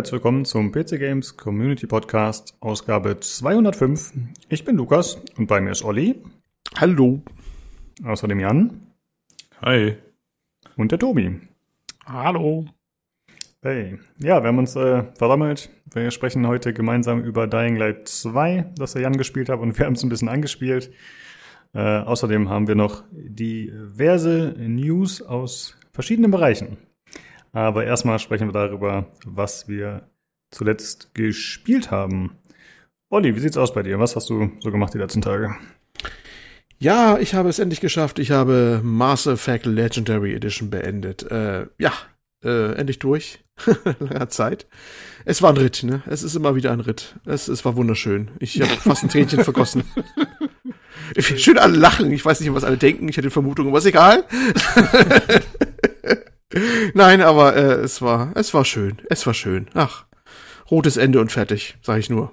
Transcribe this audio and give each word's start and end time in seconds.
Herzlich 0.00 0.14
willkommen 0.14 0.46
zum 0.46 0.72
PC 0.72 0.98
Games 0.98 1.36
Community 1.36 1.86
Podcast, 1.86 2.56
Ausgabe 2.60 3.20
205. 3.20 4.14
Ich 4.48 4.64
bin 4.64 4.76
Lukas 4.76 5.20
und 5.36 5.46
bei 5.46 5.60
mir 5.60 5.72
ist 5.72 5.84
Olli. 5.84 6.22
Hallo. 6.78 7.20
Außerdem 8.02 8.40
Jan. 8.40 8.80
Hi. 9.60 9.98
Und 10.78 10.90
der 10.90 10.98
Tobi. 10.98 11.38
Hallo. 12.06 12.64
Hey. 13.60 13.98
Ja, 14.16 14.42
wir 14.42 14.48
haben 14.48 14.56
uns 14.56 14.74
äh, 14.74 15.02
versammelt. 15.18 15.68
Wir 15.92 16.10
sprechen 16.10 16.46
heute 16.46 16.72
gemeinsam 16.72 17.22
über 17.22 17.46
Dying 17.46 17.76
Light 17.76 18.08
2, 18.08 18.72
das 18.76 18.94
der 18.94 19.02
Jan 19.02 19.18
gespielt 19.18 19.50
hat 19.50 19.60
und 19.60 19.78
wir 19.78 19.84
haben 19.84 19.92
es 19.92 20.02
ein 20.02 20.08
bisschen 20.08 20.30
angespielt. 20.30 20.90
Äh, 21.74 21.98
außerdem 21.98 22.48
haben 22.48 22.68
wir 22.68 22.74
noch 22.74 23.04
diverse 23.12 24.54
News 24.56 25.20
aus 25.20 25.76
verschiedenen 25.92 26.30
Bereichen. 26.30 26.78
Aber 27.52 27.84
erstmal 27.84 28.18
sprechen 28.18 28.48
wir 28.48 28.52
darüber, 28.52 29.06
was 29.24 29.68
wir 29.68 30.08
zuletzt 30.50 31.14
gespielt 31.14 31.90
haben. 31.90 32.36
Olli, 33.08 33.34
wie 33.34 33.40
sieht's 33.40 33.56
aus 33.56 33.74
bei 33.74 33.82
dir? 33.82 33.98
Was 33.98 34.14
hast 34.14 34.30
du 34.30 34.52
so 34.60 34.70
gemacht 34.70 34.94
die 34.94 34.98
letzten 34.98 35.22
Tage? 35.22 35.56
Ja, 36.78 37.18
ich 37.18 37.34
habe 37.34 37.48
es 37.48 37.58
endlich 37.58 37.80
geschafft. 37.80 38.18
Ich 38.18 38.30
habe 38.30 38.80
Mass 38.82 39.26
Effect 39.26 39.66
Legendary 39.66 40.34
Edition 40.34 40.70
beendet. 40.70 41.30
Äh, 41.30 41.66
ja, 41.78 41.92
äh, 42.42 42.72
endlich 42.74 42.98
durch. 42.98 43.40
Langer 43.98 44.28
Zeit. 44.30 44.66
Es 45.24 45.42
war 45.42 45.50
ein 45.50 45.58
Ritt, 45.58 45.82
ne? 45.82 46.02
Es 46.06 46.22
ist 46.22 46.36
immer 46.36 46.54
wieder 46.54 46.72
ein 46.72 46.80
Ritt. 46.80 47.16
Es, 47.26 47.48
es 47.48 47.64
war 47.64 47.76
wunderschön. 47.76 48.30
Ich 48.38 48.60
habe 48.62 48.70
fast 48.80 49.02
ein 49.02 49.10
Tränchen 49.10 49.44
vergossen. 49.44 49.84
Schön 51.18 51.58
alle 51.58 51.76
lachen. 51.76 52.10
Ich 52.12 52.24
weiß 52.24 52.40
nicht, 52.40 52.54
was 52.54 52.64
alle 52.64 52.76
denken. 52.76 53.08
Ich 53.08 53.16
hätte 53.16 53.30
Vermutungen, 53.30 53.70
aber 53.70 53.78
ist 53.78 53.86
egal. 53.86 54.24
Nein, 56.94 57.20
aber 57.20 57.56
äh, 57.56 57.74
es 57.80 58.02
war, 58.02 58.32
es 58.34 58.52
war 58.54 58.64
schön. 58.64 59.00
Es 59.08 59.26
war 59.26 59.34
schön. 59.34 59.68
Ach, 59.74 60.06
rotes 60.70 60.96
Ende 60.96 61.20
und 61.20 61.32
fertig, 61.32 61.76
sag 61.82 61.98
ich 61.98 62.10
nur. 62.10 62.32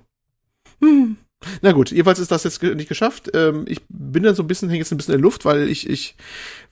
Hm. 0.82 1.18
Na 1.62 1.72
gut, 1.72 1.92
jedenfalls 1.92 2.18
ist 2.18 2.32
das 2.32 2.44
jetzt 2.44 2.64
nicht 2.64 2.90
geschafft. 2.90 3.30
Ähm, 3.34 3.66
ich 3.68 3.82
bin 3.90 4.24
dann 4.24 4.34
so 4.34 4.42
ein 4.42 4.48
bisschen, 4.48 4.70
hänge 4.70 4.80
jetzt 4.80 4.92
ein 4.92 4.98
bisschen 4.98 5.14
in 5.14 5.20
der 5.20 5.24
Luft, 5.24 5.46
weil 5.46 5.70
ich, 5.70 5.88
ich 5.88 6.16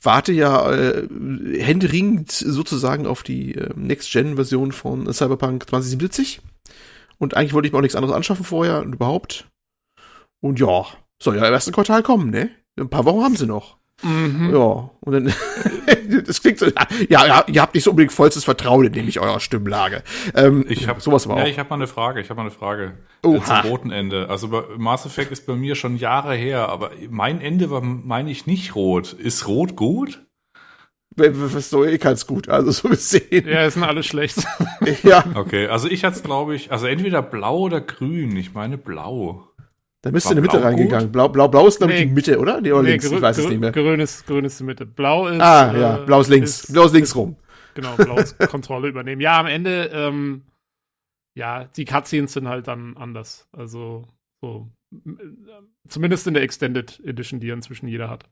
warte 0.01 0.31
ja 0.31 0.71
äh, 0.71 1.07
händeringend 1.59 2.31
sozusagen 2.31 3.05
auf 3.05 3.21
die 3.21 3.53
äh, 3.55 3.69
Next-Gen-Version 3.75 4.71
von 4.71 5.11
Cyberpunk 5.13 5.69
2077. 5.69 6.41
Und 7.19 7.35
eigentlich 7.35 7.53
wollte 7.53 7.67
ich 7.67 7.73
mir 7.73 7.77
auch 7.77 7.83
nichts 7.83 7.95
anderes 7.95 8.15
anschaffen 8.15 8.43
vorher 8.43 8.81
und 8.81 8.93
überhaupt. 8.93 9.47
Und 10.41 10.59
ja, 10.59 10.85
soll 11.21 11.37
ja 11.37 11.47
im 11.47 11.53
ersten 11.53 11.71
Quartal 11.71 12.03
kommen, 12.03 12.31
ne? 12.31 12.49
Ein 12.77 12.89
paar 12.89 13.05
Wochen 13.05 13.23
haben 13.23 13.35
sie 13.37 13.47
noch. 13.47 13.77
Mhm. 14.05 14.53
Ja, 14.53 14.89
und 14.99 15.11
dann, 15.11 15.33
das 16.25 16.41
klingt 16.41 16.59
so, 16.59 16.67
ja, 16.67 17.25
ja, 17.25 17.43
ihr 17.47 17.61
habt 17.61 17.73
nicht 17.73 17.83
so 17.83 17.89
unbedingt 17.89 18.13
vollstes 18.13 18.43
Vertrauen 18.43 18.85
in 18.85 18.91
nämlich 18.91 19.19
eurer 19.19 19.39
Stimmlage. 19.39 20.03
Ähm, 20.35 20.63
ich 20.69 20.87
habe 20.87 21.01
sowas 21.01 21.25
aber 21.25 21.35
auch. 21.35 21.39
Ja, 21.39 21.47
ich 21.47 21.57
habe 21.57 21.69
mal 21.69 21.75
eine 21.75 21.87
Frage, 21.87 22.21
ich 22.21 22.29
habe 22.29 22.37
mal 22.37 22.43
eine 22.43 22.51
Frage. 22.51 22.93
Oh, 23.23 23.39
zum 23.39 23.55
roten 23.61 23.91
Ende. 23.91 24.29
Also 24.29 24.63
Mass 24.77 25.05
Effect 25.07 25.31
ist 25.31 25.47
bei 25.47 25.55
mir 25.55 25.75
schon 25.75 25.97
Jahre 25.97 26.35
her, 26.35 26.69
aber 26.69 26.91
mein 27.09 27.41
Ende 27.41 27.71
war, 27.71 27.81
meine 27.81 28.29
ich, 28.29 28.45
nicht 28.45 28.75
rot. 28.75 29.13
Ist 29.13 29.47
rot 29.47 29.75
gut? 29.75 30.21
Was 31.17 31.69
so 31.69 31.85
eh 31.85 31.97
ganz 31.97 32.27
gut, 32.27 32.49
also 32.49 32.71
so 32.71 32.89
gesehen. 32.89 33.47
Ja, 33.47 33.65
ist 33.65 33.75
sind 33.75 33.83
alle 33.83 34.03
schlecht. 34.03 34.45
ja. 35.03 35.23
Okay, 35.33 35.67
also 35.67 35.87
ich 35.87 36.03
hatte 36.03 36.17
es, 36.17 36.23
glaube 36.23 36.55
ich, 36.55 36.71
also 36.73 36.87
entweder 36.87 37.21
blau 37.21 37.59
oder 37.59 37.79
grün. 37.79 38.35
Ich 38.35 38.53
meine 38.53 38.77
blau. 38.77 39.47
Da 40.05 40.11
bist 40.11 40.27
du 40.27 40.29
in 40.29 40.35
die 40.35 40.41
Mitte 40.43 40.63
reingegangen. 40.63 41.11
Blau, 41.11 41.29
blau, 41.29 41.47
blau 41.47 41.65
ist, 41.65 41.79
glaube 41.79 41.93
ich, 41.93 41.99
nee, 41.99 42.05
die 42.05 42.13
Mitte, 42.13 42.37
oder? 42.37 42.61
Nee, 42.61 42.71
oder 42.71 42.83
nee, 42.83 42.91
links, 42.91 43.09
ich 43.09 43.19
weiß 43.19 43.39
es 43.39 43.47
nicht 43.47 43.59
mehr. 43.59 43.71
Grün 43.71 43.99
ist, 43.99 44.27
grün 44.27 44.45
ist 44.45 44.59
die 44.59 44.63
Mitte. 44.63 44.85
Blau 44.85 45.27
ist. 45.27 45.41
Ah, 45.41 45.75
ja, 45.75 45.97
blau 45.97 46.21
ist 46.21 46.27
links. 46.27 46.65
Ist, 46.65 46.73
blau 46.73 46.85
ist 46.85 46.93
links 46.93 47.15
rum. 47.15 47.37
Genau, 47.73 47.95
blau 47.95 48.17
ist 48.17 48.37
Kontrolle 48.51 48.87
übernehmen. 48.87 49.19
Ja, 49.19 49.39
am 49.39 49.47
Ende, 49.47 49.89
ähm, 49.91 50.43
ja, 51.35 51.63
die 51.63 51.85
Cutscenes 51.85 52.33
sind 52.33 52.47
halt 52.47 52.67
dann 52.67 52.95
anders. 52.97 53.47
Also, 53.51 54.07
so. 54.41 54.69
Zumindest 55.87 56.27
in 56.27 56.35
der 56.35 56.43
Extended 56.43 57.01
Edition, 57.03 57.39
die 57.39 57.49
inzwischen 57.49 57.87
jeder 57.87 58.07
hat. 58.07 58.25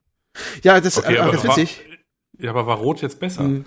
Ja, 0.61 0.79
das, 0.79 0.99
okay, 0.99 1.15
äh, 1.15 1.19
aber, 1.21 1.31
das 1.31 1.43
ist 1.43 1.57
witzig. 1.57 1.81
ja, 2.37 2.51
aber 2.51 2.67
war 2.67 2.77
Rot 2.77 3.01
jetzt 3.01 3.19
besser? 3.19 3.41
Mhm. 3.45 3.65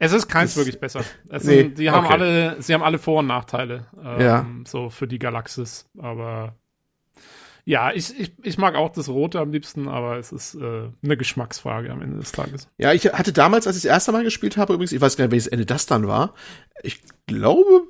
Es 0.00 0.12
ist 0.12 0.26
keins 0.26 0.54
das, 0.54 0.56
wirklich 0.56 0.80
besser. 0.80 1.04
Es 1.28 1.44
nee, 1.44 1.58
sind, 1.58 1.78
die 1.78 1.88
haben 1.88 2.04
okay. 2.04 2.14
alle, 2.14 2.62
sie 2.62 2.74
haben 2.74 2.82
alle 2.82 2.98
Vor- 2.98 3.20
und 3.20 3.28
Nachteile. 3.28 3.86
Ähm, 3.96 4.20
ja. 4.20 4.46
So 4.66 4.90
für 4.90 5.06
die 5.06 5.20
Galaxis. 5.20 5.88
Aber 5.98 6.56
ja, 7.64 7.92
ich, 7.92 8.18
ich, 8.18 8.32
ich 8.42 8.58
mag 8.58 8.74
auch 8.74 8.90
das 8.90 9.08
Rote 9.08 9.38
am 9.38 9.52
liebsten, 9.52 9.88
aber 9.88 10.18
es 10.18 10.32
ist 10.32 10.54
äh, 10.54 10.88
eine 11.02 11.16
Geschmacksfrage 11.16 11.90
am 11.90 12.02
Ende 12.02 12.18
des 12.18 12.32
Tages. 12.32 12.68
Ja, 12.78 12.92
ich 12.92 13.04
hatte 13.12 13.32
damals, 13.32 13.66
als 13.66 13.76
ich 13.76 13.82
das 13.82 13.90
erste 13.90 14.12
Mal 14.12 14.24
gespielt 14.24 14.56
habe, 14.56 14.74
übrigens, 14.74 14.92
ich 14.92 15.00
weiß 15.00 15.16
gar 15.16 15.24
nicht, 15.24 15.32
welches 15.32 15.46
Ende 15.46 15.66
das 15.66 15.86
dann 15.86 16.08
war. 16.08 16.34
Ich 16.82 17.00
glaube, 17.26 17.82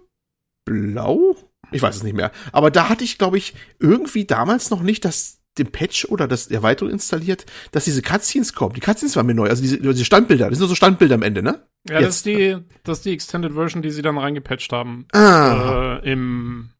blau? 0.64 1.36
Ich 1.70 1.80
weiß 1.80 1.96
es 1.96 2.02
nicht 2.02 2.14
mehr. 2.14 2.32
Aber 2.52 2.70
da 2.70 2.88
hatte 2.88 3.04
ich, 3.04 3.16
glaube 3.16 3.38
ich, 3.38 3.54
irgendwie 3.78 4.26
damals 4.26 4.70
noch 4.70 4.82
nicht 4.82 5.04
das 5.04 5.38
den 5.58 5.70
Patch 5.70 6.06
oder 6.06 6.26
das 6.26 6.46
Erweiterung 6.46 6.90
installiert, 6.90 7.44
dass 7.72 7.84
diese 7.84 8.00
Cutscenes 8.00 8.54
kommen. 8.54 8.74
Die 8.74 8.80
Cutscenes 8.80 9.16
waren 9.16 9.26
mir 9.26 9.34
neu, 9.34 9.48
also 9.48 9.60
diese, 9.60 9.78
diese 9.78 10.04
Standbilder, 10.04 10.48
das 10.48 10.56
sind 10.56 10.62
nur 10.62 10.68
so 10.68 10.74
Standbilder 10.74 11.16
am 11.16 11.22
Ende, 11.22 11.42
ne? 11.42 11.66
Ja, 11.88 12.00
Jetzt. 12.00 12.06
das 12.06 12.16
ist 12.16 12.26
die, 12.26 12.56
das 12.84 12.98
ist 12.98 13.04
die 13.04 13.12
Extended 13.12 13.52
Version, 13.52 13.82
die 13.82 13.90
sie 13.90 14.02
dann 14.02 14.16
reingepatcht 14.16 14.72
haben. 14.72 15.06
Ah. 15.12 16.00
Äh, 16.02 16.12
Im 16.12 16.70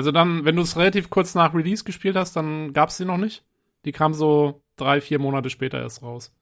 also 0.00 0.12
dann, 0.12 0.46
wenn 0.46 0.56
du 0.56 0.62
es 0.62 0.78
relativ 0.78 1.10
kurz 1.10 1.34
nach 1.34 1.52
Release 1.52 1.84
gespielt 1.84 2.16
hast, 2.16 2.34
dann 2.34 2.72
gab 2.72 2.88
es 2.88 2.96
sie 2.96 3.04
noch 3.04 3.18
nicht. 3.18 3.44
Die 3.84 3.92
kam 3.92 4.14
so 4.14 4.62
drei, 4.76 5.02
vier 5.02 5.18
Monate 5.18 5.50
später 5.50 5.78
erst 5.78 6.02
raus. 6.02 6.32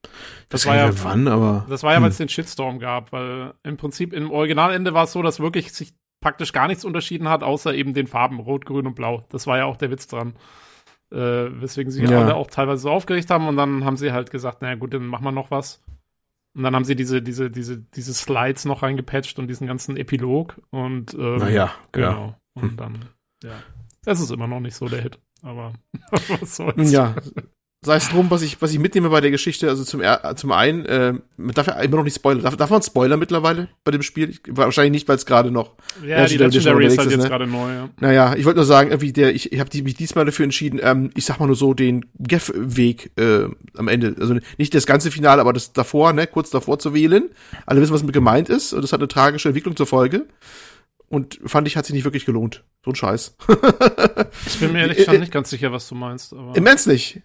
Das, 0.00 0.62
das 0.62 0.66
war 0.66 0.76
ja 0.76 1.04
wann, 1.04 1.28
aber. 1.28 1.66
Das 1.68 1.82
war 1.82 1.92
ja, 1.92 2.00
weil 2.00 2.08
es 2.08 2.18
hm. 2.18 2.24
den 2.24 2.30
Shitstorm 2.30 2.78
gab, 2.78 3.12
weil 3.12 3.52
im 3.64 3.76
Prinzip 3.76 4.14
im 4.14 4.30
Originalende 4.30 4.94
war 4.94 5.04
es 5.04 5.12
so, 5.12 5.20
dass 5.20 5.40
wirklich 5.40 5.74
sich 5.74 5.92
praktisch 6.22 6.54
gar 6.54 6.68
nichts 6.68 6.86
unterschieden 6.86 7.28
hat, 7.28 7.42
außer 7.42 7.74
eben 7.74 7.92
den 7.92 8.06
Farben 8.06 8.40
Rot, 8.40 8.64
Grün 8.64 8.86
und 8.86 8.94
Blau. 8.94 9.26
Das 9.28 9.46
war 9.46 9.58
ja 9.58 9.66
auch 9.66 9.76
der 9.76 9.90
Witz 9.90 10.06
dran. 10.06 10.32
Äh, 11.10 11.60
weswegen 11.60 11.92
sich 11.92 12.08
ja. 12.08 12.18
alle 12.18 12.34
auch 12.34 12.46
teilweise 12.46 12.80
so 12.80 12.90
aufgeregt 12.90 13.28
haben 13.28 13.46
und 13.46 13.58
dann 13.58 13.84
haben 13.84 13.98
sie 13.98 14.12
halt 14.12 14.30
gesagt, 14.30 14.62
naja 14.62 14.76
gut, 14.76 14.94
dann 14.94 15.04
machen 15.04 15.24
wir 15.24 15.32
noch 15.32 15.50
was. 15.50 15.82
Und 16.54 16.62
dann 16.62 16.74
haben 16.74 16.86
sie 16.86 16.96
diese, 16.96 17.20
diese, 17.20 17.50
diese, 17.50 17.76
diese 17.78 18.14
Slides 18.14 18.64
noch 18.64 18.82
reingepatcht 18.82 19.38
und 19.38 19.48
diesen 19.48 19.66
ganzen 19.66 19.98
Epilog 19.98 20.62
und 20.70 21.12
ähm, 21.12 21.36
naja, 21.36 21.72
genau. 21.92 22.28
Ja. 22.28 22.41
Und 22.54 22.70
hm. 22.70 22.76
dann, 22.76 23.04
ja. 23.42 23.62
Es 24.04 24.20
ist 24.20 24.30
immer 24.30 24.46
noch 24.46 24.60
nicht 24.60 24.74
so 24.74 24.88
der 24.88 25.02
Hit, 25.02 25.18
aber 25.42 25.74
was 26.28 26.56
soll's. 26.56 26.90
Ja, 26.90 27.14
sei 27.84 27.96
es 27.96 28.08
drum, 28.08 28.30
was 28.30 28.42
ich, 28.42 28.62
was 28.62 28.72
ich 28.72 28.78
mitnehme 28.78 29.10
bei 29.10 29.20
der 29.20 29.32
Geschichte, 29.32 29.68
also 29.68 29.82
zum, 29.82 30.02
zum 30.36 30.52
einen, 30.52 30.86
äh, 30.86 31.14
man 31.36 31.54
darf 31.54 31.66
ja 31.66 31.74
immer 31.80 31.96
noch 31.96 32.04
nicht 32.04 32.14
spoilern. 32.14 32.42
Darf, 32.42 32.56
darf 32.56 32.70
man 32.70 32.80
Spoiler 32.80 33.16
mittlerweile 33.16 33.68
bei 33.82 33.90
dem 33.90 34.02
Spiel? 34.02 34.30
Ich, 34.30 34.40
wahrscheinlich 34.48 34.92
nicht, 34.92 35.08
weil 35.08 35.16
es 35.16 35.26
gerade 35.26 35.50
noch. 35.50 35.72
Ja, 36.06 36.24
die 36.26 36.36
Legendary 36.36 36.86
ist 36.86 36.98
halt 36.98 37.10
jetzt 37.10 37.22
ne? 37.22 37.28
gerade 37.28 37.48
neu, 37.48 37.72
ja. 37.72 37.90
Naja, 37.98 38.34
ich 38.36 38.44
wollte 38.44 38.58
nur 38.58 38.66
sagen, 38.66 38.90
irgendwie 38.90 39.12
der, 39.12 39.34
ich, 39.34 39.52
ich 39.52 39.58
habe 39.58 39.82
mich 39.82 39.94
diesmal 39.94 40.24
dafür 40.24 40.44
entschieden, 40.44 40.78
ähm, 40.80 41.10
ich 41.16 41.24
sag 41.24 41.40
mal 41.40 41.46
nur 41.46 41.56
so, 41.56 41.74
den 41.74 42.06
Geff-Weg 42.20 43.10
äh, 43.18 43.48
am 43.76 43.88
Ende, 43.88 44.14
also 44.20 44.36
nicht 44.58 44.74
das 44.74 44.86
ganze 44.86 45.10
Finale, 45.10 45.40
aber 45.40 45.52
das 45.52 45.72
davor, 45.72 46.12
ne, 46.12 46.28
kurz 46.28 46.50
davor 46.50 46.78
zu 46.78 46.94
wählen. 46.94 47.30
Alle 47.66 47.80
wissen, 47.80 47.92
was 47.92 48.04
mit 48.04 48.12
gemeint 48.12 48.48
ist, 48.48 48.72
und 48.72 48.82
das 48.82 48.92
hat 48.92 49.00
eine 49.00 49.08
tragische 49.08 49.48
Entwicklung 49.48 49.74
zur 49.74 49.86
Folge. 49.86 50.26
Und 51.12 51.38
fand 51.44 51.68
ich, 51.68 51.76
hat 51.76 51.84
sich 51.84 51.92
nicht 51.92 52.04
wirklich 52.04 52.24
gelohnt. 52.24 52.64
So 52.82 52.90
ein 52.90 52.94
Scheiß. 52.94 53.36
ich 54.46 54.60
bin 54.60 54.72
mir 54.72 54.80
ehrlich 54.80 54.96
gesagt 54.96 55.20
nicht 55.20 55.30
ganz 55.30 55.50
sicher, 55.50 55.70
was 55.70 55.86
du 55.86 55.94
meinst. 55.94 56.32
Aber 56.32 56.56
Immens 56.56 56.86
nicht. 56.86 57.20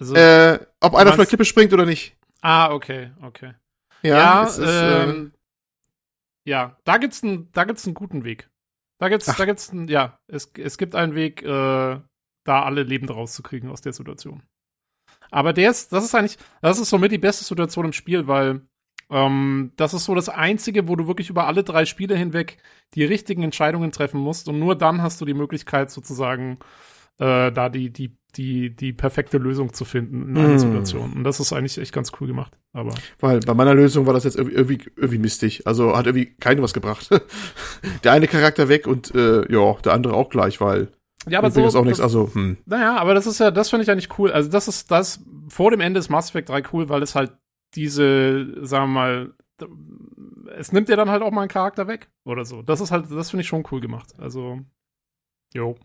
Also, 0.00 0.16
äh, 0.16 0.58
ob 0.80 0.96
einer 0.96 1.10
von 1.10 1.18
der 1.18 1.26
Klippe 1.26 1.44
springt 1.44 1.72
oder 1.72 1.86
nicht. 1.86 2.16
Ah, 2.40 2.72
okay, 2.72 3.12
okay. 3.22 3.54
Ja, 4.02 4.16
ja, 4.16 4.44
ist, 4.48 4.58
ähm, 4.58 5.32
äh, 6.44 6.50
ja 6.50 6.76
da 6.82 6.98
gibt's 6.98 7.22
einen, 7.22 7.52
da 7.52 7.62
gibt's 7.62 7.86
einen 7.86 7.94
guten 7.94 8.24
Weg. 8.24 8.50
Da 9.00 9.08
gibt's, 9.08 9.28
Ach. 9.28 9.36
da 9.36 9.44
gibt's 9.44 9.70
einen, 9.70 9.86
ja, 9.86 10.18
es, 10.26 10.50
es 10.58 10.76
gibt 10.76 10.96
einen 10.96 11.14
Weg, 11.14 11.40
äh, 11.44 11.46
da 11.46 12.62
alle 12.64 12.82
lebend 12.82 13.12
rauszukriegen 13.12 13.70
aus 13.70 13.80
der 13.80 13.92
Situation. 13.92 14.42
Aber 15.30 15.52
der 15.52 15.70
ist, 15.70 15.92
das 15.92 16.04
ist 16.04 16.16
eigentlich, 16.16 16.38
das 16.62 16.80
ist 16.80 16.90
somit 16.90 17.12
die 17.12 17.18
beste 17.18 17.44
Situation 17.44 17.86
im 17.86 17.92
Spiel, 17.92 18.26
weil 18.26 18.66
ähm, 19.10 19.72
das 19.76 19.94
ist 19.94 20.04
so 20.04 20.14
das 20.14 20.28
Einzige, 20.28 20.88
wo 20.88 20.96
du 20.96 21.06
wirklich 21.06 21.30
über 21.30 21.46
alle 21.46 21.64
drei 21.64 21.84
Spiele 21.84 22.16
hinweg 22.16 22.58
die 22.94 23.04
richtigen 23.04 23.42
Entscheidungen 23.42 23.92
treffen 23.92 24.20
musst 24.20 24.48
und 24.48 24.58
nur 24.58 24.76
dann 24.76 25.02
hast 25.02 25.20
du 25.20 25.24
die 25.24 25.34
Möglichkeit 25.34 25.90
sozusagen 25.90 26.58
äh, 27.18 27.52
da 27.52 27.68
die, 27.68 27.90
die, 27.90 28.16
die, 28.36 28.74
die 28.74 28.92
perfekte 28.92 29.38
Lösung 29.38 29.72
zu 29.72 29.84
finden 29.84 30.30
in 30.30 30.36
einer 30.36 30.54
mm. 30.54 30.58
Situation. 30.58 31.12
Und 31.12 31.24
das 31.24 31.38
ist 31.38 31.52
eigentlich 31.52 31.78
echt 31.78 31.92
ganz 31.92 32.12
cool 32.20 32.26
gemacht. 32.26 32.58
Aber 32.72 32.94
Weil 33.20 33.40
bei 33.40 33.54
meiner 33.54 33.74
Lösung 33.74 34.06
war 34.06 34.14
das 34.14 34.24
jetzt 34.24 34.36
irgendwie, 34.36 34.56
irgendwie, 34.56 34.90
irgendwie 34.96 35.18
mistig. 35.18 35.66
Also 35.66 35.96
hat 35.96 36.06
irgendwie 36.06 36.34
keinem 36.34 36.62
was 36.62 36.74
gebracht. 36.74 37.08
der 38.04 38.12
eine 38.12 38.26
Charakter 38.26 38.68
weg 38.68 38.86
und 38.86 39.14
äh, 39.14 39.50
ja, 39.52 39.74
der 39.84 39.92
andere 39.92 40.14
auch 40.14 40.30
gleich, 40.30 40.60
weil 40.60 40.88
ja, 41.26 41.38
aber 41.38 41.50
so, 41.50 41.66
ist 41.66 41.74
auch 41.74 41.84
nichts, 41.84 42.00
also, 42.00 42.30
hm. 42.34 42.58
Naja, 42.66 42.96
aber 42.96 43.14
das 43.14 43.26
ist 43.26 43.40
ja, 43.40 43.50
das 43.50 43.70
finde 43.70 43.84
ich 43.84 43.90
eigentlich 43.90 44.18
cool. 44.18 44.30
Also, 44.30 44.50
das 44.50 44.68
ist 44.68 44.90
das 44.90 45.20
vor 45.48 45.70
dem 45.70 45.80
Ende 45.80 45.98
des 45.98 46.10
Mass 46.10 46.28
Effect 46.28 46.50
3 46.50 46.62
cool, 46.72 46.88
weil 46.90 47.02
es 47.02 47.14
halt 47.14 47.32
diese, 47.74 48.64
sagen 48.66 48.86
wir 48.86 48.94
mal, 48.94 49.34
es 50.56 50.72
nimmt 50.72 50.88
dir 50.88 50.96
dann 50.96 51.10
halt 51.10 51.22
auch 51.22 51.30
mal 51.30 51.42
einen 51.42 51.48
Charakter 51.48 51.86
weg 51.88 52.08
oder 52.24 52.44
so. 52.44 52.62
Das 52.62 52.80
ist 52.80 52.90
halt, 52.90 53.10
das 53.10 53.30
finde 53.30 53.42
ich 53.42 53.48
schon 53.48 53.64
cool 53.70 53.80
gemacht. 53.80 54.14
Also, 54.18 54.60
jo. 55.52 55.76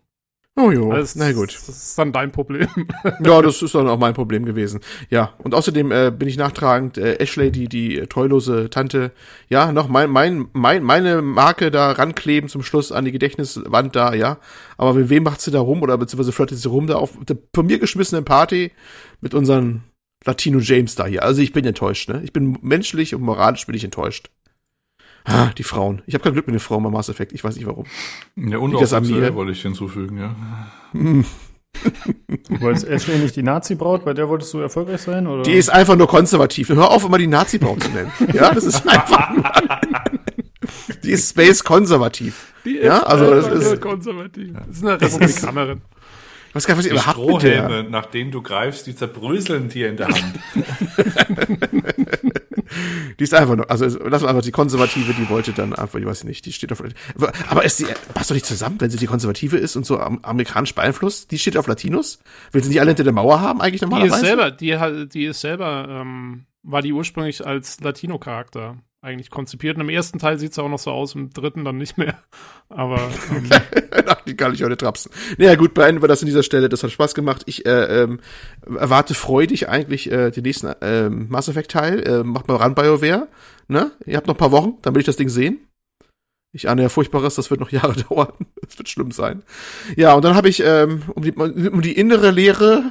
Oh 0.56 0.72
jo, 0.72 0.92
also, 0.92 1.18
na 1.20 1.32
gut. 1.32 1.56
Das 1.56 1.70
ist 1.70 1.98
dann 1.98 2.12
dein 2.12 2.32
Problem. 2.32 2.68
ja, 3.24 3.42
das 3.42 3.62
ist 3.62 3.76
dann 3.76 3.88
auch 3.88 4.00
mein 4.00 4.14
Problem 4.14 4.44
gewesen. 4.44 4.82
Ja, 5.10 5.34
und 5.38 5.54
außerdem 5.54 5.92
äh, 5.92 6.12
bin 6.12 6.28
ich 6.28 6.36
nachtragend, 6.36 6.98
äh, 6.98 7.16
Ashley, 7.16 7.50
die, 7.50 7.70
die 7.70 8.02
treulose 8.10 8.70
Tante, 8.70 9.12
ja, 9.48 9.72
noch 9.72 9.88
mein, 9.88 10.10
mein, 10.10 10.48
mein, 10.52 10.84
meine 10.84 11.22
Marke 11.22 11.72
da 11.72 11.92
rankleben 11.92 12.50
zum 12.50 12.62
Schluss 12.62 12.92
an 12.92 13.06
die 13.06 13.14
Gedächtniswand 13.14 13.96
da, 13.96 14.14
ja. 14.14 14.40
Aber 14.78 14.96
mit 14.96 15.10
wem 15.10 15.24
macht 15.24 15.40
sie 15.40 15.52
da 15.52 15.62
rum 15.62 15.82
oder 15.82 15.98
beziehungsweise 15.98 16.34
flirtet 16.34 16.58
sie 16.58 16.68
rum 16.68 16.88
da 16.88 16.96
auf 16.96 17.12
der 17.24 17.38
von 17.56 17.66
mir 17.66 17.80
geschmissenen 17.80 18.26
Party 18.26 18.72
mit 19.22 19.34
unseren 19.34 19.84
Latino 20.26 20.60
James 20.60 20.96
da 20.96 21.06
hier. 21.06 21.24
Also 21.24 21.42
ich 21.42 21.54
bin 21.54 21.66
enttäuscht, 21.66 22.10
ne? 22.10 22.22
Ich 22.24 22.34
bin 22.34 22.58
menschlich 22.62 23.16
und 23.16 23.22
moralisch 23.22 23.66
bin 23.66 23.76
ich 23.76 23.84
enttäuscht. 23.84 24.30
Ah, 25.26 25.52
die 25.58 25.64
Frauen. 25.64 26.02
Ich 26.06 26.14
habe 26.14 26.24
kein 26.24 26.34
Glück 26.34 26.48
mit 26.48 26.56
den 26.56 26.60
Frauen 26.60 26.84
beim 26.84 26.94
Mass 26.94 27.10
Effect. 27.10 27.34
Ich 27.34 27.44
weiß 27.44 27.56
nicht 27.56 27.68
warum. 27.68 27.86
Ja, 28.36 28.58
und 28.58 28.76
auch 28.76 28.80
das 28.80 28.94
an 28.94 29.06
mir 29.06 29.36
wollte 29.36 29.52
ich 29.52 29.62
hinzufügen, 29.62 30.18
ja. 30.18 30.36
du 30.94 32.62
wolltest 32.62 32.88
Ashley 32.88 33.20
nicht 33.20 33.36
die 33.36 33.44
Nazi-Braut, 33.44 34.06
bei 34.06 34.14
der 34.14 34.28
wolltest 34.28 34.54
du 34.54 34.60
erfolgreich 34.60 35.02
sein? 35.02 35.28
Oder? 35.28 35.44
Die 35.44 35.54
ist 35.54 35.70
einfach 35.70 35.96
nur 35.96 36.08
konservativ. 36.08 36.70
Hör 36.70 36.90
auf, 36.90 37.06
immer 37.06 37.18
die 37.18 37.28
Nazi-Braut 37.28 37.84
zu 37.84 37.90
nennen. 37.90 38.12
Ja, 38.34 38.54
das 38.54 38.66
ist 38.66 38.88
einfach. 38.88 39.36
die 41.04 41.12
ist 41.12 41.30
Space 41.30 41.64
konservativ. 41.64 42.54
Die 42.66 42.78
ist 42.78 42.86
ja, 42.86 43.04
also 43.04 43.30
das 43.30 43.48
ist 43.48 43.82
konservativ. 43.82 44.54
Das 44.68 44.78
ist 44.78 44.86
eine 44.86 45.02
Republikanerin. 45.02 45.82
Was 46.54 46.66
kann 46.66 46.78
was 46.78 46.86
ihr 46.86 46.92
überhaupt 46.92 47.18
mit 47.18 47.44
der? 47.44 47.84
nach 47.84 48.08
denen 48.08 48.32
du 48.32 48.42
greifst, 48.42 48.88
die 48.88 48.96
zerbröseln 48.96 49.70
dir 49.70 49.90
in 49.90 49.98
der 49.98 50.08
Hand. 50.08 50.40
die 53.20 53.24
ist 53.24 53.34
einfach 53.34 53.56
nur, 53.56 53.70
also 53.70 53.86
lass 54.08 54.22
mal 54.22 54.30
einfach 54.30 54.44
die 54.44 54.52
Konservative, 54.52 55.14
die 55.14 55.30
wollte 55.30 55.54
dann 55.54 55.74
einfach, 55.74 56.00
ich 56.00 56.06
weiß 56.06 56.24
nicht, 56.24 56.46
die 56.46 56.54
steht 56.54 56.72
auf, 56.72 56.84
aber 57.50 57.66
ist 57.66 57.80
die, 57.80 57.86
passt 58.14 58.30
doch 58.30 58.36
nicht 58.36 58.46
zusammen, 58.46 58.80
wenn 58.80 58.90
sie 58.90 58.98
die 58.98 59.08
Konservative 59.08 59.58
ist 59.58 59.76
und 59.76 59.86
so 59.86 60.00
amerikanisch 60.00 60.76
beeinflusst, 60.76 61.32
die 61.32 61.40
steht 61.40 61.58
auf 61.58 61.68
Latinos? 61.68 62.20
Will 62.52 62.64
sie 62.64 62.70
nicht 62.70 62.80
alle 62.80 62.92
hinter 62.92 63.04
der 63.04 63.14
Mauer 63.14 63.42
haben 63.42 63.62
eigentlich 63.62 63.82
normalerweise? 63.82 64.16
Die 64.16 64.22
ist 64.22 64.28
selber, 64.28 64.52
die, 64.52 65.10
die 65.10 65.26
ist 65.26 65.42
selber, 65.42 65.88
ähm, 65.90 66.46
war 66.64 66.82
die 66.82 66.94
ursprünglich 66.94 67.46
als 67.46 67.80
Latino-Charakter 67.80 68.78
eigentlich 69.02 69.30
konzipiert. 69.30 69.78
Und 69.78 69.82
im 69.82 69.90
ersten 69.90 70.20
Teil 70.20 70.38
sieht 70.40 70.52
es 70.52 70.60
auch 70.60 70.70
noch 70.70 70.80
so 70.80 70.92
aus, 70.92 71.16
im 71.16 71.30
dritten 71.30 71.64
dann 71.64 71.78
nicht 71.78 71.98
mehr. 71.98 72.18
Aber. 72.70 73.00
Ähm, 73.32 73.50
Ach, 74.08 74.22
die 74.24 74.36
kann 74.36 74.54
ich 74.54 74.64
heute 74.64 74.78
trapsen. 74.78 75.12
Naja, 75.38 75.56
gut, 75.56 75.74
beenden 75.74 76.02
wir 76.02 76.08
das 76.08 76.22
an 76.22 76.28
dieser 76.28 76.44
Stelle. 76.44 76.70
Das 76.70 76.84
hat 76.84 76.92
Spaß 76.92 77.16
gemacht. 77.16 77.44
Ich 77.46 77.66
äh, 77.66 78.04
ähm, 78.04 78.20
erwarte 78.66 79.14
freudig 79.14 79.70
eigentlich 79.70 80.12
äh, 80.12 80.32
den 80.32 80.44
nächsten 80.44 80.68
äh, 80.82 81.10
Mass 81.10 81.48
Effect-Teil. 81.48 82.08
Äh, 82.08 82.24
macht 82.24 82.48
mal 82.48 82.58
ran, 82.58 82.76
BioWare. 82.76 83.28
Ne? 83.68 83.92
Ihr 84.06 84.18
habt 84.18 84.28
noch 84.28 84.36
ein 84.36 84.40
paar 84.40 84.52
Wochen, 84.52 84.78
dann 84.82 84.96
will 84.96 85.02
ich 85.02 85.06
das 85.06 85.18
Ding 85.18 85.30
sehen. 85.30 85.60
Ich 86.52 86.68
ahne 86.68 86.82
ja 86.82 86.90
Furchtbares, 86.90 87.36
das 87.36 87.52
wird 87.52 87.60
noch 87.60 87.70
Jahre 87.72 87.94
dauern. 87.94 88.34
Das 88.62 88.78
wird 88.78 88.90
schlimm 88.90 89.12
sein. 89.12 89.44
Ja, 89.96 90.14
und 90.14 90.26
dann 90.26 90.36
habe 90.36 90.50
ich, 90.50 90.64
ähm, 90.66 91.04
um, 91.14 91.24
die, 91.24 91.32
um 91.32 91.82
die 91.82 91.94
innere 91.94 92.32
Lehre 92.32 92.86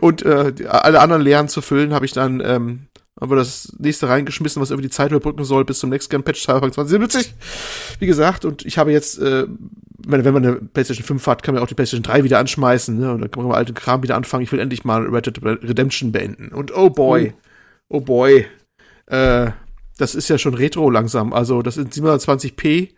und 0.00 0.22
äh, 0.22 0.52
die, 0.52 0.66
alle 0.66 1.00
anderen 1.00 1.22
Lehren 1.22 1.48
zu 1.48 1.60
füllen, 1.60 1.92
habe 1.92 2.06
ich 2.06 2.12
dann 2.12 2.40
ähm, 2.44 2.86
haben 3.18 3.30
wir 3.30 3.36
das 3.36 3.72
nächste 3.78 4.08
reingeschmissen, 4.08 4.60
was 4.60 4.70
irgendwie 4.70 4.88
die 4.88 4.94
Zeit 4.94 5.10
überbrücken 5.10 5.44
soll 5.44 5.64
bis 5.64 5.78
zum 5.78 5.90
Gen 5.90 6.22
Patch 6.22 6.42
Cyberpunk 6.42 6.74
2077. 6.74 7.34
Wie 7.98 8.06
gesagt, 8.06 8.44
und 8.44 8.66
ich 8.66 8.76
habe 8.76 8.92
jetzt, 8.92 9.18
äh, 9.18 9.46
wenn, 10.06 10.24
wenn 10.24 10.34
man 10.34 10.44
eine 10.44 10.56
PlayStation 10.56 11.06
5 11.06 11.26
hat, 11.26 11.42
kann 11.42 11.54
man 11.54 11.62
auch 11.64 11.68
die 11.68 11.74
PlayStation 11.74 12.02
3 12.02 12.24
wieder 12.24 12.38
anschmeißen, 12.38 12.98
ne? 12.98 13.12
Und 13.12 13.22
dann 13.22 13.30
kann 13.30 13.42
man 13.42 13.52
mal 13.52 13.58
alten 13.58 13.74
Kram 13.74 14.02
wieder 14.02 14.16
anfangen. 14.16 14.42
Ich 14.44 14.52
will 14.52 14.60
endlich 14.60 14.84
mal 14.84 15.06
Red 15.06 15.26
Dead 15.26 15.42
Redemption 15.42 16.12
beenden. 16.12 16.48
Und 16.48 16.76
oh 16.76 16.90
boy, 16.90 17.32
oh, 17.88 17.96
oh 17.96 18.00
boy, 18.00 18.46
äh, 19.06 19.50
das 19.96 20.14
ist 20.14 20.28
ja 20.28 20.36
schon 20.36 20.54
Retro 20.54 20.90
langsam. 20.90 21.32
Also 21.32 21.62
das 21.62 21.76
sind 21.76 21.94
720p 21.94 22.90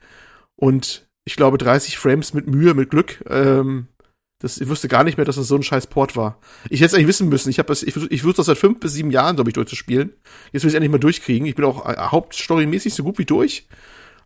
und 0.56 1.06
ich 1.24 1.36
glaube 1.36 1.58
30 1.58 1.96
Frames 1.96 2.34
mit 2.34 2.48
Mühe, 2.48 2.74
mit 2.74 2.90
Glück. 2.90 3.22
Ähm, 3.28 3.86
das, 4.40 4.60
ich 4.60 4.68
wusste 4.68 4.86
gar 4.86 5.02
nicht 5.02 5.16
mehr, 5.16 5.24
dass 5.24 5.36
das 5.36 5.48
so 5.48 5.56
ein 5.56 5.62
scheiß 5.62 5.88
Port 5.88 6.16
war. 6.16 6.38
Ich 6.70 6.80
hätte 6.80 6.86
es 6.86 6.94
eigentlich 6.94 7.08
wissen 7.08 7.28
müssen. 7.28 7.50
Ich, 7.50 7.58
hab 7.58 7.66
das, 7.66 7.82
ich, 7.82 7.96
ich 7.96 8.24
wusste 8.24 8.38
das 8.38 8.46
seit 8.46 8.58
fünf 8.58 8.78
bis 8.78 8.92
sieben 8.92 9.10
Jahren, 9.10 9.34
glaube 9.34 9.50
ich, 9.50 9.54
durchzuspielen. 9.54 10.12
Jetzt 10.52 10.62
will 10.62 10.68
ich 10.68 10.72
es 10.72 10.74
endlich 10.74 10.92
mal 10.92 10.98
durchkriegen. 10.98 11.46
Ich 11.46 11.56
bin 11.56 11.64
auch 11.64 11.86
äh, 11.86 11.96
hauptstorymäßig 11.98 12.94
so 12.94 13.02
gut 13.02 13.18
wie 13.18 13.24
durch. 13.24 13.66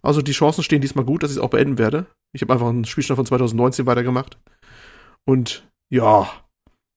Also 0.02 0.20
die 0.20 0.32
Chancen 0.32 0.62
stehen 0.62 0.82
diesmal 0.82 1.04
gut, 1.04 1.22
dass 1.22 1.30
ich 1.30 1.38
es 1.38 1.42
auch 1.42 1.50
beenden 1.50 1.78
werde. 1.78 2.06
Ich 2.34 2.42
habe 2.42 2.52
einfach 2.52 2.68
einen 2.68 2.84
Spielstand 2.84 3.16
von 3.16 3.26
2019 3.26 3.86
weitergemacht. 3.86 4.36
Und 5.24 5.66
ja, 5.90 6.30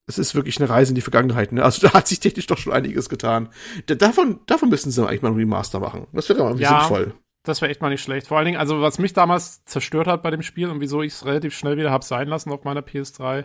es 0.06 0.18
ist 0.18 0.34
wirklich 0.34 0.58
eine 0.58 0.68
Reise 0.68 0.90
in 0.90 0.94
die 0.94 1.00
Vergangenheit. 1.00 1.52
Ne? 1.52 1.62
Also 1.62 1.86
da 1.86 1.94
hat 1.94 2.08
sich 2.08 2.20
technisch 2.20 2.46
doch 2.46 2.58
schon 2.58 2.74
einiges 2.74 3.08
getan. 3.08 3.48
davon, 3.86 4.40
davon 4.46 4.68
müssen 4.68 4.90
sie 4.90 5.06
eigentlich 5.06 5.22
mal 5.22 5.30
ein 5.30 5.36
Remaster 5.36 5.80
machen. 5.80 6.06
Das 6.12 6.28
wäre 6.28 6.42
mal 6.42 6.60
ja, 6.60 6.80
sinnvoll. 6.80 7.14
Das 7.46 7.60
wäre 7.60 7.70
echt 7.70 7.80
mal 7.80 7.88
nicht 7.88 8.02
schlecht. 8.02 8.26
Vor 8.26 8.36
allen 8.36 8.46
Dingen, 8.46 8.58
also 8.58 8.82
was 8.82 8.98
mich 8.98 9.12
damals 9.12 9.64
zerstört 9.64 10.06
hat 10.06 10.22
bei 10.22 10.30
dem 10.30 10.42
Spiel 10.42 10.68
und 10.68 10.80
wieso 10.80 11.02
ich 11.02 11.12
es 11.14 11.24
relativ 11.24 11.56
schnell 11.56 11.76
wieder 11.76 11.90
habe 11.90 12.04
sein 12.04 12.28
lassen 12.28 12.50
auf 12.50 12.64
meiner 12.64 12.80
PS3, 12.80 13.44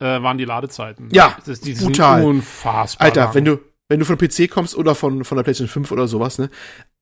äh, 0.00 0.22
waren 0.22 0.38
die 0.38 0.44
Ladezeiten. 0.44 1.08
Ja, 1.12 1.36
das, 1.46 1.60
die 1.60 1.74
brutal. 1.74 2.24
unfassbar. 2.24 3.04
Alter, 3.04 3.24
lang. 3.24 3.34
wenn 3.34 3.44
du 3.44 3.58
wenn 3.88 4.00
du 4.00 4.04
von 4.04 4.18
PC 4.18 4.50
kommst 4.50 4.76
oder 4.76 4.94
von 4.94 5.24
von 5.24 5.36
der 5.36 5.44
PlayStation 5.44 5.72
5 5.72 5.92
oder 5.92 6.08
sowas, 6.08 6.38
ne? 6.38 6.50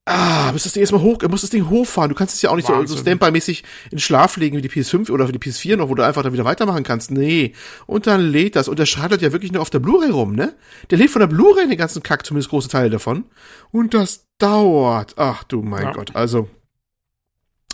Ah, 0.07 0.53
musst 0.53 0.67
das 0.67 0.75
Ding 0.75 0.83
erstmal 0.83 1.01
hoch, 1.01 1.19
musst 1.31 1.45
das 1.45 1.51
Ding 1.51 1.71
hochfahren. 1.71 2.11
Du 2.11 2.15
kannst 2.15 2.35
es 2.35 2.43
ja 2.43 2.51
auch 2.51 2.57
nicht 2.57 2.69
Wahnsinn. 2.69 2.89
so, 2.89 2.95
so 2.97 3.01
Standby-mäßig 3.01 3.65
in 3.91 3.99
Schlaf 3.99 4.37
legen 4.37 4.55
wie 4.57 4.61
die 4.61 4.69
PS5 4.69 5.11
oder 5.11 5.27
die 5.27 5.39
PS4 5.39 5.77
noch, 5.77 5.89
wo 5.89 5.95
du 5.95 6.05
einfach 6.05 6.23
dann 6.23 6.35
wieder 6.35 6.45
weitermachen 6.45 6.85
kannst. 6.85 7.11
Nee. 7.11 7.55
Und 7.87 8.07
dann 8.07 8.21
lädt 8.21 8.55
das. 8.55 8.69
Und 8.69 8.79
der 8.79 8.85
schrattert 8.85 9.23
ja 9.23 9.33
wirklich 9.33 9.53
nur 9.53 9.63
auf 9.63 9.71
der 9.71 9.79
Blu-ray 9.79 10.11
rum, 10.11 10.35
ne? 10.35 10.55
Der 10.91 10.99
lädt 10.99 11.11
von 11.11 11.21
der 11.21 11.27
Blu-ray 11.29 11.69
den 11.69 11.79
ganzen 11.79 12.03
Kack, 12.03 12.27
zumindest 12.27 12.51
große 12.51 12.69
Teile 12.69 12.91
davon. 12.91 13.25
Und 13.71 13.95
das 13.95 14.27
dauert. 14.37 15.15
Ach 15.17 15.43
du 15.45 15.63
mein 15.63 15.85
ja. 15.85 15.93
Gott. 15.93 16.15
Also, 16.15 16.51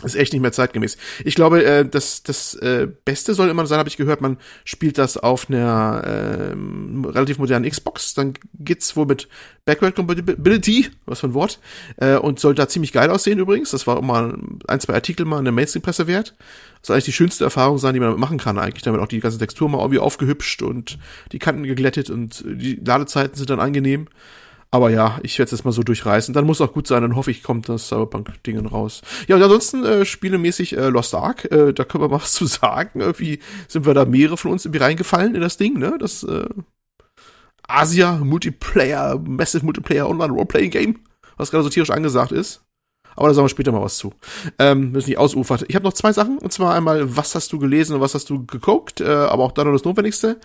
ist 0.03 0.15
echt 0.15 0.33
nicht 0.33 0.41
mehr 0.41 0.51
zeitgemäß. 0.51 0.97
Ich 1.23 1.35
glaube, 1.35 1.63
äh, 1.63 1.85
das, 1.85 2.23
das 2.23 2.53
äh, 2.55 2.87
Beste 3.05 3.33
soll 3.33 3.49
immer 3.49 3.65
sein, 3.65 3.79
habe 3.79 3.89
ich 3.89 3.97
gehört, 3.97 4.21
man 4.21 4.37
spielt 4.65 4.97
das 4.97 5.17
auf 5.17 5.49
einer 5.49 6.01
äh, 6.03 7.07
relativ 7.09 7.37
modernen 7.37 7.69
Xbox. 7.69 8.13
Dann 8.13 8.33
geht's 8.59 8.95
wohl 8.95 9.05
mit 9.05 9.27
Backward 9.65 9.95
Compatibility, 9.95 10.89
was 11.05 11.19
für 11.19 11.27
ein 11.27 11.33
Wort, 11.33 11.59
äh, 11.97 12.15
und 12.15 12.39
soll 12.39 12.55
da 12.55 12.67
ziemlich 12.67 12.91
geil 12.91 13.09
aussehen 13.09 13.39
übrigens. 13.39 13.71
Das 13.71 13.85
war 13.87 13.97
auch 13.97 14.01
mal 14.01 14.37
ein, 14.67 14.79
zwei 14.79 14.93
Artikel 14.93 15.25
mal 15.25 15.39
in 15.39 15.45
der 15.45 15.51
Mainstream-Presse 15.51 16.07
wert. 16.07 16.35
Das 16.79 16.87
soll 16.87 16.95
eigentlich 16.95 17.05
die 17.05 17.13
schönste 17.13 17.43
Erfahrung 17.43 17.77
sein, 17.77 17.93
die 17.93 17.99
man 17.99 18.09
damit 18.09 18.19
machen 18.19 18.39
kann 18.39 18.57
eigentlich. 18.57 18.83
Damit 18.83 19.01
auch 19.01 19.07
die 19.07 19.19
ganze 19.19 19.37
Textur 19.37 19.69
mal 19.69 19.79
irgendwie 19.79 19.99
aufgehübscht 19.99 20.63
und 20.63 20.97
die 21.31 21.39
Kanten 21.39 21.63
geglättet 21.63 22.09
und 22.09 22.43
die 22.45 22.81
Ladezeiten 22.83 23.35
sind 23.35 23.49
dann 23.49 23.59
angenehm. 23.59 24.07
Aber 24.73 24.89
ja, 24.89 25.19
ich 25.21 25.37
werde 25.37 25.47
es 25.47 25.51
jetzt 25.51 25.65
mal 25.65 25.73
so 25.73 25.83
durchreißen. 25.83 26.33
Dann 26.33 26.45
muss 26.45 26.61
auch 26.61 26.71
gut 26.71 26.87
sein, 26.87 27.01
dann 27.01 27.17
hoffe 27.17 27.29
ich, 27.29 27.43
kommt 27.43 27.67
das 27.67 27.89
Cyberpunk-Dingen 27.89 28.65
raus. 28.67 29.01
Ja, 29.27 29.35
und 29.35 29.43
ansonsten 29.43 29.83
äh, 29.83 30.05
spielemäßig 30.05 30.77
äh, 30.77 30.87
Lost 30.87 31.13
Ark, 31.13 31.51
äh, 31.51 31.73
da 31.73 31.83
können 31.83 32.05
wir 32.05 32.07
mal 32.07 32.15
was 32.21 32.31
zu 32.33 32.45
sagen. 32.45 33.01
Irgendwie 33.01 33.39
sind 33.67 33.85
wir 33.85 33.93
da 33.93 34.05
mehrere 34.05 34.37
von 34.37 34.51
uns 34.51 34.65
irgendwie 34.65 34.83
reingefallen 34.83 35.35
in 35.35 35.41
das 35.41 35.57
Ding, 35.57 35.77
ne? 35.77 35.97
Das 35.99 36.23
äh, 36.23 36.47
Asia 37.67 38.17
Multiplayer, 38.17 39.19
Massive 39.19 39.65
Multiplayer 39.65 40.09
Online 40.09 40.33
Roleplaying 40.33 40.71
Game, 40.71 40.99
was 41.35 41.51
gerade 41.51 41.63
so 41.65 41.69
tierisch 41.69 41.91
angesagt 41.91 42.31
ist. 42.31 42.63
Aber 43.15 43.27
da 43.27 43.33
sagen 43.33 43.45
wir 43.45 43.49
später 43.49 43.71
mal 43.71 43.81
was 43.81 43.97
zu. 43.97 44.13
Ähm, 44.59 44.91
müssen 44.91 45.09
nicht 45.09 45.17
ausufert. 45.17 45.65
Ich 45.67 45.75
habe 45.75 45.83
noch 45.85 45.93
zwei 45.93 46.13
Sachen. 46.13 46.37
Und 46.37 46.51
zwar 46.53 46.73
einmal, 46.73 47.15
was 47.17 47.35
hast 47.35 47.51
du 47.51 47.59
gelesen 47.59 47.95
und 47.95 48.01
was 48.01 48.15
hast 48.15 48.29
du 48.29 48.45
geguckt? 48.45 49.01
Äh, 49.01 49.05
aber 49.07 49.43
auch 49.43 49.51
dann 49.51 49.67
noch 49.67 49.73
das 49.73 49.83
Notwendigste. 49.83 50.39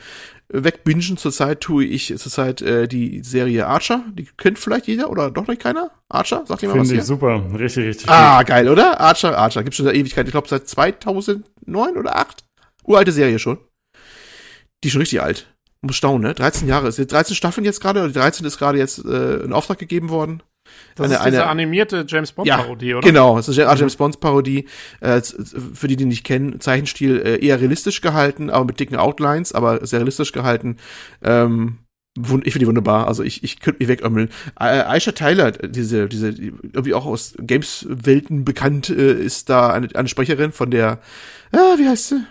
Wegbingen 0.48 1.16
zurzeit 1.16 1.60
tue 1.60 1.84
ich 1.84 2.14
zurzeit 2.18 2.62
äh, 2.62 2.86
die 2.88 3.22
Serie 3.22 3.66
Archer. 3.66 4.04
Die 4.14 4.28
kennt 4.36 4.58
vielleicht 4.58 4.86
jeder 4.86 5.10
oder 5.10 5.30
doch 5.30 5.46
nicht 5.46 5.60
keiner? 5.62 5.90
Archer? 6.08 6.44
Sagt 6.46 6.62
jemand 6.62 6.80
was 6.80 6.88
Finde 6.88 7.02
ich 7.02 7.06
super. 7.06 7.42
Richtig, 7.58 7.86
richtig 7.86 8.08
Ah, 8.08 8.38
gut. 8.38 8.48
geil, 8.48 8.68
oder? 8.68 9.00
Archer, 9.00 9.36
Archer. 9.36 9.62
Gibt's 9.62 9.76
schon 9.76 9.86
seit 9.86 9.96
Ewigkeit. 9.96 10.26
Ich 10.26 10.32
glaube 10.32 10.48
seit 10.48 10.68
2009 10.68 11.96
oder 11.96 12.16
8. 12.16 12.44
Uralte 12.84 13.12
Serie 13.12 13.38
schon. 13.38 13.58
Die 14.84 14.88
ist 14.88 14.92
schon 14.92 15.00
richtig 15.00 15.22
alt. 15.22 15.52
Muss 15.82 15.96
staunen, 15.96 16.22
ne? 16.22 16.34
13 16.34 16.68
Jahre. 16.68 16.88
Ist 16.88 16.98
13 16.98 17.34
Staffeln 17.36 17.64
jetzt 17.64 17.80
gerade. 17.80 18.06
Die 18.06 18.12
13 18.12 18.46
ist 18.46 18.58
gerade 18.58 18.78
jetzt 18.78 19.04
äh, 19.04 19.36
in 19.38 19.52
Auftrag 19.52 19.78
gegeben 19.78 20.08
worden. 20.10 20.42
Das 20.94 21.06
eine, 21.06 21.14
ist 21.14 21.24
diese 21.26 21.42
eine, 21.42 21.50
animierte 21.50 22.04
James 22.08 22.32
Bond-Parodie, 22.32 22.88
ja, 22.88 22.96
oder? 22.96 23.06
Genau, 23.06 23.36
das 23.36 23.48
ist 23.48 23.58
eine 23.58 23.78
James 23.78 23.96
Bond-Parodie. 23.96 24.66
Äh, 25.00 25.20
für 25.20 25.88
die, 25.88 25.96
die 25.96 26.04
nicht 26.06 26.24
kennen, 26.24 26.60
Zeichenstil 26.60 27.20
äh, 27.20 27.44
eher 27.44 27.60
realistisch 27.60 28.00
gehalten, 28.00 28.50
aber 28.50 28.64
mit 28.64 28.80
dicken 28.80 28.96
Outlines, 28.96 29.52
aber 29.52 29.84
sehr 29.86 30.00
realistisch 30.00 30.32
gehalten. 30.32 30.76
Ähm, 31.22 31.78
ich 32.16 32.24
finde 32.26 32.60
die 32.60 32.66
wunderbar. 32.66 33.06
Also 33.06 33.22
ich, 33.22 33.44
ich 33.44 33.60
könnte 33.60 33.80
mich 33.80 33.88
wegömmeln. 33.88 34.30
Äh, 34.58 34.82
Aisha 34.82 35.12
Tyler, 35.12 35.52
diese, 35.52 36.08
diese, 36.08 36.28
irgendwie 36.30 36.94
auch 36.94 37.04
aus 37.04 37.34
Games-Welten 37.38 38.44
bekannt, 38.44 38.88
äh, 38.88 39.12
ist 39.12 39.50
da 39.50 39.70
eine, 39.70 39.88
eine 39.94 40.08
Sprecherin 40.08 40.52
von 40.52 40.70
der, 40.70 41.00
ah, 41.52 41.76
wie 41.78 41.88
heißt 41.88 42.08
sie? 42.08 42.24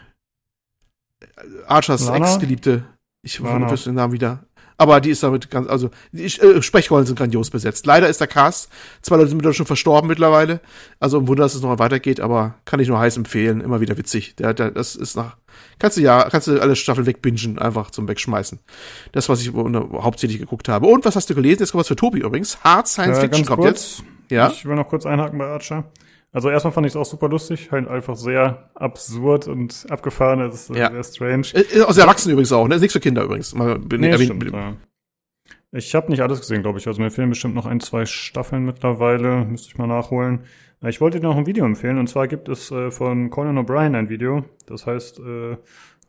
Archers 1.67 2.09
Ex-Geliebte. 2.09 2.85
Ich 3.21 3.41
wusste 3.41 3.89
den 3.89 3.95
Namen 3.95 4.13
wieder. 4.13 4.44
Aber 4.77 4.99
die 4.99 5.09
ist 5.09 5.23
damit 5.23 5.49
ganz, 5.49 5.69
also 5.69 5.89
die 6.11 6.25
äh, 6.25 6.61
Sprechrollen 6.61 7.05
sind 7.05 7.17
grandios 7.17 7.49
besetzt. 7.49 7.85
Leider 7.85 8.09
ist 8.09 8.19
der 8.19 8.27
Cast, 8.27 8.69
zwei 9.01 9.15
Leute 9.15 9.29
sind 9.29 9.55
schon 9.55 9.65
verstorben 9.65 10.07
mittlerweile. 10.07 10.59
Also 10.99 11.19
ein 11.19 11.27
Wunder, 11.27 11.43
dass 11.43 11.55
es 11.55 11.61
nochmal 11.61 11.79
weitergeht, 11.79 12.19
aber 12.19 12.55
kann 12.65 12.79
ich 12.79 12.87
nur 12.87 12.99
heiß 12.99 13.17
empfehlen. 13.17 13.61
Immer 13.61 13.79
wieder 13.79 13.97
witzig. 13.97 14.35
Der, 14.35 14.53
der, 14.53 14.71
das 14.71 14.95
ist 14.95 15.15
nach, 15.15 15.37
kannst 15.79 15.97
du 15.97 16.01
ja, 16.01 16.27
kannst 16.29 16.47
du 16.47 16.59
alle 16.59 16.75
Staffeln 16.75 17.07
wegbingen, 17.07 17.57
einfach 17.57 17.91
zum 17.91 18.07
Wegschmeißen. 18.07 18.59
Das, 19.13 19.29
was 19.29 19.41
ich 19.41 19.53
hauptsächlich 19.53 20.39
geguckt 20.39 20.67
habe. 20.67 20.87
Und 20.87 21.05
was 21.05 21.15
hast 21.15 21.29
du 21.29 21.35
gelesen? 21.35 21.59
Jetzt 21.61 21.71
kommt 21.71 21.81
was 21.81 21.87
für 21.87 21.95
Tobi 21.95 22.19
übrigens. 22.19 22.57
Hard 22.63 22.87
Science 22.87 23.17
äh, 23.17 23.21
Fiction 23.21 23.45
kommt 23.45 23.61
kurz. 23.61 23.99
jetzt. 23.99 24.03
Ja. 24.29 24.49
Ich 24.49 24.65
will 24.65 24.75
noch 24.75 24.89
kurz 24.89 25.05
einhaken 25.05 25.37
bei 25.37 25.45
Archer. 25.45 25.85
Also 26.35 26.49
erstmal 26.49 26.73
fand 26.73 26.85
ich 26.85 26.91
es 26.91 26.97
auch 26.97 27.05
super 27.05 27.29
lustig, 27.29 27.71
halt 27.71 27.87
einfach 27.87 28.17
sehr 28.17 28.69
absurd 28.75 29.47
und 29.47 29.85
abgefahren, 29.89 30.39
das 30.39 30.69
ist 30.69 30.75
ja. 30.75 30.91
sehr 30.91 31.03
strange. 31.05 31.47
Äh, 31.53 31.81
aus 31.83 31.97
Erwachsenen 31.97 32.33
übrigens 32.33 32.51
auch, 32.51 32.67
ne? 32.67 32.75
Ist 32.75 32.81
nichts 32.81 32.91
für 32.91 32.99
Kinder 32.99 33.23
übrigens. 33.23 33.55
Mal 33.55 33.79
bin 33.79 34.01
nee, 34.01 34.09
erwähnt, 34.09 34.33
stimmt, 34.35 34.51
ja. 34.51 34.73
Ich 35.71 35.95
habe 35.95 36.11
nicht 36.11 36.19
alles 36.19 36.41
gesehen, 36.41 36.61
glaube 36.61 36.77
ich. 36.77 36.87
Also 36.87 37.01
mir 37.01 37.09
fehlen 37.09 37.29
bestimmt 37.29 37.55
noch 37.55 37.65
ein, 37.65 37.79
zwei 37.79 38.05
Staffeln 38.05 38.65
mittlerweile. 38.65 39.45
Müsste 39.45 39.69
ich 39.69 39.77
mal 39.77 39.87
nachholen. 39.87 40.41
Ich 40.81 40.99
wollte 40.99 41.21
dir 41.21 41.27
noch 41.27 41.37
ein 41.37 41.45
Video 41.45 41.63
empfehlen. 41.63 41.97
Und 41.99 42.07
zwar 42.07 42.27
gibt 42.27 42.49
es 42.49 42.69
äh, 42.69 42.91
von 42.91 43.29
Conan 43.29 43.57
O'Brien 43.57 43.95
ein 43.95 44.09
Video. 44.09 44.43
Das 44.65 44.85
heißt 44.85 45.19
äh, 45.19 45.55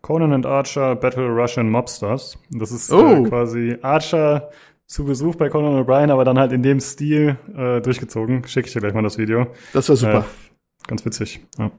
Conan 0.03 0.33
and 0.33 0.45
Archer 0.45 0.97
Battle 0.97 1.29
Russian 1.29 1.71
Mobsters. 1.71 2.37
Das 2.51 2.73
ist 2.73 2.91
äh, 2.91 2.95
oh. 2.95 3.25
äh, 3.25 3.29
quasi 3.29 3.77
Archer 3.81 4.51
zu 4.87 5.05
Besuch 5.05 5.35
bei 5.35 5.49
Conan 5.49 5.85
O'Brien, 5.85 6.11
aber 6.11 6.25
dann 6.25 6.39
halt 6.39 6.53
in 6.53 6.63
dem 6.63 6.81
Stil 6.81 7.37
äh, 7.57 7.81
durchgezogen. 7.81 8.47
Schicke 8.47 8.69
ich 8.69 8.73
dir 8.73 8.81
gleich 8.81 8.95
mal 8.95 9.03
das 9.03 9.19
Video. 9.19 9.49
Das 9.73 9.89
war 9.89 9.97
super. 9.97 10.21
Äh, 10.21 10.87
ganz 10.89 11.05
witzig. 11.05 11.41
Ja. 11.59 11.71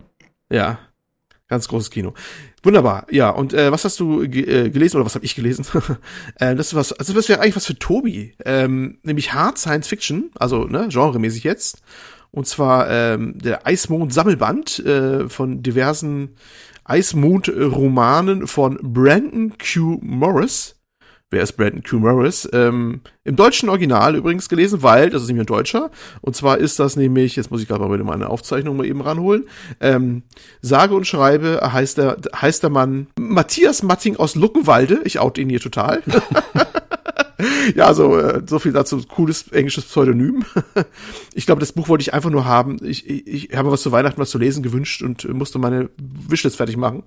ja. 0.51 0.79
Ganz 1.49 1.69
großes 1.69 1.91
Kino. 1.91 2.13
Wunderbar. 2.61 3.07
Ja, 3.09 3.29
und 3.29 3.53
äh, 3.53 3.71
was 3.71 3.85
hast 3.85 4.01
du 4.01 4.27
ge 4.27 4.43
äh, 4.43 4.69
gelesen 4.69 4.97
oder 4.97 5.05
was 5.05 5.15
habe 5.15 5.23
ich 5.23 5.33
gelesen? 5.33 5.65
äh, 6.39 6.55
das 6.55 6.67
ist 6.67 6.75
was, 6.75 6.91
also 6.91 7.13
das 7.13 7.29
wäre 7.29 7.39
eigentlich 7.39 7.55
was 7.55 7.65
für 7.65 7.79
Tobi, 7.79 8.35
ähm, 8.43 8.99
nämlich 9.03 9.33
Hard 9.33 9.57
Science 9.57 9.87
Fiction, 9.87 10.31
also 10.37 10.65
ne, 10.65 10.89
genremäßig 10.89 11.45
jetzt. 11.45 11.81
Und 12.31 12.47
zwar 12.47 12.89
ähm, 12.89 13.37
der 13.37 13.65
Eismond 13.65 14.13
Sammelband 14.13 14.79
äh, 14.79 15.29
von 15.29 15.63
diversen 15.63 16.35
Eismond 16.83 17.49
Romanen 17.49 18.45
von 18.45 18.77
Brandon 18.81 19.53
Q 19.57 19.99
Morris 20.01 20.76
wer 21.29 21.43
ist 21.43 21.53
Brandon 21.53 21.83
Q. 21.83 21.99
Morris, 21.99 22.47
ähm, 22.53 23.01
im 23.23 23.35
deutschen 23.35 23.69
Original 23.69 24.15
übrigens 24.15 24.47
gelesen, 24.47 24.81
weil, 24.83 25.09
das 25.09 25.23
ist 25.23 25.27
nämlich 25.27 25.43
ein 25.43 25.47
Deutscher, 25.47 25.91
und 26.21 26.35
zwar 26.35 26.57
ist 26.57 26.79
das 26.79 26.95
nämlich, 26.95 27.35
jetzt 27.35 27.51
muss 27.51 27.61
ich 27.61 27.67
gerade 27.67 27.83
mal 27.83 27.93
wieder 27.93 28.03
meine 28.03 28.29
Aufzeichnung 28.29 28.77
mal 28.77 28.85
eben 28.85 29.01
ranholen, 29.01 29.47
ähm, 29.81 30.23
sage 30.61 30.95
und 30.95 31.05
schreibe 31.05 31.59
heißt 31.61 31.97
der, 31.97 32.17
heißt 32.35 32.63
der 32.63 32.69
Mann 32.69 33.07
Matthias 33.19 33.83
Matting 33.83 34.15
aus 34.15 34.35
Luckenwalde, 34.35 35.01
ich 35.03 35.19
out 35.19 35.37
ihn 35.37 35.49
hier 35.49 35.59
total. 35.59 36.01
ja, 37.75 37.93
so, 37.93 38.17
äh, 38.17 38.41
so 38.45 38.59
viel 38.59 38.73
dazu. 38.73 39.01
Cooles 39.07 39.47
englisches 39.49 39.85
Pseudonym. 39.85 40.43
ich 41.33 41.45
glaube, 41.45 41.59
das 41.59 41.71
Buch 41.71 41.87
wollte 41.87 42.01
ich 42.01 42.13
einfach 42.13 42.29
nur 42.29 42.45
haben. 42.45 42.77
Ich, 42.83 43.07
ich, 43.07 43.27
ich 43.27 43.57
habe 43.57 43.71
was 43.71 43.81
zu 43.81 43.91
Weihnachten 43.91 44.19
was 44.19 44.31
zu 44.31 44.37
lesen 44.37 44.63
gewünscht 44.63 45.01
und 45.03 45.31
musste 45.33 45.59
meine 45.59 45.89
Wishlist 45.97 46.57
fertig 46.57 46.77
machen. 46.77 47.03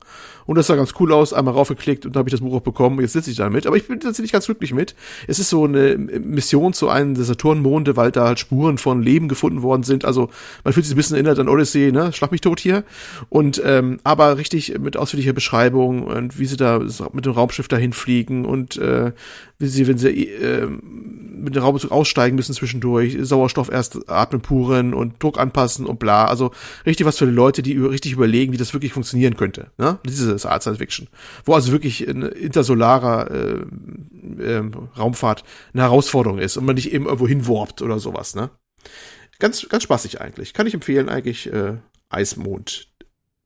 Und 0.46 0.56
das 0.56 0.66
sah 0.66 0.76
ganz 0.76 0.94
cool 1.00 1.12
aus. 1.12 1.32
Einmal 1.32 1.54
raufgeklickt 1.54 2.06
und 2.06 2.14
dann 2.14 2.20
habe 2.20 2.28
ich 2.28 2.32
das 2.32 2.40
Buch 2.40 2.54
auch 2.54 2.62
bekommen. 2.62 3.00
Jetzt 3.00 3.12
sitze 3.12 3.30
ich 3.30 3.36
damit. 3.36 3.66
Aber 3.66 3.76
ich 3.76 3.86
bin 3.86 4.00
tatsächlich 4.00 4.32
ganz 4.32 4.46
glücklich 4.46 4.72
mit. 4.72 4.94
Es 5.26 5.38
ist 5.38 5.50
so 5.50 5.64
eine 5.64 5.96
Mission 5.96 6.72
zu 6.72 6.88
einem 6.88 7.14
der 7.14 7.24
Saturnmonde, 7.24 7.96
weil 7.96 8.10
da 8.12 8.26
halt 8.26 8.38
Spuren 8.38 8.78
von 8.78 9.02
Leben 9.02 9.28
gefunden 9.28 9.62
worden 9.62 9.82
sind. 9.82 10.04
Also 10.04 10.30
man 10.64 10.72
fühlt 10.72 10.86
sich 10.86 10.94
ein 10.94 10.96
bisschen 10.96 11.16
erinnert 11.16 11.38
an 11.38 11.48
Odyssey, 11.48 11.92
ne? 11.92 12.12
Schlag 12.12 12.30
mich 12.32 12.40
tot 12.40 12.60
hier. 12.60 12.84
Und 13.28 13.60
ähm, 13.64 13.98
aber 14.04 14.38
richtig 14.38 14.78
mit 14.78 14.96
ausführlicher 14.96 15.32
Beschreibung 15.32 16.04
und 16.04 16.38
wie 16.38 16.46
sie 16.46 16.56
da 16.56 16.80
mit 17.12 17.26
dem 17.26 17.32
Raumschiff 17.32 17.68
dahin 17.68 17.92
fliegen 17.92 18.44
und 18.44 18.76
äh, 18.76 19.12
wie 19.58 19.66
sie, 19.66 19.86
wenn 19.86 19.98
sie 19.98 20.19
äh, 20.28 20.66
mit 20.66 21.54
dem 21.54 21.62
Raumzug 21.62 21.90
aussteigen 21.90 22.36
müssen 22.36 22.54
zwischendurch, 22.54 23.16
Sauerstoff 23.20 23.70
erst 23.70 24.08
atmen 24.08 24.40
puren 24.40 24.94
und 24.94 25.22
Druck 25.22 25.38
anpassen 25.38 25.86
und 25.86 25.98
bla. 25.98 26.26
Also 26.26 26.52
richtig 26.86 27.06
was 27.06 27.18
für 27.18 27.26
die 27.26 27.32
Leute, 27.32 27.62
die 27.62 27.76
richtig 27.76 28.12
überlegen, 28.12 28.52
wie 28.52 28.56
das 28.56 28.72
wirklich 28.74 28.92
funktionieren 28.92 29.36
könnte. 29.36 29.70
Ne? 29.78 29.98
Diese 30.06 30.32
Art 30.48 30.62
Science 30.62 30.78
Fiction. 30.78 31.08
Wo 31.44 31.54
also 31.54 31.72
wirklich 31.72 32.08
eine 32.08 32.28
intersolarer 32.28 33.30
äh, 33.30 34.42
äh, 34.42 34.70
Raumfahrt 34.98 35.44
eine 35.72 35.82
Herausforderung 35.82 36.38
ist 36.38 36.56
und 36.56 36.64
man 36.64 36.74
nicht 36.74 36.92
eben 36.92 37.06
irgendwo 37.06 37.26
hinworbt 37.26 37.82
oder 37.82 37.98
sowas. 37.98 38.34
Ne? 38.34 38.50
Ganz, 39.38 39.66
ganz 39.68 39.82
spaßig 39.84 40.20
eigentlich. 40.20 40.52
Kann 40.52 40.66
ich 40.66 40.74
empfehlen 40.74 41.08
eigentlich 41.08 41.52
äh, 41.52 41.78
Eismond 42.10 42.89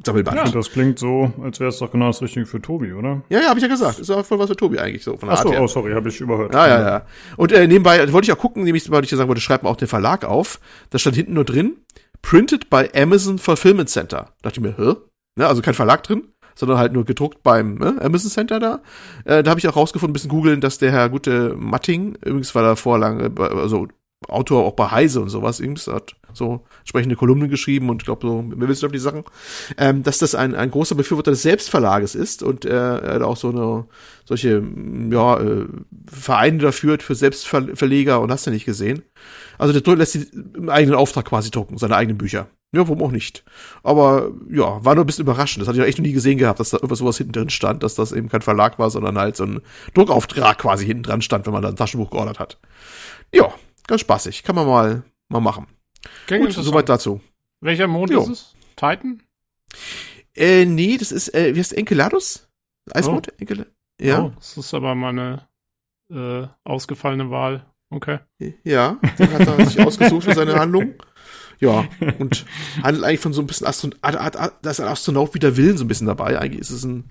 Sammelband. 0.03 0.37
Ja, 0.37 0.51
das 0.51 0.71
klingt 0.71 0.99
so, 0.99 1.33
als 1.43 1.61
wäre 1.61 1.71
es 1.71 1.79
doch 1.79 1.91
genau 1.91 2.09
das 2.09 2.21
Richtige 2.21 2.47
für 2.47 2.61
Tobi, 2.61 2.93
oder? 2.93 3.23
Ja, 3.29 3.41
ja, 3.41 3.49
habe 3.49 3.59
ich 3.59 3.63
ja 3.63 3.69
gesagt. 3.69 4.01
Ist 4.01 4.11
auch 4.11 4.25
voll 4.25 4.39
was 4.39 4.49
für 4.51 4.57
Tobi 4.57 4.79
eigentlich 4.79 5.05
so 5.05 5.17
von 5.17 5.29
der 5.29 5.39
Ach 5.39 5.43
so, 5.43 5.49
Art 5.49 5.57
her. 5.57 5.63
oh, 5.63 5.69
sorry, 5.69 5.93
habe 5.93 6.09
ich 6.09 6.21
überhört. 6.21 6.53
Ja, 6.53 6.67
ja, 6.67 6.83
ja. 6.83 7.07
Und 7.37 7.53
äh, 7.53 7.67
nebenbei 7.67 8.13
wollte 8.13 8.27
ich 8.27 8.33
auch 8.33 8.41
gucken, 8.41 8.65
nämlich, 8.65 8.91
weil 8.91 9.05
ich 9.05 9.11
ja 9.11 9.17
sagen 9.17 9.29
wollte, 9.29 9.41
schreibt 9.41 9.63
mal 9.63 9.71
auch 9.71 9.77
den 9.77 9.89
Verlag 9.89 10.25
auf. 10.25 10.59
Da 10.91 10.99
stand 10.99 11.17
hinten 11.17 11.35
nur 11.35 11.45
drin, 11.45 11.77
printed 12.23 12.71
by 12.71 12.89
Amazon 12.95 13.39
Fulfillment 13.39 13.89
Center. 13.89 14.33
Da 14.43 14.51
dachte 14.51 14.61
ich 14.61 14.67
mir, 14.67 14.77
hä? 14.77 14.97
Ja, 15.39 15.49
also 15.49 15.63
kein 15.63 15.75
Verlag 15.75 16.03
drin, 16.03 16.25
sondern 16.57 16.79
halt 16.79 16.93
nur 16.93 17.05
gedruckt 17.05 17.43
beim 17.43 17.77
ne, 17.77 17.97
Amazon 18.01 18.31
Center 18.31 18.59
da. 18.59 18.83
Äh, 19.25 19.43
da 19.43 19.51
habe 19.51 19.61
ich 19.61 19.69
auch 19.69 19.77
rausgefunden, 19.77 20.11
ein 20.11 20.15
bisschen 20.15 20.31
googeln, 20.31 20.61
dass 20.61 20.79
der 20.79 20.91
Herr 20.91 21.09
gute 21.09 21.55
Matting, 21.57 22.17
übrigens 22.25 22.55
war 22.55 22.63
da 22.63 22.77
vorlang, 22.77 23.39
also 23.39 23.89
Autor 24.29 24.65
auch 24.65 24.73
bei 24.73 24.91
Heise 24.91 25.21
und 25.21 25.29
sowas, 25.29 25.61
übrigens 25.61 25.87
hat 25.87 26.15
so 26.35 26.65
entsprechende 26.81 27.17
Kolumnen 27.17 27.49
geschrieben 27.49 27.89
und 27.91 28.03
ich 28.03 28.07
glaube 28.07 28.27
so, 28.27 28.45
wir 28.47 28.69
wissen 28.69 28.87
auf 28.87 28.93
die 28.93 28.99
Sachen, 28.99 29.25
ähm, 29.79 30.03
dass 30.03 30.19
das 30.19 30.35
ein, 30.35 30.55
ein 30.55 30.71
großer 30.71 30.95
Befürworter 30.95 31.31
des 31.31 31.43
Selbstverlages 31.43 32.15
ist 32.15 32.43
und 32.43 32.65
er 32.65 33.27
auch 33.27 33.37
so 33.37 33.51
eine 33.51 33.87
solche 34.25 34.63
ja, 35.11 35.41
äh, 35.41 35.67
Vereine 36.07 36.59
da 36.59 36.73
führt 36.73 37.03
für 37.03 37.15
Selbstverleger 37.15 38.21
und 38.21 38.31
hast 38.31 38.47
du 38.47 38.51
nicht 38.51 38.65
gesehen. 38.65 39.03
Also 39.59 39.79
der 39.79 39.97
lässt 39.97 40.13
sie 40.13 40.27
im 40.57 40.69
eigenen 40.69 40.97
Auftrag 40.97 41.27
quasi 41.27 41.51
drucken, 41.51 41.79
seine 41.79 41.97
eigenen 41.97 42.19
Bücher. 42.19 42.49
Ja, 42.75 42.89
warum 42.89 43.03
auch 43.05 43.13
nicht. 43.13 43.45
Aber 43.85 44.33
ja, 44.51 44.85
war 44.85 44.97
nur 44.97 45.05
ein 45.05 45.07
bisschen 45.07 45.23
überraschend. 45.23 45.63
Das 45.63 45.69
hatte 45.69 45.81
ich 45.81 45.87
echt 45.87 45.99
noch 45.99 46.05
nie 46.05 46.13
gesehen 46.13 46.39
gehabt, 46.39 46.59
dass 46.59 46.71
da 46.71 46.79
irgendwas 46.79 46.99
sowas 46.99 47.19
hinten 47.19 47.33
drin 47.33 47.51
stand, 47.51 47.85
dass 47.85 47.95
das 47.95 48.11
eben 48.11 48.29
kein 48.29 48.43
Verlag 48.43 48.81
war, 48.81 48.91
sondern 48.91 49.17
halt 49.17 49.37
so 49.37 49.45
ein 49.45 49.61
Druckauftrag 49.95 50.59
quasi 50.59 50.85
hinten 50.85 51.05
dran 51.05 51.23
stand, 51.23 51.47
wenn 51.47 51.53
man 51.53 51.63
da 51.63 51.69
ein 51.69 51.77
Taschenbuch 51.77 52.11
geordert 52.11 52.41
hat. 52.41 52.59
Ja, 53.33 53.55
ganz 53.87 54.01
spaßig. 54.01 54.43
Kann 54.43 54.57
man 54.57 54.67
mal, 54.67 55.05
mal 55.29 55.41
machen. 55.41 55.69
Gut, 56.29 56.53
soweit 56.53 56.89
dazu. 56.89 57.21
Welcher 57.61 57.87
Mond 57.87 58.11
jo. 58.11 58.23
ist 58.23 58.29
es? 58.29 58.55
Titan? 58.77 59.23
Äh, 60.35 60.65
nee, 60.65 60.97
das 60.99 61.13
ist, 61.13 61.35
äh, 61.35 61.55
wie 61.55 61.59
heißt 61.59 61.73
Enceladus? 61.73 62.49
Eismond? 62.93 63.29
Oh. 63.31 63.37
Enkel 63.39 63.67
ja. 64.01 64.25
Oh, 64.25 64.33
das 64.37 64.57
ist 64.57 64.75
aber 64.75 64.95
meine 64.95 65.47
äh, 66.11 66.47
ausgefallene 66.65 67.31
Wahl. 67.31 67.65
Okay. 67.91 68.19
Ja, 68.65 68.99
den 69.19 69.33
hat 69.33 69.47
er 69.47 69.67
sich 69.67 69.81
ausgesucht 69.81 70.25
für 70.25 70.35
seine 70.35 70.57
Handlung. 70.57 70.95
Ja, 71.61 71.87
und 72.19 72.45
handelt 72.83 73.05
eigentlich 73.05 73.21
von 73.21 73.33
so 73.33 73.41
ein 73.41 73.47
bisschen 73.47 73.67
Astronaut, 73.67 73.99
da 74.03 74.71
ist 74.71 74.81
ein 74.81 74.89
Astronaut 74.89 75.35
wieder 75.35 75.57
Willen 75.57 75.79
so 75.79 75.85
ein 75.85 75.89
bisschen 75.89 76.09
dabei. 76.09 76.39
Eigentlich 76.39 76.61
ist 76.61 76.71
es 76.71 76.85
ein, 76.85 77.11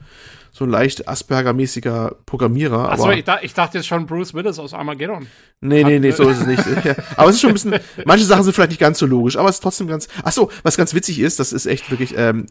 so 0.56 0.66
ein 0.66 0.70
leicht 0.70 1.10
Asperger-mäßiger 1.10 2.16
Programmierer. 2.28 2.92
Achso, 2.92 3.10
ich, 3.10 3.26
ich, 3.42 3.54
dachte 3.56 3.80
jetzt 3.80 3.88
schon 3.88 4.06
Bruce 4.06 4.36
Willis 4.36 4.60
aus 4.60 4.76
Armageddon. 4.76 5.26
Nee, 5.62 5.84
nee, 5.84 5.98
nee, 5.98 6.12
so 6.12 6.30
ist 6.30 6.42
es 6.42 6.46
nicht. 6.46 6.86
ja. 6.86 6.96
Aber 7.18 7.30
es 7.30 7.36
ist 7.36 7.42
schon 7.42 7.50
ein 7.50 7.54
bisschen, 7.54 7.80
manche 8.06 8.24
Sachen 8.26 8.44
sind 8.44 8.54
vielleicht 8.54 8.70
nicht 8.70 8.80
ganz 8.80 9.00
so 9.00 9.08
logisch, 9.08 9.36
aber 9.36 9.50
es 9.50 9.56
ist 9.56 9.64
trotzdem 9.64 9.88
ganz, 9.88 10.08
Achso, 10.24 10.52
was 10.62 10.78
ganz 10.78 10.94
witzig 10.94 11.20
ist, 11.20 11.40
das 11.40 11.54
ist 11.54 11.66
echt 11.66 11.90
wirklich, 11.90 12.14
ähm, 12.16 12.46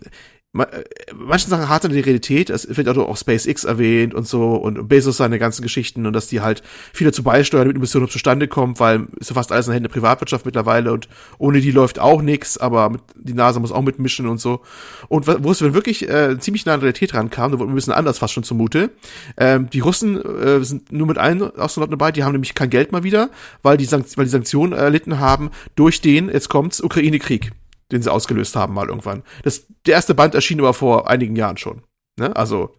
äh, 0.59 0.85
manche 1.15 1.49
Sachen 1.49 1.71
hart 1.71 1.87
in 1.87 1.93
die 1.93 2.01
Realität, 2.01 2.51
es 2.51 2.77
wird 2.77 2.87
auch 2.87 3.17
SpaceX 3.17 3.65
erwähnt 3.65 4.13
und 4.13 4.29
so 4.29 4.55
und 4.55 4.87
Bezos 4.87 5.17
seine 5.17 5.39
ganzen 5.39 5.63
Geschichten 5.63 6.05
und 6.05 6.13
dass 6.13 6.27
die 6.27 6.43
halt 6.43 6.63
viel 6.93 7.07
dazu 7.07 7.23
beisteuern, 7.23 7.65
damit 7.65 7.77
die 7.77 7.81
Mission 7.81 8.07
zustande 8.09 8.49
kommt, 8.49 8.79
weil 8.79 9.07
ist 9.19 9.31
ja 9.31 9.35
fast 9.35 9.51
alles 9.51 9.69
in 9.69 9.73
Hände 9.73 9.89
der 9.89 9.95
Privatwirtschaft 9.95 10.45
mittlerweile 10.45 10.93
und 10.93 11.09
ohne 11.39 11.63
die 11.63 11.71
läuft 11.71 11.99
auch 11.99 12.21
nichts, 12.21 12.59
aber 12.59 12.91
mit, 12.91 13.01
die 13.15 13.33
NASA 13.33 13.61
muss 13.61 13.73
auch 13.73 13.81
mitmischen 13.81 14.27
und 14.27 14.39
so. 14.39 14.61
Und 15.09 15.27
wo 15.27 15.51
es 15.51 15.63
wirklich 15.63 16.09
äh, 16.11 16.39
ziemlich 16.39 16.67
nah 16.67 16.75
an 16.75 16.81
die 16.81 16.85
Realität 16.85 17.15
rankam, 17.15 17.53
da 17.53 17.59
wurde 17.59 17.73
ein 17.73 17.75
bisschen 17.75 17.92
anders 17.93 18.19
fast 18.19 18.35
schon 18.35 18.45
zumute. 18.45 18.91
Ähm, 19.37 19.71
die 19.71 19.81
Russen 19.81 20.21
äh, 20.21 20.63
sind 20.65 20.93
nur 20.93 21.07
mit 21.07 21.19
einem 21.19 21.51
Astronauten 21.57 21.93
dabei, 21.93 22.13
die 22.13 22.25
haben 22.25 22.33
nämlich 22.33 22.55
kein 22.55 22.71
Geld 22.71 22.93
mal 22.93 23.03
wieder, 23.03 23.31
weil 23.63 23.77
die, 23.77 23.85
Sank 23.85 24.07
weil 24.17 24.25
die 24.25 24.31
Sanktionen 24.31 24.73
erlitten 24.73 25.19
haben 25.19 25.51
durch 25.75 26.01
den, 26.01 26.29
jetzt 26.29 26.49
kommt's, 26.49 26.83
Ukraine-Krieg 26.83 27.53
den 27.93 28.03
sie 28.03 28.11
ausgelöst 28.11 28.57
haben 28.57 28.75
mal 28.75 28.89
irgendwann. 28.89 29.23
Das, 29.45 29.67
der 29.87 29.95
erste 29.95 30.15
Band 30.15 30.35
erschien 30.35 30.59
aber 30.59 30.75
vor 30.75 31.09
einigen 31.09 31.37
Jahren 31.37 31.59
schon. 31.59 31.83
Ne? 32.19 32.35
Also, 32.35 32.75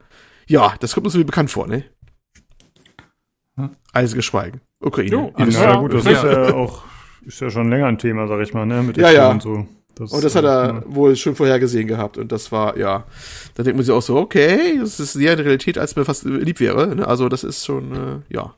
ja, 0.47 0.73
das 0.79 0.93
kommt 0.93 1.05
uns 1.05 1.13
irgendwie 1.13 1.27
bekannt 1.27 1.51
vor, 1.51 1.67
ne? 1.67 1.85
Hm? 3.55 3.69
Eisige 3.93 4.21
Schweigen. 4.21 4.61
Ukraine. 4.79 5.11
Jo, 5.11 5.33
ja, 5.37 5.45
ja, 5.45 5.75
gut, 5.77 5.93
das 5.93 6.05
ja. 6.05 6.11
ist 6.11 6.23
ja 6.23 6.53
auch, 6.55 6.83
ist 7.21 7.39
ja 7.39 7.49
schon 7.49 7.69
länger 7.69 7.85
ein 7.85 7.99
Thema, 7.99 8.27
sag 8.27 8.41
ich 8.41 8.53
mal, 8.53 8.65
ne? 8.65 8.81
Mit 8.83 8.97
ja, 8.97 9.11
ja. 9.11 9.29
und 9.29 9.41
so. 9.41 9.67
Das, 9.95 10.11
und 10.11 10.23
das 10.23 10.35
hat 10.35 10.43
er 10.43 10.65
ja. 10.65 10.83
wohl 10.87 11.15
schon 11.15 11.35
vorher 11.35 11.59
gesehen 11.59 11.87
gehabt. 11.87 12.17
Und 12.17 12.31
das 12.31 12.51
war, 12.51 12.77
ja, 12.77 13.05
da 13.55 13.63
denkt 13.63 13.77
man 13.77 13.85
sich 13.85 13.93
auch 13.93 14.01
so, 14.01 14.17
okay, 14.17 14.79
das 14.79 14.99
ist 14.99 15.15
näher 15.15 15.31
in 15.31 15.37
der 15.37 15.45
Realität, 15.45 15.77
als 15.77 15.95
mir 15.95 16.05
fast 16.05 16.23
lieb 16.23 16.59
wäre. 16.59 16.95
Ne? 16.95 17.07
Also 17.07 17.29
das 17.29 17.43
ist 17.43 17.65
schon, 17.65 17.91
äh, 17.93 18.33
ja. 18.33 18.55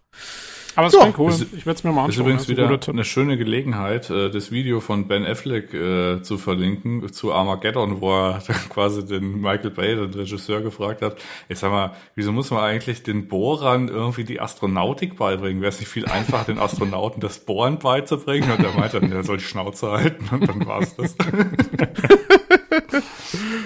Aber 0.76 0.88
es 0.88 0.94
ja, 0.94 1.02
klingt 1.02 1.18
cool. 1.20 1.32
Ist, 1.32 1.54
ich 1.54 1.66
werde 1.66 1.78
es 1.78 1.84
mir 1.84 1.92
mal 1.92 2.06
anschauen. 2.06 2.10
Ist 2.10 2.48
übrigens 2.48 2.48
wieder 2.50 2.80
eine 2.90 3.04
schöne 3.06 3.38
Gelegenheit, 3.38 4.10
äh, 4.10 4.30
das 4.30 4.52
Video 4.52 4.80
von 4.82 5.08
Ben 5.08 5.26
Affleck 5.26 5.74
äh, 5.74 6.22
zu 6.22 6.38
verlinken 6.38 7.12
zu 7.14 7.34
Armageddon, 7.34 8.02
wo 8.02 8.12
er 8.12 8.40
quasi 8.70 9.06
den 9.06 9.40
Michael 9.42 9.72
Bay, 9.72 9.96
den 9.96 10.14
Regisseur, 10.14 10.62
gefragt 10.62 11.02
hat, 11.02 11.18
ich 11.48 11.60
sag 11.60 11.72
mal, 11.72 11.92
wieso 12.16 12.32
muss 12.32 12.52
man 12.52 12.62
eigentlich 12.62 13.04
den 13.04 13.28
Bohrern 13.28 13.88
irgendwie 13.88 14.24
die 14.24 14.42
Astronautik 14.42 15.18
beibringen? 15.18 15.62
Wäre 15.62 15.70
es 15.70 15.80
nicht 15.80 15.90
viel 15.90 16.06
einfacher, 16.06 16.46
den 16.46 16.60
Astronauten 16.60 17.22
das 17.22 17.40
Bohren 17.40 17.80
beizubringen? 17.80 18.52
Und 18.52 18.64
er 18.64 18.74
meinte, 18.74 19.02
er 19.02 19.24
soll 19.24 19.38
die 19.38 19.44
Schnauze 19.44 19.92
halten 19.92 20.28
und 20.32 20.48
dann 20.48 20.66
war 20.66 20.82
es 20.82 20.96
das. 20.96 21.16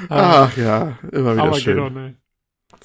Ach 0.09 0.57
ja, 0.57 0.97
immer 1.11 1.33
wieder 1.33 1.43
Armageddon, 1.43 1.93
schön. 1.93 1.97
Ey. 1.97 2.28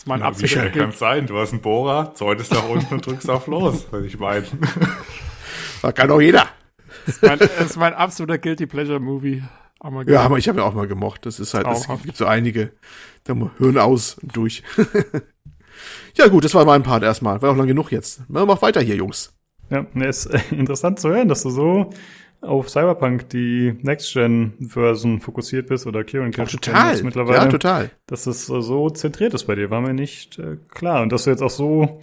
Mein 0.07 0.21
Na, 0.21 0.27
absoluter 0.27 0.75
Wie 0.75 0.79
kann 0.79 0.91
es 0.91 0.99
sein? 0.99 1.27
Du 1.27 1.39
hast 1.39 1.53
einen 1.53 1.63
Bohrer, 1.63 2.15
zeugst 2.15 2.53
nach 2.53 2.69
unten 2.69 2.95
und 2.95 3.07
drückst 3.07 3.31
auf 3.31 3.47
los, 3.47 3.91
würde 3.91 4.07
ich 4.07 4.19
meinen. 4.19 4.47
Das 5.83 5.95
kann 5.95 6.09
doch 6.09 6.21
jeder. 6.21 6.49
Das 7.05 7.17
ist, 7.17 7.23
mein, 7.23 7.39
das 7.39 7.61
ist 7.61 7.77
mein 7.77 7.93
absoluter 7.93 8.39
Guilty 8.39 8.67
Pleasure 8.67 9.01
Movie. 9.01 9.43
Armageddon. 9.81 10.15
Ja, 10.15 10.23
aber 10.23 10.39
ich 10.39 10.49
habe 10.49 10.61
ja 10.61 10.65
auch 10.65 10.73
mal 10.73 10.87
gemocht. 10.87 11.27
Das 11.27 11.39
ist 11.39 11.53
halt, 11.53 11.67
es 11.67 11.87
gibt 12.03 12.17
so 12.17 12.25
einige. 12.25 12.73
Da 13.25 13.35
hören 13.59 13.77
aus 13.77 14.17
und 14.19 14.35
durch. 14.35 14.63
ja, 16.17 16.29
gut, 16.29 16.45
das 16.45 16.55
war 16.55 16.65
mein 16.65 16.83
Part 16.83 17.03
erstmal. 17.03 17.43
War 17.43 17.51
auch 17.51 17.57
lang 17.57 17.67
genug 17.67 17.93
jetzt. 17.93 18.23
Mach 18.29 18.63
weiter 18.63 18.81
hier, 18.81 18.97
Jungs. 18.97 19.35
Ja, 19.69 19.87
ne, 19.93 20.07
ist 20.07 20.27
äh, 20.27 20.41
interessant 20.51 21.01
zu 21.01 21.11
hören, 21.11 21.29
dass 21.29 21.43
du 21.43 21.51
so 21.51 21.91
auf 22.45 22.69
Cyberpunk 22.71 23.29
die 23.31 23.75
Next-Gen-Version 23.83 25.21
fokussiert 25.21 25.67
bist 25.69 25.87
oder 25.87 26.05
Kieran 26.05 26.29
Auch 26.31 26.35
Kills 26.35 26.53
total. 26.53 27.03
mittlerweile. 27.03 27.39
Ja, 27.39 27.47
total. 27.47 27.91
dass 28.07 28.27
es 28.27 28.49
äh, 28.49 28.61
so 28.63 28.91
zentriert 28.91 29.35
ist 29.35 29.45
bei 29.45 29.55
dir, 29.55 29.71
war 29.71 29.81
mir 29.81 29.95
nicht 29.95 30.39
äh, 30.39 30.57
klar. 30.69 31.03
Und 31.03 31.11
dass 31.13 31.25
du 31.25 31.31
jetzt 31.31 31.43
auch 31.43 31.51
so 31.51 32.01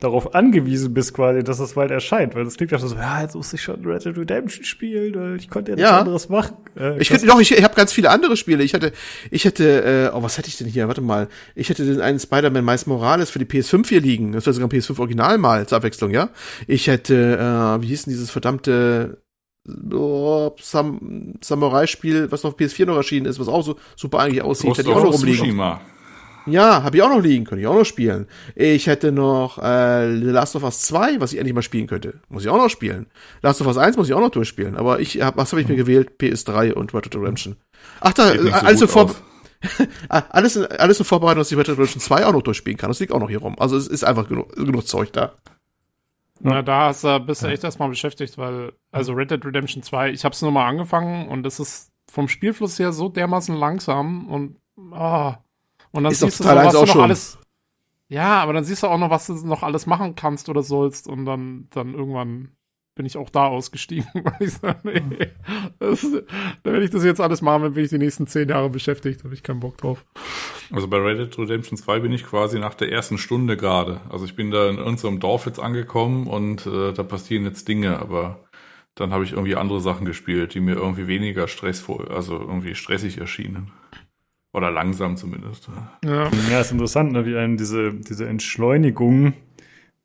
darauf 0.00 0.34
angewiesen 0.34 0.92
bist, 0.92 1.14
quasi, 1.14 1.44
dass 1.44 1.60
es 1.60 1.74
bald 1.74 1.92
erscheint. 1.92 2.34
Weil 2.34 2.42
das 2.42 2.56
klingt 2.56 2.72
ja 2.72 2.78
so, 2.78 2.92
ja, 2.96 3.22
jetzt 3.22 3.36
muss 3.36 3.52
ich 3.52 3.62
schon 3.62 3.86
Red 3.86 4.04
Dead 4.04 4.18
Redemption 4.18 4.64
spielen, 4.64 5.14
weil 5.14 5.36
ich 5.36 5.48
konnte 5.48 5.70
ja 5.70 5.76
nichts 5.76 5.88
Ja. 5.88 6.00
anderes 6.00 6.28
machen. 6.28 6.56
Äh, 6.76 7.00
Ich 7.00 7.08
könnte 7.08 7.24
noch, 7.24 7.38
ich, 7.40 7.52
ich 7.56 7.62
habe 7.62 7.76
ganz 7.76 7.92
viele 7.92 8.10
andere 8.10 8.36
Spiele. 8.36 8.64
Ich 8.64 8.74
hatte, 8.74 8.90
ich 9.30 9.44
hätte, 9.44 10.10
äh, 10.12 10.16
oh, 10.16 10.24
was 10.24 10.38
hätte 10.38 10.48
ich 10.48 10.58
denn 10.58 10.66
hier? 10.66 10.88
Warte 10.88 11.02
mal. 11.02 11.28
Ich 11.54 11.68
hätte 11.68 11.84
den 11.86 12.00
einen 12.00 12.18
Spider-Man 12.18 12.64
Miles 12.64 12.86
Morales 12.86 13.30
für 13.30 13.38
die 13.38 13.44
PS5 13.44 13.86
hier 13.88 14.00
liegen. 14.00 14.32
Das 14.32 14.44
wäre 14.44 14.54
sogar 14.54 14.68
ein 14.68 14.72
PS5 14.76 14.98
Original 14.98 15.38
mal 15.38 15.68
zur 15.68 15.78
Abwechslung, 15.78 16.10
ja? 16.10 16.30
Ich 16.66 16.88
hätte, 16.88 17.36
äh, 17.38 17.82
wie 17.82 17.86
hieß 17.86 18.06
denn 18.06 18.12
dieses 18.12 18.32
verdammte 18.32 19.21
oh, 19.92 20.54
Sam 20.60 21.34
Samurai-Spiel, 21.40 22.30
was 22.30 22.42
noch 22.42 22.52
auf 22.52 22.58
PS4 22.58 22.86
noch 22.86 22.96
erschienen 22.96 23.26
ist, 23.26 23.38
was 23.38 23.48
auch 23.48 23.62
so 23.62 23.76
super 23.96 24.20
eigentlich 24.20 24.42
aussieht, 24.42 24.68
Ghost 24.68 24.78
hätte 24.78 24.90
ich 24.90 24.96
auch 24.96 25.04
noch 25.04 25.12
rumliegen. 25.12 25.38
Tsushima. 25.38 25.80
Ja, 26.46 26.82
habe 26.82 26.96
ich 26.96 27.02
auch 27.02 27.08
noch 27.08 27.20
liegen, 27.20 27.44
könnte 27.44 27.62
ich 27.62 27.68
auch 27.68 27.76
noch 27.76 27.84
spielen. 27.84 28.26
Ich 28.56 28.86
hätte 28.88 29.12
noch 29.12 29.58
äh, 29.58 30.18
The 30.18 30.30
Last 30.30 30.56
of 30.56 30.64
Us 30.64 30.80
2, 30.82 31.20
was 31.20 31.32
ich 31.32 31.38
endlich 31.38 31.54
mal 31.54 31.62
spielen 31.62 31.86
könnte. 31.86 32.14
Muss 32.28 32.42
ich 32.42 32.48
auch 32.48 32.56
noch 32.56 32.68
spielen. 32.68 33.06
Last 33.42 33.60
of 33.60 33.66
Us 33.68 33.78
1 33.78 33.96
muss 33.96 34.08
ich 34.08 34.14
auch 34.14 34.20
noch 34.20 34.30
durchspielen. 34.30 34.76
Aber 34.76 35.00
ich 35.00 35.20
hab, 35.20 35.36
was 35.36 35.52
habe 35.52 35.62
ich 35.62 35.68
mir 35.68 35.76
gewählt? 35.76 36.12
PS3 36.20 36.72
und 36.72 36.92
Red 36.94 37.04
Dead 37.04 37.16
Redemption. 37.16 37.56
Ach, 38.00 38.12
da, 38.12 38.36
so 38.36 38.50
alles, 38.50 38.80
in 38.80 38.88
Vor. 38.88 39.14
Ah, 40.08 40.24
alles, 40.30 40.56
in, 40.56 40.66
alles 40.66 40.98
in 40.98 41.04
Vorbereitung, 41.04 41.38
dass 41.38 41.52
ich 41.52 41.56
Red 41.56 41.68
Dead 41.68 41.74
Redemption 41.74 42.00
2 42.00 42.26
auch 42.26 42.32
noch 42.32 42.42
durchspielen 42.42 42.76
kann. 42.76 42.90
Das 42.90 42.98
liegt 42.98 43.12
auch 43.12 43.20
noch 43.20 43.30
hier 43.30 43.38
rum. 43.38 43.54
Also 43.60 43.76
es 43.76 43.86
ist 43.86 44.02
einfach 44.02 44.26
genug, 44.26 44.52
genug 44.56 44.88
Zeug 44.88 45.12
da. 45.12 45.34
Na, 46.44 46.62
da 46.62 46.86
hast 46.88 47.04
du, 47.04 47.20
bist 47.20 47.42
du 47.42 47.46
echt 47.46 47.62
erstmal 47.64 47.88
beschäftigt, 47.88 48.36
weil, 48.36 48.72
also 48.90 49.12
Red 49.12 49.30
Dead 49.30 49.44
Redemption 49.44 49.82
2, 49.82 50.10
ich 50.10 50.24
hab's 50.24 50.42
nur 50.42 50.50
mal 50.50 50.66
angefangen 50.66 51.28
und 51.28 51.46
es 51.46 51.60
ist 51.60 51.92
vom 52.10 52.28
Spielfluss 52.28 52.78
her 52.78 52.92
so 52.92 53.08
dermaßen 53.08 53.54
langsam 53.54 54.28
und, 54.28 54.56
ah, 54.92 55.38
und 55.92 56.02
dann 56.04 56.12
Ist 56.12 56.20
siehst 56.20 56.40
du 56.40 56.44
so, 56.44 56.50
was 56.50 56.72
du 56.72 56.78
auch 56.78 56.86
noch 56.86 56.92
schon. 56.94 57.02
alles, 57.02 57.38
ja, 58.08 58.42
aber 58.42 58.52
dann 58.54 58.64
siehst 58.64 58.82
du 58.82 58.88
auch 58.88 58.98
noch, 58.98 59.10
was 59.10 59.26
du 59.28 59.34
noch 59.46 59.62
alles 59.62 59.86
machen 59.86 60.14
kannst 60.16 60.48
oder 60.48 60.62
sollst 60.62 61.06
und 61.08 61.24
dann, 61.26 61.68
dann 61.70 61.94
irgendwann 61.94 62.50
bin 62.94 63.06
ich 63.06 63.16
auch 63.16 63.30
da 63.30 63.46
ausgestiegen, 63.46 64.06
weil 64.14 64.34
ich 64.40 64.54
sage, 64.54 64.78
nee, 64.84 65.28
das, 65.78 66.06
wenn 66.62 66.82
ich 66.82 66.90
das 66.90 67.04
jetzt 67.04 67.20
alles 67.20 67.42
mache, 67.42 67.70
bin 67.70 67.84
ich 67.84 67.90
die 67.90 67.98
nächsten 67.98 68.26
zehn 68.26 68.48
Jahre 68.48 68.70
beschäftigt, 68.70 69.24
habe 69.24 69.34
ich 69.34 69.42
keinen 69.42 69.60
Bock 69.60 69.78
drauf. 69.78 70.04
Also 70.70 70.88
bei 70.88 70.98
Red 70.98 71.18
Dead 71.18 71.38
Redemption 71.38 71.76
2 71.76 72.00
bin 72.00 72.12
ich 72.12 72.24
quasi 72.24 72.58
nach 72.58 72.74
der 72.74 72.90
ersten 72.90 73.18
Stunde 73.18 73.56
gerade. 73.56 74.00
Also 74.10 74.24
ich 74.24 74.36
bin 74.36 74.50
da 74.50 74.68
in 74.68 74.78
unserem 74.78 75.20
Dorf 75.20 75.46
jetzt 75.46 75.58
angekommen 75.58 76.26
und 76.26 76.66
äh, 76.66 76.92
da 76.92 77.02
passieren 77.02 77.44
jetzt 77.44 77.68
Dinge, 77.68 77.98
aber 77.98 78.44
dann 78.94 79.12
habe 79.12 79.24
ich 79.24 79.32
irgendwie 79.32 79.56
andere 79.56 79.80
Sachen 79.80 80.04
gespielt, 80.04 80.54
die 80.54 80.60
mir 80.60 80.74
irgendwie 80.74 81.06
weniger 81.06 81.48
stressvoll, 81.48 82.08
also 82.08 82.38
irgendwie 82.38 82.74
stressig 82.74 83.18
erschienen. 83.18 83.72
Oder 84.54 84.70
langsam 84.70 85.16
zumindest. 85.16 85.70
Ja. 86.04 86.30
Ja, 86.50 86.60
ist 86.60 86.72
interessant, 86.72 87.12
ne, 87.12 87.24
wie 87.24 87.36
einem 87.36 87.56
diese, 87.56 87.94
diese 87.94 88.28
Entschleunigung 88.28 89.32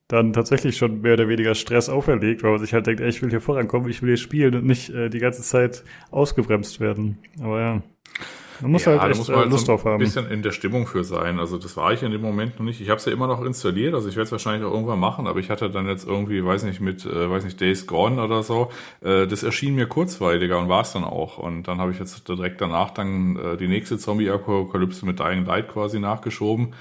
dann 0.08 0.32
tatsächlich 0.34 0.78
schon 0.78 1.02
mehr 1.02 1.14
oder 1.14 1.28
weniger 1.28 1.54
Stress 1.54 1.90
auferlegt, 1.90 2.44
weil 2.44 2.52
man 2.52 2.60
sich 2.60 2.74
halt 2.74 2.88
denkt, 2.88 3.02
ey, 3.02 3.10
ich 3.10 3.22
will 3.22 3.30
hier 3.30 3.42
vorankommen, 3.42 3.90
ich 3.90 4.02
will 4.02 4.10
hier 4.10 4.18
spielen 4.18 4.56
und 4.56 4.66
nicht 4.66 4.90
äh, 4.90 5.10
die 5.10 5.20
ganze 5.20 5.42
Zeit 5.42 5.84
ausgebremst 6.12 6.80
werden. 6.80 7.18
Aber 7.42 7.60
ja, 7.60 7.82
man 8.62 8.72
muss 8.72 8.88
halt 8.88 9.02
da 9.02 9.10
echt 9.10 9.18
muss 9.18 9.30
äh, 9.30 9.32
man 9.34 9.42
halt 9.42 9.52
Lust 9.52 9.66
so 9.66 9.72
drauf 9.72 9.86
ein 9.86 9.94
haben. 9.94 10.00
bisschen 10.00 10.27
in 10.29 10.42
der 10.42 10.51
Stimmung 10.51 10.88
für 10.88 11.03
sein. 11.03 11.40
Also 11.40 11.58
das 11.58 11.75
war 11.77 11.94
ich 11.94 12.03
in 12.03 12.12
dem 12.12 12.22
Moment 12.22 12.58
noch 12.58 12.66
nicht. 12.66 12.81
Ich 12.81 12.90
habe 12.90 13.00
es 13.00 13.05
ja 13.05 13.12
immer 13.12 13.27
noch 13.27 13.44
installiert, 13.44 13.94
also 13.94 14.08
ich 14.08 14.16
werde 14.16 14.25
es 14.25 14.31
wahrscheinlich 14.31 14.66
auch 14.68 14.74
irgendwann 14.74 15.00
machen, 15.00 15.27
aber 15.27 15.40
ich 15.40 15.50
hatte 15.50 15.70
dann 15.70 15.88
jetzt 15.88 16.08
irgendwie, 16.08 16.44
weiß 16.44 16.64
nicht, 16.64 16.79
mit, 16.79 17.05
äh, 17.05 17.29
weiß 17.29 17.44
nicht, 17.44 17.60
Days 17.60 17.86
Gone 17.86 18.24
oder 18.24 18.44
so, 18.44 18.72
äh, 19.01 19.27
das 19.27 19.44
erschien 19.44 19.75
mir 19.75 19.88
kurzweiliger 19.88 20.58
und 20.60 20.70
war 20.70 20.81
es 20.81 20.94
dann 20.94 21.03
auch. 21.03 21.38
Und 21.38 21.68
dann 21.68 21.79
habe 21.79 21.92
ich 21.92 22.00
jetzt 22.00 22.27
direkt 22.27 22.62
danach 22.62 22.92
dann 22.92 23.36
äh, 23.36 23.58
die 23.58 23.68
nächste 23.68 23.98
Zombie-Apokalypse 23.98 25.05
mit 25.05 25.20
Dying 25.20 25.46
Light 25.46 25.68
quasi 25.68 26.00
nachgeschoben. 26.00 26.74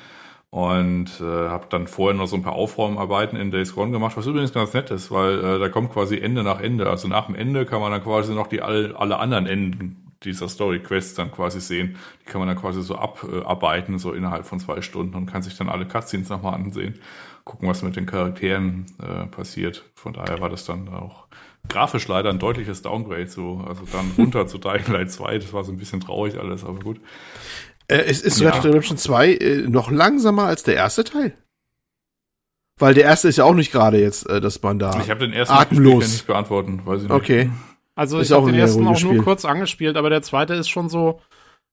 Und 0.50 1.20
äh, 1.20 1.48
habe 1.48 1.66
dann 1.68 1.86
vorher 1.86 2.16
noch 2.16 2.28
so 2.28 2.36
ein 2.36 2.42
paar 2.42 2.54
Aufräumarbeiten 2.54 3.38
in 3.38 3.50
Days 3.50 3.74
Gone 3.74 3.90
gemacht, 3.90 4.16
was 4.16 4.26
übrigens 4.26 4.52
ganz 4.52 4.72
nett 4.72 4.90
ist, 4.90 5.10
weil 5.10 5.44
äh, 5.44 5.58
da 5.58 5.68
kommt 5.68 5.92
quasi 5.92 6.18
Ende 6.18 6.42
nach 6.42 6.60
Ende. 6.60 6.88
Also 6.88 7.08
nach 7.08 7.26
dem 7.26 7.34
Ende 7.34 7.66
kann 7.66 7.80
man 7.80 7.92
dann 7.92 8.02
quasi 8.02 8.32
noch 8.32 8.46
die 8.46 8.62
all, 8.62 8.94
alle 8.96 9.18
anderen 9.18 9.46
Enden 9.46 10.06
dieser 10.22 10.48
Story-Quests 10.48 11.14
dann 11.14 11.30
quasi 11.30 11.60
sehen. 11.60 11.96
Die 12.22 12.24
kann 12.24 12.40
man 12.40 12.48
dann 12.48 12.56
quasi 12.56 12.82
so 12.82 12.96
abarbeiten, 12.96 13.98
so 13.98 14.12
innerhalb 14.12 14.46
von 14.46 14.60
zwei 14.60 14.80
Stunden 14.80 15.14
und 15.14 15.26
kann 15.26 15.42
sich 15.42 15.56
dann 15.56 15.68
alle 15.68 15.86
Cutscenes 15.86 16.28
nochmal 16.28 16.54
ansehen, 16.54 17.00
gucken, 17.44 17.68
was 17.68 17.82
mit 17.82 17.96
den 17.96 18.06
Charakteren 18.06 18.86
äh, 19.02 19.26
passiert. 19.26 19.84
Von 19.94 20.14
daher 20.14 20.40
war 20.40 20.48
das 20.48 20.64
dann 20.64 20.88
auch 20.88 21.26
grafisch 21.68 22.06
leider 22.08 22.30
ein 22.30 22.38
deutliches 22.38 22.82
Downgrade, 22.82 23.26
so, 23.26 23.64
also 23.66 23.82
dann 23.92 24.12
runter 24.16 24.46
zu 24.46 24.58
Dying 24.58 24.86
Light 24.86 25.10
2, 25.10 25.38
das 25.38 25.52
war 25.52 25.64
so 25.64 25.72
ein 25.72 25.78
bisschen 25.78 26.00
traurig 26.00 26.38
alles, 26.38 26.64
aber 26.64 26.78
gut. 26.78 27.00
Äh, 27.88 27.98
es 27.98 28.20
ist 28.22 28.40
Ja. 28.40 28.50
Red 28.50 28.56
Dead 28.56 28.64
Redemption 28.66 28.98
2 28.98 29.34
äh, 29.34 29.56
noch 29.68 29.90
langsamer 29.90 30.44
als 30.44 30.62
der 30.62 30.74
erste 30.74 31.04
Teil. 31.04 31.36
Weil 32.78 32.94
der 32.94 33.04
erste 33.04 33.28
ist 33.28 33.36
ja 33.38 33.44
auch 33.44 33.54
nicht 33.54 33.72
gerade 33.72 33.98
jetzt, 33.98 34.28
äh, 34.28 34.40
dass 34.40 34.62
man 34.62 34.78
da. 34.78 35.00
Ich 35.00 35.10
habe 35.10 35.20
den 35.20 35.32
ersten 35.32 35.54
Atemlos. 35.54 36.12
Nicht 36.12 36.26
beantworten, 36.26 36.82
weiß 36.84 37.02
ich 37.02 37.08
nicht. 37.08 37.16
okay. 37.16 37.50
Also 37.94 38.18
Ist 38.18 38.28
ich 38.28 38.32
habe 38.32 38.42
auch 38.42 38.46
den 38.46 38.54
ersten 38.56 38.86
auch 38.86 39.00
nur 39.00 39.24
kurz 39.24 39.46
angespielt, 39.46 39.96
aber 39.96 40.10
der 40.10 40.22
zweite 40.22 40.54
ist 40.54 40.68
schon 40.68 40.88
so. 40.88 41.20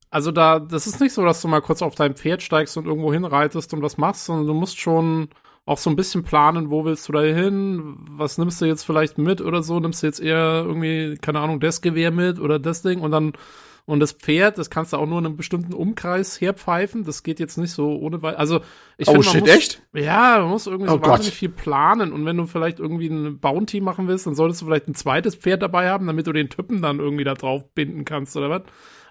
Also 0.09 0.31
da, 0.31 0.59
das 0.59 0.87
ist 0.87 1.01
nicht 1.01 1.11
so, 1.11 1.25
dass 1.25 1.41
du 1.41 1.47
mal 1.47 1.61
kurz 1.61 1.81
auf 1.81 1.95
dein 1.95 2.15
Pferd 2.15 2.41
steigst 2.43 2.77
und 2.77 2.85
irgendwo 2.85 3.11
hinreitest 3.11 3.73
und 3.73 3.81
was 3.81 3.97
machst, 3.97 4.25
sondern 4.25 4.47
du 4.47 4.53
musst 4.53 4.79
schon 4.79 5.29
auch 5.65 5.77
so 5.77 5.89
ein 5.89 5.95
bisschen 5.95 6.23
planen, 6.23 6.69
wo 6.69 6.85
willst 6.85 7.07
du 7.09 7.13
da 7.13 7.21
hin, 7.21 7.95
was 8.11 8.37
nimmst 8.37 8.61
du 8.61 8.65
jetzt 8.65 8.83
vielleicht 8.83 9.17
mit 9.17 9.41
oder 9.41 9.63
so, 9.63 9.79
nimmst 9.79 10.03
du 10.03 10.07
jetzt 10.07 10.19
eher 10.19 10.63
irgendwie, 10.65 11.17
keine 11.21 11.39
Ahnung, 11.39 11.59
das 11.59 11.81
Gewehr 11.81 12.11
mit 12.11 12.39
oder 12.39 12.59
das 12.59 12.81
Ding 12.81 12.99
und 13.01 13.11
dann, 13.11 13.33
und 13.85 13.99
das 13.99 14.13
Pferd, 14.13 14.57
das 14.57 14.69
kannst 14.69 14.93
du 14.93 14.97
auch 14.97 15.05
nur 15.05 15.19
in 15.19 15.25
einem 15.25 15.35
bestimmten 15.35 15.73
Umkreis 15.73 16.39
herpfeifen, 16.39 17.03
das 17.03 17.21
geht 17.23 17.39
jetzt 17.39 17.57
nicht 17.57 17.71
so 17.71 17.97
ohne, 17.97 18.21
Wei- 18.21 18.35
also 18.37 18.61
ich 18.97 19.07
Oh 19.09 19.13
finde, 19.21 19.25
man 19.25 19.33
shit, 19.33 19.41
muss, 19.41 19.49
echt? 19.49 19.81
ja, 19.93 20.39
man 20.39 20.49
muss 20.49 20.67
irgendwie 20.67 20.89
Oh 20.89 20.93
so 20.95 21.01
wahnsinnig 21.01 21.35
viel 21.35 21.49
planen. 21.49 22.13
Und 22.13 22.25
wenn 22.25 22.37
du 22.37 22.45
vielleicht 22.45 22.79
irgendwie 22.79 23.07
ein 23.07 23.39
Bounty 23.39 23.81
machen 23.81 24.07
willst, 24.07 24.25
dann 24.25 24.35
solltest 24.35 24.61
du 24.61 24.65
vielleicht 24.67 24.87
ein 24.87 24.95
zweites 24.95 25.35
Pferd 25.35 25.61
dabei 25.61 25.89
haben, 25.89 26.07
damit 26.07 26.27
du 26.27 26.31
den 26.31 26.49
Typen 26.49 26.81
dann 26.81 26.99
irgendwie 26.99 27.23
da 27.25 27.33
drauf 27.33 27.65
binden 27.73 28.05
kannst, 28.05 28.37
oder 28.37 28.49
was? 28.49 28.61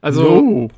Also, 0.01 0.41
No. 0.41 0.69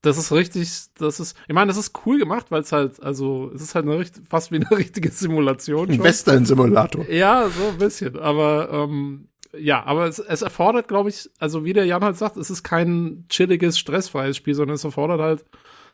das 0.00 0.16
ist 0.16 0.32
richtig, 0.32 0.70
das 0.98 1.20
ist, 1.20 1.36
ich 1.46 1.54
meine, 1.54 1.68
das 1.68 1.76
ist 1.76 1.92
cool 2.06 2.18
gemacht, 2.18 2.46
weil 2.50 2.62
es 2.62 2.72
halt, 2.72 3.02
also, 3.02 3.50
es 3.54 3.60
ist 3.62 3.74
halt 3.74 3.86
eine, 3.86 4.02
fast 4.28 4.50
wie 4.50 4.56
eine 4.56 4.70
richtige 4.78 5.10
Simulation 5.10 5.90
Ein. 5.90 6.02
Western-Simulator. 6.02 7.08
Ja, 7.10 7.48
so 7.50 7.68
ein 7.68 7.78
bisschen. 7.78 8.18
Aber 8.18 8.70
ähm, 8.72 9.28
ja, 9.56 9.82
aber 9.84 10.06
es, 10.06 10.18
es 10.18 10.42
erfordert, 10.42 10.88
glaube 10.88 11.08
ich, 11.10 11.28
also 11.38 11.64
wie 11.64 11.72
der 11.72 11.84
Jan 11.84 12.02
halt 12.04 12.16
sagt, 12.16 12.36
es 12.36 12.50
ist 12.50 12.62
kein 12.62 13.26
chilliges, 13.28 13.78
stressfreies 13.78 14.36
Spiel, 14.36 14.54
sondern 14.54 14.74
es 14.76 14.84
erfordert 14.84 15.20
halt, 15.20 15.44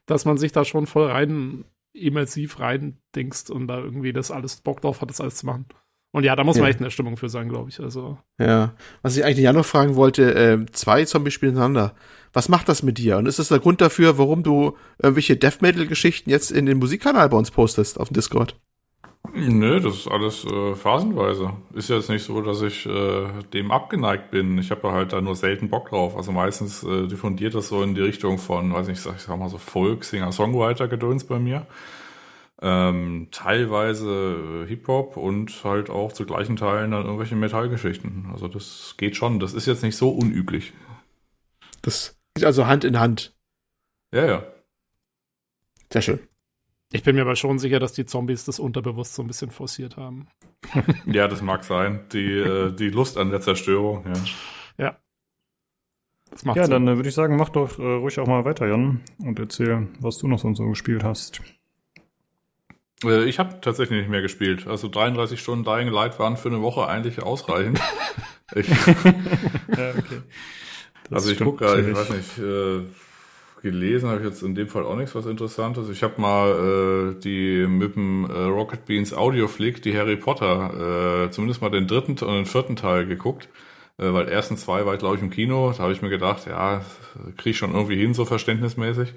dass 0.06 0.24
man 0.24 0.38
sich 0.38 0.52
da 0.52 0.64
schon 0.64 0.86
voll 0.86 1.10
rein 1.10 1.64
immersiv 1.92 2.60
rein 2.60 2.98
dingst 3.16 3.50
und 3.50 3.66
da 3.66 3.78
irgendwie 3.78 4.12
das 4.12 4.30
alles 4.30 4.56
Bock 4.60 4.80
drauf 4.80 5.00
hat, 5.00 5.10
das 5.10 5.20
alles 5.20 5.36
zu 5.36 5.46
machen. 5.46 5.66
Und 6.12 6.24
ja, 6.24 6.36
da 6.36 6.44
muss 6.44 6.56
man 6.56 6.64
Ja. 6.64 6.70
echt 6.70 6.78
in 6.80 6.84
der 6.84 6.90
Stimmung 6.90 7.16
für 7.16 7.28
sein, 7.28 7.48
glaube 7.48 7.68
ich. 7.70 7.80
Also 7.80 8.18
Ja. 8.38 8.74
Was 9.02 9.16
ich 9.16 9.24
eigentlich 9.24 9.38
ja 9.44 9.52
noch 9.52 9.66
fragen 9.66 9.94
wollte, 9.96 10.34
äh, 10.34 10.64
zwei 10.72 11.04
Zombie-Spiele 11.04 11.50
hintereinander. 11.52 11.94
Was 12.32 12.48
macht 12.48 12.68
das 12.68 12.82
mit 12.82 12.98
dir? 12.98 13.18
Und 13.18 13.26
ist 13.26 13.38
das 13.38 13.48
der 13.48 13.58
Grund 13.58 13.80
dafür, 13.80 14.16
warum 14.16 14.42
du 14.42 14.76
irgendwelche 15.02 15.36
Death 15.36 15.60
Metal-Geschichten 15.60 16.30
jetzt 16.30 16.50
in 16.50 16.66
den 16.66 16.78
Musikkanal 16.78 17.28
bei 17.28 17.36
uns 17.36 17.50
postest 17.50 17.98
auf 18.00 18.08
dem 18.08 18.14
Discord? 18.14 18.58
Nö, 19.34 19.80
das 19.80 19.94
ist 19.94 20.08
alles 20.08 20.44
äh, 20.44 20.74
phasenweise. 20.74 21.52
Ist 21.74 21.90
jetzt 21.90 22.08
nicht 22.08 22.24
so, 22.24 22.40
dass 22.40 22.62
ich 22.62 22.86
äh, 22.86 23.28
dem 23.52 23.70
abgeneigt 23.70 24.30
bin. 24.30 24.58
Ich 24.58 24.70
habe 24.70 24.90
halt 24.92 25.12
da 25.12 25.20
nur 25.20 25.36
selten 25.36 25.68
Bock 25.68 25.90
drauf. 25.90 26.16
Also 26.16 26.32
meistens 26.32 26.82
äh, 26.82 27.06
diffundiert 27.06 27.54
das 27.54 27.68
so 27.68 27.82
in 27.82 27.94
die 27.94 28.00
Richtung 28.00 28.38
von, 28.38 28.72
weiß 28.72 28.88
nicht, 28.88 28.98
ich 28.98 29.04
sag, 29.04 29.16
ich 29.16 29.22
sag 29.22 29.38
mal 29.38 29.48
so 29.48 29.58
Folk, 29.58 30.04
Singer, 30.04 30.32
Songwriter 30.32 30.88
Gedöns 30.88 31.24
bei 31.24 31.38
mir. 31.38 31.66
Ähm, 32.60 33.28
teilweise 33.30 34.64
äh, 34.64 34.68
Hip-Hop 34.68 35.16
und 35.16 35.62
halt 35.62 35.90
auch 35.90 36.12
zu 36.12 36.24
gleichen 36.24 36.56
Teilen 36.56 36.90
dann 36.90 37.04
irgendwelche 37.04 37.36
Metallgeschichten. 37.36 38.30
Also 38.32 38.48
das 38.48 38.94
geht 38.96 39.14
schon. 39.14 39.38
Das 39.38 39.52
ist 39.52 39.66
jetzt 39.66 39.82
nicht 39.82 39.96
so 39.96 40.10
unüblich. 40.10 40.72
Das 41.82 42.18
geht 42.34 42.44
also 42.44 42.66
Hand 42.66 42.84
in 42.84 42.98
Hand. 42.98 43.34
Ja, 44.12 44.26
ja. 44.26 44.42
Sehr 45.92 46.02
schön. 46.02 46.27
Ich 46.92 47.02
bin 47.02 47.16
mir 47.16 47.22
aber 47.22 47.36
schon 47.36 47.58
sicher, 47.58 47.78
dass 47.80 47.92
die 47.92 48.06
Zombies 48.06 48.44
das 48.44 48.58
unterbewusst 48.58 49.14
so 49.14 49.22
ein 49.22 49.26
bisschen 49.28 49.50
forciert 49.50 49.96
haben. 49.96 50.28
Ja, 51.06 51.28
das 51.28 51.40
mag 51.42 51.64
sein. 51.64 52.00
Die, 52.12 52.32
äh, 52.38 52.72
die 52.72 52.90
Lust 52.90 53.16
an 53.16 53.30
der 53.30 53.40
Zerstörung, 53.40 54.04
ja. 54.06 54.96
Das 56.30 56.44
macht 56.44 56.58
Ja, 56.58 56.64
Sinn. 56.64 56.72
dann 56.72 56.88
äh, 56.88 56.96
würde 56.96 57.08
ich 57.08 57.14
sagen, 57.14 57.36
mach 57.36 57.48
doch 57.48 57.78
äh, 57.78 57.82
ruhig 57.82 58.18
auch 58.20 58.26
mal 58.26 58.44
weiter, 58.44 58.66
Jan, 58.66 59.00
und 59.18 59.38
erzähl, 59.38 59.88
was 59.98 60.18
du 60.18 60.28
noch 60.28 60.38
sonst 60.38 60.58
so 60.58 60.68
gespielt 60.68 61.02
hast. 61.02 61.40
Äh, 63.02 63.24
Ich 63.24 63.38
habe 63.38 63.60
tatsächlich 63.62 63.98
nicht 64.00 64.10
mehr 64.10 64.20
gespielt. 64.20 64.66
Also 64.66 64.88
33 64.88 65.40
Stunden 65.40 65.64
Dying 65.64 65.88
Light 65.88 66.18
waren 66.18 66.36
für 66.36 66.48
eine 66.50 66.60
Woche 66.60 66.86
eigentlich 66.86 67.22
ausreichend. 67.22 67.80
ich, 68.54 68.68
ja, 68.68 68.74
okay. 69.96 70.20
Das 71.08 71.24
also 71.24 71.30
ich 71.32 71.38
gucke 71.38 71.64
gerade, 71.64 71.80
ich 71.80 71.86
natürlich. 71.86 71.98
weiß 71.98 72.10
nicht, 72.10 72.38
äh, 72.46 72.80
gelesen 73.62 74.08
habe 74.08 74.20
ich 74.20 74.26
jetzt 74.26 74.42
in 74.42 74.54
dem 74.54 74.68
Fall 74.68 74.84
auch 74.84 74.96
nichts 74.96 75.14
was 75.14 75.26
Interessantes. 75.26 75.88
Ich 75.88 76.02
habe 76.02 76.20
mal 76.20 77.14
äh, 77.16 77.20
die 77.20 77.66
mit 77.66 77.96
dem 77.96 78.24
äh, 78.24 78.32
Rocket 78.32 78.84
Beans 78.86 79.12
Audioflick, 79.12 79.82
die 79.82 79.96
Harry 79.96 80.16
Potter, 80.16 81.24
äh, 81.24 81.30
zumindest 81.30 81.60
mal 81.62 81.70
den 81.70 81.86
dritten 81.86 82.12
und 82.12 82.34
den 82.34 82.46
vierten 82.46 82.76
Teil 82.76 83.06
geguckt. 83.06 83.48
Äh, 83.98 84.12
weil 84.12 84.28
ersten 84.28 84.56
zwei 84.56 84.86
war 84.86 84.94
ich, 84.94 85.00
glaube 85.00 85.16
ich, 85.16 85.22
im 85.22 85.30
Kino. 85.30 85.72
Da 85.72 85.84
habe 85.84 85.92
ich 85.92 86.02
mir 86.02 86.10
gedacht, 86.10 86.46
ja, 86.46 86.84
kriege 87.36 87.50
ich 87.50 87.58
schon 87.58 87.74
irgendwie 87.74 87.96
hin, 87.96 88.14
so 88.14 88.24
verständnismäßig. 88.24 89.14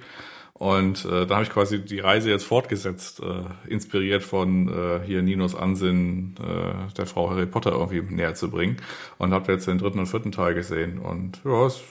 Und 0.54 1.06
äh, 1.06 1.26
da 1.26 1.36
habe 1.36 1.44
ich 1.44 1.50
quasi 1.50 1.84
die 1.84 2.00
Reise 2.00 2.30
jetzt 2.30 2.44
fortgesetzt, 2.44 3.20
äh, 3.22 3.72
inspiriert 3.72 4.22
von 4.22 4.68
äh, 4.70 5.00
hier 5.04 5.24
Ninos 5.24 5.56
Ansinnen, 5.56 6.36
äh, 6.40 6.94
der 6.94 7.08
Frau 7.08 7.32
Harry 7.32 7.48
Potter 7.48 7.72
irgendwie 7.72 8.02
näher 8.02 8.36
zu 8.36 8.52
bringen. 8.52 8.78
Und 9.18 9.34
habe 9.34 9.52
jetzt 9.52 9.68
den 9.68 9.80
dritten 9.80 10.00
und 10.00 10.06
vierten 10.06 10.32
Teil 10.32 10.54
gesehen. 10.54 11.00
Und 11.00 11.42
ja, 11.44 11.66
ist 11.66 11.82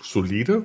solide, 0.00 0.62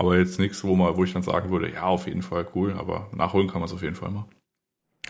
aber 0.00 0.16
jetzt 0.16 0.38
nichts, 0.38 0.64
wo 0.64 0.74
man, 0.74 0.96
wo 0.96 1.04
ich 1.04 1.12
dann 1.12 1.22
sagen 1.22 1.50
würde, 1.50 1.70
ja, 1.70 1.82
auf 1.82 2.06
jeden 2.06 2.22
Fall 2.22 2.46
cool, 2.54 2.72
aber 2.72 3.08
nachholen 3.14 3.48
kann 3.48 3.60
man 3.60 3.68
es 3.68 3.74
auf 3.74 3.82
jeden 3.82 3.94
Fall 3.94 4.10
mal. 4.10 4.24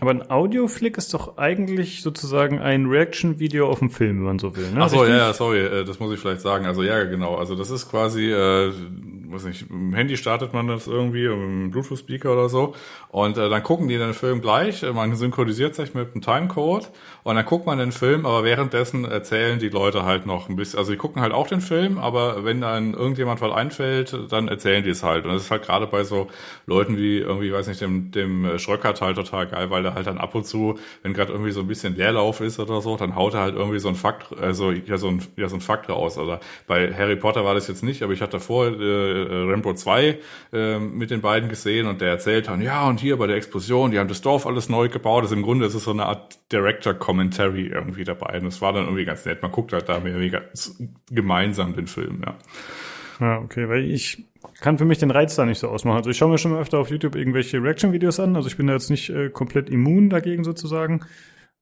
Aber 0.01 0.11
ein 0.11 0.29
Audioflick 0.29 0.97
ist 0.97 1.13
doch 1.13 1.37
eigentlich 1.37 2.01
sozusagen 2.01 2.59
ein 2.59 2.87
Reaction-Video 2.87 3.69
auf 3.69 3.81
einen 3.81 3.89
Film, 3.89 4.17
wenn 4.17 4.25
man 4.25 4.39
so 4.39 4.55
will. 4.57 4.69
Ne? 4.71 4.81
Ach 4.81 4.89
so, 4.89 4.99
Richtig? 4.99 5.15
ja, 5.17 5.27
ja, 5.27 5.33
sorry, 5.33 5.59
äh, 5.59 5.85
das 5.85 5.99
muss 5.99 6.13
ich 6.13 6.19
vielleicht 6.19 6.41
sagen. 6.41 6.65
Also 6.65 6.83
ja, 6.83 7.03
genau. 7.05 7.35
Also 7.35 7.55
das 7.55 7.69
ist 7.69 7.89
quasi, 7.89 8.31
äh, 8.31 8.73
weiß 9.33 9.45
nicht, 9.45 9.69
im 9.69 9.93
Handy 9.93 10.17
startet 10.17 10.53
man 10.53 10.67
das 10.67 10.87
irgendwie, 10.87 11.27
einem 11.27 11.71
Bluetooth-Speaker 11.71 12.31
oder 12.33 12.49
so. 12.49 12.75
Und 13.09 13.37
äh, 13.37 13.49
dann 13.49 13.63
gucken 13.63 13.87
die 13.87 13.97
den 13.97 14.13
Film 14.13 14.41
gleich. 14.41 14.83
Äh, 14.83 14.93
Man 14.93 15.15
synchronisiert 15.15 15.75
sich 15.75 15.93
mit 15.93 16.13
einem 16.13 16.21
Timecode 16.21 16.89
und 17.23 17.35
dann 17.35 17.45
guckt 17.45 17.65
man 17.65 17.77
den 17.77 17.91
Film, 17.91 18.25
aber 18.25 18.43
währenddessen 18.43 19.05
erzählen 19.05 19.59
die 19.59 19.69
Leute 19.69 20.05
halt 20.05 20.25
noch 20.25 20.49
ein 20.49 20.55
bisschen. 20.55 20.79
Also 20.79 20.91
die 20.91 20.97
gucken 20.97 21.21
halt 21.21 21.33
auch 21.33 21.47
den 21.47 21.61
Film, 21.61 21.97
aber 21.97 22.43
wenn 22.43 22.61
dann 22.61 22.93
irgendjemand 22.93 23.41
was 23.41 23.51
einfällt, 23.51 24.17
dann 24.29 24.47
erzählen 24.47 24.83
die 24.83 24.89
es 24.89 25.03
halt. 25.03 25.25
Und 25.25 25.33
das 25.33 25.43
ist 25.43 25.51
halt 25.51 25.63
gerade 25.63 25.87
bei 25.87 26.03
so 26.03 26.27
Leuten 26.65 26.97
wie 26.97 27.19
irgendwie, 27.19 27.51
weiß 27.53 27.67
nicht, 27.67 27.81
dem, 27.81 28.11
dem 28.11 28.57
Schröckert 28.57 29.01
halt 29.01 29.15
total 29.15 29.47
geil, 29.47 29.69
weil 29.69 29.83
der 29.83 29.93
halt 29.93 30.07
dann 30.07 30.17
ab 30.17 30.35
und 30.35 30.45
zu, 30.45 30.77
wenn 31.03 31.13
gerade 31.13 31.31
irgendwie 31.31 31.51
so 31.51 31.61
ein 31.61 31.67
bisschen 31.67 31.95
Leerlauf 31.95 32.41
ist 32.41 32.59
oder 32.59 32.81
so, 32.81 32.97
dann 32.97 33.15
haut 33.15 33.33
er 33.33 33.41
halt 33.41 33.55
irgendwie 33.55 33.79
so 33.79 33.89
ein 33.89 33.95
Fakt, 33.95 34.35
also 34.39 34.71
ja 34.71 34.97
so 34.97 35.07
ein, 35.07 35.21
ja, 35.37 35.47
so 35.49 35.55
ein 35.55 35.61
Fakt 35.61 35.89
raus. 35.89 36.17
Oder 36.17 36.39
bei 36.67 36.93
Harry 36.93 37.15
Potter 37.15 37.45
war 37.45 37.53
das 37.53 37.67
jetzt 37.67 37.83
nicht, 37.83 38.03
aber 38.03 38.13
ich 38.13 38.21
hatte 38.21 38.33
davor 38.33 38.67
äh, 38.67 39.20
Rambo 39.23 39.73
2 39.73 40.19
äh, 40.53 40.79
mit 40.79 41.11
den 41.11 41.21
beiden 41.21 41.49
gesehen 41.49 41.87
und 41.87 42.01
der 42.01 42.09
erzählt 42.09 42.47
dann, 42.47 42.61
ja, 42.61 42.87
und 42.87 42.99
hier 42.99 43.17
bei 43.17 43.27
der 43.27 43.35
Explosion, 43.35 43.91
die 43.91 43.99
haben 43.99 44.07
das 44.07 44.21
Dorf 44.21 44.45
alles 44.45 44.69
neu 44.69 44.89
gebaut. 44.89 45.23
Also 45.23 45.35
im 45.35 45.41
Grunde 45.41 45.65
ist 45.65 45.73
es 45.73 45.83
so 45.83 45.91
eine 45.91 46.05
Art 46.05 46.39
Director-Commentary 46.51 47.67
irgendwie 47.67 48.03
dabei. 48.03 48.37
Und 48.37 48.45
das 48.45 48.61
war 48.61 48.73
dann 48.73 48.85
irgendwie 48.85 49.05
ganz 49.05 49.25
nett. 49.25 49.41
Man 49.41 49.51
guckt 49.51 49.73
halt 49.73 49.89
da 49.89 50.03
weniger 50.03 50.43
gemeinsam 51.09 51.75
den 51.75 51.87
Film, 51.87 52.21
ja. 52.25 52.35
Ja, 53.19 53.37
okay, 53.37 53.69
weil 53.69 53.83
ich 53.83 54.25
kann 54.61 54.79
für 54.79 54.85
mich 54.85 54.97
den 54.97 55.11
Reiz 55.11 55.35
da 55.35 55.45
nicht 55.45 55.59
so 55.59 55.67
ausmachen. 55.69 55.97
Also 55.97 56.09
ich 56.09 56.17
schaue 56.17 56.29
mir 56.29 56.39
schon 56.39 56.55
öfter 56.55 56.79
auf 56.79 56.89
YouTube 56.89 57.15
irgendwelche 57.15 57.61
Reaction-Videos 57.61 58.19
an. 58.19 58.35
Also 58.35 58.47
ich 58.47 58.57
bin 58.57 58.67
da 58.67 58.73
jetzt 58.73 58.89
nicht 58.89 59.09
äh, 59.09 59.29
komplett 59.29 59.69
immun 59.69 60.09
dagegen 60.09 60.43
sozusagen. 60.43 61.01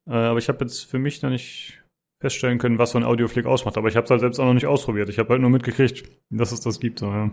Äh, 0.07 0.13
aber 0.13 0.39
ich 0.39 0.47
habe 0.47 0.63
jetzt 0.63 0.89
für 0.89 0.99
mich 0.99 1.19
da 1.19 1.29
nicht 1.29 1.79
feststellen 2.19 2.57
können, 2.57 2.77
was 2.77 2.91
so 2.91 2.97
ein 2.97 3.03
Audioflick 3.03 3.45
ausmacht. 3.45 3.77
Aber 3.77 3.87
ich 3.87 3.95
habe 3.95 4.05
es 4.05 4.11
halt 4.11 4.21
selbst 4.21 4.39
auch 4.39 4.45
noch 4.45 4.53
nicht 4.53 4.67
ausprobiert. 4.67 5.09
Ich 5.09 5.19
habe 5.19 5.29
halt 5.29 5.41
nur 5.41 5.49
mitgekriegt, 5.49 6.03
dass 6.29 6.51
es 6.51 6.61
das 6.61 6.79
gibt. 6.79 6.99
So, 6.99 7.07
ja. 7.07 7.31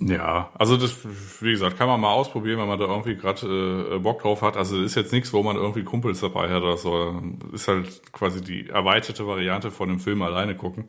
Ja, 0.00 0.50
also 0.58 0.76
das, 0.76 0.94
wie 1.42 1.52
gesagt, 1.52 1.78
kann 1.78 1.88
man 1.88 2.00
mal 2.00 2.12
ausprobieren, 2.12 2.58
wenn 2.58 2.68
man 2.68 2.78
da 2.78 2.84
irgendwie 2.84 3.16
gerade 3.16 3.94
äh, 3.94 3.98
Bock 3.98 4.20
drauf 4.20 4.42
hat. 4.42 4.56
Also 4.56 4.82
ist 4.82 4.94
jetzt 4.94 5.12
nichts, 5.12 5.32
wo 5.32 5.42
man 5.42 5.56
irgendwie 5.56 5.84
Kumpels 5.84 6.20
dabei 6.20 6.50
hat 6.50 6.62
oder 6.62 6.76
so. 6.76 7.22
Ist 7.52 7.68
halt 7.68 8.12
quasi 8.12 8.42
die 8.42 8.68
erweiterte 8.68 9.26
Variante 9.26 9.70
von 9.70 9.88
einem 9.88 9.98
Film 9.98 10.20
alleine 10.20 10.54
gucken. 10.54 10.84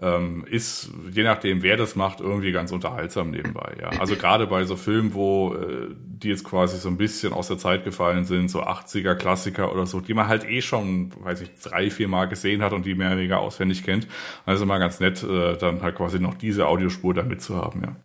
Ähm, 0.00 0.44
ist, 0.48 0.92
je 1.10 1.24
nachdem, 1.24 1.62
wer 1.62 1.76
das 1.76 1.96
macht, 1.96 2.20
irgendwie 2.20 2.52
ganz 2.52 2.70
unterhaltsam 2.70 3.32
nebenbei, 3.32 3.76
ja. 3.80 3.88
Also 3.98 4.14
gerade 4.14 4.46
bei 4.46 4.62
so 4.64 4.76
Filmen, 4.76 5.12
wo 5.12 5.54
äh, 5.54 5.88
die 5.98 6.28
jetzt 6.28 6.44
quasi 6.44 6.78
so 6.78 6.88
ein 6.88 6.96
bisschen 6.96 7.32
aus 7.32 7.48
der 7.48 7.58
Zeit 7.58 7.82
gefallen 7.82 8.24
sind, 8.24 8.48
so 8.48 8.62
80er 8.62 9.16
Klassiker 9.16 9.72
oder 9.72 9.86
so, 9.86 10.00
die 10.00 10.14
man 10.14 10.28
halt 10.28 10.48
eh 10.48 10.62
schon, 10.62 11.10
weiß 11.24 11.40
ich, 11.40 11.50
drei, 11.60 11.90
vier 11.90 12.06
Mal 12.06 12.26
gesehen 12.26 12.62
hat 12.62 12.72
und 12.72 12.86
die 12.86 12.94
mehr 12.94 13.08
oder 13.08 13.16
weniger 13.16 13.40
auswendig 13.40 13.82
kennt. 13.82 14.06
Also 14.46 14.64
immer 14.64 14.78
ganz 14.78 15.00
nett, 15.00 15.24
äh, 15.24 15.56
dann 15.56 15.82
halt 15.82 15.96
quasi 15.96 16.20
noch 16.20 16.34
diese 16.34 16.68
Audiospur 16.68 17.12
da 17.12 17.24
mitzuhaben, 17.24 17.82
ja. 17.82 17.96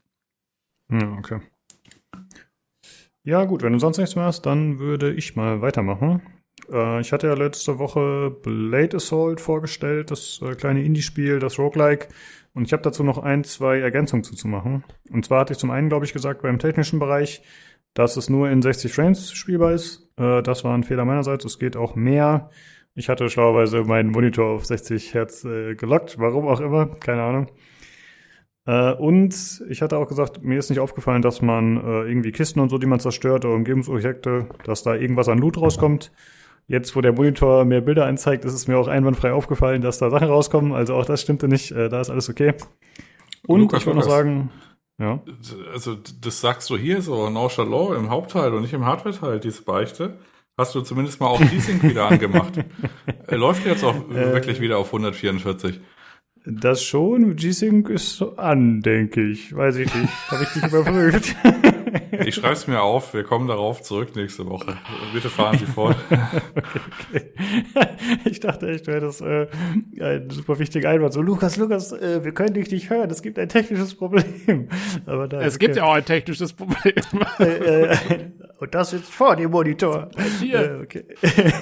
Ja, 1.00 1.18
okay. 1.18 1.42
Ja, 3.24 3.46
gut, 3.46 3.62
wenn 3.62 3.74
du 3.74 3.80
sonst 3.80 4.00
nichts 4.00 4.16
mehr 4.16 4.26
hast, 4.26 4.46
dann 4.46 4.80
würde 4.80 5.14
ich 5.14 5.36
mal 5.36 5.62
weitermachen. 5.62 6.22
Äh, 6.72 7.02
ich 7.02 7.12
hatte 7.12 7.28
ja 7.28 7.34
letzte 7.34 7.80
Woche 7.80 8.32
Blade 8.44 8.98
Assault 8.98 9.42
vorgestellt, 9.42 10.12
das 10.12 10.42
äh, 10.42 10.56
kleine 10.56 10.84
Indie-Spiel, 10.84 11.40
das 11.40 11.60
Roguelike. 11.60 12.08
Und 12.54 12.66
ich 12.66 12.74
habe 12.74 12.84
dazu 12.84 13.04
noch 13.04 13.18
ein, 13.18 13.44
zwei 13.44 13.80
Ergänzungen 13.80 14.24
zuzumachen. 14.24 14.84
Und 15.12 15.26
zwar 15.26 15.42
hatte 15.42 15.54
ich 15.54 15.60
zum 15.60 15.72
einen, 15.72 15.90
glaube 15.90 16.06
ich, 16.06 16.14
gesagt, 16.14 16.44
beim 16.44 16.60
technischen 16.60 17.00
Bereich, 17.00 17.42
dass 17.94 18.18
es 18.18 18.30
nur 18.30 18.50
in 18.50 18.62
60 18.62 18.94
Frames 18.94 19.32
spielbar 19.34 19.74
ist. 19.74 20.10
Äh, 20.18 20.42
das 20.44 20.64
war 20.64 20.76
ein 20.76 20.84
Fehler 20.84 21.06
meinerseits. 21.06 21.46
Es 21.46 21.60
geht 21.60 21.76
auch 21.76 21.96
mehr. 21.96 22.50
Ich 22.96 23.10
hatte 23.10 23.30
schlauerweise 23.30 23.84
meinen 23.84 24.12
Monitor 24.12 24.52
auf 24.52 24.66
60 24.66 25.14
Hertz 25.14 25.44
äh, 25.46 25.76
gelockt, 25.76 26.20
warum 26.20 26.48
auch 26.48 26.60
immer, 26.60 26.88
keine 27.00 27.24
Ahnung. 27.24 27.48
Äh, 28.66 28.94
und 28.94 29.64
ich 29.70 29.82
hatte 29.82 29.98
auch 29.98 30.08
gesagt, 30.08 30.44
mir 30.44 30.60
ist 30.60 30.70
nicht 30.70 30.80
aufgefallen, 30.80 31.24
dass 31.24 31.42
man 31.42 31.78
äh, 31.78 32.08
irgendwie 32.08 32.32
Kisten 32.32 32.60
und 32.60 32.70
so, 32.70 32.78
die 32.78 32.86
man 32.86 33.00
zerstört 33.00 33.46
oder 33.46 33.56
Umgebungsobjekte, 33.56 34.48
dass 34.64 34.84
da 34.84 34.96
irgendwas 34.96 35.28
an 35.28 35.40
Loot 35.40 35.58
rauskommt. 35.58 36.12
Jetzt, 36.68 36.96
wo 36.96 37.02
der 37.02 37.14
Monitor 37.14 37.66
mehr 37.66 37.82
Bilder 37.82 38.06
anzeigt, 38.06 38.46
ist 38.46 38.54
es 38.54 38.68
mir 38.68 38.78
auch 38.78 38.88
einwandfrei 38.88 39.34
aufgefallen, 39.34 39.82
dass 39.82 39.98
da 39.98 40.10
Sachen 40.10 40.28
rauskommen. 40.28 40.72
Also 40.74 40.96
auch 40.96 41.06
das 41.06 41.22
stimmte 41.22 41.48
nicht. 41.48 41.72
Äh, 41.72 41.90
da 41.90 42.00
ist 42.02 42.10
alles 42.10 42.30
okay. 42.30 42.54
Und 43.46 43.62
Lukas, 43.62 43.82
ich 43.82 43.88
wollte 43.88 44.00
noch 44.00 44.08
sagen, 44.08 44.50
ja. 45.00 45.22
Also, 45.74 45.98
das 46.22 46.40
sagst 46.40 46.70
du 46.70 46.78
hier 46.78 47.02
so 47.02 47.30
nonchalant 47.30 47.98
im 47.98 48.10
Hauptteil 48.10 48.54
und 48.54 48.62
nicht 48.62 48.74
im 48.74 48.86
Hardware-Teil, 48.86 49.40
diese 49.40 49.64
Beichte. 49.64 50.18
Hast 50.58 50.76
du 50.76 50.82
zumindest 50.82 51.20
mal 51.20 51.28
auch 51.28 51.40
G-Sync 51.40 51.84
wieder 51.90 52.08
angemacht. 52.08 52.54
Er 53.28 53.38
läuft 53.38 53.66
jetzt 53.66 53.84
auch 53.84 54.10
wirklich 54.10 54.62
wieder 54.62 54.78
auf 54.78 54.88
144. 54.88 55.80
Das 56.46 56.84
schon, 56.84 57.36
G-Sync 57.36 57.90
ist 57.90 58.18
so 58.18 58.36
an, 58.36 58.82
denke 58.82 59.24
ich. 59.28 59.56
Weiß 59.56 59.78
ich 59.78 59.94
nicht. 59.94 60.14
Habe 60.30 60.44
ich 60.44 60.50
dich 60.50 60.64
überprüft. 60.68 61.36
Ich 62.26 62.36
schreibe 62.36 62.54
es 62.54 62.68
mir 62.68 62.82
auf, 62.82 63.14
wir 63.14 63.24
kommen 63.24 63.48
darauf 63.48 63.82
zurück 63.82 64.16
nächste 64.16 64.48
Woche. 64.48 64.78
Bitte 65.14 65.30
fahren 65.30 65.58
Sie 65.58 65.66
fort. 65.66 65.96
okay. 66.10 67.34
Ich 68.26 68.40
dachte 68.40 68.70
echt, 68.70 68.88
wäre 68.88 69.02
das 69.02 69.22
äh, 69.22 69.48
ein 70.00 70.30
super 70.30 70.60
wichtiger 70.60 70.90
Einwand. 70.90 71.14
So, 71.14 71.22
Lukas, 71.22 71.58
Lukas, 71.58 71.92
äh, 71.92 72.24
wir 72.24 72.34
können 72.34 72.54
dich 72.54 72.72
nicht 72.72 72.90
hören. 72.90 73.10
Es 73.10 73.22
gibt 73.22 73.38
ein 73.40 73.50
technisches 73.50 73.96
Problem. 73.96 74.70
Aber 75.06 75.28
da, 75.28 75.42
Es 75.42 75.60
gibt 75.60 75.76
ja 75.76 75.84
auch 75.84 75.94
ein 75.94 76.06
technisches 76.06 76.54
Problem. 76.54 76.96
Äh, 77.40 77.44
äh, 77.44 77.98
und 78.60 78.74
das 78.74 78.92
jetzt 78.92 79.12
vor 79.12 79.36
dem 79.36 79.52
Monitor. 79.52 80.10
Hier. 80.40 80.60
Äh, 80.60 80.84
okay. 80.84 81.06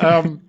ähm, 0.01 0.41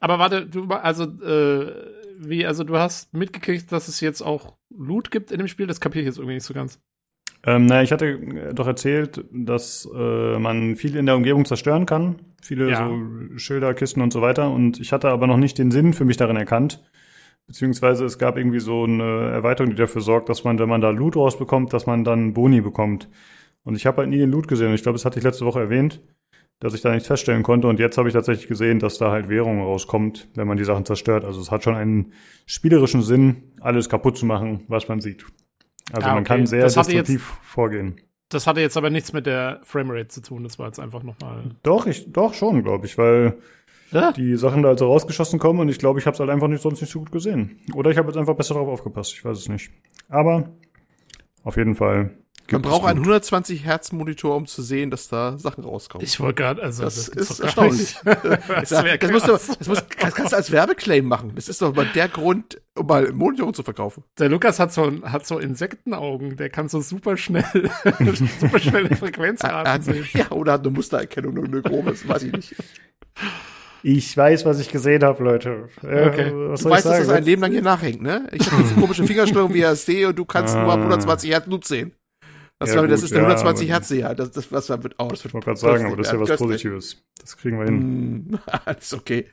aber 0.00 0.18
warte, 0.18 0.46
du, 0.46 0.66
also, 0.68 1.04
äh, 1.04 1.72
wie, 2.18 2.44
also 2.46 2.64
du 2.64 2.76
hast 2.76 3.14
mitgekriegt, 3.14 3.72
dass 3.72 3.88
es 3.88 4.00
jetzt 4.00 4.20
auch 4.20 4.56
Loot 4.68 5.10
gibt 5.10 5.30
in 5.30 5.38
dem 5.38 5.48
Spiel? 5.48 5.66
Das 5.66 5.80
kapiere 5.80 6.02
ich 6.02 6.06
jetzt 6.06 6.18
irgendwie 6.18 6.34
nicht 6.34 6.44
so 6.44 6.52
ganz. 6.54 6.80
Ähm, 7.46 7.66
naja, 7.66 7.82
ich 7.82 7.92
hatte 7.92 8.06
äh, 8.06 8.54
doch 8.54 8.66
erzählt, 8.66 9.24
dass 9.30 9.88
äh, 9.94 10.38
man 10.38 10.76
viel 10.76 10.96
in 10.96 11.06
der 11.06 11.16
Umgebung 11.16 11.44
zerstören 11.44 11.86
kann. 11.86 12.16
Viele 12.42 12.70
Ja. 12.70 12.88
so 12.88 13.38
Schilder, 13.38 13.74
Kisten 13.74 14.00
und 14.00 14.12
so 14.12 14.22
weiter. 14.22 14.50
Und 14.50 14.80
ich 14.80 14.92
hatte 14.92 15.10
aber 15.10 15.26
noch 15.26 15.36
nicht 15.36 15.58
den 15.58 15.70
Sinn 15.70 15.92
für 15.92 16.04
mich 16.04 16.16
darin 16.16 16.36
erkannt. 16.36 16.82
Beziehungsweise 17.46 18.06
es 18.06 18.18
gab 18.18 18.38
irgendwie 18.38 18.60
so 18.60 18.84
eine 18.84 19.30
Erweiterung, 19.30 19.70
die 19.70 19.76
dafür 19.76 20.00
sorgt, 20.00 20.30
dass 20.30 20.44
man, 20.44 20.58
wenn 20.58 20.68
man 20.68 20.80
da 20.80 20.90
Loot 20.90 21.16
rausbekommt, 21.16 21.74
dass 21.74 21.84
man 21.84 22.02
dann 22.02 22.32
Boni 22.32 22.62
bekommt. 22.62 23.10
Und 23.64 23.76
ich 23.76 23.84
habe 23.84 23.98
halt 23.98 24.08
nie 24.08 24.18
den 24.18 24.30
Loot 24.30 24.48
gesehen. 24.48 24.68
Und 24.68 24.74
ich 24.74 24.82
glaube, 24.82 24.96
das 24.96 25.04
hatte 25.04 25.18
ich 25.18 25.24
letzte 25.24 25.44
Woche 25.44 25.60
erwähnt, 25.60 26.00
dass 26.60 26.72
ich 26.72 26.80
da 26.80 26.92
nichts 26.92 27.08
feststellen 27.08 27.42
konnte. 27.42 27.68
Und 27.68 27.78
jetzt 27.78 27.98
habe 27.98 28.08
ich 28.08 28.14
tatsächlich 28.14 28.48
gesehen, 28.48 28.78
dass 28.78 28.96
da 28.96 29.10
halt 29.10 29.28
Währung 29.28 29.60
rauskommt, 29.60 30.28
wenn 30.34 30.48
man 30.48 30.56
die 30.56 30.64
Sachen 30.64 30.86
zerstört. 30.86 31.24
Also 31.24 31.42
es 31.42 31.50
hat 31.50 31.62
schon 31.62 31.74
einen 31.74 32.12
spielerischen 32.46 33.02
Sinn, 33.02 33.52
alles 33.60 33.90
kaputt 33.90 34.16
zu 34.16 34.24
machen, 34.24 34.64
was 34.68 34.88
man 34.88 35.02
sieht. 35.02 35.26
Also 35.92 36.06
Ah, 36.08 36.14
man 36.14 36.22
okay. 36.24 36.34
kann 36.36 36.46
sehr 36.46 36.62
Das 36.62 36.76
hatte 36.76 36.92
jetzt- 36.92 37.08
destruktiv 37.08 37.38
vorgehen. 37.42 38.00
Das 38.30 38.46
hatte 38.46 38.60
jetzt 38.60 38.76
aber 38.76 38.90
nichts 38.90 39.12
mit 39.12 39.26
der 39.26 39.60
Framerate 39.64 40.08
zu 40.08 40.22
tun. 40.22 40.42
Das 40.44 40.58
war 40.58 40.66
jetzt 40.66 40.80
einfach 40.80 41.02
nochmal. 41.02 41.44
Doch, 41.62 41.86
ich, 41.86 42.10
doch 42.10 42.34
schon, 42.34 42.64
glaube 42.64 42.86
ich, 42.86 42.96
weil 42.98 43.36
Ja? 43.92 44.12
die 44.12 44.36
Sachen 44.36 44.62
da 44.62 44.70
also 44.70 44.86
rausgeschossen 44.86 45.38
kommen 45.38 45.60
und 45.60 45.68
ich 45.68 45.78
glaube, 45.78 46.00
ich 46.00 46.06
habe 46.06 46.14
es 46.14 46.20
halt 46.20 46.30
einfach 46.30 46.48
nicht 46.48 46.62
sonst 46.62 46.80
nicht 46.80 46.90
so 46.90 46.98
gut 47.00 47.12
gesehen. 47.12 47.60
Oder 47.74 47.90
ich 47.90 47.98
habe 47.98 48.08
jetzt 48.08 48.16
einfach 48.16 48.34
besser 48.34 48.54
drauf 48.54 48.66
aufgepasst, 48.68 49.12
ich 49.12 49.24
weiß 49.24 49.38
es 49.38 49.48
nicht. 49.48 49.70
Aber 50.08 50.48
auf 51.44 51.56
jeden 51.56 51.74
Fall. 51.76 52.16
Man 52.50 52.62
braucht 52.62 52.84
einen 52.86 52.98
Loot. 52.98 53.06
120 53.06 53.64
Hertz 53.64 53.92
Monitor, 53.92 54.36
um 54.36 54.46
zu 54.46 54.62
sehen, 54.62 54.90
dass 54.90 55.08
da 55.08 55.38
Sachen 55.38 55.64
rauskommen. 55.64 56.04
Ich 56.04 56.20
wollte 56.20 56.42
gerade, 56.42 56.62
also 56.62 56.82
das, 56.82 57.10
gibt's 57.10 57.30
ist 57.30 57.40
erstaunlich. 57.40 57.96
das, 58.04 58.68
Das 58.68 58.68
das, 59.00 59.10
musst 59.10 59.28
du, 59.28 59.32
das, 59.32 59.66
musst, 59.66 59.86
das 59.98 60.14
kannst 60.14 60.32
du 60.32 60.36
als 60.36 60.50
Werbeclaim 60.52 61.06
machen. 61.06 61.32
Das 61.34 61.48
ist 61.48 61.62
doch 61.62 61.74
mal 61.74 61.86
der 61.94 62.08
Grund, 62.08 62.60
um 62.76 62.86
mal 62.86 63.06
einen 63.06 63.16
Monitor 63.16 63.52
zu 63.54 63.62
verkaufen. 63.62 64.04
Der 64.18 64.28
Lukas 64.28 64.58
hat 64.58 64.72
so, 64.72 64.90
hat 65.04 65.26
so 65.26 65.38
Insektenaugen, 65.38 66.36
der 66.36 66.50
kann 66.50 66.68
so 66.68 66.80
super 66.80 67.16
schnell, 67.16 67.44
super 68.40 68.58
schnelle 68.58 68.94
Frequenzraten 68.94 69.82
sehen. 69.82 70.06
ja, 70.12 70.30
oder 70.30 70.52
hat 70.52 70.60
eine 70.60 70.70
Mustererkennung, 70.70 71.34
nur 71.34 71.44
eine 71.44 71.62
grobe, 71.62 71.90
das 71.92 72.06
weiß 72.06 72.24
ich 72.24 72.32
nicht. 72.32 72.54
Ich 73.82 74.16
weiß, 74.16 74.46
was 74.46 74.60
ich 74.60 74.70
gesehen 74.70 75.04
habe, 75.04 75.22
Leute. 75.22 75.68
Äh, 75.82 76.08
Okay. 76.08 76.32
was 76.34 76.62
Du 76.62 76.70
weißt, 76.70 76.86
dass 76.86 76.98
das 76.98 77.08
ein 77.10 77.24
Leben 77.24 77.42
lang 77.42 77.52
hier 77.52 77.60
nachhängt, 77.62 78.00
ne? 78.00 78.26
Ich 78.32 78.50
habe 78.50 78.62
diese 78.62 78.74
komische 78.76 79.04
Fingerstellung 79.06 79.52
wie 79.52 79.62
RSD 79.62 80.06
und 80.06 80.18
du 80.18 80.24
kannst 80.24 80.54
nur 80.54 80.72
ab 80.72 80.78
120 80.78 81.30
Hertz 81.30 81.44
Blut 81.44 81.66
sehen. 81.66 81.92
Das, 82.60 82.70
Ja, 82.70 82.76
war, 82.80 82.86
das 82.88 83.00
gut, 83.00 83.04
ist 83.06 83.10
der 83.14 83.22
ja, 83.22 83.28
120 83.28 83.66
aber- 83.68 83.74
Hertz 83.74 83.88
Seher. 83.88 84.14
Das, 84.14 84.30
das, 84.30 84.50
wird, 84.50 84.94
oh, 84.98 85.08
das 85.08 85.24
wird 85.24 85.26
Ich 85.26 85.34
wollte 85.34 85.44
gerade 85.44 85.58
sagen, 85.60 85.86
aber 85.86 85.96
das 85.96 86.06
ist 86.06 86.12
ja 86.12 86.20
was 86.20 86.28
köstlich. 86.28 86.48
Positives. 86.48 87.04
Das 87.20 87.36
kriegen 87.36 87.58
wir 87.58 87.64
hin. 87.66 87.80
Hm, 88.30 88.38
Alles 88.64 88.94
okay. 88.94 89.26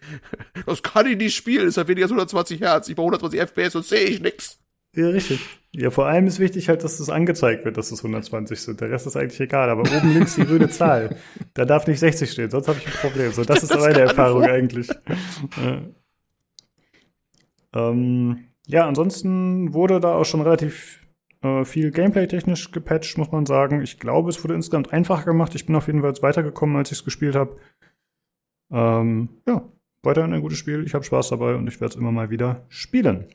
Das 0.65 0.81
kann 0.84 1.05
ich 1.05 1.17
nicht 1.17 1.36
spielen. 1.36 1.65
Das 1.65 1.77
hat 1.77 1.88
weniger 1.88 2.05
als 2.05 2.12
120 2.12 2.60
Hertz. 2.62 2.89
Ich 2.89 2.95
brauche 2.95 3.07
120 3.15 3.39
FPS 3.39 3.75
und 3.75 3.86
sehe 3.86 4.05
ich 4.05 4.21
nix. 4.21 4.57
Ja, 4.95 5.07
richtig. 5.07 5.39
Ja, 5.73 5.89
vor 5.89 6.07
allem 6.07 6.27
ist 6.27 6.39
wichtig 6.39 6.67
halt, 6.67 6.84
dass 6.84 6.97
das 6.97 7.10
angezeigt 7.10 7.63
wird, 7.63 7.77
dass 7.77 7.91
es 7.93 7.99
120 7.99 8.60
sind. 8.60 8.81
Der 8.81 8.89
Rest 8.89 9.07
ist 9.07 9.15
eigentlich 9.15 9.39
egal. 9.39 9.69
Aber 9.69 9.81
oben 9.84 10.13
links 10.13 10.36
die 10.36 10.43
grüne 10.45 10.69
Zahl. 10.69 11.15
Da 11.53 11.63
darf 11.63 11.88
nicht 11.88 11.99
60 11.99 12.29
stehen, 12.29 12.49
sonst 12.49 12.67
habe 12.67 12.79
ich 12.79 12.88
ein 12.88 12.91
Problem. 12.93 13.31
So, 13.31 13.45
das 13.45 13.62
ist 13.63 13.69
Das 13.71 13.79
meine 13.79 13.93
gerade 13.93 14.10
Erfahrung 14.10 14.43
vor. 14.43 14.51
eigentlich. 14.51 14.89
Ja. 15.63 15.81
Ähm, 17.73 18.45
ja, 18.67 18.88
ansonsten 18.88 19.73
wurde 19.73 19.99
da 19.99 20.15
auch 20.15 20.25
schon 20.25 20.41
relativ 20.41 21.01
äh, 21.41 21.65
viel 21.65 21.91
Gameplay-technisch 21.91 22.71
gepatcht, 22.71 23.17
muss 23.17 23.32
man 23.32 23.45
sagen. 23.45 23.82
Ich 23.82 23.99
glaube, 23.99 24.30
es 24.30 24.43
wurde 24.43 24.54
insgesamt 24.54 24.93
einfacher 24.93 25.25
gemacht. 25.25 25.56
Ich 25.56 25.65
bin 25.65 25.75
auf 25.75 25.88
jeden 25.88 26.01
Fall 26.01 26.13
weitergekommen, 26.21 26.75
als 26.75 26.91
ich 26.91 26.99
es 26.99 27.06
gespielt 27.06 27.36
habe. 27.36 27.58
Ähm, 28.71 29.30
ja, 29.47 29.67
weiterhin 30.04 30.34
ein 30.34 30.41
gutes 30.41 30.58
Spiel. 30.58 30.84
Ich 30.86 30.93
habe 30.93 31.04
Spaß 31.04 31.30
dabei 31.30 31.56
und 31.56 31.67
ich 31.67 31.82
werde 31.82 31.93
es 31.93 31.99
immer 31.99 32.12
mal 32.12 32.30
wieder 32.30 32.65
spielen. 32.69 33.25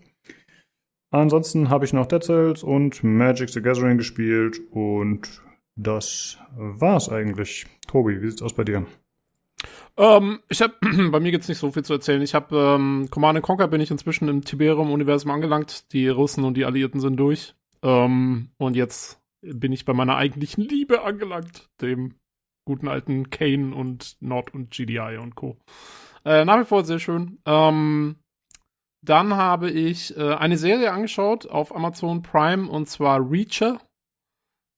Ansonsten 1.11 1.71
habe 1.71 1.85
ich 1.85 1.93
noch 1.93 2.07
Dead 2.07 2.23
Cells 2.23 2.63
und 2.63 3.03
Magic 3.05 3.51
the 3.51 3.63
Gathering 3.63 3.99
gespielt 3.99 4.61
und 4.71 5.43
das 5.77 6.39
war's 6.57 7.09
eigentlich. 7.09 7.67
Tobi, 7.87 8.21
wie 8.23 8.31
sieht's 8.31 8.43
aus 8.43 8.55
bei 8.55 8.65
dir? 8.65 8.87
Ähm, 9.97 10.41
ich 10.49 10.63
habe, 10.63 10.75
bei 11.11 11.21
mir 11.21 11.31
gibt's 11.31 11.49
nicht 11.49 11.59
so 11.59 11.71
viel 11.71 11.85
zu 11.85 11.95
erzählen. 11.95 12.23
Ich 12.23 12.35
habe 12.35 12.57
ähm, 12.57 13.09
Command 13.11 13.41
Conquer 13.43 13.69
bin 13.69 13.81
ich 13.81 13.91
inzwischen 13.91 14.29
im 14.29 14.45
Tiberium-Universum 14.45 15.31
angelangt. 15.31 15.93
Die 15.93 16.09
Russen 16.09 16.45
und 16.45 16.57
die 16.57 16.65
Alliierten 16.65 17.01
sind 17.01 17.17
durch. 17.17 17.55
Ähm, 17.87 18.51
und 18.59 18.75
jetzt 18.75 19.23
bin 19.43 19.73
ich 19.73 19.85
bei 19.85 19.93
meiner 19.93 20.17
eigentlichen 20.17 20.65
Liebe 20.65 21.03
angelangt, 21.03 21.71
dem 21.81 22.17
guten 22.67 22.89
alten 22.89 23.31
Kane 23.31 23.75
und 23.75 24.17
Nord 24.21 24.53
und 24.53 24.73
GDI 24.73 25.19
und 25.19 25.37
Co. 25.37 25.57
Äh, 26.25 26.45
nach 26.45 26.59
wie 26.59 26.65
vor 26.65 26.85
sehr 26.85 26.99
schön. 26.99 27.39
Ähm, 27.47 28.17
dann 29.05 29.37
habe 29.37 29.71
ich 29.71 30.17
äh, 30.17 30.35
eine 30.35 30.59
Serie 30.59 30.93
angeschaut 30.93 31.47
auf 31.47 31.75
Amazon 31.75 32.23
Prime 32.23 32.69
und 32.69 32.89
zwar 32.89 33.31
Reacher. 33.31 33.81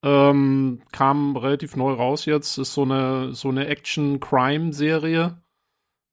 Ähm, 0.04 0.82
kam 0.92 1.36
relativ 1.36 1.76
neu 1.76 1.92
raus 1.92 2.26
jetzt. 2.26 2.58
Ist 2.58 2.74
so 2.74 2.82
eine, 2.82 3.32
so 3.34 3.48
eine 3.48 3.68
Action-Crime-Serie. 3.68 5.40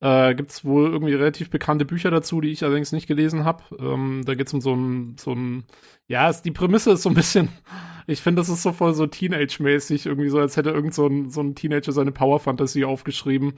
Äh, 0.02 0.36
Gibt 0.36 0.52
es 0.52 0.66
wohl 0.66 0.92
irgendwie 0.92 1.14
relativ 1.14 1.50
bekannte 1.50 1.86
Bücher 1.86 2.12
dazu, 2.12 2.42
die 2.42 2.50
ich 2.50 2.64
allerdings 2.64 2.92
nicht 2.92 3.08
gelesen 3.08 3.46
habe. 3.46 3.64
Ähm, 3.80 4.24
da 4.26 4.36
geht 4.36 4.48
es 4.48 4.54
um 4.54 4.62
so 4.62 4.74
ein, 4.74 5.16
so 5.18 5.32
ein, 5.32 5.64
ja, 6.08 6.30
es, 6.30 6.42
die 6.42 6.52
Prämisse 6.52 6.92
ist 6.92 7.04
so 7.04 7.10
ein 7.10 7.16
bisschen, 7.16 7.50
ich 8.08 8.22
finde, 8.22 8.42
das 8.42 8.50
ist 8.50 8.64
so 8.64 8.74
voll 8.74 8.94
so 8.94 9.08
Teenage-mäßig, 9.08 10.06
irgendwie 10.06 10.30
so, 10.30 10.40
als 10.40 10.58
hätte 10.58 10.72
irgend 10.72 10.94
so 10.94 11.08
ein, 11.08 11.30
so 11.30 11.42
ein 11.42 11.56
Teenager 11.56 11.92
seine 11.92 12.12
Power-Fantasie 12.12 12.86
aufgeschrieben. 12.86 13.54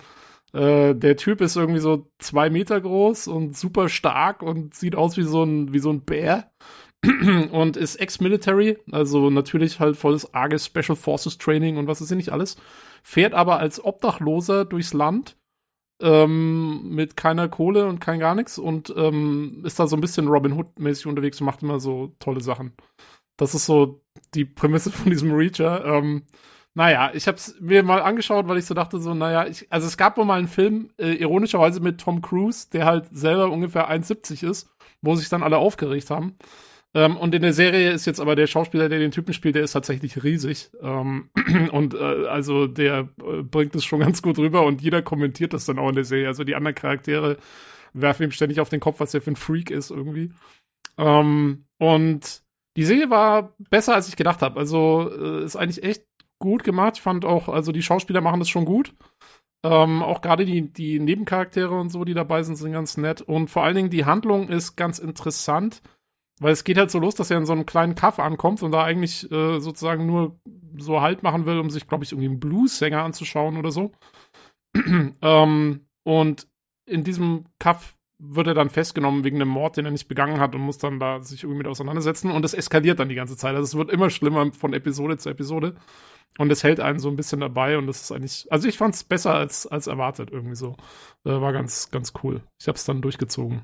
Äh, 0.54 0.95
der 0.95 1.17
Typ 1.17 1.41
ist 1.41 1.58
irgendwie 1.58 1.80
so 1.80 2.10
zwei 2.19 2.50
Meter 2.50 2.80
groß 2.80 3.28
und 3.28 3.58
super 3.58 3.89
stark 3.89 4.41
und 4.43 4.73
sieht 4.76 4.95
aus 4.95 5.17
wie 5.17 5.23
so 5.23 5.43
ein, 5.43 5.73
wie 5.73 5.80
so 5.80 5.91
ein 5.91 6.02
Bär 6.06 6.52
und 7.52 7.78
ist 7.78 7.97
ex-military, 7.97 8.78
also 8.91 9.30
natürlich 9.30 9.80
halt 9.80 9.97
volles 9.97 10.34
arges 10.34 10.65
Special 10.65 10.95
Forces 10.95 11.38
Training 11.38 11.78
und 11.78 11.88
was 11.88 12.02
ist 12.02 12.08
hier 12.10 12.17
nicht 12.17 12.32
alles. 12.32 12.58
Fährt 13.04 13.34
aber 13.34 13.60
als 13.60 13.84
Obdachloser 13.84 14.65
durchs 14.65 14.93
Land 14.93 15.36
ähm, 16.02 16.90
mit 16.90 17.18
keiner 17.18 17.50
Kohle 17.50 17.88
und 17.88 18.00
kein 18.00 18.20
gar 18.20 18.36
nichts 18.36 18.58
und 18.58 18.94
ähm, 18.96 19.64
ist 19.66 19.80
da 19.80 19.88
so 19.88 19.96
ein 19.96 20.02
bisschen 20.02 20.28
Robin 20.28 20.54
Hood-mäßig 20.54 21.08
unterwegs 21.08 21.40
und 21.42 21.46
macht 21.46 21.64
immer 21.64 21.80
so 21.80 22.16
tolle 22.20 22.42
Sachen. 22.42 22.74
Das 23.38 23.56
ist 23.56 23.66
so 23.66 24.02
die 24.34 24.46
Prämisse 24.46 24.92
von 24.92 25.12
diesem 25.12 25.32
Reacher. 25.32 25.86
Ähm, 25.86 26.24
naja, 26.74 27.12
ich 27.14 27.28
habe 27.28 27.38
es 27.38 27.56
mir 27.60 27.82
mal 27.82 28.02
angeschaut, 28.02 28.48
weil 28.48 28.60
ich 28.60 28.66
so 28.66 28.76
dachte, 28.76 29.00
so, 29.00 29.16
naja, 29.16 29.48
ich, 29.48 29.66
also 29.72 29.88
es 29.88 29.98
gab 29.98 30.18
wohl 30.18 30.26
mal 30.26 30.38
einen 30.38 30.48
Film, 30.48 30.92
äh, 31.00 31.14
ironischerweise 31.14 31.80
mit 31.80 32.00
Tom 32.00 32.22
Cruise, 32.22 32.70
der 32.72 32.86
halt 32.86 33.08
selber 33.12 33.50
ungefähr 33.50 33.90
1,70 33.90 34.48
ist, 34.48 34.70
wo 35.02 35.16
sich 35.16 35.30
dann 35.30 35.42
alle 35.42 35.58
aufgeregt 35.58 36.12
haben. 36.12 36.38
Ähm, 36.98 37.16
und 37.16 37.36
in 37.36 37.44
der 37.44 37.54
Serie 37.54 37.92
ist 37.92 38.08
jetzt 38.08 38.20
aber 38.20 38.36
der 38.36 38.48
Schauspieler, 38.48 38.90
der 38.90 38.98
den 38.98 39.12
Typen 39.12 39.32
spielt, 39.32 39.54
der 39.54 39.64
ist 39.64 39.74
tatsächlich 39.74 40.24
riesig. 40.24 40.72
Ähm, 40.82 41.30
und 41.72 41.94
äh, 41.94 42.26
also 42.26 42.66
der 42.66 43.10
äh, 43.24 43.44
bringt 43.44 43.76
es 43.76 43.86
schon 43.86 44.00
ganz 44.00 44.24
gut 44.24 44.40
rüber 44.40 44.66
und 44.66 44.82
jeder 44.82 45.04
kommentiert 45.04 45.54
das 45.54 45.66
dann 45.66 45.78
auch 45.78 45.90
in 45.90 45.96
der 45.96 46.06
Serie. 46.06 46.28
Also 46.28 46.44
die 46.44 46.56
anderen 46.56 46.74
Charaktere 46.74 47.38
werfen 47.94 48.24
ihm 48.24 48.32
ständig 48.32 48.60
auf 48.60 48.70
den 48.70 48.80
Kopf, 48.80 49.00
was 49.00 49.12
der 49.12 49.22
für 49.22 49.30
ein 49.30 49.36
Freak 49.36 49.70
ist 49.70 49.92
irgendwie. 49.92 50.32
Ähm, 50.98 51.66
und 51.78 52.42
die 52.78 52.84
Serie 52.84 53.12
war 53.12 53.54
besser, 53.70 53.94
als 53.94 54.08
ich 54.08 54.16
gedacht 54.16 54.42
habe. 54.42 54.60
Also 54.60 55.12
äh, 55.12 55.44
ist 55.44 55.56
eigentlich 55.56 55.84
echt 55.84 56.04
gut 56.40 56.64
gemacht. 56.64 56.94
Ich 56.96 57.02
fand 57.04 57.26
auch, 57.26 57.48
also 57.48 57.72
die 57.72 57.84
Schauspieler 57.84 58.22
machen 58.22 58.40
das 58.40 58.50
schon 58.50 58.66
gut. 58.66 58.96
Ähm, 59.64 60.02
auch 60.02 60.22
gerade 60.22 60.46
die, 60.46 60.74
die 60.74 61.00
Nebencharaktere 61.00 61.76
und 61.76 61.90
so, 61.90 62.06
die 62.06 62.16
dabei 62.16 62.42
sind, 62.42 62.56
sind 62.56 62.72
ganz 62.72 62.98
nett. 62.98 63.22
Und 63.22 63.52
vor 63.52 63.64
allen 63.64 63.76
Dingen 63.76 63.90
die 63.92 64.06
Handlung 64.06 64.50
ist 64.50 64.78
ganz 64.78 64.98
interessant, 64.98 65.84
weil 66.39 66.54
es 66.54 66.63
geht 66.63 66.78
halt 66.78 66.91
so 66.91 67.00
los, 67.00 67.15
dass 67.15 67.32
er 67.32 67.38
in 67.38 67.45
so 67.45 67.54
einem 67.54 67.65
kleinen 67.65 67.95
Kaff 67.95 68.19
ankommt 68.19 68.62
und 68.62 68.71
da 68.71 68.84
eigentlich 68.84 69.32
äh, 69.32 69.60
sozusagen 69.60 70.06
nur 70.06 70.39
so 70.78 71.02
Halt 71.02 71.23
machen 71.23 71.45
will, 71.45 71.60
um 71.60 71.69
sich, 71.69 71.88
glaube 71.88 72.04
ich, 72.04 72.12
irgendwie 72.12 72.30
einen 72.30 72.39
Blues-Sänger 72.39 73.04
anzuschauen 73.04 73.58
oder 73.58 73.71
so. 73.71 73.91
ähm, 75.21 75.88
und 76.04 76.47
in 76.86 77.04
diesem 77.04 77.45
Kaff 77.60 77.97
wird 78.19 78.47
er 78.47 78.54
dann 78.54 78.69
festgenommen 78.69 79.23
wegen 79.23 79.38
einem 79.38 79.50
Mord, 79.50 79.78
den 79.78 79.86
er 79.86 79.91
nicht 79.91 80.08
begangen 80.08 80.39
hat 80.39 80.56
und 80.56 80.62
muss 80.62 80.78
dann 80.78 81.00
da 81.00 81.21
sich 81.21 81.43
irgendwie 81.43 81.60
mit 81.60 81.67
auseinandersetzen. 81.67 82.32
Und 82.32 82.45
es 82.45 82.54
eskaliert 82.54 83.00
dann 83.00 83.10
die 83.10 83.15
ganze 83.15 83.38
Zeit. 83.38 83.56
Also 83.56 83.63
es 83.63 83.76
wird 83.76 83.91
immer 83.91 84.10
schlimmer 84.10 84.52
von 84.54 84.73
Episode 84.73 85.17
zu 85.17 85.30
Episode. 85.30 85.76
Und 86.38 86.52
es 86.52 86.63
hält 86.63 86.80
einen 86.80 87.00
so 87.00 87.10
ein 87.10 87.15
bisschen 87.15 87.39
dabei 87.39 87.78
und 87.78 87.88
das 87.88 88.02
ist 88.02 88.12
eigentlich, 88.12 88.47
also 88.52 88.67
ich 88.67 88.78
fand 88.78 88.93
es 88.93 89.04
besser 89.04 89.34
als, 89.34 89.65
als 89.65 89.88
erwartet 89.88 90.30
irgendwie 90.32 90.56
so. 90.56 90.76
Äh, 91.26 91.41
war 91.41 91.52
ganz, 91.54 91.89
ganz 91.89 92.13
cool. 92.23 92.41
Ich 92.60 92.67
habe 92.67 92.76
es 92.76 92.86
dann 92.86 93.02
durchgezogen. 93.02 93.63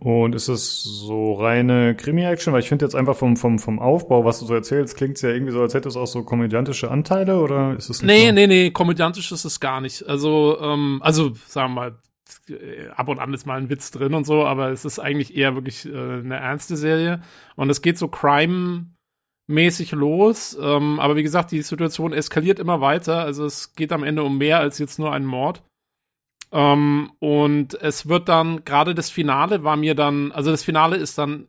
Und 0.00 0.34
ist 0.34 0.48
es 0.48 0.82
so 0.82 1.34
reine 1.34 1.94
Krimi-Action? 1.94 2.52
Weil 2.52 2.60
ich 2.60 2.68
finde 2.68 2.84
jetzt 2.84 2.94
einfach 2.94 3.16
vom, 3.16 3.36
vom, 3.36 3.58
vom 3.58 3.78
Aufbau, 3.78 4.24
was 4.24 4.38
du 4.40 4.46
so 4.46 4.54
erzählst, 4.54 4.96
klingt 4.96 5.16
es 5.16 5.22
ja 5.22 5.30
irgendwie 5.30 5.52
so, 5.52 5.60
als 5.62 5.72
hätte 5.74 5.88
es 5.88 5.96
auch 5.96 6.06
so 6.06 6.22
komödiantische 6.24 6.90
Anteile 6.90 7.40
oder 7.40 7.74
ist 7.76 7.88
es 7.88 8.02
nicht 8.02 8.08
Nee, 8.12 8.26
so? 8.28 8.32
nee, 8.32 8.46
nee, 8.46 8.70
komödiantisch 8.70 9.32
ist 9.32 9.44
es 9.44 9.60
gar 9.60 9.80
nicht. 9.80 10.06
Also, 10.06 10.58
ähm, 10.60 11.00
also, 11.02 11.32
sagen 11.46 11.74
wir 11.74 11.80
mal, 11.80 11.98
äh, 12.48 12.88
ab 12.94 13.08
und 13.08 13.18
an 13.18 13.32
ist 13.32 13.46
mal 13.46 13.56
ein 13.58 13.70
Witz 13.70 13.90
drin 13.90 14.12
und 14.14 14.26
so, 14.26 14.44
aber 14.44 14.70
es 14.70 14.84
ist 14.84 14.98
eigentlich 14.98 15.36
eher 15.36 15.54
wirklich 15.54 15.86
äh, 15.86 15.90
eine 15.90 16.36
ernste 16.36 16.76
Serie. 16.76 17.22
Und 17.56 17.70
es 17.70 17.80
geht 17.80 17.96
so 17.96 18.08
Crime-mäßig 18.08 19.92
los. 19.92 20.56
Ähm, 20.60 21.00
aber 21.00 21.16
wie 21.16 21.22
gesagt, 21.22 21.50
die 21.52 21.62
Situation 21.62 22.12
eskaliert 22.12 22.58
immer 22.58 22.80
weiter. 22.80 23.20
Also 23.20 23.44
es 23.46 23.74
geht 23.74 23.92
am 23.92 24.04
Ende 24.04 24.22
um 24.22 24.38
mehr 24.38 24.58
als 24.60 24.78
jetzt 24.78 24.98
nur 24.98 25.12
einen 25.12 25.26
Mord. 25.26 25.62
Ähm, 26.54 27.10
und 27.18 27.74
es 27.74 28.08
wird 28.08 28.28
dann, 28.28 28.64
gerade 28.64 28.94
das 28.94 29.10
Finale 29.10 29.64
war 29.64 29.76
mir 29.76 29.96
dann, 29.96 30.30
also 30.30 30.52
das 30.52 30.62
Finale 30.62 30.96
ist 30.96 31.18
dann, 31.18 31.48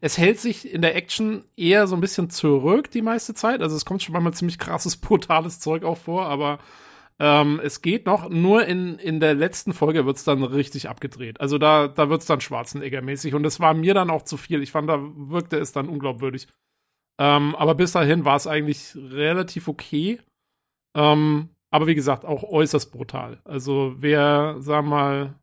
es 0.00 0.18
hält 0.18 0.40
sich 0.40 0.68
in 0.70 0.82
der 0.82 0.96
Action 0.96 1.44
eher 1.56 1.86
so 1.86 1.94
ein 1.94 2.00
bisschen 2.00 2.28
zurück 2.28 2.90
die 2.90 3.02
meiste 3.02 3.34
Zeit. 3.34 3.62
Also 3.62 3.76
es 3.76 3.84
kommt 3.84 4.02
schon 4.02 4.12
manchmal 4.12 4.34
ziemlich 4.34 4.58
krasses, 4.58 4.96
brutales 5.00 5.60
Zeug 5.60 5.84
auch 5.84 5.96
vor, 5.96 6.26
aber 6.26 6.58
ähm, 7.20 7.60
es 7.62 7.82
geht 7.82 8.04
noch. 8.06 8.28
Nur 8.28 8.66
in, 8.66 8.98
in 8.98 9.20
der 9.20 9.34
letzten 9.34 9.72
Folge 9.72 10.06
wird 10.06 10.16
es 10.16 10.24
dann 10.24 10.42
richtig 10.42 10.88
abgedreht. 10.88 11.40
Also 11.40 11.56
da, 11.58 11.86
da 11.86 12.10
wird 12.10 12.22
es 12.22 12.26
dann 12.26 12.40
Schwarzenegger-mäßig 12.40 13.34
und 13.36 13.46
es 13.46 13.60
war 13.60 13.74
mir 13.74 13.94
dann 13.94 14.10
auch 14.10 14.22
zu 14.22 14.36
viel. 14.36 14.60
Ich 14.60 14.72
fand, 14.72 14.90
da 14.90 14.98
wirkte 15.00 15.56
es 15.56 15.70
dann 15.70 15.88
unglaubwürdig. 15.88 16.48
Ähm, 17.20 17.54
aber 17.54 17.76
bis 17.76 17.92
dahin 17.92 18.24
war 18.24 18.34
es 18.34 18.48
eigentlich 18.48 18.96
relativ 18.96 19.68
okay. 19.68 20.18
Ähm, 20.96 21.50
aber 21.72 21.86
wie 21.88 21.94
gesagt, 21.96 22.24
auch 22.24 22.44
äußerst 22.44 22.92
brutal. 22.92 23.40
Also 23.44 23.94
wer, 23.98 24.56
sagen 24.60 24.88
wir 24.88 24.96
mal, 24.96 25.34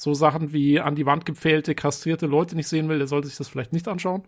so 0.00 0.12
Sachen 0.14 0.52
wie 0.52 0.78
an 0.80 0.94
die 0.94 1.06
Wand 1.06 1.24
gepfählte, 1.24 1.74
kastrierte 1.74 2.26
Leute 2.26 2.54
nicht 2.56 2.68
sehen 2.68 2.88
will, 2.88 2.98
der 2.98 3.06
sollte 3.08 3.28
sich 3.28 3.36
das 3.38 3.48
vielleicht 3.48 3.72
nicht 3.72 3.88
anschauen. 3.88 4.22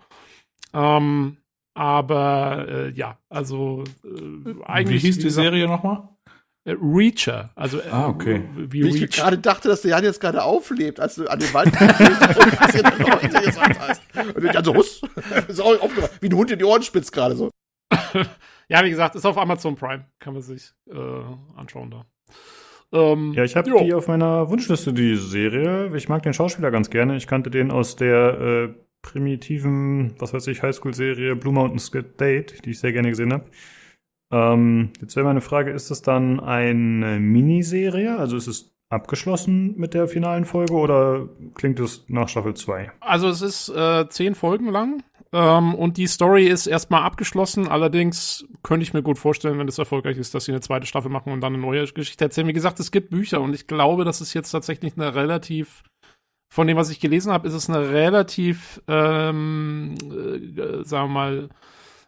Ähm, 0.73 1.37
aber 1.75 2.67
äh, 2.69 2.91
ja, 2.93 3.19
also 3.29 3.85
äh, 4.05 4.63
eigentlich. 4.65 5.03
Wie 5.03 5.07
hieß 5.09 5.19
die 5.19 5.31
Serie 5.31 5.67
nochmal? 5.69 6.09
äh, 6.65 6.75
Reacher. 6.81 7.51
Also 7.55 7.79
äh, 7.79 7.89
Ah, 7.91 8.09
okay. 8.09 8.45
wie 8.57 8.83
Wie 8.85 8.89
ich 8.89 9.03
Reach. 9.03 9.17
gerade 9.17 9.39
dachte, 9.39 9.69
dass 9.69 9.83
der 9.83 9.93
Jan 9.93 10.05
jetzt 10.05 10.21
gerade 10.21 10.43
auflebt, 10.43 10.99
als 11.01 11.15
du 11.15 11.27
an 11.29 11.39
den 11.39 11.53
Wald 11.55 11.73
gehst 11.73 12.81
und 12.83 13.45
gesagt 13.45 13.79
hast. 13.81 14.03
Und 14.37 14.45
ich 14.45 14.57
also 14.57 14.75
Huss, 14.75 15.01
ist 15.49 15.61
auch 15.61 15.81
aufgewacht, 15.81 16.13
wie 16.21 16.29
ein 16.29 16.35
Hund 16.35 16.51
in 16.51 16.59
die 16.59 16.65
Ohren 16.65 16.83
spitzt 16.83 17.13
gerade 17.13 17.37
so. 17.37 17.51
Ja, 18.69 18.85
wie 18.85 18.91
gesagt, 18.91 19.17
ist 19.17 19.27
auf 19.27 19.37
Amazon 19.37 19.75
Prime. 19.75 20.05
Kann 20.21 20.33
man 20.33 20.43
sich 20.43 20.73
äh, 20.89 20.97
anschauen 21.57 21.91
da. 21.91 22.07
Ähm, 22.93 23.33
Ja, 23.33 23.43
ich 23.43 23.57
habe 23.57 23.69
die 23.83 23.93
auf 23.95 24.07
meiner 24.07 24.49
Wunschliste, 24.49 24.93
die 24.93 25.17
Serie. 25.17 25.95
Ich 25.97 26.09
mag 26.09 26.23
den 26.23 26.33
Schauspieler 26.33 26.71
ganz 26.71 26.89
gerne. 26.89 27.17
Ich 27.17 27.27
kannte 27.27 27.51
den 27.51 27.73
aus 27.73 27.97
der 27.97 28.41
äh, 28.41 28.75
primitiven, 29.03 30.15
was 30.21 30.33
weiß 30.33 30.47
ich, 30.49 30.63
Highschool-Serie 30.63 31.35
Blue 31.35 31.53
Mountain 31.53 32.05
Date, 32.19 32.65
die 32.65 32.71
ich 32.71 32.79
sehr 32.79 32.93
gerne 32.93 33.09
gesehen 33.09 33.33
habe. 33.33 33.47
Ähm, 34.33 34.91
jetzt 35.01 35.17
wäre 35.17 35.27
meine 35.27 35.41
Frage, 35.41 35.73
ist 35.73 35.91
das 35.91 36.03
dann 36.03 36.39
eine 36.39 37.19
Miniserie? 37.19 38.17
Also 38.17 38.37
ist 38.37 38.47
es 38.47 38.73
abgeschlossen 38.89 39.75
mit 39.79 39.95
der 39.95 40.07
finalen 40.07 40.45
Folge 40.45 40.75
oder 40.75 41.29
klingt 41.55 41.81
es 41.81 42.05
nach 42.09 42.29
Staffel 42.29 42.55
2? 42.55 42.93
Also 43.01 43.29
es 43.29 43.43
ist 43.43 43.69
äh, 43.71 44.09
zehn 44.09 44.35
Folgen 44.35 44.69
lang 44.69 45.03
ähm, 45.33 45.75
und 45.75 45.97
die 45.97 46.07
Story 46.07 46.47
ist 46.47 46.67
erstmal 46.67 47.03
abgeschlossen. 47.03 47.69
Allerdings 47.69 48.47
könnte 48.63 48.83
ich 48.83 48.93
mir 48.93 49.03
gut 49.03 49.19
vorstellen, 49.19 49.59
wenn 49.59 49.69
es 49.69 49.79
erfolgreich 49.79 50.19
ist, 50.19 50.35
dass 50.35 50.45
sie 50.45 50.53
eine 50.53 50.61
zweite 50.61 50.87
Staffel 50.87 51.11
machen 51.11 51.33
und 51.33 51.41
dann 51.41 51.55
eine 51.55 51.63
neue 51.63 51.87
Geschichte 51.87 52.25
erzählen. 52.25 52.49
Wie 52.49 52.53
gesagt, 52.53 52.81
es 52.81 52.91
gibt 52.91 53.11
Bücher 53.11 53.41
und 53.41 53.55
ich 53.55 53.67
glaube, 53.67 54.05
das 54.05 54.21
ist 54.21 54.35
jetzt 54.35 54.51
tatsächlich 54.51 54.95
eine 54.97 55.15
relativ 55.15 55.83
von 56.53 56.67
dem, 56.67 56.77
was 56.77 56.91
ich 56.91 56.99
gelesen 56.99 57.33
habe, 57.33 57.47
ist 57.47 57.55
es 57.55 57.71
eine 57.71 57.91
relativ, 57.91 58.83
ähm, 58.89 59.95
äh, 60.03 60.85
sagen 60.85 61.09
wir 61.09 61.15
mal, 61.15 61.49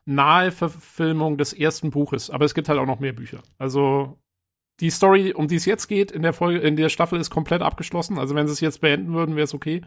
nahe 0.04 0.50
Verfilmung 0.50 1.38
des 1.38 1.52
ersten 1.52 1.90
Buches. 1.90 2.28
Aber 2.28 2.44
es 2.44 2.54
gibt 2.54 2.68
halt 2.68 2.80
auch 2.80 2.86
noch 2.86 2.98
mehr 2.98 3.12
Bücher. 3.12 3.40
Also 3.58 4.18
die 4.80 4.90
Story, 4.90 5.32
um 5.32 5.46
die 5.46 5.54
es 5.56 5.64
jetzt 5.64 5.86
geht, 5.86 6.10
in 6.10 6.22
der 6.22 6.32
Folge, 6.32 6.58
in 6.58 6.74
der 6.74 6.88
Staffel 6.88 7.20
ist 7.20 7.30
komplett 7.30 7.62
abgeschlossen. 7.62 8.18
Also 8.18 8.34
wenn 8.34 8.48
sie 8.48 8.52
es 8.52 8.60
jetzt 8.60 8.80
beenden 8.80 9.14
würden, 9.14 9.36
wäre 9.36 9.44
es 9.44 9.54
okay. 9.54 9.82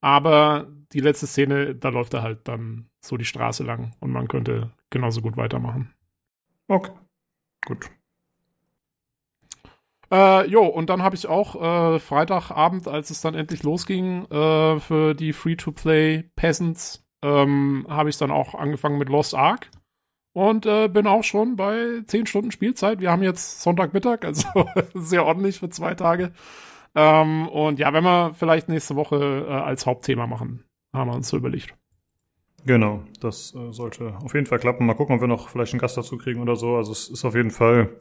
Aber 0.00 0.68
die 0.92 1.00
letzte 1.00 1.26
Szene, 1.26 1.74
da 1.74 1.88
läuft 1.88 2.14
er 2.14 2.22
halt 2.22 2.46
dann 2.48 2.88
so 3.00 3.16
die 3.16 3.24
Straße 3.24 3.64
lang 3.64 3.92
und 4.00 4.10
man 4.10 4.28
könnte 4.28 4.70
genauso 4.90 5.20
gut 5.20 5.36
weitermachen. 5.36 5.92
Okay. 6.68 6.92
Gut. 7.66 7.90
Äh, 10.10 10.48
jo, 10.48 10.64
und 10.64 10.88
dann 10.88 11.02
habe 11.02 11.16
ich 11.16 11.26
auch 11.26 11.94
äh, 11.94 11.98
Freitagabend, 11.98 12.88
als 12.88 13.10
es 13.10 13.20
dann 13.20 13.34
endlich 13.34 13.62
losging 13.62 14.24
äh, 14.30 14.80
für 14.80 15.14
die 15.14 15.34
Free-to-Play 15.34 16.30
Peasants, 16.34 17.04
ähm, 17.22 17.86
habe 17.88 18.08
ich 18.08 18.16
dann 18.16 18.30
auch 18.30 18.54
angefangen 18.54 18.98
mit 18.98 19.10
Lost 19.10 19.34
Ark 19.34 19.70
und 20.32 20.64
äh, 20.64 20.88
bin 20.88 21.06
auch 21.06 21.24
schon 21.24 21.56
bei 21.56 22.02
10 22.06 22.26
Stunden 22.26 22.52
Spielzeit. 22.52 23.00
Wir 23.00 23.10
haben 23.10 23.22
jetzt 23.22 23.60
Sonntagmittag, 23.60 24.24
also 24.24 24.48
sehr 24.94 25.26
ordentlich 25.26 25.58
für 25.58 25.68
zwei 25.68 25.94
Tage. 25.94 26.32
Ähm, 26.98 27.48
und 27.48 27.78
ja, 27.78 27.92
wenn 27.92 28.02
wir 28.02 28.34
vielleicht 28.34 28.68
nächste 28.68 28.96
Woche 28.96 29.46
äh, 29.48 29.52
als 29.52 29.86
Hauptthema 29.86 30.26
machen, 30.26 30.64
haben 30.92 31.08
wir 31.08 31.14
uns 31.14 31.28
so 31.28 31.36
überlegt. 31.36 31.72
Genau, 32.66 33.04
das 33.20 33.54
äh, 33.54 33.72
sollte 33.72 34.16
auf 34.16 34.34
jeden 34.34 34.46
Fall 34.46 34.58
klappen. 34.58 34.84
Mal 34.84 34.94
gucken, 34.94 35.14
ob 35.14 35.20
wir 35.20 35.28
noch 35.28 35.48
vielleicht 35.48 35.72
einen 35.72 35.80
Gast 35.80 35.96
dazu 35.96 36.18
kriegen 36.18 36.40
oder 36.40 36.56
so. 36.56 36.74
Also 36.74 36.90
es 36.90 37.08
ist 37.08 37.24
auf 37.24 37.36
jeden 37.36 37.52
Fall 37.52 37.96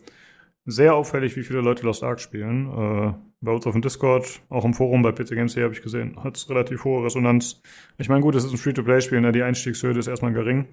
sehr 0.66 0.96
auffällig, 0.96 1.36
wie 1.36 1.44
viele 1.44 1.62
Leute 1.62 1.86
Lost 1.86 2.04
Ark 2.04 2.20
spielen. 2.20 2.72
Äh, 2.72 3.14
bei 3.40 3.52
uns 3.52 3.68
auf 3.68 3.74
dem 3.74 3.84
Discord, 3.84 4.42
auch 4.50 4.66
im 4.66 4.74
Forum 4.74 5.04
bei 5.04 5.12
PC 5.12 5.30
Games 5.30 5.56
habe 5.58 5.74
ich 5.74 5.84
gesehen, 5.84 6.24
hat 6.24 6.36
es 6.36 6.50
relativ 6.50 6.84
hohe 6.84 7.06
Resonanz. 7.06 7.62
Ich 8.00 8.10
meine, 8.10 8.22
gut, 8.22 8.34
es 8.34 8.46
ist 8.46 8.52
ein 8.52 8.58
Free-to-Play-Spiel, 8.58 9.22
ne? 9.22 9.32
die 9.32 9.44
Einstiegshürde 9.44 10.00
ist 10.00 10.08
erstmal 10.08 10.34
gering. 10.34 10.70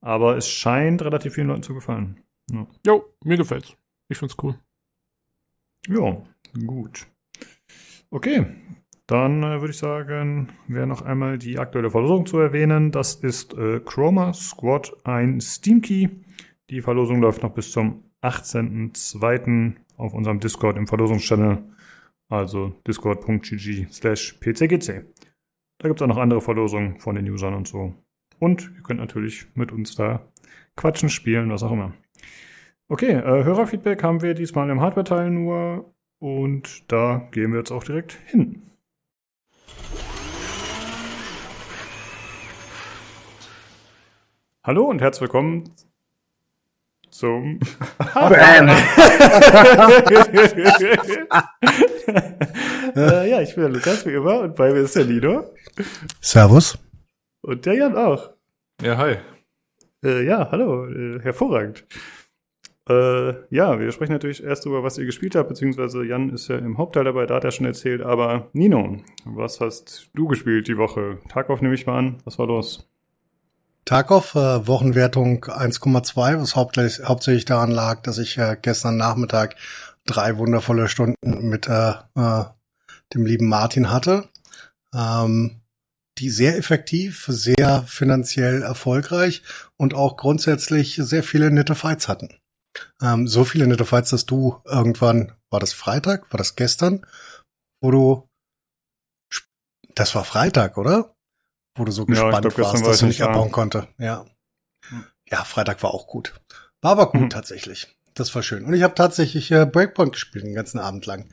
Aber 0.00 0.36
es 0.36 0.48
scheint 0.48 1.00
relativ 1.02 1.34
vielen 1.34 1.46
Leuten 1.46 1.62
zu 1.62 1.74
gefallen. 1.74 2.20
Ja. 2.50 2.66
Jo, 2.84 3.04
mir 3.22 3.36
gefällt's. 3.36 3.76
Ich 4.08 4.18
find's 4.18 4.36
cool. 4.42 4.58
Ja, 5.86 6.20
gut. 6.66 7.06
Okay, 8.14 8.44
dann 9.06 9.42
äh, 9.42 9.62
würde 9.62 9.70
ich 9.70 9.78
sagen, 9.78 10.48
wäre 10.68 10.86
noch 10.86 11.00
einmal 11.00 11.38
die 11.38 11.58
aktuelle 11.58 11.90
Verlosung 11.90 12.26
zu 12.26 12.38
erwähnen. 12.40 12.90
Das 12.90 13.14
ist 13.14 13.54
äh, 13.54 13.80
Chroma 13.80 14.34
Squad, 14.34 14.92
ein 15.04 15.40
Steam 15.40 15.80
Key. 15.80 16.08
Die 16.68 16.82
Verlosung 16.82 17.22
läuft 17.22 17.42
noch 17.42 17.54
bis 17.54 17.72
zum 17.72 18.04
18.02. 18.20 19.76
auf 19.96 20.12
unserem 20.12 20.40
Discord 20.40 20.76
im 20.76 20.86
Verlosungschannel, 20.86 21.64
also 22.28 22.74
discord.gg 22.86 23.90
slash 23.90 24.34
pcgc. 24.34 25.06
Da 25.78 25.88
gibt 25.88 25.98
es 25.98 26.02
auch 26.02 26.08
noch 26.08 26.18
andere 26.18 26.42
Verlosungen 26.42 27.00
von 27.00 27.14
den 27.14 27.26
Usern 27.30 27.54
und 27.54 27.66
so. 27.66 27.94
Und 28.38 28.72
ihr 28.76 28.82
könnt 28.82 29.00
natürlich 29.00 29.46
mit 29.54 29.72
uns 29.72 29.94
da 29.94 30.20
quatschen, 30.76 31.08
spielen, 31.08 31.48
was 31.48 31.62
auch 31.62 31.72
immer. 31.72 31.94
Okay, 32.88 33.12
äh, 33.12 33.44
Hörerfeedback 33.44 34.02
haben 34.02 34.20
wir 34.20 34.34
diesmal 34.34 34.68
im 34.68 34.82
Hardware-Teil 34.82 35.30
nur 35.30 35.91
und 36.22 36.84
da 36.86 37.28
gehen 37.32 37.50
wir 37.50 37.58
jetzt 37.58 37.72
auch 37.72 37.82
direkt 37.82 38.12
hin. 38.26 38.70
Hallo 44.62 44.84
und 44.84 45.00
herzlich 45.00 45.22
willkommen 45.22 45.74
zum 47.10 47.58
Bam. 48.14 48.68
äh, 52.94 53.28
ja, 53.28 53.40
ich 53.40 53.56
bin 53.56 53.64
der 53.64 53.72
Lukas, 53.72 54.06
wie 54.06 54.12
immer, 54.12 54.42
und 54.42 54.54
bei 54.54 54.72
mir 54.72 54.82
ist 54.82 54.94
der 54.94 55.02
Lido. 55.02 55.52
Servus. 56.20 56.78
Und 57.40 57.66
der 57.66 57.74
Jan 57.74 57.96
auch. 57.96 58.30
Ja, 58.80 58.96
hi. 58.96 59.16
Äh, 60.04 60.24
ja, 60.24 60.48
hallo, 60.52 60.86
äh, 60.86 61.18
hervorragend. 61.20 61.84
Äh, 62.88 63.34
ja, 63.54 63.78
wir 63.78 63.92
sprechen 63.92 64.12
natürlich 64.12 64.42
erst 64.42 64.66
über, 64.66 64.82
was 64.82 64.98
ihr 64.98 65.06
gespielt 65.06 65.36
habt, 65.36 65.48
beziehungsweise 65.48 66.04
Jan 66.04 66.30
ist 66.30 66.48
ja 66.48 66.58
im 66.58 66.78
Hauptteil 66.78 67.04
dabei, 67.04 67.26
da 67.26 67.36
hat 67.36 67.44
er 67.44 67.52
schon 67.52 67.66
erzählt, 67.66 68.02
aber 68.02 68.48
Nino, 68.52 68.98
was 69.24 69.60
hast 69.60 70.10
du 70.14 70.26
gespielt 70.26 70.66
die 70.66 70.76
Woche? 70.76 71.18
Auf 71.32 71.60
nehme 71.60 71.74
ich 71.74 71.86
mal 71.86 71.98
an, 71.98 72.18
was 72.24 72.38
war 72.38 72.46
los? 72.46 72.88
Tarkov, 73.84 74.34
äh, 74.34 74.66
Wochenwertung 74.66 75.44
1,2, 75.44 76.40
was 76.40 76.56
hauptsächlich, 76.56 77.06
hauptsächlich 77.06 77.44
daran 77.44 77.70
lag, 77.70 78.02
dass 78.02 78.18
ich 78.18 78.38
äh, 78.38 78.56
gestern 78.60 78.96
Nachmittag 78.96 79.56
drei 80.06 80.36
wundervolle 80.38 80.88
Stunden 80.88 81.48
mit 81.48 81.68
äh, 81.68 81.92
äh, 82.16 82.44
dem 83.14 83.26
lieben 83.26 83.48
Martin 83.48 83.90
hatte, 83.90 84.28
ähm, 84.94 85.62
die 86.18 86.30
sehr 86.30 86.56
effektiv, 86.58 87.26
sehr 87.28 87.84
finanziell 87.86 88.62
erfolgreich 88.62 89.42
und 89.76 89.94
auch 89.94 90.16
grundsätzlich 90.16 90.96
sehr 90.96 91.22
viele 91.22 91.50
nette 91.50 91.74
Fights 91.74 92.08
hatten. 92.08 92.28
Ähm, 93.00 93.28
so 93.28 93.44
viele 93.44 93.66
nette 93.66 93.84
Fights, 93.84 94.10
dass 94.10 94.26
du 94.26 94.60
irgendwann, 94.64 95.32
war 95.50 95.60
das 95.60 95.72
Freitag, 95.72 96.32
war 96.32 96.38
das 96.38 96.56
gestern, 96.56 97.06
wo 97.80 97.90
du, 97.90 98.28
das 99.94 100.14
war 100.14 100.24
Freitag, 100.24 100.78
oder? 100.78 101.14
wo 101.76 101.84
du 101.84 101.92
so 101.92 102.06
gespannt 102.06 102.42
glaub, 102.54 102.58
warst, 102.58 102.86
dass 102.86 102.98
du 102.98 103.06
nicht 103.06 103.22
abbauen 103.22 103.48
da. 103.48 103.54
konnte. 103.54 103.88
Ja. 103.98 104.26
Ja, 105.30 105.44
Freitag 105.44 105.82
war 105.82 105.94
auch 105.94 106.06
gut. 106.06 106.34
War 106.80 106.92
aber 106.92 107.10
gut 107.10 107.22
mhm. 107.22 107.30
tatsächlich. 107.30 107.96
Das 108.14 108.34
war 108.34 108.42
schön. 108.42 108.64
Und 108.64 108.74
ich 108.74 108.82
habe 108.82 108.94
tatsächlich 108.94 109.50
äh, 109.50 109.64
Breakpoint 109.64 110.12
gespielt 110.12 110.44
den 110.44 110.54
ganzen 110.54 110.78
Abend 110.78 111.06
lang. 111.06 111.30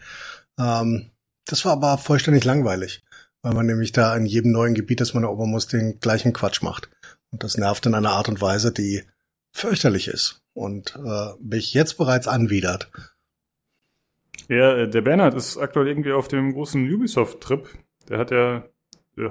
Ähm, 0.57 1.11
das 1.45 1.65
war 1.65 1.73
aber 1.73 1.97
vollständig 1.97 2.45
langweilig, 2.45 3.03
weil 3.41 3.53
man 3.53 3.65
nämlich 3.65 3.91
da 3.91 4.15
in 4.15 4.25
jedem 4.25 4.51
neuen 4.51 4.75
Gebiet, 4.75 5.01
das 5.01 5.13
man 5.13 5.23
erobern 5.23 5.49
muss, 5.49 5.67
den 5.67 5.99
gleichen 5.99 6.31
Quatsch 6.31 6.61
macht. 6.61 6.89
Und 7.31 7.43
das 7.43 7.57
nervt 7.57 7.85
in 7.85 7.95
einer 7.95 8.11
Art 8.11 8.29
und 8.29 8.39
Weise, 8.39 8.71
die 8.71 9.03
fürchterlich 9.59 10.07
ist 10.07 10.41
und 10.53 10.95
äh, 10.95 11.33
mich 11.41 11.73
jetzt 11.73 11.97
bereits 11.97 12.27
anwidert. 12.27 12.91
Ja, 14.47 14.75
äh, 14.75 14.89
der 14.89 15.01
Bernhard 15.01 15.35
ist 15.35 15.57
aktuell 15.57 15.87
irgendwie 15.87 16.11
auf 16.11 16.27
dem 16.27 16.53
großen 16.53 16.91
Ubisoft-Trip. 16.91 17.67
Der 18.09 18.17
hat 18.17 18.31
ja 18.31 18.63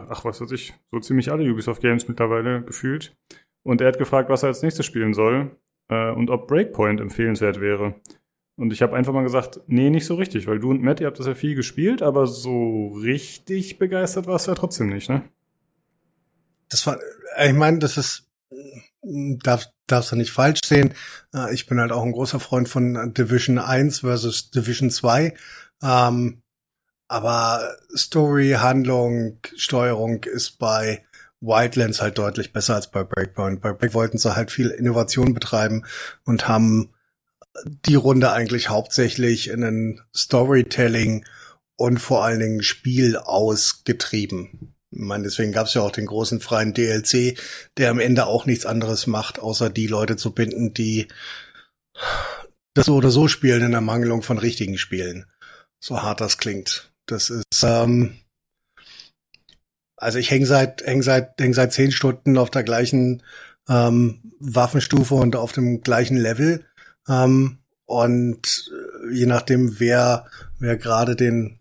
ach 0.09 0.25
was 0.25 0.41
weiß 0.41 0.51
ich, 0.53 0.75
so 0.91 1.01
ziemlich 1.01 1.31
alle 1.31 1.51
Ubisoft 1.51 1.81
Games 1.81 2.09
mittlerweile 2.09 2.63
gefühlt. 2.63 3.17
Und 3.63 3.81
er 3.81 3.89
hat 3.89 3.99
gefragt, 3.99 4.29
was 4.29 4.43
er 4.43 4.49
als 4.49 4.63
nächstes 4.63 4.87
spielen 4.87 5.15
soll 5.15 5.57
äh, 5.89 6.11
und 6.11 6.31
ob 6.31 6.49
Breakpoint 6.49 7.01
empfehlenswert 7.01 7.61
wäre. 7.61 7.95
Und 8.57 8.73
ich 8.73 8.83
habe 8.83 8.97
einfach 8.97 9.13
mal 9.13 9.23
gesagt, 9.23 9.61
nee, 9.67 9.91
nicht 9.91 10.07
so 10.07 10.17
richtig, 10.17 10.47
weil 10.47 10.59
du 10.59 10.71
und 10.71 10.83
Matt, 10.83 11.01
ihr 11.01 11.07
habt 11.07 11.19
das 11.19 11.27
ja 11.27 11.35
viel 11.35 11.55
gespielt, 11.55 12.03
aber 12.03 12.27
so 12.27 12.89
richtig 12.89 13.79
begeistert 13.79 14.27
warst 14.27 14.47
du 14.47 14.51
ja 14.51 14.57
trotzdem 14.57 14.89
nicht, 14.89 15.09
ne? 15.09 15.23
Das 16.69 16.87
war, 16.87 16.99
ich 17.43 17.55
meine, 17.55 17.79
das 17.79 17.97
ist, 17.97 18.29
darf, 19.03 19.67
darfst 19.87 20.13
du 20.13 20.17
nicht 20.17 20.33
falsch 20.33 20.61
sehen. 20.65 20.95
Äh, 21.35 21.53
ich 21.55 21.67
bin 21.67 21.81
halt 21.81 21.93
auch 21.93 22.03
ein 22.03 22.13
großer 22.13 22.41
Freund 22.41 22.69
von 22.69 23.15
Division 23.15 23.59
1 23.59 24.01
versus 24.01 24.51
Division 24.51 24.91
2. 24.91 25.35
Ähm, 25.83 26.43
aber 27.09 27.77
Story, 27.97 28.57
Handlung, 28.59 29.39
Steuerung 29.57 30.25
ist 30.25 30.59
bei 30.59 31.05
Wildlands 31.41 32.03
halt 32.03 32.19
deutlich 32.19 32.53
besser 32.53 32.75
als 32.75 32.91
bei 32.91 33.05
Breakpoint. 33.05 33.61
Bei 33.61 33.73
Break 33.73 33.95
wollten 33.95 34.19
sie 34.19 34.37
halt 34.37 34.51
viel 34.51 34.71
Innovation 34.71 35.35
betreiben 35.35 35.85
und 36.25 36.49
haben 36.49 36.93
die 37.65 37.95
Runde 37.95 38.33
eigentlich 38.33 38.69
hauptsächlich 38.69 39.49
in 39.49 39.65
ein 39.65 40.01
Storytelling 40.15 41.25
und 41.77 41.99
vor 41.99 42.25
allen 42.25 42.41
Dingen 42.41 42.63
Spiel 42.63 43.17
ausgetrieben. 43.17 44.75
Ich 44.91 45.01
meine, 45.01 45.25
deswegen 45.25 45.53
gab 45.53 45.67
es 45.67 45.75
ja 45.75 45.83
auch 45.83 45.91
den 45.91 46.07
großen 46.07 46.41
freien 46.41 46.73
DLC, 46.73 47.39
der 47.77 47.91
am 47.91 48.01
Ende 48.01 48.27
auch 48.27 48.47
nichts 48.47 48.65
anderes 48.65 49.07
macht, 49.07 49.39
außer 49.39 49.69
die 49.69 49.87
Leute 49.87 50.17
zu 50.17 50.33
binden, 50.33 50.73
die 50.73 51.09
das 52.75 52.87
so 52.87 52.97
oder 52.97 53.11
so 53.11 53.29
spielen 53.29 53.63
in 53.63 53.73
der 53.73 53.81
Mangelung 53.81 54.23
von 54.23 54.39
richtigen 54.39 54.79
Spielen. 54.79 55.27
So 55.81 56.03
hart 56.03 56.21
das 56.21 56.39
klingt. 56.39 56.93
Das 57.07 57.31
ist, 57.31 57.45
ähm, 57.63 58.19
also 59.97 60.19
ich 60.19 60.31
hänge 60.31 60.47
seit, 60.47 60.83
häng 60.87 61.03
seit, 61.03 61.41
häng 61.41 61.55
seit 61.55 61.73
zehn 61.73 61.93
Stunden 61.93 62.39
auf 62.39 62.51
der 62.51 62.63
gleichen 62.63 63.23
ähm, 63.69 64.21
Waffenstufe 64.39 65.15
und 65.15 65.37
auf 65.37 65.53
dem 65.53 65.83
gleichen 65.83 66.17
Level. 66.17 66.65
Ähm, 67.09 67.59
und 67.85 68.71
äh, 68.71 69.15
je 69.15 69.27
nachdem, 69.27 69.81
wer, 69.81 70.27
wer 70.59 70.77
gerade 70.77 71.17
den, 71.17 71.59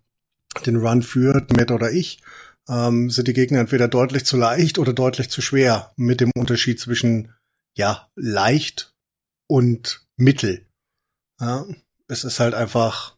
den 0.66 0.78
Run 0.78 1.02
führt, 1.02 1.56
Matt 1.56 1.72
oder 1.72 1.92
ich, 1.92 2.22
ähm, 2.70 3.10
sind 3.10 3.28
die 3.28 3.34
Gegner 3.34 3.60
entweder 3.60 3.88
deutlich 3.88 4.26
zu 4.26 4.38
leicht 4.38 4.78
oder 4.78 4.94
deutlich 4.94 5.30
zu 5.30 5.42
schwer, 5.42 5.94
mit 5.96 6.22
dem 6.22 6.32
Unterschied 6.36 6.80
zwischen, 6.80 7.34
ja, 7.76 8.10
leicht 8.16 8.94
und 9.48 10.06
mittel. 10.18 10.66
Ja, 11.40 11.66
es 12.08 12.24
ist 12.24 12.40
halt 12.40 12.54
einfach, 12.54 13.16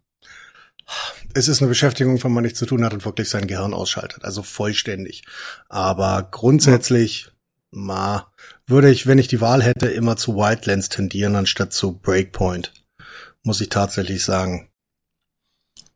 es 1.33 1.47
ist 1.47 1.61
eine 1.61 1.69
Beschäftigung, 1.69 2.21
wenn 2.23 2.31
man 2.31 2.43
nichts 2.43 2.59
zu 2.59 2.65
tun 2.65 2.83
hat 2.83 2.93
und 2.93 3.05
wirklich 3.05 3.29
sein 3.29 3.47
Gehirn 3.47 3.73
ausschaltet, 3.73 4.23
also 4.23 4.43
vollständig. 4.43 5.23
Aber 5.67 6.27
grundsätzlich, 6.29 7.31
ma, 7.71 8.31
würde 8.67 8.91
ich, 8.91 9.07
wenn 9.07 9.19
ich 9.19 9.27
die 9.27 9.41
Wahl 9.41 9.63
hätte, 9.63 9.87
immer 9.87 10.17
zu 10.17 10.35
Wildlands 10.35 10.89
tendieren, 10.89 11.35
anstatt 11.35 11.73
zu 11.73 11.97
Breakpoint. 11.97 12.73
Muss 13.43 13.61
ich 13.61 13.69
tatsächlich 13.69 14.23
sagen. 14.23 14.69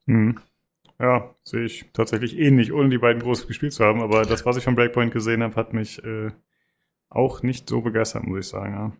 Hm. 0.07 0.39
Ja, 0.99 1.33
sehe 1.43 1.63
ich 1.63 1.85
tatsächlich 1.93 2.37
ähnlich, 2.37 2.71
ohne 2.71 2.89
die 2.89 2.97
beiden 2.97 3.21
groß 3.21 3.47
gespielt 3.47 3.73
zu 3.73 3.83
haben. 3.83 4.01
Aber 4.01 4.23
das, 4.23 4.45
was 4.45 4.57
ich 4.57 4.63
von 4.63 4.75
Breakpoint 4.75 5.11
gesehen 5.11 5.43
habe, 5.43 5.55
hat 5.55 5.73
mich 5.73 6.03
äh, 6.03 6.31
auch 7.09 7.43
nicht 7.43 7.69
so 7.69 7.81
begeistert, 7.81 8.25
muss 8.25 8.45
ich 8.45 8.47
sagen. 8.47 8.73
Ja. 8.73 8.91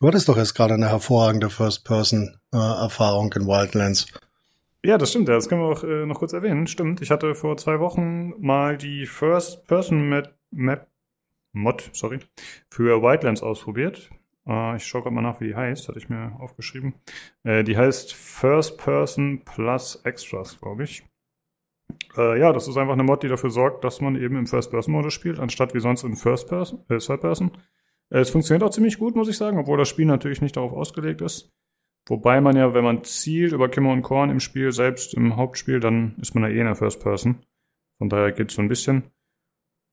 Du 0.00 0.06
hattest 0.06 0.28
doch 0.28 0.36
jetzt 0.36 0.54
gerade 0.54 0.74
eine 0.74 0.88
hervorragende 0.88 1.50
First-Person-Erfahrung 1.50 3.32
in 3.34 3.46
Wildlands. 3.46 4.06
Ja, 4.82 4.96
das 4.96 5.10
stimmt. 5.10 5.28
Das 5.28 5.48
können 5.48 5.60
wir 5.60 5.68
auch 5.68 5.84
äh, 5.84 6.06
noch 6.06 6.18
kurz 6.18 6.32
erwähnen. 6.32 6.66
Stimmt. 6.66 7.02
Ich 7.02 7.10
hatte 7.10 7.34
vor 7.34 7.56
zwei 7.58 7.80
Wochen 7.80 8.32
mal 8.38 8.78
die 8.78 9.04
First-Person-Map 9.06 10.34
Map, 10.50 10.88
Mod, 11.52 11.90
sorry, 11.92 12.18
für 12.70 13.02
Wildlands 13.02 13.42
ausprobiert. 13.42 14.10
Äh, 14.46 14.76
ich 14.76 14.84
schaue 14.84 15.02
gerade 15.02 15.14
mal 15.14 15.22
nach, 15.22 15.40
wie 15.40 15.48
die 15.48 15.56
heißt. 15.56 15.88
Hatte 15.88 15.98
ich 15.98 16.08
mir 16.08 16.36
aufgeschrieben. 16.40 16.94
Äh, 17.44 17.64
die 17.64 17.76
heißt 17.76 18.14
First 18.14 18.78
Person 18.78 19.42
Plus 19.44 19.96
Extras, 20.04 20.58
glaube 20.60 20.84
ich. 20.84 21.04
Äh, 22.16 22.38
ja, 22.38 22.52
das 22.52 22.68
ist 22.68 22.76
einfach 22.76 22.94
eine 22.94 23.02
Mod, 23.02 23.22
die 23.22 23.28
dafür 23.28 23.50
sorgt, 23.50 23.84
dass 23.84 24.00
man 24.00 24.16
eben 24.16 24.36
im 24.36 24.46
First-Person-Modus 24.46 25.12
spielt, 25.12 25.38
anstatt 25.38 25.74
wie 25.74 25.80
sonst 25.80 26.04
in 26.04 26.16
First-Person, 26.16 26.84
äh, 26.88 26.98
Third-Person. 26.98 27.52
Es 28.10 28.30
funktioniert 28.30 28.64
auch 28.64 28.72
ziemlich 28.72 28.98
gut, 28.98 29.14
muss 29.14 29.28
ich 29.28 29.36
sagen, 29.36 29.58
obwohl 29.58 29.78
das 29.78 29.88
Spiel 29.88 30.06
natürlich 30.06 30.40
nicht 30.40 30.56
darauf 30.56 30.72
ausgelegt 30.72 31.20
ist. 31.20 31.52
Wobei 32.08 32.40
man 32.40 32.56
ja, 32.56 32.74
wenn 32.74 32.82
man 32.82 33.04
zielt 33.04 33.52
über 33.52 33.68
Kimmer 33.68 33.92
und 33.92 34.02
Korn 34.02 34.30
im 34.30 34.40
Spiel, 34.40 34.72
selbst 34.72 35.14
im 35.14 35.36
Hauptspiel, 35.36 35.78
dann 35.78 36.16
ist 36.20 36.34
man 36.34 36.42
ja 36.42 36.50
eh 36.50 36.58
in 36.58 36.66
der 36.66 36.74
First 36.74 37.00
Person. 37.00 37.44
Von 37.98 38.08
daher 38.08 38.32
geht's 38.32 38.54
so 38.54 38.62
ein 38.62 38.68
bisschen. 38.68 39.10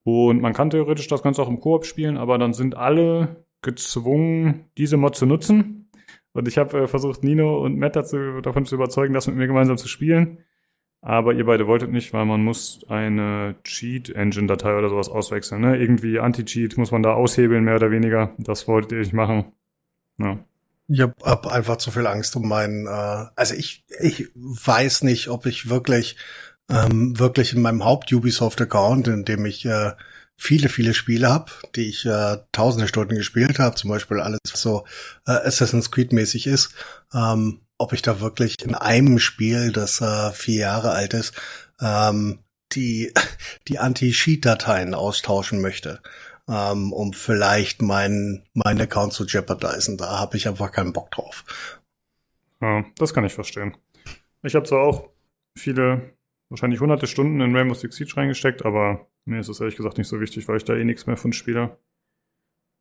Und 0.04 0.42
man 0.42 0.54
kann 0.54 0.70
theoretisch 0.70 1.08
das 1.08 1.22
Ganze 1.22 1.44
auch 1.44 1.50
im 1.50 1.60
Koop 1.60 1.86
spielen, 1.86 2.18
aber 2.18 2.38
dann 2.38 2.54
sind 2.54 2.76
alle 2.76 3.46
gezwungen, 3.68 4.66
diese 4.78 4.98
Mod 4.98 5.16
zu 5.16 5.26
nutzen. 5.26 5.90
Und 6.34 6.48
ich 6.48 6.58
habe 6.58 6.84
äh, 6.84 6.88
versucht, 6.88 7.24
Nino 7.24 7.64
und 7.64 7.78
Matt 7.78 7.96
dazu, 7.96 8.42
davon 8.42 8.66
zu 8.66 8.76
überzeugen, 8.76 9.14
das 9.14 9.28
mit 9.28 9.36
mir 9.36 9.48
gemeinsam 9.48 9.78
zu 9.78 9.88
spielen. 9.88 10.40
Aber 11.02 11.34
ihr 11.34 11.46
beide 11.46 11.68
wolltet 11.68 11.92
nicht, 11.92 12.14
weil 12.14 12.26
man 12.26 12.44
muss 12.44 12.86
eine 12.90 13.56
Cheat-Engine-Datei 13.64 14.78
oder 14.78 14.90
sowas 14.90 15.10
auswechseln. 15.10 15.62
Ne? 15.62 15.78
Irgendwie 15.78 16.20
Anti-Cheat 16.20 16.78
muss 16.78 16.92
man 16.92 17.04
da 17.04 17.14
aushebeln, 17.14 17.64
mehr 17.64 17.76
oder 17.76 17.92
weniger. 17.92 18.34
Das 18.38 18.68
wolltet 18.68 18.94
ihr 18.94 19.00
nicht 19.00 19.14
machen. 19.14 19.52
Ja. 20.18 20.40
Ich 20.88 21.02
hab, 21.02 21.22
hab 21.22 21.48
einfach 21.48 21.78
zu 21.78 21.92
viel 21.92 22.08
Angst 22.08 22.36
um 22.36 22.48
meinen, 22.48 22.88
äh, 22.88 23.26
also 23.36 23.54
ich, 23.54 23.86
ich 24.00 24.30
weiß 24.36 25.04
nicht, 25.04 25.28
ob 25.28 25.46
ich 25.46 25.70
wirklich, 25.70 26.16
ähm, 26.70 27.20
wirklich 27.20 27.54
in 27.54 27.62
meinem 27.62 27.84
Haupt-Ubisoft-Account, 27.84 29.08
in 29.08 29.26
dem 29.26 29.46
ich 29.46 29.66
äh, 29.66 29.92
viele, 30.38 30.70
viele 30.70 30.94
Spiele 30.94 31.30
habe, 31.30 31.52
die 31.76 31.90
ich 31.90 32.06
äh, 32.06 32.38
tausende 32.52 32.88
Stunden 32.88 33.16
gespielt 33.16 33.60
habe, 33.60 33.76
zum 33.76 33.90
Beispiel 33.90 34.20
alles, 34.20 34.40
was 34.50 34.62
so 34.62 34.86
äh, 35.26 35.32
Assassin's 35.32 35.92
Creed-mäßig 35.92 36.48
ist, 36.48 36.74
ähm, 37.14 37.62
ob 37.78 37.94
ich 37.94 38.02
da 38.02 38.22
wirklich 38.22 38.56
in 38.64 38.76
einem 38.76 39.20
Spiel, 39.20 39.72
das 39.72 40.00
äh, 40.02 40.32
vier 40.32 40.60
Jahre 40.62 40.92
alt 40.92 41.14
ist, 41.14 41.34
ähm, 41.82 42.40
die, 42.74 43.12
die 43.68 43.80
Anti-Cheat-Dateien 43.80 44.94
austauschen 44.94 45.60
möchte, 45.60 46.02
ähm, 46.48 46.94
um 46.94 47.14
vielleicht 47.14 47.82
meinen 47.82 48.44
meinen 48.54 48.82
Account 48.82 49.14
zu 49.14 49.26
jeopardisen. 49.26 49.98
Da 49.98 50.20
habe 50.20 50.38
ich 50.38 50.48
einfach 50.48 50.72
keinen 50.72 50.94
Bock 50.94 51.12
drauf. 51.12 51.44
Ja, 52.62 52.86
das 52.98 53.14
kann 53.14 53.26
ich 53.26 53.34
verstehen. 53.34 53.76
Ich 54.44 54.56
habe 54.56 54.66
zwar 54.66 54.82
auch 54.82 55.10
viele, 55.56 56.14
wahrscheinlich 56.50 56.80
hunderte 56.80 57.08
Stunden 57.08 57.42
in 57.42 57.56
Rainbow 57.56 57.74
Six 57.74 57.96
Siege 57.96 58.16
reingesteckt, 58.16 58.66
aber 58.66 59.08
mir 59.28 59.40
ist 59.40 59.50
es 59.50 59.60
ehrlich 59.60 59.76
gesagt 59.76 59.98
nicht 59.98 60.08
so 60.08 60.20
wichtig, 60.20 60.48
weil 60.48 60.58
ich 60.58 60.66
da 60.66 60.76
eh 60.76 60.84
nichts 60.84 61.06
mehr 61.06 61.18
von 61.18 61.34
spiele. 61.34 61.78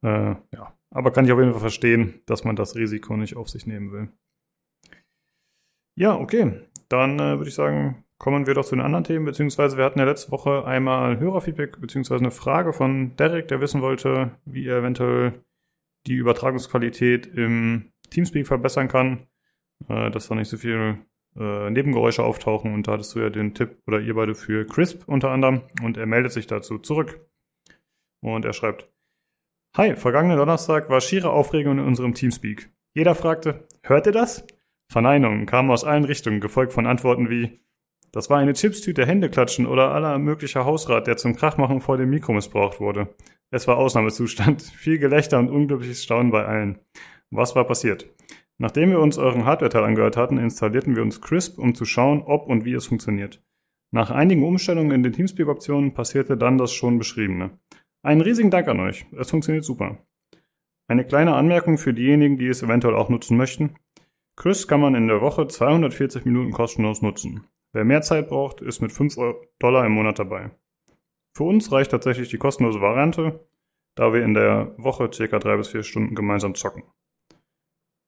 Äh, 0.03 0.37
ja, 0.53 0.79
aber 0.91 1.11
kann 1.13 1.25
ich 1.25 1.33
auf 1.33 1.39
jeden 1.39 1.53
Fall 1.53 1.61
verstehen, 1.61 2.23
dass 2.27 2.45
man 2.45 2.57
das 2.57 2.77
Risiko 2.77 3.17
nicht 3.17 3.37
auf 3.37 3.49
sich 3.49 3.67
nehmen 3.67 3.93
will. 3.93 4.09
Ja, 5.99 6.15
okay. 6.17 6.61
Dann 6.89 7.19
äh, 7.19 7.39
würde 7.39 7.49
ich 7.49 7.55
sagen, 7.55 8.05
kommen 8.19 8.47
wir 8.47 8.55
doch 8.55 8.65
zu 8.65 8.77
den 8.77 8.85
anderen 8.85 9.05
Themen, 9.05 9.25
beziehungsweise 9.25 9.77
wir 9.77 9.85
hatten 9.85 9.99
ja 9.99 10.05
letzte 10.05 10.31
Woche 10.31 10.65
einmal 10.65 11.19
Hörerfeedback, 11.19 11.81
beziehungsweise 11.81 12.21
eine 12.21 12.31
Frage 12.31 12.73
von 12.73 13.17
Derek, 13.17 13.49
der 13.49 13.61
wissen 13.61 13.83
wollte, 13.83 14.31
wie 14.45 14.67
er 14.67 14.79
eventuell 14.79 15.45
die 16.07 16.15
Übertragungsqualität 16.15 17.27
im 17.27 17.93
Teamspeak 18.11 18.47
verbessern 18.47 18.89
kann, 18.89 19.27
äh, 19.89 20.11
dass 20.11 20.29
da 20.29 20.35
nicht 20.35 20.49
so 20.49 20.57
viel 20.57 20.99
äh, 21.39 21.71
Nebengeräusche 21.71 22.25
auftauchen. 22.25 22.73
Und 22.73 22.89
da 22.89 22.93
hattest 22.93 23.15
du 23.15 23.21
ja 23.21 23.31
den 23.31 23.55
Tipp 23.55 23.79
oder 23.87 24.01
ihr 24.01 24.15
beide 24.15 24.35
für 24.35 24.67
Crisp 24.67 25.03
unter 25.07 25.31
anderem 25.31 25.63
und 25.83 25.97
er 25.97 26.07
meldet 26.07 26.33
sich 26.33 26.47
dazu 26.47 26.79
zurück. 26.79 27.21
Und 28.23 28.45
er 28.45 28.53
schreibt, 28.53 28.91
Hi, 29.77 29.95
vergangenen 29.95 30.39
Donnerstag 30.39 30.89
war 30.89 31.01
schiere 31.01 31.31
Aufregung 31.31 31.79
in 31.79 31.85
unserem 31.85 32.15
Teamspeak. 32.15 32.71
Jeder 32.95 33.15
fragte, 33.15 33.67
hört 33.83 34.07
ihr 34.07 34.13
das? 34.13 34.47
Verneinungen 34.91 35.45
kamen 35.45 35.71
aus 35.71 35.85
allen 35.85 36.05
Richtungen, 36.05 36.41
gefolgt 36.41 36.73
von 36.73 36.87
Antworten 36.87 37.29
wie 37.29 37.61
Das 38.11 38.31
war 38.31 38.39
eine 38.39 38.55
Chipstüte, 38.55 39.05
Händeklatschen 39.05 39.67
oder 39.67 39.93
aller 39.93 40.19
möglicher 40.19 40.65
Hausrat, 40.65 41.07
der 41.07 41.19
zum 41.19 41.37
Krachmachen 41.37 41.83
vor 41.83 41.99
dem 41.99 42.09
Mikro 42.09 42.33
missbraucht 42.33 42.81
wurde. 42.81 43.15
Es 43.51 43.69
war 43.69 43.77
Ausnahmezustand, 43.77 44.63
viel 44.77 44.99
Gelächter 44.99 45.39
und 45.39 45.51
unglückliches 45.51 46.03
Staunen 46.03 46.31
bei 46.31 46.47
allen. 46.47 46.79
Was 47.31 47.55
war 47.55 47.65
passiert? 47.65 48.07
Nachdem 48.59 48.91
wir 48.91 49.01
uns 49.01 49.19
euren 49.19 49.45
Hardware-Teil 49.45 49.85
angehört 49.85 50.17
hatten, 50.17 50.39
installierten 50.39 50.97
wir 50.97 51.03
uns 51.03 51.21
Crisp, 51.21 51.59
um 51.59 51.75
zu 51.75 51.85
schauen, 51.85 52.23
ob 52.23 52.49
und 52.49 52.65
wie 52.65 52.73
es 52.73 52.87
funktioniert. 52.87 53.43
Nach 53.93 54.11
einigen 54.11 54.45
Umstellungen 54.45 54.93
in 54.93 55.03
den 55.03 55.13
Teamspeak-Optionen 55.13 55.95
passierte 55.95 56.37
dann 56.37 56.59
das 56.59 56.73
schon 56.73 56.99
beschriebene. 56.99 57.59
Einen 58.03 58.21
riesigen 58.21 58.51
Dank 58.51 58.69
an 58.69 58.81
euch. 58.81 59.07
Es 59.19 59.31
funktioniert 59.31 59.65
super. 59.65 59.99
Eine 60.89 61.05
kleine 61.05 61.35
Anmerkung 61.35 61.79
für 61.79 61.93
diejenigen, 61.93 62.39
die 62.39 62.49
es 62.49 62.63
eventuell 62.63 62.95
auch 62.95 63.09
nutzen 63.09 63.37
möchten. 63.37 63.77
Chris 64.37 64.69
kann 64.69 64.81
man 64.81 64.95
in 64.95 65.09
der 65.09 65.21
Woche 65.21 65.49
240 65.49 66.25
Minuten 66.25 66.53
kostenlos 66.53 67.03
nutzen. 67.03 67.47
Wer 67.73 67.85
mehr 67.85 68.03
Zeit 68.03 68.29
braucht, 68.29 68.61
ist 68.61 68.81
mit 68.81 68.93
5 68.93 69.17
Dollar 69.59 69.85
im 69.85 69.93
Monat 69.93 70.19
dabei. 70.19 70.51
Für 71.35 71.45
uns 71.45 71.73
reicht 71.73 71.91
tatsächlich 71.91 72.29
die 72.29 72.39
kostenlose 72.39 72.81
Variante, 72.81 73.47
da 73.97 74.13
wir 74.13 74.23
in 74.23 74.35
der 74.35 74.75
Woche 74.79 75.09
ca. 75.09 75.39
3 75.39 75.57
bis 75.57 75.69
4 75.69 75.83
Stunden 75.83 76.15
gemeinsam 76.15 76.55
zocken. 76.55 76.85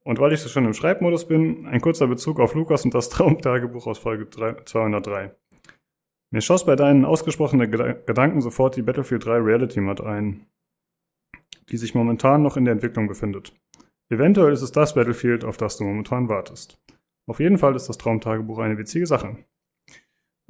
Und 0.09 0.19
weil 0.21 0.33
ich 0.33 0.41
so 0.41 0.49
schon 0.49 0.65
im 0.65 0.73
Schreibmodus 0.73 1.29
bin, 1.29 1.67
ein 1.67 1.83
kurzer 1.83 2.07
Bezug 2.07 2.41
auf 2.41 2.55
Lukas 2.55 2.83
und 2.83 2.95
das 2.95 3.09
Traumtagebuch 3.11 3.87
aus 3.87 3.99
Folge 3.99 4.31
203. 4.31 5.37
Mir 6.33 6.41
schoss 6.41 6.65
bei 6.65 6.77
deinen 6.77 7.05
ausgesprochenen 7.05 7.71
Gedanken 7.71 8.41
sofort 8.41 8.77
die 8.77 8.83
Battlefield 8.83 9.27
3 9.27 9.37
Reality 9.37 9.83
Mod 9.83 10.01
ein, 10.01 10.47
die 11.69 11.77
sich 11.77 11.95
momentan 11.95 12.43
noch 12.43 12.57
in 12.57 12.65
der 12.65 12.73
Entwicklung 12.73 13.07
befindet. 13.07 13.55
Eventuell 14.09 14.55
ist 14.55 14.63
es 14.63 14.73
das 14.73 14.95
Battlefield, 14.95 15.45
auf 15.45 15.59
das 15.59 15.77
du 15.77 15.85
momentan 15.85 16.31
wartest. 16.31 16.81
Auf 17.29 17.39
jeden 17.39 17.59
Fall 17.59 17.77
ist 17.77 17.91
das 17.91 17.99
Traumtagebuch 17.99 18.61
eine 18.61 18.79
witzige 18.79 19.07
Sache. 19.07 19.37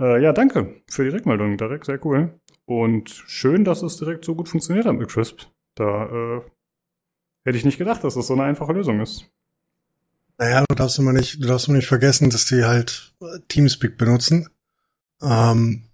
Äh, 0.00 0.22
ja, 0.22 0.32
danke 0.32 0.82
für 0.88 1.02
die 1.02 1.10
Rückmeldung, 1.10 1.56
Derek, 1.56 1.84
sehr 1.84 1.98
cool. 2.06 2.38
Und 2.64 3.10
schön, 3.10 3.64
dass 3.64 3.82
es 3.82 3.96
direkt 3.96 4.24
so 4.24 4.36
gut 4.36 4.48
funktioniert 4.48 4.86
hat 4.86 4.94
mit 4.94 5.08
Crisp. 5.08 5.46
Da 5.74 6.04
äh, 6.04 6.42
hätte 7.44 7.58
ich 7.58 7.64
nicht 7.64 7.78
gedacht, 7.78 8.04
dass 8.04 8.14
das 8.14 8.28
so 8.28 8.34
eine 8.34 8.44
einfache 8.44 8.72
Lösung 8.72 9.00
ist. 9.00 9.28
Naja, 10.38 10.64
du 10.68 10.74
darfst 10.76 10.98
immer 10.98 11.12
nicht, 11.12 11.42
du 11.42 11.48
darfst 11.48 11.66
immer 11.68 11.76
nicht 11.76 11.88
vergessen, 11.88 12.30
dass 12.30 12.46
die 12.46 12.64
halt 12.64 13.12
Teamspeak 13.48 13.98
benutzen. 13.98 14.48
Ähm, 15.20 15.84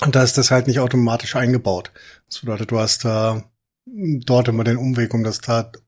und 0.00 0.14
da 0.14 0.22
ist 0.22 0.36
das 0.38 0.50
halt 0.50 0.66
nicht 0.66 0.80
automatisch 0.80 1.36
eingebaut. 1.36 1.92
Das 2.26 2.40
bedeutet, 2.40 2.70
du 2.70 2.78
hast 2.78 3.04
da 3.04 3.50
äh, 3.86 4.18
dort 4.24 4.48
immer 4.48 4.64
den 4.64 4.76
Umweg, 4.76 5.14
um 5.14 5.24
das, 5.24 5.40
tat, 5.40 5.80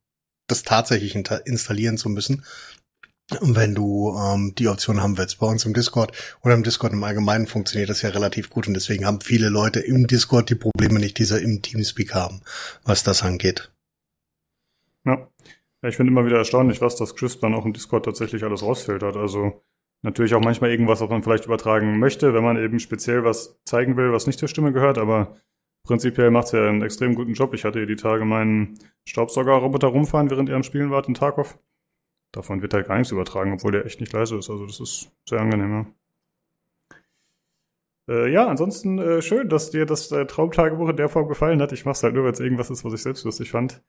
das 0.47 0.63
tatsächlich 0.63 1.15
installieren 1.15 1.99
zu 1.99 2.09
müssen. 2.09 2.45
wenn 3.41 3.75
du 3.75 4.17
ähm, 4.19 4.55
die 4.57 4.69
Option 4.69 5.01
haben 5.01 5.17
willst. 5.19 5.39
Bei 5.39 5.47
uns 5.47 5.65
im 5.65 5.75
Discord 5.75 6.13
oder 6.43 6.55
im 6.55 6.65
Discord 6.65 6.93
im 6.93 7.05
Allgemeinen 7.05 7.47
funktioniert 7.47 7.89
das 7.91 8.03
ja 8.03 8.11
relativ 8.11 8.51
gut 8.51 8.67
und 8.67 8.75
deswegen 8.75 9.07
haben 9.07 9.21
viele 9.21 9.49
Leute 9.49 9.81
im 9.81 10.07
Discord 10.07 10.51
die 10.51 10.57
Probleme 10.57 10.99
nicht, 10.99 11.19
die 11.19 11.25
sie 11.25 11.41
im 11.41 11.63
Teamspeak 11.63 12.15
haben, 12.15 12.43
was 12.85 13.05
das 13.05 13.23
angeht. 13.23 13.71
Ja. 15.05 15.29
Ja 15.83 15.89
ich 15.89 15.97
finde 15.97 16.13
immer 16.13 16.27
wieder 16.27 16.39
erstaunlich, 16.39 16.81
was 16.81 16.97
das 16.97 17.17
Crisp 17.17 17.41
dann 17.41 17.55
auch 17.55 17.65
im 17.65 17.73
Discord 17.73 18.05
tatsächlich 18.05 18.45
alles 18.45 18.63
rausfiltert. 18.63 19.17
Also 19.17 19.63
natürlich 20.03 20.35
auch 20.35 20.41
manchmal 20.41 20.71
irgendwas, 20.71 21.01
was 21.01 21.11
man 21.11 21.23
vielleicht 21.23 21.47
übertragen 21.47 21.99
möchte, 21.99 22.35
wenn 22.35 22.45
man 22.45 22.57
eben 22.57 22.79
speziell 22.79 23.25
was 23.25 23.61
zeigen 23.65 23.97
will, 23.97 24.13
was 24.13 24.27
nicht 24.27 24.39
zur 24.39 24.49
Stimme 24.49 24.73
gehört, 24.73 24.99
aber 24.99 25.37
Prinzipiell 25.83 26.31
macht 26.31 26.47
es 26.47 26.53
ja 26.53 26.69
einen 26.69 26.83
extrem 26.83 27.15
guten 27.15 27.35
Job. 27.35 27.55
Ich 27.55 27.65
hatte 27.65 27.79
hier 27.79 27.87
die 27.87 27.97
Tage 27.97 28.25
meinen 28.25 28.79
Staubsaugerroboter 29.05 29.89
rumfahren, 29.89 30.31
während 30.31 30.49
ihr 30.49 30.57
am 30.57 30.63
Spielen 30.63 30.91
wart 30.91 31.09
in 31.09 31.15
Tarkov. 31.15 31.59
Davon 32.33 32.63
wird 32.63 32.75
halt 32.75 32.87
gar 32.87 32.99
nichts 32.99 33.13
übertragen, 33.13 33.53
obwohl 33.53 33.73
der 33.73 33.87
echt 33.87 34.01
nicht 34.01 34.13
leise 34.13 34.37
ist. 34.37 34.51
Also 34.51 34.67
das 34.67 34.79
ist 34.79 35.11
sehr 35.29 35.41
angenehm, 35.41 35.87
ja. 38.09 38.15
Äh, 38.15 38.33
ja, 38.33 38.47
ansonsten 38.47 38.99
äh, 38.99 39.23
schön, 39.23 39.49
dass 39.49 39.71
dir 39.71 39.87
das 39.87 40.13
äh, 40.13 40.27
Traumtagebuch 40.27 40.91
in 40.91 40.97
der 40.97 41.09
Form 41.09 41.29
gefallen 41.29 41.61
hat. 41.61 41.73
Ich 41.73 41.85
mach's 41.85 42.03
halt 42.03 42.15
nur, 42.15 42.25
wenn 42.25 42.33
es 42.33 42.41
irgendwas 42.41 42.71
ist, 42.71 42.85
was 42.85 42.93
ich 42.93 43.03
selbst 43.03 43.25
lustig 43.25 43.51
fand. 43.51 43.83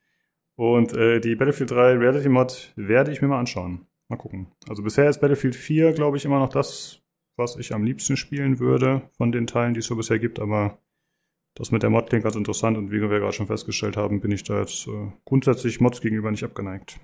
Und 0.62 0.94
äh, 0.94 1.20
die 1.20 1.36
Battlefield 1.36 1.72
3 1.72 1.98
Reality 1.98 2.30
Mod 2.30 2.72
werde 2.76 3.12
ich 3.12 3.22
mir 3.22 3.28
mal 3.28 3.40
anschauen. 3.40 3.88
Mal 4.10 4.18
gucken. 4.18 4.46
Also 4.70 4.84
bisher 4.84 5.10
ist 5.10 5.20
Battlefield 5.20 5.56
4, 5.56 5.94
glaube 5.94 6.18
ich, 6.18 6.26
immer 6.26 6.38
noch 6.38 6.50
das 6.50 7.02
was 7.42 7.56
ich 7.56 7.74
am 7.74 7.84
liebsten 7.84 8.18
spielen 8.18 8.60
würde 8.60 9.02
von 9.18 9.32
den 9.32 9.48
Teilen, 9.48 9.74
die 9.74 9.80
es 9.80 9.88
so 9.88 9.96
bisher 9.96 10.20
gibt, 10.20 10.40
aber 10.40 10.78
das 11.56 11.72
mit 11.72 11.82
der 11.82 11.90
Mod 11.90 12.10
klingt 12.10 12.24
ganz 12.24 12.36
interessant 12.36 12.78
und 12.78 12.92
wie 12.92 13.02
wir 13.02 13.08
gerade 13.08 13.34
schon 13.34 13.48
festgestellt 13.48 13.98
haben, 13.98 14.22
bin 14.22 14.32
ich 14.32 14.44
da 14.44 14.60
jetzt 14.60 14.88
äh, 14.88 15.12
grundsätzlich 15.26 15.82
Mods 15.82 16.02
gegenüber 16.02 16.30
nicht 16.30 16.44
abgeneigt. 16.44 17.00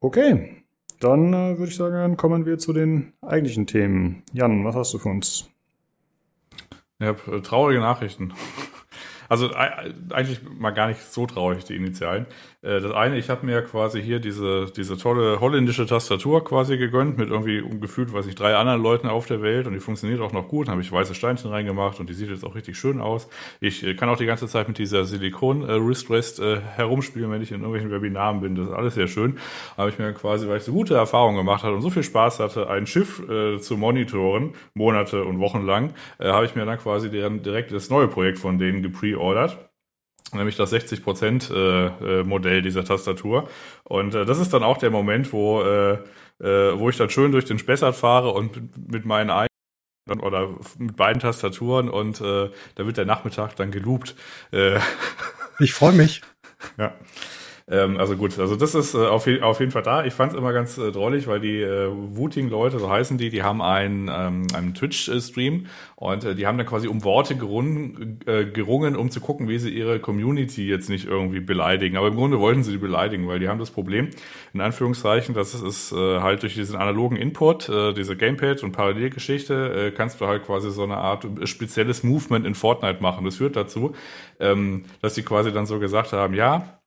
Okay, 0.00 0.64
dann 0.98 1.32
äh, 1.32 1.58
würde 1.58 1.70
ich 1.70 1.76
sagen, 1.76 2.16
kommen 2.16 2.44
wir 2.44 2.58
zu 2.58 2.72
den 2.72 3.12
eigentlichen 3.22 3.66
Themen. 3.66 4.22
Jan, 4.32 4.64
was 4.64 4.74
hast 4.74 4.94
du 4.94 4.98
für 4.98 5.08
uns? 5.08 5.48
Ich 6.98 7.06
habe 7.06 7.36
äh, 7.36 7.40
traurige 7.40 7.80
Nachrichten. 7.80 8.32
Also 9.28 9.50
eigentlich 9.54 10.40
mal 10.58 10.70
gar 10.70 10.88
nicht 10.88 11.02
so 11.02 11.26
traurig, 11.26 11.64
die 11.64 11.76
Initialen. 11.76 12.26
Äh, 12.62 12.80
das 12.80 12.92
eine, 12.92 13.18
ich 13.18 13.30
habe 13.30 13.46
mir 13.46 13.62
quasi 13.62 14.02
hier 14.02 14.20
diese, 14.20 14.66
diese 14.74 14.96
tolle 14.96 15.40
holländische 15.40 15.86
Tastatur 15.86 16.44
quasi 16.44 16.76
gegönnt 16.76 17.18
mit 17.18 17.28
irgendwie 17.28 17.62
gefühlt, 17.78 18.12
weiß 18.12 18.26
ich, 18.26 18.34
drei 18.34 18.56
anderen 18.56 18.82
Leuten 18.82 19.06
auf 19.06 19.26
der 19.26 19.42
Welt 19.42 19.66
und 19.66 19.74
die 19.74 19.80
funktioniert 19.80 20.20
auch 20.20 20.32
noch 20.32 20.48
gut. 20.48 20.66
Dann 20.66 20.72
habe 20.72 20.82
ich 20.82 20.90
weiße 20.90 21.14
Steinchen 21.14 21.50
reingemacht 21.50 22.00
und 22.00 22.08
die 22.08 22.14
sieht 22.14 22.30
jetzt 22.30 22.44
auch 22.44 22.54
richtig 22.54 22.76
schön 22.76 23.00
aus. 23.00 23.28
Ich 23.60 23.84
äh, 23.84 23.94
kann 23.94 24.08
auch 24.08 24.16
die 24.16 24.26
ganze 24.26 24.48
Zeit 24.48 24.66
mit 24.66 24.78
dieser 24.78 25.04
Silikon-Wrist-Rest 25.04 26.40
äh, 26.40 26.60
herumspielen, 26.60 27.30
wenn 27.30 27.42
ich 27.42 27.52
in 27.52 27.58
irgendwelchen 27.58 27.90
Webinaren 27.90 28.40
bin. 28.40 28.54
Das 28.54 28.68
ist 28.68 28.74
alles 28.74 28.94
sehr 28.94 29.08
schön. 29.08 29.38
Habe 29.76 29.90
ich 29.90 29.98
mir 29.98 30.12
quasi, 30.14 30.48
weil 30.48 30.56
ich 30.56 30.64
so 30.64 30.72
gute 30.72 30.94
Erfahrungen 30.94 31.36
gemacht 31.36 31.62
habe 31.62 31.74
und 31.74 31.82
so 31.82 31.90
viel 31.90 32.02
Spaß 32.02 32.40
hatte, 32.40 32.68
ein 32.68 32.86
Schiff 32.86 33.22
zu 33.60 33.76
monitoren, 33.76 34.54
Monate 34.74 35.24
und 35.24 35.38
Wochen 35.38 35.64
lang, 35.64 35.92
habe 36.18 36.44
ich 36.46 36.54
mir 36.54 36.64
dann 36.64 36.78
quasi 36.78 37.10
direkt 37.10 37.72
das 37.72 37.90
neue 37.90 38.08
Projekt 38.08 38.38
von 38.38 38.58
denen 38.58 38.82
gepreordert 38.82 39.17
nämlich 40.32 40.56
das 40.56 40.72
60% 40.72 41.52
äh, 41.52 42.20
äh, 42.20 42.24
Modell 42.24 42.62
dieser 42.62 42.84
Tastatur. 42.84 43.48
Und 43.84 44.14
äh, 44.14 44.24
das 44.24 44.38
ist 44.38 44.52
dann 44.52 44.62
auch 44.62 44.78
der 44.78 44.90
Moment, 44.90 45.32
wo, 45.32 45.62
äh, 45.62 45.98
äh, 46.40 46.78
wo 46.78 46.90
ich 46.90 46.96
dann 46.96 47.10
schön 47.10 47.32
durch 47.32 47.44
den 47.44 47.58
Spessart 47.58 47.96
fahre 47.96 48.30
und 48.30 48.88
mit 48.90 49.04
meinen 49.04 49.30
eigenen 49.30 49.48
oder 50.20 50.54
mit 50.78 50.96
beiden 50.96 51.20
Tastaturen 51.20 51.88
und 51.88 52.20
äh, 52.20 52.50
da 52.74 52.86
wird 52.86 52.96
der 52.96 53.04
Nachmittag 53.04 53.56
dann 53.56 53.70
geloopt. 53.70 54.14
Äh, 54.52 54.78
ich 55.58 55.72
freue 55.72 55.92
mich. 55.92 56.22
Ja. 56.76 56.92
Ähm, 57.70 57.98
also 57.98 58.16
gut, 58.16 58.38
also 58.38 58.56
das 58.56 58.74
ist 58.74 58.94
äh, 58.94 58.98
auf, 59.06 59.28
auf 59.42 59.60
jeden 59.60 59.72
Fall 59.72 59.82
da. 59.82 60.04
Ich 60.04 60.14
fand 60.14 60.32
es 60.32 60.38
immer 60.38 60.52
ganz 60.52 60.78
äh, 60.78 60.90
drollig, 60.90 61.26
weil 61.26 61.40
die 61.40 61.60
äh, 61.60 61.90
Wooting-Leute, 61.90 62.78
so 62.78 62.88
heißen 62.88 63.18
die, 63.18 63.28
die 63.28 63.42
haben 63.42 63.60
einen, 63.60 64.08
ähm, 64.08 64.46
einen 64.54 64.74
Twitch-Stream 64.74 65.66
und 65.96 66.24
äh, 66.24 66.34
die 66.34 66.46
haben 66.46 66.56
dann 66.56 66.66
quasi 66.66 66.88
um 66.88 67.04
Worte 67.04 67.36
gerungen, 67.36 68.20
äh, 68.26 68.46
gerungen, 68.46 68.96
um 68.96 69.10
zu 69.10 69.20
gucken, 69.20 69.48
wie 69.48 69.58
sie 69.58 69.68
ihre 69.70 70.00
Community 70.00 70.66
jetzt 70.66 70.88
nicht 70.88 71.06
irgendwie 71.06 71.40
beleidigen. 71.40 71.98
Aber 71.98 72.08
im 72.08 72.16
Grunde 72.16 72.40
wollten 72.40 72.62
sie 72.62 72.72
die 72.72 72.78
beleidigen, 72.78 73.28
weil 73.28 73.38
die 73.38 73.48
haben 73.48 73.58
das 73.58 73.70
Problem, 73.70 74.08
in 74.54 74.62
Anführungszeichen, 74.62 75.34
dass 75.34 75.52
es 75.52 75.60
ist 75.60 75.92
äh, 75.92 76.20
halt 76.20 76.42
durch 76.42 76.54
diesen 76.54 76.76
analogen 76.76 77.16
Input, 77.16 77.68
äh, 77.68 77.92
diese 77.92 78.16
Gamepad 78.16 78.62
und 78.62 78.72
Parallelgeschichte, 78.72 79.92
kannst 79.94 80.20
du 80.20 80.26
halt 80.26 80.44
quasi 80.44 80.70
so 80.70 80.84
eine 80.84 80.96
Art 80.96 81.26
spezielles 81.44 82.02
Movement 82.02 82.46
in 82.46 82.54
Fortnite 82.54 83.02
machen. 83.02 83.24
Das 83.24 83.36
führt 83.36 83.56
dazu, 83.56 83.94
ähm, 84.40 84.84
dass 85.02 85.14
sie 85.14 85.22
quasi 85.22 85.52
dann 85.52 85.66
so 85.66 85.78
gesagt 85.78 86.12
haben, 86.12 86.34
ja, 86.34 86.77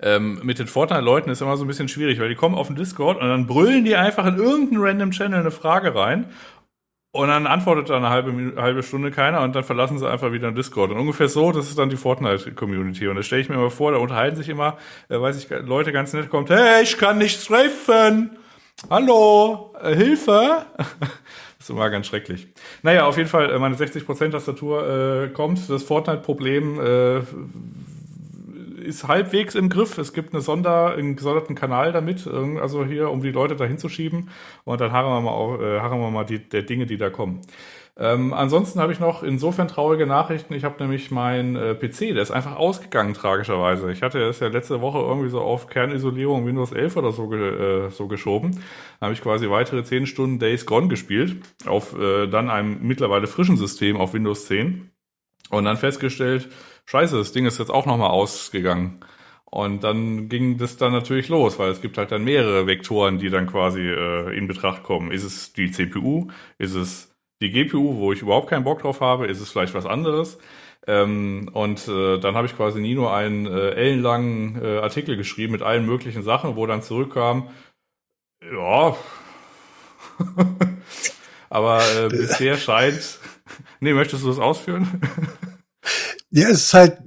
ähm, 0.00 0.40
mit 0.42 0.58
den 0.58 0.66
Fortnite-Leuten 0.66 1.30
ist 1.30 1.40
immer 1.40 1.56
so 1.56 1.64
ein 1.64 1.68
bisschen 1.68 1.88
schwierig, 1.88 2.20
weil 2.20 2.28
die 2.28 2.34
kommen 2.34 2.54
auf 2.54 2.66
den 2.66 2.76
Discord 2.76 3.20
und 3.20 3.28
dann 3.28 3.46
brüllen 3.46 3.84
die 3.84 3.96
einfach 3.96 4.26
in 4.26 4.36
irgendeinen 4.36 4.82
random 4.82 5.10
Channel 5.10 5.40
eine 5.40 5.50
Frage 5.50 5.94
rein 5.94 6.26
und 7.16 7.28
dann 7.28 7.46
antwortet 7.46 7.88
da 7.88 7.96
eine 7.96 8.10
halbe, 8.10 8.60
halbe 8.60 8.82
Stunde 8.82 9.10
keiner 9.10 9.40
und 9.40 9.56
dann 9.56 9.64
verlassen 9.64 9.98
sie 9.98 10.08
einfach 10.08 10.32
wieder 10.32 10.50
den 10.50 10.54
Discord. 10.54 10.90
Und 10.90 10.98
ungefähr 10.98 11.28
so, 11.28 11.50
das 11.50 11.68
ist 11.68 11.78
dann 11.78 11.88
die 11.88 11.96
Fortnite-Community. 11.96 13.08
Und 13.08 13.16
das 13.16 13.26
stelle 13.26 13.40
ich 13.40 13.48
mir 13.48 13.54
immer 13.54 13.70
vor, 13.70 13.92
da 13.92 13.98
unterhalten 13.98 14.36
sich 14.36 14.50
immer, 14.50 14.76
äh, 15.08 15.18
weiß 15.18 15.38
ich, 15.38 15.48
Leute 15.48 15.92
ganz 15.92 16.12
nett 16.12 16.28
kommt, 16.28 16.50
hey, 16.50 16.82
ich 16.82 16.98
kann 16.98 17.16
nicht 17.16 17.46
treffen. 17.46 18.36
Hallo, 18.90 19.74
äh, 19.82 19.94
Hilfe. 19.96 20.66
das 20.76 21.60
ist 21.60 21.70
immer 21.70 21.88
ganz 21.88 22.06
schrecklich. 22.06 22.48
Naja, 22.82 23.06
auf 23.06 23.16
jeden 23.16 23.30
Fall, 23.30 23.50
äh, 23.50 23.58
meine 23.58 23.76
60% 23.76 24.32
Tastatur 24.32 25.24
äh, 25.24 25.28
kommt. 25.28 25.70
Das 25.70 25.84
Fortnite-Problem 25.84 26.80
äh, 26.80 27.20
ist 28.86 29.06
halbwegs 29.08 29.54
im 29.54 29.68
Griff. 29.68 29.98
Es 29.98 30.12
gibt 30.12 30.32
eine 30.32 30.40
Sonder, 30.40 30.94
einen 30.94 31.16
gesonderten 31.16 31.54
Kanal 31.54 31.92
damit, 31.92 32.26
also 32.26 32.84
hier, 32.84 33.10
um 33.10 33.20
die 33.20 33.32
Leute 33.32 33.56
da 33.56 33.64
hinzuschieben. 33.64 34.30
Und 34.64 34.80
dann 34.80 34.92
harren 34.92 35.10
wir 35.12 35.20
mal, 35.20 35.30
auf, 35.30 35.60
äh, 35.60 35.80
harren 35.80 36.00
wir 36.00 36.10
mal 36.10 36.24
die, 36.24 36.38
der 36.38 36.62
Dinge, 36.62 36.86
die 36.86 36.96
da 36.96 37.10
kommen. 37.10 37.42
Ähm, 37.98 38.34
ansonsten 38.34 38.78
habe 38.80 38.92
ich 38.92 39.00
noch 39.00 39.22
insofern 39.22 39.68
traurige 39.68 40.06
Nachrichten. 40.06 40.52
Ich 40.52 40.64
habe 40.64 40.82
nämlich 40.82 41.10
mein 41.10 41.56
äh, 41.56 41.74
PC, 41.74 42.12
der 42.12 42.18
ist 42.22 42.30
einfach 42.30 42.56
ausgegangen, 42.56 43.14
tragischerweise. 43.14 43.90
Ich 43.90 44.02
hatte 44.02 44.22
es 44.22 44.40
ja 44.40 44.48
letzte 44.48 44.82
Woche 44.82 44.98
irgendwie 44.98 45.30
so 45.30 45.40
auf 45.40 45.68
Kernisolierung 45.68 46.44
Windows 46.46 46.72
11 46.72 46.96
oder 46.96 47.12
so, 47.12 47.28
ge, 47.28 47.86
äh, 47.86 47.90
so 47.90 48.06
geschoben. 48.06 48.60
Da 49.00 49.06
habe 49.06 49.14
ich 49.14 49.22
quasi 49.22 49.48
weitere 49.48 49.82
10 49.82 50.06
Stunden 50.06 50.38
Days 50.38 50.66
Gone 50.66 50.88
gespielt, 50.88 51.36
auf 51.66 51.98
äh, 51.98 52.26
dann 52.26 52.50
einem 52.50 52.80
mittlerweile 52.82 53.26
frischen 53.26 53.56
System 53.56 53.96
auf 53.96 54.12
Windows 54.12 54.44
10. 54.44 54.90
Und 55.48 55.64
dann 55.64 55.76
festgestellt, 55.78 56.48
scheiße, 56.86 57.16
das 57.16 57.32
Ding 57.32 57.46
ist 57.46 57.58
jetzt 57.58 57.70
auch 57.70 57.86
nochmal 57.86 58.10
ausgegangen. 58.10 59.00
Und 59.44 59.84
dann 59.84 60.28
ging 60.28 60.58
das 60.58 60.76
dann 60.76 60.92
natürlich 60.92 61.28
los, 61.28 61.58
weil 61.58 61.70
es 61.70 61.80
gibt 61.80 61.98
halt 61.98 62.10
dann 62.12 62.24
mehrere 62.24 62.66
Vektoren, 62.66 63.18
die 63.18 63.30
dann 63.30 63.46
quasi 63.46 63.80
äh, 63.80 64.36
in 64.36 64.48
Betracht 64.48 64.82
kommen. 64.82 65.12
Ist 65.12 65.24
es 65.24 65.52
die 65.52 65.70
CPU? 65.70 66.28
Ist 66.58 66.74
es 66.74 67.14
die 67.40 67.50
GPU, 67.50 67.96
wo 67.96 68.12
ich 68.12 68.22
überhaupt 68.22 68.50
keinen 68.50 68.64
Bock 68.64 68.80
drauf 68.80 69.00
habe? 69.00 69.26
Ist 69.26 69.40
es 69.40 69.50
vielleicht 69.50 69.74
was 69.74 69.86
anderes? 69.86 70.38
Ähm, 70.86 71.48
und 71.52 71.88
äh, 71.88 72.18
dann 72.18 72.34
habe 72.34 72.46
ich 72.46 72.56
quasi 72.56 72.80
nie 72.80 72.94
nur 72.94 73.14
einen 73.14 73.46
äh, 73.46 73.70
ellenlangen 73.70 74.62
äh, 74.62 74.78
Artikel 74.78 75.16
geschrieben 75.16 75.52
mit 75.52 75.62
allen 75.62 75.86
möglichen 75.86 76.22
Sachen, 76.22 76.56
wo 76.56 76.66
dann 76.66 76.82
zurückkam, 76.82 77.48
ja, 78.52 78.96
aber 81.50 81.80
äh, 81.96 82.08
bisher 82.10 82.56
scheint. 82.56 83.18
Nee, 83.80 83.94
möchtest 83.94 84.24
du 84.24 84.28
das 84.28 84.38
ausführen? 84.38 85.00
Ja, 86.30 86.48
es 86.48 86.64
ist 86.64 86.74
halt, 86.74 86.98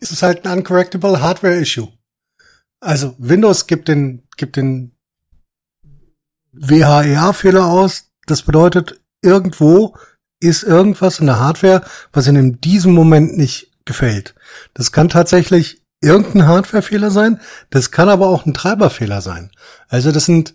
es 0.00 0.10
ist 0.10 0.22
halt 0.22 0.46
ein 0.46 0.58
uncorrectable 0.58 1.20
Hardware 1.20 1.60
Issue. 1.60 1.88
Also 2.80 3.14
Windows 3.18 3.66
gibt 3.66 3.88
den, 3.88 4.22
gibt 4.36 4.56
den 4.56 4.92
WHEA-Fehler 6.52 7.66
aus. 7.66 8.10
Das 8.26 8.42
bedeutet, 8.42 9.00
irgendwo 9.22 9.96
ist 10.40 10.64
irgendwas 10.64 11.20
in 11.20 11.26
der 11.26 11.38
Hardware, 11.38 11.82
was 12.12 12.26
ihnen 12.26 12.36
in 12.36 12.60
diesem 12.60 12.92
Moment 12.92 13.36
nicht 13.36 13.70
gefällt. 13.84 14.34
Das 14.74 14.90
kann 14.92 15.08
tatsächlich 15.08 15.82
irgendein 16.00 16.46
Hardware-Fehler 16.46 17.10
sein. 17.10 17.40
Das 17.70 17.90
kann 17.90 18.08
aber 18.08 18.28
auch 18.28 18.44
ein 18.44 18.54
Treiberfehler 18.54 19.22
sein. 19.22 19.50
Also 19.88 20.10
das 20.10 20.26
sind, 20.26 20.54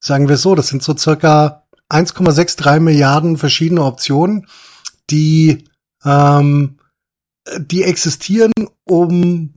sagen 0.00 0.28
wir 0.28 0.36
so, 0.36 0.54
das 0.54 0.68
sind 0.68 0.82
so 0.82 0.96
circa 0.96 1.62
1,63 1.88 2.80
Milliarden 2.80 3.38
verschiedene 3.38 3.84
Optionen, 3.84 4.46
die 5.10 5.64
ähm, 6.04 6.77
die 7.56 7.82
existieren, 7.82 8.52
um 8.84 9.54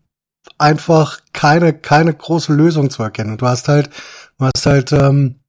einfach 0.58 1.20
keine, 1.34 1.74
keine 1.74 2.14
große 2.14 2.54
Lösung 2.54 2.90
zu 2.90 3.04
erkennen. 3.04 3.38
du 3.38 3.48
hast 3.48 3.68
halt, 3.68 3.90
du 4.38 4.46
hast 4.46 4.66
halt 4.66 4.92
ähm, 4.92 5.42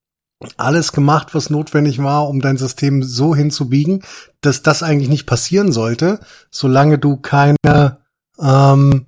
alles 0.57 0.93
gemacht, 0.93 1.35
was 1.35 1.51
notwendig 1.51 2.03
war, 2.03 2.29
um 2.29 2.41
dein 2.41 2.57
System 2.57 3.03
so 3.03 3.35
hinzubiegen, 3.35 4.03
dass 4.41 4.63
das 4.63 4.83
eigentlich 4.83 5.09
nicht 5.09 5.27
passieren 5.27 5.73
sollte, 5.73 6.21
solange 6.51 6.99
du 6.99 7.17
keine, 7.17 7.99
ähm, 8.41 9.07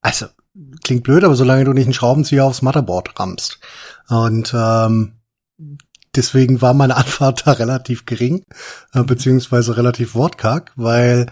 also 0.00 0.26
klingt 0.84 1.02
blöd, 1.02 1.24
aber 1.24 1.34
solange 1.34 1.64
du 1.64 1.72
nicht 1.72 1.86
einen 1.86 1.94
Schraubenzieher 1.94 2.44
aufs 2.44 2.62
Motherboard 2.62 3.18
rammst. 3.18 3.58
Und 4.08 4.54
ähm, 4.56 5.12
deswegen 6.14 6.62
war 6.62 6.74
meine 6.74 6.96
Anfahrt 6.96 7.42
da 7.46 7.52
relativ 7.52 8.06
gering, 8.06 8.42
äh, 8.92 9.02
beziehungsweise 9.02 9.76
relativ 9.76 10.14
wortkarg, 10.14 10.72
weil 10.76 11.26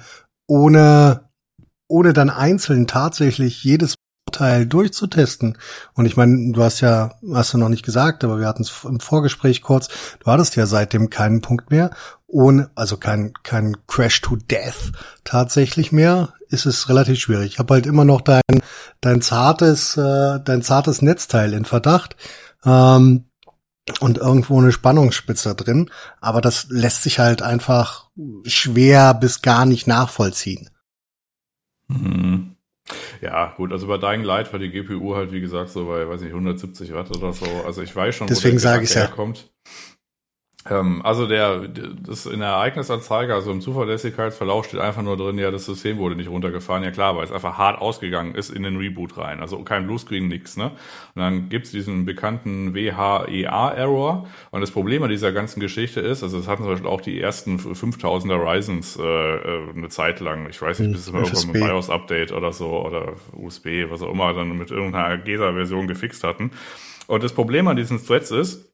ohne 0.47 1.29
ohne 1.89 2.13
dann 2.13 2.31
einzeln 2.31 2.87
tatsächlich 2.87 3.63
jedes 3.65 3.95
Teil 4.33 4.67
durchzutesten. 4.67 5.59
Und 5.95 6.07
ich 6.07 6.17
meine, 6.17 6.53
du 6.53 6.63
hast 6.63 6.81
ja, 6.81 7.15
hast 7.33 7.55
du 7.55 7.59
noch 7.59 7.69
nicht 7.69 7.85
gesagt, 7.85 8.25
aber 8.25 8.39
wir 8.39 8.47
hatten 8.47 8.63
es 8.63 8.85
im 8.85 9.01
Vorgespräch 9.01 9.63
kurz, 9.63 9.89
du 10.21 10.27
hattest 10.31 10.57
ja 10.57 10.67
seitdem 10.67 11.11
keinen 11.11 11.41
Punkt 11.41 11.71
mehr. 11.71 11.91
Ohne, 12.27 12.71
also 12.75 12.97
kein, 12.97 13.33
kein 13.45 13.77
Crash 13.87 14.21
to 14.21 14.37
Death 14.37 14.93
tatsächlich 15.23 15.93
mehr, 15.93 16.33
ist 16.49 16.67
es 16.67 16.89
relativ 16.89 17.21
schwierig. 17.21 17.53
Ich 17.53 17.59
habe 17.59 17.75
halt 17.75 17.87
immer 17.87 18.05
noch 18.05 18.23
dein, 18.23 18.43
dein 19.01 19.23
zartes, 19.23 19.97
äh, 19.97 20.41
dein 20.45 20.63
zartes 20.63 21.01
Netzteil 21.01 21.53
in 21.53 21.65
Verdacht. 21.65 22.17
Ähm, 22.65 23.27
und 24.01 24.17
irgendwo 24.17 24.59
eine 24.59 24.73
Spannungsspitze 24.73 25.55
drin, 25.55 25.91
aber 26.21 26.41
das 26.41 26.69
lässt 26.71 27.03
sich 27.03 27.19
halt 27.19 27.43
einfach 27.43 28.09
schwer 28.47 29.13
bis 29.13 29.43
gar 29.43 29.67
nicht 29.67 29.87
nachvollziehen. 29.87 30.71
Mhm. 31.89 32.57
Ja, 33.21 33.55
gut, 33.57 33.73
also 33.73 33.87
bei 33.87 33.97
Dying 33.97 34.23
Light 34.23 34.53
war 34.53 34.59
die 34.59 34.71
GPU 34.71 35.15
halt, 35.15 35.33
wie 35.33 35.41
gesagt, 35.41 35.71
so 35.71 35.87
bei, 35.87 36.07
weiß 36.09 36.21
nicht, 36.21 36.33
170 36.33 36.93
Watt 36.93 37.11
oder 37.17 37.33
so. 37.33 37.47
Also 37.65 37.81
ich 37.81 37.95
weiß 37.95 38.15
schon, 38.15 38.27
Deswegen 38.27 38.59
wo 38.59 38.63
der 38.63 38.85
herkommt. 38.95 39.51
Ähm, 39.65 39.94
also 41.03 41.27
der, 41.27 41.69
das 41.69 42.25
in 42.25 42.41
der 42.41 42.49
Ereignisanzeige, 42.49 43.35
also 43.35 43.53
im 43.53 43.61
Zuverlässigkeitsverlauf 43.61 44.65
steht 44.65 44.81
einfach 44.81 45.03
nur 45.03 45.19
drin, 45.19 45.37
ja, 45.37 45.51
das 45.51 45.67
System 45.67 45.99
wurde 45.99 46.17
nicht 46.17 46.31
runtergefahren. 46.31 46.83
Ja 46.83 46.91
klar, 46.91 47.17
weil 47.17 47.25
es 47.25 47.33
einfach 47.33 47.59
hart 47.59 47.83
ausgegangen 47.83 48.35
ist 48.35 48.49
in 48.49 48.63
den 48.63 48.79
Reboot 48.79 49.19
rein. 49.19 49.41
Also 49.41 49.59
kein 49.59 49.87
Bluescreen, 49.87 50.27
nix, 50.27 50.57
ne? 50.57 50.71
Und 51.15 51.21
dann 51.21 51.51
gibt's 51.51 51.71
diesen 51.71 52.07
bekannten 52.07 52.73
WHEA-Error. 52.73 54.27
Und 54.53 54.61
das 54.63 54.71
Problem 54.71 55.03
an 55.03 55.11
dieser 55.11 55.33
ganzen 55.33 55.61
Geschichte 55.61 56.01
ist, 56.01 56.23
also 56.23 56.39
das 56.39 56.49
hatten 56.49 56.63
zum 56.63 56.73
Beispiel 56.73 56.89
auch 56.89 57.03
die 57.03 57.21
ersten 57.21 57.59
5000er 57.59 58.43
Ryzens 58.43 58.97
äh, 58.97 59.03
äh, 59.03 59.71
eine 59.77 59.91
Zeit 59.91 60.21
lang. 60.21 60.49
Ich 60.49 60.63
weiß 60.63 60.79
nicht, 60.79 60.93
bis 60.93 61.03
es 61.03 61.13
mal 61.13 61.25
irgendwann 61.25 61.53
mit 61.53 61.63
BIOS-Update 61.63 62.33
oder 62.33 62.53
so 62.53 62.87
oder 62.87 63.13
USB, 63.33 63.91
was 63.91 64.01
auch 64.01 64.11
immer, 64.11 64.33
dann 64.33 64.57
mit 64.57 64.71
irgendeiner 64.71 65.19
GESA-Version 65.19 65.89
gefixt 65.89 66.25
hatten. 66.25 66.53
Und 67.07 67.23
das 67.23 67.35
Problem 67.35 67.69
an 67.69 67.77
diesen 67.77 68.03
Threads 68.03 68.31
ist, 68.31 68.74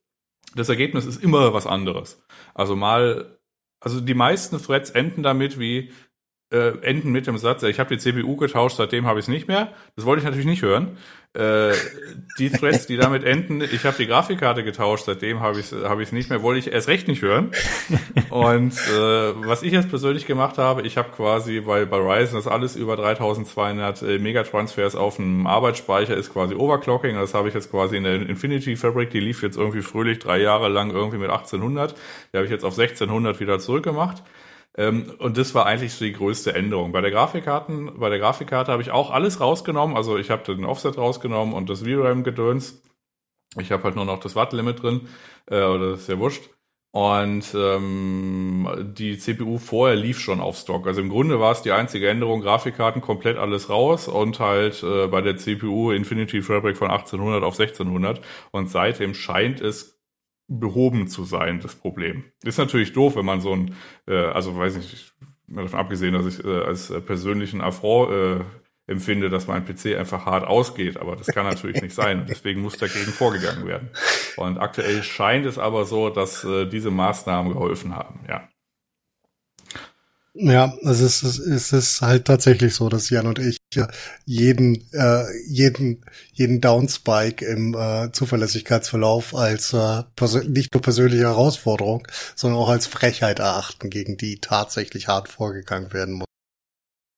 das 0.54 0.68
Ergebnis 0.68 1.06
ist 1.06 1.22
immer 1.22 1.54
was 1.54 1.66
anderes. 1.66 2.22
Also 2.54 2.76
mal, 2.76 3.38
also 3.80 4.00
die 4.00 4.14
meisten 4.14 4.60
Threads 4.60 4.90
enden 4.90 5.22
damit 5.22 5.58
wie, 5.58 5.92
äh, 6.50 6.78
enden 6.82 7.12
mit 7.12 7.26
dem 7.26 7.38
Satz, 7.38 7.62
ich 7.62 7.78
habe 7.78 7.94
die 7.94 7.98
CPU 7.98 8.36
getauscht, 8.36 8.76
seitdem 8.76 9.06
habe 9.06 9.20
ich 9.20 9.24
es 9.24 9.28
nicht 9.28 9.48
mehr. 9.48 9.72
Das 9.96 10.04
wollte 10.04 10.20
ich 10.20 10.24
natürlich 10.24 10.46
nicht 10.46 10.62
hören. 10.62 10.96
Äh, 11.32 11.74
die 12.40 12.50
Threads, 12.50 12.88
die 12.88 12.96
damit 12.96 13.22
enden, 13.22 13.60
ich 13.60 13.84
habe 13.84 13.96
die 13.96 14.08
Grafikkarte 14.08 14.64
getauscht, 14.64 15.04
seitdem 15.06 15.38
habe 15.38 15.60
ich 15.60 15.70
es 15.70 15.84
hab 15.84 16.00
ich's 16.00 16.10
nicht 16.10 16.28
mehr, 16.28 16.42
wollte 16.42 16.58
ich 16.58 16.72
erst 16.72 16.88
recht 16.88 17.06
nicht 17.06 17.22
hören. 17.22 17.52
Und 18.30 18.72
äh, 18.72 19.46
was 19.46 19.62
ich 19.62 19.72
jetzt 19.72 19.90
persönlich 19.90 20.26
gemacht 20.26 20.58
habe, 20.58 20.82
ich 20.82 20.96
habe 20.96 21.10
quasi, 21.10 21.62
weil 21.66 21.86
bei 21.86 21.98
Ryzen 21.98 22.34
das 22.34 22.48
alles 22.48 22.74
über 22.74 22.96
3200 22.96 24.02
äh, 24.02 24.18
Megatransfers 24.18 24.96
auf 24.96 25.16
dem 25.16 25.46
Arbeitsspeicher 25.46 26.16
ist 26.16 26.32
quasi 26.32 26.56
Overclocking. 26.56 27.14
Das 27.14 27.32
habe 27.32 27.46
ich 27.46 27.54
jetzt 27.54 27.70
quasi 27.70 27.96
in 27.96 28.02
der 28.02 28.28
Infinity 28.28 28.74
Fabric, 28.74 29.10
die 29.10 29.20
lief 29.20 29.44
jetzt 29.44 29.56
irgendwie 29.56 29.82
fröhlich 29.82 30.18
drei 30.18 30.38
Jahre 30.40 30.68
lang 30.68 30.90
irgendwie 30.90 31.18
mit 31.18 31.30
1800. 31.30 31.94
Die 32.32 32.38
habe 32.38 32.46
ich 32.46 32.50
jetzt 32.50 32.64
auf 32.64 32.76
1600 32.76 33.38
wieder 33.38 33.60
zurückgemacht. 33.60 34.24
Ähm, 34.76 35.12
und 35.18 35.36
das 35.36 35.54
war 35.54 35.66
eigentlich 35.66 35.98
die 35.98 36.12
größte 36.12 36.54
Änderung. 36.54 36.92
Bei 36.92 37.00
der 37.00 37.10
Grafikkarten, 37.10 37.98
bei 37.98 38.08
der 38.08 38.18
Grafikkarte 38.18 38.72
habe 38.72 38.82
ich 38.82 38.90
auch 38.90 39.10
alles 39.10 39.40
rausgenommen. 39.40 39.96
Also 39.96 40.16
ich 40.16 40.30
habe 40.30 40.44
den 40.44 40.64
Offset 40.64 40.96
rausgenommen 40.96 41.54
und 41.54 41.68
das 41.68 41.82
VRAM-Gedöns. 41.82 42.82
Ich 43.58 43.72
habe 43.72 43.82
halt 43.82 43.96
nur 43.96 44.04
noch 44.04 44.20
das 44.20 44.36
Wattlimit 44.36 44.82
drin, 44.82 45.08
äh, 45.46 45.62
oder 45.62 45.94
ist 45.94 46.08
ja 46.08 46.18
wurscht. 46.18 46.50
Und 46.92 47.54
ähm, 47.54 48.68
die 48.96 49.16
CPU 49.16 49.58
vorher 49.58 49.96
lief 49.96 50.18
schon 50.18 50.40
auf 50.40 50.56
Stock. 50.56 50.88
Also 50.88 51.00
im 51.00 51.08
Grunde 51.08 51.38
war 51.38 51.52
es 51.52 51.62
die 51.62 51.70
einzige 51.70 52.08
Änderung, 52.08 52.40
Grafikkarten 52.40 53.00
komplett 53.00 53.38
alles 53.38 53.70
raus 53.70 54.08
und 54.08 54.40
halt 54.40 54.82
äh, 54.82 55.06
bei 55.06 55.20
der 55.20 55.36
CPU 55.36 55.92
Infinity 55.92 56.42
Fabric 56.42 56.76
von 56.76 56.90
1800 56.90 57.44
auf 57.44 57.58
1600. 57.60 58.20
Und 58.50 58.70
seitdem 58.70 59.14
scheint 59.14 59.60
es 59.60 59.99
behoben 60.50 61.06
zu 61.06 61.24
sein, 61.24 61.60
das 61.60 61.76
Problem. 61.76 62.24
Ist 62.42 62.58
natürlich 62.58 62.92
doof, 62.92 63.16
wenn 63.16 63.24
man 63.24 63.40
so 63.40 63.52
ein, 63.52 63.76
äh, 64.06 64.16
also 64.16 64.56
weiß 64.56 64.76
nicht, 64.76 65.14
davon 65.46 65.78
abgesehen, 65.78 66.12
dass 66.12 66.26
ich 66.26 66.44
äh, 66.44 66.62
als 66.62 66.92
persönlichen 67.06 67.60
Affront 67.60 68.12
äh, 68.12 68.44
empfinde, 68.90 69.30
dass 69.30 69.46
mein 69.46 69.64
PC 69.64 69.96
einfach 69.96 70.26
hart 70.26 70.44
ausgeht, 70.46 70.96
aber 70.96 71.14
das 71.14 71.28
kann 71.28 71.46
natürlich 71.46 71.80
nicht 71.80 71.94
sein. 71.94 72.26
Deswegen 72.28 72.60
muss 72.60 72.76
dagegen 72.76 73.12
vorgegangen 73.12 73.66
werden. 73.66 73.90
Und 74.36 74.58
aktuell 74.58 75.04
scheint 75.04 75.46
es 75.46 75.58
aber 75.58 75.84
so, 75.84 76.10
dass 76.10 76.44
äh, 76.44 76.66
diese 76.66 76.90
Maßnahmen 76.90 77.52
geholfen 77.52 77.94
haben, 77.94 78.20
ja. 78.28 78.48
Ja, 80.34 80.72
es 80.82 81.00
ist, 81.00 81.22
es 81.24 81.72
ist 81.72 82.02
halt 82.02 82.24
tatsächlich 82.26 82.74
so, 82.74 82.88
dass 82.88 83.10
Jan 83.10 83.26
und 83.26 83.40
ich 83.40 83.58
jeden, 84.26 84.88
äh, 84.92 85.24
jeden, 85.48 86.04
jeden 86.32 86.60
Downspike 86.60 87.44
im 87.44 87.74
äh, 87.74 88.12
Zuverlässigkeitsverlauf 88.12 89.34
als 89.34 89.72
äh, 89.72 90.04
nicht 90.46 90.72
nur 90.72 90.82
persönliche 90.82 91.24
Herausforderung, 91.24 92.06
sondern 92.36 92.60
auch 92.60 92.68
als 92.68 92.86
Frechheit 92.86 93.40
erachten, 93.40 93.90
gegen 93.90 94.16
die 94.16 94.40
tatsächlich 94.40 95.08
hart 95.08 95.28
vorgegangen 95.28 95.92
werden 95.92 96.14
muss. 96.14 96.26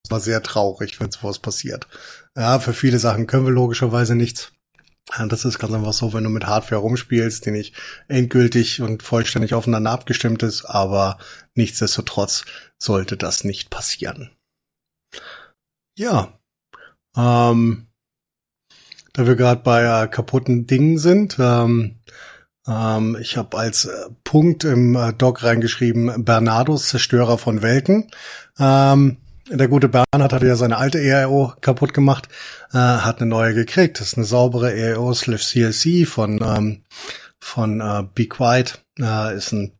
Das 0.04 0.10
war 0.10 0.20
sehr 0.20 0.42
traurig, 0.42 0.98
wenn 0.98 1.10
sowas 1.10 1.38
passiert. 1.38 1.88
Ja, 2.34 2.60
für 2.60 2.72
viele 2.72 2.98
Sachen 2.98 3.26
können 3.26 3.44
wir 3.44 3.52
logischerweise 3.52 4.14
nichts. 4.14 4.52
Das 5.28 5.44
ist 5.44 5.58
ganz 5.58 5.74
einfach 5.74 5.92
so, 5.92 6.12
wenn 6.12 6.24
du 6.24 6.30
mit 6.30 6.46
Hardware 6.46 6.80
rumspielst, 6.80 7.44
die 7.44 7.50
nicht 7.50 7.74
endgültig 8.08 8.80
und 8.80 9.02
vollständig 9.02 9.52
aufeinander 9.52 9.90
abgestimmt 9.90 10.42
ist, 10.42 10.64
aber 10.64 11.18
nichtsdestotrotz 11.54 12.44
sollte 12.78 13.16
das 13.16 13.44
nicht 13.44 13.68
passieren. 13.68 14.30
Ja, 15.98 16.38
ähm, 17.16 17.88
da 19.12 19.26
wir 19.26 19.36
gerade 19.36 19.60
bei 19.62 19.82
äh, 20.04 20.08
kaputten 20.08 20.66
Dingen 20.66 20.98
sind, 20.98 21.36
ähm, 21.38 22.00
ähm, 22.66 23.16
ich 23.20 23.36
habe 23.36 23.58
als 23.58 23.84
äh, 23.84 24.08
Punkt 24.24 24.64
im 24.64 24.94
äh, 24.94 25.12
Doc 25.12 25.42
reingeschrieben, 25.42 26.24
Bernardos 26.24 26.88
Zerstörer 26.88 27.36
von 27.36 27.60
Welten. 27.60 28.10
Ähm, 28.58 29.18
der 29.48 29.68
gute 29.68 29.88
Bernhard 29.88 30.32
hatte 30.32 30.46
ja 30.46 30.56
seine 30.56 30.76
alte 30.76 30.98
EIO 30.98 31.52
kaputt 31.60 31.94
gemacht, 31.94 32.28
äh, 32.72 32.78
hat 32.78 33.20
eine 33.20 33.28
neue 33.28 33.54
gekriegt. 33.54 34.00
Das 34.00 34.08
ist 34.08 34.16
eine 34.16 34.26
saubere 34.26 34.72
EIO 34.72 35.12
slash 35.14 35.50
CLC 35.50 36.06
von, 36.06 36.40
ähm, 36.42 36.84
von 37.40 37.80
äh, 37.80 38.04
Be 38.14 38.26
Quiet. 38.26 38.84
Äh, 38.98 39.36
ist 39.36 39.52
ein, 39.52 39.72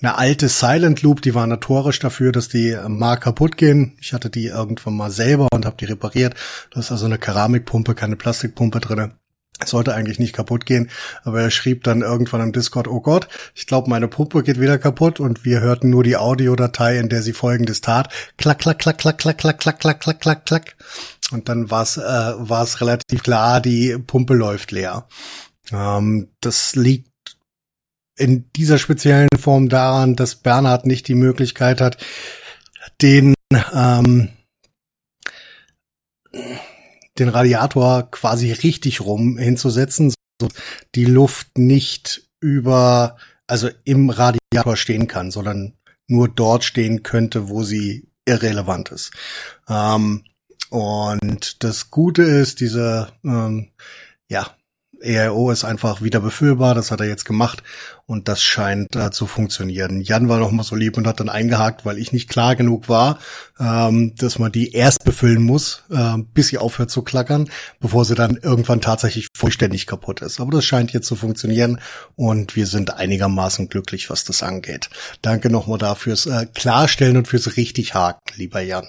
eine 0.00 0.16
alte 0.16 0.48
Silent 0.48 1.02
Loop, 1.02 1.20
die 1.22 1.34
war 1.34 1.46
notorisch 1.46 1.98
dafür, 1.98 2.32
dass 2.32 2.48
die 2.48 2.76
mal 2.88 3.16
kaputt 3.16 3.56
gehen. 3.56 3.96
Ich 4.00 4.14
hatte 4.14 4.30
die 4.30 4.46
irgendwann 4.46 4.96
mal 4.96 5.10
selber 5.10 5.48
und 5.52 5.66
habe 5.66 5.76
die 5.76 5.84
repariert. 5.84 6.34
Da 6.70 6.80
ist 6.80 6.90
also 6.90 7.06
eine 7.06 7.18
Keramikpumpe, 7.18 7.94
keine 7.94 8.16
Plastikpumpe 8.16 8.80
drinne 8.80 9.19
sollte 9.66 9.94
eigentlich 9.94 10.18
nicht 10.18 10.34
kaputt 10.34 10.66
gehen, 10.66 10.90
aber 11.24 11.42
er 11.42 11.50
schrieb 11.50 11.84
dann 11.84 12.02
irgendwann 12.02 12.40
im 12.40 12.52
Discord, 12.52 12.88
oh 12.88 13.00
Gott, 13.00 13.28
ich 13.54 13.66
glaube, 13.66 13.90
meine 13.90 14.08
Pumpe 14.08 14.42
geht 14.42 14.60
wieder 14.60 14.78
kaputt 14.78 15.20
und 15.20 15.44
wir 15.44 15.60
hörten 15.60 15.90
nur 15.90 16.04
die 16.04 16.16
Audiodatei, 16.16 16.98
in 16.98 17.08
der 17.08 17.22
sie 17.22 17.32
folgendes 17.32 17.80
tat. 17.80 18.12
Klack, 18.36 18.58
klack, 18.58 18.78
klack, 18.78 18.98
klack, 18.98 19.18
klack, 19.18 19.38
klack, 19.38 19.58
klack, 19.58 19.80
klack, 19.80 20.00
klack, 20.00 20.20
klack, 20.20 20.46
klack. 20.46 20.76
Und 21.32 21.48
dann 21.48 21.70
war 21.70 21.82
es 21.82 21.96
äh, 21.96 22.00
war's 22.00 22.80
relativ 22.80 23.22
klar, 23.22 23.60
die 23.60 23.96
Pumpe 23.98 24.34
läuft 24.34 24.72
leer. 24.72 25.06
Ähm, 25.72 26.28
das 26.40 26.74
liegt 26.74 27.10
in 28.16 28.50
dieser 28.56 28.78
speziellen 28.78 29.28
Form 29.38 29.68
daran, 29.68 30.16
dass 30.16 30.34
Bernhard 30.34 30.86
nicht 30.86 31.08
die 31.08 31.14
Möglichkeit 31.14 31.80
hat, 31.80 31.96
den 33.00 33.34
ähm, 33.72 34.30
den 37.20 37.28
Radiator 37.28 38.10
quasi 38.10 38.52
richtig 38.52 39.00
rum 39.00 39.38
hinzusetzen, 39.38 40.12
so 40.40 40.48
die 40.94 41.04
Luft 41.04 41.58
nicht 41.58 42.28
über, 42.40 43.16
also 43.46 43.68
im 43.84 44.10
Radiator 44.10 44.76
stehen 44.76 45.06
kann, 45.06 45.30
sondern 45.30 45.74
nur 46.08 46.28
dort 46.28 46.64
stehen 46.64 47.02
könnte, 47.02 47.48
wo 47.48 47.62
sie 47.62 48.08
irrelevant 48.24 48.90
ist. 48.90 49.12
Ähm, 49.68 50.24
und 50.70 51.62
das 51.64 51.90
Gute 51.90 52.22
ist, 52.22 52.60
diese, 52.60 53.12
ähm, 53.24 53.70
ja, 54.28 54.54
EIO 55.02 55.50
ist 55.50 55.64
einfach 55.64 56.02
wieder 56.02 56.20
befüllbar, 56.20 56.74
das 56.74 56.90
hat 56.90 57.00
er 57.00 57.06
jetzt 57.06 57.24
gemacht 57.24 57.62
und 58.06 58.28
das 58.28 58.42
scheint 58.42 58.96
äh, 58.96 59.10
zu 59.10 59.26
funktionieren. 59.26 60.00
Jan 60.00 60.28
war 60.28 60.38
noch 60.38 60.50
mal 60.50 60.62
so 60.62 60.74
lieb 60.74 60.96
und 60.96 61.06
hat 61.06 61.20
dann 61.20 61.28
eingehakt, 61.28 61.84
weil 61.84 61.98
ich 61.98 62.12
nicht 62.12 62.28
klar 62.28 62.56
genug 62.56 62.88
war, 62.88 63.18
ähm, 63.58 64.14
dass 64.16 64.38
man 64.38 64.52
die 64.52 64.72
erst 64.72 65.04
befüllen 65.04 65.42
muss, 65.42 65.84
äh, 65.90 66.18
bis 66.34 66.48
sie 66.48 66.58
aufhört 66.58 66.90
zu 66.90 67.02
klackern, 67.02 67.48
bevor 67.78 68.04
sie 68.04 68.14
dann 68.14 68.36
irgendwann 68.36 68.80
tatsächlich 68.80 69.28
vollständig 69.34 69.86
kaputt 69.86 70.22
ist. 70.22 70.40
Aber 70.40 70.50
das 70.50 70.64
scheint 70.64 70.92
jetzt 70.92 71.06
zu 71.06 71.16
funktionieren 71.16 71.80
und 72.16 72.56
wir 72.56 72.66
sind 72.66 72.94
einigermaßen 72.94 73.68
glücklich, 73.68 74.10
was 74.10 74.24
das 74.24 74.42
angeht. 74.42 74.90
Danke 75.22 75.50
nochmal 75.50 75.78
dafür's 75.78 76.26
äh, 76.26 76.46
Klarstellen 76.54 77.16
und 77.16 77.28
fürs 77.28 77.56
richtig 77.56 77.94
haken, 77.94 78.20
lieber 78.36 78.60
Jan. 78.60 78.86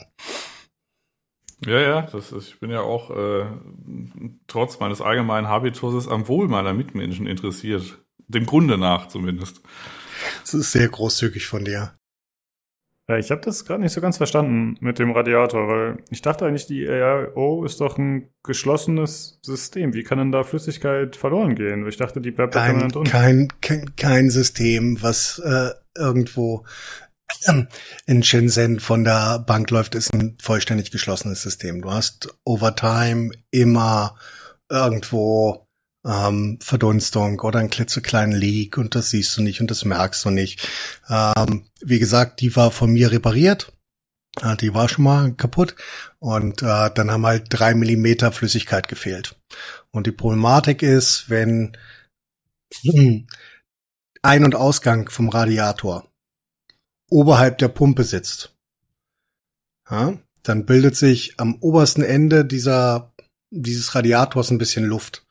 Ja, 1.66 1.80
ja, 1.80 2.02
das 2.02 2.32
ist, 2.32 2.50
ich 2.50 2.60
bin 2.60 2.72
ja 2.72 2.82
auch 2.82 3.12
äh, 3.12 3.46
trotz 4.48 4.80
meines 4.80 5.00
allgemeinen 5.00 5.48
Habituses 5.48 6.08
am 6.08 6.28
Wohl 6.28 6.48
meiner 6.48 6.74
Mitmenschen 6.74 7.28
interessiert. 7.28 8.00
Dem 8.28 8.46
Grunde 8.46 8.78
nach 8.78 9.08
zumindest. 9.08 9.62
Das 10.42 10.54
ist 10.54 10.72
sehr 10.72 10.88
großzügig 10.88 11.46
von 11.46 11.66
dir. 11.66 11.94
Ja, 13.12 13.18
ich 13.18 13.30
habe 13.30 13.42
das 13.42 13.66
gerade 13.66 13.82
nicht 13.82 13.92
so 13.92 14.00
ganz 14.00 14.18
verstanden 14.18 14.78
mit 14.80 14.98
dem 14.98 15.12
Radiator, 15.12 15.68
weil 15.68 15.98
ich 16.12 16.22
dachte 16.22 16.46
eigentlich, 16.46 16.68
die 16.68 16.88
AIO 16.88 17.66
ist 17.66 17.82
doch 17.82 17.98
ein 17.98 18.30
geschlossenes 18.42 19.40
System. 19.42 19.94
Wie 19.94 20.04
kann 20.04 20.18
denn 20.18 20.32
da 20.32 20.44
Flüssigkeit 20.44 21.16
verloren 21.16 21.56
gehen? 21.56 21.86
Ich 21.88 21.98
dachte, 21.98 22.22
die 22.22 22.32
bleibt 22.32 22.54
permanent 22.54 22.96
unten. 22.96 23.10
Kein, 23.10 23.50
kein, 23.60 23.96
kein 23.98 24.30
System, 24.30 25.02
was 25.02 25.40
äh, 25.40 25.72
irgendwo 25.98 26.64
in 28.06 28.24
Shenzhen 28.24 28.80
von 28.80 29.04
der 29.04 29.40
Bank 29.40 29.70
läuft, 29.70 29.96
ist 29.96 30.14
ein 30.14 30.38
vollständig 30.42 30.92
geschlossenes 30.92 31.42
System. 31.42 31.82
Du 31.82 31.92
hast 31.92 32.30
Overtime 32.44 33.32
immer 33.52 34.16
irgendwo 34.70 35.68
ähm, 36.06 36.58
Verdunstung 36.62 37.40
oder 37.42 37.60
einen 37.60 37.70
klitzekleinen 37.70 38.36
Leak 38.36 38.78
und 38.78 38.96
das 38.96 39.10
siehst 39.10 39.38
du 39.38 39.42
nicht 39.42 39.62
und 39.62 39.70
das 39.70 39.86
merkst 39.86 40.26
du 40.26 40.30
nicht. 40.30 40.68
Ähm, 41.10 41.66
wie 41.82 42.00
gesagt, 42.00 42.42
die 42.42 42.56
war 42.56 42.72
von 42.72 42.92
mir 42.92 43.12
repariert. 43.12 43.72
Äh, 44.42 44.56
die 44.58 44.74
war 44.74 44.90
schon 44.90 45.04
mal 45.04 45.34
kaputt 45.34 45.76
und 46.20 46.62
äh, 46.64 46.90
dann 46.94 47.12
haben 47.12 47.26
halt 47.26 47.48
drei 47.50 47.74
Millimeter 47.76 48.32
Flüssigkeit 48.32 48.88
gefehlt. 48.88 49.36
Und 49.92 50.08
die 50.08 50.12
Problematik 50.12 50.82
ist, 50.82 51.30
wenn 51.30 51.78
Ein- 54.24 54.46
und 54.46 54.56
Ausgang 54.56 55.10
vom 55.10 55.30
Radiator 55.30 56.11
oberhalb 57.12 57.60
der 57.60 57.68
Pumpe 57.68 58.04
sitzt, 58.04 58.56
ja, 59.90 60.18
dann 60.44 60.66
bildet 60.66 60.96
sich 60.96 61.36
am 61.38 61.56
obersten 61.56 62.02
Ende 62.02 62.46
dieser, 62.46 63.14
dieses 63.52 63.94
Radiators 63.94 64.50
ein 64.50 64.58
bisschen 64.58 64.86
Luft. 64.86 65.28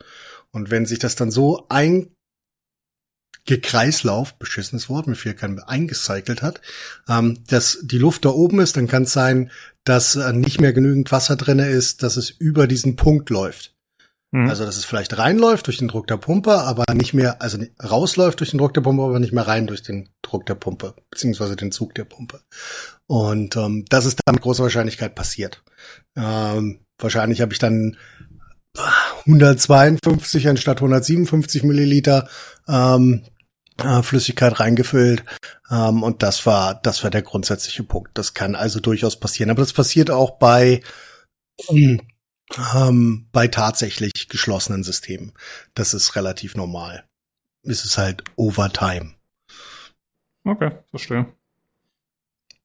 Und 0.53 0.71
wenn 0.71 0.87
sich 0.87 0.99
das 0.99 1.17
dann 1.17 1.31
so 1.31 1.67
eingekreislauf, 1.69 4.35
beschissenes 4.35 4.89
Wort, 4.89 5.07
mir 5.07 5.17
viel 5.17 5.35
kein 5.35 5.59
eingecycelt 5.61 6.43
hat, 6.43 6.61
ähm, 7.09 7.43
dass 7.47 7.79
die 7.83 7.99
Luft 7.99 8.25
da 8.25 8.31
oben 8.31 8.61
ist, 8.61 8.77
dann 8.77 8.87
kann 8.87 9.05
es 9.05 9.13
sein, 9.13 9.51
dass 9.85 10.17
äh, 10.17 10.33
nicht 10.33 10.61
mehr 10.61 10.73
genügend 10.73 11.11
Wasser 11.11 11.37
drinne 11.37 11.69
ist, 11.69 12.03
dass 12.03 12.17
es 12.17 12.31
über 12.31 12.67
diesen 12.67 12.97
Punkt 12.97 13.31
läuft. 13.31 13.75
Mhm. 14.33 14.49
Also, 14.49 14.65
dass 14.65 14.77
es 14.77 14.85
vielleicht 14.85 15.19
reinläuft 15.19 15.67
durch 15.67 15.79
den 15.79 15.89
Druck 15.89 16.07
der 16.07 16.17
Pumpe, 16.17 16.53
aber 16.53 16.85
nicht 16.95 17.15
mehr, 17.15 17.43
also 17.43 17.59
rausläuft 17.83 18.41
durch 18.41 18.51
den 18.51 18.59
Druck 18.59 18.75
der 18.75 18.81
Pumpe, 18.81 19.03
aber 19.03 19.19
nicht 19.19 19.33
mehr 19.33 19.47
rein 19.47 19.67
durch 19.67 19.83
den 19.83 20.09
Druck 20.23 20.47
der 20.47 20.55
Pumpe, 20.55 20.95
beziehungsweise 21.11 21.57
den 21.57 21.73
Zug 21.73 21.95
der 21.95 22.05
Pumpe. 22.05 22.41
Und 23.07 23.57
ähm, 23.57 23.85
das 23.89 24.07
ist 24.07 24.21
dann 24.25 24.37
mit 24.37 24.43
großer 24.43 24.63
Wahrscheinlichkeit 24.63 25.15
passiert. 25.15 25.63
Ähm, 26.17 26.81
wahrscheinlich 27.01 27.41
habe 27.41 27.53
ich 27.53 27.59
dann 27.59 27.97
152 29.27 30.49
anstatt 30.49 30.79
157 30.79 31.65
Milliliter 31.65 32.29
ähm, 32.69 33.25
äh, 33.83 34.03
Flüssigkeit 34.03 34.61
reingefüllt. 34.61 35.25
Ähm, 35.71 36.03
und 36.03 36.23
das 36.23 36.47
war, 36.47 36.81
das 36.83 37.03
war 37.03 37.11
der 37.11 37.23
grundsätzliche 37.23 37.83
Punkt. 37.83 38.11
Das 38.15 38.35
kann 38.35 38.55
also 38.55 38.81
durchaus 38.81 39.19
passieren. 39.19 39.51
Aber 39.51 39.63
das 39.63 39.73
passiert 39.73 40.11
auch 40.11 40.39
bei 40.39 40.83
ähm, 41.69 42.01
bei 43.33 43.49
tatsächlich 43.49 44.29
geschlossenen 44.29 44.83
Systemen. 44.83 45.33
Das 45.75 45.95
ist 45.95 46.17
relativ 46.17 46.57
normal. 46.57 47.05
Es 47.63 47.85
ist 47.85 47.99
halt 47.99 48.25
Overtime. 48.37 49.15
Okay, 50.45 50.73
verstehe. 50.91 51.27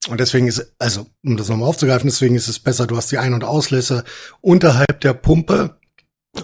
Und 0.08 0.20
deswegen 0.20 0.48
ist, 0.48 0.74
also, 0.80 1.08
um 1.24 1.36
das 1.36 1.50
nochmal 1.50 1.70
aufzugreifen, 1.70 2.08
deswegen 2.08 2.36
ist 2.36 2.48
es 2.48 2.60
besser, 2.60 2.88
du 2.88 2.96
hast 2.96 3.12
die 3.12 3.18
Ein- 3.18 3.34
und 3.34 3.44
Auslässe 3.44 4.04
unterhalb 4.42 5.02
der 5.02 5.14
Pumpe 5.14 5.80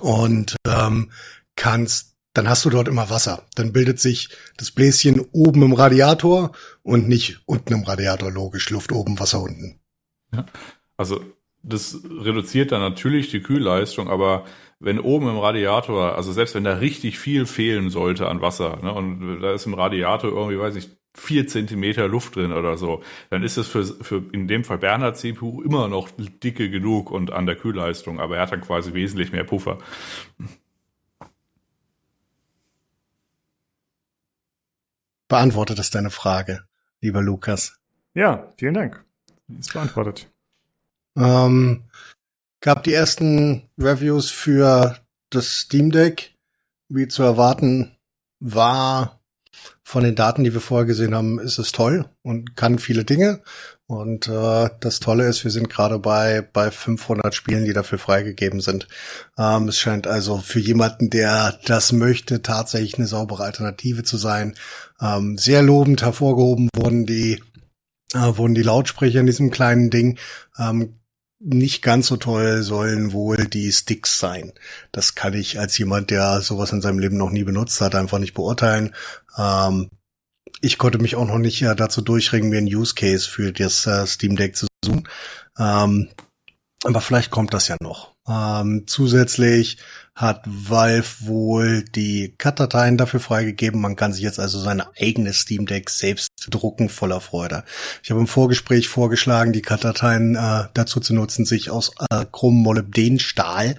und 0.01 0.55
ähm, 0.65 1.11
kannst, 1.55 2.15
dann 2.33 2.49
hast 2.49 2.65
du 2.65 2.69
dort 2.69 2.87
immer 2.87 3.09
Wasser. 3.09 3.45
Dann 3.55 3.71
bildet 3.71 3.99
sich 3.99 4.29
das 4.57 4.71
Bläschen 4.71 5.19
oben 5.31 5.61
im 5.63 5.73
Radiator 5.73 6.53
und 6.81 7.07
nicht 7.07 7.41
unten 7.45 7.73
im 7.73 7.83
Radiator, 7.83 8.31
logisch, 8.31 8.69
Luft 8.69 8.91
oben, 8.91 9.19
Wasser 9.19 9.41
unten. 9.41 9.79
Ja. 10.33 10.45
Also 10.97 11.23
das 11.63 12.01
reduziert 12.03 12.71
dann 12.71 12.81
natürlich 12.81 13.29
die 13.29 13.41
Kühlleistung, 13.41 14.09
aber 14.09 14.45
wenn 14.79 14.99
oben 14.99 15.29
im 15.29 15.37
Radiator, 15.37 16.15
also 16.15 16.31
selbst 16.31 16.55
wenn 16.55 16.63
da 16.63 16.73
richtig 16.73 17.19
viel 17.19 17.45
fehlen 17.45 17.89
sollte 17.89 18.27
an 18.27 18.41
Wasser, 18.41 18.79
ne, 18.81 18.91
und 18.91 19.41
da 19.41 19.53
ist 19.53 19.67
im 19.67 19.75
Radiator 19.75 20.31
irgendwie, 20.31 20.59
weiß 20.59 20.75
ich, 20.75 20.89
vier 21.13 21.45
Zentimeter 21.45 22.07
Luft 22.07 22.35
drin 22.35 22.53
oder 22.53 22.77
so, 22.77 23.03
dann 23.29 23.43
ist 23.43 23.57
es 23.57 23.67
für, 23.67 23.83
für 23.85 24.23
in 24.31 24.47
dem 24.47 24.63
Fall 24.63 24.77
Bernhard 24.77 25.17
CPU 25.17 25.61
immer 25.61 25.87
noch 25.87 26.09
dicke 26.17 26.69
genug 26.69 27.11
und 27.11 27.31
an 27.31 27.45
der 27.45 27.57
Kühlleistung, 27.57 28.19
aber 28.19 28.37
er 28.37 28.43
hat 28.43 28.53
dann 28.53 28.61
quasi 28.61 28.93
wesentlich 28.93 29.31
mehr 29.31 29.43
Puffer. 29.43 29.77
Beantwortet 35.27 35.79
das 35.79 35.89
deine 35.91 36.09
Frage, 36.09 36.63
lieber 37.01 37.21
Lukas? 37.21 37.79
Ja, 38.13 38.51
vielen 38.57 38.73
Dank. 38.73 39.05
Ist 39.59 39.73
beantwortet. 39.73 40.30
Ähm, 41.17 41.83
gab 42.61 42.83
die 42.83 42.93
ersten 42.93 43.69
Reviews 43.77 44.29
für 44.29 44.97
das 45.29 45.59
Steam 45.59 45.91
Deck. 45.91 46.35
Wie 46.89 47.07
zu 47.07 47.23
erwarten 47.23 47.95
war 48.39 49.21
von 49.83 50.03
den 50.03 50.15
Daten, 50.15 50.43
die 50.43 50.53
wir 50.53 50.61
vorher 50.61 50.85
gesehen 50.85 51.15
haben, 51.15 51.39
ist 51.39 51.57
es 51.57 51.71
toll 51.71 52.05
und 52.21 52.55
kann 52.55 52.79
viele 52.79 53.03
Dinge. 53.03 53.41
Und 53.87 54.29
äh, 54.29 54.69
das 54.79 55.01
Tolle 55.01 55.27
ist, 55.27 55.43
wir 55.43 55.51
sind 55.51 55.69
gerade 55.69 55.99
bei 55.99 56.41
bei 56.41 56.71
500 56.71 57.35
Spielen, 57.35 57.65
die 57.65 57.73
dafür 57.73 57.97
freigegeben 57.97 58.61
sind. 58.61 58.87
Ähm, 59.37 59.67
es 59.67 59.79
scheint 59.79 60.07
also 60.07 60.37
für 60.37 60.59
jemanden, 60.61 61.09
der 61.09 61.59
das 61.65 61.91
möchte, 61.91 62.41
tatsächlich 62.41 62.97
eine 62.97 63.07
saubere 63.07 63.43
Alternative 63.43 64.03
zu 64.03 64.15
sein. 64.15 64.55
Ähm, 65.01 65.37
sehr 65.37 65.61
lobend 65.61 66.03
hervorgehoben 66.03 66.69
wurden 66.73 67.05
die 67.05 67.43
äh, 68.13 68.37
wurden 68.37 68.55
die 68.55 68.63
Lautsprecher 68.63 69.19
in 69.19 69.25
diesem 69.25 69.51
kleinen 69.51 69.89
Ding. 69.89 70.17
Ähm, 70.57 71.00
nicht 71.43 71.81
ganz 71.81 72.07
so 72.07 72.17
toll 72.17 72.61
sollen 72.61 73.13
wohl 73.13 73.47
die 73.47 73.71
Sticks 73.71 74.19
sein. 74.19 74.53
Das 74.91 75.15
kann 75.15 75.33
ich 75.33 75.59
als 75.59 75.77
jemand, 75.77 76.09
der 76.11 76.41
sowas 76.41 76.71
in 76.71 76.81
seinem 76.81 76.99
Leben 76.99 77.17
noch 77.17 77.31
nie 77.31 77.43
benutzt 77.43 77.81
hat, 77.81 77.95
einfach 77.95 78.19
nicht 78.19 78.33
beurteilen. 78.33 78.93
Ähm, 79.37 79.89
ich 80.61 80.77
konnte 80.77 80.99
mich 80.99 81.15
auch 81.15 81.25
noch 81.25 81.39
nicht 81.39 81.61
äh, 81.63 81.75
dazu 81.75 82.01
durchringen, 82.01 82.49
mir 82.49 82.59
einen 82.59 82.67
Use 82.67 82.93
Case 82.93 83.27
für 83.27 83.51
das 83.51 83.87
äh, 83.87 84.05
Steam 84.05 84.35
Deck 84.35 84.55
zu 84.55 84.67
suchen. 84.85 85.07
Ähm, 85.57 86.09
aber 86.83 87.01
vielleicht 87.01 87.31
kommt 87.31 87.53
das 87.53 87.67
ja 87.67 87.77
noch. 87.81 88.10
Ähm, 88.27 88.83
zusätzlich 88.85 89.77
hat 90.13 90.43
Valve 90.45 91.07
wohl 91.21 91.83
die 91.83 92.35
CAT-Dateien 92.37 92.97
dafür 92.97 93.19
freigegeben. 93.19 93.81
Man 93.81 93.95
kann 93.95 94.13
sich 94.13 94.21
jetzt 94.21 94.39
also 94.39 94.59
seine 94.59 94.87
eigene 94.99 95.33
Steam 95.33 95.65
Deck 95.65 95.89
selbst 95.89 96.29
drucken, 96.49 96.89
voller 96.89 97.21
Freude. 97.21 97.63
Ich 98.03 98.11
habe 98.11 98.19
im 98.19 98.27
Vorgespräch 98.27 98.87
vorgeschlagen, 98.87 99.53
die 99.53 99.61
CAT-Dateien 99.61 100.35
äh, 100.35 100.65
dazu 100.73 100.99
zu 100.99 101.15
nutzen, 101.15 101.45
sich 101.45 101.69
aus 101.71 101.93
äh, 102.11 102.25
Chrom-Molybdenstahl 102.31 103.77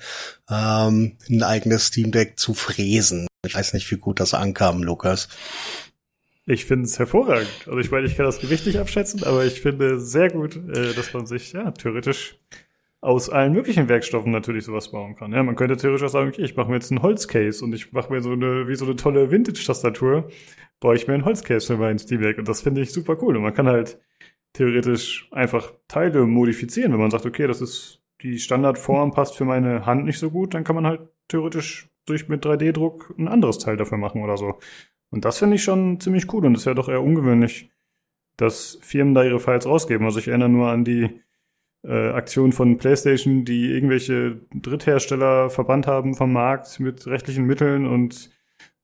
ähm, 0.51 1.17
ein 1.29 1.43
eigenes 1.43 1.87
Steam 1.87 2.11
Deck 2.11 2.39
zu 2.39 2.55
fräsen. 2.55 3.29
Ich 3.47 3.55
weiß 3.55 3.75
nicht, 3.75 3.91
wie 3.91 3.99
gut 3.99 4.19
das 4.19 4.35
ankam, 4.35 4.83
Lukas. 4.83 5.29
Ich 6.47 6.65
finde 6.65 6.87
es 6.87 6.99
hervorragend. 6.99 7.49
Also 7.67 7.79
ich 7.79 7.91
meine, 7.93 8.07
ich 8.07 8.17
kann 8.17 8.27
das 8.27 8.41
Gewicht 8.41 8.67
nicht 8.67 8.79
abschätzen, 8.79 9.23
aber 9.23 9.45
ich 9.45 9.61
finde 9.61 10.01
sehr 10.01 10.31
gut, 10.31 10.57
äh, 10.57 10.93
dass 10.95 11.13
man 11.13 11.27
sich 11.27 11.53
ja 11.53 11.71
theoretisch 11.71 12.37
aus 13.03 13.29
allen 13.29 13.53
möglichen 13.53 13.89
Werkstoffen 13.89 14.31
natürlich 14.31 14.65
sowas 14.65 14.93
bauen 14.93 15.17
kann. 15.17 15.33
Ja, 15.33 15.43
man 15.43 15.57
könnte 15.57 15.77
theoretisch 15.77 16.07
auch 16.07 16.13
sagen, 16.13 16.29
okay, 16.29 16.43
ich 16.43 16.57
mache 16.57 16.69
mir 16.69 16.77
jetzt 16.77 16.93
einen 16.93 17.03
Holzcase 17.03 17.65
und 17.65 17.75
ich 17.75 17.93
mache 17.93 18.13
mir 18.13 18.23
so 18.23 18.31
eine, 18.31 18.69
wie 18.69 18.77
so 18.77 18.85
eine 18.85 18.95
tolle 18.95 19.31
Vintage-Tastatur, 19.31 20.29
baue 20.79 20.95
ich 20.95 21.09
mir 21.09 21.15
ein 21.15 21.25
Holzcase 21.25 21.67
für 21.67 21.77
mein 21.77 21.99
Steam 21.99 22.23
Deck 22.23 22.39
und 22.39 22.47
das 22.47 22.63
finde 22.63 22.81
ich 22.81 22.93
super 22.93 23.19
cool. 23.21 23.37
Und 23.37 23.43
man 23.43 23.55
kann 23.55 23.67
halt 23.67 24.01
theoretisch 24.53 25.29
einfach 25.33 25.73
Teile 25.89 26.27
modifizieren, 26.27 26.93
wenn 26.93 27.01
man 27.01 27.11
sagt, 27.11 27.27
okay, 27.27 27.49
das 27.49 27.61
ist 27.61 28.01
die 28.23 28.39
Standardform 28.39 29.11
passt 29.11 29.37
für 29.37 29.45
meine 29.45 29.85
Hand 29.85 30.05
nicht 30.05 30.21
so 30.21 30.31
gut, 30.31 30.55
dann 30.55 30.63
kann 30.63 30.77
man 30.77 30.87
halt 30.87 31.01
theoretisch 31.27 31.91
durch 32.07 32.29
mit 32.29 32.47
3D-Druck 32.47 33.15
ein 33.19 33.27
anderes 33.27 33.59
Teil 33.59 33.77
dafür 33.77 33.99
machen 33.99 34.23
oder 34.23 34.37
so. 34.37 34.61
Und 35.11 35.25
das 35.25 35.39
finde 35.39 35.57
ich 35.57 35.65
schon 35.65 35.99
ziemlich 35.99 36.33
cool 36.33 36.47
und 36.47 36.57
ist 36.57 36.67
ja 36.67 36.75
doch 36.75 36.89
eher 36.89 37.03
ungewöhnlich, 37.03 37.71
dass 38.37 38.79
Firmen 38.81 39.15
da 39.15 39.25
ihre 39.25 39.41
Files 39.41 39.67
rausgeben. 39.67 40.07
Also 40.07 40.21
ich 40.21 40.29
erinnere 40.29 40.49
nur 40.49 40.69
an 40.69 40.85
die 40.85 41.21
äh, 41.85 42.11
Aktion 42.11 42.53
von 42.53 42.79
PlayStation, 42.79 43.45
die 43.45 43.73
irgendwelche 43.73 44.41
Dritthersteller 44.55 45.51
verbannt 45.51 45.87
haben 45.87 46.15
vom 46.15 46.33
Markt 46.33 46.81
mit 46.81 47.07
rechtlichen 47.07 47.45
Mitteln 47.45 47.87
und 47.87 48.31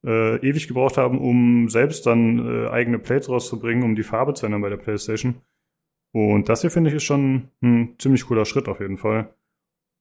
äh, 0.04 0.36
ewig 0.36 0.68
gebraucht 0.68 0.96
haben, 0.96 1.18
um 1.18 1.68
selbst 1.68 2.06
dann 2.06 2.38
äh, 2.38 2.68
eigene 2.68 2.98
Plates 2.98 3.28
rauszubringen, 3.28 3.84
um 3.84 3.96
die 3.96 4.02
Farbe 4.02 4.34
zu 4.34 4.46
ändern 4.46 4.62
bei 4.62 4.68
der 4.68 4.76
PlayStation. 4.76 5.36
Und 6.12 6.48
das 6.48 6.62
hier 6.62 6.70
finde 6.70 6.90
ich 6.90 6.96
ist 6.96 7.04
schon 7.04 7.50
ein 7.62 7.94
ziemlich 7.98 8.26
cooler 8.26 8.44
Schritt 8.44 8.68
auf 8.68 8.80
jeden 8.80 8.96
Fall. 8.96 9.34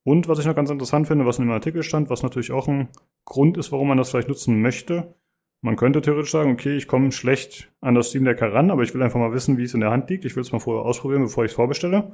Und 0.04 0.30
was 0.30 0.40
ich 0.40 0.46
noch 0.46 0.56
ganz 0.56 0.70
interessant 0.70 1.08
finde, 1.08 1.26
was 1.26 1.38
in 1.38 1.46
dem 1.46 1.52
Artikel 1.52 1.84
stand, 1.84 2.10
was 2.10 2.24
natürlich 2.24 2.52
auch 2.52 2.68
ein 2.68 2.88
Grund 3.26 3.58
ist, 3.58 3.72
warum 3.72 3.90
man 3.90 3.98
das 3.98 4.10
vielleicht 4.10 4.30
nutzen 4.30 4.62
möchte. 4.62 5.14
Man 5.62 5.76
könnte 5.76 6.02
theoretisch 6.02 6.32
sagen, 6.32 6.52
okay, 6.52 6.78
ich 6.78 6.88
komme 6.88 7.12
schlecht 7.12 7.74
an 7.82 7.96
das 7.96 8.10
Steam 8.10 8.24
Deck 8.24 8.40
heran, 8.40 8.72
aber 8.72 8.84
ich 8.84 8.94
will 8.94 9.04
einfach 9.04 9.20
mal 9.20 9.34
wissen, 9.34 9.58
wie 9.58 9.64
es 9.64 9.74
in 9.74 9.82
der 9.82 9.92
Hand 9.92 10.10
liegt. 10.10 10.24
Ich 10.24 10.36
will 10.36 10.44
es 10.44 10.52
mal 10.52 10.60
vorher 10.60 10.86
ausprobieren, 10.86 11.24
bevor 11.24 11.44
ich 11.44 11.52
es 11.52 11.56
vorbestelle. 11.56 12.14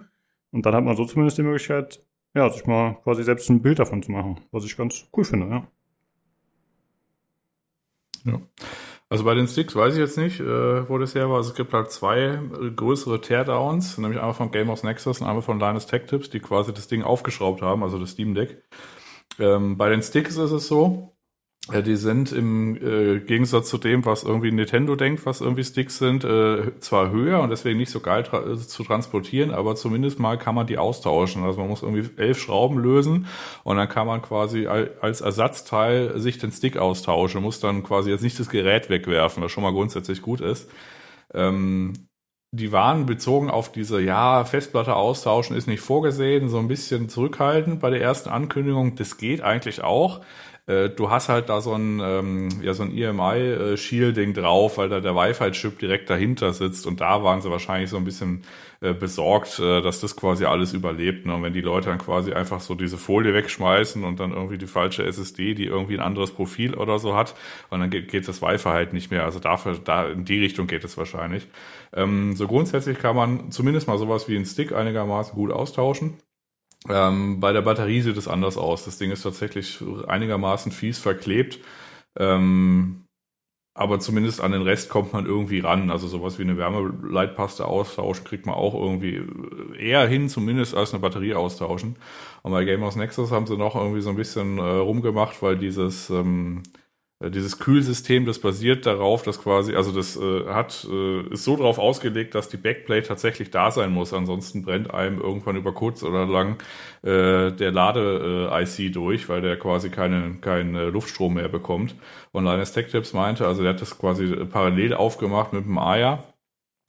Und 0.54 0.66
dann 0.66 0.76
hat 0.76 0.84
man 0.84 0.96
so 0.96 1.04
zumindest 1.06 1.40
die 1.40 1.44
Möglichkeit, 1.44 2.00
ja, 2.36 2.50
sich 2.50 2.66
mal 2.66 2.96
quasi 3.04 3.24
selbst 3.24 3.50
ein 3.50 3.62
Bild 3.62 3.80
davon 3.80 4.04
zu 4.04 4.12
machen, 4.12 4.40
was 4.52 4.64
ich 4.64 4.78
ganz 4.78 5.06
cool 5.18 5.26
finde, 5.26 5.48
ja. 5.48 5.68
Ja. 8.26 8.42
Also 9.10 9.26
bei 9.26 9.34
den 9.36 9.48
Sticks 9.48 9.76
weiß 9.76 9.96
ich 9.96 10.00
jetzt 10.00 10.18
nicht, 10.18 10.40
äh, 10.40 10.88
wo 10.90 10.98
das 10.98 11.14
her 11.14 11.30
war. 11.30 11.38
Also 11.38 11.50
es 11.50 11.56
gibt 11.56 11.74
halt 11.74 11.92
zwei 11.92 12.40
größere 12.76 13.20
Teardowns, 13.20 13.98
nämlich 13.98 14.20
einmal 14.20 14.34
von 14.34 14.52
Game 14.52 14.70
of 14.70 14.84
Nexus 14.84 15.22
und 15.22 15.28
einmal 15.28 15.42
von 15.42 15.60
Linus 15.60 15.88
Tech 15.88 16.06
Tips, 16.06 16.30
die 16.30 16.40
quasi 16.40 16.74
das 16.74 16.88
Ding 16.88 17.04
aufgeschraubt 17.04 17.62
haben, 17.62 17.84
also 17.84 18.00
das 18.00 18.12
Steam 18.12 18.34
Deck. 18.34 18.64
Ähm, 19.40 19.78
bei 19.78 19.90
den 19.90 20.02
Sticks 20.02 20.38
ist 20.38 20.52
es 20.52 20.68
so, 20.68 21.13
äh, 21.72 21.82
die 21.82 21.96
sind 21.96 22.34
im 22.34 22.76
äh, 22.76 23.20
Gegensatz 23.20 23.70
zu 23.70 23.78
dem, 23.78 24.06
was 24.06 24.24
irgendwie 24.24 24.52
Nintendo 24.52 24.96
denkt, 24.98 25.26
was 25.26 25.40
irgendwie 25.40 25.64
Sticks 25.64 25.98
sind, 25.98 26.26
äh, 26.26 26.78
zwar 26.80 27.10
höher 27.12 27.40
und 27.40 27.52
deswegen 27.52 27.78
nicht 27.78 27.92
so 27.92 28.02
geil 28.02 28.24
tra 28.24 28.46
äh, 28.46 28.58
zu 28.58 28.84
transportieren, 28.84 29.52
aber 29.52 29.76
zumindest 29.76 30.20
mal 30.20 30.38
kann 30.38 30.56
man 30.56 30.68
die 30.68 30.78
austauschen. 30.78 31.44
Also 31.44 31.60
man 31.60 31.70
muss 31.70 31.82
irgendwie 31.82 32.10
elf 32.18 32.40
Schrauben 32.40 32.80
lösen 32.80 33.28
und 33.64 33.78
dann 33.78 33.88
kann 33.88 34.08
man 34.08 34.22
quasi 34.22 34.68
als 34.68 35.22
Ersatzteil 35.22 36.20
sich 36.20 36.38
den 36.38 36.52
Stick 36.52 36.76
austauschen, 36.78 37.42
muss 37.42 37.62
dann 37.62 37.84
quasi 37.84 38.10
jetzt 38.10 38.24
nicht 38.24 38.40
das 38.40 38.50
Gerät 38.50 38.90
wegwerfen, 38.90 39.42
was 39.42 39.52
schon 39.52 39.64
mal 39.64 39.72
grundsätzlich 39.72 40.22
gut 40.22 40.42
ist. 40.42 40.70
Ähm, 41.34 41.94
die 42.52 42.72
waren 42.72 43.08
bezogen 43.08 43.50
auf 43.50 43.72
diese, 43.72 44.00
ja, 44.00 44.46
Festplatte 44.46 44.96
austauschen 44.96 45.58
ist 45.58 45.68
nicht 45.68 45.82
vorgesehen, 45.82 46.50
so 46.50 46.60
ein 46.60 46.68
bisschen 46.68 47.10
zurückhaltend 47.10 47.80
bei 47.80 47.90
der 47.90 48.00
ersten 48.00 48.30
Ankündigung. 48.30 48.96
Das 48.96 49.18
geht 49.18 49.42
eigentlich 49.42 49.84
auch. 49.84 50.22
Äh, 50.66 50.90
du 50.90 51.10
hast 51.10 51.28
halt 51.28 51.50
da 51.50 51.60
so 51.60 51.74
ein, 51.74 52.00
ähm, 52.02 52.50
ja, 52.62 52.74
so 52.74 52.84
ein 52.84 52.98
EMI-Shielding 52.98 54.34
drauf, 54.34 54.78
weil 54.78 54.88
da 54.88 55.02
der 55.02 55.16
Wi-Fi-Chip 55.16 55.78
direkt 55.80 56.10
dahinter 56.10 56.54
sitzt 56.54 56.88
und 56.88 57.02
da 57.02 57.24
waren 57.24 57.42
sie 57.42 57.52
wahrscheinlich 57.52 57.90
so 57.90 57.98
ein 57.98 58.06
bisschen 58.06 58.44
äh, 58.80 58.94
besorgt, 58.94 59.60
äh, 59.60 59.82
dass 59.82 60.00
das 60.00 60.16
quasi 60.16 60.46
alles 60.46 60.74
überlebt. 60.74 61.26
Ne? 61.26 61.36
Und 61.36 61.44
wenn 61.44 61.54
die 61.54 61.62
Leute 61.62 61.90
dann 61.90 61.98
quasi 61.98 62.32
einfach 62.32 62.62
so 62.62 62.76
diese 62.76 62.98
Folie 62.98 63.34
wegschmeißen 63.34 64.04
und 64.06 64.22
dann 64.22 64.32
irgendwie 64.32 64.58
die 64.58 64.68
falsche 64.68 65.06
SSD, 65.06 65.54
die 65.54 65.66
irgendwie 65.66 65.96
ein 65.96 66.04
anderes 66.04 66.32
Profil 66.32 66.76
oder 66.76 66.98
so 66.98 67.16
hat, 67.16 67.36
und 67.70 67.82
dann 67.82 67.90
geht, 67.90 68.10
geht 68.10 68.28
das 68.28 68.42
Wi-Fi 68.42 68.70
halt 68.70 68.94
nicht 68.94 69.12
mehr. 69.12 69.26
Also 69.26 69.40
dafür, 69.40 69.78
da 69.84 70.08
in 70.08 70.24
die 70.24 70.40
Richtung 70.40 70.68
geht 70.68 70.86
es 70.86 70.98
wahrscheinlich. 70.98 71.48
Ähm, 71.94 72.36
so 72.36 72.48
grundsätzlich 72.48 73.00
kann 73.00 73.16
man 73.16 73.52
zumindest 73.52 73.88
mal 73.88 73.98
sowas 73.98 74.30
wie 74.30 74.36
einen 74.36 74.46
Stick 74.46 74.72
einigermaßen 74.74 75.36
gut 75.36 75.52
austauschen. 75.52 76.18
Ähm, 76.90 77.40
bei 77.40 77.54
der 77.54 77.62
Batterie 77.62 78.02
sieht 78.02 78.18
es 78.18 78.28
anders 78.28 78.58
aus. 78.58 78.86
Das 78.86 78.98
Ding 78.98 79.12
ist 79.12 79.24
tatsächlich 79.24 79.82
einigermaßen 80.08 80.72
fies 80.72 81.00
verklebt. 81.00 81.60
Ähm, 82.18 83.06
aber 83.76 84.00
zumindest 84.00 84.40
an 84.40 84.52
den 84.52 84.62
Rest 84.62 84.90
kommt 84.90 85.14
man 85.14 85.26
irgendwie 85.26 85.60
ran. 85.60 85.90
Also 85.90 86.08
sowas 86.08 86.38
wie 86.38 86.44
eine 86.44 86.58
Wärmeleitpaste 86.58 87.66
austauschen 87.66 88.24
kriegt 88.24 88.46
man 88.46 88.56
auch 88.56 88.76
irgendwie 88.76 89.22
eher 89.80 90.08
hin, 90.08 90.30
zumindest 90.30 90.76
als 90.76 90.94
eine 90.94 91.02
Batterie 91.02 91.34
austauschen. 91.34 91.96
Und 92.44 92.52
bei 92.52 92.66
Gamers 92.66 92.96
Nexus 92.96 93.32
haben 93.32 93.48
sie 93.48 93.58
noch 93.58 93.76
irgendwie 93.76 94.02
so 94.02 94.12
ein 94.12 94.16
bisschen 94.16 94.60
äh, 94.60 94.62
rumgemacht, 94.62 95.42
weil 95.42 95.58
dieses 95.58 96.10
ähm, 96.12 96.62
äh, 96.76 96.83
dieses 97.30 97.60
Kühlsystem, 97.60 98.26
das 98.26 98.40
basiert 98.40 98.86
darauf, 98.86 99.24
dass 99.24 99.42
quasi, 99.42 99.76
also 99.76 99.92
das 99.92 100.18
äh, 100.18 100.46
hat, 100.48 100.88
äh, 100.90 101.22
ist 101.34 101.44
so 101.44 101.56
darauf 101.56 101.80
ausgelegt, 101.80 102.36
dass 102.36 102.50
die 102.50 102.58
Backplate 102.58 103.08
tatsächlich 103.08 103.52
da 103.52 103.72
sein 103.72 103.92
muss. 103.92 104.14
Ansonsten 104.14 104.64
brennt 104.64 104.94
einem 104.94 105.20
irgendwann 105.20 105.56
über 105.56 105.74
kurz 105.74 106.04
oder 106.04 106.26
lang 106.26 106.62
äh, 107.04 107.52
der 107.52 107.72
Lade-IC 107.72 108.80
äh, 108.80 108.90
durch, 108.90 109.30
weil 109.30 109.42
der 109.42 109.58
quasi 109.58 109.90
keinen 109.90 110.42
keinen 110.42 110.76
äh, 110.76 110.86
Luftstrom 110.86 111.36
mehr 111.36 111.50
bekommt. 111.50 111.96
Und 112.32 112.46
Linus 112.46 112.74
Tech 112.74 112.88
Tips 112.88 113.14
meinte, 113.14 113.48
also 113.48 113.62
der 113.62 113.74
hat 113.74 113.82
das 113.82 113.98
quasi 113.98 114.28
parallel 114.46 114.94
aufgemacht 114.94 115.54
mit 115.54 115.66
dem 115.66 115.78
AYA. 115.78 116.24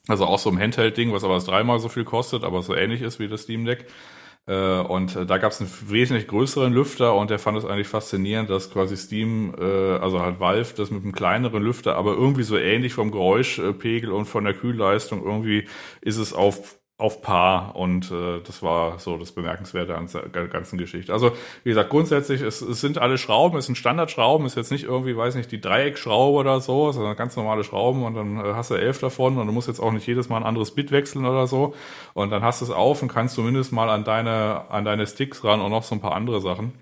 Also 0.06 0.26
auch 0.26 0.38
so 0.38 0.50
ein 0.50 0.58
Handheld-Ding, 0.58 1.12
was 1.12 1.24
aber 1.24 1.38
dreimal 1.38 1.78
so 1.78 1.88
viel 1.88 2.04
kostet, 2.04 2.44
aber 2.44 2.60
so 2.62 2.74
ähnlich 2.74 3.00
ist 3.00 3.18
wie 3.18 3.28
das 3.28 3.42
Steam 3.42 3.64
Deck. 3.64 3.86
Äh, 4.46 4.80
und 4.80 5.16
da 5.28 5.38
gab 5.38 5.52
es 5.52 5.60
einen 5.60 5.70
wesentlich 5.88 6.28
größeren 6.28 6.72
Lüfter 6.72 7.14
und 7.14 7.30
der 7.30 7.38
fand 7.38 7.56
es 7.56 7.64
eigentlich 7.64 7.88
faszinierend, 7.88 8.50
dass 8.50 8.70
quasi 8.70 8.96
Steam, 8.96 9.54
äh, 9.58 9.64
also 9.98 10.20
halt 10.20 10.38
Valve, 10.40 10.74
das 10.76 10.90
mit 10.90 11.02
einem 11.02 11.12
kleineren 11.12 11.62
Lüfter, 11.62 11.96
aber 11.96 12.12
irgendwie 12.12 12.42
so 12.42 12.58
ähnlich 12.58 12.92
vom 12.92 13.10
Geräuschpegel 13.10 14.10
und 14.12 14.26
von 14.26 14.44
der 14.44 14.54
Kühlleistung, 14.54 15.24
irgendwie 15.24 15.66
ist 16.02 16.18
es 16.18 16.34
auf 16.34 16.78
auf 16.96 17.22
Paar 17.22 17.74
und 17.74 18.12
äh, 18.12 18.40
das 18.40 18.62
war 18.62 19.00
so 19.00 19.16
das 19.16 19.32
Bemerkenswerte 19.32 19.96
an 19.96 20.08
der 20.32 20.46
ganzen 20.46 20.78
Geschichte. 20.78 21.12
Also 21.12 21.32
wie 21.64 21.70
gesagt, 21.70 21.90
grundsätzlich, 21.90 22.40
es, 22.40 22.60
es 22.60 22.80
sind 22.80 22.98
alle 22.98 23.18
Schrauben, 23.18 23.58
es 23.58 23.66
sind 23.66 23.76
Standardschrauben, 23.76 24.46
es 24.46 24.52
ist 24.52 24.56
jetzt 24.56 24.70
nicht 24.70 24.84
irgendwie, 24.84 25.16
weiß 25.16 25.34
nicht, 25.34 25.50
die 25.50 25.60
Dreieckschraube 25.60 26.38
oder 26.38 26.60
so, 26.60 26.92
sondern 26.92 27.16
ganz 27.16 27.34
normale 27.34 27.64
Schrauben 27.64 28.04
und 28.04 28.14
dann 28.14 28.38
äh, 28.38 28.54
hast 28.54 28.70
du 28.70 28.76
elf 28.76 29.00
davon 29.00 29.38
und 29.38 29.46
du 29.48 29.52
musst 29.52 29.66
jetzt 29.66 29.80
auch 29.80 29.90
nicht 29.90 30.06
jedes 30.06 30.28
Mal 30.28 30.36
ein 30.36 30.44
anderes 30.44 30.72
Bit 30.72 30.92
wechseln 30.92 31.26
oder 31.26 31.48
so 31.48 31.74
und 32.12 32.30
dann 32.30 32.42
hast 32.44 32.60
du 32.60 32.66
es 32.66 32.70
auf 32.70 33.02
und 33.02 33.08
kannst 33.08 33.34
zumindest 33.34 33.72
mal 33.72 33.90
an 33.90 34.04
deine, 34.04 34.70
an 34.70 34.84
deine 34.84 35.08
Sticks 35.08 35.42
ran 35.42 35.60
und 35.60 35.72
noch 35.72 35.82
so 35.82 35.96
ein 35.96 36.00
paar 36.00 36.14
andere 36.14 36.40
Sachen. 36.40 36.74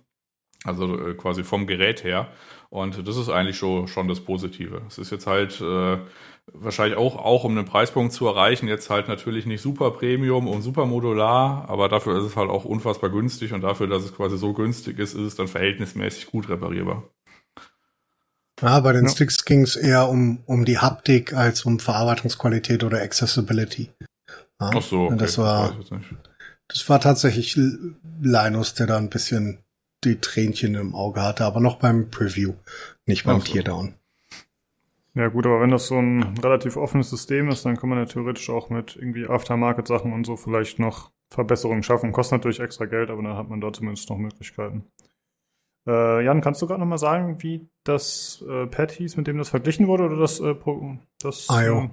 Also 0.65 1.09
äh, 1.09 1.15
quasi 1.15 1.43
vom 1.43 1.67
Gerät 1.67 2.05
her. 2.05 2.29
Und 2.71 3.07
das 3.07 3.17
ist 3.17 3.29
eigentlich 3.29 3.59
schon, 3.59 3.89
schon 3.89 4.09
das 4.09 4.21
Positive. 4.21 4.83
Es 4.87 4.97
ist 4.97 5.11
jetzt 5.11 5.27
halt 5.27 5.61
äh, 5.61 5.99
wahrscheinlich 6.53 6.99
auch, 6.99 7.17
auch 7.17 7.45
um 7.45 7.57
einen 7.57 7.67
Preispunkt 7.67 8.13
zu 8.13 8.27
erreichen, 8.27 8.69
jetzt 8.69 8.91
halt 8.91 9.09
natürlich 9.09 9.47
nicht 9.47 9.63
super 9.63 9.91
Premium 9.93 10.49
und 10.49 10.63
super 10.63 10.87
modular, 10.87 11.69
aber 11.69 11.89
dafür 11.89 12.19
ist 12.19 12.25
es 12.25 12.37
halt 12.37 12.51
auch 12.51 12.65
unfassbar 12.65 13.11
günstig 13.11 13.53
und 13.53 13.61
dafür, 13.61 13.87
dass 13.87 14.05
es 14.05 14.15
quasi 14.15 14.37
so 14.37 14.53
günstig 14.53 14.99
ist, 14.99 15.15
ist 15.15 15.21
es 15.21 15.37
dann 15.37 15.49
verhältnismäßig 15.49 16.27
gut 16.27 16.49
reparierbar. 16.49 17.05
Ja, 18.61 18.79
bei 18.81 18.93
den 18.93 19.07
ja. 19.07 19.11
Sticks 19.11 19.45
ging 19.45 19.63
es 19.63 19.75
eher 19.77 20.09
um, 20.09 20.43
um 20.47 20.65
die 20.65 20.79
Haptik 20.79 21.33
als 21.33 21.65
um 21.65 21.81
Verarbeitungsqualität 21.81 22.85
oder 22.85 23.03
Accessibility. 23.03 23.91
Ja, 24.61 24.71
Ach 24.75 24.83
so, 24.83 25.07
okay, 25.07 25.17
das 25.17 25.39
war, 25.39 25.77
das, 25.77 26.01
das 26.69 26.89
war 26.89 27.01
tatsächlich 27.01 27.59
Linus, 28.21 28.75
der 28.75 28.87
da 28.87 28.99
ein 28.99 29.11
bisschen 29.11 29.65
die 30.05 30.21
Tränchen 30.21 30.75
im 30.75 30.95
Auge 30.95 31.23
hatte, 31.23 31.45
aber 31.45 31.61
noch 31.61 31.77
beim 31.77 32.11
Preview, 32.11 32.55
nicht 33.07 33.25
beim 33.25 33.41
so. 33.41 33.53
Teardown. 33.53 33.95
Ja 35.15 35.29
gut, 35.29 35.45
aber 35.45 35.61
wenn 35.61 35.71
das 35.71 35.89
so 35.89 35.99
ein 35.99 36.39
relativ 36.39 36.77
offenes 36.77 37.11
System 37.11 37.49
ist, 37.49 37.67
dann 37.67 37.77
kann 37.77 37.91
man 37.91 37.99
ja 37.99 38.07
theoretisch 38.07 38.49
auch 38.49 38.71
mit 38.71 38.97
irgendwie 38.97 39.27
Aftermarket-Sachen 39.27 40.13
und 40.13 40.25
so 40.25 40.37
vielleicht 40.37 40.79
noch 40.79 41.11
Verbesserungen 41.29 41.83
schaffen. 41.83 42.13
Kostet 42.13 42.39
natürlich 42.39 42.61
extra 42.61 42.87
Geld, 42.87 43.11
aber 43.11 43.23
dann 43.23 43.37
hat 43.37 43.51
man 43.51 43.61
da 43.61 43.73
zumindest 43.73 44.09
noch 44.09 44.17
Möglichkeiten. 44.17 44.87
Äh, 45.87 46.25
Jan, 46.25 46.41
kannst 46.41 46.63
du 46.63 46.67
gerade 46.67 46.81
nochmal 46.81 46.99
sagen, 46.99 47.43
wie 47.43 47.69
das 47.85 48.43
äh, 48.49 48.67
Pad 48.67 48.93
hieß, 48.93 49.17
mit 49.17 49.27
dem 49.27 49.37
das 49.37 49.51
verglichen 49.51 49.87
wurde, 49.87 50.05
oder 50.05 50.17
das, 50.17 50.41
äh, 50.41 50.55
das 51.21 51.49
IO? 51.51 51.91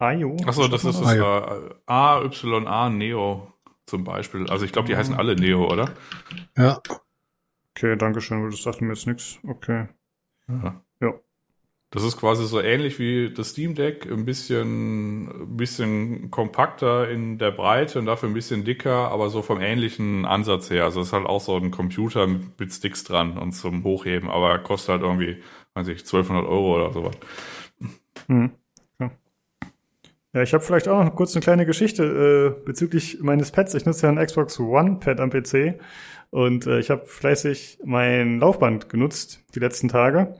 Äh, 0.00 0.20
IO? 0.20 0.36
Achso, 0.46 0.68
das 0.68 0.84
ist 0.84 1.00
das 1.00 1.14
äh, 1.14 1.20
AYA 1.86 2.90
Neo 2.90 3.52
zum 3.86 4.04
Beispiel. 4.04 4.50
Also 4.50 4.64
ich 4.64 4.72
glaube, 4.72 4.88
die 4.88 4.96
heißen 4.96 5.14
alle 5.14 5.34
Neo, 5.34 5.66
oder? 5.66 5.94
Ja. 6.56 6.82
Okay, 7.70 7.96
danke 7.96 8.20
schön, 8.20 8.50
das 8.50 8.62
sagt 8.62 8.82
mir 8.82 8.88
jetzt 8.88 9.06
nichts. 9.06 9.38
Okay. 9.46 9.88
Ja. 10.48 10.82
ja. 11.00 11.14
Das 11.90 12.02
ist 12.02 12.18
quasi 12.18 12.46
so 12.46 12.60
ähnlich 12.60 12.98
wie 12.98 13.32
das 13.32 13.50
Steam 13.50 13.74
Deck, 13.74 14.06
ein 14.10 14.26
bisschen, 14.26 15.26
ein 15.26 15.56
bisschen 15.56 16.30
kompakter 16.30 17.08
in 17.08 17.38
der 17.38 17.50
Breite 17.50 17.98
und 17.98 18.04
dafür 18.04 18.28
ein 18.28 18.34
bisschen 18.34 18.64
dicker, 18.64 19.10
aber 19.10 19.30
so 19.30 19.40
vom 19.40 19.58
ähnlichen 19.58 20.26
Ansatz 20.26 20.68
her. 20.68 20.84
Also 20.84 21.00
es 21.00 21.08
ist 21.08 21.12
halt 21.14 21.24
auch 21.24 21.40
so 21.40 21.56
ein 21.56 21.70
Computer 21.70 22.26
mit 22.26 22.72
Sticks 22.72 23.04
dran 23.04 23.38
und 23.38 23.52
zum 23.52 23.84
Hochheben, 23.84 24.28
aber 24.28 24.58
kostet 24.58 24.90
halt 24.90 25.02
irgendwie, 25.02 25.42
weiß 25.72 25.88
ich, 25.88 26.00
1200 26.00 26.46
Euro 26.46 26.76
oder 26.76 26.92
sowas. 26.92 27.16
Hm. 28.26 28.50
Ja. 30.34 30.42
ich 30.42 30.52
habe 30.52 30.62
vielleicht 30.62 30.88
auch 30.88 31.02
noch 31.02 31.14
kurz 31.14 31.34
eine 31.34 31.42
kleine 31.42 31.64
Geschichte 31.64 32.56
äh, 32.60 32.64
bezüglich 32.66 33.20
meines 33.22 33.50
Pads. 33.50 33.72
Ich 33.74 33.86
nutze 33.86 34.06
ja 34.06 34.12
ein 34.12 34.24
Xbox 34.24 34.60
One 34.60 34.98
Pad 35.00 35.20
am 35.20 35.30
PC 35.30 35.80
und 36.28 36.66
äh, 36.66 36.80
ich 36.80 36.90
habe 36.90 37.06
fleißig 37.06 37.78
mein 37.82 38.40
Laufband 38.40 38.90
genutzt 38.90 39.42
die 39.54 39.60
letzten 39.60 39.88
Tage. 39.88 40.38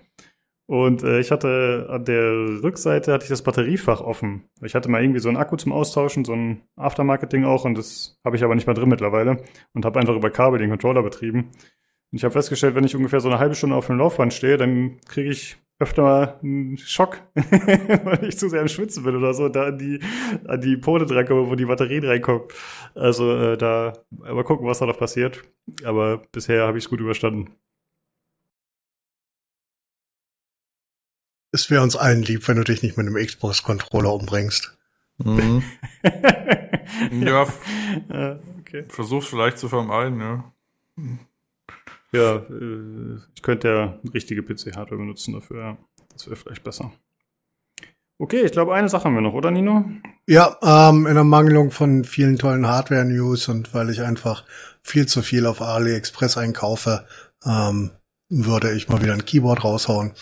Und 0.69 1.03
äh, 1.03 1.19
ich 1.19 1.31
hatte 1.31 1.87
an 1.89 2.05
der 2.05 2.63
Rückseite 2.63 3.15
hatte 3.15 3.25
ich 3.25 3.31
das 3.31 3.41
Batteriefach 3.41 4.03
offen. 4.03 4.45
Ich 4.61 4.75
hatte 4.75 4.91
mal 4.91 5.03
irgendwie 5.03 5.21
so 5.21 5.31
ein 5.31 5.39
Akku 5.39 5.57
zum 5.57 5.73
Austauschen, 5.73 6.27
so 6.27 6.35
ein 6.35 6.61
Aftermarket-Ding 6.77 7.47
auch, 7.47 7.65
und 7.65 7.79
das 7.79 8.21
habe 8.23 8.37
ich 8.37 8.45
aber 8.45 8.55
nicht 8.55 8.67
mehr 8.67 8.75
drin 8.75 8.91
mittlerweile 8.91 9.39
und 9.73 9.87
habe 9.87 9.99
einfach 9.99 10.15
über 10.15 10.29
Kabel 10.29 10.59
den 10.59 10.69
Controller 10.69 11.03
betrieben. 11.03 11.53
Und 12.13 12.19
ich 12.19 12.23
habe 12.23 12.33
festgestellt, 12.33 12.75
wenn 12.75 12.85
ich 12.85 12.95
ungefähr 12.95 13.21
so 13.21 13.31
eine 13.31 13.39
halbe 13.39 13.55
Stunde 13.55 13.77
auf 13.77 13.87
dem 13.87 13.97
Laufband 13.97 14.35
stehe, 14.35 14.59
dann 14.59 15.01
kriege 15.09 15.31
ich 15.31 15.57
öfter 15.79 16.03
mal 16.03 16.39
einen 16.43 16.77
Schock, 16.77 17.23
weil 17.35 18.25
ich 18.25 18.37
zu 18.37 18.51
sehr 18.51 18.61
im 18.61 18.69
Schwitzen 18.69 19.05
bin 19.05 19.17
oder 19.17 19.33
so, 19.33 19.49
da 19.49 19.69
an 19.69 19.79
die, 19.79 20.01
an 20.47 20.61
die 20.61 20.77
Pole 20.77 21.07
drankomme, 21.07 21.49
wo 21.49 21.55
die 21.55 21.65
Batterien 21.65 22.05
reinkommen. 22.05 22.43
Also 22.95 23.35
äh, 23.35 23.57
da 23.57 23.95
mal 24.11 24.45
gucken, 24.45 24.67
was 24.67 24.81
da 24.81 24.87
noch 24.87 24.99
passiert. 24.99 25.43
Aber 25.85 26.21
bisher 26.31 26.67
habe 26.67 26.77
ich 26.77 26.85
es 26.85 26.91
gut 26.91 27.01
überstanden. 27.01 27.55
Es 31.53 31.71
wäre 31.71 31.83
uns 31.83 31.97
allen 31.97 32.23
lieb, 32.23 32.47
wenn 32.49 32.57
du 32.57 32.65
dich 32.65 32.83
nicht 32.83 32.97
mit 32.97 33.07
einem 33.07 33.17
Xbox-Controller 33.17 34.13
umbringst. 34.13 34.77
Mhm. 35.19 35.63
ja, 37.23 37.47
ja 38.09 38.39
okay. 38.61 38.85
versuch's 38.89 39.27
vielleicht 39.27 39.59
zu 39.59 39.69
vermeiden, 39.69 40.21
ja. 40.21 40.53
Ja, 42.13 42.37
äh, 42.37 43.19
ich 43.35 43.43
könnte 43.43 43.69
ja 43.69 43.99
richtige 44.13 44.43
PC-Hardware 44.43 44.99
benutzen 44.99 45.35
dafür, 45.35 45.61
ja. 45.61 45.77
Das 46.13 46.27
wäre 46.27 46.37
vielleicht 46.37 46.65
besser. 46.65 46.93
Okay, 48.21 48.43
ich 48.43 48.53
glaube, 48.53 48.75
eine 48.75 48.89
Sache 48.89 49.05
haben 49.05 49.15
wir 49.15 49.21
noch, 49.21 49.35
oder 49.35 49.53
Nino? 49.53 49.85
Ja, 50.27 50.57
ähm, 50.63 51.07
in 51.07 51.17
Ermangelung 51.17 51.71
von 51.71 52.05
vielen 52.05 52.37
tollen 52.37 52.67
Hardware-News 52.67 53.49
und 53.49 53.73
weil 53.75 53.91
ich 53.91 54.03
einfach 54.03 54.45
viel 54.83 55.07
zu 55.07 55.23
viel 55.23 55.47
auf 55.47 55.63
AliExpress 55.63 56.37
einkaufe, 56.37 57.07
ähm, 57.45 57.93
würde 58.29 58.73
ich 58.73 58.89
mal 58.89 59.01
wieder 59.03 59.13
ein 59.13 59.25
Keyboard 59.25 59.63
raushauen. 59.63 60.13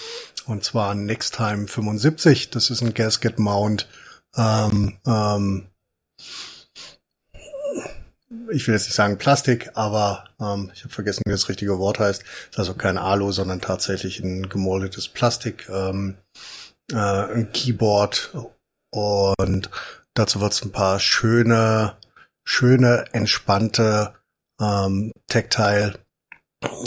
Und 0.46 0.64
zwar 0.64 0.94
Nextime 0.94 1.66
75. 1.66 2.50
Das 2.50 2.70
ist 2.70 2.82
ein 2.82 2.94
Gasket 2.94 3.38
Mount. 3.38 3.88
Ähm, 4.36 4.98
ähm, 5.06 5.68
ich 8.50 8.66
will 8.66 8.74
jetzt 8.74 8.84
nicht 8.84 8.94
sagen 8.94 9.18
Plastik, 9.18 9.70
aber 9.74 10.24
ähm, 10.40 10.70
ich 10.74 10.84
habe 10.84 10.94
vergessen, 10.94 11.22
wie 11.26 11.32
das 11.32 11.48
richtige 11.48 11.78
Wort 11.78 11.98
heißt. 11.98 12.22
ist 12.22 12.58
also 12.58 12.74
kein 12.74 12.98
Alu, 12.98 13.32
sondern 13.32 13.60
tatsächlich 13.60 14.20
ein 14.20 14.48
gemoldetes 14.48 15.08
Plastik, 15.08 15.68
ähm, 15.68 16.16
äh, 16.92 16.96
ein 16.96 17.52
Keyboard 17.52 18.36
und 18.90 19.70
dazu 20.14 20.40
wird 20.40 20.52
es 20.52 20.64
ein 20.64 20.72
paar 20.72 21.00
schöne, 21.00 21.96
schöne, 22.44 23.06
entspannte 23.12 24.14
ähm, 24.60 25.12
Tactile 25.28 25.94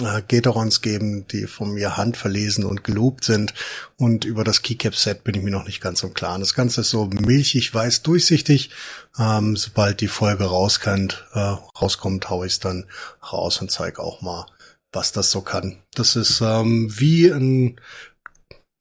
äh, 0.02 0.22
Gatorons 0.28 0.82
geben, 0.82 1.28
die 1.28 1.48
von 1.48 1.74
mir 1.74 1.98
handverlesen 1.98 2.66
und 2.66 2.84
gelobt 2.84 3.24
sind. 3.24 3.54
Und 3.98 4.26
über 4.26 4.44
das 4.44 4.62
Keycap-Set 4.62 5.24
bin 5.24 5.36
ich 5.36 5.44
mir 5.44 5.52
noch 5.52 5.66
nicht 5.66 5.82
ganz 5.82 6.04
im 6.04 6.14
Klaren. 6.14 6.42
Das 6.42 6.54
Ganze 6.54 6.82
ist 6.82 6.90
so 6.90 7.06
milchig, 7.06 7.74
weiß, 7.74 8.04
durchsichtig. 8.04 8.70
Ähm, 9.18 9.56
sobald 9.56 10.02
die 10.02 10.08
Folge 10.08 10.46
rauskommt, 10.46 11.26
äh, 11.34 11.40
rauskommt, 11.40 12.30
hau 12.30 12.44
ich 12.44 12.54
es 12.54 12.60
dann 12.60 12.86
raus 13.32 13.62
und 13.62 13.72
zeige 13.72 14.02
auch 14.02 14.22
mal, 14.22 14.46
was 14.92 15.12
das 15.12 15.32
so 15.32 15.42
kann. 15.42 15.78
Das 15.94 16.16
ist 16.16 16.42
ähm, 16.42 16.88
wie 16.98 17.30
ein 17.30 17.80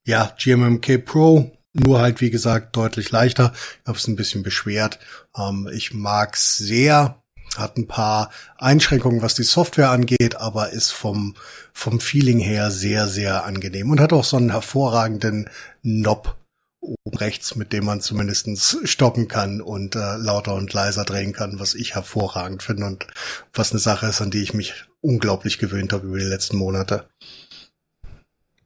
ja, 0.04 0.32
GMMK 0.38 1.04
Pro, 1.04 1.52
nur 1.74 2.00
halt, 2.00 2.20
wie 2.20 2.30
gesagt, 2.30 2.76
deutlich 2.76 3.10
leichter. 3.10 3.52
Ich 3.82 3.88
habe 3.88 3.98
es 3.98 4.08
ein 4.08 4.16
bisschen 4.16 4.42
beschwert. 4.42 4.98
Ähm, 5.36 5.68
ich 5.72 5.92
mag's 5.92 6.56
sehr. 6.56 7.22
Hat 7.56 7.76
ein 7.76 7.86
paar 7.86 8.30
Einschränkungen, 8.56 9.22
was 9.22 9.34
die 9.34 9.42
Software 9.42 9.90
angeht, 9.90 10.36
aber 10.36 10.70
ist 10.70 10.90
vom, 10.90 11.34
vom 11.72 12.00
Feeling 12.00 12.38
her 12.38 12.70
sehr, 12.70 13.08
sehr 13.08 13.44
angenehm 13.44 13.90
und 13.90 14.00
hat 14.00 14.12
auch 14.12 14.24
so 14.24 14.36
einen 14.36 14.50
hervorragenden 14.50 15.48
Knob 15.82 16.36
oben 16.80 17.16
rechts, 17.16 17.56
mit 17.56 17.72
dem 17.72 17.84
man 17.84 18.00
zumindestens 18.00 18.78
stoppen 18.84 19.28
kann 19.28 19.60
und 19.60 19.96
äh, 19.96 20.16
lauter 20.16 20.54
und 20.54 20.72
leiser 20.72 21.04
drehen 21.04 21.32
kann, 21.32 21.58
was 21.58 21.74
ich 21.74 21.94
hervorragend 21.94 22.62
finde 22.62 22.86
und 22.86 23.06
was 23.52 23.72
eine 23.72 23.80
Sache 23.80 24.06
ist, 24.06 24.20
an 24.20 24.30
die 24.30 24.42
ich 24.42 24.54
mich 24.54 24.74
unglaublich 25.00 25.58
gewöhnt 25.58 25.92
habe 25.92 26.06
über 26.06 26.18
die 26.18 26.24
letzten 26.24 26.56
Monate. 26.56 27.08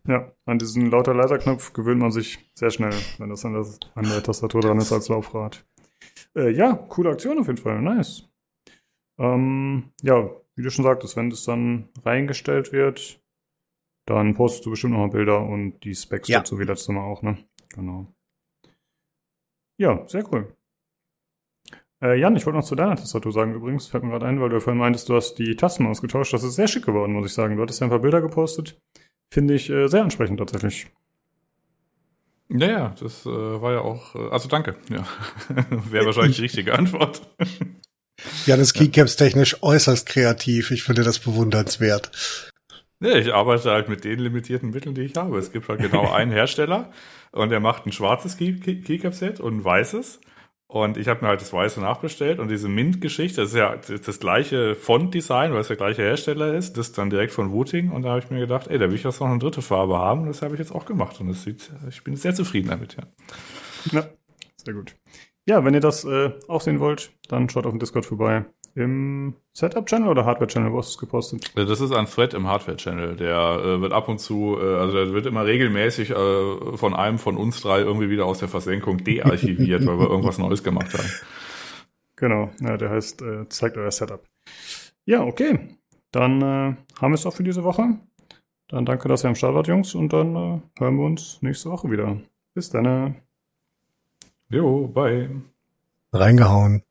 Ja, 0.06 0.32
an 0.46 0.58
diesen 0.58 0.90
lauter 0.90 1.14
leiser 1.14 1.38
Knopf 1.38 1.72
gewöhnt 1.72 2.00
man 2.00 2.10
sich 2.10 2.38
sehr 2.54 2.70
schnell, 2.70 2.94
wenn 3.18 3.30
das 3.30 3.44
an, 3.44 3.54
das, 3.54 3.78
an 3.94 4.08
der 4.08 4.22
Tastatur 4.22 4.60
dran 4.60 4.78
ist 4.78 4.92
als 4.92 5.08
Laufrad. 5.08 5.64
Äh, 6.34 6.50
ja, 6.50 6.72
coole 6.72 7.10
Aktion 7.10 7.38
auf 7.38 7.46
jeden 7.46 7.58
Fall, 7.58 7.80
nice. 7.80 8.24
Ähm, 9.22 9.92
ja, 10.02 10.28
wie 10.56 10.62
du 10.62 10.70
schon 10.70 10.84
sagtest, 10.84 11.16
wenn 11.16 11.30
das 11.30 11.44
dann 11.44 11.88
reingestellt 12.04 12.72
wird, 12.72 13.20
dann 14.04 14.34
postest 14.34 14.66
du 14.66 14.70
bestimmt 14.70 14.94
noch 14.94 15.00
mal 15.00 15.10
Bilder 15.10 15.40
und 15.46 15.78
die 15.84 15.94
Specs 15.94 16.28
Ja. 16.28 16.40
dazu 16.40 16.58
wie 16.58 16.64
letztes 16.64 16.88
Mal 16.88 17.04
auch, 17.04 17.22
ne? 17.22 17.38
Genau. 17.72 18.12
Ja, 19.78 20.06
sehr 20.08 20.30
cool. 20.32 20.52
Äh, 22.02 22.18
Jan, 22.18 22.34
ich 22.34 22.44
wollte 22.46 22.58
noch 22.58 22.64
zu 22.64 22.74
deiner 22.74 22.96
Tastatur 22.96 23.32
sagen 23.32 23.54
übrigens, 23.54 23.86
fällt 23.86 24.02
mir 24.02 24.10
gerade 24.10 24.26
ein, 24.26 24.40
weil 24.40 24.48
du 24.48 24.60
vorhin 24.60 24.80
meintest, 24.80 25.08
du 25.08 25.14
hast 25.14 25.36
die 25.36 25.54
Tasten 25.54 25.86
ausgetauscht. 25.86 26.32
Das 26.32 26.42
ist 26.42 26.56
sehr 26.56 26.66
schick 26.66 26.84
geworden, 26.84 27.12
muss 27.12 27.26
ich 27.26 27.32
sagen. 27.32 27.56
Du 27.56 27.62
hattest 27.62 27.80
ja 27.80 27.86
ein 27.86 27.90
paar 27.90 28.00
Bilder 28.00 28.20
gepostet. 28.20 28.76
Finde 29.32 29.54
ich 29.54 29.70
äh, 29.70 29.86
sehr 29.86 30.02
ansprechend 30.02 30.38
tatsächlich. 30.38 30.88
Naja, 32.48 32.92
das 33.00 33.24
äh, 33.24 33.30
war 33.30 33.72
ja 33.72 33.80
auch, 33.82 34.16
äh, 34.16 34.28
also 34.30 34.48
danke, 34.48 34.76
ja. 34.90 35.06
Wäre 35.70 36.06
wahrscheinlich 36.06 36.36
die 36.36 36.42
richtige 36.42 36.76
Antwort. 36.76 37.22
Janis 38.46 38.74
Keycaps 38.74 39.16
technisch 39.16 39.62
äußerst 39.62 40.06
kreativ. 40.06 40.70
Ich 40.70 40.82
finde 40.82 41.02
das 41.02 41.18
bewundernswert. 41.18 42.10
Ja, 43.00 43.16
ich 43.16 43.34
arbeite 43.34 43.70
halt 43.70 43.88
mit 43.88 44.04
den 44.04 44.20
limitierten 44.20 44.70
Mitteln, 44.70 44.94
die 44.94 45.02
ich 45.02 45.16
habe. 45.16 45.38
Es 45.38 45.50
gibt 45.52 45.68
halt 45.68 45.80
genau 45.80 46.10
einen 46.12 46.30
Hersteller 46.30 46.92
und 47.32 47.50
der 47.50 47.60
macht 47.60 47.86
ein 47.86 47.92
schwarzes 47.92 48.36
Key- 48.36 48.60
Key- 48.60 48.80
Keycap-Set 48.82 49.40
und 49.40 49.56
ein 49.58 49.64
weißes. 49.64 50.20
Und 50.68 50.96
ich 50.96 51.06
habe 51.08 51.20
mir 51.20 51.28
halt 51.28 51.42
das 51.42 51.52
weiße 51.52 51.80
nachbestellt 51.82 52.38
und 52.38 52.48
diese 52.48 52.66
Mint-Geschichte, 52.66 53.42
das 53.42 53.50
ist 53.50 53.56
ja 53.56 53.76
das 53.76 54.20
gleiche 54.20 54.74
Font-Design, 54.74 55.52
weil 55.52 55.60
es 55.60 55.66
der 55.68 55.76
gleiche 55.76 56.00
Hersteller 56.00 56.54
ist, 56.54 56.78
das 56.78 56.92
dann 56.92 57.10
direkt 57.10 57.32
von 57.34 57.52
Wooting. 57.52 57.90
Und 57.90 58.02
da 58.04 58.10
habe 58.10 58.20
ich 58.20 58.30
mir 58.30 58.40
gedacht, 58.40 58.68
ey, 58.68 58.78
da 58.78 58.88
will 58.88 58.94
ich 58.94 59.02
jetzt 59.02 59.20
noch 59.20 59.26
eine 59.28 59.38
dritte 59.38 59.60
Farbe 59.60 59.98
haben 59.98 60.22
und 60.22 60.28
das 60.28 60.40
habe 60.40 60.54
ich 60.54 60.60
jetzt 60.60 60.72
auch 60.72 60.86
gemacht. 60.86 61.20
Und 61.20 61.28
das 61.28 61.42
sieht, 61.42 61.70
ich 61.90 62.02
bin 62.04 62.16
sehr 62.16 62.34
zufrieden 62.34 62.70
damit, 62.70 62.96
ja. 62.96 63.02
Ja, 63.90 64.08
sehr 64.64 64.72
gut. 64.72 64.94
Ja, 65.46 65.64
wenn 65.64 65.74
ihr 65.74 65.80
das 65.80 66.04
äh, 66.04 66.30
auch 66.48 66.60
sehen 66.60 66.80
wollt, 66.80 67.12
dann 67.28 67.48
schaut 67.48 67.66
auf 67.66 67.72
dem 67.72 67.80
Discord 67.80 68.06
vorbei. 68.06 68.44
Im 68.74 69.34
Setup-Channel 69.52 70.08
oder 70.08 70.24
Hardware-Channel, 70.24 70.72
wo 70.72 70.78
hast 70.78 70.90
du 70.90 70.92
es 70.92 70.98
gepostet? 70.98 71.52
Das 71.54 71.80
ist 71.80 71.92
ein 71.92 72.06
Thread 72.06 72.32
im 72.32 72.46
Hardware-Channel. 72.46 73.16
Der 73.16 73.60
äh, 73.62 73.80
wird 73.82 73.92
ab 73.92 74.08
und 74.08 74.18
zu, 74.18 74.56
äh, 74.58 74.76
also 74.76 74.96
der 74.96 75.12
wird 75.12 75.26
immer 75.26 75.44
regelmäßig 75.44 76.10
äh, 76.10 76.76
von 76.76 76.94
einem 76.94 77.18
von 77.18 77.36
uns 77.36 77.60
drei 77.60 77.80
irgendwie 77.80 78.08
wieder 78.08 78.24
aus 78.24 78.38
der 78.38 78.48
Versenkung 78.48 79.04
dearchiviert, 79.04 79.84
weil 79.84 79.98
wir 79.98 80.08
irgendwas 80.08 80.38
Neues 80.38 80.62
gemacht 80.62 80.94
haben. 80.94 81.10
Genau, 82.16 82.50
ja, 82.60 82.76
der 82.76 82.90
heißt, 82.90 83.20
äh, 83.22 83.48
zeigt 83.48 83.76
euer 83.76 83.90
Setup. 83.90 84.24
Ja, 85.04 85.22
okay. 85.22 85.76
Dann 86.12 86.40
äh, 86.40 86.76
haben 87.00 87.10
wir 87.10 87.14
es 87.14 87.26
auch 87.26 87.34
für 87.34 87.42
diese 87.42 87.64
Woche. 87.64 87.98
Dann 88.68 88.86
danke, 88.86 89.08
dass 89.08 89.24
ihr 89.24 89.28
am 89.28 89.34
Start 89.34 89.54
wart, 89.54 89.66
Jungs, 89.66 89.94
und 89.94 90.12
dann 90.12 90.36
äh, 90.36 90.60
hören 90.78 90.96
wir 90.96 91.04
uns 91.04 91.42
nächste 91.42 91.70
Woche 91.70 91.90
wieder. 91.90 92.22
Bis 92.54 92.70
dann. 92.70 93.21
Jo, 94.52 94.86
bye. 94.86 95.30
Reingehauen. 96.12 96.82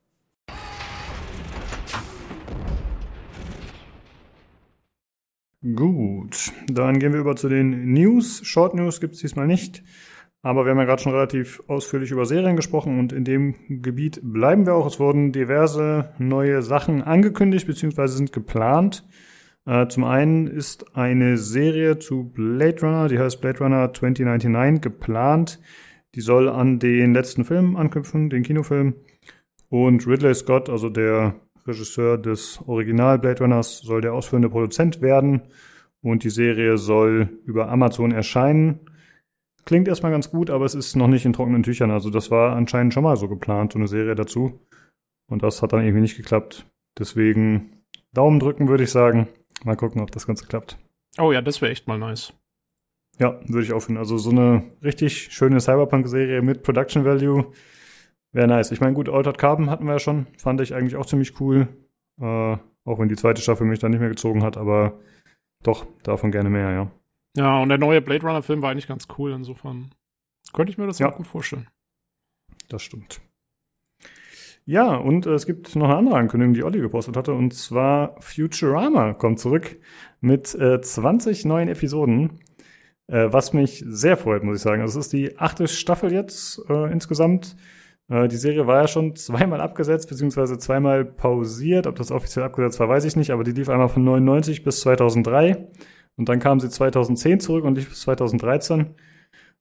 Gut, 5.62 6.52
dann 6.66 6.98
gehen 6.98 7.12
wir 7.12 7.20
über 7.20 7.36
zu 7.36 7.48
den 7.48 7.92
News. 7.92 8.44
Short 8.44 8.74
News 8.74 9.00
gibt 9.00 9.14
es 9.14 9.20
diesmal 9.20 9.46
nicht, 9.46 9.84
aber 10.42 10.64
wir 10.64 10.72
haben 10.72 10.78
ja 10.78 10.86
gerade 10.86 11.02
schon 11.02 11.12
relativ 11.12 11.62
ausführlich 11.68 12.10
über 12.10 12.26
Serien 12.26 12.56
gesprochen 12.56 12.98
und 12.98 13.12
in 13.12 13.24
dem 13.24 13.54
Gebiet 13.80 14.18
bleiben 14.24 14.66
wir 14.66 14.74
auch. 14.74 14.88
Es 14.88 14.98
wurden 14.98 15.30
diverse 15.30 16.14
neue 16.18 16.62
Sachen 16.62 17.00
angekündigt 17.00 17.68
bzw. 17.68 18.08
sind 18.08 18.32
geplant. 18.32 19.06
Äh, 19.66 19.86
zum 19.86 20.02
einen 20.02 20.48
ist 20.48 20.96
eine 20.96 21.38
Serie 21.38 22.00
zu 22.00 22.24
Blade 22.24 22.80
Runner, 22.80 23.06
die 23.06 23.20
heißt 23.20 23.40
Blade 23.40 23.60
Runner 23.60 23.94
2099, 23.94 24.82
geplant. 24.82 25.60
Die 26.14 26.20
soll 26.20 26.48
an 26.48 26.78
den 26.78 27.14
letzten 27.14 27.44
Film 27.44 27.76
anknüpfen, 27.76 28.30
den 28.30 28.42
Kinofilm. 28.42 28.94
Und 29.68 30.06
Ridley 30.06 30.34
Scott, 30.34 30.68
also 30.68 30.90
der 30.90 31.34
Regisseur 31.66 32.18
des 32.18 32.60
Original 32.66 33.18
Blade 33.18 33.40
Runners, 33.40 33.78
soll 33.78 34.00
der 34.00 34.12
ausführende 34.12 34.50
Produzent 34.50 35.00
werden. 35.00 35.42
Und 36.02 36.24
die 36.24 36.30
Serie 36.30 36.76
soll 36.78 37.28
über 37.44 37.68
Amazon 37.68 38.12
erscheinen. 38.12 38.80
Klingt 39.64 39.88
erstmal 39.88 40.12
ganz 40.12 40.30
gut, 40.30 40.50
aber 40.50 40.64
es 40.64 40.74
ist 40.74 40.96
noch 40.96 41.06
nicht 41.06 41.24
in 41.24 41.32
trockenen 41.32 41.62
Tüchern. 41.62 41.90
Also 41.90 42.10
das 42.10 42.30
war 42.30 42.56
anscheinend 42.56 42.92
schon 42.92 43.04
mal 43.04 43.16
so 43.16 43.28
geplant, 43.28 43.72
so 43.72 43.78
eine 43.78 43.88
Serie 43.88 44.14
dazu. 44.14 44.60
Und 45.28 45.42
das 45.42 45.62
hat 45.62 45.72
dann 45.72 45.82
irgendwie 45.82 46.02
nicht 46.02 46.16
geklappt. 46.16 46.66
Deswegen 46.98 47.84
Daumen 48.12 48.40
drücken, 48.40 48.68
würde 48.68 48.84
ich 48.84 48.90
sagen. 48.90 49.28
Mal 49.64 49.76
gucken, 49.76 50.02
ob 50.02 50.10
das 50.10 50.26
Ganze 50.26 50.46
klappt. 50.46 50.76
Oh 51.18 51.30
ja, 51.32 51.40
das 51.40 51.62
wäre 51.62 51.70
echt 51.70 51.86
mal 51.86 51.98
nice. 51.98 52.34
Ja, 53.22 53.38
würde 53.46 53.62
ich 53.62 53.72
auch 53.72 53.78
finden. 53.80 53.98
Also 54.00 54.18
so 54.18 54.30
eine 54.30 54.64
richtig 54.82 55.32
schöne 55.32 55.60
Cyberpunk-Serie 55.60 56.42
mit 56.42 56.64
Production 56.64 57.04
Value 57.04 57.52
wäre 58.32 58.48
nice. 58.48 58.72
Ich 58.72 58.80
meine, 58.80 58.94
gut, 58.94 59.08
Altered 59.08 59.38
Carbon 59.38 59.70
hatten 59.70 59.84
wir 59.84 59.92
ja 59.92 59.98
schon. 60.00 60.26
Fand 60.38 60.60
ich 60.60 60.74
eigentlich 60.74 60.96
auch 60.96 61.06
ziemlich 61.06 61.38
cool. 61.40 61.68
Äh, 62.20 62.24
auch 62.24 62.98
wenn 62.98 63.08
die 63.08 63.14
zweite 63.14 63.40
Staffel 63.40 63.64
mich 63.66 63.78
dann 63.78 63.92
nicht 63.92 64.00
mehr 64.00 64.08
gezogen 64.08 64.42
hat, 64.42 64.56
aber 64.56 64.98
doch, 65.62 65.86
davon 66.02 66.32
gerne 66.32 66.50
mehr, 66.50 66.72
ja. 66.72 66.90
Ja, 67.36 67.60
und 67.62 67.68
der 67.68 67.78
neue 67.78 68.02
Blade 68.02 68.26
Runner-Film 68.26 68.60
war 68.60 68.70
eigentlich 68.72 68.88
ganz 68.88 69.06
cool, 69.18 69.30
insofern 69.32 69.94
könnte 70.52 70.72
ich 70.72 70.78
mir 70.78 70.88
das 70.88 70.98
Ja. 70.98 71.08
auch 71.10 71.16
gut 71.16 71.28
vorstellen. 71.28 71.68
Das 72.68 72.82
stimmt. 72.82 73.20
Ja, 74.64 74.94
und 74.96 75.26
äh, 75.26 75.30
es 75.34 75.46
gibt 75.46 75.74
noch 75.76 75.86
eine 75.88 75.96
andere 75.96 76.16
Ankündigung, 76.16 76.54
die 76.54 76.64
Olli 76.64 76.80
gepostet 76.80 77.16
hatte, 77.16 77.32
und 77.34 77.54
zwar 77.54 78.16
Futurama 78.20 79.14
kommt 79.14 79.38
zurück 79.38 79.78
mit 80.20 80.54
äh, 80.56 80.80
20 80.80 81.44
neuen 81.44 81.68
Episoden, 81.68 82.40
was 83.08 83.52
mich 83.52 83.84
sehr 83.86 84.16
freut, 84.16 84.42
muss 84.42 84.56
ich 84.56 84.62
sagen. 84.62 84.82
Es 84.82 84.96
ist 84.96 85.12
die 85.12 85.38
achte 85.38 85.68
Staffel 85.68 86.12
jetzt 86.12 86.62
äh, 86.68 86.90
insgesamt. 86.90 87.56
Äh, 88.08 88.28
die 88.28 88.36
Serie 88.36 88.66
war 88.66 88.82
ja 88.82 88.88
schon 88.88 89.16
zweimal 89.16 89.60
abgesetzt, 89.60 90.08
beziehungsweise 90.08 90.58
zweimal 90.58 91.04
pausiert. 91.04 91.86
Ob 91.86 91.96
das 91.96 92.10
offiziell 92.10 92.44
abgesetzt 92.44 92.80
war, 92.80 92.88
weiß 92.88 93.04
ich 93.04 93.16
nicht, 93.16 93.30
aber 93.30 93.44
die 93.44 93.52
lief 93.52 93.68
einmal 93.68 93.88
von 93.88 94.04
99 94.04 94.64
bis 94.64 94.80
2003 94.80 95.68
und 96.16 96.28
dann 96.28 96.38
kam 96.38 96.60
sie 96.60 96.68
2010 96.68 97.40
zurück 97.40 97.64
und 97.64 97.76
lief 97.76 97.88
bis 97.88 98.02
2013. 98.02 98.94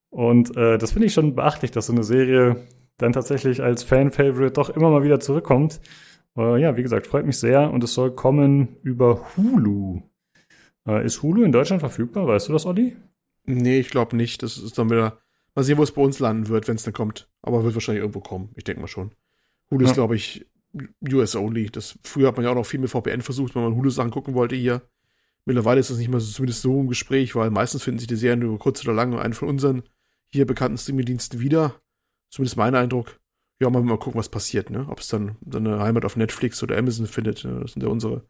Und 0.10 0.58
äh, 0.58 0.78
das 0.78 0.92
finde 0.92 1.08
ich 1.08 1.14
schon 1.14 1.36
beachtlich, 1.36 1.72
dass 1.72 1.88
so 1.88 1.94
eine 1.94 2.04
Serie 2.04 2.58
dann 2.98 3.14
tatsächlich 3.14 3.64
als 3.64 3.84
Fan-Favorite 3.84 4.54
doch 4.54 4.70
immer 4.70 4.90
mal 4.90 5.04
wieder 5.04 5.20
zurückkommt. 5.20 5.80
Äh, 6.38 6.62
ja, 6.62 6.76
wie 6.76 6.84
gesagt, 6.84 7.08
freut 7.08 7.26
mich 7.26 7.38
sehr 7.38 7.72
und 7.72 7.84
es 7.84 7.94
soll 7.94 8.12
kommen 8.12 8.76
über 8.84 9.26
Hulu. 9.36 10.02
Äh, 10.88 11.06
ist 11.06 11.24
Hulu 11.24 11.44
in 11.44 11.52
Deutschland 11.52 11.82
verfügbar? 11.82 12.28
Weißt 12.28 12.50
du 12.50 12.54
das, 12.54 12.66
Olli? 12.66 12.98
Nee, 13.46 13.80
ich 13.80 13.90
glaube 13.90 14.16
nicht. 14.16 14.44
Das 14.44 14.58
ist 14.58 14.78
dann 14.78 14.90
wieder. 14.90 15.20
Mal 15.56 15.64
sehen, 15.64 15.78
wo 15.78 15.84
es 15.84 15.92
bei 15.92 16.02
uns 16.02 16.20
landen 16.20 16.48
wird, 16.48 16.68
wenn 16.68 16.76
es 16.76 16.84
dann 16.84 16.94
kommt. 16.94 17.30
Aber 17.42 17.64
wird 17.64 17.74
wahrscheinlich 17.74 18.02
irgendwo 18.02 18.22
kommen. 18.22 18.52
Ich 18.56 18.64
denke 18.64 18.82
mal 18.82 18.88
schon. 18.88 19.12
Hulu 19.70 19.84
Ja. 19.84 19.90
ist, 19.90 19.96
glaube 19.96 20.16
ich, 20.16 20.46
US 21.12 21.36
only. 21.36 21.70
Das, 21.70 21.98
früher 22.04 22.28
hat 22.30 22.38
man 22.38 22.46
ja 22.46 22.52
auch 22.52 22.56
noch 22.56 22.66
viel 22.66 22.80
mit 22.80 22.90
VPN 22.90 23.22
versucht, 23.22 23.56
wenn 23.56 23.64
man 23.64 23.76
Hulu-Sachen 23.76 24.12
gucken 24.12 24.34
wollte 24.34 24.56
hier. 24.56 24.82
Mittlerweile 25.46 25.80
ist 25.80 25.90
das 25.90 25.98
nicht 25.98 26.10
mehr 26.10 26.20
so, 26.20 26.32
zumindest 26.32 26.62
so 26.62 26.80
im 26.80 26.88
Gespräch, 26.88 27.36
weil 27.36 27.50
meistens 27.50 27.84
finden 27.84 28.00
sich 28.00 28.08
die 28.08 28.16
Serien 28.16 28.44
über 28.44 28.58
kurz 28.60 28.82
oder 28.84 28.94
lang 28.94 29.16
einen 29.18 29.34
von 29.34 29.50
unseren 29.50 29.84
hier 30.30 30.46
bekannten 30.46 30.78
Streaming-Diensten 30.78 31.40
wieder. 31.42 31.82
Zumindest 32.30 32.56
mein 32.58 32.76
Eindruck. 32.76 33.20
Ja, 33.60 33.70
mal, 33.70 33.84
mal 33.84 33.98
gucken, 34.00 34.20
was 34.20 34.30
passiert, 34.30 34.70
ne? 34.70 34.88
Ob 34.88 35.00
es 35.00 35.08
dann 35.10 35.36
seine 35.46 35.80
Heimat 35.80 36.06
auf 36.06 36.16
Netflix 36.16 36.64
oder 36.64 36.78
Amazon 36.78 37.08
findet. 37.08 37.44
ne? 37.44 37.60
Das 37.62 37.74
sind 37.74 37.84
ja 37.84 37.90
unsere, 37.90 38.26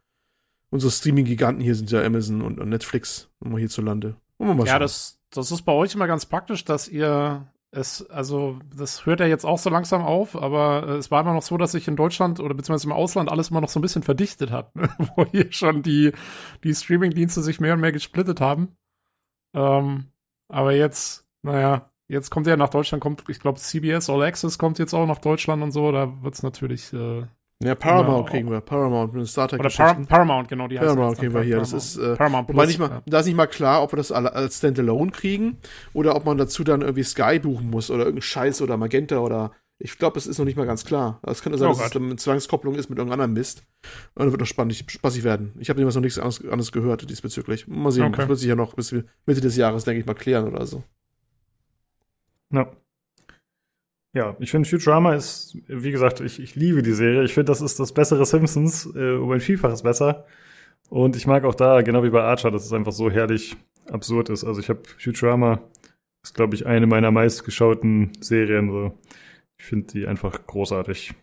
unsere 0.72 0.91
Streaming-Giganten 0.91 1.62
hier 1.64 1.76
sind 1.76 1.91
ja 1.91 2.01
Amazon 2.01 2.41
und, 2.41 2.59
und 2.59 2.70
Netflix, 2.70 3.30
immer 3.43 3.59
hierzulande. 3.59 4.16
Wir 4.47 4.55
mal 4.55 4.65
Ja, 4.65 4.73
schauen. 4.73 4.79
das, 4.79 5.19
das 5.31 5.51
ist 5.51 5.63
bei 5.63 5.71
euch 5.73 5.95
immer 5.95 6.07
ganz 6.07 6.25
praktisch, 6.25 6.65
dass 6.65 6.87
ihr 6.87 7.47
es, 7.71 8.09
also 8.09 8.59
das 8.75 9.05
hört 9.05 9.21
ja 9.21 9.27
jetzt 9.27 9.45
auch 9.45 9.57
so 9.57 9.69
langsam 9.69 10.01
auf, 10.03 10.35
aber 10.35 10.87
äh, 10.87 10.91
es 10.97 11.09
war 11.09 11.21
immer 11.21 11.33
noch 11.33 11.41
so, 11.41 11.57
dass 11.57 11.71
sich 11.71 11.87
in 11.87 11.95
Deutschland 11.95 12.39
oder 12.41 12.53
beziehungsweise 12.53 12.87
im 12.87 12.91
Ausland 12.93 13.31
alles 13.31 13.49
immer 13.49 13.61
noch 13.61 13.69
so 13.69 13.79
ein 13.79 13.81
bisschen 13.81 14.03
verdichtet 14.03 14.51
hat, 14.51 14.75
ne? 14.77 14.89
wo 15.15 15.25
hier 15.25 15.51
schon 15.53 15.81
die, 15.83 16.11
die 16.63 16.73
Streaming-Dienste 16.75 17.41
sich 17.41 17.59
mehr 17.61 17.73
und 17.75 17.79
mehr 17.79 17.93
gesplittet 17.93 18.41
haben. 18.41 18.75
Ähm, 19.55 20.11
aber 20.49 20.73
jetzt, 20.73 21.25
naja, 21.43 21.89
jetzt 22.09 22.29
kommt 22.29 22.47
ja 22.47 22.57
nach 22.57 22.69
Deutschland, 22.69 23.01
kommt, 23.01 23.23
ich 23.29 23.39
glaube, 23.39 23.59
CBS 23.59 24.09
All 24.09 24.21
Access 24.23 24.57
kommt 24.57 24.77
jetzt 24.79 24.93
auch 24.93 25.05
nach 25.07 25.19
Deutschland 25.19 25.63
und 25.63 25.71
so, 25.71 25.91
da 25.93 26.21
wird's 26.23 26.43
natürlich, 26.43 26.91
äh, 26.91 27.25
Ja, 27.64 27.76
Paramount 27.76 28.07
Genau. 28.07 28.24
kriegen 28.32 28.51
wir. 28.51 28.62
Paramount 28.62 29.14
mit 29.14 29.28
Star 29.28 29.47
Trek 29.47 29.59
Oder 29.59 29.70
Par. 29.70 29.95
Paramount, 30.05 30.47
genau, 30.49 30.68
die 30.68 30.80
heißt 30.80 30.88
Paramount 30.88 31.18
kriegen 31.20 31.34
wir 31.34 31.41
hier. 31.43 31.57
Das 31.57 31.72
Paramount. 31.72 31.84
ist, 31.84 31.97
äh, 31.97 32.16
Paramount 32.16 32.47
Plus, 32.47 32.68
nicht 32.68 32.80
mal, 32.80 32.89
ja. 32.89 33.01
da 33.05 33.20
ist 33.20 33.26
nicht 33.28 33.36
mal 33.36 33.47
klar, 33.47 33.84
ob 33.84 33.93
wir 33.93 33.97
das 33.97 34.12
als 34.12 34.57
Standalone 34.57 35.12
kriegen 35.12 35.57
oder 35.93 36.16
ob 36.16 36.26
man 36.26 36.38
dazu 36.38 36.64
dann 36.64 36.82
irgendwie 36.82 37.03
Sky 37.03 37.39
buchen 37.39 37.70
muss 37.70 37.91
oder 37.91 38.03
irgendein 38.05 38.24
Scheiß 38.24 38.62
oder 38.62 38.78
Magenta 38.78 39.20
oder 39.20 39.51
ich 39.84 39.97
glaube, 39.97 40.18
es 40.20 40.28
ist 40.28 40.38
noch 40.38 40.45
nicht 40.45 40.57
mal 40.57 40.68
ganz 40.68 40.86
klar. 40.86 41.20
Es 41.24 41.41
könnte 41.41 41.57
sein, 41.57 41.68
Oh 41.68 41.72
dass 41.72 41.80
es 41.80 41.84
Gott. 41.86 41.95
dann 41.95 42.03
eine 42.05 42.16
Zwangskopplung 42.16 42.76
ist 42.76 42.89
mit 42.89 42.99
irgendeinem 42.99 43.22
anderen 43.22 43.34
Mist. 43.34 43.64
Und 44.14 44.24
dann 44.24 44.32
wird 44.32 44.39
noch 44.39 44.45
spannend, 44.47 44.76
spaßig 44.76 45.24
werden. 45.24 45.53
Ich 45.59 45.70
habe 45.70 45.80
nämlich 45.80 45.95
noch 45.95 46.03
nichts 46.03 46.20
anderes, 46.20 46.72
gehört 46.72 47.09
diesbezüglich. 47.09 47.68
Mal 47.68 47.91
sehen, 47.91 48.03
Okay. 48.05 48.18
das 48.18 48.28
wird 48.30 48.38
sich 48.39 48.47
ja 48.47 48.55
noch 48.55 48.76
bis 48.76 48.91
Mitte 48.91 49.41
des 49.41 49.55
Jahres, 49.57 49.84
denke 49.84 49.99
ich 50.01 50.05
mal, 50.05 50.14
klären 50.14 50.47
oder 50.47 50.68
so. 50.68 50.84
Ja. 52.51 52.68
Ja, 54.14 54.36
ich 54.39 54.51
finde 54.51 54.68
Futurama 54.68 55.16
ist, 55.16 55.57
wie 55.68 55.91
gesagt, 55.91 56.20
ich, 56.20 56.39
ich 56.39 56.55
liebe 56.55 56.84
die 56.84 56.91
Serie. 56.91 57.24
Ich 57.24 57.34
finde, 57.34 57.51
das 57.51 57.62
ist 57.62 57.80
das 57.80 57.93
bessere 57.93 58.26
Simpsons, 58.26 58.86
äh, 58.93 59.14
um 59.14 59.32
ein 59.32 59.39
Vielfaches 59.39 59.84
besser. 59.84 60.26
Und 60.89 61.16
ich 61.16 61.28
mag 61.28 61.45
auch 61.45 61.55
da, 61.55 61.82
genau 61.82 62.03
wie 62.03 62.09
bei 62.09 62.22
Archer, 62.22 62.51
dass 62.51 62.66
es 62.66 62.74
einfach 62.74 62.91
so 62.91 63.09
herrlich 63.09 63.55
absurd 63.89 64.30
ist. 64.30 64.43
Also 64.43 64.59
ich 64.59 64.68
habe 64.68 64.82
Futurama, 64.97 65.62
ist 66.24 66.36
glaube 66.36 66.55
ich 66.55 66.66
eine 66.66 66.88
meiner 66.88 67.12
meistgeschauten 67.12 68.12
Serien. 68.20 68.70
So. 68.70 68.97
Ich 69.57 69.66
finde 69.66 69.88
die 69.93 70.07
einfach 70.07 70.45
großartig. 70.45 71.14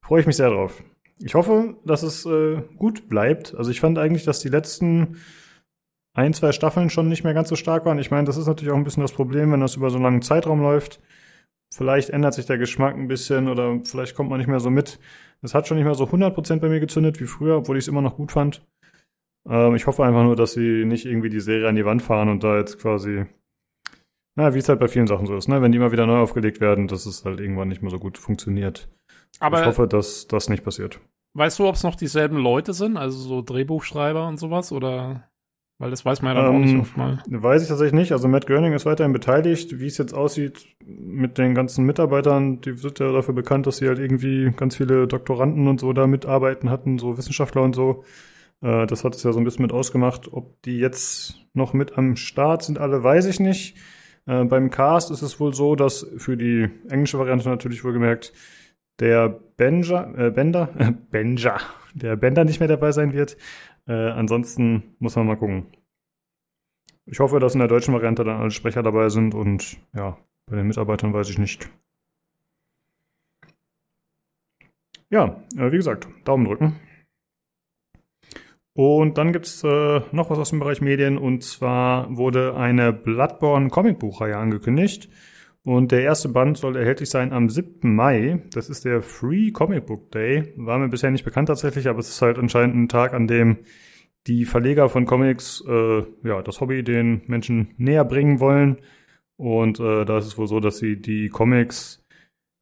Freue 0.00 0.20
ich 0.20 0.26
mich 0.26 0.36
sehr 0.36 0.50
drauf. 0.50 0.84
Ich 1.18 1.34
hoffe, 1.34 1.76
dass 1.84 2.04
es 2.04 2.24
äh, 2.26 2.62
gut 2.76 3.08
bleibt. 3.08 3.54
Also 3.56 3.72
ich 3.72 3.80
fand 3.80 3.98
eigentlich, 3.98 4.24
dass 4.24 4.38
die 4.38 4.48
letzten 4.48 5.16
ein, 6.14 6.34
zwei 6.34 6.52
Staffeln 6.52 6.88
schon 6.88 7.08
nicht 7.08 7.24
mehr 7.24 7.34
ganz 7.34 7.48
so 7.48 7.56
stark 7.56 7.84
waren. 7.84 7.98
Ich 7.98 8.12
meine, 8.12 8.26
das 8.26 8.36
ist 8.36 8.46
natürlich 8.46 8.72
auch 8.72 8.76
ein 8.76 8.84
bisschen 8.84 9.02
das 9.02 9.12
Problem, 9.12 9.50
wenn 9.50 9.60
das 9.60 9.74
über 9.74 9.90
so 9.90 9.96
einen 9.96 10.04
langen 10.04 10.22
Zeitraum 10.22 10.60
läuft. 10.60 11.00
Vielleicht 11.74 12.10
ändert 12.10 12.34
sich 12.34 12.46
der 12.46 12.58
Geschmack 12.58 12.94
ein 12.94 13.08
bisschen 13.08 13.48
oder 13.48 13.80
vielleicht 13.84 14.14
kommt 14.14 14.30
man 14.30 14.38
nicht 14.38 14.46
mehr 14.46 14.60
so 14.60 14.70
mit. 14.70 14.98
Es 15.42 15.54
hat 15.54 15.66
schon 15.66 15.76
nicht 15.76 15.84
mehr 15.84 15.94
so 15.94 16.04
100% 16.04 16.60
bei 16.60 16.68
mir 16.68 16.80
gezündet 16.80 17.20
wie 17.20 17.26
früher, 17.26 17.56
obwohl 17.58 17.76
ich 17.76 17.84
es 17.84 17.88
immer 17.88 18.02
noch 18.02 18.16
gut 18.16 18.32
fand. 18.32 18.64
Ähm, 19.48 19.74
ich 19.74 19.86
hoffe 19.86 20.04
einfach 20.04 20.22
nur, 20.22 20.36
dass 20.36 20.52
sie 20.52 20.84
nicht 20.84 21.06
irgendwie 21.06 21.28
die 21.28 21.40
Serie 21.40 21.68
an 21.68 21.76
die 21.76 21.84
Wand 21.84 22.02
fahren 22.02 22.28
und 22.28 22.42
da 22.42 22.56
jetzt 22.56 22.78
quasi, 22.78 23.26
naja, 24.36 24.54
wie 24.54 24.58
es 24.58 24.68
halt 24.68 24.80
bei 24.80 24.88
vielen 24.88 25.06
Sachen 25.06 25.26
so 25.26 25.36
ist, 25.36 25.48
ne? 25.48 25.60
Wenn 25.60 25.72
die 25.72 25.78
immer 25.78 25.92
wieder 25.92 26.06
neu 26.06 26.18
aufgelegt 26.18 26.60
werden, 26.60 26.88
dass 26.88 27.06
es 27.06 27.24
halt 27.24 27.40
irgendwann 27.40 27.68
nicht 27.68 27.82
mehr 27.82 27.90
so 27.90 27.98
gut 27.98 28.16
funktioniert. 28.18 28.88
Aber 29.40 29.60
ich 29.60 29.66
hoffe, 29.66 29.86
dass 29.86 30.26
das 30.26 30.48
nicht 30.48 30.64
passiert. 30.64 31.00
weißt 31.34 31.58
du, 31.58 31.66
ob 31.66 31.74
es 31.74 31.82
noch 31.82 31.96
dieselben 31.96 32.38
Leute 32.38 32.72
sind, 32.72 32.96
also 32.96 33.18
so 33.18 33.42
Drehbuchschreiber 33.42 34.26
und 34.26 34.38
sowas, 34.38 34.72
oder? 34.72 35.28
Weil 35.78 35.90
das 35.90 36.04
weiß 36.04 36.22
man 36.22 36.34
ja 36.34 36.42
dann 36.42 36.50
auch 36.50 36.56
Ähm, 36.56 36.62
nicht 36.62 36.80
oft 36.80 36.96
mal. 36.96 37.22
Weiß 37.28 37.62
ich 37.62 37.68
tatsächlich 37.68 38.00
nicht. 38.00 38.12
Also 38.12 38.28
Matt 38.28 38.46
Groening 38.46 38.72
ist 38.72 38.86
weiterhin 38.86 39.12
beteiligt. 39.12 39.78
Wie 39.78 39.86
es 39.86 39.98
jetzt 39.98 40.14
aussieht 40.14 40.64
mit 40.86 41.36
den 41.36 41.54
ganzen 41.54 41.84
Mitarbeitern, 41.84 42.62
die 42.62 42.76
sind 42.76 42.98
ja 42.98 43.12
dafür 43.12 43.34
bekannt, 43.34 43.66
dass 43.66 43.76
sie 43.78 43.88
halt 43.88 43.98
irgendwie 43.98 44.50
ganz 44.56 44.76
viele 44.76 45.06
Doktoranden 45.06 45.68
und 45.68 45.80
so 45.80 45.92
da 45.92 46.06
mitarbeiten 46.06 46.70
hatten, 46.70 46.98
so 46.98 47.18
Wissenschaftler 47.18 47.62
und 47.62 47.74
so. 47.74 48.04
Äh, 48.62 48.86
das 48.86 49.04
hat 49.04 49.14
es 49.16 49.22
ja 49.22 49.32
so 49.32 49.38
ein 49.38 49.44
bisschen 49.44 49.62
mit 49.62 49.72
ausgemacht. 49.72 50.32
Ob 50.32 50.62
die 50.62 50.78
jetzt 50.78 51.46
noch 51.52 51.74
mit 51.74 51.98
am 51.98 52.16
Start 52.16 52.62
sind, 52.62 52.78
alle 52.78 53.02
weiß 53.02 53.26
ich 53.26 53.38
nicht. 53.38 53.76
Äh, 54.26 54.44
beim 54.44 54.70
Cast 54.70 55.10
ist 55.10 55.22
es 55.22 55.38
wohl 55.40 55.52
so, 55.52 55.76
dass 55.76 56.06
für 56.16 56.38
die 56.38 56.68
englische 56.88 57.18
Variante 57.18 57.48
natürlich 57.50 57.84
wohlgemerkt 57.84 58.32
der 58.98 59.28
Benja, 59.56 60.10
äh, 60.16 60.30
Bender, 60.30 60.70
äh, 60.78 60.92
Benja, 61.10 61.58
der 61.94 62.16
Bender 62.16 62.44
nicht 62.44 62.60
mehr 62.60 62.68
dabei 62.68 62.92
sein 62.92 63.12
wird. 63.12 63.36
Äh, 63.86 64.10
ansonsten 64.10 64.96
muss 64.98 65.16
man 65.16 65.26
mal 65.26 65.36
gucken. 65.36 65.66
Ich 67.06 67.20
hoffe, 67.20 67.38
dass 67.38 67.54
in 67.54 67.60
der 67.60 67.68
deutschen 67.68 67.94
Variante 67.94 68.24
dann 68.24 68.40
alle 68.40 68.50
Sprecher 68.50 68.82
dabei 68.82 69.08
sind 69.08 69.34
und 69.34 69.78
ja, 69.94 70.18
bei 70.46 70.56
den 70.56 70.66
Mitarbeitern 70.66 71.12
weiß 71.12 71.30
ich 71.30 71.38
nicht. 71.38 71.68
Ja, 75.08 75.40
äh, 75.56 75.70
wie 75.70 75.76
gesagt, 75.76 76.08
Daumen 76.24 76.46
drücken. 76.46 76.80
Und 78.72 79.16
dann 79.16 79.32
gibt's 79.32 79.62
äh, 79.64 80.00
noch 80.12 80.30
was 80.30 80.38
aus 80.38 80.50
dem 80.50 80.58
Bereich 80.58 80.80
Medien 80.80 81.16
und 81.16 81.42
zwar 81.42 82.14
wurde 82.14 82.56
eine 82.56 82.92
Bloodborne 82.92 83.70
Comicbuchreihe 83.70 84.36
angekündigt. 84.36 85.08
Und 85.66 85.90
der 85.90 86.02
erste 86.02 86.28
Band 86.28 86.56
soll 86.56 86.76
erhältlich 86.76 87.10
sein 87.10 87.32
am 87.32 87.50
7. 87.50 87.92
Mai. 87.92 88.40
Das 88.52 88.70
ist 88.70 88.84
der 88.84 89.02
Free 89.02 89.50
Comic 89.50 89.86
Book 89.86 90.12
Day. 90.12 90.52
War 90.54 90.78
mir 90.78 90.88
bisher 90.88 91.10
nicht 91.10 91.24
bekannt 91.24 91.48
tatsächlich, 91.48 91.88
aber 91.88 91.98
es 91.98 92.08
ist 92.08 92.22
halt 92.22 92.38
anscheinend 92.38 92.76
ein 92.76 92.88
Tag, 92.88 93.14
an 93.14 93.26
dem 93.26 93.58
die 94.28 94.44
Verleger 94.44 94.88
von 94.88 95.06
Comics 95.06 95.64
äh, 95.66 96.04
ja 96.22 96.40
das 96.42 96.60
Hobby 96.60 96.84
den 96.84 97.22
Menschen 97.26 97.74
näher 97.78 98.04
bringen 98.04 98.38
wollen. 98.38 98.76
Und 99.36 99.80
äh, 99.80 100.04
da 100.04 100.18
ist 100.18 100.26
es 100.26 100.38
wohl 100.38 100.46
so, 100.46 100.60
dass 100.60 100.78
sie 100.78 101.02
die 101.02 101.30
Comics 101.30 102.06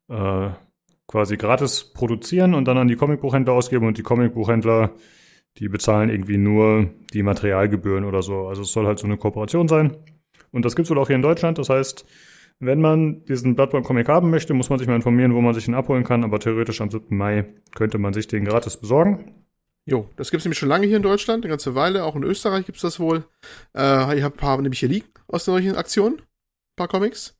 äh, 0.09 0.49
quasi 1.07 1.37
gratis 1.37 1.93
produzieren 1.93 2.55
und 2.55 2.65
dann 2.65 2.79
an 2.79 2.87
die 2.87 2.95
Comicbuchhändler 2.95 3.53
ausgeben 3.53 3.85
und 3.85 3.99
die 3.99 4.03
Comicbuchhändler, 4.03 4.95
die 5.59 5.69
bezahlen 5.69 6.09
irgendwie 6.09 6.37
nur 6.37 6.89
die 7.13 7.21
Materialgebühren 7.21 8.03
oder 8.03 8.23
so. 8.23 8.47
Also 8.47 8.63
es 8.63 8.71
soll 8.71 8.87
halt 8.87 8.97
so 8.97 9.05
eine 9.05 9.17
Kooperation 9.17 9.67
sein. 9.67 9.95
Und 10.51 10.65
das 10.65 10.75
gibt's 10.75 10.89
wohl 10.89 10.97
auch 10.97 11.05
hier 11.05 11.17
in 11.17 11.21
Deutschland. 11.21 11.59
Das 11.59 11.69
heißt, 11.69 12.03
wenn 12.59 12.81
man 12.81 13.25
diesen 13.25 13.55
Bloodborne 13.55 13.85
Comic 13.85 14.07
haben 14.07 14.29
möchte, 14.29 14.53
muss 14.53 14.69
man 14.69 14.79
sich 14.79 14.87
mal 14.87 14.95
informieren, 14.95 15.33
wo 15.33 15.41
man 15.41 15.53
sich 15.53 15.67
ihn 15.67 15.75
abholen 15.75 16.03
kann. 16.03 16.23
Aber 16.23 16.39
theoretisch 16.39 16.81
am 16.81 16.89
7. 16.89 17.15
Mai 17.15 17.45
könnte 17.75 17.97
man 17.97 18.13
sich 18.13 18.27
den 18.27 18.45
gratis 18.45 18.77
besorgen. 18.77 19.45
Jo, 19.85 20.09
das 20.15 20.31
gibt's 20.31 20.45
nämlich 20.45 20.57
schon 20.57 20.69
lange 20.69 20.87
hier 20.87 20.97
in 20.97 21.03
Deutschland, 21.03 21.43
eine 21.43 21.51
ganze 21.51 21.75
Weile. 21.75 22.03
Auch 22.05 22.15
in 22.15 22.23
Österreich 22.23 22.65
gibt's 22.65 22.81
das 22.81 22.99
wohl. 22.99 23.25
Äh, 23.75 24.17
ich 24.17 24.23
habe 24.23 24.35
ein 24.35 24.37
paar 24.37 24.59
nämlich 24.61 24.79
hier 24.79 24.89
liegen 24.89 25.07
aus 25.27 25.45
solchen 25.45 25.75
Aktionen. 25.75 26.17
Ein 26.19 26.75
paar 26.75 26.87
Comics. 26.87 27.37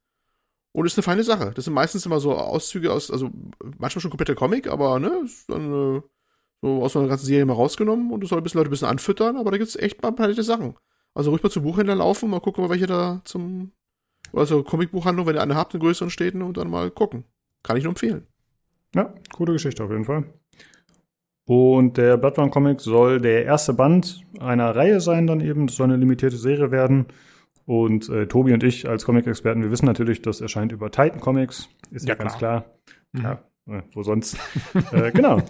Und 0.71 0.85
ist 0.85 0.97
eine 0.97 1.03
feine 1.03 1.23
Sache. 1.23 1.53
Das 1.55 1.65
sind 1.65 1.73
meistens 1.73 2.05
immer 2.05 2.19
so 2.19 2.35
Auszüge 2.35 2.91
aus, 2.91 3.09
also 3.09 3.31
manchmal 3.77 4.01
schon 4.01 4.11
kompletter 4.11 4.35
Comic, 4.35 4.67
aber 4.67 4.99
ne, 4.99 5.21
ist 5.23 5.49
dann 5.49 5.97
äh, 5.97 6.01
so 6.61 6.83
aus 6.83 6.97
einer 6.97 7.07
ganzen 7.07 7.25
Serie 7.25 7.45
mal 7.45 7.53
rausgenommen 7.53 8.11
und 8.11 8.21
das 8.21 8.29
soll 8.29 8.39
ein 8.39 8.43
bisschen 8.43 8.59
Leute 8.59 8.69
ein 8.69 8.71
bisschen 8.71 8.89
anfüttern, 8.89 9.37
aber 9.37 9.51
da 9.51 9.57
gibt's 9.57 9.77
echt 9.77 10.01
mal 10.01 10.09
ein 10.09 10.15
paar 10.15 10.27
nette 10.27 10.43
Sachen. 10.43 10.75
Also 11.13 11.31
ruhig 11.31 11.41
mal 11.41 11.49
zum 11.49 11.63
Buchhändler 11.63 11.95
laufen, 11.95 12.29
mal 12.29 12.41
gucken, 12.41 12.69
welche 12.69 12.87
da 12.87 13.21
zum, 13.23 13.71
oder 14.35 14.45
so 14.45 14.63
Comicbuchhandlung, 14.63 15.25
wenn 15.25 15.35
ihr 15.35 15.41
eine 15.41 15.55
habt 15.55 15.73
in 15.73 15.79
größeren 15.79 16.09
Städten 16.09 16.41
und 16.41 16.57
dann 16.57 16.69
mal 16.69 16.91
gucken. 16.91 17.23
Kann 17.63 17.77
ich 17.77 17.83
nur 17.83 17.91
empfehlen. 17.91 18.27
Ja, 18.93 19.13
coole 19.33 19.53
Geschichte 19.53 19.83
auf 19.83 19.89
jeden 19.89 20.05
Fall. 20.05 20.25
Und 21.47 21.97
der 21.97 22.17
Bloodborne 22.17 22.51
Comic 22.51 22.81
soll 22.81 23.21
der 23.21 23.45
erste 23.45 23.73
Band 23.73 24.21
einer 24.39 24.75
Reihe 24.75 24.99
sein, 24.99 25.27
dann 25.27 25.41
eben. 25.41 25.67
Das 25.67 25.77
soll 25.77 25.85
eine 25.85 25.97
limitierte 25.97 26.37
Serie 26.37 26.71
werden. 26.71 27.07
Und 27.65 28.09
äh, 28.09 28.27
Tobi 28.27 28.53
und 28.53 28.63
ich 28.63 28.87
als 28.87 29.05
Comic-Experten, 29.05 29.63
wir 29.63 29.71
wissen 29.71 29.85
natürlich, 29.85 30.21
das 30.21 30.41
erscheint 30.41 30.71
über 30.71 30.91
Titan 30.91 31.19
Comics. 31.19 31.69
Ist 31.91 32.07
ja, 32.07 32.13
Ja, 32.13 32.15
ganz 32.15 32.37
klar. 32.37 32.65
Mhm. 33.13 33.21
Ja, 33.23 33.39
äh, 33.67 33.81
wo 33.93 34.03
sonst? 34.03 34.37
äh, 34.91 35.11
genau. 35.11 35.41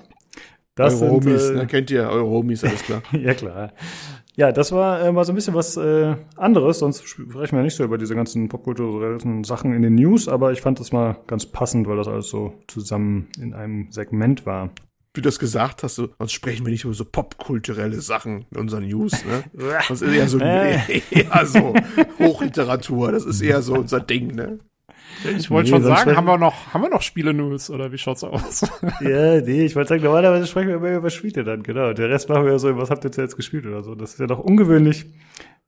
Das 0.76 0.94
eure 0.94 1.00
sind, 1.00 1.10
Homies, 1.12 1.50
äh, 1.50 1.56
ne, 1.56 1.68
kennt 1.68 1.92
ihr, 1.92 2.10
eure 2.10 2.30
Homies, 2.30 2.64
alles 2.64 2.84
klar. 2.84 3.02
ja, 3.12 3.34
klar. 3.34 3.74
Ja, 4.38 4.52
das 4.52 4.72
war 4.74 5.02
äh, 5.02 5.12
mal 5.12 5.24
so 5.24 5.32
ein 5.32 5.36
bisschen 5.36 5.54
was 5.54 5.78
äh, 5.78 6.16
anderes, 6.36 6.80
sonst 6.80 7.08
sprechen 7.08 7.56
wir 7.56 7.64
nicht 7.64 7.76
so 7.76 7.86
über 7.86 7.98
diese 7.98 8.16
ganzen 8.16 8.50
popkulturellen 8.50 9.46
Sachen 9.46 9.74
in 9.74 9.82
den 9.82 9.96
News, 9.96 10.28
aber 10.28 10.52
ich 10.52 10.62
fand 10.62 10.80
das 10.80 10.92
mal 10.92 11.18
ganz 11.28 11.46
passend, 11.46 11.88
weil 11.88 11.96
das 11.96 12.08
alles 12.08 12.30
so 12.30 12.54
zusammen 12.68 13.30
in 13.40 13.54
einem 13.54 13.88
Segment 13.92 14.46
war. 14.46 14.72
Wie 15.14 15.22
du 15.22 15.30
das 15.30 15.40
gesagt 15.40 15.84
hast, 15.84 15.96
so, 15.96 16.10
sonst 16.20 16.34
sprechen 16.34 16.66
wir 16.66 16.72
nicht 16.72 16.84
über 16.84 16.94
so 16.94 17.06
popkulturelle 17.06 18.02
Sachen 18.02 18.46
in 18.52 18.60
unseren 18.60 18.86
News, 18.86 19.24
ne? 19.24 19.44
Das 19.88 20.02
ist 20.02 20.14
eher 20.14 20.28
so, 20.28 20.38
eher 20.40 21.46
so 21.46 21.74
Hochliteratur, 22.20 23.14
das 23.14 23.26
ist 23.26 23.42
eher 23.42 23.62
so 23.62 23.76
unser 23.76 24.02
Ding, 24.02 24.36
ne? 24.36 24.60
Ich 25.38 25.50
wollte 25.50 25.70
Nee, 25.70 25.76
schon 25.78 25.84
sagen, 25.84 26.16
haben 26.16 26.26
wir 26.26 26.38
noch, 26.38 26.74
haben 26.74 26.82
wir 26.82 26.90
noch 26.90 27.02
Spiele-News 27.02 27.70
oder 27.70 27.92
wie 27.92 27.98
schaut's 27.98 28.24
aus? 28.24 28.62
ja, 29.02 29.42
nee, 29.42 29.66
ich 29.66 29.76
wollte 29.76 29.90
sagen, 29.90 30.04
normalerweise 30.04 30.48
sprechen 30.48 30.70
wir 30.70 30.76
immer 30.76 30.96
über 30.96 31.10
Spiele 31.10 31.44
dann, 31.44 31.64
genau. 31.64 31.94
Der 31.94 32.10
Rest 32.10 32.30
machen 32.30 32.46
wir 32.46 32.52
ja 32.52 32.60
so, 32.60 32.76
was 32.78 32.90
habt 32.90 33.06
ihr 33.06 33.12
jetzt 33.12 33.36
gespielt 33.36 33.66
oder 33.66 33.82
so. 33.84 33.96
Das 33.96 34.14
ist 34.14 34.20
ja 34.20 34.28
doch 34.28 34.40
ungewöhnlich, 34.40 35.06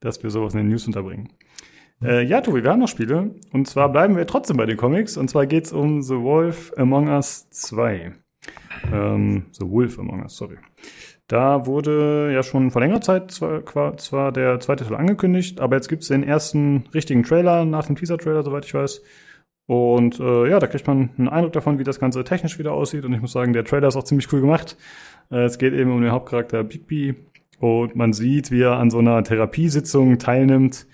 dass 0.00 0.22
wir 0.22 0.30
sowas 0.30 0.54
in 0.54 0.60
den 0.60 0.68
News 0.68 0.86
unterbringen. 0.86 1.30
Äh, 2.02 2.24
ja, 2.24 2.40
Tobi, 2.40 2.62
wir 2.62 2.70
haben 2.70 2.78
noch 2.78 2.88
Spiele. 2.88 3.34
Und 3.52 3.66
zwar 3.66 3.90
bleiben 3.90 4.16
wir 4.16 4.26
trotzdem 4.26 4.56
bei 4.56 4.66
den 4.66 4.76
Comics. 4.76 5.16
Und 5.16 5.28
zwar 5.28 5.46
geht's 5.46 5.72
um 5.72 6.02
The 6.02 6.16
Wolf 6.16 6.72
Among 6.76 7.08
Us 7.08 7.48
2. 7.50 8.12
Ähm, 8.92 9.46
The 9.52 9.68
Wolf 9.68 9.98
Among 9.98 10.22
Us, 10.22 10.36
sorry. 10.36 10.58
Da 11.26 11.66
wurde 11.66 12.30
ja 12.32 12.42
schon 12.42 12.70
vor 12.70 12.80
längerer 12.80 13.02
Zeit 13.02 13.30
zwar, 13.30 13.96
zwar 13.98 14.32
der 14.32 14.60
zweite 14.60 14.84
Teil 14.84 14.96
angekündigt, 14.96 15.60
aber 15.60 15.76
jetzt 15.76 15.88
gibt's 15.88 16.08
den 16.08 16.22
ersten 16.22 16.84
richtigen 16.94 17.22
Trailer 17.22 17.66
nach 17.66 17.84
dem 17.86 17.96
Teaser-Trailer, 17.96 18.42
soweit 18.42 18.64
ich 18.64 18.72
weiß. 18.72 19.02
Und 19.68 20.18
äh, 20.18 20.48
ja, 20.48 20.58
da 20.60 20.66
kriegt 20.66 20.86
man 20.86 21.10
einen 21.18 21.28
Eindruck 21.28 21.52
davon, 21.52 21.78
wie 21.78 21.84
das 21.84 22.00
Ganze 22.00 22.24
technisch 22.24 22.58
wieder 22.58 22.72
aussieht. 22.72 23.04
Und 23.04 23.12
ich 23.12 23.20
muss 23.20 23.32
sagen, 23.32 23.52
der 23.52 23.66
Trailer 23.66 23.88
ist 23.88 23.96
auch 23.96 24.04
ziemlich 24.04 24.32
cool 24.32 24.40
gemacht. 24.40 24.78
Äh, 25.30 25.44
es 25.44 25.58
geht 25.58 25.74
eben 25.74 25.92
um 25.92 26.00
den 26.00 26.10
Hauptcharakter 26.10 26.64
Bigby. 26.64 27.14
Und 27.60 27.94
man 27.94 28.14
sieht, 28.14 28.50
wie 28.50 28.62
er 28.62 28.78
an 28.78 28.88
so 28.88 28.98
einer 28.98 29.22
Therapiesitzung 29.22 30.18
teilnimmt 30.18 30.86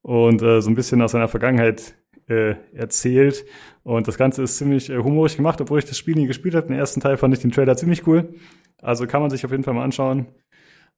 und 0.00 0.40
äh, 0.40 0.62
so 0.62 0.70
ein 0.70 0.74
bisschen 0.74 1.02
aus 1.02 1.12
seiner 1.12 1.28
Vergangenheit 1.28 1.94
äh, 2.26 2.54
erzählt. 2.72 3.44
Und 3.84 4.08
das 4.08 4.16
Ganze 4.16 4.42
ist 4.44 4.56
ziemlich 4.56 4.88
äh, 4.88 4.96
humorig 4.96 5.36
gemacht, 5.36 5.60
obwohl 5.60 5.80
ich 5.80 5.84
das 5.84 5.98
Spiel 5.98 6.14
nie 6.14 6.26
gespielt 6.26 6.54
habe. 6.54 6.68
Den 6.68 6.78
ersten 6.78 7.00
Teil 7.00 7.18
fand 7.18 7.34
ich 7.34 7.40
den 7.40 7.50
Trailer 7.50 7.76
ziemlich 7.76 8.06
cool. 8.06 8.32
Also 8.80 9.06
kann 9.06 9.20
man 9.20 9.28
sich 9.28 9.44
auf 9.44 9.50
jeden 9.50 9.62
Fall 9.62 9.74
mal 9.74 9.84
anschauen. 9.84 10.28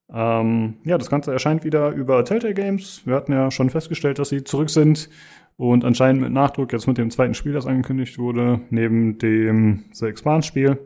Ähm, 0.09 0.75
ja, 0.85 0.97
das 0.97 1.09
Ganze 1.09 1.33
erscheint 1.33 1.65
wieder 1.65 1.89
über 1.89 2.23
Telltale 2.23 2.53
Games. 2.53 3.01
Wir 3.05 3.15
hatten 3.15 3.33
ja 3.33 3.51
schon 3.51 3.69
festgestellt, 3.69 4.19
dass 4.19 4.29
sie 4.29 4.45
zurück 4.45 4.69
sind. 4.69 5.09
Und 5.57 5.85
anscheinend 5.85 6.21
mit 6.21 6.31
Nachdruck 6.31 6.73
jetzt 6.73 6.87
mit 6.87 6.97
dem 6.97 7.11
zweiten 7.11 7.33
Spiel, 7.33 7.53
das 7.53 7.65
angekündigt 7.65 8.17
wurde, 8.19 8.61
neben 8.69 9.17
dem 9.17 9.85
The 9.93 10.07
Expanse-Spiel. 10.07 10.77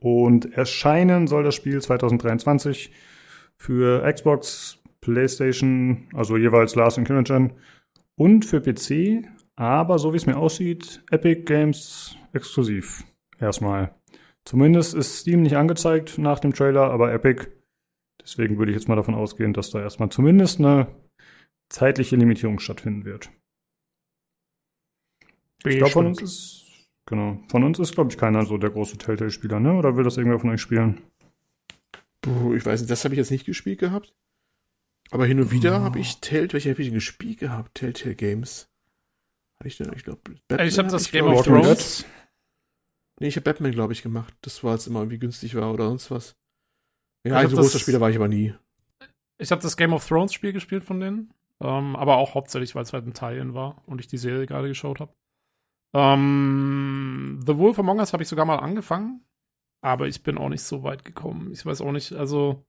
Und 0.00 0.52
erscheinen 0.52 1.26
soll 1.26 1.44
das 1.44 1.54
Spiel 1.54 1.80
2023 1.80 2.90
für 3.56 4.10
Xbox, 4.10 4.78
PlayStation, 5.00 6.08
also 6.14 6.36
jeweils 6.36 6.74
Last 6.74 6.98
und 6.98 7.04
Current 7.04 7.52
und 8.16 8.44
für 8.44 8.60
PC, 8.60 9.26
aber 9.56 9.98
so 9.98 10.12
wie 10.12 10.16
es 10.16 10.26
mir 10.26 10.36
aussieht, 10.36 11.02
Epic 11.10 11.42
Games 11.42 12.16
exklusiv. 12.32 13.04
Erstmal. 13.38 13.94
Zumindest 14.44 14.94
ist 14.94 15.20
Steam 15.20 15.42
nicht 15.42 15.56
angezeigt 15.56 16.18
nach 16.18 16.38
dem 16.38 16.52
Trailer, 16.52 16.90
aber 16.90 17.12
Epic. 17.12 17.46
Deswegen 18.20 18.58
würde 18.58 18.72
ich 18.72 18.76
jetzt 18.76 18.88
mal 18.88 18.96
davon 18.96 19.14
ausgehen, 19.14 19.52
dass 19.52 19.70
da 19.70 19.80
erstmal 19.80 20.08
zumindest 20.08 20.58
eine 20.58 20.86
zeitliche 21.74 22.16
Limitierung 22.16 22.60
stattfinden 22.60 23.04
wird. 23.04 23.30
Ich 25.64 25.78
glaube, 25.78 25.92
von 25.92 26.06
uns 26.06 26.22
ist, 26.22 26.66
genau, 27.06 27.42
von 27.48 27.64
uns 27.64 27.78
ist, 27.78 27.94
glaube 27.94 28.10
ich, 28.10 28.18
keiner 28.18 28.46
so 28.46 28.58
der 28.58 28.70
große 28.70 28.96
Telltale-Spieler, 28.98 29.60
ne? 29.60 29.74
Oder 29.74 29.96
will 29.96 30.04
das 30.04 30.16
irgendwer 30.16 30.38
von 30.38 30.50
euch 30.50 30.60
spielen? 30.60 31.02
Puh, 32.20 32.54
ich 32.54 32.64
weiß 32.64 32.80
nicht, 32.80 32.90
das 32.90 33.04
habe 33.04 33.14
ich 33.14 33.18
jetzt 33.18 33.30
nicht 33.30 33.46
gespielt 33.46 33.80
gehabt. 33.80 34.14
Aber 35.10 35.26
hin 35.26 35.40
und 35.40 35.50
wieder 35.50 35.80
oh. 35.80 35.82
habe 35.82 35.98
ich 35.98 36.20
Telltale, 36.20 36.52
welche 36.54 36.70
habe 36.70 36.80
ich 36.80 36.88
denn 36.88 36.94
gespielt 36.94 37.38
gehabt? 37.38 37.74
Telltale 37.74 38.14
Games. 38.14 38.68
Hatte 39.58 39.68
ich 39.68 39.76
denn, 39.76 39.92
ich 39.94 40.04
glaube, 40.04 40.20
Ich 40.64 40.78
habe 40.78 40.88
das 40.88 41.10
Game 41.10 41.26
of 41.26 41.44
Thrones. 41.44 42.04
Nee, 43.20 43.28
ich 43.28 43.36
habe 43.36 43.44
Batman, 43.44 43.72
glaube 43.72 43.92
ich, 43.92 44.02
gemacht. 44.02 44.34
Das 44.42 44.62
war 44.62 44.74
jetzt 44.74 44.86
immer 44.86 45.00
irgendwie 45.00 45.18
günstig 45.18 45.54
war 45.54 45.72
oder 45.72 45.88
sonst 45.88 46.10
was. 46.10 46.36
Ja, 47.26 47.36
ein 47.36 47.48
so 47.48 47.56
großer 47.56 47.78
Spieler 47.78 48.00
war 48.00 48.10
ich 48.10 48.16
aber 48.16 48.28
nie. 48.28 48.54
Ich 49.38 49.50
habe 49.50 49.62
das 49.62 49.76
Game 49.76 49.92
of 49.92 50.06
Thrones 50.06 50.32
Spiel 50.32 50.52
gespielt 50.52 50.84
von 50.84 51.00
denen. 51.00 51.32
Ähm, 51.64 51.96
aber 51.96 52.18
auch 52.18 52.34
hauptsächlich, 52.34 52.74
weil 52.74 52.82
es 52.82 52.92
halt 52.92 53.06
ein 53.06 53.14
Tie-In 53.14 53.54
war 53.54 53.82
und 53.86 53.98
ich 53.98 54.06
die 54.06 54.18
Serie 54.18 54.44
gerade 54.44 54.68
geschaut 54.68 55.00
habe. 55.00 55.14
Ähm, 55.94 57.40
The 57.46 57.56
Wolf 57.56 57.78
Among 57.78 58.00
Us 58.00 58.12
habe 58.12 58.22
ich 58.22 58.28
sogar 58.28 58.44
mal 58.44 58.58
angefangen, 58.58 59.24
aber 59.80 60.06
ich 60.06 60.22
bin 60.22 60.36
auch 60.36 60.50
nicht 60.50 60.62
so 60.62 60.82
weit 60.82 61.06
gekommen. 61.06 61.52
Ich 61.52 61.64
weiß 61.64 61.80
auch 61.80 61.92
nicht, 61.92 62.12
also 62.12 62.66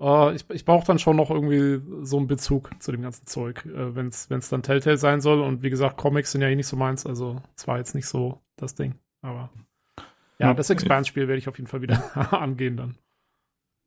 äh, 0.00 0.34
ich, 0.34 0.50
ich 0.50 0.64
brauche 0.64 0.84
dann 0.84 0.98
schon 0.98 1.14
noch 1.14 1.30
irgendwie 1.30 1.80
so 2.04 2.16
einen 2.16 2.26
Bezug 2.26 2.70
zu 2.82 2.90
dem 2.90 3.02
ganzen 3.02 3.24
Zeug, 3.26 3.64
äh, 3.66 3.94
wenn 3.94 4.08
es 4.08 4.48
dann 4.48 4.64
Telltale 4.64 4.96
sein 4.96 5.20
soll. 5.20 5.40
Und 5.40 5.62
wie 5.62 5.70
gesagt, 5.70 5.96
Comics 5.96 6.32
sind 6.32 6.42
ja 6.42 6.48
eh 6.48 6.56
nicht 6.56 6.66
so 6.66 6.76
meins, 6.76 7.06
also 7.06 7.40
es 7.56 7.68
war 7.68 7.78
jetzt 7.78 7.94
nicht 7.94 8.08
so 8.08 8.42
das 8.56 8.74
Ding. 8.74 8.96
Aber 9.22 9.50
ja, 10.40 10.54
das 10.54 10.70
Expanse-Spiel 10.70 11.28
werde 11.28 11.38
ich 11.38 11.46
auf 11.46 11.58
jeden 11.58 11.68
Fall 11.68 11.82
wieder 11.82 12.32
angehen 12.32 12.76
dann. 12.76 12.98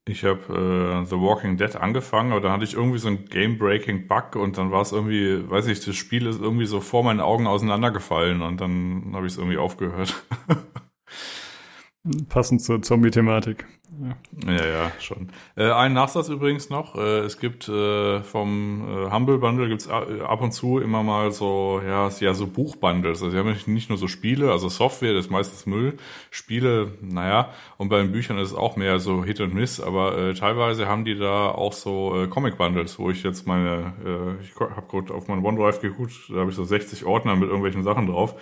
Ich 0.08 0.24
habe 0.24 1.02
äh, 1.04 1.06
The 1.06 1.16
Walking 1.16 1.58
Dead 1.58 1.76
angefangen, 1.76 2.32
aber 2.32 2.42
dann 2.42 2.52
hatte 2.54 2.64
ich 2.64 2.74
irgendwie 2.74 2.98
so 2.98 3.10
einen 3.10 3.26
Game-Breaking-Bug 3.26 4.36
und 4.36 4.58
dann 4.58 4.72
war 4.72 4.82
es 4.82 4.94
irgendwie, 4.94 5.50
weiß 5.50 5.68
ich, 5.68 5.84
das 5.84 5.96
Spiel 5.96 6.28
ist 6.28 6.40
irgendwie 6.40 6.66
so 6.66 6.80
vor 6.80 7.04
meinen 7.04 7.20
Augen 7.20 7.46
auseinandergefallen 7.46 8.42
und 8.42 8.62
dann 8.62 9.12
habe 9.14 9.28
ich 9.28 9.34
es 9.34 9.38
irgendwie 9.38 9.58
aufgehört. 9.58 10.24
Passend 12.30 12.62
zur 12.62 12.82
Zombie-Thematik. 12.82 13.66
Ja. 14.00 14.52
ja, 14.52 14.66
ja, 14.66 14.92
schon. 15.00 15.30
Äh, 15.56 15.72
ein 15.72 15.94
Nachsatz 15.94 16.30
übrigens 16.30 16.70
noch. 16.70 16.96
Äh, 16.96 17.20
es 17.20 17.40
gibt 17.40 17.68
äh, 17.68 18.22
vom 18.22 18.88
äh, 18.88 19.12
Humble 19.12 19.40
Bundle 19.40 19.68
gibt's 19.68 19.88
ab 19.90 20.42
und 20.42 20.52
zu 20.52 20.80
immer 20.80 21.04
mal 21.04 21.32
so, 21.32 21.82
ja, 21.86 22.10
ja 22.20 22.34
so 22.34 22.48
Buchbundles. 22.48 23.24
Also 23.24 23.32
sie 23.32 23.38
haben 23.38 23.56
nicht 23.66 23.90
nur 23.90 23.98
so 23.98 24.08
Spiele, 24.08 24.52
also 24.52 24.70
Software, 24.70 25.14
das 25.14 25.26
ist 25.26 25.32
meistens 25.32 25.66
Müll. 25.66 25.98
Spiele, 26.30 26.94
naja, 27.02 27.50
und 27.78 27.90
bei 27.90 27.98
den 27.98 28.12
Büchern 28.12 28.38
ist 28.38 28.52
es 28.52 28.56
auch 28.56 28.76
mehr 28.76 29.00
so 29.00 29.24
Hit 29.24 29.40
und 29.40 29.54
Miss, 29.54 29.80
aber 29.80 30.18
äh, 30.18 30.34
teilweise 30.34 30.88
haben 30.88 31.04
die 31.04 31.18
da 31.18 31.50
auch 31.50 31.74
so 31.74 32.24
äh, 32.24 32.28
Comic-Bundles, 32.28 33.00
wo 33.00 33.10
ich 33.10 33.24
jetzt 33.24 33.48
meine, 33.48 33.94
äh, 34.06 34.44
ich 34.44 34.54
habe 34.60 34.88
gerade 34.88 35.14
auf 35.14 35.28
meinen 35.28 35.44
OneDrive 35.44 35.82
geguckt, 35.82 36.14
da 36.30 36.42
habe 36.42 36.52
ich 36.52 36.56
so 36.56 36.64
60 36.64 37.06
Ordner 37.06 37.36
mit 37.36 37.48
irgendwelchen 37.48 37.84
Sachen 37.84 38.08
drauf. 38.08 38.36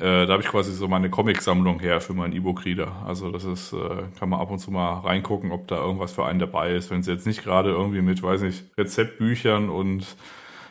Äh, 0.00 0.26
da 0.26 0.32
habe 0.32 0.42
ich 0.42 0.48
quasi 0.48 0.72
so 0.72 0.88
meine 0.88 1.10
Comic-Sammlung 1.10 1.78
her 1.80 2.00
für 2.00 2.14
meinen 2.14 2.32
E-Book-Reader. 2.32 3.04
Also 3.06 3.30
das 3.30 3.44
ist, 3.44 3.74
äh, 3.74 4.04
kann 4.18 4.30
man 4.30 4.40
ab 4.40 4.50
und 4.50 4.58
zu 4.58 4.70
mal 4.70 5.00
reingucken, 5.00 5.52
ob 5.52 5.68
da 5.68 5.76
irgendwas 5.76 6.12
für 6.12 6.24
einen 6.24 6.38
dabei 6.38 6.74
ist. 6.74 6.90
Wenn 6.90 7.00
es 7.00 7.06
jetzt 7.06 7.26
nicht 7.26 7.42
gerade 7.44 7.70
irgendwie 7.70 8.00
mit, 8.00 8.22
weiß 8.22 8.40
nicht, 8.40 8.64
Rezeptbüchern 8.78 9.68
und 9.68 10.16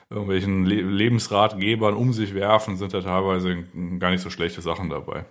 irgendwelchen 0.10 0.66
Le 0.66 0.82
Lebensratgebern 0.82 1.94
um 1.96 2.12
sich 2.14 2.34
werfen, 2.34 2.78
sind 2.78 2.94
da 2.94 3.02
teilweise 3.02 3.66
gar 4.00 4.10
nicht 4.12 4.22
so 4.22 4.32
schlechte 4.32 4.62
Sachen 4.62 4.90
dabei. 4.90 5.26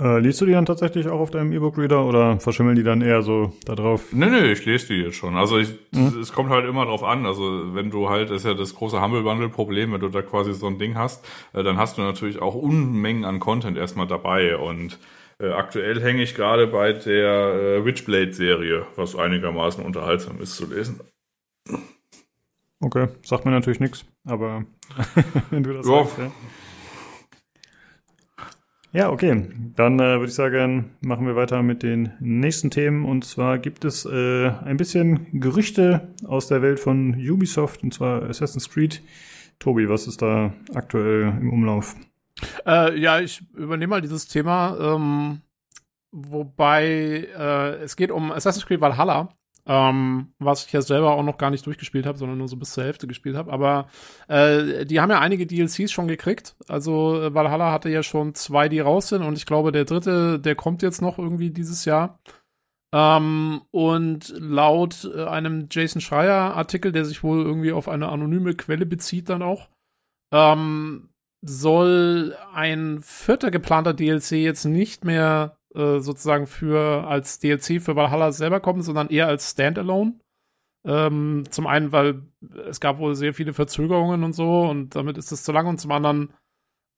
Äh, 0.00 0.20
liest 0.20 0.40
du 0.40 0.46
die 0.46 0.52
dann 0.52 0.64
tatsächlich 0.64 1.08
auch 1.08 1.18
auf 1.18 1.30
deinem 1.32 1.52
E-Book-Reader 1.52 2.04
oder 2.04 2.38
verschimmeln 2.38 2.76
die 2.76 2.84
dann 2.84 3.00
eher 3.00 3.22
so 3.22 3.52
da 3.64 3.74
drauf? 3.74 4.12
Nee, 4.12 4.30
nee, 4.30 4.52
ich 4.52 4.64
lese 4.64 4.88
die 4.88 5.02
jetzt 5.02 5.16
schon. 5.16 5.36
Also 5.36 5.58
ich, 5.58 5.70
mhm. 5.90 6.20
es 6.20 6.32
kommt 6.32 6.50
halt 6.50 6.68
immer 6.68 6.84
drauf 6.84 7.02
an. 7.02 7.26
Also 7.26 7.74
wenn 7.74 7.90
du 7.90 8.08
halt, 8.08 8.30
das 8.30 8.38
ist 8.38 8.46
ja 8.46 8.54
das 8.54 8.76
große 8.76 9.02
Humble 9.02 9.24
Bundle-Problem, 9.24 9.92
wenn 9.92 10.00
du 10.00 10.08
da 10.08 10.22
quasi 10.22 10.54
so 10.54 10.68
ein 10.68 10.78
Ding 10.78 10.96
hast, 10.96 11.26
äh, 11.52 11.64
dann 11.64 11.78
hast 11.78 11.98
du 11.98 12.02
natürlich 12.02 12.40
auch 12.40 12.54
Unmengen 12.54 13.24
an 13.24 13.40
Content 13.40 13.76
erstmal 13.76 14.06
dabei. 14.06 14.56
Und 14.56 15.00
äh, 15.40 15.50
aktuell 15.50 16.00
hänge 16.00 16.22
ich 16.22 16.36
gerade 16.36 16.68
bei 16.68 16.92
der 16.92 17.78
äh, 17.80 17.84
Witchblade-Serie, 17.84 18.86
was 18.94 19.16
einigermaßen 19.16 19.84
unterhaltsam 19.84 20.40
ist 20.40 20.54
zu 20.54 20.66
lesen. 20.72 21.00
Okay, 22.80 23.08
sagt 23.24 23.44
mir 23.44 23.50
natürlich 23.50 23.80
nichts, 23.80 24.04
aber 24.24 24.64
wenn 25.50 25.64
du 25.64 25.72
das 25.72 25.88
ja. 25.88 26.04
sagst, 26.04 26.18
ja. 26.18 26.30
Ja, 28.92 29.10
okay. 29.10 29.46
Dann 29.76 29.98
äh, 30.00 30.18
würde 30.18 30.26
ich 30.26 30.34
sagen, 30.34 30.96
machen 31.00 31.26
wir 31.26 31.36
weiter 31.36 31.62
mit 31.62 31.82
den 31.82 32.12
nächsten 32.20 32.70
Themen. 32.70 33.04
Und 33.04 33.24
zwar 33.24 33.58
gibt 33.58 33.84
es 33.84 34.06
äh, 34.06 34.48
ein 34.48 34.78
bisschen 34.78 35.40
Gerüchte 35.40 36.14
aus 36.26 36.48
der 36.48 36.62
Welt 36.62 36.80
von 36.80 37.14
Ubisoft, 37.14 37.82
und 37.82 37.92
zwar 37.92 38.22
Assassin's 38.22 38.70
Creed. 38.70 39.02
Tobi, 39.58 39.88
was 39.88 40.06
ist 40.06 40.22
da 40.22 40.54
aktuell 40.72 41.34
im 41.40 41.52
Umlauf? 41.52 41.96
Äh, 42.66 42.98
ja, 42.98 43.20
ich 43.20 43.42
übernehme 43.54 43.90
mal 43.90 44.00
dieses 44.00 44.26
Thema. 44.26 44.76
Ähm, 44.80 45.42
wobei 46.10 47.28
äh, 47.36 47.74
es 47.82 47.94
geht 47.94 48.10
um 48.10 48.32
Assassin's 48.32 48.64
Creed 48.64 48.80
Valhalla 48.80 49.28
ähm, 49.68 50.32
was 50.38 50.64
ich 50.64 50.72
ja 50.72 50.80
selber 50.80 51.12
auch 51.12 51.22
noch 51.22 51.36
gar 51.36 51.50
nicht 51.50 51.66
durchgespielt 51.66 52.06
habe, 52.06 52.16
sondern 52.16 52.38
nur 52.38 52.48
so 52.48 52.56
bis 52.56 52.72
zur 52.72 52.84
Hälfte 52.84 53.06
gespielt 53.06 53.36
habe. 53.36 53.52
Aber 53.52 53.88
äh, 54.26 54.86
die 54.86 54.98
haben 54.98 55.10
ja 55.10 55.20
einige 55.20 55.46
DLCs 55.46 55.92
schon 55.92 56.08
gekriegt. 56.08 56.56
Also 56.68 57.20
äh, 57.20 57.34
Valhalla 57.34 57.70
hatte 57.70 57.90
ja 57.90 58.02
schon 58.02 58.34
zwei, 58.34 58.70
die 58.70 58.80
raus 58.80 59.08
sind 59.08 59.22
und 59.22 59.36
ich 59.36 59.44
glaube, 59.44 59.70
der 59.70 59.84
dritte, 59.84 60.40
der 60.40 60.54
kommt 60.54 60.80
jetzt 60.82 61.02
noch 61.02 61.18
irgendwie 61.18 61.50
dieses 61.50 61.84
Jahr. 61.84 62.18
Ähm, 62.94 63.60
und 63.70 64.34
laut 64.38 65.06
äh, 65.14 65.24
einem 65.24 65.68
Jason 65.70 66.00
Schreier 66.00 66.56
Artikel, 66.56 66.90
der 66.90 67.04
sich 67.04 67.22
wohl 67.22 67.44
irgendwie 67.44 67.72
auf 67.72 67.88
eine 67.88 68.08
anonyme 68.08 68.54
Quelle 68.54 68.86
bezieht, 68.86 69.28
dann 69.28 69.42
auch, 69.42 69.68
ähm, 70.32 71.10
soll 71.42 72.34
ein 72.54 73.00
vierter 73.02 73.50
geplanter 73.50 73.92
DLC 73.92 74.32
jetzt 74.32 74.64
nicht 74.64 75.04
mehr 75.04 75.57
äh, 75.78 76.00
sozusagen 76.00 76.46
für 76.46 77.06
als 77.06 77.38
DLC 77.38 77.80
für 77.80 77.96
Valhalla 77.96 78.32
selber 78.32 78.60
kommen, 78.60 78.82
sondern 78.82 79.08
eher 79.08 79.28
als 79.28 79.52
Standalone. 79.52 80.18
Ähm, 80.84 81.44
zum 81.50 81.66
einen, 81.66 81.92
weil 81.92 82.22
es 82.68 82.80
gab 82.80 82.98
wohl 82.98 83.14
sehr 83.14 83.34
viele 83.34 83.52
Verzögerungen 83.52 84.24
und 84.24 84.32
so 84.32 84.62
und 84.62 84.94
damit 84.96 85.18
ist 85.18 85.32
es 85.32 85.42
zu 85.44 85.52
lang 85.52 85.66
und 85.66 85.78
zum 85.78 85.92
anderen 85.92 86.32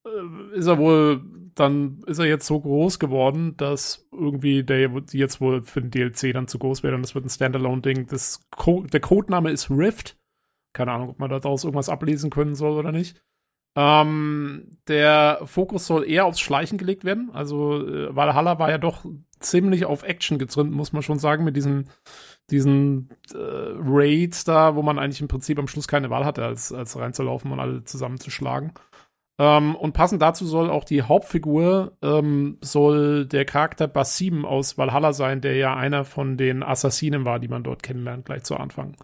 äh, 0.06 0.56
ist 0.56 0.66
er 0.66 0.78
wohl, 0.78 1.22
dann 1.54 2.02
ist 2.06 2.18
er 2.18 2.26
jetzt 2.26 2.46
so 2.46 2.60
groß 2.60 2.98
geworden, 2.98 3.56
dass 3.56 4.08
irgendwie 4.12 4.62
der 4.64 4.90
jetzt 5.12 5.40
wohl 5.40 5.62
für 5.62 5.82
den 5.82 5.90
DLC 5.90 6.32
dann 6.32 6.48
zu 6.48 6.58
groß 6.58 6.82
wäre 6.82 6.94
und 6.94 7.02
das 7.02 7.14
wird 7.14 7.24
ein 7.24 7.30
Standalone-Ding. 7.30 8.06
Co 8.56 8.82
der 8.82 9.00
Codename 9.00 9.50
ist 9.50 9.70
Rift. 9.70 10.16
Keine 10.72 10.92
Ahnung, 10.92 11.10
ob 11.10 11.18
man 11.18 11.30
daraus 11.30 11.64
irgendwas 11.64 11.88
ablesen 11.88 12.30
können 12.30 12.54
soll 12.54 12.78
oder 12.78 12.92
nicht. 12.92 13.20
Ähm, 13.76 14.78
der 14.88 15.40
Fokus 15.44 15.86
soll 15.86 16.08
eher 16.08 16.26
aufs 16.26 16.40
Schleichen 16.40 16.78
gelegt 16.78 17.04
werden. 17.04 17.30
Also 17.32 17.86
äh, 17.86 18.14
Valhalla 18.14 18.58
war 18.58 18.70
ja 18.70 18.78
doch 18.78 19.04
ziemlich 19.38 19.86
auf 19.86 20.02
Action 20.02 20.38
getrimmt, 20.38 20.72
muss 20.72 20.92
man 20.92 21.02
schon 21.02 21.18
sagen, 21.18 21.44
mit 21.44 21.56
diesen, 21.56 21.88
diesen 22.50 23.10
äh, 23.32 23.36
Raids 23.36 24.44
da, 24.44 24.76
wo 24.76 24.82
man 24.82 24.98
eigentlich 24.98 25.20
im 25.20 25.28
Prinzip 25.28 25.58
am 25.58 25.68
Schluss 25.68 25.88
keine 25.88 26.10
Wahl 26.10 26.24
hatte, 26.24 26.44
als, 26.44 26.72
als 26.72 26.98
reinzulaufen 26.98 27.50
und 27.52 27.60
alle 27.60 27.84
zusammenzuschlagen. 27.84 28.72
Ähm, 29.38 29.74
und 29.76 29.92
passend 29.92 30.20
dazu 30.20 30.44
soll 30.44 30.68
auch 30.68 30.84
die 30.84 31.02
Hauptfigur, 31.02 31.96
ähm, 32.02 32.58
soll 32.60 33.24
der 33.24 33.46
Charakter 33.46 33.88
Basim 33.88 34.44
aus 34.44 34.76
Valhalla 34.76 35.14
sein, 35.14 35.40
der 35.40 35.56
ja 35.56 35.74
einer 35.74 36.04
von 36.04 36.36
den 36.36 36.62
Assassinen 36.62 37.24
war, 37.24 37.38
die 37.38 37.48
man 37.48 37.62
dort 37.62 37.82
kennenlernt, 37.82 38.26
gleich 38.26 38.42
zu 38.42 38.56
Anfang 38.56 38.96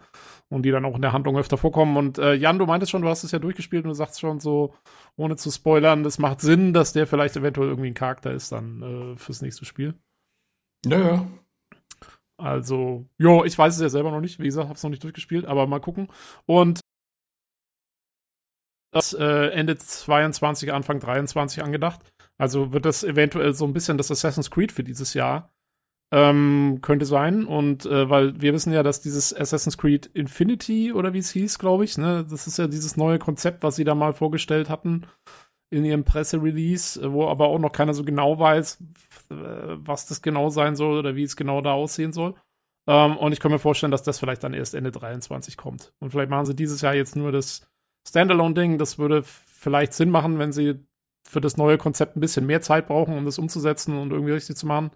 und 0.49 0.63
die 0.63 0.71
dann 0.71 0.85
auch 0.85 0.95
in 0.95 1.01
der 1.01 1.13
Handlung 1.13 1.37
öfter 1.37 1.57
vorkommen. 1.57 1.97
Und 1.97 2.17
äh, 2.17 2.33
Jan, 2.33 2.59
du 2.59 2.65
meintest 2.65 2.91
schon, 2.91 3.01
du 3.01 3.09
hast 3.09 3.23
es 3.23 3.31
ja 3.31 3.39
durchgespielt 3.39 3.83
und 3.83 3.89
du 3.89 3.95
sagst 3.95 4.19
schon 4.19 4.39
so, 4.39 4.73
ohne 5.15 5.35
zu 5.35 5.51
spoilern, 5.51 6.03
das 6.03 6.19
macht 6.19 6.41
Sinn, 6.41 6.73
dass 6.73 6.93
der 6.93 7.07
vielleicht 7.07 7.35
eventuell 7.35 7.67
irgendwie 7.67 7.89
ein 7.89 7.95
Charakter 7.95 8.31
ist 8.31 8.51
dann 8.51 8.81
äh, 8.81 9.17
fürs 9.17 9.41
nächste 9.41 9.65
Spiel. 9.65 9.95
Ja, 10.85 10.99
ja. 10.99 11.27
Also, 12.37 13.05
jo, 13.17 13.43
ich 13.43 13.57
weiß 13.57 13.75
es 13.75 13.81
ja 13.81 13.89
selber 13.89 14.11
noch 14.11 14.21
nicht. 14.21 14.39
Wie 14.39 14.45
gesagt, 14.45 14.69
hab's 14.69 14.83
noch 14.83 14.91
nicht 14.91 15.03
durchgespielt, 15.03 15.45
aber 15.45 15.65
mal 15.65 15.79
gucken. 15.79 16.07
Und 16.45 16.81
das 18.91 19.13
äh, 19.13 19.49
Ende 19.49 19.77
22, 19.77 20.71
Anfang 20.71 20.99
23 20.99 21.63
angedacht. 21.63 22.01
Also 22.37 22.73
wird 22.73 22.85
das 22.85 23.03
eventuell 23.03 23.53
so 23.53 23.65
ein 23.65 23.73
bisschen 23.73 23.97
das 23.97 24.11
Assassin's 24.11 24.51
Creed 24.51 24.71
für 24.71 24.83
dieses 24.83 25.13
Jahr 25.13 25.51
ähm, 26.11 26.79
könnte 26.81 27.05
sein. 27.05 27.45
Und 27.45 27.85
äh, 27.85 28.09
weil 28.09 28.39
wir 28.39 28.53
wissen 28.53 28.73
ja, 28.73 28.83
dass 28.83 29.01
dieses 29.01 29.33
Assassin's 29.35 29.77
Creed 29.77 30.07
Infinity 30.13 30.93
oder 30.93 31.13
wie 31.13 31.19
es 31.19 31.31
hieß, 31.31 31.59
glaube 31.59 31.83
ich, 31.83 31.97
ne, 31.97 32.25
das 32.29 32.47
ist 32.47 32.57
ja 32.57 32.67
dieses 32.67 32.97
neue 32.97 33.19
Konzept, 33.19 33.63
was 33.63 33.75
sie 33.75 33.83
da 33.83 33.95
mal 33.95 34.13
vorgestellt 34.13 34.69
hatten, 34.69 35.05
in 35.69 35.83
ihrem 35.83 36.05
Presserelease, 36.05 37.11
wo 37.11 37.27
aber 37.27 37.47
auch 37.47 37.59
noch 37.59 37.71
keiner 37.71 37.93
so 37.93 38.03
genau 38.03 38.39
weiß, 38.39 38.81
äh, 39.31 39.35
was 39.35 40.05
das 40.05 40.21
genau 40.21 40.49
sein 40.49 40.75
soll 40.75 40.97
oder 40.97 41.15
wie 41.15 41.23
es 41.23 41.35
genau 41.35 41.61
da 41.61 41.73
aussehen 41.73 42.13
soll. 42.13 42.35
Ähm, 42.87 43.17
und 43.17 43.33
ich 43.33 43.39
kann 43.39 43.51
mir 43.51 43.59
vorstellen, 43.59 43.91
dass 43.91 44.03
das 44.03 44.19
vielleicht 44.19 44.43
dann 44.43 44.53
erst 44.53 44.73
Ende 44.73 44.91
23 44.91 45.57
kommt. 45.57 45.93
Und 45.99 46.11
vielleicht 46.11 46.29
machen 46.29 46.45
sie 46.45 46.55
dieses 46.55 46.81
Jahr 46.81 46.95
jetzt 46.95 47.17
nur 47.17 47.33
das 47.33 47.67
Standalone-Ding. 48.07 48.77
Das 48.77 48.97
würde 48.97 49.23
vielleicht 49.23 49.93
Sinn 49.93 50.09
machen, 50.09 50.39
wenn 50.39 50.53
sie 50.53 50.79
für 51.27 51.41
das 51.41 51.57
neue 51.57 51.77
Konzept 51.77 52.15
ein 52.15 52.21
bisschen 52.21 52.45
mehr 52.45 52.61
Zeit 52.61 52.87
brauchen, 52.87 53.17
um 53.17 53.25
das 53.25 53.37
umzusetzen 53.37 53.97
und 53.97 54.11
irgendwie 54.11 54.31
richtig 54.31 54.55
zu 54.55 54.65
machen. 54.65 54.91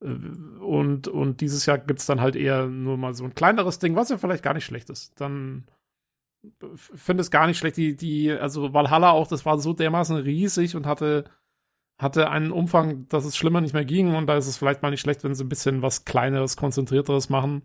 Und, 0.00 1.08
und 1.08 1.40
dieses 1.40 1.66
Jahr 1.66 1.78
gibt 1.78 2.00
es 2.00 2.06
dann 2.06 2.20
halt 2.20 2.36
eher 2.36 2.66
nur 2.66 2.96
mal 2.96 3.14
so 3.14 3.24
ein 3.24 3.34
kleineres 3.34 3.78
Ding, 3.78 3.96
was 3.96 4.10
ja 4.10 4.18
vielleicht 4.18 4.44
gar 4.44 4.54
nicht 4.54 4.64
schlecht 4.64 4.90
ist. 4.90 5.20
Dann 5.20 5.64
finde 6.62 7.20
es 7.20 7.30
gar 7.30 7.46
nicht 7.46 7.58
schlecht. 7.58 7.76
Die, 7.76 7.96
die, 7.96 8.30
also 8.30 8.72
Valhalla 8.72 9.10
auch, 9.10 9.26
das 9.26 9.44
war 9.44 9.58
so 9.58 9.72
dermaßen 9.72 10.16
riesig 10.16 10.76
und 10.76 10.86
hatte, 10.86 11.24
hatte 12.00 12.30
einen 12.30 12.52
Umfang, 12.52 13.08
dass 13.08 13.24
es 13.24 13.36
schlimmer 13.36 13.60
nicht 13.60 13.74
mehr 13.74 13.84
ging. 13.84 14.14
Und 14.14 14.26
da 14.26 14.36
ist 14.36 14.46
es 14.46 14.56
vielleicht 14.56 14.82
mal 14.82 14.90
nicht 14.90 15.00
schlecht, 15.00 15.24
wenn 15.24 15.34
sie 15.34 15.44
ein 15.44 15.48
bisschen 15.48 15.82
was 15.82 16.04
Kleineres, 16.04 16.56
Konzentrierteres 16.56 17.28
machen 17.28 17.62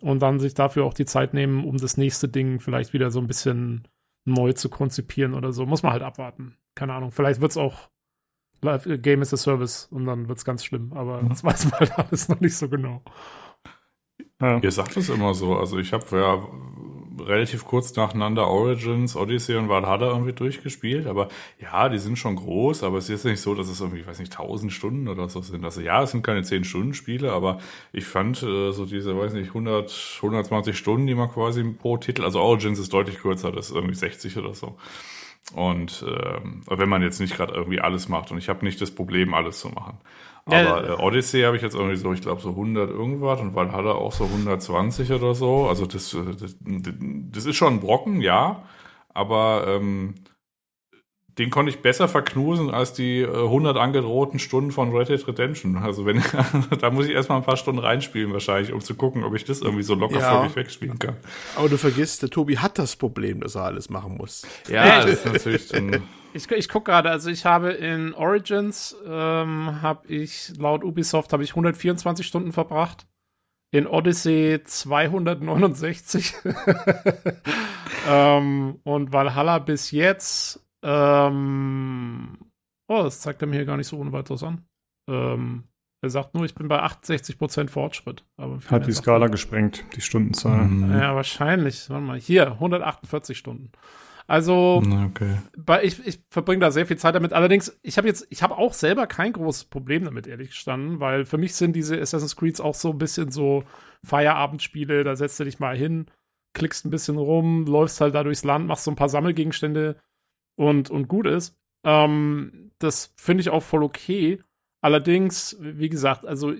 und 0.00 0.20
dann 0.22 0.38
sich 0.38 0.54
dafür 0.54 0.84
auch 0.84 0.94
die 0.94 1.06
Zeit 1.06 1.34
nehmen, 1.34 1.64
um 1.64 1.76
das 1.76 1.96
nächste 1.96 2.28
Ding 2.28 2.60
vielleicht 2.60 2.92
wieder 2.92 3.10
so 3.10 3.20
ein 3.20 3.26
bisschen 3.26 3.88
neu 4.24 4.52
zu 4.52 4.68
konzipieren 4.68 5.34
oder 5.34 5.52
so. 5.52 5.66
Muss 5.66 5.82
man 5.82 5.92
halt 5.92 6.02
abwarten. 6.02 6.56
Keine 6.76 6.94
Ahnung. 6.94 7.10
Vielleicht 7.10 7.40
wird 7.40 7.50
es 7.50 7.56
auch 7.56 7.90
Game 8.98 9.22
as 9.22 9.32
a 9.32 9.36
Service 9.36 9.88
und 9.90 10.04
dann 10.04 10.28
wird 10.28 10.38
es 10.38 10.44
ganz 10.44 10.64
schlimm. 10.64 10.92
Aber 10.94 11.22
mhm. 11.22 11.28
das 11.28 11.44
weiß 11.44 11.70
man 11.70 11.80
halt 11.80 11.98
alles 11.98 12.28
noch 12.28 12.40
nicht 12.40 12.56
so 12.56 12.68
genau. 12.68 13.02
Ja. 14.40 14.58
Ihr 14.58 14.72
sagt 14.72 14.96
es 14.96 15.08
immer 15.08 15.34
so. 15.34 15.56
Also 15.56 15.78
ich 15.78 15.92
habe 15.92 16.04
ja 16.12 16.48
relativ 17.20 17.64
kurz 17.64 17.94
nacheinander 17.96 18.48
Origins, 18.48 19.16
Odyssey 19.16 19.56
und 19.56 19.68
Valhalla 19.68 20.08
irgendwie 20.08 20.32
durchgespielt. 20.32 21.06
Aber 21.06 21.28
ja, 21.60 21.88
die 21.88 21.98
sind 21.98 22.18
schon 22.18 22.36
groß, 22.36 22.82
aber 22.82 22.98
es 22.98 23.04
ist 23.04 23.10
jetzt 23.10 23.24
nicht 23.24 23.40
so, 23.40 23.54
dass 23.54 23.68
es 23.68 23.80
irgendwie, 23.80 24.00
ich 24.00 24.06
weiß 24.06 24.18
nicht, 24.18 24.32
1000 24.32 24.72
Stunden 24.72 25.08
oder 25.08 25.28
so 25.28 25.40
sind. 25.40 25.64
Also 25.64 25.80
ja, 25.80 26.02
es 26.02 26.10
sind 26.10 26.22
keine 26.22 26.42
10 26.42 26.64
Stunden 26.64 26.94
Spiele, 26.94 27.32
aber 27.32 27.58
ich 27.92 28.04
fand 28.04 28.42
äh, 28.42 28.72
so 28.72 28.86
diese, 28.86 29.16
weiß 29.16 29.32
nicht, 29.34 29.48
100, 29.48 30.16
120 30.16 30.76
Stunden, 30.76 31.06
die 31.06 31.14
man 31.14 31.30
quasi 31.30 31.64
pro 31.64 31.96
Titel, 31.96 32.24
also 32.24 32.40
Origins 32.40 32.78
ist 32.78 32.92
deutlich 32.92 33.18
kürzer, 33.18 33.52
das 33.52 33.70
ist 33.70 33.74
irgendwie 33.74 33.94
60 33.94 34.36
oder 34.38 34.54
so. 34.54 34.76
Und 35.52 36.04
ähm, 36.08 36.62
wenn 36.68 36.88
man 36.88 37.02
jetzt 37.02 37.20
nicht 37.20 37.36
gerade 37.36 37.52
irgendwie 37.52 37.80
alles 37.80 38.08
macht 38.08 38.30
und 38.30 38.38
ich 38.38 38.48
habe 38.48 38.64
nicht 38.64 38.80
das 38.80 38.90
Problem, 38.90 39.34
alles 39.34 39.60
zu 39.60 39.68
machen. 39.68 39.98
Aber 40.46 40.88
äh, 40.88 40.92
Odyssey 41.02 41.42
habe 41.42 41.56
ich 41.56 41.62
jetzt 41.62 41.74
irgendwie 41.74 41.96
so, 41.96 42.12
ich 42.12 42.20
glaube 42.20 42.40
so 42.40 42.50
100 42.50 42.90
irgendwas 42.90 43.40
und 43.40 43.54
Valhalla 43.54 43.92
auch 43.92 44.12
so 44.12 44.24
120 44.24 45.12
oder 45.12 45.34
so. 45.34 45.68
Also 45.68 45.86
das, 45.86 46.12
äh, 46.14 46.22
das, 46.38 46.56
das 46.60 47.46
ist 47.46 47.56
schon 47.56 47.74
ein 47.74 47.80
Brocken, 47.80 48.20
ja. 48.20 48.62
Aber 49.12 49.64
ähm, 49.68 50.14
den 51.38 51.50
konnte 51.50 51.70
ich 51.70 51.80
besser 51.80 52.06
verknusen 52.06 52.70
als 52.70 52.92
die 52.92 53.20
äh, 53.20 53.26
100 53.26 53.76
angedrohten 53.76 54.38
Stunden 54.38 54.70
von 54.70 54.94
Red 54.94 55.08
Dead 55.08 55.26
Redemption. 55.26 55.76
Also 55.76 56.06
wenn, 56.06 56.22
da 56.80 56.90
muss 56.90 57.06
ich 57.06 57.12
erstmal 57.12 57.38
ein 57.38 57.44
paar 57.44 57.56
Stunden 57.56 57.80
reinspielen 57.80 58.32
wahrscheinlich, 58.32 58.72
um 58.72 58.80
zu 58.80 58.94
gucken, 58.94 59.24
ob 59.24 59.34
ich 59.34 59.44
das 59.44 59.60
irgendwie 59.60 59.82
so 59.82 59.94
locker 59.94 60.20
ja. 60.20 60.42
mich 60.42 60.54
wegspielen 60.54 60.98
kann. 60.98 61.16
Aber 61.56 61.68
du 61.68 61.76
vergisst, 61.76 62.22
der 62.22 62.30
Tobi 62.30 62.58
hat 62.58 62.78
das 62.78 62.96
Problem, 62.96 63.40
dass 63.40 63.56
er 63.56 63.64
alles 63.64 63.90
machen 63.90 64.16
muss. 64.16 64.46
Ja, 64.68 65.02
das 65.02 65.10
ist 65.10 65.26
natürlich 65.26 65.68
dann 65.68 66.02
ich, 66.34 66.50
ich 66.50 66.68
gucke 66.68 66.90
gerade, 66.90 67.10
also 67.10 67.30
ich 67.30 67.44
habe 67.46 67.70
in 67.70 68.12
Origins, 68.12 68.96
ähm, 69.06 69.82
habe 69.82 70.06
ich 70.08 70.52
laut 70.58 70.84
Ubisoft 70.84 71.32
habe 71.32 71.44
ich 71.44 71.50
124 71.50 72.26
Stunden 72.26 72.52
verbracht. 72.52 73.06
In 73.70 73.88
Odyssey 73.88 74.60
269. 74.62 76.34
ähm, 78.08 78.78
und 78.84 79.12
Valhalla 79.12 79.58
bis 79.58 79.90
jetzt, 79.90 80.63
ähm, 80.84 82.38
oh, 82.88 83.02
das 83.02 83.20
zeigt 83.20 83.42
er 83.42 83.48
mir 83.48 83.56
hier 83.56 83.64
gar 83.64 83.76
nicht 83.76 83.88
so 83.88 83.98
ohne 83.98 84.12
weiteres 84.12 84.42
an. 84.42 84.66
Ähm, 85.08 85.64
er 86.02 86.10
sagt 86.10 86.34
nur, 86.34 86.44
ich 86.44 86.54
bin 86.54 86.68
bei 86.68 86.82
68% 86.82 87.70
Fortschritt. 87.70 88.24
Hat 88.68 88.86
die 88.86 88.92
Skala 88.92 89.28
gesprengt, 89.28 89.84
die 89.96 90.02
Stundenzahl. 90.02 90.64
Mhm. 90.64 90.92
Ja, 90.92 91.14
wahrscheinlich. 91.14 91.88
Warte 91.88 92.04
mal, 92.04 92.20
hier, 92.20 92.52
148 92.52 93.38
Stunden. 93.38 93.72
Also 94.26 94.82
okay. 95.06 95.38
bei, 95.56 95.82
ich, 95.82 96.06
ich 96.06 96.20
verbringe 96.30 96.60
da 96.60 96.70
sehr 96.70 96.86
viel 96.86 96.98
Zeit 96.98 97.14
damit. 97.14 97.32
Allerdings, 97.32 97.78
ich 97.82 97.96
habe 97.96 98.06
jetzt, 98.06 98.26
ich 98.30 98.42
habe 98.42 98.56
auch 98.56 98.74
selber 98.74 99.06
kein 99.06 99.32
großes 99.32 99.64
Problem 99.64 100.04
damit, 100.04 100.26
ehrlich 100.26 100.50
gestanden, 100.50 101.00
weil 101.00 101.24
für 101.24 101.38
mich 101.38 101.54
sind 101.54 101.74
diese 101.74 102.00
Assassin's 102.00 102.36
Creeds 102.36 102.60
auch 102.60 102.74
so 102.74 102.90
ein 102.90 102.98
bisschen 102.98 103.30
so 103.30 103.64
Feierabendspiele, 104.04 105.04
da 105.04 105.16
setzt 105.16 105.40
du 105.40 105.44
dich 105.44 105.58
mal 105.58 105.76
hin, 105.76 106.06
klickst 106.54 106.86
ein 106.86 106.90
bisschen 106.90 107.18
rum, 107.18 107.66
läufst 107.66 108.00
halt 108.00 108.14
da 108.14 108.24
durchs 108.24 108.44
Land, 108.44 108.66
machst 108.66 108.84
so 108.84 108.90
ein 108.90 108.96
paar 108.96 109.10
Sammelgegenstände 109.10 109.96
und, 110.56 110.90
und 110.90 111.08
gut 111.08 111.26
ist. 111.26 111.56
Ähm, 111.84 112.72
das 112.78 113.12
finde 113.16 113.42
ich 113.42 113.50
auch 113.50 113.62
voll 113.62 113.82
okay. 113.82 114.40
Allerdings, 114.80 115.56
wie 115.60 115.88
gesagt, 115.88 116.26
also 116.26 116.52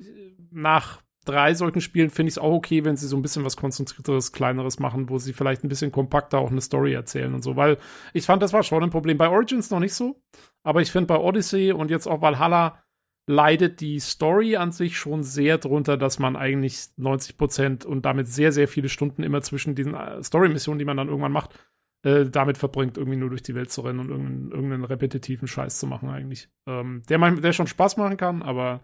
nach 0.51 1.03
drei 1.25 1.55
solchen 1.55 1.81
Spielen 1.81 2.11
finde 2.11 2.29
ich 2.29 2.35
es 2.35 2.39
auch 2.39 2.53
okay, 2.53 2.85
wenn 2.85 2.97
sie 2.97 3.07
so 3.07 3.17
ein 3.17 3.23
bisschen 3.23 3.45
was 3.45 3.57
konzentrierteres, 3.57 4.33
kleineres 4.33 4.79
machen, 4.79 5.09
wo 5.09 5.19
sie 5.19 5.33
vielleicht 5.33 5.65
ein 5.65 5.69
bisschen 5.69 5.93
kompakter 5.93 6.39
auch 6.39 6.51
eine 6.51 6.61
Story 6.61 6.93
erzählen 6.93 7.35
und 7.35 7.43
so, 7.43 7.57
weil 7.57 7.79
ich 8.13 8.27
fand, 8.27 8.43
das 8.43 8.53
war 8.53 8.63
schon 8.63 8.83
ein 8.83 8.91
Problem. 8.91 9.19
Bei 9.19 9.29
Origins 9.29 9.71
noch 9.71 9.81
nicht 9.81 9.95
so, 9.95 10.21
aber 10.63 10.83
ich 10.83 10.93
finde 10.93 11.07
bei 11.07 11.19
Odyssey 11.19 11.73
und 11.73 11.91
jetzt 11.91 12.07
auch 12.07 12.21
Valhalla 12.21 12.83
leidet 13.27 13.81
die 13.81 14.01
Story 14.01 14.57
an 14.57 14.71
sich 14.71 14.99
schon 14.99 15.23
sehr 15.23 15.57
drunter, 15.57 15.97
dass 15.97 16.19
man 16.19 16.37
eigentlich 16.37 16.89
90 16.97 17.39
Prozent 17.39 17.85
und 17.87 18.05
damit 18.05 18.29
sehr, 18.29 18.53
sehr 18.53 18.69
viele 18.69 18.91
Stunden 18.91 19.23
immer 19.23 19.41
zwischen 19.41 19.75
diesen 19.75 19.95
äh, 19.95 20.23
Story-Missionen, 20.23 20.79
die 20.79 20.85
man 20.85 20.99
dann 20.99 21.09
irgendwann 21.09 21.33
macht, 21.33 21.59
äh, 22.05 22.27
damit 22.27 22.59
verbringt, 22.59 22.99
irgendwie 22.99 23.17
nur 23.17 23.31
durch 23.31 23.43
die 23.43 23.55
Welt 23.55 23.71
zu 23.71 23.81
rennen 23.81 23.99
und 23.99 24.11
irgendeinen, 24.11 24.51
irgendeinen 24.53 24.85
repetitiven 24.85 25.49
Scheiß 25.49 25.79
zu 25.79 25.87
machen 25.87 26.11
eigentlich. 26.11 26.51
Ähm, 26.67 27.03
der, 27.09 27.19
der 27.33 27.53
schon 27.53 27.67
Spaß 27.67 27.97
machen 27.97 28.17
kann, 28.17 28.43
aber 28.43 28.83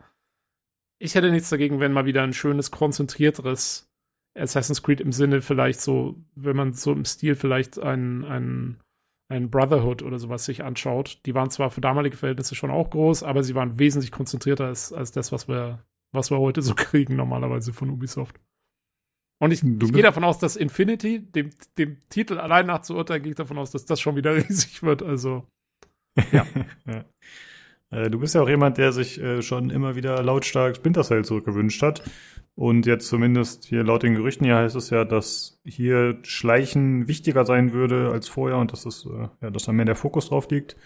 ich 0.98 1.14
hätte 1.14 1.30
nichts 1.30 1.51
dagegen, 1.51 1.80
wenn 1.80 1.92
mal 1.92 2.06
wieder 2.06 2.22
ein 2.22 2.32
schönes, 2.32 2.70
konzentrierteres 2.70 3.90
Assassin's 4.34 4.82
Creed 4.82 5.01
im 5.01 5.12
Sinne 5.12 5.42
vielleicht 5.42 5.80
so, 5.80 6.16
wenn 6.34 6.56
man 6.56 6.72
so 6.72 6.92
im 6.92 7.05
Stil 7.05 7.34
vielleicht 7.34 7.78
ein, 7.78 8.24
ein, 8.24 8.80
ein 9.28 9.51
Brotherhood 9.51 10.02
oder 10.02 10.18
sowas 10.18 10.44
sich 10.44 10.64
anschaut. 10.64 11.20
Die 11.26 11.34
waren 11.34 11.51
zwar 11.51 11.70
für 11.70 11.80
damalige 11.80 12.16
Verhältnisse 12.16 12.55
schon 12.55 12.70
auch 12.70 12.90
groß, 12.90 13.22
aber 13.22 13.42
sie 13.42 13.55
waren 13.55 13.78
wesentlich 13.78 14.12
konzentrierter 14.12 14.66
als, 14.66 14.92
als 14.92 15.12
das, 15.12 15.32
was 15.32 15.48
wir, 15.48 15.84
was 16.12 16.30
wir 16.30 16.38
heute 16.38 16.62
so 16.62 16.74
kriegen, 16.76 17.16
normalerweise 17.16 17.72
von 17.72 17.90
Ubisoft. 17.90 18.40
Und 19.40 19.52
ich, 19.52 19.64
ich 19.64 19.92
gehe 19.92 20.02
davon 20.02 20.22
aus, 20.22 20.38
dass 20.38 20.54
Infinity, 20.54 21.20
dem, 21.20 21.50
dem 21.78 21.96
Titel 22.10 22.38
allein 22.38 22.66
nach 22.66 22.82
zu 22.82 22.94
urteilen, 22.94 23.22
gehe 23.22 23.30
ich 23.30 23.36
davon 23.36 23.56
aus, 23.56 23.70
dass 23.70 23.86
das 23.86 23.98
schon 23.98 24.14
wieder 24.14 24.36
riesig 24.36 24.82
wird. 24.82 25.02
Also, 25.02 25.46
ja. 26.30 26.46
ja. 26.86 27.04
Äh, 27.90 28.10
du 28.10 28.20
bist 28.20 28.34
ja 28.34 28.42
auch 28.42 28.48
jemand, 28.48 28.76
der 28.76 28.92
sich 28.92 29.18
äh, 29.18 29.40
schon 29.40 29.70
immer 29.70 29.96
wieder 29.96 30.22
lautstark 30.22 30.76
Splinter 30.76 31.04
Cell 31.04 31.24
zurückgewünscht 31.24 31.82
hat. 31.82 32.02
Und 32.54 32.84
jetzt 32.84 33.08
zumindest 33.08 33.64
hier 33.64 33.82
laut 33.82 34.02
den 34.02 34.14
Gerüchten 34.14 34.44
hier 34.44 34.56
heißt 34.56 34.76
es 34.76 34.90
ja, 34.90 35.06
dass 35.06 35.58
hier 35.64 36.18
Schleichen 36.22 37.08
wichtiger 37.08 37.46
sein 37.46 37.72
würde 37.72 38.10
als 38.12 38.28
vorher 38.28 38.58
und 38.58 38.72
dass 38.72 38.84
es, 38.84 39.06
äh, 39.06 39.28
ja, 39.40 39.50
dass 39.50 39.64
da 39.64 39.72
mehr 39.72 39.86
der 39.86 39.96
Fokus 39.96 40.28
drauf 40.28 40.50
liegt. 40.50 40.76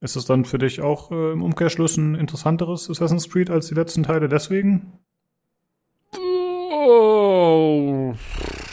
Ist 0.00 0.16
es 0.16 0.26
dann 0.26 0.44
für 0.44 0.58
dich 0.58 0.82
auch 0.82 1.12
im 1.12 1.42
Umkehrschluss 1.42 1.96
ein 1.96 2.16
interessanteres 2.16 2.90
Assassin's 2.90 3.30
Creed 3.30 3.48
als 3.48 3.68
die 3.68 3.74
letzten 3.74 4.02
Teile 4.02 4.28
deswegen? 4.28 4.98
Oh, 6.12 7.23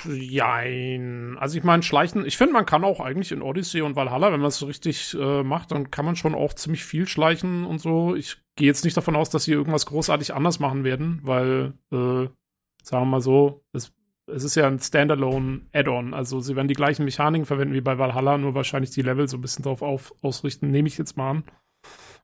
jein. 0.06 1.38
Also 1.40 1.58
ich 1.58 1.64
meine, 1.64 1.84
Schleichen, 1.84 2.26
ich 2.26 2.38
finde, 2.38 2.54
man 2.54 2.66
kann 2.66 2.84
auch 2.84 3.00
eigentlich 3.00 3.32
in 3.32 3.42
Odyssey 3.42 3.82
und 3.82 3.96
Valhalla, 3.96 4.32
wenn 4.32 4.40
man 4.40 4.50
es 4.50 4.66
richtig 4.66 5.16
äh, 5.20 5.44
macht, 5.44 5.72
dann 5.72 5.92
kann 5.92 6.06
man 6.06 6.16
schon 6.16 6.36
auch 6.36 6.54
ziemlich 6.54 6.84
viel 6.84 7.08
schleichen 7.08 7.66
und 7.66 7.80
so. 7.80 8.16
Ich 8.16 8.38
gehe 8.56 8.68
jetzt 8.68 8.84
nicht 8.84 8.98
davon 8.98 9.16
aus, 9.16 9.30
dass 9.30 9.44
sie 9.46 9.52
irgendwas 9.52 9.86
großartig 9.86 10.34
anders 10.34 10.60
machen 10.60 10.84
werden, 10.84 11.20
weil, 11.24 11.74
äh, 11.92 12.28
sagen 12.84 13.04
wir 13.04 13.06
mal 13.06 13.22
so, 13.22 13.64
es, 13.74 13.94
es 14.28 14.44
ist 14.44 14.56
ja 14.56 14.68
ein 14.68 14.80
Standalone-Add-on. 14.80 16.14
Also 16.14 16.40
sie 16.40 16.56
werden 16.56 16.68
die 16.68 16.74
gleichen 16.74 17.06
Mechaniken 17.06 17.46
verwenden 17.46 17.74
wie 17.74 17.82
bei 17.82 17.98
Valhalla, 17.98 18.38
nur 18.38 18.56
wahrscheinlich 18.56 18.92
die 18.92 19.02
Level 19.02 19.28
so 19.28 19.38
ein 19.38 19.42
bisschen 19.42 19.64
drauf 19.64 19.82
auf, 19.82 20.14
ausrichten, 20.22 20.72
nehme 20.72 20.88
ich 20.88 20.98
jetzt 20.98 21.18
mal 21.18 21.32
an. 21.32 21.44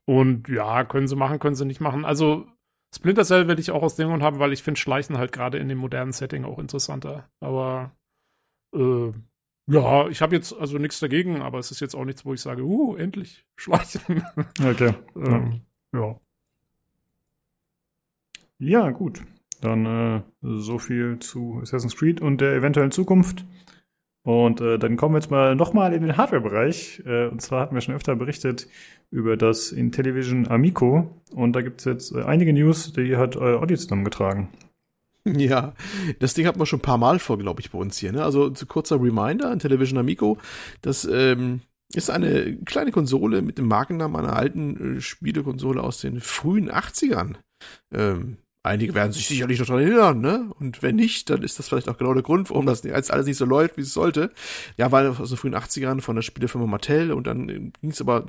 Und 0.04 0.48
ja, 0.48 0.84
können 0.84 1.06
sie 1.06 1.16
machen, 1.16 1.38
können 1.38 1.54
sie 1.54 1.66
nicht 1.66 1.80
machen. 1.80 2.04
Also 2.04 2.46
Splinter 2.94 3.24
Cell 3.24 3.48
will 3.48 3.58
ich 3.58 3.70
auch 3.70 3.82
aus 3.82 3.96
dem 3.96 4.08
Grund 4.08 4.22
haben, 4.22 4.38
weil 4.38 4.52
ich 4.52 4.62
finde 4.62 4.80
Schleichen 4.80 5.18
halt 5.18 5.32
gerade 5.32 5.58
in 5.58 5.68
dem 5.68 5.78
modernen 5.78 6.12
Setting 6.12 6.44
auch 6.44 6.58
interessanter. 6.58 7.28
Aber 7.40 7.92
äh, 8.74 9.12
ja, 9.70 10.08
ich 10.08 10.22
habe 10.22 10.34
jetzt 10.34 10.54
also 10.54 10.78
nichts 10.78 10.98
dagegen, 10.98 11.42
aber 11.42 11.58
es 11.58 11.70
ist 11.70 11.80
jetzt 11.80 11.94
auch 11.94 12.06
nichts, 12.06 12.24
wo 12.24 12.32
ich 12.32 12.40
sage, 12.40 12.62
uh, 12.62 12.96
endlich 12.96 13.44
Schleichen. 13.56 14.24
Okay. 14.64 14.94
ähm, 15.14 15.60
ja. 15.92 16.18
Ja, 18.58 18.90
gut. 18.90 19.22
Dann 19.60 19.86
äh, 19.86 20.22
so 20.40 20.78
viel 20.78 21.18
zu 21.18 21.58
Assassin's 21.60 21.96
Creed 21.96 22.20
und 22.20 22.40
der 22.40 22.54
eventuellen 22.54 22.90
Zukunft. 22.90 23.44
Und 24.28 24.60
äh, 24.60 24.78
dann 24.78 24.98
kommen 24.98 25.14
wir 25.14 25.20
jetzt 25.20 25.30
mal 25.30 25.56
nochmal 25.56 25.94
in 25.94 26.02
den 26.02 26.18
Hardware-Bereich. 26.18 27.02
Äh, 27.06 27.28
und 27.28 27.40
zwar 27.40 27.62
hatten 27.62 27.74
wir 27.74 27.80
schon 27.80 27.94
öfter 27.94 28.14
berichtet 28.14 28.68
über 29.10 29.38
das 29.38 29.72
Intellivision 29.72 30.46
Amico. 30.48 31.18
Und 31.34 31.54
da 31.54 31.62
gibt 31.62 31.80
es 31.80 31.86
jetzt 31.86 32.14
äh, 32.14 32.24
einige 32.24 32.52
News, 32.52 32.92
die 32.92 33.16
hat 33.16 33.36
äh, 33.36 33.38
Audi 33.38 33.78
zusammengetragen. 33.78 34.50
Ja, 35.24 35.72
das 36.18 36.34
Ding 36.34 36.46
hat 36.46 36.58
man 36.58 36.66
schon 36.66 36.80
ein 36.80 36.82
paar 36.82 36.98
Mal 36.98 37.18
vor, 37.18 37.38
glaube 37.38 37.62
ich, 37.62 37.70
bei 37.70 37.78
uns 37.78 37.96
hier. 37.96 38.12
Ne? 38.12 38.22
Also 38.22 38.50
zu 38.50 38.66
kurzer 38.66 38.96
Reminder, 38.96 39.50
Intellivision 39.50 39.98
Amico, 39.98 40.36
das 40.82 41.06
ähm, 41.10 41.60
ist 41.94 42.10
eine 42.10 42.56
kleine 42.66 42.92
Konsole 42.92 43.40
mit 43.40 43.56
dem 43.56 43.66
Markennamen 43.66 44.16
einer 44.16 44.36
alten 44.36 44.98
äh, 44.98 45.00
Spielekonsole 45.00 45.82
aus 45.82 46.02
den 46.02 46.20
frühen 46.20 46.70
80ern. 46.70 47.36
Ähm, 47.94 48.36
Einige 48.68 48.94
werden 48.94 49.12
sich 49.12 49.26
sicherlich 49.26 49.58
noch 49.58 49.66
daran 49.66 49.82
erinnern, 49.82 50.20
ne? 50.20 50.50
Und 50.60 50.82
wenn 50.82 50.96
nicht, 50.96 51.30
dann 51.30 51.42
ist 51.42 51.58
das 51.58 51.68
vielleicht 51.68 51.88
auch 51.88 51.96
genau 51.96 52.12
der 52.12 52.22
Grund, 52.22 52.50
warum 52.50 52.66
das 52.66 52.82
jetzt 52.82 53.10
alles 53.10 53.24
nicht 53.24 53.38
so 53.38 53.46
läuft, 53.46 53.78
wie 53.78 53.80
es 53.80 53.94
sollte. 53.94 54.30
Ja, 54.76 54.92
war 54.92 55.18
aus 55.18 55.30
den 55.30 55.38
frühen 55.38 55.54
80ern 55.54 56.02
von 56.02 56.16
der 56.16 56.22
Spielefirma 56.22 56.66
Mattel 56.66 57.10
und 57.12 57.26
dann 57.26 57.46
ging 57.46 57.90
es 57.90 58.02
aber, 58.02 58.26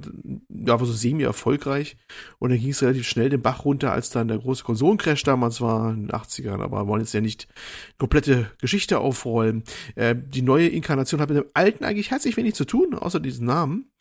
ja, 0.47 0.79
war 0.79 0.85
so 0.85 0.93
semi-erfolgreich 0.93 1.97
und 2.37 2.51
dann 2.51 2.59
ging 2.59 2.69
es 2.69 2.81
relativ 2.81 3.05
schnell 3.05 3.29
den 3.29 3.41
Bach 3.41 3.65
runter, 3.65 3.91
als 3.91 4.11
dann 4.11 4.29
der 4.29 4.37
große 4.37 4.63
Konsolencrash 4.63 5.23
damals 5.23 5.59
war, 5.59 5.91
in 5.91 6.07
den 6.07 6.11
80ern, 6.11 6.61
aber 6.61 6.83
wir 6.83 6.87
wollen 6.87 7.01
jetzt 7.01 7.13
ja 7.13 7.19
nicht 7.19 7.49
komplette 7.97 8.49
Geschichte 8.61 8.99
aufrollen. 8.99 9.63
Äh, 9.95 10.15
die 10.15 10.41
neue 10.41 10.69
Inkarnation 10.69 11.19
hat 11.19 11.27
mit 11.27 11.37
dem 11.37 11.49
alten 11.53 11.83
eigentlich 11.83 12.11
herzlich 12.11 12.37
wenig 12.37 12.55
zu 12.55 12.63
tun, 12.63 12.93
außer 12.93 13.19
diesen 13.19 13.45
Namen 13.45 13.91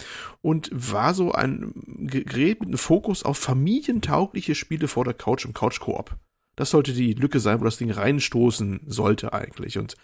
und 0.41 0.71
war 0.73 1.15
so 1.15 1.33
ein 1.33 1.73
Gerät 1.85 2.61
mit 2.61 2.69
einem 2.69 2.79
Fokus 2.79 3.25
auf 3.25 3.39
familientaugliche 3.39 4.55
Spiele 4.55 4.87
vor 4.87 5.05
der 5.05 5.15
Couch 5.15 5.45
im 5.45 5.53
Couch-Koop. 5.53 6.17
Das 6.59 6.71
sollte 6.71 6.93
die 6.93 7.15
Lücke 7.15 7.39
sein, 7.39 7.61
wo 7.61 7.65
das 7.65 7.77
Ding 7.77 7.93
reinstoßen 7.93 8.81
sollte 8.89 9.33
eigentlich. 9.33 9.79
Und 9.79 9.95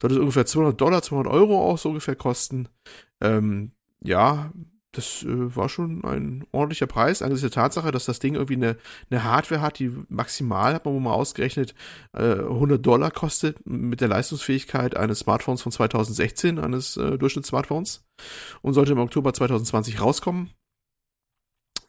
sollte 0.00 0.16
es 0.16 0.20
ungefähr 0.20 0.44
200 0.44 0.80
Dollar, 0.80 1.02
200 1.02 1.32
Euro 1.32 1.62
auch 1.62 1.78
so 1.78 1.90
ungefähr 1.90 2.16
kosten. 2.16 2.68
Ähm, 3.20 3.70
ja, 4.02 4.50
das 4.90 5.22
äh, 5.22 5.54
war 5.54 5.68
schon 5.68 6.02
ein 6.02 6.44
ordentlicher 6.50 6.88
Preis, 6.88 7.22
angesichts 7.22 7.54
der 7.54 7.62
Tatsache, 7.62 7.92
dass 7.92 8.06
das 8.06 8.18
Ding 8.18 8.34
irgendwie 8.34 8.56
eine, 8.56 8.76
eine 9.08 9.22
Hardware 9.22 9.60
hat, 9.60 9.78
die 9.78 9.92
maximal, 10.08 10.74
hat 10.74 10.84
man 10.84 11.00
mal 11.00 11.12
ausgerechnet, 11.12 11.76
äh, 12.12 12.32
100 12.32 12.84
Dollar 12.84 13.12
kostet 13.12 13.64
mit 13.64 14.00
der 14.00 14.08
Leistungsfähigkeit 14.08 14.96
eines 14.96 15.20
Smartphones 15.20 15.62
von 15.62 15.70
2016, 15.70 16.58
eines 16.58 16.96
äh, 16.96 17.18
Durchschnittssmartphones 17.18 18.04
und 18.62 18.74
sollte 18.74 18.92
im 18.92 18.98
Oktober 18.98 19.32
2020 19.32 20.00
rauskommen. 20.00 20.50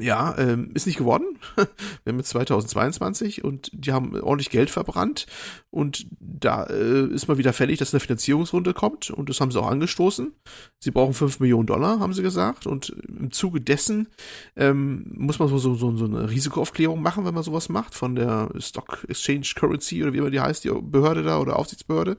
Ja, 0.01 0.35
ähm, 0.37 0.71
ist 0.73 0.87
nicht 0.87 0.97
geworden. 0.97 1.25
Wir 1.55 2.11
haben 2.11 2.17
jetzt 2.17 2.29
2022 2.29 3.43
und 3.43 3.69
die 3.73 3.91
haben 3.91 4.19
ordentlich 4.19 4.49
Geld 4.49 4.69
verbrannt. 4.69 5.27
Und 5.69 6.07
da 6.19 6.65
äh, 6.65 7.05
ist 7.07 7.27
mal 7.27 7.37
wieder 7.37 7.53
fällig, 7.53 7.79
dass 7.79 7.93
eine 7.93 8.01
Finanzierungsrunde 8.01 8.73
kommt. 8.73 9.09
Und 9.11 9.29
das 9.29 9.39
haben 9.39 9.51
sie 9.51 9.59
auch 9.59 9.69
angestoßen. 9.69 10.33
Sie 10.79 10.91
brauchen 10.91 11.13
5 11.13 11.39
Millionen 11.39 11.67
Dollar, 11.67 11.99
haben 11.99 12.13
sie 12.13 12.23
gesagt. 12.23 12.67
Und 12.67 12.89
im 13.07 13.31
Zuge 13.31 13.61
dessen 13.61 14.07
ähm, 14.55 15.05
muss 15.15 15.39
man 15.39 15.47
so, 15.47 15.57
so, 15.57 15.75
so, 15.75 16.05
eine 16.05 16.29
Risikoaufklärung 16.29 17.01
machen, 17.01 17.25
wenn 17.25 17.33
man 17.33 17.43
sowas 17.43 17.69
macht, 17.69 17.95
von 17.95 18.15
der 18.15 18.49
Stock 18.57 19.05
Exchange 19.07 19.53
Currency 19.55 20.03
oder 20.03 20.13
wie 20.13 20.17
immer 20.17 20.31
die 20.31 20.39
heißt, 20.39 20.63
die 20.63 20.71
Behörde 20.81 21.23
da 21.23 21.39
oder 21.39 21.57
Aufsichtsbehörde, 21.57 22.17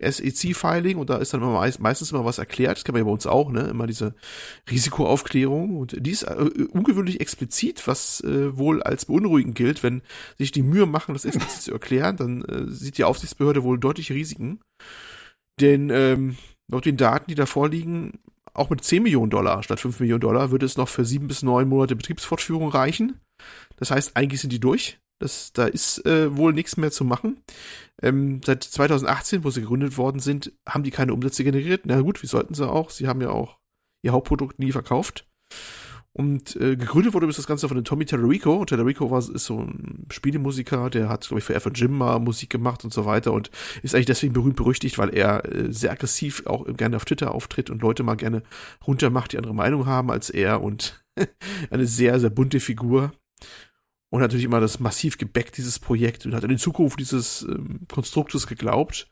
SEC-Filing 0.00 0.98
und 0.98 1.10
da 1.10 1.16
ist 1.16 1.34
dann 1.34 1.42
immer 1.42 1.52
meist, 1.52 1.80
meistens 1.80 2.12
immer 2.12 2.24
was 2.24 2.38
erklärt, 2.38 2.76
das 2.76 2.84
kennen 2.84 2.96
wir 2.96 3.00
ja 3.00 3.04
bei 3.04 3.10
uns 3.10 3.26
auch, 3.26 3.50
ne, 3.50 3.62
immer 3.68 3.86
diese 3.86 4.14
Risikoaufklärung. 4.70 5.76
Und 5.76 5.96
die 5.98 6.10
ist 6.10 6.22
äh, 6.22 6.48
ungewöhnlich 6.70 7.15
explizit, 7.20 7.86
was 7.86 8.20
äh, 8.22 8.56
wohl 8.56 8.82
als 8.82 9.06
beunruhigend 9.06 9.54
gilt, 9.54 9.82
wenn 9.82 10.02
sich 10.38 10.52
die 10.52 10.62
Mühe 10.62 10.86
machen, 10.86 11.14
das 11.14 11.24
explizit 11.24 11.62
zu 11.62 11.72
erklären, 11.72 12.16
dann 12.16 12.42
äh, 12.44 12.70
sieht 12.70 12.98
die 12.98 13.04
Aufsichtsbehörde 13.04 13.62
wohl 13.62 13.78
deutliche 13.78 14.14
Risiken. 14.14 14.60
Denn 15.60 15.90
ähm, 15.90 16.36
laut 16.68 16.84
den 16.84 16.96
Daten, 16.96 17.30
die 17.30 17.34
da 17.34 17.46
vorliegen, 17.46 18.18
auch 18.52 18.70
mit 18.70 18.82
10 18.82 19.02
Millionen 19.02 19.30
Dollar 19.30 19.62
statt 19.62 19.80
5 19.80 20.00
Millionen 20.00 20.20
Dollar 20.20 20.50
würde 20.50 20.66
es 20.66 20.76
noch 20.76 20.88
für 20.88 21.04
sieben 21.04 21.28
bis 21.28 21.42
neun 21.42 21.68
Monate 21.68 21.96
Betriebsfortführung 21.96 22.68
reichen. 22.68 23.20
Das 23.76 23.90
heißt, 23.90 24.16
eigentlich 24.16 24.40
sind 24.40 24.52
die 24.52 24.60
durch. 24.60 24.98
Das, 25.18 25.52
da 25.52 25.66
ist 25.66 26.04
äh, 26.04 26.36
wohl 26.36 26.52
nichts 26.52 26.76
mehr 26.76 26.90
zu 26.90 27.04
machen. 27.04 27.40
Ähm, 28.02 28.40
seit 28.44 28.62
2018, 28.62 29.44
wo 29.44 29.50
sie 29.50 29.62
gegründet 29.62 29.96
worden 29.96 30.20
sind, 30.20 30.52
haben 30.68 30.84
die 30.84 30.90
keine 30.90 31.14
Umsätze 31.14 31.42
generiert. 31.42 31.82
Na 31.86 32.00
gut, 32.00 32.22
wie 32.22 32.26
sollten 32.26 32.54
sie 32.54 32.68
auch? 32.68 32.90
Sie 32.90 33.08
haben 33.08 33.22
ja 33.22 33.30
auch 33.30 33.58
ihr 34.02 34.12
Hauptprodukt 34.12 34.58
nie 34.58 34.72
verkauft. 34.72 35.26
Und 36.16 36.56
äh, 36.56 36.76
gegründet 36.76 37.12
wurde 37.12 37.26
das 37.26 37.46
Ganze 37.46 37.68
von 37.68 37.76
dem 37.76 37.84
Tommy 37.84 38.06
Tallarico. 38.06 38.64
Tallarico 38.64 39.10
war, 39.10 39.18
ist 39.18 39.44
so 39.44 39.58
ein 39.58 40.06
Spielemusiker, 40.10 40.88
der 40.88 41.10
hat, 41.10 41.28
glaube 41.28 41.40
ich, 41.40 41.44
für 41.44 41.54
F 41.54 41.68
Jim 41.74 41.92
mal 41.92 42.18
Musik 42.20 42.48
gemacht 42.48 42.84
und 42.84 42.92
so 42.94 43.04
weiter 43.04 43.34
und 43.34 43.50
ist 43.82 43.94
eigentlich 43.94 44.06
deswegen 44.06 44.32
berühmt 44.32 44.56
berüchtigt, 44.56 44.96
weil 44.96 45.14
er 45.14 45.44
äh, 45.44 45.70
sehr 45.70 45.92
aggressiv 45.92 46.46
auch 46.46 46.64
gerne 46.74 46.96
auf 46.96 47.04
Twitter 47.04 47.34
auftritt 47.34 47.68
und 47.68 47.82
Leute 47.82 48.02
mal 48.02 48.14
gerne 48.14 48.42
runtermacht, 48.86 49.32
die 49.32 49.36
andere 49.36 49.54
Meinung 49.54 49.84
haben 49.84 50.10
als 50.10 50.30
er 50.30 50.62
und 50.62 51.04
eine 51.70 51.86
sehr, 51.86 52.18
sehr 52.18 52.30
bunte 52.30 52.60
Figur. 52.60 53.12
Und 54.08 54.20
natürlich 54.22 54.46
immer 54.46 54.60
das 54.60 54.80
massiv 54.80 55.18
gebackt, 55.18 55.58
dieses 55.58 55.78
Projekt, 55.78 56.24
und 56.24 56.34
hat 56.34 56.44
an 56.44 56.48
die 56.48 56.56
Zukunft 56.56 56.98
dieses 56.98 57.42
ähm, 57.42 57.80
Konstruktes 57.92 58.46
geglaubt. 58.46 59.06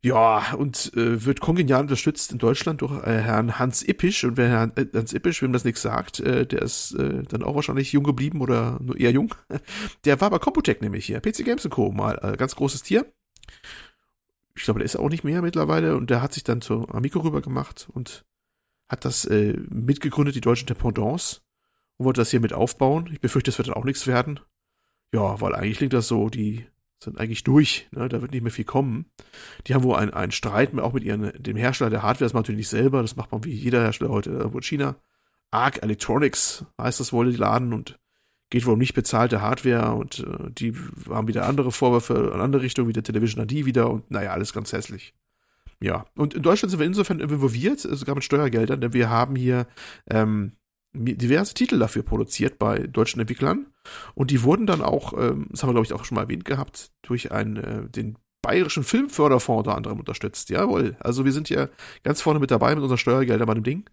Ja, 0.00 0.54
und 0.54 0.92
äh, 0.94 1.24
wird 1.24 1.40
kongenial 1.40 1.80
unterstützt 1.82 2.30
in 2.30 2.38
Deutschland 2.38 2.82
durch 2.82 3.04
äh, 3.04 3.20
Herrn 3.20 3.58
Hans 3.58 3.82
Ippisch. 3.82 4.22
Und 4.22 4.36
wer 4.36 4.48
Herrn 4.48 4.72
äh, 4.76 4.86
Hans 4.94 5.12
Ippisch, 5.12 5.42
wem 5.42 5.52
das 5.52 5.64
nichts 5.64 5.82
sagt, 5.82 6.20
äh, 6.20 6.46
der 6.46 6.62
ist 6.62 6.92
äh, 6.92 7.24
dann 7.24 7.42
auch 7.42 7.56
wahrscheinlich 7.56 7.92
jung 7.92 8.04
geblieben 8.04 8.40
oder 8.40 8.78
nur 8.80 8.96
eher 8.96 9.10
jung. 9.10 9.34
Der 10.04 10.20
war 10.20 10.30
bei 10.30 10.38
Computec 10.38 10.82
nämlich 10.82 11.06
hier, 11.06 11.20
PC 11.20 11.44
Games 11.44 11.68
Co. 11.68 11.90
mal, 11.90 12.18
äh, 12.22 12.36
ganz 12.36 12.54
großes 12.54 12.84
Tier. 12.84 13.12
Ich 14.54 14.64
glaube, 14.64 14.80
der 14.80 14.86
ist 14.86 14.96
auch 14.96 15.08
nicht 15.08 15.24
mehr 15.24 15.42
mittlerweile 15.42 15.96
und 15.96 16.10
der 16.10 16.20
hat 16.20 16.32
sich 16.32 16.42
dann 16.42 16.60
zu 16.60 16.88
Amico 16.88 17.20
rüber 17.20 17.40
gemacht 17.40 17.88
und 17.92 18.24
hat 18.88 19.04
das 19.04 19.24
äh, 19.24 19.56
mitgegründet, 19.68 20.34
die 20.34 20.40
deutschen 20.40 20.66
Dependance, 20.66 21.42
und 21.96 22.06
wollte 22.06 22.20
das 22.20 22.30
hier 22.30 22.40
mit 22.40 22.52
aufbauen. 22.52 23.08
Ich 23.12 23.20
befürchte, 23.20 23.50
das 23.50 23.58
wird 23.58 23.68
dann 23.68 23.74
auch 23.74 23.84
nichts 23.84 24.06
werden. 24.06 24.40
Ja, 25.12 25.40
weil 25.40 25.54
eigentlich 25.54 25.78
klingt 25.78 25.92
das 25.92 26.08
so, 26.08 26.28
die 26.28 26.66
sind 27.02 27.18
eigentlich 27.18 27.44
durch, 27.44 27.88
ne? 27.92 28.08
da 28.08 28.20
wird 28.20 28.32
nicht 28.32 28.42
mehr 28.42 28.52
viel 28.52 28.64
kommen. 28.64 29.06
Die 29.66 29.74
haben 29.74 29.84
wohl 29.84 29.96
einen, 29.96 30.12
einen 30.12 30.32
Streit 30.32 30.76
auch 30.78 30.92
mit 30.92 31.04
ihren, 31.04 31.32
dem 31.40 31.56
Hersteller 31.56 31.90
der 31.90 32.02
Hardware, 32.02 32.24
das 32.24 32.32
macht 32.32 32.44
natürlich 32.44 32.60
nicht 32.60 32.68
selber, 32.68 33.02
das 33.02 33.16
macht 33.16 33.32
man 33.32 33.44
wie 33.44 33.52
jeder 33.52 33.82
Hersteller 33.82 34.10
heute 34.10 34.30
irgendwo 34.30 34.58
in 34.58 34.64
China. 34.64 34.96
Arc 35.50 35.82
Electronics 35.82 36.64
heißt 36.80 37.00
das 37.00 37.12
wohl, 37.12 37.30
die 37.30 37.36
Laden 37.36 37.72
und 37.72 37.98
geht 38.50 38.66
wohl 38.66 38.74
um 38.74 38.78
nicht 38.78 38.94
bezahlte 38.94 39.40
Hardware 39.40 39.94
und 39.94 40.20
äh, 40.20 40.50
die 40.50 40.74
haben 41.08 41.28
wieder 41.28 41.46
andere 41.46 41.72
Vorwürfe 41.72 42.32
in 42.34 42.40
andere 42.40 42.62
Richtungen, 42.62 42.88
wie 42.88 42.92
der 42.92 43.02
Television 43.02 43.42
AD 43.42 43.64
wieder 43.66 43.90
und 43.90 44.10
naja, 44.10 44.32
alles 44.32 44.52
ganz 44.52 44.72
hässlich. 44.72 45.14
Ja, 45.80 46.06
und 46.16 46.34
in 46.34 46.42
Deutschland 46.42 46.70
sind 46.70 46.80
wir 46.80 46.86
insofern 46.86 47.20
involviert, 47.20 47.78
sogar 47.78 48.16
mit 48.16 48.24
Steuergeldern, 48.24 48.80
denn 48.80 48.92
wir 48.92 49.10
haben 49.10 49.36
hier 49.36 49.66
ähm, 50.10 50.52
diverse 50.92 51.54
Titel 51.54 51.78
dafür 51.78 52.02
produziert 52.02 52.58
bei 52.58 52.78
deutschen 52.78 53.20
Entwicklern. 53.20 53.66
Und 54.14 54.30
die 54.30 54.42
wurden 54.42 54.66
dann 54.66 54.82
auch, 54.82 55.12
ähm, 55.12 55.46
das 55.50 55.62
haben 55.62 55.70
wir 55.70 55.74
glaube 55.74 55.86
ich 55.86 55.92
auch 55.92 56.04
schon 56.04 56.16
mal 56.16 56.22
erwähnt 56.22 56.44
gehabt, 56.44 56.92
durch 57.02 57.32
einen, 57.32 57.56
äh, 57.56 57.88
den 57.88 58.16
Bayerischen 58.42 58.84
Filmförderfonds 58.84 59.66
unter 59.66 59.76
anderem 59.76 59.98
unterstützt. 59.98 60.48
Jawohl. 60.48 60.96
Also 61.00 61.24
wir 61.24 61.32
sind 61.32 61.48
hier 61.48 61.70
ganz 62.04 62.20
vorne 62.20 62.40
mit 62.40 62.50
dabei 62.50 62.74
mit 62.74 62.82
unseren 62.82 62.98
Steuergeldern 62.98 63.46
bei 63.46 63.54
dem 63.54 63.64
Ding. 63.64 63.90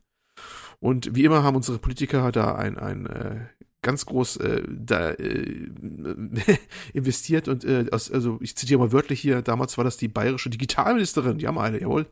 Und 0.79 1.15
wie 1.15 1.23
immer 1.23 1.43
haben 1.43 1.55
unsere 1.55 1.79
Politiker 1.79 2.31
da 2.31 2.55
ein, 2.55 2.77
ein 2.77 3.05
äh, 3.07 3.45
ganz 3.81 4.05
groß 4.05 4.37
äh, 4.37 4.63
da, 4.67 5.11
äh, 5.11 5.69
investiert 6.93 7.47
und 7.47 7.63
äh, 7.63 7.85
aus, 7.91 8.11
also 8.11 8.39
ich 8.41 8.57
zitiere 8.57 8.79
mal 8.79 8.91
wörtlich 8.91 9.21
hier, 9.21 9.41
damals 9.41 9.77
war 9.77 9.83
das 9.83 9.97
die 9.97 10.07
bayerische 10.07 10.49
Digitalministerin, 10.49 11.37
die 11.37 11.47
haben 11.47 11.59
eine, 11.59 11.79
jawohl, 11.79 12.07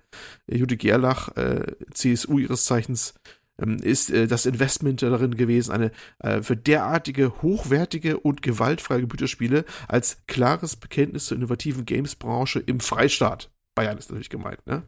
Jude 0.48 0.78
Gerlach, 0.78 1.36
äh, 1.36 1.76
CSU 1.92 2.38
ihres 2.38 2.66
Zeichens, 2.66 3.16
ist 3.58 4.10
äh, 4.10 4.28
das 4.28 4.46
Investment 4.46 5.02
darin 5.02 5.36
gewesen, 5.36 5.72
eine 5.72 5.92
äh, 6.20 6.42
für 6.42 6.58
derartige 6.58 7.42
hochwertige 7.42 8.20
und 8.20 8.42
gewaltfreie 8.42 9.02
Computerspiele 9.02 9.66
als 9.88 10.24
klares 10.28 10.76
Bekenntnis 10.76 11.28
zur 11.28 11.38
innovativen 11.38 11.86
Games-Branche 11.86 12.60
im 12.60 12.80
Freistaat. 12.80 13.52
Bayern 13.76 13.98
ist 13.98 14.10
natürlich 14.10 14.30
gemeint, 14.30 14.66
ne? 14.66 14.88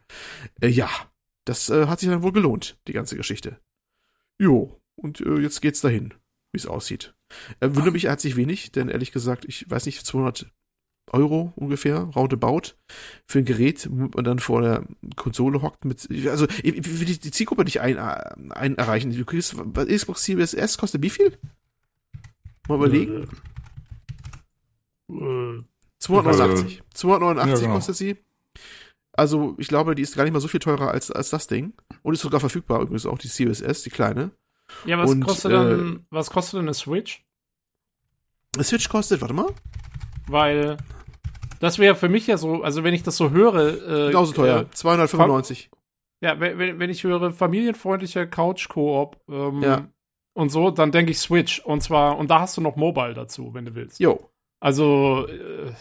Äh, 0.62 0.70
ja, 0.70 0.90
das 1.46 1.70
hat 1.70 2.00
sich 2.00 2.10
dann 2.10 2.24
wohl 2.24 2.32
gelohnt, 2.32 2.80
die 2.88 2.94
ganze 2.94 3.16
Geschichte. 3.16 3.60
Jo, 4.40 4.82
und 4.96 5.20
jetzt 5.20 5.62
geht's 5.62 5.82
dahin, 5.82 6.16
wie 6.52 6.58
es 6.58 6.66
aussieht. 6.66 7.14
Äh, 7.60 7.70
wundert 7.76 7.94
mich 7.94 8.06
herzlich 8.06 8.36
wenig, 8.36 8.72
denn 8.72 8.90
ehrlich 8.90 9.12
gesagt, 9.12 9.46
ich 9.46 9.70
weiß 9.70 9.86
nicht, 9.86 10.06
200 10.06 10.52
Euro 11.12 11.54
ungefähr, 11.56 12.00
roundabout, 12.16 12.74
für 13.28 13.40
ein 13.40 13.46
Gerät 13.46 13.88
und 13.88 14.24
dann 14.24 14.40
vor 14.40 14.62
der 14.62 14.84
Konsole 15.16 15.62
hockt 15.62 15.86
mit, 15.86 16.08
also, 16.28 16.48
ich 16.64 17.00
will 17.00 17.06
die 17.06 17.32
Zielgruppe 17.32 17.64
nicht 17.64 17.82
ein, 17.82 17.98
ein 17.98 18.78
erreichen. 18.78 19.16
Du 19.16 19.26
kriegst, 19.26 19.56
Xbox 19.74 20.24
Series 20.24 20.54
S 20.54 20.78
kostet 20.78 21.02
wie 21.02 21.10
viel? 21.10 21.38
Mal 22.68 22.76
überlegen. 22.76 23.28
Äh, 25.10 25.64
289. 26.00 26.84
289 26.94 27.54
ja, 27.54 27.62
genau. 27.62 27.76
kostet 27.76 27.96
sie. 27.96 28.18
Also, 29.14 29.56
ich 29.58 29.68
glaube, 29.68 29.96
die 29.96 30.02
ist 30.02 30.16
gar 30.16 30.24
nicht 30.24 30.34
mal 30.34 30.42
so 30.42 30.48
viel 30.48 30.60
teurer 30.60 30.92
als, 30.92 31.10
als 31.12 31.30
das 31.30 31.48
Ding. 31.48 31.74
Und 32.02 32.14
ist 32.14 32.22
sogar 32.22 32.40
verfügbar, 32.40 32.82
übrigens 32.82 33.06
auch 33.06 33.18
die 33.18 33.28
Series 33.28 33.62
S, 33.62 33.84
die 33.84 33.90
kleine. 33.90 34.32
Ja, 34.86 34.98
was 34.98 35.12
und, 35.12 35.24
kostet 35.24 35.52
äh, 35.52 35.54
dann, 35.54 36.06
was 36.10 36.30
kostet 36.30 36.56
denn 36.56 36.66
eine 36.66 36.74
Switch? 36.74 37.24
Eine 38.56 38.64
Switch 38.64 38.90
kostet, 38.90 39.22
warte 39.22 39.34
mal. 39.34 39.54
Weil 40.28 40.78
das 41.60 41.80
wäre 41.80 41.96
für 41.96 42.10
mich 42.10 42.28
ja 42.28 42.38
so, 42.38 42.64
also 42.64 42.84
wenn 42.84 42.94
ich 42.94 43.04
das 43.04 43.18
so 43.18 43.32
höre. 43.32 44.08
Äh, 44.08 44.08
Genauso 44.08 44.34
teuer, 44.34 44.62
äh, 44.62 44.72
295. 44.72 45.70
Ja, 46.22 46.40
wenn, 46.40 46.80
wenn 46.80 46.90
ich 46.90 47.04
höre 47.04 47.32
familienfreundlicher 47.32 48.26
Couch-Koop 48.26 49.20
ähm, 49.30 49.62
ja. 49.62 49.88
und 50.34 50.50
so, 50.50 50.72
dann 50.72 50.92
denke 50.92 51.12
ich 51.12 51.20
Switch. 51.20 51.60
Und 51.60 51.82
zwar, 51.82 52.18
und 52.18 52.30
da 52.30 52.40
hast 52.40 52.58
du 52.58 52.62
noch 52.62 52.76
Mobile 52.76 53.14
dazu, 53.14 53.54
wenn 53.54 53.66
du 53.66 53.76
willst. 53.76 54.00
Jo. 54.00 54.30
Also, 54.60 55.28
äh, 55.28 55.72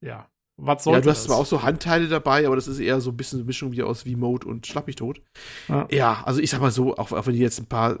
ja. 0.00 0.26
Was 0.62 0.84
soll 0.84 0.94
Ja, 0.94 1.00
du 1.00 1.06
das? 1.06 1.18
hast 1.18 1.24
zwar 1.24 1.38
auch 1.38 1.46
so 1.46 1.62
Handteile 1.62 2.08
dabei, 2.08 2.46
aber 2.46 2.54
das 2.54 2.68
ist 2.68 2.78
eher 2.80 3.00
so 3.00 3.10
ein 3.10 3.16
bisschen 3.16 3.38
eine 3.38 3.46
Mischung 3.46 3.72
wie 3.72 3.82
aus 3.82 4.02
V-Mode 4.02 4.46
und 4.46 4.66
Schlag 4.66 4.86
mich 4.86 4.96
tot. 4.96 5.22
Ja. 5.68 5.88
Ja, 5.90 6.22
also 6.24 6.40
ich 6.40 6.50
sag 6.50 6.60
mal 6.60 6.70
so, 6.70 6.96
auch, 6.96 7.12
auch 7.12 7.26
wenn 7.26 7.32
die 7.34 7.40
jetzt 7.40 7.58
ein 7.58 7.66
paar 7.66 7.98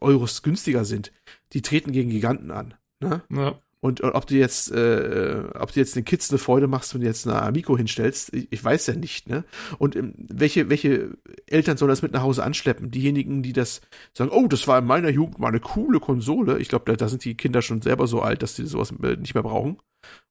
Euros 0.00 0.42
günstiger 0.42 0.84
sind, 0.84 1.12
die 1.52 1.62
treten 1.62 1.92
gegen 1.92 2.10
Giganten 2.10 2.50
an. 2.50 2.74
Ne? 3.00 3.22
ja. 3.30 3.58
Und, 3.86 4.00
und 4.00 4.12
ob 4.12 4.26
du 4.26 4.34
jetzt, 4.34 4.72
äh, 4.72 5.44
ob 5.54 5.72
du 5.72 5.78
jetzt 5.78 5.94
den 5.94 6.04
Kids 6.04 6.30
eine 6.30 6.38
Freude 6.38 6.66
machst 6.66 6.92
und 6.96 7.02
jetzt 7.02 7.26
eine 7.26 7.40
Amico 7.40 7.76
hinstellst, 7.76 8.34
ich, 8.34 8.48
ich 8.50 8.64
weiß 8.64 8.88
ja 8.88 8.94
nicht, 8.94 9.28
ne? 9.28 9.44
Und 9.78 9.94
ähm, 9.94 10.12
welche, 10.16 10.68
welche 10.68 11.16
Eltern 11.46 11.76
sollen 11.76 11.90
das 11.90 12.02
mit 12.02 12.12
nach 12.12 12.22
Hause 12.22 12.42
anschleppen? 12.42 12.90
Diejenigen, 12.90 13.44
die 13.44 13.52
das 13.52 13.80
sagen, 14.12 14.30
oh, 14.32 14.48
das 14.48 14.66
war 14.66 14.80
in 14.80 14.86
meiner 14.86 15.10
Jugend 15.10 15.38
mal 15.38 15.48
eine 15.48 15.60
coole 15.60 16.00
Konsole. 16.00 16.58
Ich 16.58 16.68
glaube, 16.68 16.84
da, 16.86 16.96
da 16.96 17.08
sind 17.08 17.24
die 17.24 17.36
Kinder 17.36 17.62
schon 17.62 17.80
selber 17.80 18.08
so 18.08 18.22
alt, 18.22 18.42
dass 18.42 18.56
die 18.56 18.66
sowas 18.66 18.92
äh, 19.02 19.16
nicht 19.16 19.34
mehr 19.34 19.44
brauchen. 19.44 19.78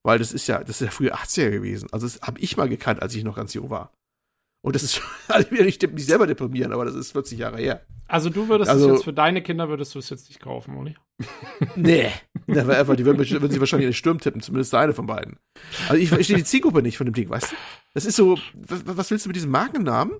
Weil 0.04 0.20
das 0.20 0.34
ist 0.34 0.48
ja, 0.48 0.60
das 0.60 0.82
ist 0.82 0.86
ja 0.86 0.92
früher 0.92 1.16
80er 1.16 1.50
gewesen. 1.50 1.88
Also 1.94 2.08
das 2.08 2.22
habe 2.22 2.40
ich 2.42 2.58
mal 2.58 2.68
gekannt, 2.68 3.02
als 3.02 3.16
ich 3.16 3.24
noch 3.24 3.38
ganz 3.38 3.54
jung 3.54 3.70
war. 3.70 3.94
Und 4.66 4.74
das 4.76 4.82
ist 4.82 4.96
schon, 4.96 5.04
ich 5.40 5.52
will 5.52 5.64
nicht, 5.66 5.82
nicht 5.94 6.08
selber 6.08 6.26
deprimieren, 6.26 6.74
aber 6.74 6.86
das 6.86 6.96
ist 6.96 7.12
40 7.12 7.38
Jahre 7.38 7.58
her. 7.58 7.86
Also 8.08 8.30
du 8.32 8.48
würdest 8.50 8.70
Also- 8.72 8.88
es 8.90 8.94
jetzt 8.96 9.04
für 9.04 9.14
deine 9.14 9.42
Kinder 9.44 9.70
würdest 9.70 9.94
du 9.94 10.00
es 10.00 10.10
jetzt 10.10 10.28
nicht 10.30 10.40
kaufen, 10.40 10.76
oder? 10.78 10.94
Nee, 11.76 12.10
never 12.48 12.78
ever. 12.78 12.96
Die 12.96 13.06
würden, 13.06 13.20
mich- 13.20 13.32
würden 13.32 13.52
sie 13.52 13.60
wahrscheinlich 13.60 13.86
in 13.86 13.92
den 13.92 13.96
Sturm 13.96 14.20
tippen, 14.20 14.42
zumindest 14.42 14.74
eine 14.74 14.94
von 14.94 15.06
beiden. 15.06 15.38
Also 15.88 16.02
ich 16.02 16.10
verstehe 16.10 16.38
die 16.38 16.44
Zielgruppe 16.44 16.82
nicht 16.82 16.98
von 16.98 17.06
dem 17.06 17.14
Ding, 17.14 17.30
weißt 17.30 17.52
du? 17.52 17.56
Das 17.94 18.06
ist 18.06 18.16
so, 18.16 18.38
was, 18.56 18.82
was 18.86 19.12
willst 19.12 19.26
du 19.26 19.30
mit 19.30 19.36
diesem 19.36 19.52
Markennamen 19.52 20.14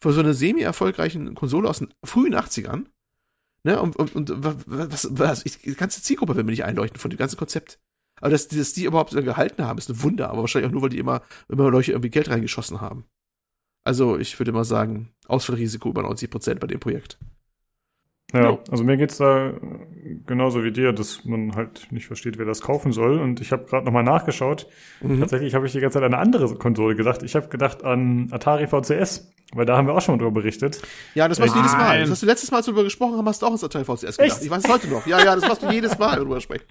von 0.00 0.12
so 0.12 0.20
einer 0.20 0.34
semi-erfolgreichen 0.34 1.34
Konsole 1.34 1.68
aus 1.68 1.78
den 1.78 1.88
frühen 2.04 2.34
80ern? 2.34 2.84
Ne? 3.64 3.80
Und, 3.80 3.96
und, 3.96 4.14
und 4.14 4.30
was, 4.66 5.08
was, 5.10 5.42
die 5.42 5.74
ganze 5.74 6.02
Zielgruppe 6.02 6.36
will 6.36 6.44
mir 6.44 6.52
nicht 6.52 6.64
einleuchten 6.64 7.00
von 7.00 7.10
dem 7.10 7.16
ganzen 7.18 7.36
Konzept. 7.38 7.78
Aber 8.20 8.30
dass, 8.30 8.48
die- 8.48 8.56
dass 8.58 8.72
die 8.74 8.84
überhaupt 8.84 9.10
so 9.10 9.22
gehalten 9.22 9.64
haben, 9.64 9.78
ist 9.78 9.88
ein 9.90 10.02
Wunder, 10.02 10.30
aber 10.30 10.42
wahrscheinlich 10.42 10.68
auch 10.68 10.72
nur, 10.72 10.82
weil 10.82 10.90
die 10.90 10.98
immer, 10.98 11.22
immer 11.48 11.70
Leute 11.70 11.92
irgendwie 11.92 12.10
Geld 12.10 12.28
reingeschossen 12.30 12.80
haben. 12.80 13.04
Also 13.86 14.18
ich 14.18 14.38
würde 14.38 14.52
mal 14.52 14.64
sagen, 14.64 15.10
Ausfallrisiko 15.28 15.88
über 15.88 16.02
90 16.02 16.28
Prozent 16.30 16.60
bei 16.60 16.66
dem 16.66 16.80
Projekt. 16.80 17.18
Ja, 18.32 18.50
Jo. 18.50 18.58
also 18.72 18.82
mir 18.82 18.96
geht's 18.96 19.18
da 19.18 19.52
genauso 20.26 20.64
wie 20.64 20.72
dir, 20.72 20.92
dass 20.92 21.24
man 21.24 21.54
halt 21.54 21.92
nicht 21.92 22.06
versteht, 22.08 22.38
wer 22.38 22.44
das 22.44 22.60
kaufen 22.60 22.90
soll. 22.92 23.20
Und 23.20 23.40
ich 23.40 23.52
habe 23.52 23.64
gerade 23.66 23.84
nochmal 23.86 24.02
nachgeschaut. 24.02 24.66
Mhm. 25.00 25.20
Tatsächlich 25.20 25.54
habe 25.54 25.66
ich 25.66 25.72
die 25.72 25.78
ganze 25.78 25.94
Zeit 25.98 26.02
an 26.02 26.12
eine 26.12 26.20
andere 26.20 26.52
Konsole 26.56 26.96
gedacht. 26.96 27.22
Ich 27.22 27.36
habe 27.36 27.46
gedacht 27.46 27.84
an 27.84 28.26
Atari 28.32 28.66
VCS, 28.66 29.32
weil 29.54 29.64
da 29.64 29.76
haben 29.76 29.86
wir 29.86 29.94
auch 29.94 30.00
schon 30.00 30.16
mal 30.16 30.18
drüber 30.18 30.40
berichtet. 30.40 30.82
Ja, 31.14 31.28
das 31.28 31.38
machst 31.38 31.54
du 31.54 31.58
jedes 31.60 31.72
Mal. 31.74 32.00
Das 32.00 32.10
hast 32.10 32.22
du 32.22 32.26
letztes 32.26 32.50
Mal, 32.50 32.62
darüber 32.62 32.82
gesprochen 32.82 33.16
haben, 33.16 33.28
hast 33.28 33.40
du 33.42 33.46
auch 33.46 33.52
ins 33.52 33.60
Teil 33.60 33.84
VCS 33.84 34.00
gedacht. 34.00 34.18
Echt? 34.18 34.42
Ich 34.42 34.50
weiß 34.50 34.64
es 34.64 34.70
heute 34.70 34.88
noch. 34.88 35.06
Ja, 35.06 35.20
ja, 35.24 35.36
das 35.36 35.46
machst 35.46 35.62
du 35.62 35.70
jedes 35.70 35.96
Mal, 35.96 36.16
drüber 36.16 36.40
sprechen. 36.40 36.64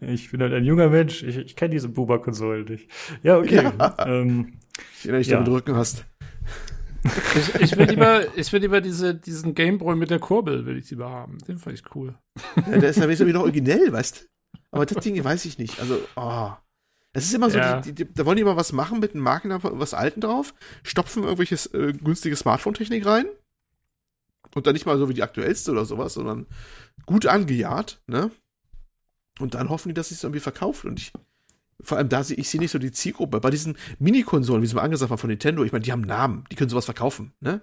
Ich 0.00 0.30
bin 0.30 0.40
halt 0.40 0.54
ein 0.54 0.64
junger 0.64 0.88
Mensch. 0.88 1.22
Ich, 1.22 1.36
ich 1.36 1.54
kenne 1.54 1.72
diese 1.72 1.90
Buba-Konsolen 1.90 2.64
nicht. 2.64 2.88
Ja, 3.22 3.36
okay. 3.36 3.70
Ähm, 4.06 4.54
Ich 4.98 5.04
erinnere 5.04 5.18
dich, 5.20 5.28
Ja. 5.28 5.36
damit 5.40 5.52
Rücken 5.52 5.76
hast. 5.76 6.06
Ich, 7.04 7.54
ich 7.54 7.76
will 7.76 7.86
lieber, 7.88 8.36
ich 8.36 8.52
will 8.52 8.60
lieber 8.60 8.80
diese, 8.80 9.14
diesen 9.14 9.54
Gameboy 9.54 9.94
mit 9.96 10.10
der 10.10 10.18
Kurbel, 10.18 10.66
will 10.66 10.76
ich 10.78 10.90
lieber 10.90 11.08
haben. 11.10 11.38
Den 11.46 11.58
fand 11.58 11.78
ich 11.78 11.94
cool. 11.94 12.14
Ja, 12.56 12.78
der 12.78 12.90
ist 12.90 12.98
ja 12.98 13.08
wieder 13.08 13.40
originell, 13.40 13.92
weißt 13.92 14.20
du? 14.20 14.24
Aber 14.70 14.84
das 14.86 15.02
Ding 15.02 15.22
weiß 15.22 15.44
ich 15.44 15.58
nicht. 15.58 15.80
Also, 15.80 16.00
oh. 16.16 16.50
Es 17.12 17.24
ist 17.24 17.34
immer 17.34 17.50
so, 17.50 17.58
Ja. 17.58 17.80
die, 17.80 17.94
die, 17.94 18.12
da 18.12 18.26
wollen 18.26 18.36
die 18.36 18.42
immer 18.42 18.56
was 18.56 18.72
machen 18.72 19.00
mit 19.00 19.14
einem 19.14 19.22
Markennamen 19.22 19.60
von 19.62 19.78
was 19.80 19.94
Alten 19.94 20.20
drauf, 20.20 20.54
stopfen 20.82 21.22
irgendwelches 21.22 21.66
äh, 21.72 21.92
günstige 21.92 22.36
Smartphone-Technik 22.36 23.06
rein 23.06 23.26
und 24.54 24.66
dann 24.66 24.74
nicht 24.74 24.86
mal 24.86 24.98
so 24.98 25.08
wie 25.08 25.14
die 25.14 25.22
aktuellste 25.22 25.70
oder 25.72 25.84
sowas, 25.84 26.14
sondern 26.14 26.46
gut 27.06 27.26
angejahrt, 27.26 28.02
ne? 28.06 28.30
Und 29.40 29.54
dann 29.54 29.68
hoffen 29.68 29.88
die, 29.88 29.94
dass 29.94 30.10
es 30.10 30.22
irgendwie 30.22 30.40
verkauft. 30.40 30.84
Und 30.84 30.98
ich, 30.98 31.12
vor 31.82 31.98
allem 31.98 32.08
da 32.08 32.24
sehe 32.24 32.36
ich 32.36 32.48
sehe 32.48 32.60
nicht 32.60 32.70
so 32.70 32.78
die 32.78 32.92
Zielgruppe. 32.92 33.40
Bei 33.40 33.50
diesen 33.50 33.76
Mini-Konsolen, 33.98 34.62
wie 34.62 34.66
sie 34.66 34.74
mal 34.74 34.82
angesagt 34.82 35.10
haben 35.10 35.18
von 35.18 35.30
Nintendo, 35.30 35.64
ich 35.64 35.72
meine, 35.72 35.84
die 35.84 35.92
haben 35.92 36.02
Namen, 36.02 36.44
die 36.50 36.56
können 36.56 36.70
sowas 36.70 36.84
verkaufen, 36.84 37.32
ne? 37.40 37.60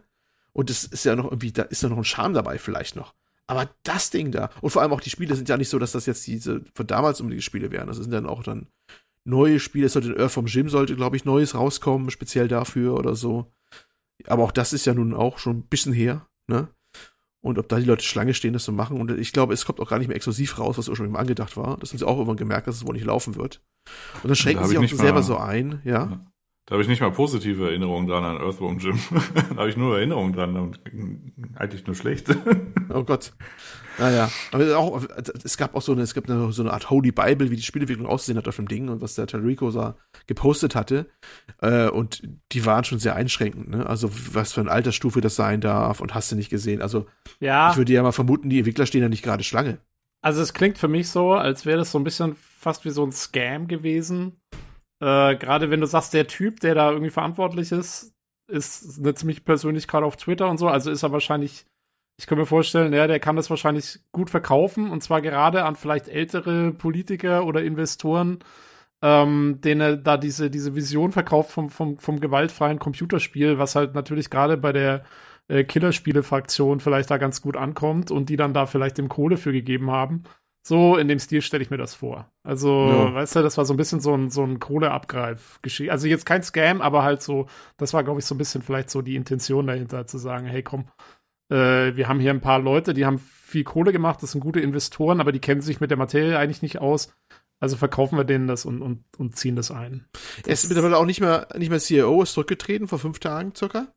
Und 0.54 0.70
das 0.70 0.86
ist 0.86 1.04
ja 1.04 1.16
noch 1.16 1.26
irgendwie, 1.26 1.52
da 1.52 1.64
ist 1.64 1.84
ja 1.84 1.90
noch 1.90 1.98
ein 1.98 2.06
Charme 2.06 2.34
dabei 2.34 2.58
vielleicht 2.58 2.96
noch. 2.96 3.14
Aber 3.48 3.70
das 3.84 4.10
Ding 4.10 4.32
da, 4.32 4.50
und 4.62 4.70
vor 4.70 4.82
allem 4.82 4.94
auch 4.94 5.02
die 5.02 5.10
Spiele 5.10 5.36
sind 5.36 5.50
ja 5.50 5.58
nicht 5.58 5.70
so, 5.70 5.78
dass 5.78 5.92
das 5.92 6.06
jetzt 6.06 6.26
diese 6.26 6.64
von 6.74 6.88
damals 6.88 7.20
unbedingt 7.20 7.44
Spiele 7.44 7.72
wären. 7.72 7.88
Das 7.88 7.98
sind 7.98 8.12
dann 8.12 8.26
auch 8.26 8.42
dann 8.42 8.68
neue 9.26 9.60
Spiele. 9.60 9.88
Es 9.88 9.94
sollte 9.94 10.18
Earth 10.18 10.32
vom 10.32 10.46
Gym 10.46 10.70
sollte, 10.70 10.96
glaube 10.96 11.18
ich, 11.18 11.26
Neues 11.26 11.56
rauskommen, 11.56 12.10
speziell 12.10 12.48
dafür 12.48 12.96
oder 12.96 13.16
so. 13.16 13.52
Aber 14.28 14.44
auch 14.44 14.52
das 14.52 14.74
ist 14.74 14.86
ja 14.86 14.94
nun 14.94 15.14
auch 15.14 15.38
schon 15.38 15.58
ein 15.58 15.68
bisschen 15.68 15.94
her, 15.94 16.28
ne? 16.48 16.70
Und 17.46 17.60
ob 17.60 17.70
da 17.70 17.78
die 17.78 17.86
Leute 17.86 18.04
Schlange 18.04 18.34
stehen, 18.34 18.54
das 18.54 18.64
zu 18.64 18.72
machen. 18.72 19.00
Und 19.00 19.12
ich 19.12 19.32
glaube, 19.32 19.54
es 19.54 19.66
kommt 19.66 19.80
auch 19.80 19.88
gar 19.88 20.00
nicht 20.00 20.08
mehr 20.08 20.16
exklusiv 20.16 20.58
raus, 20.58 20.80
was 20.80 20.90
ursprünglich 20.90 21.14
mal 21.14 21.20
angedacht 21.20 21.56
war. 21.56 21.78
Das 21.78 21.92
haben 21.92 22.00
sie 22.00 22.08
auch 22.08 22.16
irgendwann 22.16 22.38
gemerkt, 22.38 22.66
dass 22.66 22.78
es 22.78 22.88
wohl 22.88 22.96
nicht 22.96 23.06
laufen 23.06 23.36
wird. 23.36 23.62
Und 24.24 24.30
dann 24.30 24.36
schränken 24.36 24.64
hab 24.64 24.70
sie 24.72 24.78
auch 24.78 24.82
nicht 24.82 24.98
selber 24.98 25.22
so 25.22 25.38
ein, 25.38 25.80
ja. 25.84 26.26
Da 26.66 26.74
habe 26.74 26.82
ich 26.82 26.88
nicht 26.88 27.02
mal 27.02 27.12
positive 27.12 27.68
Erinnerungen 27.68 28.08
dran 28.08 28.24
an 28.24 28.38
Earthworm 28.38 28.80
Jim. 28.80 28.98
da 29.52 29.58
habe 29.58 29.70
ich 29.70 29.78
nur 29.78 29.96
Erinnerungen 29.96 30.34
dran 30.34 30.58
und 30.58 30.80
eigentlich 31.54 31.86
nur 31.86 31.96
schlechte. 31.96 32.36
Oh 32.92 33.04
Gott. 33.04 33.34
Naja. 33.98 34.30
Aber 34.52 34.78
auch, 34.78 35.04
es 35.44 35.58
gab 35.58 35.76
auch 35.76 35.82
so 35.82 35.92
eine, 35.92 36.02
es 36.02 36.14
gab 36.14 36.30
eine, 36.30 36.52
so 36.52 36.62
eine 36.62 36.74
Art 36.74 36.90
Holy 36.90 37.12
Bible, 37.12 37.52
wie 37.52 37.56
die 37.56 37.64
Spielentwicklung 37.64 38.08
aussehen 38.08 38.38
hat 38.38 38.48
auf 38.48 38.56
dem 38.58 38.68
Ding 38.68 38.90
und 38.90 39.02
was 39.02 39.16
der 39.16 39.28
Tarico 39.28 39.72
da 39.72 39.96
gepostet 40.28 40.76
hatte. 40.76 41.08
Äh, 41.62 41.88
und 41.90 42.22
die 42.52 42.66
waren 42.66 42.84
schon 42.84 43.00
sehr 43.00 43.16
einschränkend, 43.16 43.70
ne? 43.70 43.86
Also 43.88 44.10
was 44.34 44.54
für 44.54 44.62
eine 44.62 44.72
Altersstufe 44.72 45.22
das 45.22 45.36
sein 45.36 45.62
darf 45.62 46.02
und 46.02 46.14
hast 46.14 46.32
du 46.32 46.36
nicht 46.36 46.50
gesehen. 46.50 46.82
Also 46.82 47.06
Ja, 47.40 47.72
ich 47.72 47.78
würde 47.78 47.94
ja 47.94 48.04
mal 48.04 48.12
vermuten, 48.12 48.50
die 48.50 48.58
Entwickler 48.58 48.86
stehen 48.86 49.02
ja 49.02 49.10
nicht 49.10 49.24
gerade 49.24 49.44
Schlange. 49.44 49.80
also 50.22 50.42
es 50.42 50.54
klingt 50.54 50.78
für 50.78 50.88
mich 50.88 51.10
so, 51.10 51.34
als 51.34 51.66
wäre 51.66 51.78
das 51.78 51.92
so 51.92 52.00
ein 52.00 52.04
bisschen 52.04 52.36
fast 52.36 52.84
wie 52.86 52.90
so 52.90 53.06
ein 53.06 53.12
Scam 53.12 53.68
gewesen. 53.68 54.42
Äh, 55.02 55.36
Gerade 55.36 55.70
wenn 55.70 55.82
du 55.82 55.88
sagst, 55.88 56.14
der 56.14 56.28
Typ, 56.28 56.60
der 56.62 56.74
da 56.76 56.90
irgendwie 56.90 57.12
verantwortlich 57.12 57.72
ist, 57.72 58.14
ist 58.48 59.00
eine 59.00 59.14
ziemlich 59.14 59.44
Persönlichkeit 59.46 60.04
auf 60.04 60.16
Twitter 60.18 60.50
und 60.50 60.58
so. 60.58 60.68
Also 60.68 60.92
ist 60.92 61.04
er 61.04 61.12
wahrscheinlich, 61.12 61.66
ich 62.18 62.28
kann 62.28 62.38
mir 62.38 62.46
vorstellen, 62.46 62.94
ja, 62.94 63.08
der 63.08 63.20
kann 63.20 63.36
das 63.36 63.50
wahrscheinlich 63.50 64.00
gut 64.12 64.30
verkaufen 64.30 64.90
und 64.90 65.04
zwar 65.04 65.22
gerade 65.22 65.66
an 65.66 65.76
vielleicht 65.76 66.08
ältere 66.08 66.72
Politiker 66.72 67.46
oder 67.46 67.64
Investoren, 67.64 68.40
ähm, 69.02 69.60
denen 69.62 69.82
er 69.82 69.98
da 69.98 70.18
diese, 70.18 70.50
diese 70.50 70.76
Vision 70.76 71.12
verkauft 71.12 71.52
vom, 71.52 71.70
vom, 71.70 72.00
vom 72.00 72.20
gewaltfreien 72.20 72.80
Computerspiel, 72.80 73.60
was 73.60 73.76
halt 73.76 73.94
natürlich 73.96 74.30
gerade 74.30 74.58
bei 74.58 74.72
der 74.72 75.04
äh, 75.48 75.64
Killerspiele-Fraktion 75.64 76.80
vielleicht 76.80 77.12
da 77.12 77.18
ganz 77.18 77.42
gut 77.42 77.58
ankommt 77.58 78.12
und 78.12 78.30
die 78.30 78.38
dann 78.38 78.54
da 78.54 78.66
vielleicht 78.66 78.98
dem 78.98 79.10
Kohle 79.10 79.38
für 79.38 79.52
gegeben 79.52 79.92
haben. 79.92 80.24
So 80.68 80.98
in 80.98 81.08
dem 81.08 81.20
Stil 81.20 81.44
stelle 81.44 81.62
ich 81.62 81.70
mir 81.70 81.78
das 81.78 81.94
vor. 81.94 82.32
Also, 82.42 82.88
Ja. 82.90 83.14
weißt 83.14 83.36
du, 83.36 83.44
das 83.44 83.56
war 83.58 83.66
so 83.66 83.74
ein 83.76 83.78
bisschen 83.78 84.00
so 84.00 84.16
ein, 84.16 84.32
so 84.32 84.44
ein 84.44 84.60
Kohleabgreif-Geschichte. 84.60 85.92
Also 85.92 86.08
jetzt 86.08 86.26
kein 86.26 86.42
Scam, 86.42 86.82
aber 86.82 87.04
halt 87.04 87.22
so, 87.22 87.46
das 87.78 87.94
war, 87.94 88.04
glaube 88.04 88.20
ich, 88.20 88.26
so 88.26 88.34
ein 88.34 88.40
bisschen 88.40 88.64
vielleicht 88.64 88.90
so 88.90 89.04
die 89.04 89.16
Intention 89.16 89.68
dahinter, 89.68 90.08
zu 90.08 90.18
sagen, 90.18 90.48
hey, 90.48 90.64
komm, 90.64 90.86
äh, 91.50 91.96
wir 91.96 92.08
haben 92.08 92.20
hier 92.20 92.32
ein 92.32 92.42
paar 92.42 92.60
Leute, 92.60 92.94
die 92.94 93.06
haben 93.06 93.20
viel 93.20 93.64
Kohle 93.64 93.92
gemacht, 93.92 94.22
das 94.24 94.32
sind 94.32 94.42
gute 94.42 94.60
Investoren, 94.60 95.20
aber 95.22 95.32
die 95.32 95.40
kennen 95.40 95.62
sich 95.62 95.80
mit 95.80 95.90
der 95.92 95.98
Materie 95.98 96.38
eigentlich 96.38 96.62
nicht 96.62 96.80
aus. 96.80 97.14
Also 97.60 97.78
verkaufen 97.78 98.18
wir 98.18 98.26
denen 98.26 98.48
das 98.48 98.66
und, 98.66 98.82
und, 98.82 99.04
und 99.18 99.38
ziehen 99.38 99.56
das 99.56 99.72
ein. 99.72 100.06
Er 100.46 100.54
ist 100.54 100.68
mittlerweile 100.68 100.98
auch 100.98 101.06
nicht 101.06 101.22
mehr, 101.22 101.48
nicht 101.58 101.70
mehr 101.70 101.80
CEO, 101.80 102.22
ist 102.22 102.34
zurückgetreten 102.34 102.88
vor 102.88 103.00
fünf 103.00 103.20
Tagen 103.20 103.54
circa. 103.56 103.88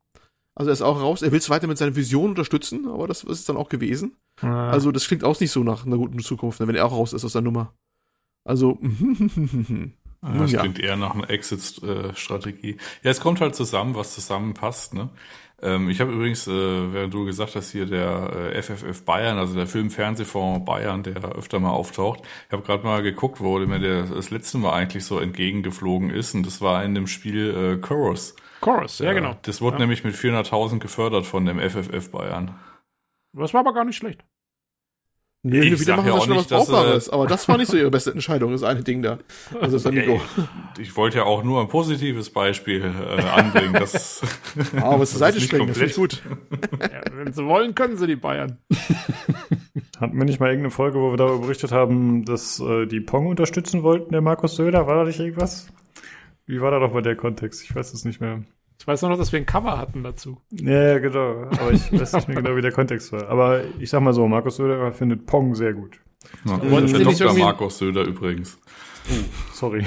Also 0.54 0.70
er 0.70 0.74
ist 0.74 0.82
auch 0.82 1.00
raus. 1.00 1.22
Er 1.22 1.32
will 1.32 1.38
es 1.38 1.50
weiter 1.50 1.66
mit 1.66 1.76
seiner 1.78 1.96
Vision 1.96 2.30
unterstützen, 2.30 2.86
aber 2.88 3.08
das 3.08 3.24
ist 3.24 3.40
es 3.40 3.44
dann 3.44 3.56
auch 3.56 3.68
gewesen. 3.68 4.16
Also, 4.40 4.48
Also 4.48 4.92
das 4.92 5.06
klingt 5.08 5.24
auch 5.24 5.38
nicht 5.40 5.50
so 5.50 5.64
nach 5.64 5.86
einer 5.86 5.96
guten 5.96 6.20
Zukunft, 6.20 6.60
wenn 6.60 6.74
er 6.74 6.86
auch 6.86 6.92
raus 6.92 7.12
ist 7.12 7.24
aus 7.24 7.32
der 7.32 7.42
Nummer. 7.42 7.74
Also, 8.44 8.78
Das 10.20 10.50
Ja. 10.50 10.60
klingt 10.60 10.80
eher 10.80 10.96
nach 10.96 11.14
einer 11.14 11.30
Exit-Strategie. 11.30 12.76
Ja, 13.02 13.10
es 13.10 13.20
kommt 13.20 13.40
halt 13.40 13.54
zusammen, 13.54 13.94
was 13.94 14.14
zusammenpasst. 14.14 14.94
Ne? 14.94 15.10
Ähm, 15.60 15.88
ich 15.90 16.00
habe 16.00 16.12
übrigens, 16.12 16.46
äh, 16.46 16.92
während 16.92 17.12
du 17.12 17.24
gesagt 17.24 17.56
hast, 17.56 17.72
hier 17.72 17.86
der 17.86 18.52
äh, 18.54 18.62
FFF 18.62 19.04
Bayern, 19.04 19.38
also 19.38 19.54
der 19.56 19.66
Film-Fernsehfonds 19.66 20.64
Bayern, 20.64 21.02
der 21.02 21.16
öfter 21.24 21.58
mal 21.58 21.70
auftaucht. 21.70 22.20
Ich 22.46 22.52
habe 22.52 22.62
gerade 22.62 22.84
mal 22.84 23.02
geguckt, 23.02 23.40
wo 23.40 23.58
mir 23.58 23.80
der 23.80 24.04
das 24.04 24.30
letzte 24.30 24.58
Mal 24.58 24.72
eigentlich 24.72 25.04
so 25.04 25.18
entgegengeflogen 25.18 26.10
ist. 26.10 26.34
Und 26.34 26.46
das 26.46 26.60
war 26.60 26.84
in 26.84 26.94
dem 26.94 27.06
Spiel 27.08 27.54
äh, 27.56 27.80
Chorus. 27.80 28.36
Chorus, 28.60 29.00
ja, 29.00 29.12
genau. 29.12 29.36
Das 29.42 29.60
wurde 29.60 29.76
Ja. 29.76 29.80
nämlich 29.80 30.04
mit 30.04 30.14
400.000 30.14 30.78
gefördert 30.78 31.26
von 31.26 31.44
dem 31.44 31.58
FFF 31.58 32.10
Bayern. 32.10 32.54
Das 33.32 33.52
war 33.52 33.60
aber 33.60 33.74
gar 33.74 33.84
nicht 33.84 33.96
schlecht. 33.96 34.24
Nee, 35.42 35.60
Ich 35.60 35.80
wieder 35.80 35.96
machen 35.96 36.08
ja 36.08 36.14
auch 36.14 36.24
schon 36.24 36.30
was 36.30 36.38
nicht, 36.38 36.50
dass, 36.50 36.66
Brauchbares. 36.66 37.08
äh, 37.08 37.12
Aber 37.12 37.26
das 37.26 37.48
war 37.48 37.56
nicht 37.58 37.70
so 37.70 37.76
ihre 37.76 37.90
beste 37.90 38.12
Entscheidung, 38.12 38.52
das 38.52 38.62
eine 38.62 38.82
Ding 38.82 39.02
da. 39.02 39.18
Also 39.60 39.76
das 39.76 39.86
Amigo. 39.86 40.20
Ich 40.78 40.96
wollte 40.96 41.18
ja 41.18 41.24
auch 41.24 41.42
nur 41.44 41.60
ein 41.60 41.68
positives 41.68 42.30
Beispiel 42.30 42.84
äh, 42.84 43.22
anbringen. 43.22 43.72
Das, 43.74 44.22
Aber 44.76 44.98
zur 45.06 45.18
Seite 45.18 45.36
ist 45.36 45.42
nicht 45.42 45.50
springen, 45.50 45.68
das 45.68 45.78
ich 45.78 45.94
gut. 45.94 46.22
Ja, 46.80 47.02
wenn 47.12 47.32
sie 47.32 47.44
wollen, 47.44 47.74
können 47.74 47.96
sie 47.96 48.06
die 48.06 48.16
Bayern. 48.16 48.58
hatten 50.00 50.16
wir 50.16 50.24
nicht 50.24 50.40
mal 50.40 50.46
irgendeine 50.48 50.70
Folge, 50.70 50.98
wo 50.98 51.10
wir 51.10 51.16
darüber 51.16 51.40
berichtet 51.42 51.72
haben, 51.72 52.24
dass 52.24 52.60
äh, 52.60 52.86
die 52.86 53.00
Pong 53.00 53.26
unterstützen 53.26 53.82
wollten, 53.82 54.12
der 54.12 54.20
Markus 54.20 54.56
Söder? 54.56 54.86
War 54.86 54.96
da 54.96 55.04
nicht 55.04 55.18
irgendwas? 55.20 55.68
Wie 56.46 56.60
war 56.60 56.70
da 56.70 56.78
doch 56.78 56.92
mal 56.92 57.02
der 57.02 57.16
Kontext? 57.16 57.62
Ich 57.62 57.74
weiß 57.74 57.92
es 57.92 58.04
nicht 58.04 58.20
mehr. 58.20 58.42
Ich 58.80 58.86
weiß 58.86 59.02
nur 59.02 59.10
noch, 59.10 59.18
dass 59.18 59.32
wir 59.32 59.38
ein 59.40 59.46
Cover 59.46 59.76
hatten 59.76 60.02
dazu. 60.02 60.40
Ja, 60.50 60.82
ja, 60.92 60.98
genau. 60.98 61.42
Aber 61.50 61.72
ich 61.72 61.92
weiß 61.92 62.12
nicht 62.14 62.28
mehr 62.28 62.42
genau, 62.42 62.56
wie 62.56 62.62
der 62.62 62.72
Kontext 62.72 63.12
war. 63.12 63.28
Aber 63.28 63.62
ich 63.78 63.90
sag 63.90 64.00
mal 64.00 64.12
so, 64.14 64.26
Markus 64.28 64.56
Söder 64.56 64.92
findet 64.92 65.26
Pong 65.26 65.54
sehr 65.54 65.74
gut. 65.74 65.98
ja, 66.44 66.52
Wollten 66.70 66.86
der 66.92 66.98
Sie 67.00 67.04
nicht 67.04 67.20
Dr. 67.20 67.26
irgendwie- 67.28 67.42
Markus 67.42 67.78
Söder 67.78 68.04
übrigens. 68.04 68.58
Sorry. 69.54 69.84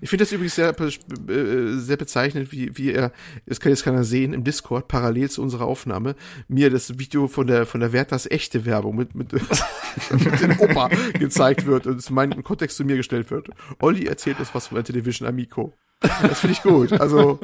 Ich 0.00 0.10
finde 0.10 0.24
das 0.24 0.32
übrigens 0.32 0.56
sehr, 0.56 0.74
äh, 0.80 1.76
sehr 1.78 1.96
bezeichnend, 1.96 2.50
wie, 2.50 2.76
wie 2.76 2.90
er, 2.90 3.12
das 3.46 3.60
kann 3.60 3.70
jetzt 3.70 3.84
keiner 3.84 4.02
sehen, 4.02 4.34
im 4.34 4.42
Discord, 4.42 4.88
parallel 4.88 5.30
zu 5.30 5.40
unserer 5.42 5.64
Aufnahme, 5.66 6.16
mir 6.48 6.68
das 6.68 6.98
Video 6.98 7.28
von 7.28 7.46
der, 7.46 7.66
von 7.66 7.78
der 7.80 7.92
Werthers 7.92 8.28
echte 8.28 8.64
Werbung 8.66 8.96
mit, 8.96 9.14
mit, 9.14 9.32
mit 10.10 10.40
dem 10.42 10.58
Opa 10.58 10.88
gezeigt 11.20 11.66
wird 11.66 11.86
und 11.86 11.98
es 12.00 12.08
in 12.08 12.16
meinen 12.16 12.42
Kontext 12.42 12.76
zu 12.76 12.84
mir 12.84 12.96
gestellt 12.96 13.30
wird. 13.30 13.48
Olli 13.80 14.06
erzählt 14.06 14.40
uns 14.40 14.52
was 14.54 14.66
von 14.66 14.74
der 14.74 14.84
Television 14.84 15.28
Amico. 15.28 15.72
Das 16.00 16.40
finde 16.40 16.54
ich 16.54 16.62
gut. 16.62 16.92
Also, 17.00 17.38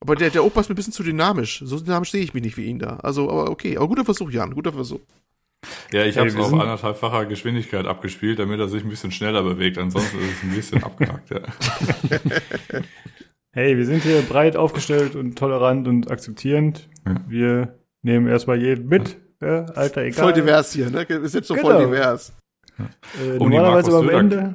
aber 0.00 0.16
der, 0.16 0.30
der 0.30 0.44
Opa 0.44 0.60
ist 0.60 0.68
mir 0.68 0.74
ein 0.74 0.76
bisschen 0.76 0.92
zu 0.92 1.02
dynamisch. 1.02 1.62
So 1.64 1.78
dynamisch 1.78 2.10
sehe 2.10 2.22
ich 2.22 2.34
mich 2.34 2.42
nicht 2.42 2.56
wie 2.56 2.64
ihn 2.64 2.78
da. 2.78 2.96
Also, 2.96 3.30
aber 3.30 3.50
okay. 3.50 3.76
Aber 3.76 3.88
guter 3.88 4.04
Versuch, 4.04 4.30
Jan. 4.30 4.54
Guter 4.54 4.72
Versuch. 4.72 5.00
Ja, 5.92 6.04
ich 6.04 6.16
habe 6.16 6.28
es 6.28 6.36
auf 6.36 6.52
anderthalbfacher 6.52 7.26
Geschwindigkeit 7.26 7.86
abgespielt, 7.86 8.38
damit 8.38 8.58
er 8.60 8.68
sich 8.68 8.82
ein 8.82 8.88
bisschen 8.88 9.12
schneller 9.12 9.42
bewegt. 9.42 9.76
Ansonsten 9.76 10.18
ist 10.18 10.38
es 10.38 10.42
ein 10.42 10.54
bisschen 10.54 10.82
abgehackt, 10.82 11.30
ja. 11.30 11.40
Hey, 13.52 13.76
wir 13.76 13.84
sind 13.84 14.04
hier 14.04 14.22
breit 14.22 14.56
aufgestellt 14.56 15.16
und 15.16 15.36
tolerant 15.36 15.88
und 15.88 16.08
akzeptierend. 16.08 16.88
Ja. 17.04 17.14
Wir 17.26 17.78
nehmen 18.02 18.28
erstmal 18.28 18.62
jeden 18.62 18.86
mit. 18.86 19.18
Ja, 19.42 19.64
Alter, 19.64 20.02
egal. 20.04 20.22
Voll 20.22 20.32
divers 20.34 20.72
hier, 20.72 20.88
ne? 20.88 21.02
Ist 21.02 21.34
jetzt 21.34 21.48
so 21.48 21.54
genau. 21.54 21.70
voll 21.70 21.86
divers. 21.86 22.32
Äh, 22.78 23.38
um 23.38 23.50
normalerweise 23.50 23.96
am 23.98 24.08
Ende. 24.08 24.54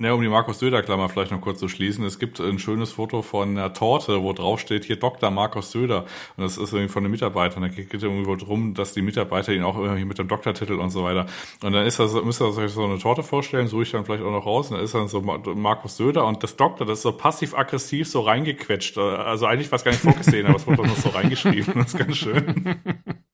Ja, 0.00 0.12
um 0.12 0.22
die 0.22 0.28
Markus 0.28 0.60
Söder-Klammer 0.60 1.08
vielleicht 1.08 1.32
noch 1.32 1.40
kurz 1.40 1.58
zu 1.58 1.68
schließen. 1.68 2.04
Es 2.04 2.20
gibt 2.20 2.38
ein 2.38 2.60
schönes 2.60 2.92
Foto 2.92 3.22
von 3.22 3.50
einer 3.50 3.72
Torte, 3.72 4.22
wo 4.22 4.32
drauf 4.32 4.60
steht, 4.60 4.84
hier 4.84 4.96
Dr. 4.96 5.30
Markus 5.30 5.72
Söder. 5.72 6.04
Und 6.36 6.44
das 6.44 6.56
ist 6.56 6.72
irgendwie 6.72 6.92
von 6.92 7.02
den 7.02 7.10
Mitarbeitern. 7.10 7.62
Da 7.62 7.68
geht 7.68 7.92
es 7.92 8.02
irgendwie 8.02 8.36
darum, 8.36 8.74
dass 8.74 8.92
die 8.92 9.02
Mitarbeiter 9.02 9.52
ihn 9.52 9.64
auch 9.64 9.76
irgendwie 9.76 10.04
mit 10.04 10.18
dem 10.18 10.28
Doktortitel 10.28 10.74
und 10.74 10.90
so 10.90 11.02
weiter. 11.02 11.26
Und 11.62 11.72
dann 11.72 11.84
ist 11.84 11.98
das, 11.98 12.12
müsst 12.14 12.40
ihr 12.40 12.46
euch 12.46 12.70
so 12.70 12.84
eine 12.84 12.98
Torte 12.98 13.24
vorstellen, 13.24 13.66
suche 13.66 13.82
ich 13.82 13.90
dann 13.90 14.04
vielleicht 14.04 14.22
auch 14.22 14.30
noch 14.30 14.46
raus. 14.46 14.70
Und 14.70 14.76
da 14.76 14.82
ist 14.84 14.94
dann 14.94 15.08
so 15.08 15.20
Markus 15.20 15.96
Söder 15.96 16.26
und 16.26 16.44
das 16.44 16.54
Doktor, 16.54 16.86
das 16.86 16.98
ist 16.98 17.02
so 17.02 17.12
passiv-aggressiv 17.12 18.08
so 18.08 18.20
reingequetscht. 18.20 18.98
Also 18.98 19.46
eigentlich 19.46 19.70
war 19.72 19.76
es 19.76 19.84
gar 19.84 19.90
nicht 19.90 20.02
vorgesehen, 20.02 20.46
aber 20.46 20.56
es 20.56 20.66
wurde 20.66 20.86
noch 20.86 20.96
so 20.96 21.08
reingeschrieben. 21.08 21.74
Das 21.74 21.94
ist 21.94 21.98
ganz 21.98 22.16
schön. 22.16 22.80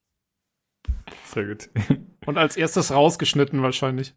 Sehr 1.27 1.45
gut. 1.47 1.69
Und 2.25 2.39
als 2.39 2.57
erstes 2.57 2.91
rausgeschnitten 2.91 3.63
wahrscheinlich. 3.63 4.15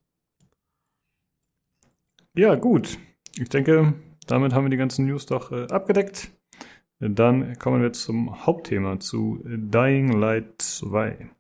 Ja, 2.37 2.53
gut. 2.53 2.99
Ich 3.39 3.49
denke, 3.49 3.95
damit 4.27 4.53
haben 4.53 4.65
wir 4.65 4.69
die 4.69 4.77
ganzen 4.77 5.07
News 5.07 5.25
doch 5.25 5.51
äh, 5.51 5.65
abgedeckt. 5.71 6.29
Dann 6.99 7.57
kommen 7.57 7.81
wir 7.81 7.93
zum 7.93 8.45
Hauptthema, 8.45 8.99
zu 8.99 9.41
Dying 9.43 10.11
Light 10.11 10.61
2. 10.61 11.31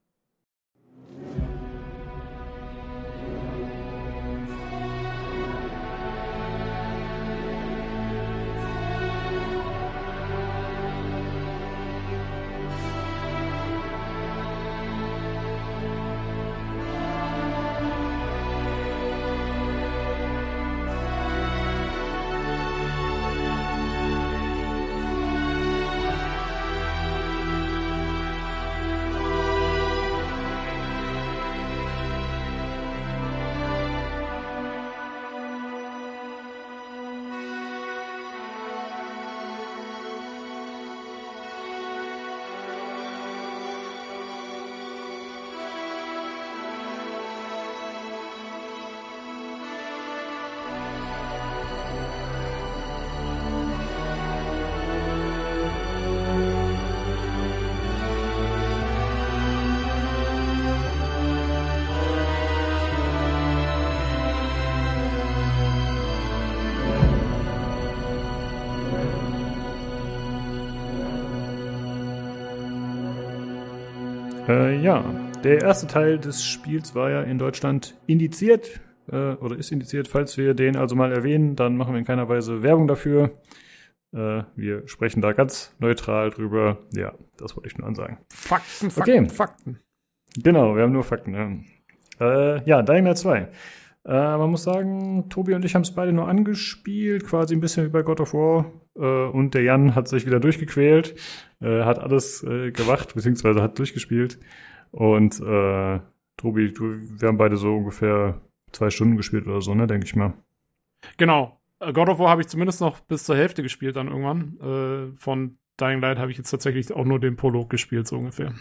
der 75.43 75.61
erste 75.61 75.87
Teil 75.87 76.17
des 76.19 76.43
Spiels 76.43 76.95
war 76.95 77.09
ja 77.11 77.21
in 77.21 77.37
Deutschland 77.37 77.95
indiziert 78.07 78.81
äh, 79.11 79.33
oder 79.33 79.57
ist 79.57 79.71
indiziert. 79.71 80.07
Falls 80.07 80.37
wir 80.37 80.53
den 80.53 80.75
also 80.75 80.95
mal 80.95 81.11
erwähnen, 81.11 81.55
dann 81.55 81.77
machen 81.77 81.93
wir 81.93 81.99
in 81.99 82.05
keiner 82.05 82.27
Weise 82.29 82.63
Werbung 82.63 82.87
dafür. 82.87 83.31
Äh, 84.13 84.43
wir 84.55 84.87
sprechen 84.87 85.21
da 85.21 85.33
ganz 85.33 85.75
neutral 85.79 86.31
drüber. 86.31 86.79
Ja, 86.93 87.13
das 87.37 87.55
wollte 87.55 87.67
ich 87.67 87.77
nur 87.77 87.87
ansagen. 87.87 88.17
Fakten, 88.29 88.89
Fakten, 88.89 89.25
okay. 89.25 89.29
Fakten. 89.29 89.79
Genau, 90.41 90.75
wir 90.75 90.83
haben 90.83 90.93
nur 90.93 91.03
Fakten. 91.03 91.33
Ja, 92.19 92.55
äh, 92.55 92.61
ja 92.65 92.81
Dying 92.81 93.05
Light 93.05 93.17
2. 93.17 93.37
Äh, 93.39 94.37
man 94.37 94.49
muss 94.49 94.63
sagen, 94.63 95.27
Tobi 95.29 95.53
und 95.53 95.65
ich 95.65 95.75
haben 95.75 95.81
es 95.81 95.93
beide 95.93 96.13
nur 96.13 96.27
angespielt, 96.27 97.25
quasi 97.25 97.53
ein 97.53 97.59
bisschen 97.59 97.85
wie 97.85 97.89
bei 97.89 98.03
God 98.03 98.21
of 98.21 98.33
War. 98.33 98.71
Äh, 98.95 99.01
und 99.01 99.53
der 99.53 99.63
Jan 99.63 99.95
hat 99.95 100.07
sich 100.07 100.25
wieder 100.25 100.39
durchgequält, 100.39 101.15
äh, 101.59 101.83
hat 101.83 101.99
alles 101.99 102.41
äh, 102.43 102.71
gewacht, 102.71 103.15
beziehungsweise 103.15 103.61
hat 103.61 103.77
durchgespielt. 103.77 104.39
Und 104.91 105.39
äh, 105.39 105.99
Tobi, 106.37 106.71
du, 106.73 106.99
wir 107.19 107.27
haben 107.27 107.37
beide 107.37 107.57
so 107.57 107.75
ungefähr 107.75 108.41
zwei 108.71 108.89
Stunden 108.89 109.17
gespielt 109.17 109.47
oder 109.47 109.61
so, 109.61 109.73
ne, 109.73 109.87
denke 109.87 110.05
ich 110.05 110.15
mal. 110.15 110.33
Genau. 111.17 111.59
Äh, 111.79 111.93
God 111.93 112.09
of 112.09 112.19
War 112.19 112.29
habe 112.29 112.41
ich 112.41 112.47
zumindest 112.47 112.81
noch 112.81 112.99
bis 113.01 113.23
zur 113.23 113.35
Hälfte 113.35 113.63
gespielt 113.63 113.95
dann 113.95 114.07
irgendwann. 114.07 114.57
Äh, 114.59 115.17
von 115.17 115.57
Dying 115.79 116.01
Light 116.01 116.17
habe 116.17 116.31
ich 116.31 116.37
jetzt 116.37 116.49
tatsächlich 116.49 116.91
auch 116.91 117.05
nur 117.05 117.19
den 117.19 117.35
Prolog 117.35 117.69
gespielt, 117.69 118.07
so 118.07 118.17
ungefähr. 118.17 118.53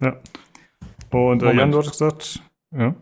Ja. 0.00 0.20
Und 1.10 1.42
äh, 1.42 1.52
Jan, 1.54 1.70
du 1.70 1.78
hattest 1.78 1.92
gesagt, 1.92 2.42
ja. 2.70 2.94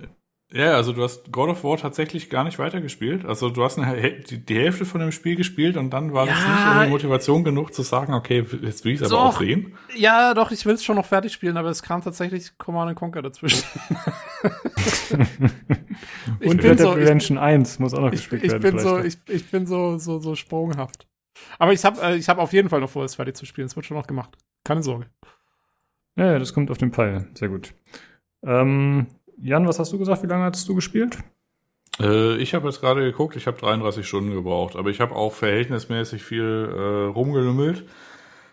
Ja, 0.52 0.74
also 0.74 0.92
du 0.92 1.04
hast 1.04 1.30
God 1.30 1.48
of 1.48 1.62
War 1.62 1.76
tatsächlich 1.76 2.28
gar 2.28 2.42
nicht 2.42 2.58
weitergespielt. 2.58 3.24
Also 3.24 3.50
du 3.50 3.62
hast 3.62 3.78
eine, 3.78 4.20
die, 4.20 4.54
Hälfte 4.54 4.84
von 4.84 5.00
dem 5.00 5.12
Spiel 5.12 5.36
gespielt 5.36 5.76
und 5.76 5.90
dann 5.90 6.12
war 6.12 6.26
ja, 6.26 6.32
das 6.32 6.40
nicht 6.40 6.66
irgendwie 6.66 6.90
Motivation 6.90 7.44
genug 7.44 7.72
zu 7.72 7.82
sagen, 7.82 8.14
okay, 8.14 8.44
jetzt 8.60 8.84
will 8.84 8.94
ich 8.94 9.00
es 9.00 9.12
aber 9.12 9.22
auch 9.22 9.38
sehen. 9.38 9.76
Ja, 9.94 10.34
doch, 10.34 10.50
ich 10.50 10.66
will 10.66 10.74
es 10.74 10.84
schon 10.84 10.96
noch 10.96 11.06
fertig 11.06 11.32
spielen, 11.32 11.56
aber 11.56 11.68
es 11.68 11.84
kam 11.84 12.02
tatsächlich 12.02 12.58
Command 12.58 12.96
Conquer 12.96 13.22
dazwischen. 13.22 13.62
und 16.40 16.64
Red 16.64 16.64
Dead 16.64 16.80
so, 16.80 16.90
Redemption 16.90 17.38
1 17.38 17.78
muss 17.78 17.94
auch 17.94 18.00
noch 18.00 18.10
gespielt 18.10 18.42
ich, 18.42 18.50
werden. 18.50 18.62
Bin 18.62 18.78
so, 18.80 18.98
ich, 18.98 19.18
ich 19.28 19.48
bin 19.52 19.68
so, 19.68 19.98
so, 19.98 20.18
so 20.18 20.34
sprunghaft. 20.34 21.06
Aber 21.60 21.72
ich 21.72 21.84
habe 21.84 22.00
äh, 22.02 22.16
ich 22.16 22.28
hab 22.28 22.38
auf 22.38 22.52
jeden 22.52 22.68
Fall 22.68 22.80
noch 22.80 22.90
vor, 22.90 23.04
es 23.04 23.14
fertig 23.14 23.36
zu 23.36 23.46
spielen. 23.46 23.66
Es 23.66 23.76
wird 23.76 23.86
schon 23.86 23.96
noch 23.96 24.08
gemacht. 24.08 24.36
Keine 24.64 24.82
Sorge. 24.82 25.06
Ja, 26.16 26.40
das 26.40 26.52
kommt 26.52 26.72
auf 26.72 26.78
den 26.78 26.92
Pfeil. 26.92 27.28
Sehr 27.34 27.48
gut. 27.48 27.72
Ähm, 28.44 29.06
Jan, 29.42 29.66
was 29.66 29.78
hast 29.78 29.92
du 29.92 29.98
gesagt? 29.98 30.22
Wie 30.22 30.26
lange 30.26 30.44
hast 30.44 30.68
du 30.68 30.74
gespielt? 30.74 31.18
Äh, 31.98 32.36
ich 32.36 32.54
habe 32.54 32.68
jetzt 32.68 32.80
gerade 32.80 33.02
geguckt, 33.02 33.36
ich 33.36 33.46
habe 33.46 33.58
33 33.58 34.06
Stunden 34.06 34.32
gebraucht, 34.32 34.76
aber 34.76 34.90
ich 34.90 35.00
habe 35.00 35.14
auch 35.14 35.32
verhältnismäßig 35.32 36.22
viel 36.22 36.68
äh, 36.72 37.12
rumgelümmelt. 37.12 37.84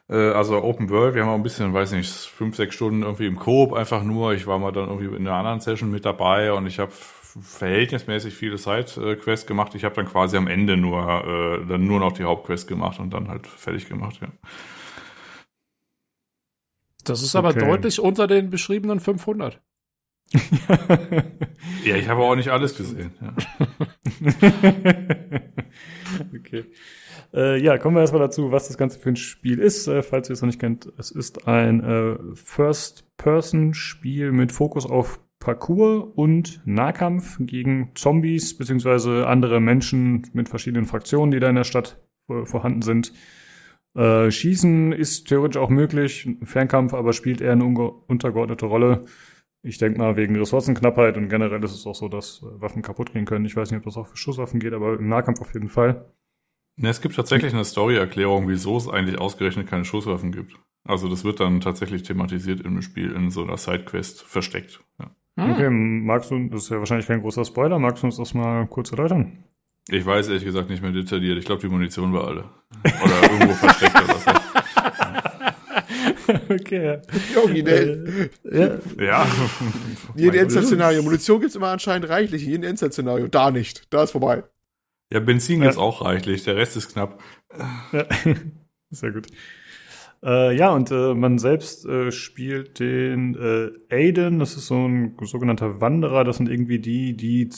Äh, 0.09 0.15
also 0.15 0.61
Open 0.63 0.89
World, 0.89 1.15
wir 1.15 1.23
haben 1.23 1.29
auch 1.29 1.35
ein 1.35 1.43
bisschen, 1.43 1.73
weiß 1.73 1.91
nicht, 1.91 2.11
fünf, 2.11 2.55
sechs 2.55 2.75
Stunden 2.75 3.03
irgendwie 3.03 3.27
im 3.27 3.37
Coop 3.37 3.73
einfach 3.73 4.03
nur. 4.03 4.33
Ich 4.33 4.47
war 4.47 4.59
mal 4.59 4.71
dann 4.71 4.87
irgendwie 4.87 5.15
in 5.15 5.27
einer 5.27 5.37
anderen 5.37 5.59
Session 5.59 5.91
mit 5.91 6.05
dabei 6.05 6.53
und 6.53 6.65
ich 6.67 6.79
habe 6.79 6.91
verhältnismäßig 6.91 8.33
viele 8.33 8.57
Side-Quests 8.57 9.45
gemacht. 9.45 9.75
Ich 9.75 9.83
habe 9.83 9.95
dann 9.95 10.07
quasi 10.07 10.37
am 10.37 10.47
Ende 10.47 10.77
nur 10.77 11.01
äh, 11.01 11.67
dann 11.67 11.85
nur 11.85 11.99
noch 11.99 12.13
die 12.13 12.23
Hauptquest 12.23 12.67
gemacht 12.67 12.99
und 12.99 13.13
dann 13.13 13.27
halt 13.27 13.45
fertig 13.45 13.87
gemacht, 13.87 14.19
ja. 14.21 14.29
Das 17.03 17.21
ist 17.21 17.35
aber 17.37 17.49
okay. 17.49 17.65
deutlich 17.65 18.01
unter 18.01 18.27
den 18.27 18.49
beschriebenen 18.49 18.99
500 18.99 19.61
ja, 21.85 21.95
ich 21.95 22.07
habe 22.07 22.21
auch 22.21 22.35
nicht 22.35 22.49
alles 22.49 22.75
gesehen. 22.75 23.11
Ja. 23.21 23.33
okay. 26.35 26.65
Äh, 27.33 27.61
ja, 27.61 27.77
kommen 27.77 27.95
wir 27.95 28.01
erstmal 28.01 28.21
dazu, 28.21 28.51
was 28.51 28.67
das 28.67 28.77
Ganze 28.77 28.99
für 28.99 29.09
ein 29.09 29.15
Spiel 29.15 29.59
ist, 29.59 29.87
äh, 29.87 30.01
falls 30.01 30.29
ihr 30.29 30.33
es 30.33 30.41
noch 30.41 30.47
nicht 30.47 30.59
kennt. 30.59 30.91
Es 30.97 31.11
ist 31.11 31.47
ein 31.47 31.83
äh, 31.83 32.17
First-Person-Spiel 32.35 34.31
mit 34.31 34.51
Fokus 34.51 34.85
auf 34.85 35.19
Parkour 35.39 36.17
und 36.17 36.61
Nahkampf 36.65 37.37
gegen 37.39 37.91
Zombies 37.95 38.57
beziehungsweise 38.57 39.27
andere 39.27 39.59
Menschen 39.61 40.27
mit 40.33 40.49
verschiedenen 40.49 40.85
Fraktionen, 40.85 41.31
die 41.31 41.39
da 41.39 41.49
in 41.49 41.55
der 41.55 41.63
Stadt 41.63 42.01
äh, 42.29 42.45
vorhanden 42.45 42.81
sind. 42.81 43.13
Äh, 43.95 44.29
Schießen 44.31 44.91
ist 44.91 45.27
theoretisch 45.27 45.61
auch 45.61 45.69
möglich, 45.69 46.29
Fernkampf 46.43 46.93
aber 46.93 47.13
spielt 47.13 47.41
eher 47.41 47.53
eine 47.53 47.65
untergeordnete 47.65 48.65
Rolle 48.65 49.05
ich 49.67 49.77
denke 49.77 49.99
mal 49.99 50.15
wegen 50.15 50.35
Ressourcenknappheit 50.35 51.17
und 51.17 51.29
generell 51.29 51.63
ist 51.63 51.73
es 51.73 51.85
auch 51.85 51.95
so, 51.95 52.07
dass 52.07 52.41
äh, 52.41 52.61
Waffen 52.61 52.81
kaputt 52.81 53.13
gehen 53.13 53.25
können. 53.25 53.45
Ich 53.45 53.55
weiß 53.55 53.71
nicht, 53.71 53.79
ob 53.79 53.85
das 53.85 53.97
auch 53.97 54.07
für 54.07 54.17
Schusswaffen 54.17 54.59
geht, 54.59 54.73
aber 54.73 54.97
im 54.97 55.09
Nahkampf 55.09 55.41
auf 55.41 55.53
jeden 55.53 55.69
Fall. 55.69 56.05
Ne, 56.77 56.89
es 56.89 57.01
gibt 57.01 57.15
tatsächlich 57.15 57.53
eine 57.53 57.65
Story-Erklärung, 57.65 58.47
wieso 58.47 58.77
es 58.77 58.87
eigentlich 58.87 59.19
ausgerechnet 59.19 59.67
keine 59.67 59.83
Schusswaffen 59.83 60.31
gibt. 60.31 60.55
Also 60.83 61.09
das 61.09 61.23
wird 61.23 61.39
dann 61.39 61.59
tatsächlich 61.59 62.03
thematisiert 62.03 62.61
im 62.61 62.81
Spiel 62.81 63.11
in 63.11 63.29
so 63.29 63.43
einer 63.43 63.57
Sidequest 63.57 64.23
versteckt. 64.23 64.79
Ja. 64.99 65.11
Hm. 65.37 65.51
Okay, 65.51 65.69
magst 65.69 66.31
du, 66.31 66.47
das 66.47 66.63
ist 66.63 66.69
ja 66.69 66.79
wahrscheinlich 66.79 67.07
kein 67.07 67.21
großer 67.21 67.45
Spoiler, 67.45 67.77
magst 67.77 68.03
du 68.03 68.07
uns 68.07 68.17
das 68.17 68.33
mal 68.33 68.65
kurz 68.67 68.91
erläutern? 68.91 69.43
Ich 69.89 70.05
weiß 70.05 70.27
ehrlich 70.27 70.45
gesagt 70.45 70.69
nicht 70.69 70.81
mehr 70.81 70.91
detailliert. 70.91 71.37
Ich 71.37 71.45
glaube, 71.45 71.61
die 71.61 71.69
Munition 71.69 72.13
war 72.13 72.27
alle. 72.27 72.45
Oder 72.83 73.31
irgendwo 73.31 73.53
versteckt 73.53 73.95
oder 73.95 74.19
so. 74.19 74.31
okay. 76.49 76.99
Originell. 77.35 78.29
Ja. 78.43 78.77
Ja. 78.99 79.27
In 80.15 80.23
jedem 80.23 80.41
Endszenario. 80.41 81.03
Munition 81.03 81.39
gibt's 81.39 81.55
immer 81.55 81.69
anscheinend 81.69 82.09
reichlich. 82.09 82.43
In 82.43 82.49
jedem 82.49 82.63
Endszenario. 82.63 83.27
Da 83.27 83.51
nicht. 83.51 83.93
Da 83.93 84.03
ist 84.03 84.11
vorbei. 84.11 84.43
Ja, 85.11 85.19
Benzin 85.19 85.59
Ja. 85.59 85.65
gibt's 85.65 85.77
auch 85.77 86.03
reichlich. 86.03 86.43
Der 86.43 86.55
Rest 86.55 86.75
ist 86.77 86.93
knapp. 86.93 87.21
Ja, 87.93 88.05
sehr 88.89 89.11
gut. 89.11 89.27
Äh, 90.23 90.55
ja, 90.57 90.71
und 90.71 90.89
äh, 90.91 91.13
man 91.13 91.37
selbst 91.37 91.85
äh, 91.85 92.11
spielt 92.11 92.79
den 92.79 93.35
äh, 93.35 93.69
Aiden, 93.93 94.39
das 94.39 94.57
ist 94.57 94.65
so 94.67 94.87
ein 94.87 95.15
sogenannter 95.21 95.79
Wanderer, 95.79 96.23
das 96.23 96.37
sind 96.37 96.49
irgendwie 96.49 96.79
die, 96.79 97.15
die 97.15 97.49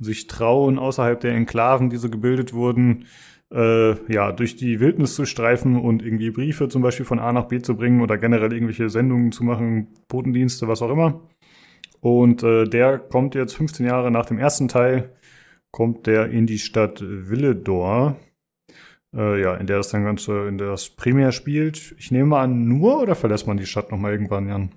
sich 0.00 0.26
trauen, 0.26 0.78
außerhalb 0.80 1.20
der 1.20 1.34
Enklaven, 1.34 1.88
die 1.88 1.96
so 1.96 2.10
gebildet 2.10 2.52
wurden, 2.52 3.06
äh, 3.52 4.12
ja, 4.12 4.32
durch 4.32 4.56
die 4.56 4.80
Wildnis 4.80 5.14
zu 5.14 5.24
streifen 5.24 5.76
und 5.76 6.02
irgendwie 6.02 6.30
Briefe 6.30 6.68
zum 6.68 6.82
Beispiel 6.82 7.06
von 7.06 7.18
A 7.18 7.32
nach 7.32 7.46
B 7.46 7.60
zu 7.60 7.76
bringen 7.76 8.00
oder 8.00 8.18
generell 8.18 8.52
irgendwelche 8.52 8.90
Sendungen 8.90 9.32
zu 9.32 9.44
machen, 9.44 9.88
Botendienste, 10.08 10.68
was 10.68 10.82
auch 10.82 10.90
immer. 10.90 11.20
Und 12.00 12.42
äh, 12.42 12.64
der 12.64 12.98
kommt 12.98 13.34
jetzt 13.34 13.54
15 13.56 13.86
Jahre 13.86 14.10
nach 14.10 14.26
dem 14.26 14.38
ersten 14.38 14.68
Teil, 14.68 15.16
kommt 15.70 16.06
der 16.06 16.30
in 16.30 16.46
die 16.46 16.58
Stadt 16.58 17.02
Villedor. 17.02 18.16
Äh, 19.14 19.40
ja, 19.40 19.54
in 19.54 19.66
der 19.66 19.78
das 19.78 19.90
dann 19.90 20.04
Ganze, 20.04 20.46
in 20.48 20.58
der 20.58 20.68
das 20.68 20.90
primär 20.90 21.32
spielt. 21.32 21.94
Ich 21.98 22.10
nehme 22.10 22.36
an, 22.36 22.68
nur 22.68 23.00
oder 23.00 23.14
verlässt 23.14 23.46
man 23.46 23.56
die 23.56 23.66
Stadt 23.66 23.90
nochmal 23.90 24.12
irgendwann, 24.12 24.48
Jan? 24.48 24.72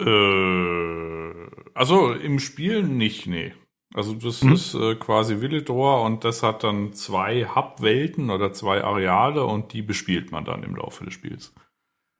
Äh, 0.00 1.74
also 1.74 2.12
im 2.12 2.38
Spiel 2.38 2.82
nicht, 2.84 3.26
nee. 3.26 3.52
Also 3.94 4.14
das 4.14 4.42
Mhm. 4.42 4.52
ist 4.52 4.74
äh, 4.74 4.94
quasi 4.96 5.40
Villedor 5.40 6.02
und 6.04 6.24
das 6.24 6.42
hat 6.42 6.62
dann 6.62 6.92
zwei 6.92 7.46
Hub-Welten 7.46 8.30
oder 8.30 8.52
zwei 8.52 8.84
Areale 8.84 9.44
und 9.44 9.72
die 9.72 9.82
bespielt 9.82 10.30
man 10.30 10.44
dann 10.44 10.62
im 10.62 10.76
Laufe 10.76 11.04
des 11.04 11.14
Spiels. 11.14 11.54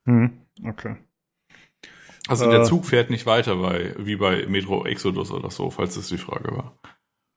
Hm, 0.07 0.47
okay. 0.65 0.97
Also 2.29 2.47
Äh. 2.47 2.51
der 2.51 2.63
Zug 2.65 2.85
fährt 2.87 3.11
nicht 3.11 3.27
weiter 3.27 3.57
bei, 3.57 3.95
wie 3.99 4.17
bei 4.17 4.47
Metro 4.47 4.85
Exodus 4.87 5.31
oder 5.31 5.51
so, 5.51 5.71
falls 5.71 5.95
das 5.95 6.09
die 6.09 6.19
Frage 6.19 6.57
war. 6.57 6.79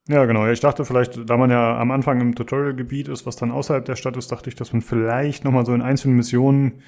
Ja, 0.08 0.26
genau. 0.26 0.48
Ich 0.48 0.60
dachte 0.60 0.84
vielleicht, 0.84 1.30
da 1.30 1.38
man 1.38 1.52
ja 1.52 1.78
am 1.80 1.92
Anfang 1.92 2.20
im 2.22 2.36
Tutorial-Gebiet 2.36 3.08
ist, 3.08 3.26
was 3.26 3.36
dann 3.36 3.52
außerhalb 3.52 3.86
der 3.86 3.96
Stadt 3.96 4.18
ist, 4.18 4.32
dachte 4.32 4.50
ich, 4.50 4.56
dass 4.56 4.74
man 4.74 4.82
vielleicht 4.82 5.44
nochmal 5.46 5.66
so 5.66 5.74
in 5.74 5.82
einzelnen 5.82 6.18
Missionen 6.18 6.82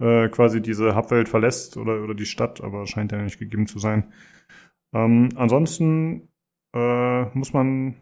äh, 0.00 0.28
quasi 0.28 0.60
diese 0.60 0.94
Hubwelt 0.94 1.28
verlässt 1.28 1.76
oder, 1.76 2.02
oder 2.02 2.14
die 2.14 2.26
Stadt, 2.26 2.60
aber 2.62 2.86
scheint 2.86 3.10
ja 3.12 3.18
nicht 3.22 3.38
gegeben 3.38 3.66
zu 3.66 3.78
sein. 3.78 4.12
Ähm, 4.94 5.30
ansonsten 5.36 6.27
äh, 6.74 7.24
muss 7.36 7.52
man 7.52 7.96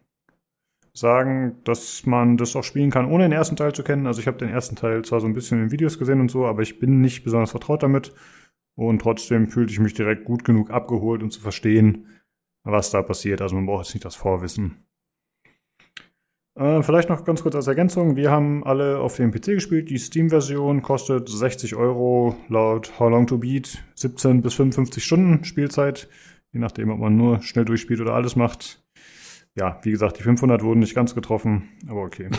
sagen, 0.93 1.57
dass 1.65 2.07
man 2.07 2.37
das 2.37 2.57
auch 2.57 2.65
spielen 2.65 2.91
kann, 2.91 3.11
ohne 3.11 3.25
den 3.25 3.33
ersten 3.33 3.57
Teil 3.57 3.75
zu 3.75 3.83
kennen. 3.83 4.07
Also 4.07 4.21
ich 4.21 4.27
habe 4.27 4.39
den 4.39 4.49
ersten 4.49 4.77
Teil 4.77 5.05
zwar 5.05 5.21
so 5.21 5.27
ein 5.27 5.35
bisschen 5.35 5.63
in 5.63 5.71
Videos 5.71 5.99
gesehen 5.99 6.21
und 6.21 6.31
so, 6.31 6.47
aber 6.47 6.63
ich 6.63 6.79
bin 6.79 7.01
nicht 7.01 7.23
besonders 7.23 7.51
vertraut 7.51 7.83
damit. 7.83 8.15
Und 8.77 9.01
trotzdem 9.01 9.49
fühlte 9.49 9.73
ich 9.73 9.79
mich 9.79 9.95
direkt 9.95 10.25
gut 10.25 10.45
genug 10.45 10.71
abgeholt, 10.71 11.23
um 11.23 11.31
zu 11.31 11.41
verstehen, 11.41 12.07
was 12.63 12.91
da 12.91 13.03
passiert. 13.03 13.41
Also 13.41 13.57
man 13.57 13.67
braucht 13.67 13.87
jetzt 13.87 13.95
nicht 13.95 14.05
das 14.05 14.17
Vorwissen. 14.17 14.87
Äh, 16.57 16.83
vielleicht 16.83 17.11
noch 17.11 17.25
ganz 17.25 17.43
kurz 17.43 17.55
als 17.55 17.67
Ergänzung. 17.67 18.17
Wir 18.17 18.31
haben 18.31 18.65
alle 18.65 18.99
auf 18.99 19.17
dem 19.17 19.31
PC 19.31 19.45
gespielt. 19.47 19.91
Die 19.91 19.99
Steam-Version 19.99 20.81
kostet 20.83 21.29
60 21.29 21.75
Euro 21.77 22.37
laut 22.49 22.99
How 22.99 23.11
Long 23.11 23.27
to 23.27 23.39
Beat. 23.39 23.85
17 23.95 24.41
bis 24.41 24.55
55 24.55 25.05
Stunden 25.05 25.45
Spielzeit. 25.45 26.09
Je 26.57 26.61
nachdem, 26.61 26.89
ob 26.89 26.99
man 26.99 27.15
nur 27.19 27.43
schnell 27.43 27.67
durchspielt 27.67 28.01
oder 28.01 28.15
alles 28.15 28.35
macht. 28.35 28.83
Ja, 29.57 29.79
wie 29.83 29.91
gesagt, 29.91 30.19
die 30.19 30.23
500 30.23 30.63
wurden 30.63 30.81
nicht 30.81 30.95
ganz 30.95 31.15
getroffen, 31.15 31.69
aber 31.87 32.01
okay. 32.01 32.31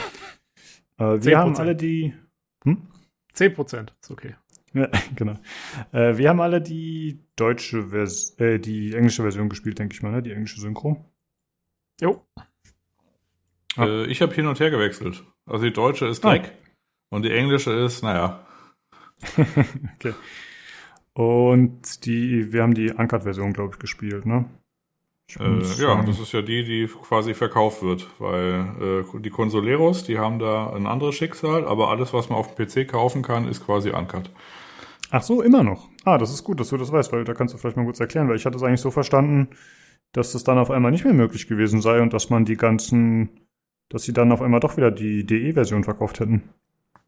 äh, 0.98 1.22
wir 1.22 1.38
haben 1.38 1.53
10%. 1.53 1.60
alle 1.60 1.76
die 1.76 2.15
10% 3.35 3.89
ist 4.02 4.10
okay. 4.10 4.34
ja, 4.73 4.89
genau. 5.15 5.35
Äh, 5.91 6.18
wir 6.18 6.30
haben 6.30 6.41
alle 6.41 6.64
die 6.64 7.19
deutsche 7.35 7.89
Vers 7.89 8.31
äh, 8.39 8.57
die 8.57 8.95
englische 8.95 9.22
Version 9.22 9.49
gespielt, 9.49 9.77
denke 9.77 9.94
ich 9.94 10.02
mal, 10.02 10.11
ne? 10.11 10.23
Die 10.23 10.31
englische 10.31 10.60
Synchro. 10.60 11.06
Jo. 12.02 12.26
Ja. 13.76 13.85
Äh, 13.85 14.06
ich 14.07 14.23
habe 14.23 14.34
hin 14.34 14.48
und 14.48 14.60
her 14.60 14.72
gewechselt. 14.72 15.26
Also 15.45 15.64
die 15.64 15.73
deutsche 15.73 16.07
ist 16.07 16.26
Ah. 16.26 16.30
Dreck 16.31 16.53
und 17.11 17.23
die 17.23 17.31
englische 17.31 17.72
ist, 17.72 18.02
naja, 18.02 18.48
okay. 19.38 20.15
Und 21.18 22.06
die, 22.06 22.53
wir 22.53 22.61
haben 22.61 22.76
die 22.76 22.91
Uncut-Version, 22.91 23.52
glaube 23.52 23.73
ich, 23.73 23.80
gespielt, 23.80 24.27
ne? 24.27 24.45
Ich 25.27 25.39
Äh, 25.39 25.81
ja, 25.81 26.03
das 26.03 26.19
ist 26.19 26.31
ja 26.31 26.44
die, 26.44 26.64
die 26.64 26.85
quasi 26.85 27.34
verkauft 27.34 27.81
wird, 27.81 28.07
weil 28.19 29.03
äh, 29.03 29.19
die 29.22 29.31
Consoleros, 29.31 30.03
die 30.03 30.19
haben 30.19 30.38
da 30.38 30.72
ein 30.72 30.85
anderes 30.85 31.15
Schicksal, 31.15 31.65
aber 31.65 31.89
alles, 31.89 32.14
was 32.14 32.30
man 32.30 32.38
auf 32.38 32.53
dem 32.53 32.68
PC 32.68 32.88
kaufen 32.88 33.23
kann, 33.23 33.48
ist 33.48 33.65
quasi 33.65 33.89
uncut. 33.89 34.30
Ach 35.10 35.23
so, 35.23 35.41
immer 35.41 35.64
noch. 35.64 35.89
Ah, 36.06 36.19
das 36.19 36.31
ist 36.31 36.44
gut, 36.44 36.60
dass 36.60 36.69
du 36.69 36.77
das 36.77 36.91
weißt, 36.91 37.11
weil 37.11 37.23
da 37.23 37.34
kannst 37.34 37.52
du 37.56 37.57
vielleicht 37.57 37.77
mal 37.77 37.85
kurz 37.85 37.99
erklären, 37.99 38.30
weil 38.30 38.35
ich 38.35 38.45
hatte 38.45 38.57
es 38.57 38.64
eigentlich 38.64 38.81
so 38.81 38.91
verstanden, 38.91 39.48
dass 40.11 40.34
das 40.34 40.44
dann 40.44 40.60
auf 40.60 40.69
einmal 40.69 40.91
nicht 40.91 41.03
mehr 41.03 41.15
möglich 41.15 41.48
gewesen 41.48 41.81
sei 41.81 41.99
und 41.99 42.14
dass 42.14 42.30
man 42.30 42.45
die 42.45 42.57
ganzen, 42.57 43.41
dass 43.89 44.03
sie 44.03 44.14
dann 44.14 44.31
auf 44.31 44.44
einmal 44.44 44.60
doch 44.60 44.77
wieder 44.77 44.91
die 44.91 45.26
DE-Version 45.26 45.84
verkauft 45.84 46.19
hätten. 46.19 46.44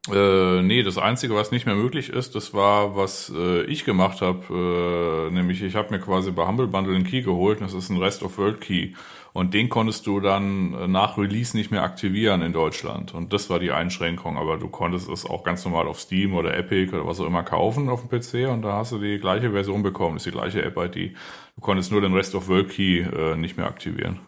Äh, 0.07 0.61
nee, 0.61 0.81
das 0.81 0.97
Einzige, 0.97 1.35
was 1.35 1.51
nicht 1.51 1.65
mehr 1.65 1.75
möglich 1.75 2.09
ist, 2.09 2.33
das 2.33 2.53
war, 2.53 2.95
was 2.95 3.31
äh, 3.35 3.63
ich 3.63 3.83
gemacht 3.83 4.21
habe, 4.21 5.27
äh, 5.29 5.33
nämlich 5.33 5.61
ich 5.61 5.75
habe 5.75 5.91
mir 5.93 5.99
quasi 5.99 6.31
bei 6.31 6.47
Humble 6.47 6.67
Bundle 6.67 6.95
einen 6.95 7.03
Key 7.03 7.21
geholt, 7.21 7.59
das 7.59 7.73
ist 7.73 7.89
ein 7.89 7.97
Rest 7.97 8.23
of 8.23 8.37
World 8.37 8.61
Key 8.61 8.93
und 9.33 9.53
den 9.53 9.67
konntest 9.67 10.07
du 10.07 10.21
dann 10.21 10.73
äh, 10.73 10.87
nach 10.87 11.17
Release 11.17 11.55
nicht 11.55 11.69
mehr 11.69 11.83
aktivieren 11.83 12.41
in 12.41 12.53
Deutschland 12.53 13.13
und 13.13 13.33
das 13.33 13.49
war 13.49 13.59
die 13.59 13.71
Einschränkung, 13.71 14.37
aber 14.37 14.57
du 14.57 14.69
konntest 14.69 15.09
es 15.09 15.25
auch 15.25 15.43
ganz 15.43 15.65
normal 15.65 15.85
auf 15.85 15.99
Steam 15.99 16.33
oder 16.33 16.55
Epic 16.57 16.95
oder 16.95 17.05
was 17.05 17.19
auch 17.19 17.27
immer 17.27 17.43
kaufen 17.43 17.89
auf 17.89 18.07
dem 18.07 18.09
PC 18.09 18.49
und 18.49 18.61
da 18.61 18.77
hast 18.77 18.93
du 18.93 18.99
die 18.99 19.17
gleiche 19.17 19.51
Version 19.51 19.83
bekommen, 19.83 20.15
ist 20.15 20.25
die 20.25 20.31
gleiche 20.31 20.63
App-ID. 20.63 21.13
Du 21.55 21.61
konntest 21.61 21.91
nur 21.91 21.99
den 21.99 22.13
Rest 22.13 22.35
of 22.35 22.47
World 22.47 22.69
Key 22.69 23.01
äh, 23.01 23.35
nicht 23.35 23.57
mehr 23.57 23.67
aktivieren. 23.67 24.21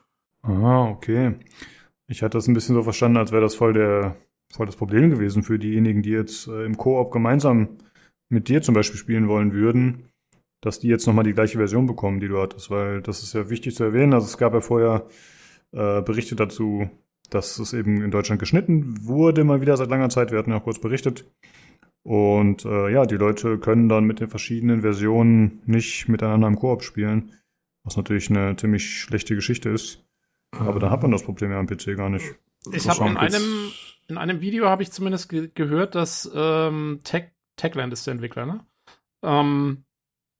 Ah, 0.43 0.89
okay. 0.89 1.35
Ich 2.07 2.23
hatte 2.23 2.37
das 2.37 2.47
ein 2.47 2.53
bisschen 2.53 2.75
so 2.75 2.83
verstanden, 2.83 3.17
als 3.17 3.31
wäre 3.31 3.41
das 3.41 3.55
voll 3.55 3.71
der, 3.71 4.17
voll 4.55 4.65
das 4.65 4.75
Problem 4.75 5.09
gewesen 5.09 5.43
für 5.43 5.59
diejenigen, 5.59 6.01
die 6.01 6.11
jetzt 6.11 6.47
äh, 6.47 6.65
im 6.65 6.77
Koop 6.77 7.11
gemeinsam 7.11 7.77
mit 8.29 8.47
dir 8.47 8.61
zum 8.61 8.75
Beispiel 8.75 8.99
spielen 8.99 9.27
wollen 9.27 9.53
würden, 9.53 10.05
dass 10.61 10.79
die 10.79 10.87
jetzt 10.87 11.07
nochmal 11.07 11.25
die 11.25 11.33
gleiche 11.33 11.57
Version 11.57 11.87
bekommen, 11.87 12.19
die 12.19 12.27
du 12.27 12.39
hattest, 12.39 12.69
weil 12.69 13.01
das 13.01 13.23
ist 13.23 13.33
ja 13.33 13.49
wichtig 13.49 13.75
zu 13.75 13.83
erwähnen. 13.83 14.13
Also 14.13 14.27
es 14.27 14.37
gab 14.37 14.53
ja 14.53 14.61
vorher 14.61 15.07
äh, 15.71 16.01
Berichte 16.01 16.35
dazu, 16.35 16.89
dass 17.29 17.57
es 17.59 17.73
eben 17.73 18.01
in 18.03 18.11
Deutschland 18.11 18.39
geschnitten 18.39 19.05
wurde, 19.05 19.43
mal 19.43 19.61
wieder 19.61 19.77
seit 19.77 19.89
langer 19.89 20.09
Zeit. 20.09 20.31
Wir 20.31 20.39
hatten 20.39 20.51
ja 20.51 20.57
auch 20.57 20.63
kurz 20.63 20.79
berichtet. 20.79 21.25
Und 22.03 22.65
äh, 22.65 22.91
ja, 22.91 23.05
die 23.05 23.15
Leute 23.15 23.57
können 23.59 23.87
dann 23.87 24.05
mit 24.05 24.19
den 24.19 24.27
verschiedenen 24.27 24.81
Versionen 24.81 25.61
nicht 25.65 26.07
miteinander 26.07 26.47
im 26.47 26.55
Koop 26.55 26.83
spielen, 26.83 27.31
was 27.83 27.95
natürlich 27.95 28.29
eine 28.29 28.55
ziemlich 28.55 29.01
schlechte 29.01 29.35
Geschichte 29.35 29.69
ist. 29.69 30.03
Aber 30.51 30.79
da 30.79 30.89
hat 30.89 31.01
man 31.01 31.11
das 31.11 31.23
Problem 31.23 31.51
ja 31.51 31.59
am 31.59 31.67
PC 31.67 31.95
gar 31.95 32.09
nicht. 32.09 32.25
Ich 32.71 32.87
habe 32.87 33.09
in 33.09 33.17
einem, 33.17 33.71
in 34.11 34.17
einem 34.17 34.41
Video 34.41 34.67
habe 34.67 34.83
ich 34.83 34.91
zumindest 34.91 35.29
ge 35.29 35.49
gehört, 35.53 35.95
dass 35.95 36.29
ähm, 36.35 36.99
Tech, 37.03 37.31
Techland 37.55 37.93
ist 37.93 38.05
der 38.05 38.13
Entwickler, 38.13 38.45
ne? 38.45 38.65
Ähm, 39.23 39.85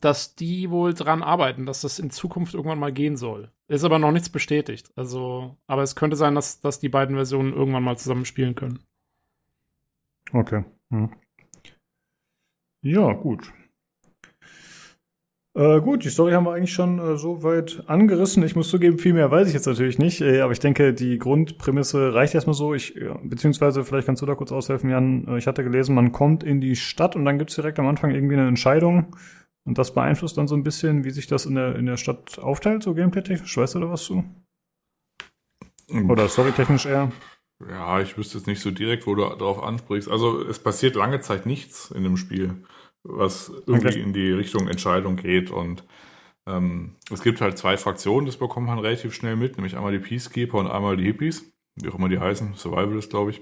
dass 0.01 0.35
die 0.35 0.69
wohl 0.69 0.93
dran 0.93 1.23
arbeiten, 1.23 1.65
dass 1.65 1.81
das 1.81 1.99
in 1.99 2.09
Zukunft 2.09 2.53
irgendwann 2.53 2.79
mal 2.79 2.91
gehen 2.91 3.15
soll. 3.15 3.51
Ist 3.67 3.83
aber 3.83 3.99
noch 3.99 4.11
nichts 4.11 4.29
bestätigt. 4.29 4.91
Also, 4.95 5.57
aber 5.67 5.83
es 5.83 5.95
könnte 5.95 6.17
sein, 6.17 6.35
dass, 6.35 6.59
dass 6.59 6.79
die 6.79 6.89
beiden 6.89 7.15
Versionen 7.15 7.53
irgendwann 7.53 7.83
mal 7.83 7.97
zusammen 7.97 8.25
spielen 8.25 8.55
können. 8.55 8.79
Okay. 10.33 10.65
Hm. 10.89 11.11
Ja, 12.83 13.13
gut. 13.13 13.53
Äh, 15.53 15.81
gut, 15.81 16.05
die 16.05 16.09
Story 16.09 16.31
haben 16.31 16.45
wir 16.45 16.53
eigentlich 16.53 16.71
schon 16.71 16.97
äh, 16.99 17.17
so 17.17 17.43
weit 17.43 17.83
angerissen. 17.87 18.41
Ich 18.43 18.55
muss 18.55 18.69
zugeben, 18.69 18.97
viel 18.97 19.13
mehr 19.13 19.31
weiß 19.31 19.49
ich 19.49 19.53
jetzt 19.53 19.65
natürlich 19.65 19.99
nicht, 19.99 20.21
äh, 20.21 20.39
aber 20.39 20.53
ich 20.53 20.59
denke, 20.59 20.93
die 20.93 21.17
Grundprämisse 21.17 22.13
reicht 22.13 22.33
erstmal 22.33 22.53
so. 22.53 22.73
Ich, 22.73 22.95
ja, 22.95 23.19
beziehungsweise, 23.21 23.83
vielleicht 23.83 24.05
kannst 24.05 24.21
du 24.21 24.25
da 24.25 24.35
kurz 24.35 24.53
aushelfen, 24.53 24.89
Jan. 24.89 25.27
Äh, 25.27 25.37
ich 25.37 25.47
hatte 25.47 25.63
gelesen, 25.63 25.93
man 25.93 26.13
kommt 26.13 26.43
in 26.43 26.61
die 26.61 26.77
Stadt 26.77 27.17
und 27.17 27.25
dann 27.25 27.37
gibt's 27.37 27.55
direkt 27.55 27.79
am 27.79 27.87
Anfang 27.87 28.11
irgendwie 28.11 28.35
eine 28.35 28.47
Entscheidung. 28.47 29.13
Und 29.65 29.77
das 29.77 29.93
beeinflusst 29.93 30.37
dann 30.37 30.47
so 30.47 30.55
ein 30.55 30.63
bisschen, 30.63 31.03
wie 31.03 31.11
sich 31.11 31.27
das 31.27 31.45
in 31.45 31.55
der, 31.55 31.75
in 31.75 31.85
der 31.85 31.97
Stadt 31.97 32.39
aufteilt, 32.39 32.81
so 32.81 32.93
gameplay-technisch. 32.93 33.57
Weißt 33.57 33.75
du 33.75 33.79
da 33.81 33.89
was 33.89 34.03
zu? 34.03 34.23
Oder 36.07 36.29
storytechnisch 36.29 36.85
eher? 36.85 37.11
Ja, 37.69 37.99
ich 37.99 38.17
wüsste 38.17 38.37
jetzt 38.37 38.47
nicht 38.47 38.61
so 38.61 38.71
direkt, 38.71 39.05
wo 39.05 39.13
du 39.13 39.23
darauf 39.23 39.61
ansprichst. 39.61 40.09
Also 40.09 40.41
es 40.41 40.59
passiert 40.59 40.95
lange 40.95 41.19
Zeit 41.19 41.45
nichts 41.45 41.91
in 41.91 42.03
dem 42.03 42.17
Spiel. 42.17 42.55
Was 43.03 43.51
irgendwie 43.67 43.87
Okay. 43.89 44.01
in 44.01 44.13
die 44.13 44.31
Richtung 44.31 44.67
Entscheidung 44.67 45.15
geht. 45.17 45.51
Und 45.51 45.83
ähm, 46.47 46.97
es 47.11 47.23
gibt 47.23 47.41
halt 47.41 47.57
zwei 47.57 47.77
Fraktionen, 47.77 48.25
das 48.25 48.37
bekommt 48.37 48.67
man 48.67 48.79
relativ 48.79 49.13
schnell 49.13 49.35
mit, 49.35 49.57
nämlich 49.57 49.75
einmal 49.77 49.91
die 49.93 49.99
Peacekeeper 49.99 50.57
und 50.59 50.67
einmal 50.67 50.97
die 50.97 51.05
Hippies, 51.05 51.51
wie 51.75 51.89
auch 51.89 51.95
immer 51.95 52.09
die 52.09 52.19
heißen, 52.19 52.55
Survivalist, 52.55 53.09
glaube 53.11 53.31
ich. 53.31 53.41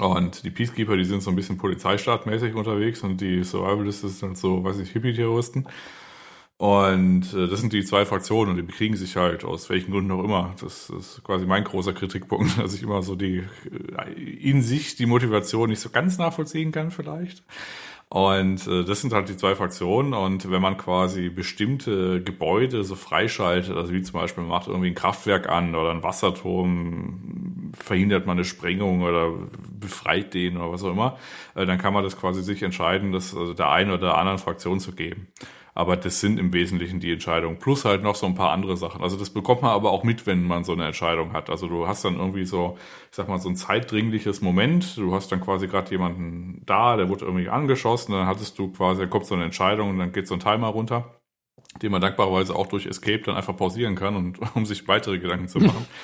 Und 0.00 0.44
die 0.44 0.50
Peacekeeper, 0.50 0.96
die 0.96 1.04
sind 1.04 1.22
so 1.22 1.30
ein 1.30 1.36
bisschen 1.36 1.56
polizeistaatmäßig 1.58 2.54
unterwegs 2.54 3.02
und 3.02 3.20
die 3.20 3.44
Survivalists 3.44 4.18
sind 4.20 4.36
so, 4.36 4.64
weiß 4.64 4.80
ich, 4.80 4.90
Hippie-Terroristen. 4.90 5.68
Und 6.56 7.34
äh, 7.34 7.48
das 7.48 7.60
sind 7.60 7.72
die 7.72 7.84
zwei 7.84 8.06
Fraktionen 8.06 8.50
und 8.52 8.56
die 8.56 8.62
bekriegen 8.62 8.96
sich 8.96 9.16
halt 9.16 9.44
aus 9.44 9.68
welchen 9.70 9.90
Gründen 9.90 10.12
auch 10.12 10.22
immer. 10.22 10.54
Das 10.60 10.88
ist 10.90 11.22
quasi 11.24 11.46
mein 11.46 11.64
großer 11.64 11.92
Kritikpunkt, 11.92 12.58
dass 12.58 12.74
ich 12.74 12.82
immer 12.82 13.02
so 13.02 13.16
die 13.16 13.44
äh, 13.98 14.12
in 14.12 14.62
sich 14.62 14.96
die 14.96 15.06
Motivation 15.06 15.68
nicht 15.70 15.80
so 15.80 15.90
ganz 15.90 16.18
nachvollziehen 16.18 16.72
kann 16.72 16.90
vielleicht. 16.92 17.42
Und 18.14 18.68
äh, 18.68 18.84
das 18.84 19.00
sind 19.00 19.12
halt 19.12 19.28
die 19.28 19.36
zwei 19.36 19.56
Fraktionen. 19.56 20.14
Und 20.14 20.48
wenn 20.48 20.62
man 20.62 20.76
quasi 20.76 21.30
bestimmte 21.30 22.22
Gebäude 22.22 22.84
so 22.84 22.94
freischaltet, 22.94 23.76
also 23.76 23.92
wie 23.92 24.02
zum 24.02 24.20
Beispiel 24.20 24.44
man 24.44 24.50
macht 24.50 24.68
irgendwie 24.68 24.86
ein 24.86 24.94
Kraftwerk 24.94 25.48
an 25.48 25.74
oder 25.74 25.90
ein 25.90 26.04
Wasserturm, 26.04 27.72
verhindert 27.76 28.24
man 28.24 28.36
eine 28.36 28.44
Sprengung 28.44 29.02
oder 29.02 29.32
befreit 29.80 30.32
den 30.32 30.58
oder 30.58 30.70
was 30.70 30.84
auch 30.84 30.92
immer, 30.92 31.18
äh, 31.56 31.66
dann 31.66 31.78
kann 31.78 31.92
man 31.92 32.04
das 32.04 32.16
quasi 32.16 32.44
sich 32.44 32.62
entscheiden, 32.62 33.10
das 33.10 33.36
also 33.36 33.52
der 33.52 33.70
einen 33.70 33.90
oder 33.90 34.06
der 34.06 34.18
anderen 34.18 34.38
Fraktion 34.38 34.78
zu 34.78 34.92
geben. 34.92 35.26
Aber 35.76 35.96
das 35.96 36.20
sind 36.20 36.38
im 36.38 36.52
Wesentlichen 36.52 37.00
die 37.00 37.12
Entscheidungen. 37.12 37.58
Plus 37.58 37.84
halt 37.84 38.04
noch 38.04 38.14
so 38.14 38.26
ein 38.26 38.36
paar 38.36 38.52
andere 38.52 38.76
Sachen. 38.76 39.02
Also 39.02 39.16
das 39.16 39.30
bekommt 39.30 39.62
man 39.62 39.72
aber 39.72 39.90
auch 39.90 40.04
mit, 40.04 40.24
wenn 40.24 40.44
man 40.44 40.62
so 40.62 40.72
eine 40.72 40.86
Entscheidung 40.86 41.32
hat. 41.32 41.50
Also 41.50 41.66
du 41.66 41.88
hast 41.88 42.04
dann 42.04 42.16
irgendwie 42.16 42.44
so, 42.44 42.78
ich 43.10 43.16
sag 43.16 43.28
mal, 43.28 43.38
so 43.38 43.48
ein 43.48 43.56
zeitdringliches 43.56 44.40
Moment. 44.40 44.96
Du 44.96 45.12
hast 45.12 45.32
dann 45.32 45.40
quasi 45.40 45.66
gerade 45.66 45.90
jemanden 45.90 46.62
da, 46.64 46.96
der 46.96 47.08
wurde 47.08 47.24
irgendwie 47.24 47.48
angeschossen. 47.48 48.12
Dann 48.12 48.28
hattest 48.28 48.56
du 48.60 48.70
quasi, 48.70 49.00
da 49.02 49.06
kommt 49.08 49.26
so 49.26 49.34
eine 49.34 49.44
Entscheidung 49.44 49.90
und 49.90 49.98
dann 49.98 50.12
geht 50.12 50.28
so 50.28 50.34
ein 50.34 50.40
Timer 50.40 50.68
runter, 50.68 51.20
den 51.82 51.90
man 51.90 52.00
dankbarerweise 52.00 52.54
auch 52.54 52.68
durch 52.68 52.86
Escape 52.86 53.22
dann 53.24 53.34
einfach 53.34 53.56
pausieren 53.56 53.96
kann 53.96 54.14
und 54.14 54.38
um 54.54 54.66
sich 54.66 54.86
weitere 54.86 55.18
Gedanken 55.18 55.48
zu 55.48 55.58
machen. 55.58 55.86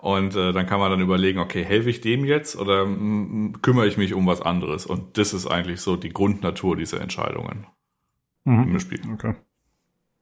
Und 0.00 0.36
äh, 0.36 0.52
dann 0.52 0.66
kann 0.66 0.80
man 0.80 0.90
dann 0.90 1.00
überlegen, 1.00 1.38
okay, 1.38 1.64
helfe 1.64 1.88
ich 1.88 2.02
dem 2.02 2.26
jetzt 2.26 2.56
oder 2.56 2.84
mm, 2.84 3.62
kümmere 3.62 3.86
ich 3.86 3.96
mich 3.96 4.12
um 4.12 4.26
was 4.26 4.42
anderes? 4.42 4.84
Und 4.84 5.16
das 5.16 5.32
ist 5.32 5.46
eigentlich 5.46 5.80
so 5.80 5.96
die 5.96 6.10
Grundnatur 6.10 6.76
dieser 6.76 7.00
Entscheidungen 7.00 7.66
Mhm. 8.44 8.72
im 8.72 8.80
Spiel. 8.80 9.00
Okay. 9.12 9.34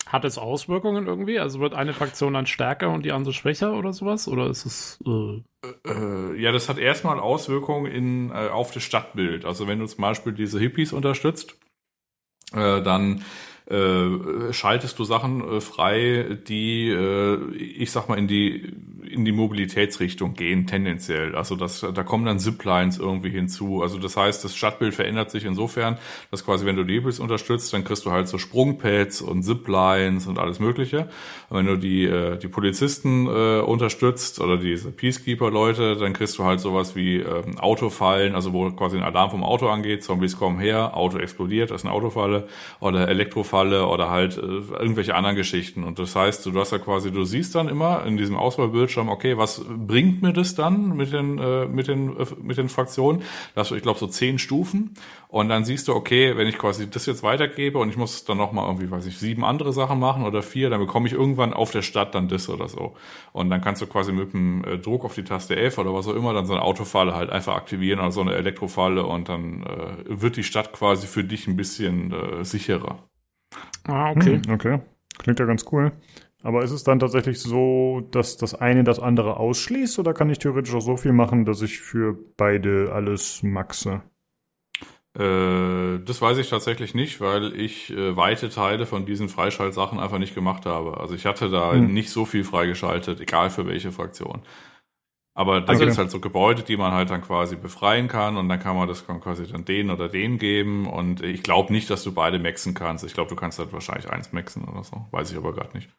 Hat 0.07 0.25
es 0.25 0.37
Auswirkungen 0.37 1.07
irgendwie? 1.07 1.39
Also 1.39 1.61
wird 1.61 1.75
eine 1.75 1.93
Fraktion 1.95 2.35
dann 2.35 2.47
stärker 2.47 2.91
und 2.91 3.05
die 3.05 3.13
andere 3.13 3.33
schwächer 3.33 3.73
oder 3.75 3.93
sowas? 3.93 4.29
Oder 4.29 4.49
ist 4.51 4.67
es. 4.67 4.99
Äh, 5.07 5.43
Äh, 5.87 6.41
ja, 6.41 6.51
das 6.53 6.69
hat 6.69 6.79
erstmal 6.79 7.21
Auswirkungen 7.21 7.87
in, 7.91 8.31
äh, 8.31 8.49
auf 8.49 8.73
das 8.73 8.83
Stadtbild. 8.83 9.45
Also 9.45 9.69
wenn 9.69 9.79
du 9.79 9.87
zum 9.87 10.03
Beispiel 10.03 10.33
diese 10.33 10.59
Hippies 10.59 10.93
unterstützt, 10.93 11.57
äh, 12.53 12.83
dann 12.83 13.25
äh, 13.67 14.53
schaltest 14.53 14.99
du 14.99 15.05
Sachen 15.05 15.41
äh, 15.41 15.61
frei, 15.61 16.39
die, 16.49 16.89
äh, 16.91 17.55
ich 17.55 17.93
sag 17.93 18.09
mal, 18.09 18.19
in 18.19 18.27
die 18.27 18.75
in 19.13 19.25
die 19.25 19.33
Mobilitätsrichtung 19.33 20.35
gehen, 20.35 20.67
tendenziell. 20.67 21.35
Also 21.35 21.57
das, 21.57 21.81
da 21.81 22.03
kommen 22.03 22.25
dann 22.25 22.39
Ziplines 22.39 22.99
irgendwie 22.99 23.31
hinzu. 23.31 23.83
Also 23.83 23.99
das 23.99 24.17
heißt, 24.17 24.45
das 24.45 24.57
Stadtbild 24.57 24.95
verändert 24.95 25.31
sich 25.31 25.45
insofern, 25.45 25.99
dass 26.31 26.45
quasi, 26.45 26.67
wenn 26.67 26.77
du 26.77 26.85
die 26.85 26.95
Hippies 26.95 27.21
unterstützt, 27.21 27.73
dann 27.73 27.85
kriegst 27.85 28.05
du 28.07 28.11
halt 28.11 28.29
so 28.29 28.39
Sprungpads 28.39 29.23
und 29.23 29.43
Ziplines 29.43 30.27
und 30.27 30.39
alles 30.39 30.61
Mögliche. 30.61 31.09
Und 31.49 31.59
wenn 31.59 31.67
du 31.67 31.77
die, 31.77 32.05
äh, 32.05 32.39
die 32.39 32.49
Polizisten 32.49 33.27
äh, 33.27 33.61
unterstützt 33.61 34.41
oder 34.41 34.57
diese 34.57 34.91
Peacekeeper-Leute, 34.91 35.97
dann 35.97 36.13
kriegst 36.13 36.39
du 36.39 36.45
halt 36.45 36.61
sowas 36.61 36.97
wie 36.97 37.17
ähm, 37.17 37.59
Autofallen, 37.59 38.35
also 38.35 38.53
wo 38.53 38.71
quasi 38.71 38.97
ein 38.97 39.03
Alarm 39.03 39.31
vom 39.31 39.45
Auto 39.45 39.69
angeht, 39.69 40.03
Zombies 40.03 40.37
kommen 40.37 40.59
her, 40.59 40.97
Auto 40.97 41.19
explodiert, 41.19 41.71
das 41.71 41.83
ist 41.83 41.85
eine 41.87 41.95
Autofalle 41.95 42.49
oder 42.81 43.09
Elektrofalle 43.09 43.87
oder 43.87 44.11
halt 44.11 44.39
äh, 44.39 44.41
irgendwelche 44.41 45.15
anderen 45.15 45.37
Geschichten. 45.37 45.85
Und 45.85 45.99
das 45.99 46.17
heißt, 46.17 46.47
du 46.47 46.59
hast 46.59 46.73
ja 46.73 46.79
quasi, 46.79 47.11
du 47.11 47.25
siehst 47.25 47.55
dann 47.55 47.69
immer 47.69 48.05
in 48.07 48.17
diesem 48.17 48.37
Auswahlbildschirm, 48.37 49.02
okay, 49.09 49.37
was 49.39 49.63
bringt 49.69 50.23
mir 50.23 50.33
das 50.33 50.55
dann 50.55 50.97
mit 50.97 51.13
den, 51.13 51.39
äh, 51.39 51.67
mit 51.67 51.89
den, 51.89 52.17
äh, 52.17 52.27
mit 52.43 52.59
den 52.59 52.69
Fraktionen? 52.69 53.23
Da 53.55 53.61
hast 53.61 53.71
du, 53.71 53.75
ich 53.75 53.83
glaube, 53.83 53.99
so 53.99 54.07
zehn 54.07 54.39
Stufen. 54.39 54.95
Und 55.29 55.49
dann 55.49 55.65
siehst 55.65 55.89
du, 55.89 55.95
okay, 55.95 56.37
wenn 56.37 56.47
ich 56.47 56.59
quasi 56.59 56.91
das 56.91 57.07
jetzt 57.07 57.23
weitergebe 57.23 57.79
und 57.79 57.89
ich 57.89 57.97
muss 57.97 58.25
dann 58.25 58.37
nochmal 58.37 58.67
irgendwie, 58.67 58.91
weiß 58.91 59.07
ich, 59.07 59.19
sieben 59.19 59.45
andere 59.45 59.73
Sachen 59.73 59.99
machen 59.99 60.25
oder 60.25 60.43
vier, 60.43 60.71
dann 60.71 60.81
bekomme 60.81 61.07
ich 61.07 61.15
irgendwann 61.15 61.55
auf 61.55 61.71
der 61.71 61.83
Stadt 61.83 62.15
dann 62.15 62.29
das 62.29 62.49
oder 62.49 62.69
so. 62.69 62.95
Und 63.33 63.51
dann 63.51 63.61
kannst 63.61 63.81
du 63.83 63.87
quasi 63.87 64.13
mit 64.13 64.33
dem 64.33 64.65
äh, 64.65 64.79
Druck 64.79 65.05
auf 65.05 65.15
die 65.15 65.25
Taste 65.25 65.57
F 65.57 65.79
oder 65.79 65.95
was 65.95 66.07
auch 66.09 66.15
immer 66.15 66.35
dann 66.35 66.47
so 66.47 66.53
eine 66.53 66.63
Autofalle 66.63 67.15
halt 67.15 67.31
einfach 67.31 67.57
aktivieren 67.57 68.01
oder 68.01 68.13
so 68.13 68.21
eine 68.21 68.35
Elektrofalle 68.35 69.05
und 69.07 69.29
dann 69.29 69.63
äh, 69.63 70.21
wird 70.21 70.37
die 70.37 70.45
Stadt 70.45 70.73
quasi 70.73 71.07
für 71.07 71.25
dich 71.25 71.47
ein 71.47 71.57
bisschen 71.57 72.13
äh, 72.13 72.45
sicherer. 72.45 72.99
ah, 73.85 74.11
okay. 74.11 74.41
Hm, 74.45 74.55
okay. 74.55 74.81
Klingt 75.19 75.39
ja 75.39 75.47
ganz 75.47 75.65
cool. 75.73 75.93
Aber 76.43 76.63
ist 76.65 76.73
es 76.73 76.85
dann 76.85 76.99
tatsächlich 76.99 77.39
so, 77.41 78.01
dass 78.11 78.37
das 78.37 78.55
eine 78.55 78.85
das 78.85 78.99
andere 78.99 79.37
ausschließt 79.39 79.99
oder 79.99 80.13
kann 80.15 80.31
ich 80.31 80.39
theoretisch 80.39 80.75
auch 80.75 80.81
so 80.81 80.97
viel 80.97 81.13
machen, 81.13 81.45
dass 81.45 81.63
ich 81.63 81.81
für 81.81 82.17
beide 82.37 82.93
alles 82.93 83.43
maxe? 83.43 84.03
Äh, 85.15 85.99
das 86.05 86.21
weiß 86.23 86.39
ich 86.39 86.49
tatsächlich 86.49 86.95
nicht, 86.95 87.21
weil 87.21 87.55
ich 87.59 87.91
äh, 87.91 88.17
weite 88.17 88.49
Teile 88.49 88.87
von 88.87 89.05
diesen 89.07 89.29
Freischaltsachen 89.29 90.01
einfach 90.01 90.19
nicht 90.19 90.35
gemacht 90.35 90.65
habe. 90.67 90.99
Also 91.01 91.15
ich 91.15 91.27
hatte 91.27 91.51
da 91.51 91.77
Hm. 91.77 91.87
nicht 91.87 92.11
so 92.11 92.25
viel 92.25 92.45
freigeschaltet, 92.45 93.21
egal 93.21 93.51
für 93.51 93.67
welche 93.67 93.93
Fraktion. 93.93 94.43
Aber 95.35 95.61
da 95.63 95.75
Okay. 95.75 95.77
gibt's 95.77 95.99
halt 95.99 96.11
so 96.11 96.21
Gebäude, 96.21 96.63
die 96.65 96.77
man 96.77 96.93
halt 96.93 97.11
dann 97.11 97.23
quasi 97.23 97.57
befreien 97.57 98.09
kann 98.09 98.37
und 98.37 98.49
dann 98.51 98.61
kann 98.61 98.77
man 98.77 98.89
das 98.89 99.07
quasi 99.07 99.47
dann 99.49 99.65
den 99.65 99.91
oder 99.91 100.09
den 100.09 100.39
geben 100.39 100.87
und 100.89 101.23
ich 101.23 101.43
glaube 101.43 101.73
nicht, 101.73 101.91
dass 101.91 102.05
du 102.05 102.13
beide 102.13 102.39
maxen 102.39 102.75
kannst. 102.75 103.05
Ich 103.05 103.15
glaube, 103.15 103.31
du 103.31 103.37
kannst 103.37 103.59
halt 103.59 103.73
wahrscheinlich 103.73 104.11
eins 104.11 104.33
maxen 104.33 104.65
oder 104.65 104.85
so. 104.85 105.07
Weiß 105.13 105.31
ich 105.33 105.39
aber 105.39 105.53
gerade 105.55 105.77
nicht. 105.77 105.91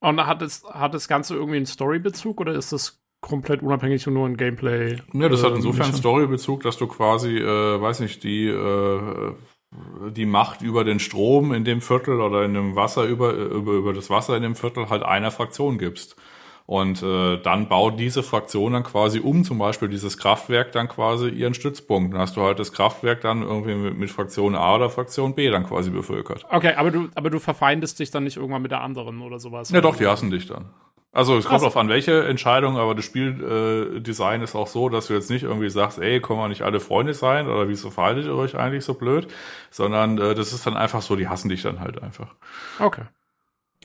Und 0.00 0.24
hat 0.26 0.42
es, 0.42 0.64
hat 0.64 0.94
das 0.94 1.08
Ganze 1.08 1.34
irgendwie 1.34 1.56
einen 1.56 1.66
Storybezug 1.66 2.40
oder 2.40 2.54
ist 2.54 2.72
das 2.72 3.00
komplett 3.20 3.62
unabhängig 3.62 4.06
und 4.06 4.14
nur 4.14 4.26
ein 4.26 4.36
Gameplay? 4.36 4.98
Ja, 5.12 5.28
das 5.28 5.42
hat 5.42 5.52
äh, 5.52 5.56
insofern 5.56 5.86
einen? 5.86 5.96
Storybezug, 5.96 6.62
dass 6.62 6.76
du 6.76 6.86
quasi, 6.86 7.36
äh, 7.36 7.80
weiß 7.80 8.00
nicht, 8.00 8.22
die, 8.22 8.46
äh, 8.46 9.34
die 10.12 10.26
Macht 10.26 10.62
über 10.62 10.84
den 10.84 11.00
Strom 11.00 11.52
in 11.52 11.64
dem 11.64 11.80
Viertel 11.80 12.20
oder 12.20 12.44
in 12.44 12.54
dem 12.54 12.76
Wasser 12.76 13.04
über, 13.04 13.32
über, 13.32 13.72
über 13.72 13.92
das 13.92 14.08
Wasser 14.08 14.36
in 14.36 14.42
dem 14.42 14.54
Viertel 14.54 14.88
halt 14.88 15.02
einer 15.02 15.30
Fraktion 15.30 15.78
gibst. 15.78 16.16
Und 16.68 17.02
äh, 17.02 17.38
dann 17.38 17.66
baut 17.70 17.98
diese 17.98 18.22
Fraktion 18.22 18.74
dann 18.74 18.82
quasi 18.82 19.20
um, 19.20 19.42
zum 19.42 19.56
Beispiel 19.56 19.88
dieses 19.88 20.18
Kraftwerk 20.18 20.70
dann 20.72 20.86
quasi 20.86 21.30
ihren 21.30 21.54
Stützpunkt. 21.54 22.12
Dann 22.12 22.20
hast 22.20 22.36
du 22.36 22.42
halt 22.42 22.58
das 22.58 22.74
Kraftwerk 22.74 23.22
dann 23.22 23.40
irgendwie 23.40 23.74
mit, 23.74 23.96
mit 23.96 24.10
Fraktion 24.10 24.54
A 24.54 24.74
oder 24.76 24.90
Fraktion 24.90 25.34
B 25.34 25.48
dann 25.48 25.66
quasi 25.66 25.88
bevölkert. 25.88 26.44
Okay, 26.50 26.74
aber 26.74 26.90
du, 26.90 27.08
aber 27.14 27.30
du 27.30 27.38
verfeindest 27.38 27.98
dich 28.00 28.10
dann 28.10 28.24
nicht 28.24 28.36
irgendwann 28.36 28.60
mit 28.60 28.70
der 28.70 28.82
anderen 28.82 29.22
oder 29.22 29.38
sowas. 29.38 29.70
Ja 29.70 29.80
doch, 29.80 29.96
die 29.96 30.06
hassen 30.06 30.30
dich 30.30 30.46
dann. 30.46 30.66
Also 31.10 31.38
es 31.38 31.46
kommt 31.46 31.62
drauf 31.62 31.78
an, 31.78 31.88
welche 31.88 32.26
Entscheidung, 32.26 32.76
aber 32.76 32.94
das 32.94 33.06
Spieldesign 33.06 34.42
äh, 34.42 34.44
ist 34.44 34.54
auch 34.54 34.66
so, 34.66 34.90
dass 34.90 35.06
du 35.06 35.14
jetzt 35.14 35.30
nicht 35.30 35.44
irgendwie 35.44 35.70
sagst, 35.70 35.98
ey, 35.98 36.20
können 36.20 36.38
wir 36.38 36.48
nicht 36.48 36.62
alle 36.62 36.80
Freunde 36.80 37.14
sein 37.14 37.48
oder 37.48 37.66
wieso 37.70 37.88
verhaltet 37.88 38.26
ihr 38.26 38.36
euch 38.36 38.56
eigentlich 38.56 38.84
so 38.84 38.92
blöd, 38.92 39.26
sondern 39.70 40.18
äh, 40.18 40.34
das 40.34 40.52
ist 40.52 40.66
dann 40.66 40.76
einfach 40.76 41.00
so, 41.00 41.16
die 41.16 41.28
hassen 41.28 41.48
dich 41.48 41.62
dann 41.62 41.80
halt 41.80 42.02
einfach. 42.02 42.34
Okay. 42.78 43.04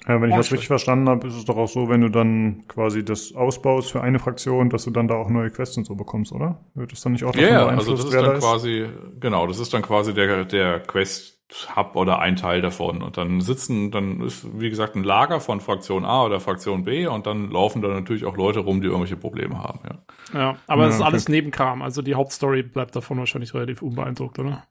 Ja, 0.07 0.21
wenn 0.21 0.29
ich 0.29 0.35
Ja, 0.35 0.39
das 0.39 0.51
richtig 0.51 0.67
verstanden 0.67 1.07
habe, 1.09 1.27
ist 1.27 1.35
es 1.35 1.45
doch 1.45 1.55
auch 1.57 1.67
so, 1.67 1.87
wenn 1.89 2.01
du 2.01 2.09
dann 2.09 2.65
quasi 2.67 3.05
das 3.05 3.33
ausbaust 3.33 3.91
für 3.91 4.01
eine 4.01 4.19
Fraktion, 4.19 4.69
dass 4.69 4.83
du 4.83 4.91
dann 4.91 5.07
da 5.07 5.15
auch 5.15 5.29
neue 5.29 5.49
Quests 5.49 5.77
und 5.77 5.85
so 5.85 5.95
bekommst, 5.95 6.31
oder? 6.33 6.59
Wird 6.75 6.91
es 6.91 7.01
dann 7.01 7.13
nicht 7.13 7.23
auch 7.23 7.31
davon 7.33 7.41
Ja, 7.41 7.49
ja, 7.49 7.65
also 7.67 7.93
beeinflusst, 7.93 8.03
das 8.03 8.05
ist 8.05 8.13
wer 8.13 8.21
dann 8.21 8.33
da 8.33 8.39
quasi, 8.39 8.87
genau, 9.19 9.47
das 9.47 9.59
ist 9.59 9.73
dann 9.73 9.81
quasi 9.81 10.13
der, 10.13 10.45
der 10.45 10.79
Quest-Hub 10.81 11.95
oder 11.95 12.19
ein 12.19 12.35
Teil 12.35 12.61
davon. 12.61 13.01
Und 13.01 13.17
dann 13.17 13.41
sitzen, 13.41 13.89
dann 13.91 14.21
ist, 14.21 14.59
wie 14.59 14.69
gesagt, 14.69 14.95
ein 14.95 15.03
Lager 15.03 15.39
von 15.39 15.59
Fraktion 15.59 16.05
A 16.05 16.25
oder 16.25 16.39
Fraktion 16.39 16.83
B 16.83 17.07
und 17.07 17.25
dann 17.25 17.49
laufen 17.49 17.81
da 17.81 17.87
natürlich 17.87 18.25
auch 18.25 18.37
Leute 18.37 18.59
rum, 18.59 18.81
die 18.81 18.87
irgendwelche 18.87 19.17
Probleme 19.17 19.57
haben, 19.57 19.79
ja. 19.83 20.05
Ja, 20.33 20.61
aber 20.67 20.83
Ja, 20.83 20.87
es 20.87 20.95
ist 20.95 21.01
okay. 21.01 21.05
alles 21.05 21.29
Nebenkram. 21.29 21.81
Also 21.81 22.01
die 22.01 22.15
Hauptstory 22.15 22.63
bleibt 22.63 22.95
davon 22.95 23.17
wahrscheinlich 23.19 23.53
relativ 23.53 23.81
unbeeindruckt, 23.81 24.37
oder? 24.39 24.67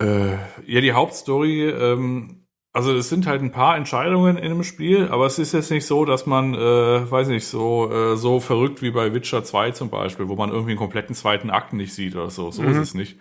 Äh, 0.00 0.36
ja, 0.66 0.80
die 0.80 0.92
Hauptstory, 0.92 1.68
ähm, 1.70 2.46
also 2.78 2.92
es 2.96 3.08
sind 3.08 3.26
halt 3.26 3.42
ein 3.42 3.50
paar 3.50 3.76
Entscheidungen 3.76 4.36
in 4.38 4.48
dem 4.50 4.62
Spiel, 4.62 5.08
aber 5.08 5.26
es 5.26 5.38
ist 5.38 5.52
jetzt 5.52 5.70
nicht 5.70 5.86
so, 5.86 6.04
dass 6.04 6.26
man, 6.26 6.54
äh, 6.54 7.10
weiß 7.10 7.28
nicht, 7.28 7.46
so 7.46 7.90
äh, 7.92 8.16
so 8.16 8.40
verrückt 8.40 8.82
wie 8.82 8.90
bei 8.92 9.12
Witcher 9.14 9.42
2 9.44 9.72
zum 9.72 9.90
Beispiel, 9.90 10.28
wo 10.28 10.36
man 10.36 10.50
irgendwie 10.50 10.70
einen 10.72 10.78
kompletten 10.78 11.14
zweiten 11.14 11.50
Akt 11.50 11.72
nicht 11.72 11.92
sieht 11.94 12.14
oder 12.14 12.30
so. 12.30 12.50
So 12.50 12.62
Mhm. 12.62 12.68
ist 12.68 12.78
es 12.78 12.94
nicht. 12.94 13.18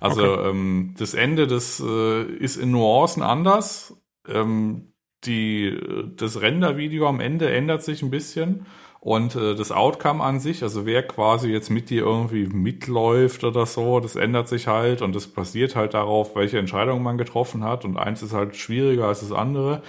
Also 0.00 0.22
Okay. 0.22 0.50
ähm, 0.50 0.94
das 0.98 1.14
Ende, 1.14 1.46
das 1.46 1.80
äh, 1.80 2.22
ist 2.24 2.56
in 2.56 2.70
Nuancen 2.72 3.22
anders. 3.22 3.96
Ähm, 4.28 4.92
die, 5.24 5.76
das 6.16 6.40
Render-Video 6.40 7.08
am 7.08 7.20
Ende 7.20 7.50
ändert 7.50 7.82
sich 7.82 8.02
ein 8.02 8.10
bisschen. 8.10 8.66
Und 9.00 9.36
äh, 9.36 9.54
das 9.54 9.70
Outcome 9.70 10.22
an 10.22 10.40
sich, 10.40 10.62
also 10.62 10.84
wer 10.84 11.06
quasi 11.06 11.50
jetzt 11.50 11.70
mit 11.70 11.88
dir 11.90 12.02
irgendwie 12.02 12.46
mitläuft 12.46 13.44
oder 13.44 13.64
so, 13.64 14.00
das 14.00 14.16
ändert 14.16 14.48
sich 14.48 14.66
halt 14.66 15.02
und 15.02 15.14
das 15.14 15.28
basiert 15.28 15.76
halt 15.76 15.94
darauf, 15.94 16.34
welche 16.34 16.58
Entscheidung 16.58 17.02
man 17.02 17.16
getroffen 17.16 17.62
hat. 17.64 17.84
Und 17.84 17.96
eins 17.96 18.22
ist 18.22 18.32
halt 18.32 18.56
schwieriger 18.56 19.06
als 19.06 19.20
das 19.20 19.32
andere. 19.32 19.82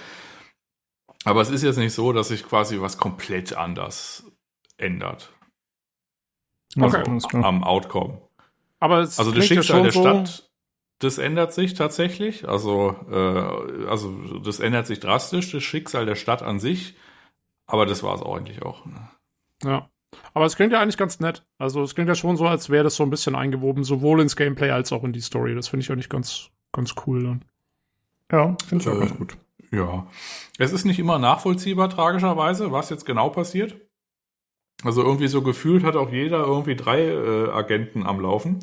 Aber 1.24 1.40
es 1.42 1.50
ist 1.50 1.62
jetzt 1.62 1.76
nicht 1.76 1.92
so, 1.92 2.12
dass 2.12 2.28
sich 2.28 2.46
quasi 2.46 2.80
was 2.80 2.98
komplett 2.98 3.54
anders 3.54 4.24
ändert 4.78 5.32
Ja, 6.76 6.86
Okay. 6.86 7.04
am 7.42 7.64
Outcome. 7.64 8.22
Aber 8.78 9.00
es 9.00 9.18
Also 9.18 9.32
das 9.32 9.44
Schicksal 9.44 9.82
der 9.82 9.92
Stadt 9.92 10.50
das 11.00 11.16
ändert 11.16 11.52
sich 11.54 11.74
tatsächlich. 11.74 12.46
Also, 12.46 12.94
äh, 13.10 13.86
also 13.88 14.38
das 14.44 14.60
ändert 14.60 14.86
sich 14.86 15.00
drastisch, 15.00 15.50
das 15.50 15.62
Schicksal 15.62 16.04
der 16.06 16.14
Stadt 16.14 16.42
an 16.42 16.60
sich. 16.60 16.94
Aber 17.70 17.86
das 17.86 18.02
war 18.02 18.14
es 18.14 18.22
auch 18.22 18.36
eigentlich 18.36 18.62
auch. 18.62 18.84
Ne? 18.86 19.08
Ja. 19.64 19.88
Aber 20.34 20.44
es 20.44 20.56
klingt 20.56 20.72
ja 20.72 20.80
eigentlich 20.80 20.96
ganz 20.96 21.20
nett. 21.20 21.44
Also 21.58 21.82
es 21.82 21.94
klingt 21.94 22.08
ja 22.08 22.14
schon 22.16 22.36
so, 22.36 22.46
als 22.46 22.68
wäre 22.68 22.84
das 22.84 22.96
so 22.96 23.04
ein 23.04 23.10
bisschen 23.10 23.36
eingewoben, 23.36 23.84
sowohl 23.84 24.20
ins 24.20 24.36
Gameplay 24.36 24.70
als 24.70 24.92
auch 24.92 25.04
in 25.04 25.12
die 25.12 25.20
Story. 25.20 25.54
Das 25.54 25.68
finde 25.68 25.84
ich 25.84 25.90
eigentlich 25.92 26.08
ganz, 26.08 26.50
ganz 26.72 26.94
cool 27.06 27.22
dann. 27.22 27.44
Ja, 28.32 28.56
finde 28.66 28.82
ich 28.82 28.88
auch 28.88 28.96
Äh, 28.96 29.06
ganz 29.06 29.16
gut. 29.16 29.36
Ja. 29.70 30.06
Es 30.58 30.72
ist 30.72 30.84
nicht 30.84 30.98
immer 30.98 31.18
nachvollziehbar, 31.20 31.88
tragischerweise, 31.90 32.72
was 32.72 32.90
jetzt 32.90 33.06
genau 33.06 33.28
passiert. 33.30 33.76
Also 34.82 35.02
irgendwie 35.02 35.28
so 35.28 35.42
gefühlt 35.42 35.84
hat 35.84 35.94
auch 35.94 36.10
jeder 36.10 36.38
irgendwie 36.40 36.74
drei 36.74 37.02
äh, 37.06 37.50
Agenten 37.50 38.04
am 38.04 38.20
Laufen. 38.20 38.58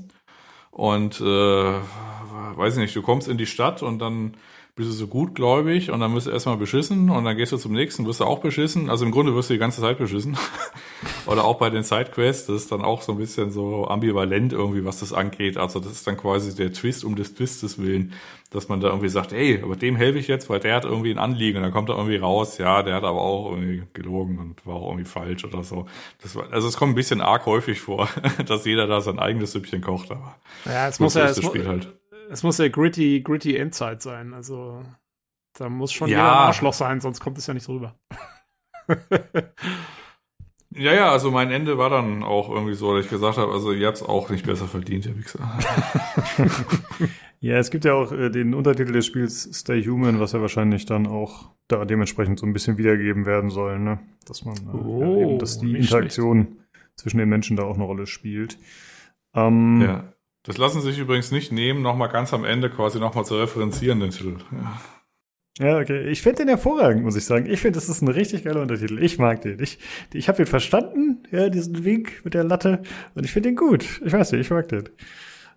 Und 0.71 1.21
äh, 1.21 1.23
weiß 1.23 2.73
ich 2.73 2.79
nicht, 2.79 2.95
du 2.95 3.01
kommst 3.01 3.27
in 3.27 3.37
die 3.37 3.45
Stadt 3.45 3.83
und 3.83 3.99
dann 3.99 4.35
bist 4.77 4.91
du 4.91 4.93
so 4.93 5.07
gutgläubig 5.07 5.89
und 5.89 5.99
dann 6.01 6.13
wirst 6.13 6.27
du 6.27 6.31
erstmal 6.31 6.55
beschissen 6.55 7.09
und 7.09 7.25
dann 7.25 7.35
gehst 7.35 7.51
du 7.51 7.57
zum 7.57 7.73
nächsten, 7.73 8.05
wirst 8.05 8.19
du 8.19 8.25
auch 8.25 8.39
beschissen. 8.39 8.91
Also 8.91 9.05
im 9.05 9.11
Grunde 9.11 9.33
wirst 9.33 9.49
du 9.49 9.55
die 9.55 9.59
ganze 9.59 9.81
Zeit 9.81 9.97
beschissen. 9.97 10.37
Oder 11.25 11.45
auch 11.45 11.57
bei 11.57 11.71
den 11.71 11.81
Sidequests, 11.81 12.45
das 12.45 12.61
ist 12.61 12.71
dann 12.71 12.83
auch 12.83 13.01
so 13.01 13.13
ein 13.13 13.17
bisschen 13.17 13.49
so 13.49 13.87
ambivalent 13.87 14.53
irgendwie, 14.53 14.85
was 14.85 14.99
das 14.99 15.13
angeht. 15.13 15.57
Also 15.57 15.79
das 15.79 15.93
ist 15.93 16.05
dann 16.05 16.15
quasi 16.15 16.55
der 16.55 16.71
Twist 16.71 17.03
um 17.03 17.15
des 17.15 17.33
Twistes 17.33 17.79
willen, 17.79 18.13
dass 18.51 18.69
man 18.69 18.79
da 18.79 18.89
irgendwie 18.89 19.09
sagt, 19.09 19.33
ey, 19.33 19.59
aber 19.63 19.75
dem 19.75 19.95
helfe 19.95 20.19
ich 20.19 20.27
jetzt, 20.27 20.47
weil 20.47 20.59
der 20.59 20.75
hat 20.75 20.85
irgendwie 20.85 21.09
ein 21.09 21.17
Anliegen 21.17 21.57
und 21.57 21.63
dann 21.63 21.71
kommt 21.71 21.89
er 21.89 21.95
irgendwie 21.95 22.17
raus, 22.17 22.59
ja, 22.59 22.83
der 22.83 22.95
hat 22.95 23.03
aber 23.03 23.19
auch 23.19 23.51
irgendwie 23.51 23.81
gelogen 23.93 24.37
und 24.37 24.63
war 24.67 24.75
auch 24.75 24.91
irgendwie 24.91 25.09
falsch 25.09 25.43
oder 25.43 25.63
so. 25.63 25.87
Das 26.21 26.35
war, 26.35 26.53
also 26.53 26.67
es 26.67 26.77
kommt 26.77 26.91
ein 26.91 26.95
bisschen 26.95 27.19
arg 27.19 27.47
häufig 27.47 27.81
vor, 27.81 28.07
dass 28.45 28.63
jeder 28.63 28.85
da 28.85 29.01
sein 29.01 29.17
eigenes 29.17 29.53
Süppchen 29.53 29.81
kocht, 29.81 30.11
aber 30.11 30.37
Ja, 30.65 30.87
es 30.87 30.99
muss 30.99 31.15
ja, 31.15 31.25
ist 31.25 31.39
es, 31.39 31.45
Spiel 31.45 31.67
halt. 31.67 31.87
Es 32.29 32.43
muss 32.43 32.57
ja 32.57 32.67
gritty, 32.67 33.21
gritty 33.21 33.55
Endzeit 33.57 34.01
sein. 34.01 34.33
Also 34.33 34.83
da 35.57 35.69
muss 35.69 35.91
schon 35.93 36.09
Ja. 36.09 36.17
jeder 36.17 36.31
ein 36.31 36.37
Arschloch 36.47 36.73
sein, 36.73 37.01
sonst 37.01 37.19
kommt 37.19 37.37
es 37.37 37.47
ja 37.47 37.53
nicht 37.53 37.63
so 37.63 37.73
rüber. 37.73 37.95
Ja, 40.71 40.93
ja, 40.93 41.11
also 41.11 41.31
mein 41.31 41.49
Ende 41.49 41.77
war 41.79 41.89
dann 41.89 42.23
auch 42.23 42.49
irgendwie 42.49 42.73
so, 42.75 42.93
dass 42.95 43.05
ich 43.05 43.09
gesagt 43.09 43.37
habe, 43.37 43.51
also 43.51 43.71
ihr 43.71 43.87
habt's 43.87 44.03
auch 44.03 44.29
nicht 44.29 44.45
besser 44.45 44.67
verdient, 44.67 45.05
ihr 45.05 45.17
Wichser. 45.17 45.39
Ja, 47.39 47.57
es 47.57 47.69
gibt 47.69 47.85
ja 47.85 47.93
auch 47.93 48.11
äh, 48.11 48.31
den 48.31 48.55
Untertitel 48.55 48.91
des 48.91 49.05
Spiels 49.05 49.47
Stay 49.53 49.83
Human, 49.85 50.19
was 50.19 50.31
ja 50.31 50.41
wahrscheinlich 50.41 50.87
dann 50.87 51.05
auch 51.05 51.51
da 51.67 51.85
dementsprechend 51.85 52.39
so 52.39 52.47
ein 52.47 52.51
bisschen 52.53 52.79
wiedergegeben 52.79 53.27
werden 53.27 53.51
soll, 53.51 53.77
ne? 53.77 53.99
Dass 54.25 54.43
man, 54.43 54.55
äh, 54.57 54.69
Oh, 54.75 55.01
ja, 55.01 55.17
eben, 55.21 55.39
dass 55.39 55.59
die 55.59 55.75
Interaktion 55.77 56.57
zwischen 56.95 57.19
den 57.19 57.29
Menschen 57.29 57.55
da 57.55 57.61
auch 57.63 57.75
eine 57.75 57.83
Rolle 57.83 58.07
spielt. 58.07 58.57
Ähm, 59.35 59.81
Ja. 59.81 60.13
Das 60.47 60.57
lassen 60.57 60.81
sich 60.81 60.97
übrigens 60.97 61.29
nicht 61.31 61.51
nehmen, 61.51 61.81
nochmal 61.81 62.07
ganz 62.07 62.33
am 62.33 62.45
Ende 62.45 62.69
quasi 62.69 62.99
nochmal 62.99 63.25
zu 63.25 63.35
referenzieren, 63.35 63.99
den 63.99 64.11
Titel. 64.11 64.37
Ja. 64.51 64.79
Ja, 65.59 65.79
okay. 65.79 66.07
Ich 66.07 66.21
finde 66.21 66.43
den 66.43 66.49
hervorragend, 66.49 67.03
muss 67.03 67.15
ich 67.15 67.25
sagen. 67.25 67.47
Ich 67.47 67.61
finde, 67.61 67.79
das 67.79 67.89
ist 67.89 68.01
ein 68.01 68.07
richtig 68.07 68.43
geiler 68.43 68.61
Untertitel. 68.61 69.03
Ich 69.03 69.17
mag 69.17 69.41
den. 69.41 69.59
Ich, 69.59 69.79
ich 70.13 70.27
habe 70.27 70.37
den 70.37 70.45
verstanden, 70.45 71.23
ja, 71.31 71.49
diesen 71.49 71.83
Wink 71.83 72.23
mit 72.23 72.33
der 72.35 72.43
Latte. 72.43 72.83
Und 73.15 73.25
ich 73.25 73.31
finde 73.31 73.49
den 73.49 73.55
gut. 73.55 74.01
Ich 74.05 74.13
weiß 74.13 74.31
nicht, 74.31 74.41
ich 74.41 74.49
mag 74.51 74.67
den. 74.67 74.87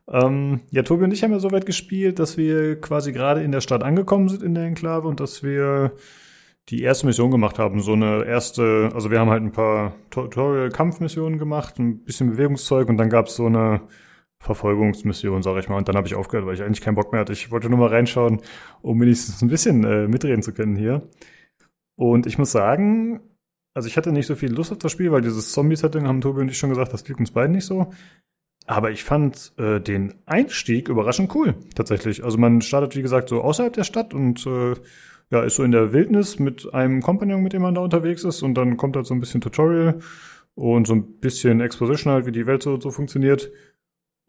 Ähm, 0.08 0.60
ja, 0.70 0.82
Tobi 0.82 1.04
und 1.04 1.12
ich 1.12 1.22
haben 1.22 1.32
ja 1.32 1.38
so 1.38 1.52
weit 1.52 1.66
gespielt, 1.66 2.18
dass 2.18 2.36
wir 2.36 2.80
quasi 2.80 3.12
gerade 3.12 3.42
in 3.42 3.52
der 3.52 3.60
Stadt 3.60 3.84
angekommen 3.84 4.28
sind 4.28 4.42
in 4.42 4.54
der 4.54 4.64
Enklave 4.64 5.06
und 5.06 5.20
dass 5.20 5.42
wir 5.42 5.92
die 6.70 6.82
erste 6.82 7.06
Mission 7.06 7.30
gemacht 7.30 7.58
haben. 7.58 7.80
So 7.80 7.92
eine 7.92 8.24
erste, 8.24 8.90
also 8.94 9.10
wir 9.10 9.20
haben 9.20 9.30
halt 9.30 9.42
ein 9.42 9.52
paar 9.52 9.94
Tutorial-Kampfmissionen 10.10 11.38
gemacht, 11.38 11.78
ein 11.78 12.02
bisschen 12.02 12.30
Bewegungszeug 12.30 12.88
und 12.88 12.96
dann 12.96 13.10
gab's 13.10 13.36
so 13.36 13.46
eine 13.46 13.82
Verfolgungsmission, 14.40 15.42
sag 15.42 15.58
ich 15.58 15.68
mal. 15.68 15.76
Und 15.76 15.88
dann 15.88 15.96
habe 15.96 16.06
ich 16.06 16.14
aufgehört, 16.14 16.46
weil 16.46 16.54
ich 16.54 16.62
eigentlich 16.62 16.80
keinen 16.80 16.94
Bock 16.94 17.12
mehr 17.12 17.20
hatte. 17.20 17.32
Ich 17.32 17.50
wollte 17.50 17.68
nur 17.68 17.78
mal 17.78 17.88
reinschauen, 17.88 18.40
um 18.82 19.00
wenigstens 19.00 19.42
ein 19.42 19.48
bisschen 19.48 19.84
äh, 19.84 20.08
mitreden 20.08 20.42
zu 20.42 20.52
können 20.52 20.76
hier. 20.76 21.08
Und 21.94 22.26
ich 22.26 22.38
muss 22.38 22.50
sagen, 22.50 23.20
also 23.74 23.86
ich 23.86 23.96
hatte 23.96 24.12
nicht 24.12 24.26
so 24.26 24.34
viel 24.34 24.50
Lust 24.52 24.72
auf 24.72 24.78
das 24.78 24.92
Spiel, 24.92 25.12
weil 25.12 25.20
dieses 25.20 25.52
Zombie-Setting 25.52 26.06
haben 26.06 26.22
Tobi 26.22 26.40
und 26.40 26.50
ich 26.50 26.58
schon 26.58 26.70
gesagt, 26.70 26.92
das 26.92 27.06
liegt 27.06 27.20
uns 27.20 27.30
beiden 27.30 27.54
nicht 27.54 27.66
so. 27.66 27.92
Aber 28.66 28.90
ich 28.90 29.04
fand 29.04 29.52
äh, 29.58 29.80
den 29.80 30.14
Einstieg 30.26 30.88
überraschend 30.88 31.34
cool, 31.34 31.54
tatsächlich. 31.74 32.24
Also 32.24 32.38
man 32.38 32.62
startet, 32.62 32.96
wie 32.96 33.02
gesagt, 33.02 33.28
so 33.28 33.42
außerhalb 33.42 33.72
der 33.72 33.84
Stadt 33.84 34.14
und 34.14 34.46
äh, 34.46 34.74
ja, 35.30 35.42
ist 35.42 35.56
so 35.56 35.62
in 35.62 35.72
der 35.72 35.92
Wildnis 35.92 36.38
mit 36.38 36.72
einem 36.72 37.02
Kompagnon, 37.02 37.42
mit 37.42 37.52
dem 37.52 37.62
man 37.62 37.74
da 37.74 37.82
unterwegs 37.82 38.24
ist. 38.24 38.42
Und 38.42 38.54
dann 38.54 38.76
kommt 38.76 38.96
halt 38.96 39.06
so 39.06 39.14
ein 39.14 39.20
bisschen 39.20 39.40
Tutorial 39.40 40.00
und 40.54 40.86
so 40.86 40.94
ein 40.94 41.18
bisschen 41.20 41.60
Exposition 41.60 42.12
halt, 42.12 42.26
wie 42.26 42.32
die 42.32 42.46
Welt 42.46 42.62
so, 42.62 42.80
so 42.80 42.90
funktioniert. 42.90 43.50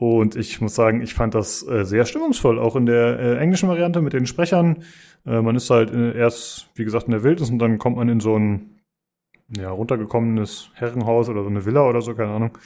Und 0.02 0.36
ich 0.36 0.60
muss 0.62 0.74
sagen, 0.74 1.04
ich 1.04 1.14
fand 1.14 1.36
das 1.36 1.62
äh, 1.68 1.86
sehr 1.86 2.06
stimmungsvoll, 2.06 2.58
auch 2.58 2.76
in 2.76 2.88
der 2.88 3.20
äh, 3.20 3.38
englischen 3.38 3.70
Variante 3.70 4.02
mit 4.02 4.14
den 4.14 4.26
Sprechern. 4.26 4.84
Äh, 5.28 5.44
man 5.44 5.56
ist 5.56 5.70
halt 5.70 5.94
äh, 5.94 6.18
erst, 6.18 6.72
wie 6.74 6.86
gesagt, 6.86 7.06
in 7.06 7.12
der 7.12 7.22
Wildnis 7.22 7.52
und 7.52 7.60
dann 7.60 7.78
kommt 7.78 7.98
man 7.98 8.10
in 8.10 8.20
so 8.20 8.36
ein 8.36 8.80
ja, 9.56 9.70
runtergekommenes 9.70 10.72
Herrenhaus 10.74 11.30
oder 11.30 11.44
so 11.44 11.50
eine 11.50 11.68
Villa 11.68 11.88
oder 11.88 12.02
so, 12.02 12.16
keine 12.16 12.32
Ahnung. 12.32 12.58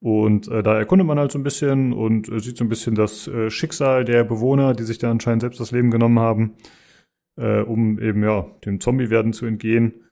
Und 0.00 0.48
äh, 0.48 0.62
da 0.62 0.76
erkundet 0.76 1.06
man 1.06 1.18
halt 1.18 1.32
so 1.32 1.38
ein 1.38 1.42
bisschen 1.42 1.94
und 1.94 2.28
äh, 2.28 2.38
sieht 2.38 2.58
so 2.58 2.64
ein 2.64 2.68
bisschen 2.68 2.94
das 2.94 3.30
Schicksal 3.48 4.04
der 4.04 4.24
Bewohner, 4.24 4.74
die 4.74 4.84
sich 4.84 4.98
da 4.98 5.10
anscheinend 5.10 5.40
selbst 5.40 5.60
das 5.60 5.70
Leben 5.70 5.90
genommen 5.90 6.18
haben, 6.18 6.52
um 7.36 7.98
eben 7.98 8.22
ja 8.22 8.46
dem 8.66 8.80
Zombie-Werden 8.80 9.32
zu 9.32 9.46
entgehen. 9.46 10.04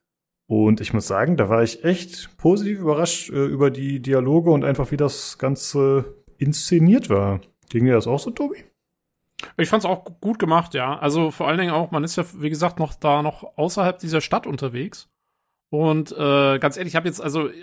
Und 0.48 0.80
ich 0.80 0.94
muss 0.94 1.06
sagen, 1.06 1.36
da 1.36 1.50
war 1.50 1.62
ich 1.62 1.84
echt 1.84 2.34
positiv 2.38 2.80
überrascht 2.80 3.28
über 3.28 3.70
die 3.70 4.00
Dialoge 4.00 4.52
und 4.52 4.64
einfach 4.64 4.90
wie 4.90 4.96
das 4.96 5.36
Ganze 5.36 6.24
inszeniert 6.38 7.10
war. 7.10 7.40
Ging 7.68 7.84
dir 7.84 7.94
das 7.94 8.06
auch 8.06 8.18
so, 8.18 8.30
Tobi? 8.30 8.64
Ich 9.58 9.68
fand's 9.68 9.84
auch 9.84 10.04
gut 10.20 10.38
gemacht, 10.38 10.74
ja. 10.74 10.98
Also 10.98 11.30
vor 11.30 11.48
allen 11.48 11.58
Dingen 11.58 11.72
auch, 11.72 11.90
man 11.90 12.04
ist 12.04 12.16
ja, 12.16 12.24
wie 12.36 12.50
gesagt, 12.50 12.78
noch 12.78 12.94
da 12.94 13.22
noch 13.22 13.56
außerhalb 13.56 13.98
dieser 13.98 14.20
Stadt 14.20 14.46
unterwegs. 14.46 15.08
Und 15.70 16.12
äh, 16.12 16.58
ganz 16.58 16.76
ehrlich, 16.76 16.92
ich 16.92 16.96
habe 16.96 17.08
jetzt, 17.08 17.20
also 17.20 17.48
äh, 17.48 17.54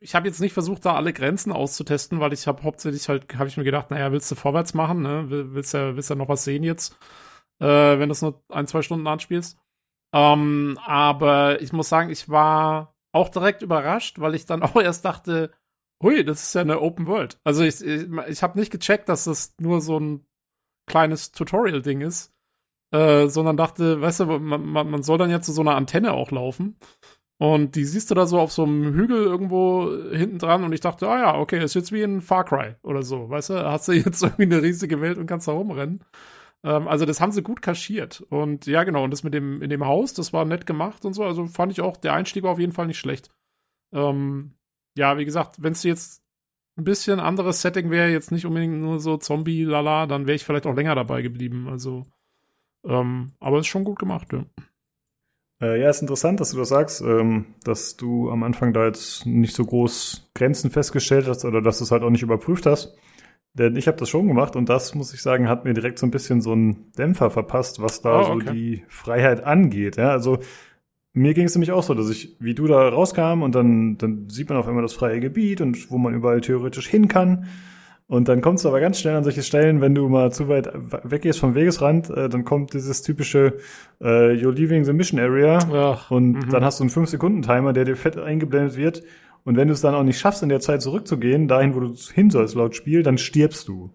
ich 0.00 0.14
habe 0.14 0.26
jetzt 0.26 0.40
nicht 0.40 0.52
versucht, 0.52 0.84
da 0.84 0.94
alle 0.94 1.12
Grenzen 1.12 1.52
auszutesten, 1.52 2.20
weil 2.20 2.32
ich 2.32 2.46
habe 2.46 2.62
hauptsächlich 2.64 3.08
halt, 3.08 3.34
habe 3.36 3.48
ich 3.48 3.56
mir 3.56 3.64
gedacht, 3.64 3.90
naja, 3.90 4.10
willst 4.12 4.30
du 4.30 4.34
vorwärts 4.34 4.74
machen, 4.74 5.02
ne? 5.02 5.30
Will- 5.30 5.54
Willst 5.54 5.74
ja, 5.74 5.94
willst 5.96 6.10
ja 6.10 6.16
noch 6.16 6.28
was 6.28 6.44
sehen 6.44 6.62
jetzt, 6.64 6.96
äh, 7.60 7.66
wenn 7.66 8.08
du 8.08 8.12
es 8.12 8.22
nur 8.22 8.42
ein, 8.48 8.66
zwei 8.66 8.82
Stunden 8.82 9.06
anspielst. 9.06 9.58
Ähm, 10.14 10.78
aber 10.84 11.60
ich 11.62 11.72
muss 11.72 11.88
sagen, 11.88 12.10
ich 12.10 12.28
war 12.28 12.94
auch 13.12 13.28
direkt 13.28 13.62
überrascht, 13.62 14.18
weil 14.20 14.34
ich 14.34 14.46
dann 14.46 14.62
auch 14.64 14.76
erst 14.76 15.04
dachte, 15.04 15.52
hui, 16.02 16.24
das 16.24 16.42
ist 16.42 16.54
ja 16.54 16.60
eine 16.62 16.80
Open 16.80 17.06
World. 17.06 17.38
Also 17.44 17.64
ich, 17.64 17.82
ich, 17.84 18.06
ich 18.28 18.42
habe 18.42 18.58
nicht 18.58 18.72
gecheckt, 18.72 19.08
dass 19.08 19.24
das 19.24 19.54
nur 19.58 19.80
so 19.80 19.98
ein 19.98 20.26
kleines 20.86 21.32
Tutorial-Ding 21.32 22.00
ist, 22.00 22.32
äh, 22.92 23.28
sondern 23.28 23.56
dachte, 23.56 24.00
weißt 24.00 24.20
du, 24.20 24.26
man, 24.26 24.64
man, 24.64 24.90
man 24.90 25.02
soll 25.02 25.18
dann 25.18 25.30
ja 25.30 25.40
zu 25.40 25.52
so 25.52 25.62
einer 25.62 25.74
Antenne 25.74 26.12
auch 26.12 26.30
laufen. 26.30 26.78
Und 27.38 27.76
die 27.76 27.84
siehst 27.84 28.10
du 28.10 28.14
da 28.14 28.26
so 28.26 28.38
auf 28.40 28.52
so 28.52 28.62
einem 28.62 28.94
Hügel 28.94 29.24
irgendwo 29.24 29.90
hinten 30.10 30.38
dran 30.38 30.64
und 30.64 30.72
ich 30.72 30.80
dachte, 30.80 31.06
ah 31.06 31.18
ja, 31.18 31.38
okay, 31.38 31.62
ist 31.62 31.74
jetzt 31.74 31.92
wie 31.92 32.00
in 32.00 32.22
Far 32.22 32.44
Cry 32.44 32.76
oder 32.82 33.02
so, 33.02 33.28
weißt 33.28 33.50
du, 33.50 33.64
hast 33.66 33.88
du 33.88 33.92
jetzt 33.92 34.22
irgendwie 34.22 34.44
eine 34.44 34.62
riesige 34.62 35.02
Welt 35.02 35.18
und 35.18 35.26
kannst 35.26 35.46
da 35.46 35.52
rumrennen. 35.52 36.02
Ähm, 36.64 36.88
also 36.88 37.04
das 37.04 37.20
haben 37.20 37.32
sie 37.32 37.42
gut 37.42 37.60
kaschiert. 37.60 38.22
Und 38.30 38.66
ja, 38.66 38.84
genau, 38.84 39.04
und 39.04 39.10
das 39.10 39.22
mit 39.22 39.34
dem, 39.34 39.60
in 39.60 39.68
dem 39.68 39.84
Haus, 39.84 40.14
das 40.14 40.32
war 40.32 40.46
nett 40.46 40.66
gemacht 40.66 41.04
und 41.04 41.12
so, 41.12 41.24
also 41.24 41.46
fand 41.46 41.72
ich 41.72 41.82
auch, 41.82 41.98
der 41.98 42.14
Einstieg 42.14 42.42
war 42.42 42.52
auf 42.52 42.58
jeden 42.58 42.72
Fall 42.72 42.86
nicht 42.86 42.98
schlecht. 42.98 43.30
Ähm, 43.92 44.55
ja, 44.96 45.18
wie 45.18 45.24
gesagt, 45.24 45.62
wenn 45.62 45.72
es 45.72 45.82
jetzt 45.82 46.22
ein 46.76 46.84
bisschen 46.84 47.20
anderes 47.20 47.62
Setting 47.62 47.90
wäre, 47.90 48.10
jetzt 48.10 48.32
nicht 48.32 48.46
unbedingt 48.46 48.80
nur 48.80 49.00
so 49.00 49.16
Zombie-Lala, 49.16 50.06
dann 50.06 50.26
wäre 50.26 50.36
ich 50.36 50.44
vielleicht 50.44 50.66
auch 50.66 50.74
länger 50.74 50.94
dabei 50.94 51.22
geblieben. 51.22 51.68
Also, 51.68 52.04
ähm, 52.84 53.32
aber 53.40 53.58
ist 53.60 53.66
schon 53.66 53.84
gut 53.84 53.98
gemacht, 53.98 54.32
ja. 54.32 54.44
Äh, 55.62 55.80
ja, 55.80 55.88
ist 55.88 56.02
interessant, 56.02 56.40
dass 56.40 56.50
du 56.50 56.58
das 56.58 56.68
sagst, 56.68 57.00
ähm, 57.00 57.54
dass 57.64 57.96
du 57.96 58.30
am 58.30 58.42
Anfang 58.42 58.74
da 58.74 58.84
jetzt 58.86 59.24
nicht 59.24 59.54
so 59.56 59.64
groß 59.64 60.30
Grenzen 60.34 60.70
festgestellt 60.70 61.26
hast 61.26 61.44
oder 61.46 61.62
dass 61.62 61.78
du 61.78 61.84
es 61.84 61.90
halt 61.90 62.02
auch 62.02 62.10
nicht 62.10 62.22
überprüft 62.22 62.66
hast. 62.66 62.94
Denn 63.54 63.74
ich 63.74 63.88
habe 63.88 63.96
das 63.96 64.10
schon 64.10 64.28
gemacht 64.28 64.54
und 64.54 64.68
das, 64.68 64.94
muss 64.94 65.14
ich 65.14 65.22
sagen, 65.22 65.48
hat 65.48 65.64
mir 65.64 65.72
direkt 65.72 65.98
so 65.98 66.04
ein 66.06 66.10
bisschen 66.10 66.42
so 66.42 66.52
einen 66.52 66.92
Dämpfer 66.92 67.30
verpasst, 67.30 67.80
was 67.80 68.02
da 68.02 68.20
Oh, 68.20 68.24
so 68.24 68.32
okay. 68.32 68.52
die 68.52 68.84
Freiheit 68.88 69.44
angeht. 69.44 69.96
Ja, 69.96 70.10
also 70.10 70.40
mir 71.16 71.32
ging 71.32 71.46
es 71.46 71.54
nämlich 71.54 71.72
auch 71.72 71.82
so, 71.82 71.94
dass 71.94 72.10
ich, 72.10 72.36
wie 72.40 72.54
du 72.54 72.66
da 72.66 72.88
rauskam 72.88 73.40
und 73.42 73.54
dann, 73.54 73.96
dann 73.96 74.28
sieht 74.28 74.50
man 74.50 74.58
auf 74.58 74.68
einmal 74.68 74.82
das 74.82 74.92
freie 74.92 75.18
Gebiet 75.18 75.62
und 75.62 75.90
wo 75.90 75.96
man 75.96 76.14
überall 76.14 76.42
theoretisch 76.42 76.88
hin 76.88 77.08
kann. 77.08 77.46
Und 78.06 78.28
dann 78.28 78.42
kommst 78.42 78.64
du 78.64 78.68
aber 78.68 78.80
ganz 78.80 79.00
schnell 79.00 79.16
an 79.16 79.24
solche 79.24 79.42
Stellen, 79.42 79.80
wenn 79.80 79.94
du 79.94 80.10
mal 80.10 80.30
zu 80.30 80.46
weit 80.48 80.70
weggehst 81.04 81.40
vom 81.40 81.54
Wegesrand, 81.54 82.10
äh, 82.10 82.28
dann 82.28 82.44
kommt 82.44 82.74
dieses 82.74 83.00
typische 83.00 83.54
äh, 84.00 84.34
You're 84.34 84.52
leaving 84.52 84.84
the 84.84 84.92
mission 84.92 85.18
area 85.18 85.58
Ach, 85.72 86.10
und 86.10 86.32
mhm. 86.32 86.50
dann 86.50 86.62
hast 86.62 86.80
du 86.80 86.84
einen 86.84 86.90
5-Sekunden-Timer, 86.90 87.72
der 87.72 87.86
dir 87.86 87.96
fett 87.96 88.18
eingeblendet 88.18 88.76
wird. 88.76 89.02
Und 89.44 89.56
wenn 89.56 89.68
du 89.68 89.74
es 89.74 89.80
dann 89.80 89.94
auch 89.94 90.02
nicht 90.02 90.18
schaffst, 90.18 90.42
in 90.42 90.50
der 90.50 90.60
Zeit 90.60 90.82
zurückzugehen, 90.82 91.48
dahin, 91.48 91.74
wo 91.74 91.80
du 91.80 91.94
hin 92.12 92.28
sollst 92.28 92.54
laut 92.54 92.76
Spiel, 92.76 93.02
dann 93.02 93.16
stirbst 93.16 93.68
du. 93.68 93.90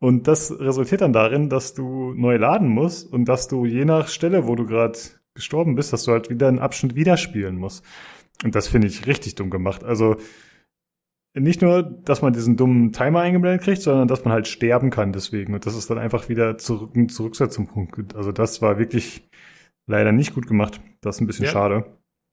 Und 0.00 0.26
das 0.26 0.58
resultiert 0.58 1.00
dann 1.00 1.12
darin, 1.12 1.48
dass 1.48 1.74
du 1.74 2.12
neu 2.14 2.36
laden 2.36 2.68
musst 2.68 3.10
und 3.10 3.26
dass 3.26 3.46
du 3.46 3.64
je 3.64 3.84
nach 3.84 4.08
Stelle, 4.08 4.48
wo 4.48 4.56
du 4.56 4.66
gerade 4.66 4.98
gestorben 5.36 5.74
bist, 5.76 5.92
dass 5.92 6.04
du 6.04 6.12
halt 6.12 6.30
wieder 6.30 6.48
einen 6.48 6.58
Abschnitt 6.58 6.94
wieder 6.96 7.16
spielen 7.16 7.56
musst. 7.56 7.84
Und 8.44 8.54
das 8.54 8.68
finde 8.68 8.88
ich 8.88 9.06
richtig 9.06 9.36
dumm 9.36 9.50
gemacht. 9.50 9.84
Also 9.84 10.16
nicht 11.34 11.62
nur, 11.62 11.82
dass 11.82 12.22
man 12.22 12.32
diesen 12.32 12.56
dummen 12.56 12.92
Timer 12.92 13.20
eingeblendet 13.20 13.62
kriegt, 13.62 13.82
sondern 13.82 14.08
dass 14.08 14.24
man 14.24 14.32
halt 14.32 14.48
sterben 14.48 14.90
kann 14.90 15.12
deswegen. 15.12 15.54
Und 15.54 15.66
das 15.66 15.76
ist 15.76 15.88
dann 15.90 15.98
einfach 15.98 16.28
wieder 16.28 16.58
zurück, 16.58 16.96
ein 16.96 17.08
Zurücksetzungspunkt. 17.08 18.16
Also 18.16 18.32
das 18.32 18.62
war 18.62 18.78
wirklich 18.78 19.28
leider 19.86 20.12
nicht 20.12 20.34
gut 20.34 20.46
gemacht. 20.46 20.80
Das 21.02 21.16
ist 21.16 21.20
ein 21.20 21.26
bisschen 21.26 21.44
Ja. 21.44 21.50
schade. 21.52 21.84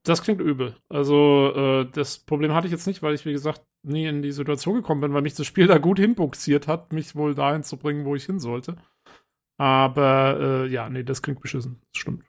Das 0.06 0.22
klingt 0.22 0.42
übel. 0.42 0.76
Also, 0.90 1.54
äh, 1.56 1.86
das 1.94 2.18
Problem 2.18 2.54
hatte 2.54 2.68
ich 2.68 2.74
jetzt 2.74 2.88
nicht, 2.88 3.02
weil 3.04 3.14
ich, 3.14 3.26
wie 3.26 3.32
gesagt, 3.32 3.62
nie 3.84 4.06
in 4.06 4.22
die 4.22 4.34
Situation 4.34 4.76
gekommen 4.76 5.00
bin, 5.00 5.14
weil 5.14 5.22
mich 5.22 5.34
das 5.36 5.48
Spiel 5.48 5.68
da 5.68 5.78
gut 5.78 5.98
hinbuxiert 5.98 6.68
hat, 6.68 6.92
mich 6.92 7.16
wohl 7.16 7.34
dahin 7.36 7.64
zu 7.64 7.78
bringen, 7.78 8.04
wo 8.04 8.14
ich 8.16 8.26
hin 8.26 8.40
sollte. 8.40 8.76
Aber, 9.58 10.38
äh, 10.66 10.68
ja, 10.68 10.90
nee, 10.90 11.04
das 11.04 11.22
klingt 11.22 11.40
beschissen. 11.42 11.82
Das 11.94 12.02
stimmt. 12.02 12.24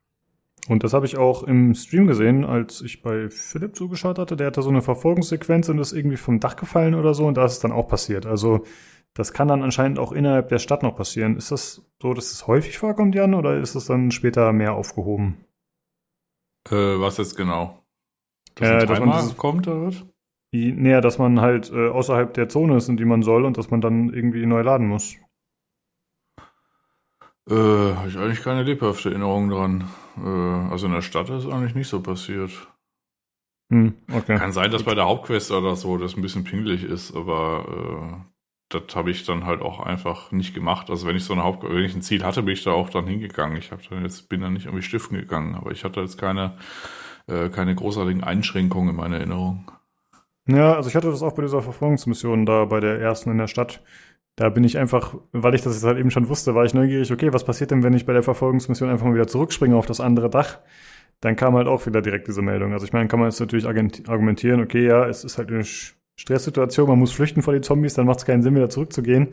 Und 0.69 0.83
das 0.83 0.95
habe 0.95 1.05
ich 1.05 1.19
auch 1.19 1.43
im 1.43 1.75
Stream 1.75 2.07
gesehen, 2.07 2.45
als 2.45 2.81
ich 2.81 3.03
bei 3.03 3.29
Philipp 3.29 3.77
zugeschaut 3.77 4.19
hatte. 4.19 4.35
Der 4.37 4.47
hatte 4.47 4.63
so 4.63 4.71
eine 4.71 4.81
Verfolgungssequenz 4.81 5.69
und 5.69 5.79
ist 5.79 5.93
irgendwie 5.93 6.17
vom 6.17 6.41
Dach 6.41 6.57
gefallen 6.57 6.95
oder 6.95 7.13
so 7.13 7.27
und 7.27 7.37
da 7.37 7.45
ist 7.45 7.53
es 7.53 7.61
dann 7.61 7.73
auch 7.73 7.87
passiert. 7.87 8.25
Also 8.25 8.65
das 9.13 9.33
kann 9.35 9.47
dann 9.49 9.63
anscheinend 9.63 9.99
auch 9.99 10.11
innerhalb 10.13 10.49
der 10.49 10.59
Stadt 10.59 10.83
noch 10.83 10.97
passieren. 10.97 11.37
Ist 11.37 11.51
das 11.53 11.85
so, 12.01 12.15
dass 12.15 12.33
es 12.33 12.47
häufig 12.47 12.79
vorkommt, 12.79 13.15
Jan, 13.15 13.35
oder 13.35 13.59
ist 13.61 13.75
es 13.75 13.85
dann 13.87 14.11
später 14.11 14.53
mehr 14.53 14.73
aufgehoben? 14.75 15.45
Äh, 16.71 16.75
was 16.99 17.19
jetzt 17.19 17.37
genau? 17.37 17.85
Dass 18.55 18.69
Äh, 18.69 18.87
dass 18.87 19.01
man 19.01 19.09
Timer 19.11 19.21
dieses- 19.21 19.37
kommt 19.37 19.69
oder 19.69 19.87
was? 19.89 20.05
Näher, 20.53 21.01
dass 21.01 21.19
man 21.19 21.41
halt 21.41 21.71
äh, 21.73 21.89
außerhalb 21.89 22.33
der 22.33 22.49
Zone 22.49 22.77
ist, 22.77 22.89
in 22.89 22.97
die 22.97 23.05
man 23.05 23.23
soll 23.23 23.45
und 23.45 23.59
dass 23.59 23.71
man 23.71 23.81
dann 23.81 24.15
irgendwie 24.15 24.47
neu 24.47 24.63
laden 24.63 24.87
muss. 24.87 25.17
Äh, 27.51 27.55
habe 27.55 28.09
ich 28.09 28.17
eigentlich 28.17 28.43
keine 28.43 28.63
lebhafte 28.63 29.11
Erinnerung 29.11 29.51
dran. 29.51 29.85
Äh, 30.17 30.71
also 30.71 30.87
in 30.87 30.93
der 30.93 31.03
Stadt 31.03 31.31
ist 31.31 31.47
eigentlich 31.47 31.75
nicht 31.75 31.89
so 31.89 32.01
passiert. 32.01 32.51
Hm, 33.71 33.95
okay. 34.13 34.37
Kann 34.37 34.53
sein, 34.53 34.71
dass 34.71 34.83
bei 34.83 34.95
der 34.95 35.07
Hauptquest 35.07 35.51
oder 35.51 35.75
so 35.77 35.97
das 35.97 36.17
ein 36.17 36.23
bisschen 36.23 36.45
pingelig 36.45 36.85
ist, 36.85 37.15
aber 37.17 37.67
äh, 37.69 38.35
das 38.69 38.95
habe 38.95 39.11
ich 39.11 39.25
dann 39.25 39.47
halt 39.47 39.63
auch 39.63 39.81
einfach 39.81 40.33
nicht 40.33 40.55
gemacht. 40.55 40.91
Also 40.91 41.07
wenn 41.07 41.17
ich 41.17 41.25
so 41.25 41.33
eine 41.33 41.45
Haupt 41.45 41.63
wenn 41.63 41.85
ich 41.85 41.95
ein 41.95 42.03
Ziel 42.03 42.25
hatte, 42.25 42.43
bin 42.43 42.55
ich 42.55 42.65
da 42.65 42.73
auch 42.73 42.91
dann 42.91 43.07
hingegangen. 43.07 43.57
Ich 43.57 43.73
habe 43.73 43.83
dann 43.89 44.03
jetzt 44.03 44.29
bin 44.29 44.41
dann 44.41 44.53
nicht 44.53 44.67
irgendwie 44.67 44.83
stiften 44.83 45.19
gegangen, 45.19 45.55
aber 45.55 45.71
ich 45.71 45.85
hatte 45.85 46.01
jetzt 46.01 46.19
keine 46.19 46.57
äh, 47.27 47.49
keine 47.49 47.75
großartigen 47.75 48.23
Einschränkungen 48.23 48.91
in 48.91 48.97
meiner 48.97 49.17
Erinnerung. 49.17 49.71
Ja, 50.47 50.75
also 50.75 50.91
ich 50.91 50.97
hatte 50.97 51.11
das 51.11 51.23
auch 51.23 51.35
bei 51.35 51.43
dieser 51.43 51.63
Verfolgungsmission 51.63 52.45
da 52.45 52.67
bei 52.67 52.81
der 52.81 53.01
ersten 53.01 53.31
in 53.31 53.39
der 53.39 53.49
Stadt. 53.49 53.81
Da 54.37 54.49
bin 54.49 54.65
ich 54.65 54.79
einfach, 54.79 55.17
weil 55.33 55.55
ich 55.55 55.63
das 55.63 55.75
jetzt 55.75 55.85
halt 55.85 55.99
eben 55.99 56.11
schon 56.11 56.29
wusste, 56.29 56.55
war 56.55 56.65
ich 56.65 56.75
neugierig, 56.75 57.13
okay, 57.13 57.33
was 57.33 57.45
passiert 57.45 57.71
denn, 57.71 57.85
wenn 57.85 57.95
ich 57.95 58.05
bei 58.05 58.13
der 58.13 58.25
Verfolgungsmission 58.25 58.91
einfach 58.91 59.07
mal 59.07 59.15
wieder 59.15 59.29
zurückspringe 59.29 59.77
auf 59.77 59.87
das 59.87 60.01
andere 60.01 60.29
Dach? 60.29 60.59
Dann 61.21 61.37
kam 61.37 61.55
halt 61.55 61.69
auch 61.69 61.87
wieder 61.87 62.03
direkt 62.03 62.27
diese 62.27 62.43
Meldung. 62.43 62.73
Also 62.73 62.85
ich 62.85 62.93
meine, 62.93 63.09
kann 63.09 63.21
man 63.21 63.29
jetzt 63.29 63.41
natürlich 63.41 63.67
argumentieren, 63.67 64.61
okay, 64.61 64.87
ja, 64.87 65.07
es 65.07 65.23
ist 65.23 65.39
halt 65.39 65.51
eine 65.51 65.65
Stresssituation, 66.17 66.89
man 66.89 66.99
muss 66.99 67.13
flüchten 67.13 67.43
vor 67.43 67.53
den 67.53 67.63
Zombies, 67.63 67.95
dann 67.95 68.07
macht 68.07 68.19
es 68.19 68.25
keinen 68.27 68.43
Sinn, 68.43 68.57
wieder 68.57 68.69
zurückzugehen. 68.69 69.29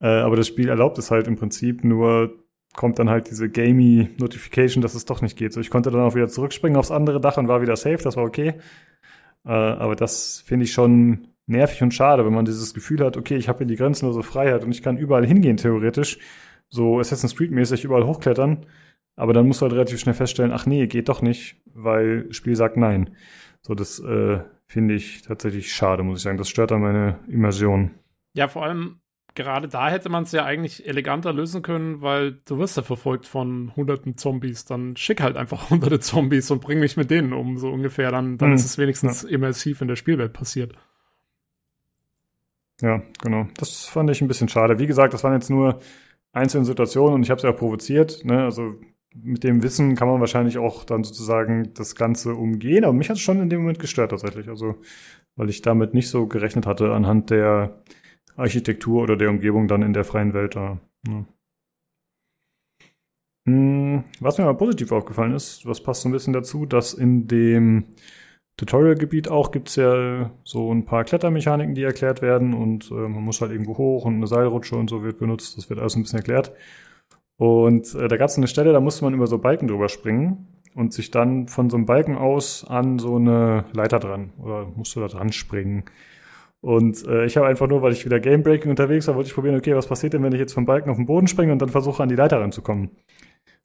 Äh, 0.00 0.06
aber 0.06 0.36
das 0.36 0.48
Spiel 0.48 0.68
erlaubt 0.68 0.98
es 0.98 1.10
halt 1.10 1.28
im 1.28 1.36
Prinzip, 1.36 1.84
nur 1.84 2.34
kommt 2.74 2.98
dann 2.98 3.10
halt 3.10 3.30
diese 3.30 3.48
gamey 3.48 4.10
Notification, 4.18 4.82
dass 4.82 4.94
es 4.94 5.04
doch 5.04 5.22
nicht 5.22 5.36
geht. 5.36 5.52
So, 5.52 5.60
ich 5.60 5.70
konnte 5.70 5.90
dann 5.90 6.00
auch 6.00 6.14
wieder 6.14 6.28
zurückspringen 6.28 6.76
aufs 6.76 6.90
andere 6.90 7.20
Dach 7.20 7.36
und 7.36 7.48
war 7.48 7.62
wieder 7.62 7.76
safe, 7.76 8.02
das 8.02 8.16
war 8.16 8.24
okay. 8.24 8.54
Äh, 9.44 9.50
aber 9.50 9.96
das 9.96 10.42
finde 10.46 10.64
ich 10.64 10.72
schon 10.72 11.28
nervig 11.46 11.82
und 11.82 11.92
schade, 11.94 12.24
wenn 12.24 12.34
man 12.34 12.44
dieses 12.44 12.74
Gefühl 12.74 13.04
hat, 13.04 13.16
okay, 13.16 13.36
ich 13.36 13.48
habe 13.48 13.58
hier 13.58 13.66
die 13.66 13.76
grenzenlose 13.76 14.22
Freiheit 14.22 14.64
und 14.64 14.72
ich 14.72 14.82
kann 14.82 14.96
überall 14.98 15.26
hingehen, 15.26 15.56
theoretisch. 15.56 16.18
So 16.70 16.98
Assassin's 16.98 17.36
Creed-mäßig 17.36 17.84
überall 17.84 18.06
hochklettern. 18.06 18.66
Aber 19.16 19.32
dann 19.32 19.46
musst 19.46 19.60
du 19.60 19.64
halt 19.64 19.74
relativ 19.74 20.00
schnell 20.00 20.14
feststellen, 20.14 20.52
ach 20.52 20.66
nee, 20.66 20.86
geht 20.86 21.08
doch 21.08 21.22
nicht, 21.22 21.56
weil 21.72 22.32
Spiel 22.32 22.56
sagt 22.56 22.76
nein. 22.76 23.10
So, 23.62 23.74
das 23.74 24.00
äh, 24.00 24.40
finde 24.66 24.94
ich 24.94 25.22
tatsächlich 25.22 25.72
schade, 25.72 26.02
muss 26.02 26.18
ich 26.18 26.22
sagen. 26.24 26.38
Das 26.38 26.48
stört 26.48 26.72
an 26.72 26.80
meine 26.82 27.20
Immersion. 27.28 27.92
Ja, 28.34 28.48
vor 28.48 28.64
allem, 28.64 29.00
gerade 29.34 29.68
da 29.68 29.88
hätte 29.90 30.08
man 30.08 30.24
es 30.24 30.32
ja 30.32 30.44
eigentlich 30.44 30.86
eleganter 30.88 31.32
lösen 31.32 31.62
können, 31.62 32.00
weil 32.02 32.32
du 32.44 32.58
wirst 32.58 32.76
ja 32.76 32.82
verfolgt 32.82 33.26
von 33.26 33.74
hunderten 33.76 34.16
Zombies. 34.16 34.64
Dann 34.64 34.96
schick 34.96 35.20
halt 35.22 35.36
einfach 35.36 35.70
hunderte 35.70 36.00
Zombies 36.00 36.50
und 36.50 36.60
bring 36.60 36.80
mich 36.80 36.96
mit 36.96 37.10
denen 37.10 37.32
um, 37.32 37.58
so 37.58 37.70
ungefähr. 37.70 38.10
Dann, 38.10 38.38
dann 38.38 38.52
Hm, 38.52 38.54
ist 38.54 38.64
es 38.64 38.78
wenigstens 38.78 39.24
immersiv 39.24 39.80
in 39.80 39.88
der 39.88 39.96
Spielwelt 39.96 40.32
passiert. 40.32 40.74
Ja, 42.80 43.02
genau. 43.22 43.46
Das 43.56 43.84
fand 43.84 44.10
ich 44.10 44.20
ein 44.20 44.28
bisschen 44.28 44.48
schade. 44.48 44.78
Wie 44.78 44.86
gesagt, 44.86 45.14
das 45.14 45.24
waren 45.24 45.34
jetzt 45.34 45.50
nur 45.50 45.80
einzelne 46.32 46.64
Situationen 46.64 47.14
und 47.14 47.22
ich 47.22 47.30
habe 47.30 47.38
es 47.38 47.44
ja 47.44 47.50
auch 47.50 47.56
provoziert. 47.56 48.24
Ne? 48.24 48.42
Also 48.44 48.74
mit 49.14 49.44
dem 49.44 49.62
Wissen 49.62 49.94
kann 49.94 50.08
man 50.08 50.20
wahrscheinlich 50.20 50.58
auch 50.58 50.84
dann 50.84 51.04
sozusagen 51.04 51.72
das 51.74 51.94
Ganze 51.94 52.34
umgehen. 52.34 52.84
Aber 52.84 52.92
mich 52.92 53.08
hat 53.08 53.16
es 53.16 53.22
schon 53.22 53.40
in 53.40 53.48
dem 53.48 53.60
Moment 53.60 53.78
gestört 53.78 54.10
tatsächlich. 54.10 54.48
Also 54.48 54.76
weil 55.36 55.50
ich 55.50 55.62
damit 55.62 55.94
nicht 55.94 56.08
so 56.08 56.26
gerechnet 56.26 56.66
hatte 56.66 56.92
anhand 56.92 57.30
der 57.30 57.82
Architektur 58.36 59.02
oder 59.02 59.16
der 59.16 59.30
Umgebung 59.30 59.68
dann 59.68 59.82
in 59.82 59.92
der 59.92 60.04
freien 60.04 60.34
Welt 60.34 60.56
da. 60.56 60.80
Ja. 61.06 61.24
Hm, 63.46 64.04
Was 64.20 64.38
mir 64.38 64.44
mal 64.44 64.54
positiv 64.56 64.90
aufgefallen 64.92 65.34
ist, 65.34 65.66
was 65.66 65.82
passt 65.82 66.02
so 66.02 66.08
ein 66.08 66.12
bisschen 66.12 66.32
dazu, 66.32 66.66
dass 66.66 66.94
in 66.94 67.26
dem 67.28 67.84
Tutorial-Gebiet 68.56 69.28
auch 69.28 69.50
gibt's 69.50 69.76
ja 69.76 70.30
so 70.44 70.72
ein 70.72 70.84
paar 70.84 71.04
Klettermechaniken, 71.04 71.74
die 71.74 71.82
erklärt 71.82 72.22
werden 72.22 72.54
und 72.54 72.90
äh, 72.90 72.94
man 72.94 73.22
muss 73.22 73.40
halt 73.40 73.50
irgendwo 73.50 73.76
hoch 73.76 74.04
und 74.04 74.14
eine 74.14 74.26
Seilrutsche 74.28 74.76
und 74.76 74.88
so 74.88 75.02
wird 75.02 75.18
benutzt. 75.18 75.58
Das 75.58 75.68
wird 75.68 75.80
alles 75.80 75.96
ein 75.96 76.02
bisschen 76.02 76.20
erklärt. 76.20 76.52
Und 77.36 77.94
äh, 77.94 78.06
da 78.06 78.16
gab's 78.16 78.36
eine 78.36 78.46
Stelle, 78.46 78.72
da 78.72 78.80
musste 78.80 79.04
man 79.04 79.14
über 79.14 79.26
so 79.26 79.38
Balken 79.38 79.66
drüber 79.66 79.88
springen 79.88 80.46
und 80.74 80.92
sich 80.92 81.10
dann 81.10 81.48
von 81.48 81.68
so 81.68 81.76
einem 81.76 81.86
Balken 81.86 82.16
aus 82.16 82.64
an 82.64 82.98
so 83.00 83.16
eine 83.16 83.64
Leiter 83.72 83.98
dran 83.98 84.32
oder 84.38 84.66
musste 84.66 85.00
da 85.00 85.08
dran 85.08 85.32
springen. 85.32 85.84
Und 86.60 87.06
äh, 87.06 87.26
ich 87.26 87.36
habe 87.36 87.46
einfach 87.46 87.68
nur, 87.68 87.82
weil 87.82 87.92
ich 87.92 88.04
wieder 88.04 88.20
Gamebreaking 88.20 88.70
unterwegs 88.70 89.06
war, 89.08 89.16
wollte 89.16 89.28
ich 89.28 89.34
probieren, 89.34 89.56
okay, 89.56 89.74
was 89.74 89.86
passiert 89.86 90.14
denn, 90.14 90.22
wenn 90.22 90.32
ich 90.32 90.38
jetzt 90.38 90.54
vom 90.54 90.64
Balken 90.64 90.90
auf 90.90 90.96
den 90.96 91.06
Boden 91.06 91.26
springe 91.26 91.52
und 91.52 91.60
dann 91.60 91.68
versuche, 91.68 92.02
an 92.02 92.08
die 92.08 92.14
Leiter 92.14 92.40
ranzukommen. 92.40 92.90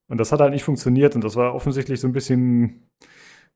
Und 0.09 0.19
das 0.19 0.31
hat 0.31 0.41
halt 0.41 0.51
nicht 0.51 0.63
funktioniert 0.63 1.15
und 1.15 1.23
das 1.23 1.35
war 1.35 1.53
offensichtlich 1.53 2.01
so 2.01 2.07
ein 2.07 2.13
bisschen 2.13 2.89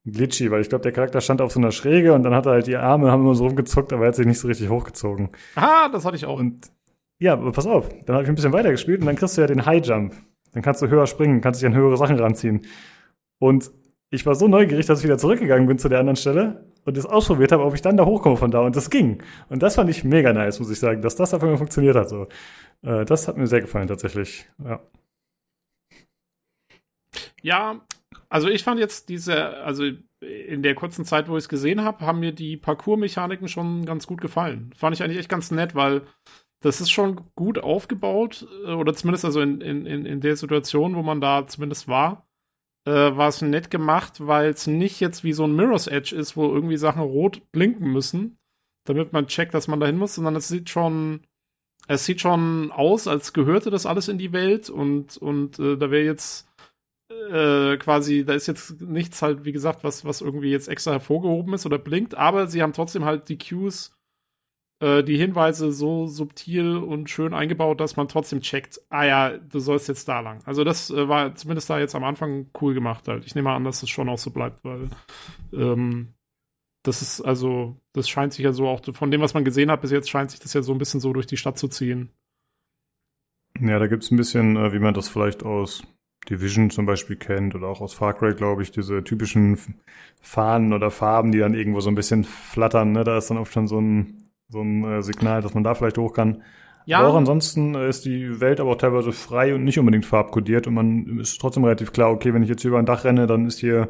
glitchy, 0.05 0.51
weil 0.51 0.61
ich 0.61 0.69
glaube, 0.69 0.83
der 0.83 0.91
Charakter 0.91 1.21
stand 1.21 1.41
auf 1.41 1.51
so 1.51 1.59
einer 1.59 1.71
Schräge 1.71 2.13
und 2.13 2.23
dann 2.23 2.33
hat 2.33 2.45
er 2.45 2.53
halt 2.53 2.67
die 2.67 2.75
Arme, 2.75 3.11
haben 3.11 3.23
immer 3.23 3.35
so 3.35 3.45
rumgezuckt, 3.47 3.93
aber 3.93 4.03
er 4.03 4.07
hat 4.09 4.15
sich 4.15 4.25
nicht 4.25 4.39
so 4.39 4.47
richtig 4.47 4.69
hochgezogen. 4.69 5.29
Ah, 5.55 5.89
das 5.89 6.05
hatte 6.05 6.15
ich 6.15 6.25
auch. 6.25 6.39
Und 6.39 6.71
ja, 7.19 7.33
aber 7.33 7.51
pass 7.51 7.67
auf, 7.67 7.87
dann 8.05 8.15
habe 8.15 8.23
ich 8.23 8.29
ein 8.29 8.35
bisschen 8.35 8.53
weiter 8.53 8.71
gespielt 8.71 8.99
und 8.99 9.07
dann 9.07 9.15
kriegst 9.15 9.37
du 9.37 9.41
ja 9.41 9.47
den 9.47 9.65
High 9.65 9.85
Jump. 9.85 10.13
Dann 10.51 10.61
kannst 10.61 10.81
du 10.81 10.87
höher 10.87 11.07
springen, 11.07 11.41
kannst 11.41 11.61
dich 11.61 11.67
an 11.67 11.73
höhere 11.73 11.97
Sachen 11.97 12.19
ranziehen. 12.19 12.65
Und 13.39 13.71
ich 14.09 14.25
war 14.25 14.35
so 14.35 14.47
neugierig, 14.47 14.85
dass 14.85 14.99
ich 14.99 15.05
wieder 15.05 15.17
zurückgegangen 15.17 15.67
bin 15.67 15.79
zu 15.79 15.89
der 15.89 15.99
anderen 15.99 16.17
Stelle 16.17 16.65
und 16.85 16.97
das 16.97 17.05
ausprobiert 17.05 17.51
habe, 17.51 17.63
ob 17.63 17.73
ich 17.73 17.81
dann 17.81 17.97
da 17.97 18.05
hochkomme 18.05 18.37
von 18.37 18.51
da. 18.51 18.59
Und 18.59 18.75
das 18.75 18.89
ging. 18.89 19.23
Und 19.49 19.63
das 19.63 19.75
fand 19.75 19.89
ich 19.89 20.03
mega 20.03 20.33
nice, 20.33 20.59
muss 20.59 20.69
ich 20.69 20.79
sagen, 20.79 21.01
dass 21.01 21.15
das 21.15 21.33
einfach 21.33 21.47
mal 21.47 21.57
funktioniert 21.57 21.95
hat. 21.95 22.09
So. 22.09 22.27
Äh, 22.83 23.05
das 23.05 23.27
hat 23.27 23.37
mir 23.37 23.47
sehr 23.47 23.61
gefallen, 23.61 23.87
tatsächlich. 23.87 24.47
Ja. 24.63 24.81
Ja, 27.41 27.81
also 28.29 28.47
ich 28.47 28.63
fand 28.63 28.79
jetzt 28.79 29.09
diese, 29.09 29.57
also 29.57 29.83
in 30.21 30.63
der 30.63 30.75
kurzen 30.75 31.05
Zeit, 31.05 31.27
wo 31.27 31.37
ich 31.37 31.43
es 31.43 31.49
gesehen 31.49 31.83
habe, 31.83 32.05
haben 32.05 32.19
mir 32.19 32.31
die 32.31 32.57
Parcours-Mechaniken 32.57 33.47
schon 33.47 33.85
ganz 33.85 34.07
gut 34.07 34.21
gefallen. 34.21 34.71
Fand 34.75 34.95
ich 34.95 35.03
eigentlich 35.03 35.19
echt 35.19 35.29
ganz 35.29 35.51
nett, 35.51 35.75
weil 35.75 36.03
das 36.61 36.79
ist 36.79 36.91
schon 36.91 37.21
gut 37.35 37.59
aufgebaut, 37.59 38.47
äh, 38.65 38.71
oder 38.71 38.93
zumindest 38.93 39.25
also 39.25 39.41
in, 39.41 39.61
in, 39.61 39.85
in 39.85 40.21
der 40.21 40.35
Situation, 40.35 40.95
wo 40.95 41.03
man 41.03 41.21
da 41.21 41.45
zumindest 41.45 41.87
war, 41.87 42.25
äh, 42.85 42.91
war 42.91 43.27
es 43.27 43.41
nett 43.41 43.69
gemacht, 43.69 44.25
weil 44.25 44.49
es 44.49 44.65
nicht 44.65 44.99
jetzt 44.99 45.23
wie 45.23 45.33
so 45.33 45.43
ein 45.45 45.55
Mirror's 45.55 45.87
Edge 45.87 46.15
ist, 46.15 46.35
wo 46.35 46.53
irgendwie 46.53 46.77
Sachen 46.77 47.01
rot 47.01 47.41
blinken 47.51 47.91
müssen, 47.91 48.37
damit 48.85 49.13
man 49.13 49.27
checkt, 49.27 49.53
dass 49.53 49.67
man 49.67 49.79
dahin 49.79 49.97
muss, 49.97 50.15
sondern 50.15 50.35
es 50.35 50.47
sieht 50.47 50.69
schon, 50.69 51.21
es 51.87 52.05
sieht 52.05 52.21
schon 52.21 52.71
aus, 52.71 53.07
als 53.07 53.33
gehörte 53.33 53.69
das 53.69 53.85
alles 53.85 54.07
in 54.07 54.17
die 54.17 54.31
Welt 54.31 54.69
und, 54.69 55.17
und 55.17 55.59
äh, 55.59 55.77
da 55.77 55.91
wäre 55.91 56.05
jetzt 56.05 56.47
äh, 57.31 57.77
quasi, 57.77 58.25
da 58.25 58.33
ist 58.33 58.47
jetzt 58.47 58.81
nichts 58.81 59.21
halt, 59.21 59.45
wie 59.45 59.51
gesagt, 59.51 59.83
was, 59.83 60.05
was 60.05 60.21
irgendwie 60.21 60.51
jetzt 60.51 60.67
extra 60.67 60.91
hervorgehoben 60.91 61.53
ist 61.53 61.65
oder 61.65 61.77
blinkt, 61.77 62.15
aber 62.15 62.47
sie 62.47 62.61
haben 62.61 62.73
trotzdem 62.73 63.05
halt 63.05 63.29
die 63.29 63.37
Cues, 63.37 63.95
äh, 64.79 65.03
die 65.03 65.17
Hinweise 65.17 65.71
so 65.71 66.07
subtil 66.07 66.77
und 66.77 67.09
schön 67.09 67.33
eingebaut, 67.33 67.79
dass 67.79 67.95
man 67.95 68.07
trotzdem 68.07 68.41
checkt, 68.41 68.81
ah 68.89 69.05
ja, 69.05 69.37
du 69.37 69.59
sollst 69.59 69.87
jetzt 69.87 70.07
da 70.07 70.19
lang. 70.19 70.41
Also 70.45 70.63
das 70.63 70.89
äh, 70.89 71.07
war 71.07 71.35
zumindest 71.35 71.69
da 71.69 71.79
jetzt 71.79 71.95
am 71.95 72.03
Anfang 72.03 72.49
cool 72.61 72.73
gemacht 72.73 73.07
halt. 73.07 73.25
Ich 73.25 73.35
nehme 73.35 73.51
an, 73.51 73.63
dass 73.63 73.83
es 73.83 73.89
schon 73.89 74.09
auch 74.09 74.17
so 74.17 74.31
bleibt, 74.31 74.63
weil 74.63 74.89
ähm, 75.53 76.13
das 76.83 77.01
ist 77.01 77.21
also, 77.21 77.77
das 77.93 78.09
scheint 78.09 78.33
sich 78.33 78.43
ja 78.43 78.51
so 78.51 78.67
auch, 78.67 78.81
von 78.93 79.09
dem, 79.09 79.21
was 79.21 79.33
man 79.33 79.45
gesehen 79.45 79.71
hat 79.71 79.81
bis 79.81 79.91
jetzt, 79.91 80.09
scheint 80.09 80.31
sich 80.31 80.41
das 80.41 80.53
ja 80.53 80.61
so 80.61 80.73
ein 80.73 80.79
bisschen 80.79 80.99
so 80.99 81.13
durch 81.13 81.27
die 81.27 81.37
Stadt 81.37 81.57
zu 81.57 81.69
ziehen. 81.69 82.09
Ja, 83.59 83.79
da 83.79 83.87
gibt's 83.87 84.11
ein 84.11 84.17
bisschen, 84.17 84.57
äh, 84.57 84.73
wie 84.73 84.79
man 84.79 84.93
das 84.93 85.07
vielleicht 85.07 85.43
aus 85.43 85.83
Division 86.25 86.69
zum 86.69 86.85
Beispiel 86.85 87.15
kennt 87.15 87.55
oder 87.55 87.67
auch 87.67 87.81
aus 87.81 87.93
Far 87.93 88.13
Cry, 88.13 88.33
glaube 88.33 88.63
ich, 88.63 88.71
diese 88.71 89.03
typischen 89.03 89.57
Fahnen 90.21 90.73
oder 90.73 90.91
Farben, 90.91 91.31
die 91.31 91.39
dann 91.39 91.53
irgendwo 91.53 91.79
so 91.81 91.89
ein 91.89 91.95
bisschen 91.95 92.23
flattern. 92.23 92.91
Ne? 92.91 93.03
Da 93.03 93.17
ist 93.17 93.29
dann 93.29 93.37
oft 93.37 93.53
schon 93.53 93.67
so 93.67 93.79
ein, 93.79 94.29
so 94.49 94.61
ein 94.61 94.83
äh, 94.83 95.01
Signal, 95.01 95.41
dass 95.41 95.53
man 95.53 95.63
da 95.63 95.75
vielleicht 95.75 95.97
hoch 95.97 96.13
kann. 96.13 96.43
Aber 96.99 97.09
auch 97.09 97.15
ansonsten 97.15 97.75
äh, 97.75 97.89
ist 97.89 98.05
die 98.05 98.39
Welt 98.41 98.59
aber 98.59 98.71
auch 98.71 98.77
teilweise 98.77 99.11
frei 99.11 99.55
und 99.55 99.63
nicht 99.63 99.79
unbedingt 99.79 100.05
farbkodiert 100.05 100.67
und 100.67 100.73
man 100.73 101.19
ist 101.19 101.39
trotzdem 101.39 101.63
relativ 101.63 101.93
klar, 101.93 102.11
okay, 102.11 102.33
wenn 102.33 102.43
ich 102.43 102.49
jetzt 102.49 102.61
hier 102.61 102.69
über 102.69 102.79
ein 102.79 102.85
Dach 102.85 103.05
renne, 103.05 103.27
dann 103.27 103.45
ist 103.45 103.59
hier 103.59 103.89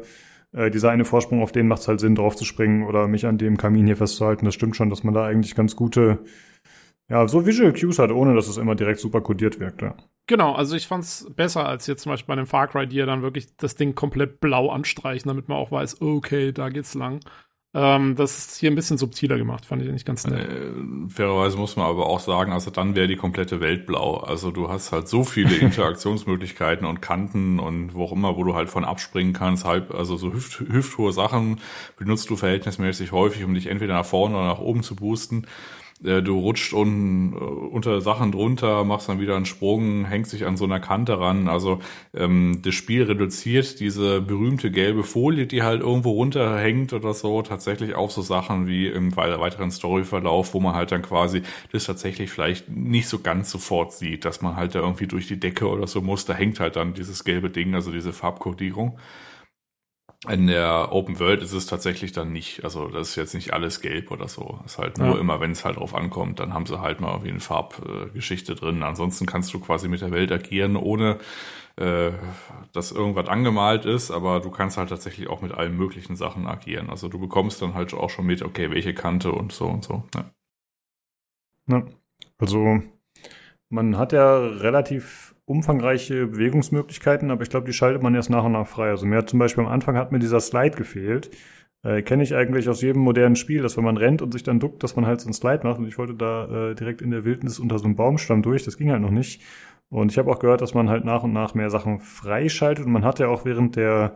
äh, 0.52 0.70
dieser 0.70 0.90
eine 0.90 1.04
Vorsprung, 1.04 1.42
auf 1.42 1.52
den 1.52 1.68
macht 1.68 1.82
es 1.82 1.88
halt 1.88 2.00
Sinn, 2.00 2.14
drauf 2.14 2.36
zu 2.36 2.44
springen 2.44 2.84
oder 2.84 3.08
mich 3.08 3.26
an 3.26 3.38
dem 3.38 3.56
Kamin 3.56 3.86
hier 3.86 3.96
festzuhalten. 3.96 4.44
Das 4.44 4.54
stimmt 4.54 4.76
schon, 4.76 4.90
dass 4.90 5.02
man 5.04 5.14
da 5.14 5.24
eigentlich 5.24 5.54
ganz 5.54 5.76
gute, 5.76 6.20
ja, 7.08 7.26
so 7.26 7.46
Visual 7.46 7.72
Cues 7.72 7.98
hat, 7.98 8.10
ohne 8.12 8.34
dass 8.34 8.48
es 8.48 8.56
immer 8.56 8.74
direkt 8.74 9.00
super 9.00 9.20
kodiert 9.20 9.60
wirkt, 9.60 9.82
ja. 9.82 9.96
Genau, 10.26 10.52
also 10.52 10.74
ich 10.74 10.86
fand's 10.86 11.26
besser 11.36 11.66
als 11.66 11.86
jetzt 11.86 12.02
zum 12.02 12.12
Beispiel 12.12 12.34
bei 12.34 12.36
dem 12.36 12.46
Far 12.46 12.68
Cry, 12.68 12.86
die 12.86 12.96
ja 12.96 13.06
dann 13.06 13.22
wirklich 13.22 13.56
das 13.56 13.74
Ding 13.74 13.94
komplett 13.94 14.40
blau 14.40 14.70
anstreichen, 14.70 15.28
damit 15.28 15.48
man 15.48 15.58
auch 15.58 15.70
weiß, 15.70 16.00
okay, 16.00 16.52
da 16.52 16.70
geht's 16.70 16.94
lang. 16.94 17.20
Ähm, 17.76 18.14
das 18.14 18.38
ist 18.38 18.58
hier 18.58 18.70
ein 18.70 18.76
bisschen 18.76 18.98
subtiler 18.98 19.36
gemacht, 19.36 19.66
fand 19.66 19.82
ich 19.82 19.90
nicht 19.90 20.06
ganz 20.06 20.24
nett. 20.28 20.48
Äh, 20.48 21.08
fairerweise 21.08 21.58
muss 21.58 21.74
man 21.74 21.86
aber 21.86 22.06
auch 22.06 22.20
sagen, 22.20 22.52
also 22.52 22.70
dann 22.70 22.94
wäre 22.94 23.08
die 23.08 23.16
komplette 23.16 23.60
Welt 23.60 23.84
blau. 23.84 24.18
Also 24.18 24.52
du 24.52 24.68
hast 24.68 24.92
halt 24.92 25.08
so 25.08 25.24
viele 25.24 25.56
Interaktionsmöglichkeiten 25.60 26.86
und 26.86 27.02
Kanten 27.02 27.58
und 27.58 27.92
wo 27.92 28.04
auch 28.04 28.12
immer, 28.12 28.36
wo 28.36 28.44
du 28.44 28.54
halt 28.54 28.70
von 28.70 28.84
abspringen 28.84 29.32
kannst, 29.32 29.64
halb, 29.64 29.92
also 29.92 30.16
so 30.16 30.32
hüft, 30.32 30.60
hüfthohe 30.60 31.12
Sachen 31.12 31.60
benutzt 31.98 32.30
du 32.30 32.36
verhältnismäßig 32.36 33.10
häufig, 33.10 33.42
um 33.42 33.54
dich 33.54 33.66
entweder 33.66 33.94
nach 33.94 34.06
vorne 34.06 34.36
oder 34.36 34.46
nach 34.46 34.60
oben 34.60 34.84
zu 34.84 34.94
boosten. 34.94 35.46
Äh, 36.02 36.22
du 36.22 36.38
rutscht 36.38 36.72
un, 36.72 37.32
äh, 37.32 37.36
unter 37.36 38.00
Sachen 38.00 38.32
drunter, 38.32 38.84
machst 38.84 39.08
dann 39.08 39.20
wieder 39.20 39.36
einen 39.36 39.46
Sprung, 39.46 40.04
hängst 40.04 40.32
dich 40.32 40.46
an 40.46 40.56
so 40.56 40.64
einer 40.64 40.80
Kante 40.80 41.18
ran. 41.20 41.48
Also 41.48 41.80
ähm, 42.14 42.60
das 42.62 42.74
Spiel 42.74 43.04
reduziert 43.04 43.80
diese 43.80 44.20
berühmte 44.20 44.70
gelbe 44.70 45.04
Folie, 45.04 45.46
die 45.46 45.62
halt 45.62 45.82
irgendwo 45.82 46.12
runterhängt 46.12 46.92
oder 46.92 47.14
so, 47.14 47.42
tatsächlich 47.42 47.94
auf 47.94 48.12
so 48.12 48.22
Sachen 48.22 48.66
wie 48.66 48.88
im 48.88 49.16
weiteren 49.16 49.70
Storyverlauf, 49.70 50.54
wo 50.54 50.60
man 50.60 50.74
halt 50.74 50.92
dann 50.92 51.02
quasi 51.02 51.42
das 51.72 51.84
tatsächlich 51.84 52.30
vielleicht 52.30 52.68
nicht 52.68 53.08
so 53.08 53.20
ganz 53.20 53.50
sofort 53.50 53.92
sieht, 53.92 54.24
dass 54.24 54.42
man 54.42 54.56
halt 54.56 54.74
da 54.74 54.80
irgendwie 54.80 55.06
durch 55.06 55.26
die 55.28 55.38
Decke 55.38 55.68
oder 55.68 55.86
so 55.86 56.00
muss. 56.00 56.24
Da 56.24 56.34
hängt 56.34 56.60
halt 56.60 56.76
dann 56.76 56.94
dieses 56.94 57.24
gelbe 57.24 57.50
Ding, 57.50 57.74
also 57.74 57.92
diese 57.92 58.12
Farbkodierung. 58.12 58.98
In 60.28 60.46
der 60.46 60.88
Open 60.90 61.18
World 61.18 61.42
ist 61.42 61.52
es 61.52 61.66
tatsächlich 61.66 62.12
dann 62.12 62.32
nicht, 62.32 62.64
also 62.64 62.88
das 62.88 63.10
ist 63.10 63.16
jetzt 63.16 63.34
nicht 63.34 63.52
alles 63.52 63.80
gelb 63.80 64.10
oder 64.10 64.26
so. 64.26 64.60
ist 64.64 64.78
halt 64.78 64.96
nur 64.96 65.14
ja. 65.14 65.20
immer, 65.20 65.40
wenn 65.40 65.50
es 65.50 65.64
halt 65.64 65.76
drauf 65.76 65.94
ankommt, 65.94 66.40
dann 66.40 66.54
haben 66.54 66.64
sie 66.64 66.80
halt 66.80 67.00
mal 67.00 67.10
irgendwie 67.10 67.30
eine 67.30 67.40
Farbgeschichte 67.40 68.54
drin. 68.54 68.82
Ansonsten 68.82 69.26
kannst 69.26 69.52
du 69.52 69.60
quasi 69.60 69.88
mit 69.88 70.00
der 70.00 70.12
Welt 70.12 70.32
agieren, 70.32 70.76
ohne 70.76 71.18
äh, 71.76 72.12
dass 72.72 72.92
irgendwas 72.92 73.28
angemalt 73.28 73.84
ist, 73.84 74.10
aber 74.10 74.40
du 74.40 74.50
kannst 74.50 74.78
halt 74.78 74.88
tatsächlich 74.88 75.28
auch 75.28 75.42
mit 75.42 75.52
allen 75.52 75.76
möglichen 75.76 76.16
Sachen 76.16 76.46
agieren. 76.46 76.88
Also 76.88 77.08
du 77.08 77.18
bekommst 77.18 77.60
dann 77.60 77.74
halt 77.74 77.92
auch 77.92 78.10
schon 78.10 78.26
mit, 78.26 78.42
okay, 78.42 78.70
welche 78.70 78.94
Kante 78.94 79.32
und 79.32 79.52
so 79.52 79.66
und 79.66 79.84
so. 79.84 80.04
Ja. 80.14 80.30
ja. 81.68 81.84
Also 82.38 82.80
man 83.68 83.98
hat 83.98 84.12
ja 84.12 84.38
relativ 84.38 85.33
umfangreiche 85.46 86.26
Bewegungsmöglichkeiten, 86.26 87.30
aber 87.30 87.42
ich 87.42 87.50
glaube, 87.50 87.66
die 87.66 87.72
schaltet 87.72 88.02
man 88.02 88.14
erst 88.14 88.30
nach 88.30 88.44
und 88.44 88.52
nach 88.52 88.66
frei. 88.66 88.90
Also 88.90 89.06
mir 89.06 89.18
hat 89.18 89.28
zum 89.28 89.38
Beispiel 89.38 89.64
am 89.64 89.70
Anfang 89.70 89.96
hat 89.96 90.12
mir 90.12 90.18
dieser 90.18 90.40
Slide 90.40 90.76
gefehlt. 90.76 91.30
Äh, 91.84 92.02
Kenne 92.02 92.22
ich 92.22 92.34
eigentlich 92.34 92.68
aus 92.68 92.80
jedem 92.80 93.02
modernen 93.02 93.36
Spiel, 93.36 93.62
dass 93.62 93.76
wenn 93.76 93.84
man 93.84 93.98
rennt 93.98 94.22
und 94.22 94.32
sich 94.32 94.42
dann 94.42 94.58
duckt, 94.58 94.82
dass 94.82 94.96
man 94.96 95.06
halt 95.06 95.20
so 95.20 95.26
einen 95.26 95.34
Slide 95.34 95.60
macht. 95.64 95.78
Und 95.78 95.86
ich 95.86 95.98
wollte 95.98 96.14
da 96.14 96.70
äh, 96.70 96.74
direkt 96.74 97.02
in 97.02 97.10
der 97.10 97.24
Wildnis 97.24 97.58
unter 97.58 97.78
so 97.78 97.84
einem 97.84 97.96
Baumstamm 97.96 98.42
durch. 98.42 98.64
Das 98.64 98.78
ging 98.78 98.90
halt 98.90 99.02
noch 99.02 99.10
nicht. 99.10 99.42
Und 99.90 100.10
ich 100.10 100.18
habe 100.18 100.30
auch 100.30 100.38
gehört, 100.38 100.62
dass 100.62 100.74
man 100.74 100.88
halt 100.88 101.04
nach 101.04 101.22
und 101.22 101.32
nach 101.32 101.54
mehr 101.54 101.68
Sachen 101.68 102.00
freischaltet. 102.00 102.86
Und 102.86 102.92
man 102.92 103.04
hat 103.04 103.18
ja 103.18 103.28
auch 103.28 103.44
während 103.44 103.76
der 103.76 104.14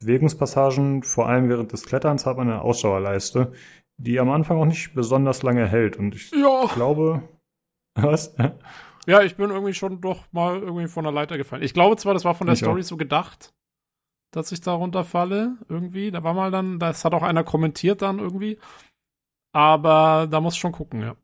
Bewegungspassagen, 0.00 1.02
vor 1.02 1.28
allem 1.28 1.48
während 1.48 1.72
des 1.72 1.84
Kletterns, 1.84 2.26
hat 2.26 2.36
man 2.36 2.48
eine 2.48 2.60
Ausdauerleiste, 2.60 3.52
die 3.96 4.20
am 4.20 4.30
Anfang 4.30 4.58
auch 4.58 4.66
nicht 4.66 4.94
besonders 4.94 5.42
lange 5.42 5.66
hält. 5.66 5.96
Und 5.96 6.14
ich 6.14 6.30
ja. 6.30 6.66
glaube. 6.74 7.22
Was? 7.94 8.36
Ja, 9.08 9.22
ich 9.22 9.36
bin 9.36 9.48
irgendwie 9.48 9.72
schon 9.72 10.02
doch 10.02 10.30
mal 10.32 10.58
irgendwie 10.58 10.86
von 10.86 11.02
der 11.02 11.12
Leiter 11.12 11.38
gefallen. 11.38 11.62
Ich 11.62 11.72
glaube 11.72 11.96
zwar, 11.96 12.12
das 12.12 12.26
war 12.26 12.34
von 12.34 12.46
der 12.46 12.52
ich 12.52 12.60
Story 12.60 12.82
auch. 12.82 12.84
so 12.84 12.98
gedacht, 12.98 13.54
dass 14.32 14.52
ich 14.52 14.60
da 14.60 14.74
runterfalle, 14.74 15.56
irgendwie. 15.66 16.10
Da 16.10 16.22
war 16.24 16.34
mal 16.34 16.50
dann, 16.50 16.78
das 16.78 17.06
hat 17.06 17.14
auch 17.14 17.22
einer 17.22 17.42
kommentiert 17.42 18.02
dann 18.02 18.18
irgendwie. 18.18 18.58
Aber 19.54 20.28
da 20.30 20.42
muss 20.42 20.58
schon 20.58 20.72
gucken, 20.72 21.00
ja. 21.00 21.16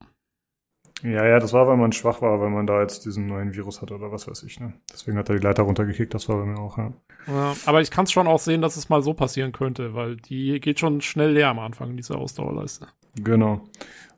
Ja, 1.03 1.27
ja, 1.27 1.39
das 1.39 1.53
war, 1.53 1.67
weil 1.69 1.77
man 1.77 1.93
schwach 1.93 2.23
war, 2.23 2.41
weil 2.41 2.49
man 2.49 2.67
da 2.67 2.81
jetzt 2.81 3.05
diesen 3.05 3.27
neuen 3.27 3.55
Virus 3.55 3.83
hatte 3.83 3.95
oder 3.95 4.11
was 4.11 4.27
weiß 4.27 4.45
ich, 4.45 4.59
ne? 4.59 4.73
Deswegen 4.91 5.19
hat 5.19 5.29
er 5.29 5.37
die 5.37 5.43
Leiter 5.43 5.65
runtergekickt, 5.65 6.15
das 6.15 6.31
war 6.31 6.37
bei 6.37 6.47
mir 6.47 6.59
auch, 6.59 6.79
ja. 6.79 6.95
ja 7.27 7.55
aber 7.67 7.83
ich 7.83 7.91
kann 7.91 8.05
es 8.05 8.13
schon 8.13 8.27
auch 8.27 8.39
sehen, 8.39 8.63
dass 8.63 8.77
es 8.79 8.89
mal 8.89 9.03
so 9.03 9.13
passieren 9.13 9.53
könnte, 9.53 9.93
weil 9.93 10.17
die 10.17 10.59
geht 10.61 10.81
schon 10.81 11.03
schnell 11.03 11.33
leer 11.33 11.49
am 11.49 11.59
Anfang, 11.59 11.95
diese 11.99 12.17
Ausdauerleiste. 12.17 12.87
Genau. 13.17 13.61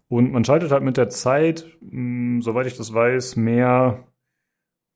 Und 0.08 0.32
man 0.32 0.44
schaltet 0.44 0.70
halt 0.70 0.84
mit 0.84 0.96
der 0.96 1.08
Zeit, 1.08 1.66
mh, 1.80 1.90
hm, 1.90 2.42
soweit 2.42 2.66
ich 2.66 2.76
das 2.76 2.92
weiß, 2.92 3.36
mehr 3.36 4.06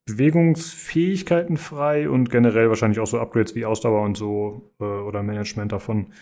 Bewegungsfähigkeiten 0.06 1.56
frei 1.56 2.08
und 2.08 2.30
generell 2.30 2.68
wahrscheinlich 2.68 3.00
auch 3.00 3.06
so 3.06 3.20
Upgrades 3.20 3.54
wie 3.54 3.64
Ausdauer 3.64 4.02
und 4.02 4.16
so 4.16 4.72
äh, 4.80 4.84
oder 4.84 5.22
Management 5.22 5.72
davon. 5.72 6.12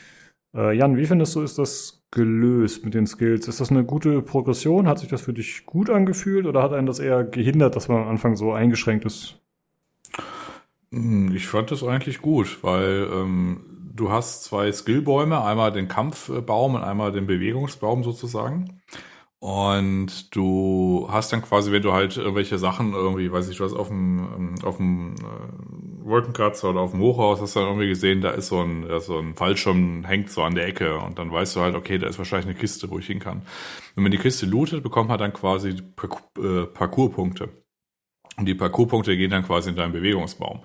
Äh, 0.55 0.77
Jan, 0.77 0.97
wie 0.97 1.07
findest 1.07 1.35
du, 1.35 1.43
ist 1.43 1.59
das 1.59 2.03
gelöst 2.11 2.85
mit 2.85 2.95
den 2.95 3.07
Skills? 3.07 3.49
Ist 3.49 3.61
das 3.61 3.71
eine 3.71 3.85
gute 3.85 4.23
Progression? 4.23 4.89
Hat 4.89 4.99
sich 4.99 5.09
das 5.09 5.23
für 5.23 5.33
dich 5.33 5.67
gut 5.67 5.91
angefühlt 5.91 6.47
oder 6.47 6.63
hat 6.63 6.73
einen 6.73 6.87
das 6.87 6.99
eher 6.99 7.25
gehindert, 7.25 7.77
dass 7.77 7.89
man 7.89 8.03
am 8.03 8.09
Anfang 8.09 8.37
so 8.37 8.53
eingeschränkt 8.53 9.05
ist? 9.05 9.41
Hm, 10.93 11.35
ich 11.35 11.47
fand 11.47 11.71
das 11.71 11.83
eigentlich 11.85 12.21
gut, 12.21 12.59
weil 12.63 13.09
ähm, 13.13 13.61
du 13.99 14.11
hast 14.11 14.45
zwei 14.45 14.73
Skillbäume, 14.73 15.43
einmal 15.45 15.73
den 15.73 15.89
Kampfbaum 15.89 16.75
und 16.75 16.83
einmal 16.83 17.13
den 17.13 17.27
Bewegungsbaum 17.27 18.05
sozusagen. 18.05 18.81
Und 19.41 20.35
du 20.35 21.07
hast 21.11 21.33
dann 21.33 21.43
quasi, 21.43 21.71
wenn 21.71 21.83
du 21.83 21.93
halt 21.93 22.17
irgendwelche 22.17 22.59
Sachen 22.59 22.93
irgendwie, 22.93 23.31
weiß 23.31 23.49
ich, 23.49 23.59
du 23.59 23.65
hast 23.65 23.73
auf 23.75 23.87
dem, 23.89 24.57
auf 24.65 24.79
dem 24.79 25.15
äh, 25.15 26.05
Wolkenkratzer 26.09 26.71
oder 26.71 26.81
auf 26.81 26.91
dem 26.91 27.01
Hochhaus, 27.01 27.41
hast 27.41 27.55
dann 27.55 27.65
irgendwie 27.65 27.87
gesehen, 27.89 28.21
da 28.21 28.31
ist 28.31 28.49
so 28.49 28.61
ein, 28.61 28.85
so 29.01 29.19
ein 29.19 29.37
Fallschirm, 29.37 30.05
hängt 30.05 30.31
so 30.31 30.43
an 30.43 30.57
der 30.57 30.67
Ecke 30.67 30.99
und 30.99 31.19
dann 31.21 31.31
weißt 31.31 31.55
du 31.55 31.61
halt, 31.61 31.77
okay, 31.77 31.99
da 31.99 32.09
ist 32.09 32.19
wahrscheinlich 32.19 32.49
eine 32.49 32.59
Kiste, 32.59 32.91
wo 32.91 32.99
ich 32.99 33.07
hin 33.07 33.21
kann. 33.21 33.43
Wenn 33.95 34.03
man 34.03 34.11
die 34.13 34.19
Kiste 34.19 34.47
lootet, 34.47 34.83
bekommt 34.83 35.09
man 35.09 35.19
dann 35.19 35.33
quasi 35.33 35.69
äh, 35.71 36.65
Parcourspunkte. 36.67 37.49
Und 38.39 38.47
die 38.47 38.55
Parcourspunkte 38.55 39.17
gehen 39.17 39.31
dann 39.31 39.45
quasi 39.45 39.71
in 39.71 39.77
deinen 39.77 39.93
Bewegungsbaum. 39.93 40.61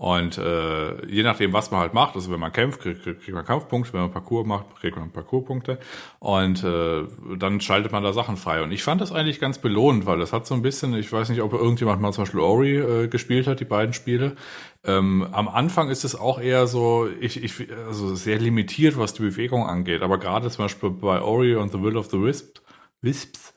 Und 0.00 0.38
äh, 0.38 1.06
je 1.08 1.22
nachdem, 1.22 1.52
was 1.52 1.70
man 1.70 1.80
halt 1.80 1.92
macht, 1.92 2.14
also 2.14 2.32
wenn 2.32 2.40
man 2.40 2.54
kämpft, 2.54 2.80
kriegt, 2.80 3.02
kriegt 3.02 3.34
man 3.34 3.44
Kampfpunkte, 3.44 3.92
wenn 3.92 4.00
man 4.00 4.10
Parcours 4.10 4.46
macht, 4.46 4.64
kriegt 4.80 4.96
man 4.96 5.10
Parcourspunkte. 5.10 5.78
Und 6.20 6.64
äh, 6.64 7.02
dann 7.38 7.60
schaltet 7.60 7.92
man 7.92 8.02
da 8.02 8.14
Sachen 8.14 8.38
frei. 8.38 8.62
Und 8.62 8.72
ich 8.72 8.82
fand 8.82 9.02
das 9.02 9.12
eigentlich 9.12 9.40
ganz 9.40 9.58
belohnt, 9.58 10.06
weil 10.06 10.18
das 10.18 10.32
hat 10.32 10.46
so 10.46 10.54
ein 10.54 10.62
bisschen, 10.62 10.94
ich 10.94 11.12
weiß 11.12 11.28
nicht, 11.28 11.42
ob 11.42 11.52
irgendjemand 11.52 12.00
mal 12.00 12.12
zum 12.14 12.24
Beispiel 12.24 12.40
Ori 12.40 12.78
äh, 12.78 13.08
gespielt 13.08 13.46
hat, 13.46 13.60
die 13.60 13.66
beiden 13.66 13.92
Spiele. 13.92 14.36
Ähm, 14.84 15.26
am 15.32 15.48
Anfang 15.48 15.90
ist 15.90 16.04
es 16.04 16.18
auch 16.18 16.40
eher 16.40 16.66
so, 16.66 17.06
ich, 17.20 17.44
ich, 17.44 17.70
also 17.86 18.14
sehr 18.14 18.38
limitiert, 18.38 18.96
was 18.96 19.12
die 19.12 19.20
Bewegung 19.20 19.66
angeht. 19.66 20.00
Aber 20.00 20.16
gerade 20.16 20.48
zum 20.48 20.64
Beispiel 20.64 20.88
bei 20.88 21.20
Ori 21.20 21.56
und 21.56 21.72
The 21.72 21.82
Will 21.82 21.98
of 21.98 22.06
the 22.10 22.22
Wisp, 22.22 22.60
Wisps, 23.02 23.49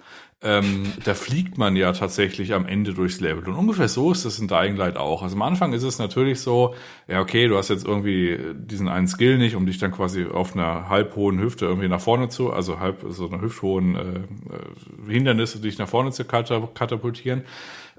ähm, 0.43 0.91
da 1.05 1.13
fliegt 1.13 1.57
man 1.57 1.75
ja 1.77 1.93
tatsächlich 1.93 2.53
am 2.53 2.65
Ende 2.65 2.93
durchs 2.93 3.21
Level. 3.21 3.47
Und 3.47 3.55
ungefähr 3.55 3.87
so 3.87 4.11
ist 4.11 4.25
es 4.25 4.39
in 4.39 4.49
Dying 4.49 4.75
Light 4.75 4.97
auch. 4.97 5.23
Also 5.23 5.35
am 5.35 5.41
Anfang 5.41 5.71
ist 5.71 5.83
es 5.83 5.99
natürlich 5.99 6.41
so, 6.41 6.75
ja, 7.07 7.21
okay, 7.21 7.47
du 7.47 7.57
hast 7.57 7.69
jetzt 7.69 7.85
irgendwie 7.85 8.37
diesen 8.53 8.89
einen 8.89 9.07
Skill 9.07 9.37
nicht, 9.37 9.55
um 9.55 9.65
dich 9.65 9.77
dann 9.77 9.91
quasi 9.91 10.25
auf 10.25 10.53
einer 10.53 10.89
halb 10.89 11.15
hohen 11.15 11.39
Hüfte 11.39 11.65
irgendwie 11.65 11.87
nach 11.87 12.01
vorne 12.01 12.27
zu, 12.27 12.51
also 12.51 12.79
halb 12.79 13.05
so 13.09 13.29
einer 13.29 13.41
hüfthohen 13.41 13.95
äh, 13.95 13.99
äh 13.99 15.11
Hindernisse, 15.11 15.61
dich 15.61 15.77
nach 15.77 15.87
vorne 15.87 16.11
zu 16.11 16.25
katapultieren. 16.25 17.43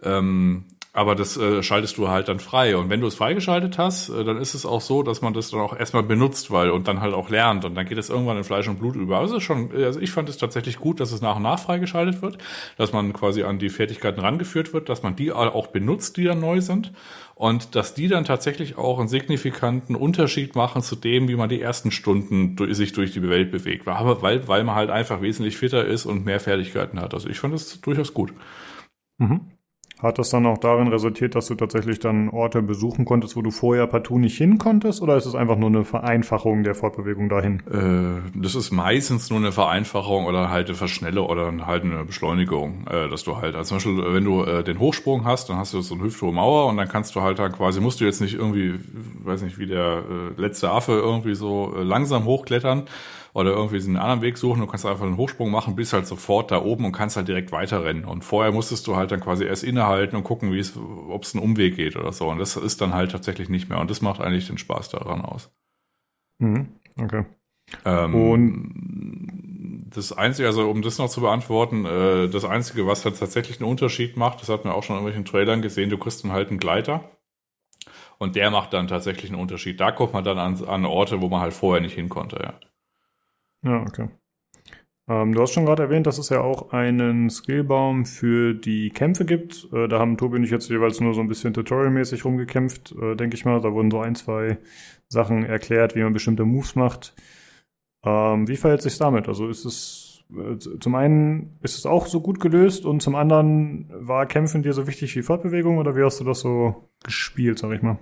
Ähm, 0.02 0.64
aber 0.94 1.16
das 1.16 1.36
äh, 1.36 1.60
schaltest 1.64 1.98
du 1.98 2.08
halt 2.08 2.28
dann 2.28 2.38
frei. 2.38 2.76
Und 2.76 2.88
wenn 2.88 3.00
du 3.00 3.08
es 3.08 3.16
freigeschaltet 3.16 3.78
hast, 3.78 4.10
äh, 4.10 4.22
dann 4.22 4.36
ist 4.36 4.54
es 4.54 4.64
auch 4.64 4.80
so, 4.80 5.02
dass 5.02 5.22
man 5.22 5.34
das 5.34 5.50
dann 5.50 5.60
auch 5.60 5.76
erstmal 5.76 6.04
benutzt, 6.04 6.52
weil 6.52 6.70
und 6.70 6.86
dann 6.86 7.00
halt 7.00 7.14
auch 7.14 7.30
lernt. 7.30 7.64
Und 7.64 7.74
dann 7.74 7.84
geht 7.84 7.98
es 7.98 8.10
irgendwann 8.10 8.36
in 8.36 8.44
Fleisch 8.44 8.68
und 8.68 8.78
Blut 8.78 8.94
über. 8.94 9.18
Also, 9.18 9.40
schon, 9.40 9.72
also 9.74 9.98
ich 9.98 10.12
fand 10.12 10.28
es 10.28 10.38
tatsächlich 10.38 10.78
gut, 10.78 11.00
dass 11.00 11.10
es 11.10 11.20
nach 11.20 11.34
und 11.34 11.42
nach 11.42 11.58
freigeschaltet 11.58 12.22
wird, 12.22 12.38
dass 12.76 12.92
man 12.92 13.12
quasi 13.12 13.42
an 13.42 13.58
die 13.58 13.70
Fertigkeiten 13.70 14.20
rangeführt 14.20 14.72
wird, 14.72 14.88
dass 14.88 15.02
man 15.02 15.16
die 15.16 15.32
auch 15.32 15.66
benutzt, 15.66 16.16
die 16.16 16.24
dann 16.24 16.38
neu 16.38 16.60
sind. 16.60 16.92
Und 17.34 17.74
dass 17.74 17.94
die 17.94 18.06
dann 18.06 18.24
tatsächlich 18.24 18.78
auch 18.78 19.00
einen 19.00 19.08
signifikanten 19.08 19.96
Unterschied 19.96 20.54
machen 20.54 20.80
zu 20.80 20.94
dem, 20.94 21.26
wie 21.26 21.34
man 21.34 21.48
die 21.48 21.60
ersten 21.60 21.90
Stunden 21.90 22.54
durch, 22.54 22.76
sich 22.76 22.92
durch 22.92 23.10
die 23.10 23.28
Welt 23.28 23.50
bewegt. 23.50 23.88
Aber 23.88 24.22
weil, 24.22 24.46
weil 24.46 24.62
man 24.62 24.76
halt 24.76 24.90
einfach 24.90 25.20
wesentlich 25.20 25.56
fitter 25.56 25.84
ist 25.84 26.06
und 26.06 26.24
mehr 26.24 26.38
Fertigkeiten 26.38 27.00
hat. 27.00 27.14
Also 27.14 27.28
ich 27.28 27.40
fand 27.40 27.52
es 27.52 27.80
durchaus 27.80 28.14
gut. 28.14 28.32
Mhm. 29.18 29.53
Hat 30.02 30.18
das 30.18 30.30
dann 30.30 30.44
auch 30.44 30.58
darin 30.58 30.88
resultiert, 30.88 31.36
dass 31.36 31.46
du 31.46 31.54
tatsächlich 31.54 32.00
dann 32.00 32.28
Orte 32.28 32.62
besuchen 32.62 33.04
konntest, 33.04 33.36
wo 33.36 33.42
du 33.42 33.52
vorher 33.52 33.86
partout 33.86 34.18
nicht 34.18 34.36
hin 34.36 34.58
konntest? 34.58 35.00
Oder 35.00 35.16
ist 35.16 35.24
es 35.24 35.36
einfach 35.36 35.56
nur 35.56 35.68
eine 35.68 35.84
Vereinfachung 35.84 36.64
der 36.64 36.74
Fortbewegung 36.74 37.28
dahin? 37.28 37.62
Äh, 37.70 38.28
das 38.34 38.56
ist 38.56 38.72
meistens 38.72 39.30
nur 39.30 39.38
eine 39.38 39.52
Vereinfachung 39.52 40.26
oder 40.26 40.50
halt 40.50 40.66
eine 40.66 40.76
Verschnelle 40.76 41.22
oder 41.22 41.52
halt 41.66 41.84
eine 41.84 42.04
Beschleunigung. 42.04 42.86
Äh, 42.90 43.08
dass 43.08 43.22
du 43.22 43.36
halt, 43.36 43.54
also 43.54 43.68
zum 43.68 43.94
Beispiel, 43.94 44.14
wenn 44.14 44.24
du 44.24 44.42
äh, 44.42 44.64
den 44.64 44.80
Hochsprung 44.80 45.24
hast, 45.24 45.48
dann 45.48 45.58
hast 45.58 45.74
du 45.74 45.80
so 45.80 45.94
eine 45.94 46.02
hüfthohe 46.02 46.32
Mauer 46.32 46.66
und 46.66 46.76
dann 46.76 46.88
kannst 46.88 47.14
du 47.14 47.22
halt 47.22 47.38
dann 47.38 47.52
quasi, 47.52 47.80
musst 47.80 48.00
du 48.00 48.04
jetzt 48.04 48.20
nicht 48.20 48.34
irgendwie, 48.34 48.74
weiß 49.22 49.42
nicht, 49.42 49.58
wie 49.58 49.66
der 49.66 50.02
äh, 50.10 50.40
letzte 50.40 50.70
Affe 50.70 50.92
irgendwie 50.92 51.36
so 51.36 51.72
äh, 51.76 51.82
langsam 51.84 52.24
hochklettern, 52.24 52.82
oder 53.34 53.50
irgendwie 53.50 53.76
einen 53.76 53.96
anderen 53.96 54.22
Weg 54.22 54.38
suchen. 54.38 54.60
Du 54.60 54.66
kannst 54.66 54.86
einfach 54.86 55.04
einen 55.04 55.16
Hochsprung 55.18 55.50
machen, 55.50 55.74
bist 55.76 55.92
halt 55.92 56.06
sofort 56.06 56.50
da 56.50 56.62
oben 56.62 56.86
und 56.86 56.92
kannst 56.92 57.16
halt 57.16 57.28
direkt 57.28 57.52
weiterrennen. 57.52 58.04
Und 58.04 58.24
vorher 58.24 58.52
musstest 58.52 58.86
du 58.86 58.96
halt 58.96 59.10
dann 59.10 59.20
quasi 59.20 59.44
erst 59.44 59.64
innehalten 59.64 60.16
und 60.16 60.22
gucken, 60.24 60.52
wie 60.52 60.60
es, 60.60 60.76
ob 60.76 61.24
es 61.24 61.34
einen 61.34 61.44
Umweg 61.44 61.76
geht 61.76 61.96
oder 61.96 62.12
so. 62.12 62.28
Und 62.28 62.38
das 62.38 62.56
ist 62.56 62.80
dann 62.80 62.94
halt 62.94 63.10
tatsächlich 63.10 63.48
nicht 63.48 63.68
mehr. 63.68 63.80
Und 63.80 63.90
das 63.90 64.00
macht 64.00 64.20
eigentlich 64.20 64.46
den 64.46 64.56
Spaß 64.56 64.88
daran 64.88 65.20
aus. 65.20 65.50
Mhm. 66.38 66.68
Okay. 66.98 67.24
Ähm, 67.84 68.14
Und- 68.14 69.90
das 69.94 70.12
Einzige, 70.12 70.48
also 70.48 70.68
um 70.70 70.82
das 70.82 70.98
noch 70.98 71.08
zu 71.08 71.20
beantworten, 71.20 71.84
äh, 71.86 72.28
das 72.28 72.44
Einzige, 72.44 72.86
was 72.86 73.04
halt 73.04 73.18
tatsächlich 73.18 73.60
einen 73.60 73.70
Unterschied 73.70 74.16
macht, 74.16 74.40
das 74.40 74.48
hat 74.48 74.64
man 74.64 74.74
auch 74.74 74.82
schon 74.82 74.96
in 74.96 75.02
irgendwelchen 75.02 75.24
Trailern 75.24 75.62
gesehen, 75.62 75.90
du 75.90 75.98
kriegst 75.98 76.24
dann 76.24 76.32
halt 76.32 76.50
einen 76.50 76.58
Gleiter 76.58 77.10
und 78.18 78.36
der 78.36 78.50
macht 78.50 78.72
dann 78.72 78.88
tatsächlich 78.88 79.30
einen 79.30 79.40
Unterschied. 79.40 79.80
Da 79.80 79.92
kommt 79.92 80.12
man 80.12 80.24
dann 80.24 80.38
an, 80.38 80.62
an 80.64 80.84
Orte, 80.84 81.20
wo 81.20 81.28
man 81.28 81.40
halt 81.40 81.52
vorher 81.52 81.80
nicht 81.80 81.94
hin 81.94 82.08
konnte, 82.08 82.36
ja. 82.42 82.54
Ja, 83.64 83.82
okay. 83.82 84.08
Ähm, 85.06 85.34
du 85.34 85.42
hast 85.42 85.52
schon 85.52 85.66
gerade 85.66 85.82
erwähnt, 85.82 86.06
dass 86.06 86.18
es 86.18 86.30
ja 86.30 86.40
auch 86.40 86.72
einen 86.72 87.28
Skillbaum 87.28 88.06
für 88.06 88.54
die 88.54 88.90
Kämpfe 88.90 89.24
gibt. 89.24 89.68
Äh, 89.72 89.88
da 89.88 89.98
haben 89.98 90.16
Tobi 90.16 90.36
und 90.36 90.44
ich 90.44 90.50
jetzt 90.50 90.70
jeweils 90.70 91.00
nur 91.00 91.14
so 91.14 91.20
ein 91.20 91.28
bisschen 91.28 91.52
tutorialmäßig 91.52 92.24
rumgekämpft, 92.24 92.92
äh, 92.92 93.14
denke 93.14 93.36
ich 93.36 93.44
mal. 93.44 93.60
Da 93.60 93.72
wurden 93.72 93.90
so 93.90 94.00
ein, 94.00 94.14
zwei 94.14 94.58
Sachen 95.08 95.44
erklärt, 95.44 95.94
wie 95.94 96.02
man 96.02 96.12
bestimmte 96.14 96.44
Moves 96.44 96.74
macht. 96.74 97.14
Ähm, 98.04 98.48
wie 98.48 98.56
verhält 98.56 98.82
sich 98.82 98.96
damit? 98.98 99.28
Also 99.28 99.48
ist 99.48 99.64
es 99.64 100.24
äh, 100.30 100.58
zum 100.58 100.94
einen 100.94 101.58
ist 101.62 101.76
es 101.78 101.86
auch 101.86 102.06
so 102.06 102.20
gut 102.20 102.40
gelöst 102.40 102.86
und 102.86 103.00
zum 103.00 103.14
anderen 103.14 103.90
war 103.94 104.26
Kämpfen 104.26 104.62
dir 104.62 104.72
so 104.72 104.86
wichtig 104.86 105.14
wie 105.16 105.22
Fortbewegung 105.22 105.78
oder 105.78 105.96
wie 105.96 106.02
hast 106.02 106.20
du 106.20 106.24
das 106.24 106.40
so 106.40 106.88
gespielt, 107.04 107.58
sag 107.58 107.72
ich 107.72 107.82
mal? 107.82 107.98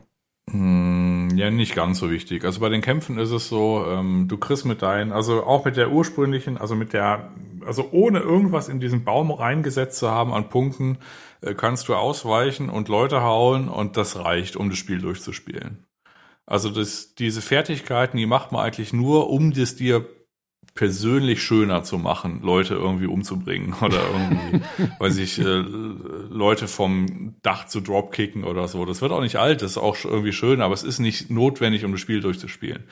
Hm, 0.51 1.31
Ja, 1.36 1.51
nicht 1.51 1.74
ganz 1.74 1.98
so 1.98 2.10
wichtig. 2.10 2.44
Also 2.44 2.60
bei 2.60 2.69
den 2.69 2.81
Kämpfen 2.82 3.19
ist 3.19 3.31
es 3.31 3.48
so, 3.48 3.85
ähm, 3.89 4.27
du 4.28 4.36
kriegst 4.36 4.64
mit 4.66 4.82
deinen, 4.82 5.12
also 5.12 5.44
auch 5.44 5.64
mit 5.64 5.77
der 5.77 5.90
ursprünglichen, 5.93 6.59
also 6.59 6.74
mit 6.74 6.93
der, 6.93 7.32
also 7.64 7.89
ohne 7.93 8.19
irgendwas 8.20 8.69
in 8.69 8.81
diesen 8.81 9.05
Baum 9.05 9.31
reingesetzt 9.31 9.98
zu 9.98 10.10
haben 10.10 10.32
an 10.32 10.48
Punkten, 10.51 10.98
äh, 11.40 11.55
kannst 11.55 11.89
du 11.89 11.94
ausweichen 11.94 12.69
und 12.70 12.89
Leute 12.89 13.23
hauen 13.23 13.69
und 13.69 13.97
das 13.97 14.19
reicht, 14.19 14.56
um 14.56 14.69
das 14.69 14.78
Spiel 14.78 15.01
durchzuspielen. 15.01 15.86
Also 16.47 16.70
das, 16.70 17.14
diese 17.16 17.43
Fertigkeiten, 17.43 18.16
die 18.19 18.27
macht 18.27 18.52
man 18.52 18.64
eigentlich 18.64 18.93
nur, 18.93 19.31
um 19.31 19.52
das 19.52 19.77
dir 19.77 20.06
persönlich 20.74 21.43
schöner 21.43 21.82
zu 21.82 21.99
machen, 21.99 22.40
Leute 22.43 22.74
irgendwie 22.74 23.07
umzubringen 23.07 23.74
oder 23.81 24.01
irgendwie, 24.12 24.61
weiß 24.99 25.19
ich, 25.19 25.39
äh, 25.39 25.44
Leute 25.44 26.69
vom 26.69 27.35
Dach 27.43 27.66
zu 27.66 27.81
dropkicken 27.81 28.44
oder 28.44 28.69
so. 28.69 28.85
Das 28.85 29.03
wird 29.03 29.12
auch 29.12 29.20
nicht 29.20 29.36
alt, 29.36 29.62
das 29.62 29.73
ist 29.73 29.78
auch 29.78 29.97
irgendwie 30.05 30.32
schön, 30.32 30.61
aber 30.61 30.74
es 30.74 30.82
ist 30.82 30.99
nicht 30.99 31.31
notwendig, 31.31 31.85
um 31.85 31.93
das 31.93 32.01
Spiel 32.01 32.20
durchzuspielen. 32.20 32.85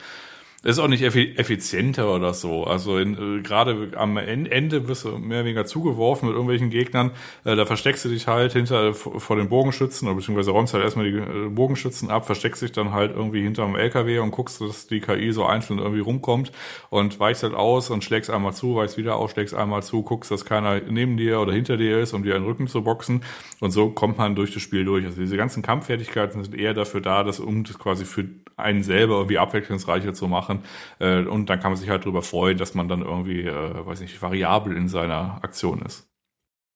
Ist 0.63 0.77
auch 0.77 0.87
nicht 0.87 1.01
effi 1.01 1.33
effizienter 1.37 2.13
oder 2.13 2.35
so. 2.35 2.65
Also 2.65 2.99
in, 2.99 3.39
äh, 3.39 3.41
gerade 3.41 3.93
am 3.95 4.17
En- 4.17 4.45
Ende 4.45 4.87
wirst 4.87 5.05
du 5.05 5.17
mehr 5.17 5.39
oder 5.39 5.45
weniger 5.45 5.65
zugeworfen 5.65 6.27
mit 6.27 6.35
irgendwelchen 6.35 6.69
Gegnern. 6.69 7.09
Äh, 7.45 7.55
da 7.55 7.65
versteckst 7.65 8.05
du 8.05 8.09
dich 8.09 8.27
halt 8.27 8.53
hinter 8.53 8.89
äh, 8.89 8.93
vor 8.93 9.37
den 9.37 9.49
Bogenschützen 9.49 10.07
oder 10.07 10.17
beziehungsweise 10.17 10.51
räumst 10.51 10.75
halt 10.75 10.83
erstmal 10.83 11.11
die 11.11 11.17
äh, 11.17 11.49
Bogenschützen 11.49 12.11
ab, 12.11 12.27
versteckst 12.27 12.61
dich 12.61 12.71
dann 12.73 12.91
halt 12.93 13.09
irgendwie 13.15 13.41
hinterm 13.41 13.75
LKW 13.75 14.19
und 14.19 14.29
guckst, 14.29 14.61
dass 14.61 14.85
die 14.85 14.99
KI 14.99 15.31
so 15.31 15.45
einzeln 15.45 15.79
irgendwie 15.79 16.01
rumkommt 16.01 16.51
und 16.91 17.19
weichst 17.19 17.41
halt 17.41 17.55
aus 17.55 17.89
und 17.89 18.03
schlägst 18.03 18.29
einmal 18.29 18.53
zu, 18.53 18.75
weichst 18.75 18.97
wieder 18.97 19.15
aus, 19.15 19.31
schlägst 19.31 19.55
einmal 19.55 19.81
zu, 19.81 20.03
guckst, 20.03 20.29
dass 20.29 20.45
keiner 20.45 20.79
neben 20.87 21.17
dir 21.17 21.39
oder 21.39 21.53
hinter 21.53 21.75
dir 21.77 21.97
ist, 22.01 22.13
um 22.13 22.21
dir 22.21 22.35
in 22.35 22.43
den 22.43 22.47
Rücken 22.47 22.67
zu 22.67 22.83
boxen. 22.83 23.23
Und 23.61 23.71
so 23.71 23.89
kommt 23.89 24.19
man 24.19 24.35
durch 24.35 24.53
das 24.53 24.61
Spiel 24.61 24.85
durch. 24.85 25.05
Also 25.05 25.19
diese 25.21 25.37
ganzen 25.37 25.63
Kampffertigkeiten 25.63 26.43
sind 26.43 26.53
eher 26.55 26.75
dafür 26.75 27.01
da, 27.01 27.23
dass 27.23 27.39
um 27.39 27.63
das 27.63 27.79
quasi 27.79 28.05
für 28.05 28.25
einen 28.57 28.83
selber 28.83 29.15
irgendwie 29.15 29.39
abwechslungsreicher 29.39 30.13
zu 30.13 30.27
machen. 30.27 30.50
Äh, 30.99 31.23
und 31.25 31.49
dann 31.49 31.59
kann 31.59 31.71
man 31.71 31.79
sich 31.79 31.89
halt 31.89 32.03
darüber 32.03 32.21
freuen, 32.21 32.57
dass 32.57 32.75
man 32.75 32.87
dann 32.87 33.01
irgendwie, 33.01 33.41
äh, 33.41 33.85
weiß 33.85 34.01
nicht, 34.01 34.21
variabel 34.21 34.75
in 34.75 34.87
seiner 34.87 35.43
Aktion 35.43 35.81
ist. 35.81 36.09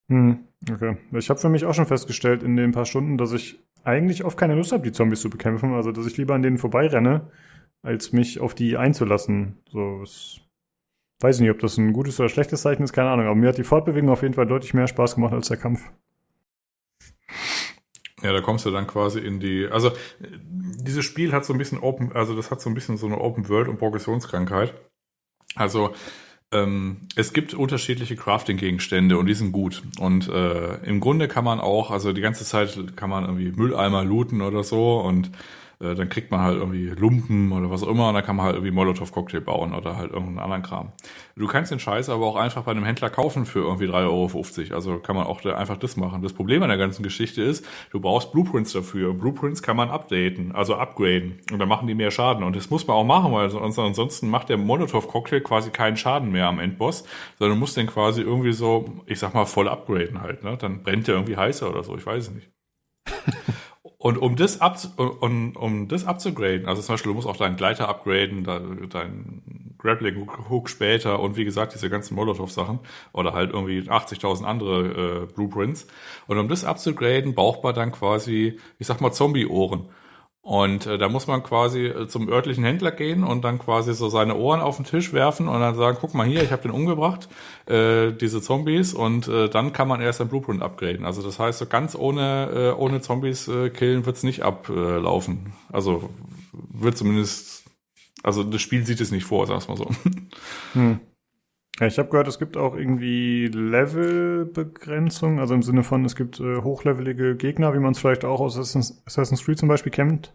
Hm, 0.09 0.47
okay. 0.71 0.97
Ich 1.13 1.29
habe 1.29 1.39
für 1.39 1.49
mich 1.49 1.65
auch 1.65 1.73
schon 1.73 1.87
festgestellt 1.87 2.43
in 2.43 2.55
den 2.55 2.71
paar 2.71 2.85
Stunden, 2.85 3.17
dass 3.17 3.31
ich 3.31 3.59
eigentlich 3.83 4.23
oft 4.23 4.37
keine 4.37 4.55
Lust 4.55 4.71
habe, 4.71 4.83
die 4.83 4.91
Zombies 4.91 5.21
zu 5.21 5.29
bekämpfen. 5.29 5.73
Also, 5.73 5.91
dass 5.91 6.05
ich 6.05 6.17
lieber 6.17 6.35
an 6.35 6.41
denen 6.41 6.57
vorbeirenne, 6.57 7.31
als 7.81 8.13
mich 8.13 8.39
auf 8.39 8.55
die 8.55 8.77
einzulassen. 8.77 9.59
So, 9.69 10.01
es, 10.03 10.41
weiß 11.21 11.37
ich 11.37 11.41
nicht, 11.41 11.51
ob 11.51 11.59
das 11.59 11.77
ein 11.77 11.93
gutes 11.93 12.19
oder 12.19 12.29
schlechtes 12.29 12.61
Zeichen 12.61 12.83
ist, 12.83 12.93
keine 12.93 13.09
Ahnung. 13.09 13.25
Aber 13.25 13.35
mir 13.35 13.49
hat 13.49 13.57
die 13.57 13.63
Fortbewegung 13.63 14.09
auf 14.09 14.21
jeden 14.21 14.33
Fall 14.33 14.47
deutlich 14.47 14.73
mehr 14.73 14.87
Spaß 14.87 15.15
gemacht 15.15 15.33
als 15.33 15.47
der 15.47 15.57
Kampf. 15.57 15.91
Ja, 18.25 18.33
da 18.33 18.41
kommst 18.41 18.65
du 18.65 18.71
dann 18.71 18.87
quasi 18.87 19.19
in 19.19 19.39
die, 19.39 19.67
also 19.67 19.91
dieses 20.19 21.05
Spiel 21.05 21.31
hat 21.31 21.45
so 21.45 21.53
ein 21.53 21.59
bisschen 21.59 21.77
Open, 21.77 22.11
also 22.13 22.35
das 22.35 22.49
hat 22.49 22.59
so 22.59 22.71
ein 22.71 22.73
bisschen 22.73 22.97
so 22.97 23.05
eine 23.05 23.21
Open 23.21 23.47
World 23.49 23.67
und 23.67 23.77
Progressionskrankheit. 23.77 24.73
Also 25.53 25.93
ähm, 26.51 27.01
es 27.15 27.33
gibt 27.33 27.53
unterschiedliche 27.53 28.15
Crafting-Gegenstände 28.15 29.19
und 29.19 29.27
die 29.27 29.35
sind 29.35 29.51
gut. 29.51 29.83
Und 29.99 30.27
äh, 30.27 30.77
im 30.77 31.01
Grunde 31.01 31.27
kann 31.27 31.43
man 31.43 31.59
auch, 31.59 31.91
also 31.91 32.13
die 32.13 32.21
ganze 32.21 32.45
Zeit 32.45 32.97
kann 32.97 33.11
man 33.11 33.25
irgendwie 33.25 33.51
Mülleimer 33.51 34.03
looten 34.03 34.41
oder 34.41 34.63
so 34.63 34.99
und 35.01 35.29
äh, 35.79 35.95
dann 35.95 36.09
kriegt 36.09 36.31
man 36.31 36.41
halt 36.41 36.57
irgendwie 36.57 36.87
Lumpen 36.89 37.51
oder 37.51 37.69
was 37.69 37.83
auch 37.83 37.87
immer 37.87 38.09
und 38.09 38.15
dann 38.15 38.23
kann 38.23 38.35
man 38.35 38.45
halt 38.45 38.55
irgendwie 38.55 38.71
Molotow-Cocktail 38.71 39.41
bauen 39.41 39.73
oder 39.73 39.97
halt 39.97 40.11
irgendeinen 40.11 40.39
anderen 40.39 40.63
Kram. 40.63 40.91
Du 41.35 41.47
kannst 41.47 41.71
den 41.71 41.79
Scheiß 41.79 42.09
aber 42.09 42.25
auch 42.25 42.35
einfach 42.37 42.63
bei 42.63 42.71
einem 42.71 42.85
Händler 42.85 43.09
kaufen 43.09 43.45
für 43.45 43.59
irgendwie 43.59 43.85
3,50 43.87 44.69
Euro. 44.69 44.75
Also 44.75 44.97
kann 44.99 45.15
man 45.15 45.27
auch 45.27 45.41
da 45.41 45.55
einfach 45.55 45.77
das 45.77 45.97
machen. 45.97 46.21
Das 46.21 46.33
Problem 46.33 46.63
an 46.63 46.69
der 46.69 46.77
ganzen 46.77 47.03
Geschichte 47.03 47.41
ist, 47.41 47.65
du 47.91 47.99
brauchst 47.99 48.31
Blueprints 48.31 48.71
dafür. 48.73 49.13
Blueprints 49.13 49.61
kann 49.61 49.75
man 49.75 49.89
updaten, 49.89 50.53
also 50.53 50.75
upgraden. 50.75 51.39
Und 51.51 51.59
dann 51.59 51.67
machen 51.67 51.87
die 51.87 51.95
mehr 51.95 52.11
Schaden. 52.11 52.43
Und 52.43 52.55
das 52.55 52.69
muss 52.69 52.87
man 52.87 52.95
auch 52.95 53.03
machen, 53.03 53.31
weil 53.33 53.49
sonst- 53.49 53.77
ansonsten 53.79 54.29
macht 54.29 54.49
der 54.49 54.57
Molotow-Cocktail 54.57 55.41
quasi 55.41 55.71
keinen 55.71 55.97
Schaden 55.97 56.31
mehr 56.31 56.47
am 56.47 56.59
Endboss, 56.59 57.03
sondern 57.37 57.57
du 57.57 57.59
musst 57.59 57.75
den 57.77 57.87
quasi 57.87 58.21
irgendwie 58.21 58.53
so, 58.53 59.01
ich 59.05 59.19
sag 59.19 59.33
mal, 59.33 59.45
voll 59.45 59.67
upgraden 59.67 60.21
halt. 60.21 60.43
Ne? 60.43 60.57
Dann 60.57 60.83
brennt 60.83 61.07
der 61.07 61.15
irgendwie 61.15 61.37
heißer 61.37 61.69
oder 61.69 61.83
so, 61.83 61.95
ich 61.97 62.05
weiß 62.05 62.29
es 62.29 62.31
nicht. 62.33 62.49
Und 64.05 64.19
um 64.19 64.35
das, 64.35 64.61
ab, 64.61 64.77
um, 64.97 65.55
um 65.55 65.87
das 65.87 66.05
abzugraden, 66.05 66.67
also 66.67 66.79
zum 66.83 66.93
Beispiel, 66.93 67.09
du 67.09 67.15
musst 67.15 67.27
auch 67.27 67.37
deinen 67.37 67.55
Gleiter 67.55 67.89
upgraden, 67.89 68.43
deinen 68.43 68.87
dein 68.87 69.73
Grappling 69.79 70.29
Hook 70.47 70.69
später 70.69 71.19
und 71.19 71.37
wie 71.37 71.43
gesagt, 71.43 71.73
diese 71.73 71.89
ganzen 71.89 72.13
Molotov-Sachen 72.13 72.77
oder 73.13 73.33
halt 73.33 73.51
irgendwie 73.51 73.79
80.000 73.79 74.43
andere 74.43 75.23
äh, 75.23 75.33
Blueprints. 75.33 75.87
Und 76.27 76.37
um 76.37 76.47
das 76.47 76.65
abzugraden, 76.65 77.33
braucht 77.33 77.63
man 77.63 77.73
dann 77.73 77.91
quasi, 77.91 78.59
ich 78.77 78.85
sag 78.85 79.01
mal, 79.01 79.11
Zombie-Ohren. 79.11 79.89
Und 80.45 80.85
äh, 80.85 80.99
da 80.99 81.09
muss 81.09 81.25
man 81.25 81.41
quasi 81.41 81.87
äh, 81.87 82.07
zum 82.07 82.29
örtlichen 82.29 82.63
Händler 82.63 82.91
gehen 82.91 83.23
und 83.23 83.43
dann 83.43 83.57
quasi 83.57 83.95
so 83.95 84.09
seine 84.09 84.35
Ohren 84.35 84.61
auf 84.61 84.75
den 84.75 84.85
Tisch 84.85 85.11
werfen 85.11 85.47
und 85.47 85.59
dann 85.59 85.73
sagen, 85.73 85.97
guck 85.99 86.13
mal 86.13 86.27
hier, 86.27 86.43
ich 86.43 86.51
habe 86.51 86.61
den 86.61 86.69
umgebracht, 86.69 87.27
äh, 87.65 88.11
diese 88.11 88.43
Zombies 88.43 88.93
und 88.93 89.27
äh, 89.27 89.49
dann 89.49 89.73
kann 89.73 89.87
man 89.87 90.01
erst 90.01 90.21
ein 90.21 90.27
Blueprint 90.27 90.61
upgraden. 90.61 91.03
Also 91.03 91.23
das 91.23 91.39
heißt, 91.39 91.57
so 91.57 91.65
ganz 91.65 91.95
ohne, 91.95 92.51
äh, 92.53 92.79
ohne 92.79 93.01
Zombies 93.01 93.47
äh, 93.47 93.71
killen 93.71 94.05
wird's 94.05 94.21
nicht 94.21 94.43
ablaufen. 94.43 95.53
Also 95.73 96.11
wird 96.53 96.95
zumindest, 96.95 97.63
also 98.21 98.43
das 98.43 98.61
Spiel 98.61 98.85
sieht 98.85 99.01
es 99.01 99.09
nicht 99.09 99.25
vor, 99.25 99.47
sag's 99.47 99.67
mal 99.67 99.77
so. 99.77 99.89
Hm. 100.73 100.99
Ja, 101.79 101.87
ich 101.87 101.99
habe 101.99 102.09
gehört, 102.09 102.29
es 102.29 102.39
gibt 102.39 102.55
auch 102.55 102.75
irgendwie 102.75 103.47
Levelbegrenzung, 103.47 105.39
also 105.41 105.53
im 105.53 105.61
Sinne 105.61 105.83
von, 105.83 106.05
es 106.05 106.15
gibt 106.15 106.39
äh, 106.39 106.61
hochlevelige 106.61 107.35
Gegner, 107.35 107.73
wie 107.73 107.79
man 107.79 107.91
es 107.91 107.99
vielleicht 107.99 108.23
auch 108.23 108.39
aus 108.39 108.57
Assassin's, 108.57 109.03
Assassin's 109.05 109.43
Creed 109.43 109.57
zum 109.57 109.67
Beispiel 109.67 109.91
kennt. 109.91 110.33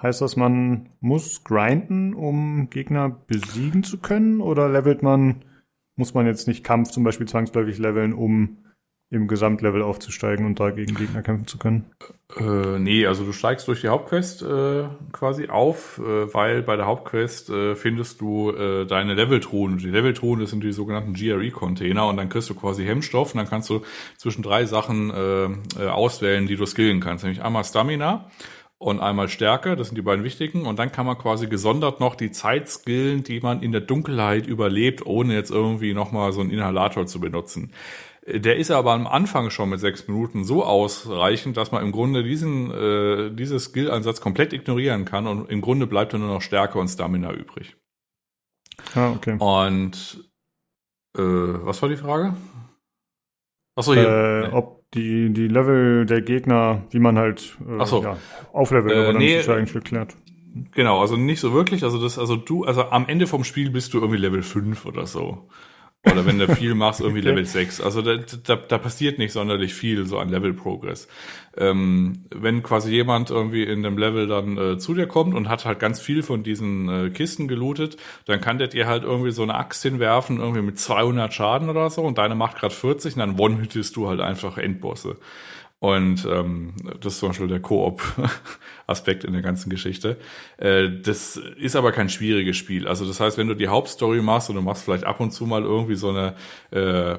Heißt 0.00 0.20
das, 0.20 0.34
man 0.34 0.88
muss 0.98 1.44
grinden, 1.44 2.14
um 2.14 2.68
Gegner 2.70 3.08
besiegen 3.08 3.84
zu 3.84 3.98
können? 3.98 4.40
Oder 4.40 4.68
levelt 4.68 5.04
man, 5.04 5.44
muss 5.94 6.14
man 6.14 6.26
jetzt 6.26 6.48
nicht 6.48 6.64
Kampf 6.64 6.90
zum 6.90 7.04
Beispiel 7.04 7.28
zwangsläufig 7.28 7.78
leveln, 7.78 8.12
um 8.12 8.61
im 9.12 9.28
Gesamtlevel 9.28 9.82
aufzusteigen 9.82 10.46
und 10.46 10.58
da 10.58 10.70
gegen 10.70 10.94
Gegner 10.94 11.20
kämpfen 11.20 11.46
zu 11.46 11.58
können? 11.58 11.84
Äh, 12.34 12.78
nee, 12.78 13.06
also 13.06 13.24
du 13.24 13.32
steigst 13.32 13.68
durch 13.68 13.82
die 13.82 13.88
Hauptquest 13.88 14.42
äh, 14.42 14.84
quasi 15.12 15.48
auf, 15.48 15.98
äh, 15.98 16.32
weil 16.32 16.62
bei 16.62 16.76
der 16.76 16.86
Hauptquest 16.86 17.50
äh, 17.50 17.76
findest 17.76 18.22
du 18.22 18.50
äh, 18.52 18.86
deine 18.86 19.12
Leveltruhen. 19.12 19.76
Die 19.76 19.90
Leveltruhen, 19.90 20.40
das 20.40 20.48
sind 20.48 20.64
die 20.64 20.72
sogenannten 20.72 21.12
GRE-Container 21.12 22.08
und 22.08 22.16
dann 22.16 22.30
kriegst 22.30 22.48
du 22.48 22.54
quasi 22.54 22.86
Hemmstoff 22.86 23.34
und 23.34 23.38
dann 23.38 23.48
kannst 23.48 23.68
du 23.68 23.82
zwischen 24.16 24.42
drei 24.42 24.64
Sachen 24.64 25.10
äh, 25.10 25.44
äh, 25.44 25.88
auswählen, 25.88 26.46
die 26.46 26.56
du 26.56 26.64
skillen 26.64 27.00
kannst. 27.00 27.24
Nämlich 27.24 27.42
einmal 27.42 27.64
Stamina 27.64 28.30
und 28.78 28.98
einmal 28.98 29.28
Stärke, 29.28 29.76
das 29.76 29.88
sind 29.88 29.96
die 29.96 30.02
beiden 30.02 30.24
wichtigen. 30.24 30.64
Und 30.64 30.78
dann 30.78 30.90
kann 30.90 31.04
man 31.04 31.18
quasi 31.18 31.46
gesondert 31.48 32.00
noch 32.00 32.14
die 32.14 32.30
Zeit 32.32 32.68
skillen, 32.68 33.22
die 33.22 33.40
man 33.40 33.62
in 33.62 33.72
der 33.72 33.82
Dunkelheit 33.82 34.46
überlebt, 34.46 35.04
ohne 35.04 35.34
jetzt 35.34 35.50
irgendwie 35.50 35.92
nochmal 35.92 36.32
so 36.32 36.40
einen 36.40 36.50
Inhalator 36.50 37.06
zu 37.06 37.20
benutzen. 37.20 37.72
Der 38.24 38.56
ist 38.56 38.70
aber 38.70 38.92
am 38.92 39.08
Anfang 39.08 39.50
schon 39.50 39.70
mit 39.70 39.80
sechs 39.80 40.06
Minuten 40.06 40.44
so 40.44 40.64
ausreichend, 40.64 41.56
dass 41.56 41.72
man 41.72 41.82
im 41.82 41.90
Grunde 41.90 42.22
diesen 42.22 42.70
äh, 42.70 43.30
diese 43.34 43.58
Skill-Ansatz 43.58 44.20
komplett 44.20 44.52
ignorieren 44.52 45.04
kann 45.04 45.26
und 45.26 45.50
im 45.50 45.60
Grunde 45.60 45.88
bleibt 45.88 46.12
dann 46.12 46.20
nur 46.20 46.30
noch 46.30 46.42
Stärke 46.42 46.78
und 46.78 46.86
Stamina 46.86 47.32
übrig. 47.32 47.76
Ah, 48.94 49.10
okay. 49.10 49.36
Und 49.38 50.30
äh, 51.18 51.20
was 51.20 51.82
war 51.82 51.88
die 51.88 51.96
Frage? 51.96 52.34
Achso, 53.74 53.94
hier. 53.94 54.50
Äh, 54.52 54.54
ob 54.54 54.82
die, 54.92 55.32
die 55.32 55.48
Level 55.48 56.06
der 56.06 56.20
Gegner, 56.22 56.82
wie 56.90 56.98
man 56.98 57.18
halt 57.18 57.56
äh, 57.66 57.84
so. 57.86 58.02
ja, 58.02 58.18
auflevelt, 58.52 58.94
Äh, 58.94 58.98
aber 58.98 59.12
dann 59.12 59.22
nee, 59.22 59.38
ist 59.38 59.48
ja 59.48 59.56
eigentlich 59.56 59.72
geklärt. 59.72 60.16
Genau, 60.72 61.00
also 61.00 61.16
nicht 61.16 61.40
so 61.40 61.54
wirklich. 61.54 61.82
Also 61.82 62.00
das, 62.00 62.18
also 62.18 62.36
du, 62.36 62.64
also 62.64 62.84
am 62.90 63.08
Ende 63.08 63.26
vom 63.26 63.42
Spiel 63.42 63.70
bist 63.70 63.94
du 63.94 63.98
irgendwie 63.98 64.18
Level 64.18 64.42
5 64.42 64.84
oder 64.84 65.06
so. 65.06 65.48
Oder 66.04 66.26
wenn 66.26 66.38
du 66.38 66.48
viel 66.56 66.74
machst, 66.74 67.00
irgendwie 67.00 67.20
Level 67.20 67.44
6. 67.44 67.80
Also 67.80 68.02
da, 68.02 68.16
da, 68.16 68.56
da 68.56 68.78
passiert 68.78 69.18
nicht 69.18 69.32
sonderlich 69.32 69.72
viel 69.72 70.04
so 70.04 70.18
an 70.18 70.30
Level 70.30 70.52
Progress. 70.52 71.06
Ähm, 71.56 72.24
wenn 72.34 72.64
quasi 72.64 72.90
jemand 72.90 73.30
irgendwie 73.30 73.62
in 73.62 73.84
dem 73.84 73.96
Level 73.96 74.26
dann 74.26 74.58
äh, 74.58 74.78
zu 74.78 74.94
dir 74.94 75.06
kommt 75.06 75.32
und 75.32 75.48
hat 75.48 75.64
halt 75.64 75.78
ganz 75.78 76.00
viel 76.00 76.24
von 76.24 76.42
diesen 76.42 76.88
äh, 76.88 77.10
Kisten 77.10 77.46
gelootet, 77.46 77.98
dann 78.24 78.40
kann 78.40 78.58
der 78.58 78.66
dir 78.66 78.88
halt 78.88 79.04
irgendwie 79.04 79.30
so 79.30 79.44
eine 79.44 79.54
Axt 79.54 79.82
hinwerfen, 79.82 80.40
irgendwie 80.40 80.62
mit 80.62 80.78
200 80.78 81.32
Schaden 81.32 81.68
oder 81.68 81.88
so 81.88 82.02
und 82.02 82.18
deine 82.18 82.34
macht 82.34 82.58
gerade 82.58 82.74
40 82.74 83.14
und 83.14 83.20
dann 83.20 83.38
one-hittest 83.38 83.94
du 83.94 84.08
halt 84.08 84.20
einfach 84.20 84.58
Endbosse. 84.58 85.18
Und 85.82 86.24
ähm, 86.30 86.74
das 87.00 87.14
ist 87.14 87.18
zum 87.18 87.30
Beispiel 87.30 87.48
der 87.48 87.58
Koop-Aspekt 87.58 89.24
in 89.24 89.32
der 89.32 89.42
ganzen 89.42 89.68
Geschichte. 89.68 90.16
Äh, 90.58 90.88
das 91.02 91.36
ist 91.36 91.74
aber 91.74 91.90
kein 91.90 92.08
schwieriges 92.08 92.56
Spiel. 92.56 92.86
Also 92.86 93.04
das 93.04 93.18
heißt, 93.18 93.36
wenn 93.36 93.48
du 93.48 93.56
die 93.56 93.66
Hauptstory 93.66 94.22
machst 94.22 94.48
und 94.48 94.54
du 94.54 94.62
machst 94.62 94.84
vielleicht 94.84 95.02
ab 95.02 95.18
und 95.18 95.32
zu 95.32 95.44
mal 95.44 95.64
irgendwie 95.64 95.96
so 95.96 96.10
eine 96.10 96.36
äh, 96.70 97.18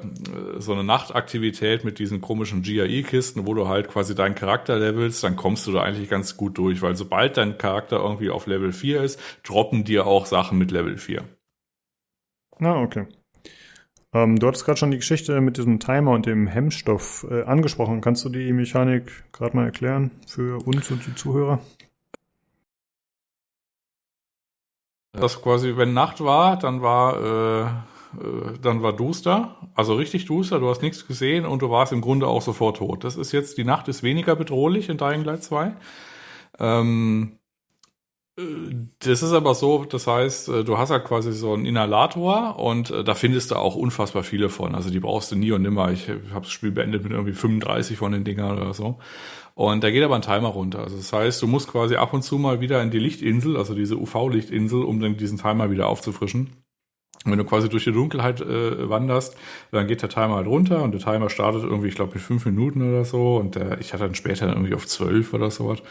so 0.60 0.72
eine 0.72 0.86
Nachtaktivität 0.86 1.84
mit 1.84 2.00
diesen 2.00 2.22
komischen 2.22 2.62
GAE-Kisten, 2.62 3.46
wo 3.46 3.54
du 3.54 3.68
halt 3.68 3.90
quasi 3.90 4.16
deinen 4.16 4.36
Charakter 4.36 4.80
levelst, 4.80 5.26
dann 5.26 5.36
kommst 5.36 5.68
du 5.68 5.74
da 5.74 5.84
eigentlich 5.84 6.10
ganz 6.10 6.38
gut 6.38 6.58
durch, 6.58 6.82
weil 6.82 6.96
sobald 6.96 7.36
dein 7.36 7.58
Charakter 7.58 7.98
irgendwie 7.98 8.30
auf 8.30 8.48
Level 8.48 8.72
4 8.72 9.04
ist, 9.04 9.20
droppen 9.44 9.84
dir 9.84 10.08
auch 10.08 10.26
Sachen 10.26 10.58
mit 10.58 10.72
Level 10.72 10.96
4. 10.96 11.26
Na, 12.60 12.76
ah, 12.76 12.82
okay. 12.82 13.08
Ähm, 14.14 14.38
du 14.38 14.48
hattest 14.48 14.66
gerade 14.66 14.78
schon 14.78 14.92
die 14.92 14.98
Geschichte 14.98 15.42
mit 15.42 15.58
diesem 15.58 15.80
Timer 15.80 16.12
und 16.12 16.26
dem 16.26 16.48
Hemmstoff 16.48 17.26
äh, 17.30 17.44
angesprochen. 17.44 18.02
Kannst 18.02 18.24
du 18.26 18.30
die 18.30 18.54
Mechanik 18.54 19.24
gerade 19.32 19.56
mal 19.56 19.66
erklären 19.66 20.12
für 20.28 20.66
uns 20.66 20.90
und 20.92 21.06
die 21.06 21.16
Zuhörer? 21.16 21.60
Das 25.14 25.42
quasi, 25.42 25.78
wenn 25.78 25.94
Nacht 25.94 26.24
war, 26.24 26.58
dann 26.58 26.82
war 26.82 27.66
äh, 27.66 27.70
äh, 28.22 28.58
dann 28.62 28.82
war 28.84 28.94
duster, 28.94 29.56
also 29.76 29.96
richtig 29.96 30.26
duster, 30.26 30.60
du 30.60 30.70
hast 30.70 30.82
nichts 30.82 31.08
gesehen 31.08 31.46
und 31.46 31.62
du 31.62 31.70
warst 31.70 31.92
im 31.92 32.02
Grunde 32.02 32.28
auch 32.28 32.42
sofort 32.42 32.78
tot. 32.78 33.04
Das 33.04 33.16
ist 33.16 33.32
jetzt, 33.32 33.58
die 33.58 33.64
Nacht 33.64 33.88
ist 33.88 34.04
weniger 34.04 34.36
bedrohlich 34.36 34.90
in 34.90 34.98
Dying 34.98 35.24
Light 35.24 35.44
2. 35.44 35.74
Ähm, 36.60 37.40
das 38.36 39.22
ist 39.22 39.32
aber 39.32 39.54
so, 39.54 39.86
das 39.86 40.08
heißt, 40.08 40.50
äh, 40.50 40.64
du 40.64 40.80
hast 40.80 40.90
ja 40.90 40.98
quasi 40.98 41.32
so 41.34 41.54
einen 41.54 41.66
Inhalator 41.68 42.58
und 42.58 42.90
äh, 42.90 43.04
da 43.04 43.14
findest 43.14 43.52
du 43.52 43.56
auch 43.56 43.76
unfassbar 43.76 44.24
viele 44.24 44.50
von. 44.50 44.74
Also 44.74 44.90
die 44.90 45.00
brauchst 45.00 45.32
du 45.32 45.36
nie 45.36 45.52
und 45.52 45.62
nimmer. 45.62 45.92
Ich 45.92 46.10
habe 46.10 46.42
das 46.42 46.52
Spiel 46.52 46.72
beendet 46.72 47.04
mit 47.04 47.12
irgendwie 47.12 47.34
35 47.34 47.98
von 47.98 48.12
den 48.12 48.24
Dingern 48.24 48.58
oder 48.58 48.74
so. 48.74 48.98
Und 49.54 49.84
da 49.84 49.92
geht 49.92 50.04
aber 50.04 50.16
ein 50.16 50.24
Timer 50.24 50.48
runter. 50.48 50.80
Also 50.80 50.98
das 50.98 51.14
heißt, 51.14 51.42
du 51.44 51.48
musst 51.48 51.68
quasi 51.68 51.96
ab 51.96 52.12
und 52.14 52.24
zu 52.24 52.40
mal 52.40 52.60
wieder 52.60 52.82
in 52.82 52.90
die 52.90 52.98
Lichtinsel, 52.98 53.56
also 53.56 53.76
diese 53.76 53.98
UV-Lichtinsel, 53.98 54.82
um 54.82 55.00
dann 55.00 55.16
diesen 55.16 55.38
Timer 55.38 55.70
wieder 55.70 55.88
aufzufrischen. 55.88 56.50
Wenn 57.26 57.38
du 57.38 57.46
quasi 57.46 57.70
durch 57.70 57.84
die 57.84 57.92
Dunkelheit 57.92 58.42
äh, 58.42 58.90
wanderst, 58.90 59.38
dann 59.72 59.88
geht 59.88 60.02
der 60.02 60.10
Timer 60.10 60.36
halt 60.38 60.48
runter 60.48 60.82
und 60.82 60.92
der 60.92 61.02
Timer 61.02 61.30
startet 61.30 61.64
irgendwie, 61.64 61.88
ich 61.88 61.96
glaube, 61.96 62.16
mit 62.16 62.24
fünf 62.24 62.46
Minuten 62.46 62.82
oder 62.82 63.06
so. 63.06 63.38
Und 63.38 63.54
der, 63.54 63.80
ich 63.80 63.94
hatte 63.94 64.06
dann 64.06 64.16
später 64.16 64.50
irgendwie 64.50 64.74
auf 64.74 64.88
zwölf 64.88 65.34
oder 65.34 65.52
sowas. 65.52 65.84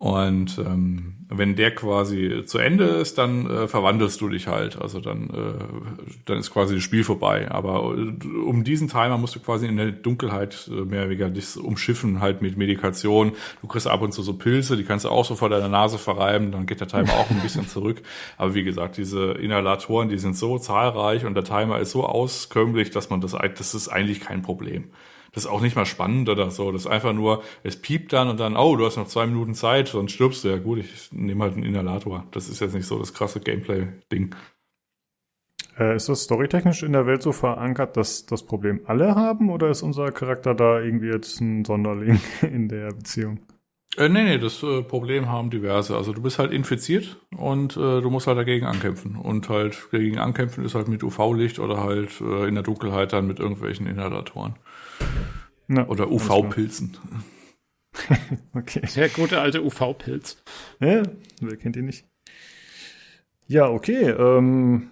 Und 0.00 0.56
ähm, 0.56 1.26
wenn 1.28 1.56
der 1.56 1.74
quasi 1.74 2.44
zu 2.46 2.56
Ende 2.56 2.84
ist, 2.84 3.18
dann 3.18 3.50
äh, 3.50 3.68
verwandelst 3.68 4.18
du 4.22 4.30
dich 4.30 4.46
halt. 4.46 4.80
Also 4.80 4.98
dann, 4.98 5.28
äh, 5.28 6.14
dann 6.24 6.38
ist 6.38 6.50
quasi 6.50 6.74
das 6.74 6.82
Spiel 6.82 7.04
vorbei. 7.04 7.50
Aber 7.50 7.94
äh, 7.94 8.26
um 8.26 8.64
diesen 8.64 8.88
Timer 8.88 9.18
musst 9.18 9.36
du 9.36 9.40
quasi 9.40 9.66
in 9.66 9.76
der 9.76 9.92
Dunkelheit 9.92 10.70
äh, 10.72 10.86
mehr 10.86 11.00
oder 11.00 11.10
weniger 11.10 11.28
dich 11.28 11.54
umschiffen, 11.54 12.22
halt 12.22 12.40
mit 12.40 12.56
Medikation. 12.56 13.32
Du 13.60 13.66
kriegst 13.66 13.86
ab 13.86 14.00
und 14.00 14.12
zu 14.12 14.22
so 14.22 14.32
Pilze, 14.32 14.78
die 14.78 14.84
kannst 14.84 15.04
du 15.04 15.10
auch 15.10 15.26
so 15.26 15.34
vor 15.34 15.50
deiner 15.50 15.68
Nase 15.68 15.98
verreiben, 15.98 16.50
dann 16.50 16.64
geht 16.64 16.80
der 16.80 16.88
Timer 16.88 17.12
auch 17.12 17.28
ein 17.28 17.42
bisschen 17.42 17.68
zurück. 17.68 18.00
Aber 18.38 18.54
wie 18.54 18.64
gesagt, 18.64 18.96
diese 18.96 19.32
Inhalatoren, 19.32 20.08
die 20.08 20.18
sind 20.18 20.34
so 20.34 20.58
zahlreich 20.58 21.26
und 21.26 21.34
der 21.34 21.44
Timer 21.44 21.78
ist 21.78 21.90
so 21.90 22.06
auskömmlich, 22.06 22.88
dass 22.88 23.10
man 23.10 23.20
das, 23.20 23.32
das 23.32 23.74
ist 23.74 23.88
eigentlich 23.88 24.20
kein 24.20 24.40
Problem. 24.40 24.84
Das 25.32 25.44
ist 25.44 25.50
auch 25.50 25.60
nicht 25.60 25.76
mal 25.76 25.86
spannend 25.86 26.28
oder 26.28 26.50
so. 26.50 26.72
Das 26.72 26.82
ist 26.82 26.86
einfach 26.86 27.12
nur, 27.12 27.42
es 27.62 27.80
piept 27.80 28.12
dann 28.12 28.28
und 28.28 28.40
dann, 28.40 28.56
oh, 28.56 28.76
du 28.76 28.86
hast 28.86 28.96
noch 28.96 29.06
zwei 29.06 29.26
Minuten 29.26 29.54
Zeit, 29.54 29.88
sonst 29.88 30.12
stirbst 30.12 30.44
du. 30.44 30.48
Ja 30.48 30.58
gut, 30.58 30.78
ich 30.78 31.12
nehme 31.12 31.44
halt 31.44 31.54
einen 31.54 31.64
Inhalator. 31.64 32.26
Das 32.32 32.48
ist 32.48 32.60
jetzt 32.60 32.74
nicht 32.74 32.86
so 32.86 32.98
das 32.98 33.14
krasse 33.14 33.40
Gameplay-Ding. 33.40 34.34
Äh, 35.78 35.96
ist 35.96 36.08
das 36.08 36.24
storytechnisch 36.24 36.82
in 36.82 36.92
der 36.92 37.06
Welt 37.06 37.22
so 37.22 37.32
verankert, 37.32 37.96
dass 37.96 38.26
das 38.26 38.42
Problem 38.44 38.80
alle 38.86 39.14
haben 39.14 39.50
oder 39.50 39.70
ist 39.70 39.82
unser 39.82 40.10
Charakter 40.12 40.54
da 40.54 40.80
irgendwie 40.80 41.08
jetzt 41.08 41.40
ein 41.40 41.64
Sonderling 41.64 42.20
in 42.42 42.68
der 42.68 42.88
Beziehung? 42.88 43.40
Äh, 43.96 44.08
nee, 44.08 44.22
nee, 44.22 44.38
das 44.38 44.62
äh, 44.62 44.82
Problem 44.82 45.28
haben 45.28 45.50
diverse. 45.50 45.96
Also 45.96 46.12
du 46.12 46.22
bist 46.22 46.38
halt 46.38 46.52
infiziert 46.52 47.16
und 47.36 47.76
äh, 47.76 48.00
du 48.00 48.10
musst 48.10 48.28
halt 48.28 48.38
dagegen 48.38 48.66
ankämpfen. 48.66 49.16
Und 49.16 49.48
halt 49.48 49.88
dagegen 49.90 50.18
ankämpfen 50.18 50.64
ist 50.64 50.74
halt 50.74 50.88
mit 50.88 51.02
UV-Licht 51.02 51.58
oder 51.58 51.82
halt 51.82 52.20
äh, 52.20 52.46
in 52.46 52.54
der 52.54 52.62
Dunkelheit 52.62 53.12
dann 53.12 53.26
mit 53.26 53.40
irgendwelchen 53.40 53.86
Inhalatoren. 53.86 54.54
Na, 55.68 55.86
Oder 55.88 56.10
UV-Pilzen. 56.10 56.96
okay. 58.54 58.82
Der 58.96 59.08
gute 59.08 59.40
alte 59.40 59.62
UV-Pilz. 59.62 60.42
Ja, 60.80 61.02
wer 61.40 61.56
kennt 61.56 61.76
ihn 61.76 61.86
nicht? 61.86 62.06
Ja, 63.46 63.68
okay. 63.68 64.10
Ähm, 64.10 64.90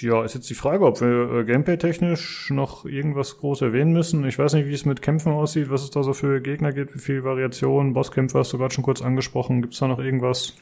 ja, 0.00 0.24
ist 0.24 0.34
jetzt 0.34 0.50
die 0.50 0.54
Frage, 0.54 0.84
ob 0.84 1.00
wir 1.00 1.30
äh, 1.30 1.44
Gameplay-technisch 1.44 2.50
noch 2.50 2.84
irgendwas 2.84 3.38
groß 3.38 3.62
erwähnen 3.62 3.92
müssen. 3.92 4.26
Ich 4.26 4.38
weiß 4.38 4.54
nicht, 4.54 4.66
wie 4.66 4.74
es 4.74 4.84
mit 4.84 5.02
Kämpfen 5.02 5.32
aussieht, 5.32 5.70
was 5.70 5.82
es 5.82 5.90
da 5.90 6.02
so 6.02 6.12
für 6.12 6.40
Gegner 6.40 6.72
gibt, 6.72 6.94
wie 6.94 7.00
viel 7.00 7.24
Variation. 7.24 7.92
Bosskämpfe 7.92 8.38
hast 8.38 8.52
du 8.52 8.58
gerade 8.58 8.74
schon 8.74 8.84
kurz 8.84 9.02
angesprochen. 9.02 9.62
Gibt 9.62 9.74
es 9.74 9.80
da 9.80 9.88
noch 9.88 9.98
irgendwas, 9.98 10.56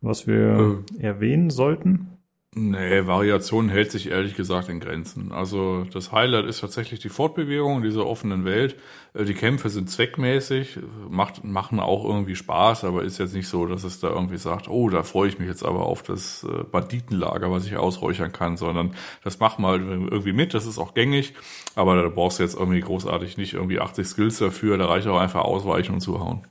was 0.00 0.26
wir 0.26 0.84
äh. 0.98 1.02
erwähnen 1.02 1.50
sollten? 1.50 2.13
Nee, 2.56 3.04
Variation 3.08 3.68
hält 3.68 3.90
sich 3.90 4.10
ehrlich 4.10 4.36
gesagt 4.36 4.68
in 4.68 4.78
Grenzen. 4.78 5.32
Also 5.32 5.84
das 5.92 6.12
Highlight 6.12 6.44
ist 6.44 6.60
tatsächlich 6.60 7.00
die 7.00 7.08
Fortbewegung 7.08 7.78
in 7.78 7.82
dieser 7.82 8.06
offenen 8.06 8.44
Welt. 8.44 8.76
Äh, 9.12 9.24
die 9.24 9.34
Kämpfe 9.34 9.70
sind 9.70 9.90
zweckmäßig, 9.90 10.78
macht, 11.10 11.42
machen 11.42 11.80
auch 11.80 12.04
irgendwie 12.04 12.36
Spaß, 12.36 12.84
aber 12.84 13.02
ist 13.02 13.18
jetzt 13.18 13.34
nicht 13.34 13.48
so, 13.48 13.66
dass 13.66 13.82
es 13.82 13.98
da 13.98 14.08
irgendwie 14.08 14.36
sagt, 14.36 14.68
oh, 14.68 14.88
da 14.88 15.02
freue 15.02 15.28
ich 15.28 15.40
mich 15.40 15.48
jetzt 15.48 15.64
aber 15.64 15.80
auf 15.80 16.04
das 16.04 16.44
äh, 16.44 16.62
Banditenlager, 16.62 17.50
was 17.50 17.66
ich 17.66 17.76
ausräuchern 17.76 18.30
kann, 18.30 18.56
sondern 18.56 18.94
das 19.24 19.40
macht 19.40 19.58
mal 19.58 19.80
irgendwie 19.80 20.32
mit, 20.32 20.54
das 20.54 20.66
ist 20.66 20.78
auch 20.78 20.94
gängig, 20.94 21.34
aber 21.74 22.00
da 22.00 22.08
brauchst 22.08 22.38
du 22.38 22.44
jetzt 22.44 22.56
irgendwie 22.56 22.80
großartig 22.80 23.36
nicht 23.36 23.54
irgendwie 23.54 23.80
80 23.80 24.06
Skills 24.06 24.38
dafür, 24.38 24.78
da 24.78 24.86
reicht 24.86 25.08
auch 25.08 25.18
einfach 25.18 25.42
ausweichen 25.42 25.94
und 25.94 26.00
zuhauen. 26.00 26.46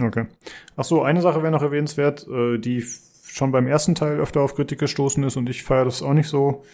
Okay. 0.00 0.26
Ach 0.76 0.84
so, 0.84 1.02
eine 1.02 1.20
Sache 1.20 1.42
wäre 1.42 1.52
noch 1.52 1.62
erwähnenswert, 1.62 2.26
äh, 2.28 2.58
die 2.58 2.84
schon 3.32 3.50
beim 3.50 3.66
ersten 3.66 3.94
Teil 3.94 4.20
öfter 4.20 4.42
auf 4.42 4.54
Kritik 4.54 4.78
gestoßen 4.78 5.24
ist 5.24 5.36
und 5.36 5.48
ich 5.48 5.62
feiere 5.62 5.86
das 5.86 6.02
auch 6.02 6.12
nicht 6.12 6.28
so, 6.28 6.64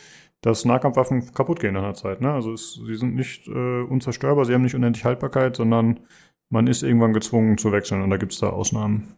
dass 0.40 0.64
Nahkampfwaffen 0.64 1.32
kaputt 1.32 1.60
gehen 1.60 1.76
in 1.76 1.82
der 1.82 1.94
Zeit. 1.94 2.20
Ne? 2.20 2.32
Also 2.32 2.52
es, 2.52 2.74
sie 2.74 2.96
sind 2.96 3.14
nicht 3.14 3.46
äh, 3.48 3.82
unzerstörbar, 3.82 4.44
sie 4.44 4.54
haben 4.54 4.62
nicht 4.62 4.74
unendlich 4.74 5.04
Haltbarkeit, 5.04 5.56
sondern 5.56 6.00
man 6.50 6.66
ist 6.66 6.82
irgendwann 6.82 7.12
gezwungen 7.12 7.58
zu 7.58 7.72
wechseln 7.72 8.02
und 8.02 8.10
da 8.10 8.16
gibt 8.16 8.32
es 8.32 8.40
da 8.40 8.50
Ausnahmen. 8.50 9.14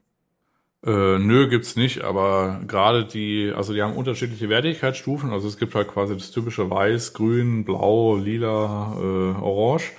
Äh, 0.84 1.18
nö, 1.18 1.48
gibt's 1.48 1.76
nicht, 1.76 2.02
aber 2.02 2.60
gerade 2.66 3.04
die, 3.04 3.52
also 3.54 3.74
die 3.74 3.82
haben 3.82 3.96
unterschiedliche 3.96 4.48
Wertigkeitsstufen. 4.48 5.30
Also 5.30 5.46
es 5.46 5.58
gibt 5.58 5.74
halt 5.74 5.88
quasi 5.88 6.14
das 6.14 6.30
typische 6.30 6.70
Weiß, 6.70 7.12
Grün, 7.12 7.64
Blau, 7.64 8.16
Lila, 8.16 8.96
äh, 8.98 9.42
Orange. 9.42 9.92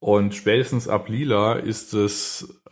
Und 0.00 0.34
spätestens 0.34 0.88
ab 0.88 1.08
Lila 1.08 1.54
ist 1.54 1.94
es, 1.94 2.62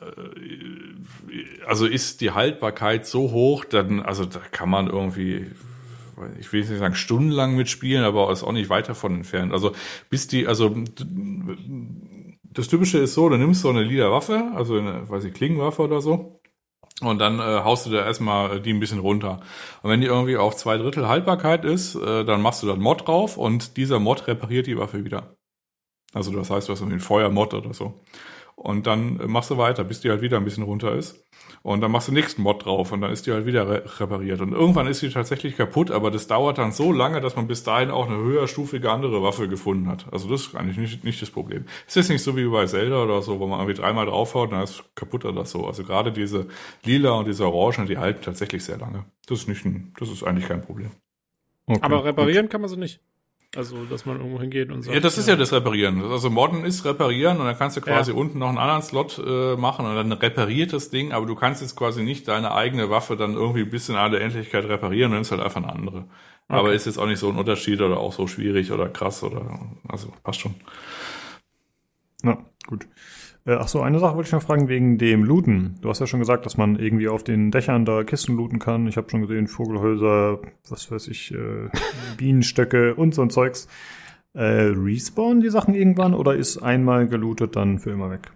also 1.66 1.86
ist 1.86 2.20
die 2.20 2.32
Haltbarkeit 2.32 3.06
so 3.06 3.30
hoch, 3.30 3.64
dann, 3.64 4.00
also 4.00 4.24
da 4.24 4.40
kann 4.50 4.68
man 4.68 4.88
irgendwie, 4.88 5.46
ich 6.38 6.52
will 6.52 6.60
nicht 6.60 6.78
sagen 6.78 6.94
stundenlang 6.94 7.56
mitspielen, 7.56 8.04
aber 8.04 8.30
ist 8.30 8.42
auch 8.42 8.52
nicht 8.52 8.70
weit 8.70 8.88
davon 8.88 9.14
entfernt. 9.16 9.52
Also 9.52 9.72
bis 10.10 10.26
die, 10.26 10.46
also 10.46 10.74
das 12.42 12.68
Typische 12.68 12.98
ist 12.98 13.14
so, 13.14 13.28
du 13.28 13.36
nimmst 13.36 13.62
so 13.62 13.70
eine 13.70 13.82
lila 13.82 14.10
Waffe, 14.10 14.50
also 14.54 14.76
eine, 14.76 15.08
weiß 15.08 15.24
ich, 15.24 15.34
Klingenwaffe 15.34 15.82
oder 15.82 16.00
so. 16.00 16.40
Und 17.00 17.18
dann 17.18 17.40
äh, 17.40 17.64
haust 17.64 17.86
du 17.86 17.90
da 17.90 18.04
erstmal 18.04 18.60
die 18.60 18.72
ein 18.72 18.78
bisschen 18.78 19.00
runter. 19.00 19.40
Und 19.82 19.90
wenn 19.90 20.00
die 20.00 20.06
irgendwie 20.06 20.36
auf 20.36 20.54
zwei 20.56 20.76
Drittel 20.76 21.08
Haltbarkeit 21.08 21.64
ist, 21.64 21.96
äh, 21.96 22.24
dann 22.24 22.42
machst 22.42 22.62
du 22.62 22.66
da 22.66 22.74
einen 22.74 22.82
Mod 22.82 23.08
drauf 23.08 23.36
und 23.36 23.76
dieser 23.76 23.98
Mod 23.98 24.26
repariert 24.28 24.66
die 24.66 24.78
Waffe 24.78 25.04
wieder. 25.04 25.34
Also 26.12 26.30
das 26.32 26.50
heißt, 26.50 26.68
du 26.68 26.72
hast 26.72 26.80
irgendwie 26.80 26.94
einen 26.94 27.00
Feuermod 27.00 27.54
oder 27.54 27.72
so. 27.72 28.00
Und 28.56 28.86
dann 28.86 29.18
machst 29.26 29.50
du 29.50 29.58
weiter, 29.58 29.82
bis 29.84 30.00
die 30.00 30.10
halt 30.10 30.22
wieder 30.22 30.36
ein 30.36 30.44
bisschen 30.44 30.62
runter 30.62 30.94
ist. 30.94 31.24
Und 31.62 31.80
dann 31.80 31.90
machst 31.90 32.08
du 32.08 32.12
den 32.12 32.20
nächsten 32.20 32.42
Mod 32.42 32.64
drauf 32.64 32.92
und 32.92 33.00
dann 33.00 33.12
ist 33.12 33.26
die 33.26 33.32
halt 33.32 33.46
wieder 33.46 33.68
re 33.68 33.82
repariert. 33.98 34.40
Und 34.40 34.52
irgendwann 34.52 34.86
ist 34.86 35.02
die 35.02 35.10
tatsächlich 35.10 35.56
kaputt, 35.56 35.90
aber 35.90 36.10
das 36.10 36.26
dauert 36.26 36.58
dann 36.58 36.72
so 36.72 36.92
lange, 36.92 37.20
dass 37.20 37.36
man 37.36 37.46
bis 37.46 37.62
dahin 37.62 37.90
auch 37.90 38.06
eine 38.08 38.16
höherstufige 38.16 38.90
andere 38.90 39.22
Waffe 39.22 39.48
gefunden 39.48 39.88
hat. 39.88 40.06
Also 40.12 40.28
das 40.28 40.42
ist 40.42 40.54
eigentlich 40.56 40.76
nicht, 40.76 41.04
nicht 41.04 41.22
das 41.22 41.30
Problem. 41.30 41.64
Es 41.86 41.96
ist 41.96 42.08
nicht 42.08 42.22
so 42.22 42.36
wie 42.36 42.46
bei 42.46 42.66
Zelda 42.66 43.02
oder 43.02 43.22
so, 43.22 43.38
wo 43.40 43.46
man 43.46 43.60
irgendwie 43.60 43.80
dreimal 43.80 44.06
draufhaut 44.06 44.50
und 44.50 44.56
dann 44.56 44.64
ist 44.64 44.84
kaputt 44.94 45.24
oder 45.24 45.44
so. 45.44 45.66
Also 45.66 45.84
gerade 45.84 46.12
diese 46.12 46.48
lila 46.84 47.12
und 47.12 47.28
diese 47.28 47.46
orange, 47.46 47.86
die 47.86 47.98
halten 47.98 48.22
tatsächlich 48.22 48.64
sehr 48.64 48.78
lange. 48.78 49.04
Das 49.26 49.40
ist 49.40 49.48
nicht 49.48 49.64
ein, 49.64 49.92
das 49.98 50.08
ist 50.08 50.22
eigentlich 50.24 50.48
kein 50.48 50.62
Problem. 50.62 50.90
Okay, 51.66 51.78
aber 51.82 52.04
reparieren 52.04 52.46
gut. 52.46 52.52
kann 52.52 52.60
man 52.60 52.70
sie 52.70 52.76
nicht. 52.76 53.00
Also, 53.54 53.84
dass 53.84 54.06
man 54.06 54.16
irgendwo 54.16 54.40
hingeht 54.40 54.70
und 54.70 54.82
sagt. 54.82 54.94
Ja, 54.94 55.00
das 55.00 55.18
ist 55.18 55.28
ja, 55.28 55.34
ja 55.34 55.38
das 55.38 55.52
Reparieren. 55.52 56.02
Also 56.10 56.30
Modden 56.30 56.64
ist 56.64 56.86
Reparieren 56.86 57.38
und 57.38 57.44
dann 57.44 57.58
kannst 57.58 57.76
du 57.76 57.82
quasi 57.82 58.12
ja. 58.12 58.16
unten 58.16 58.38
noch 58.38 58.48
einen 58.48 58.56
anderen 58.56 58.80
Slot 58.80 59.22
äh, 59.24 59.56
machen 59.56 59.84
und 59.84 59.94
dann 59.94 60.10
repariert 60.12 60.72
das 60.72 60.88
Ding, 60.88 61.12
aber 61.12 61.26
du 61.26 61.34
kannst 61.34 61.60
jetzt 61.60 61.76
quasi 61.76 62.02
nicht 62.02 62.28
deine 62.28 62.52
eigene 62.52 62.88
Waffe 62.88 63.14
dann 63.14 63.34
irgendwie 63.34 63.64
bis 63.64 63.90
in 63.90 63.96
alle 63.96 64.20
Endlichkeit 64.20 64.64
reparieren, 64.64 65.12
dann 65.12 65.20
ist 65.20 65.32
halt 65.32 65.42
einfach 65.42 65.62
eine 65.62 65.70
andere. 65.70 66.06
Aber 66.48 66.72
ist 66.72 66.86
jetzt 66.86 66.98
auch 66.98 67.06
nicht 67.06 67.18
so 67.18 67.30
ein 67.30 67.36
Unterschied 67.36 67.80
oder 67.80 67.98
auch 67.98 68.12
so 68.12 68.26
schwierig 68.26 68.72
oder 68.72 68.88
krass 68.88 69.22
oder 69.22 69.58
also 69.88 70.12
passt 70.22 70.40
schon. 70.40 70.54
Ja, 72.22 72.38
gut. 72.66 72.86
Äh, 73.44 73.54
ach 73.54 73.68
so, 73.68 73.80
eine 73.82 73.98
Sache 73.98 74.14
wollte 74.14 74.28
ich 74.28 74.32
noch 74.32 74.42
fragen 74.42 74.68
wegen 74.68 74.98
dem 74.98 75.24
Looten. 75.24 75.76
Du 75.80 75.88
hast 75.88 75.98
ja 75.98 76.06
schon 76.06 76.20
gesagt, 76.20 76.46
dass 76.46 76.56
man 76.56 76.78
irgendwie 76.78 77.08
auf 77.08 77.24
den 77.24 77.50
Dächern 77.50 77.84
da 77.84 78.04
Kisten 78.04 78.36
looten 78.36 78.58
kann. 78.58 78.86
Ich 78.86 78.96
habe 78.96 79.10
schon 79.10 79.22
gesehen, 79.22 79.48
Vogelhäuser, 79.48 80.38
was 80.68 80.90
weiß 80.90 81.08
ich, 81.08 81.32
äh, 81.32 81.68
Bienenstöcke 82.16 82.94
und 82.94 83.14
so 83.14 83.22
ein 83.22 83.30
Zeugs. 83.30 83.68
Äh, 84.34 84.72
respawnen 84.74 85.40
die 85.42 85.50
Sachen 85.50 85.74
irgendwann 85.74 86.14
oder 86.14 86.34
ist 86.34 86.58
einmal 86.58 87.06
gelootet 87.06 87.56
dann 87.56 87.78
für 87.78 87.90
immer 87.90 88.10
weg? 88.10 88.32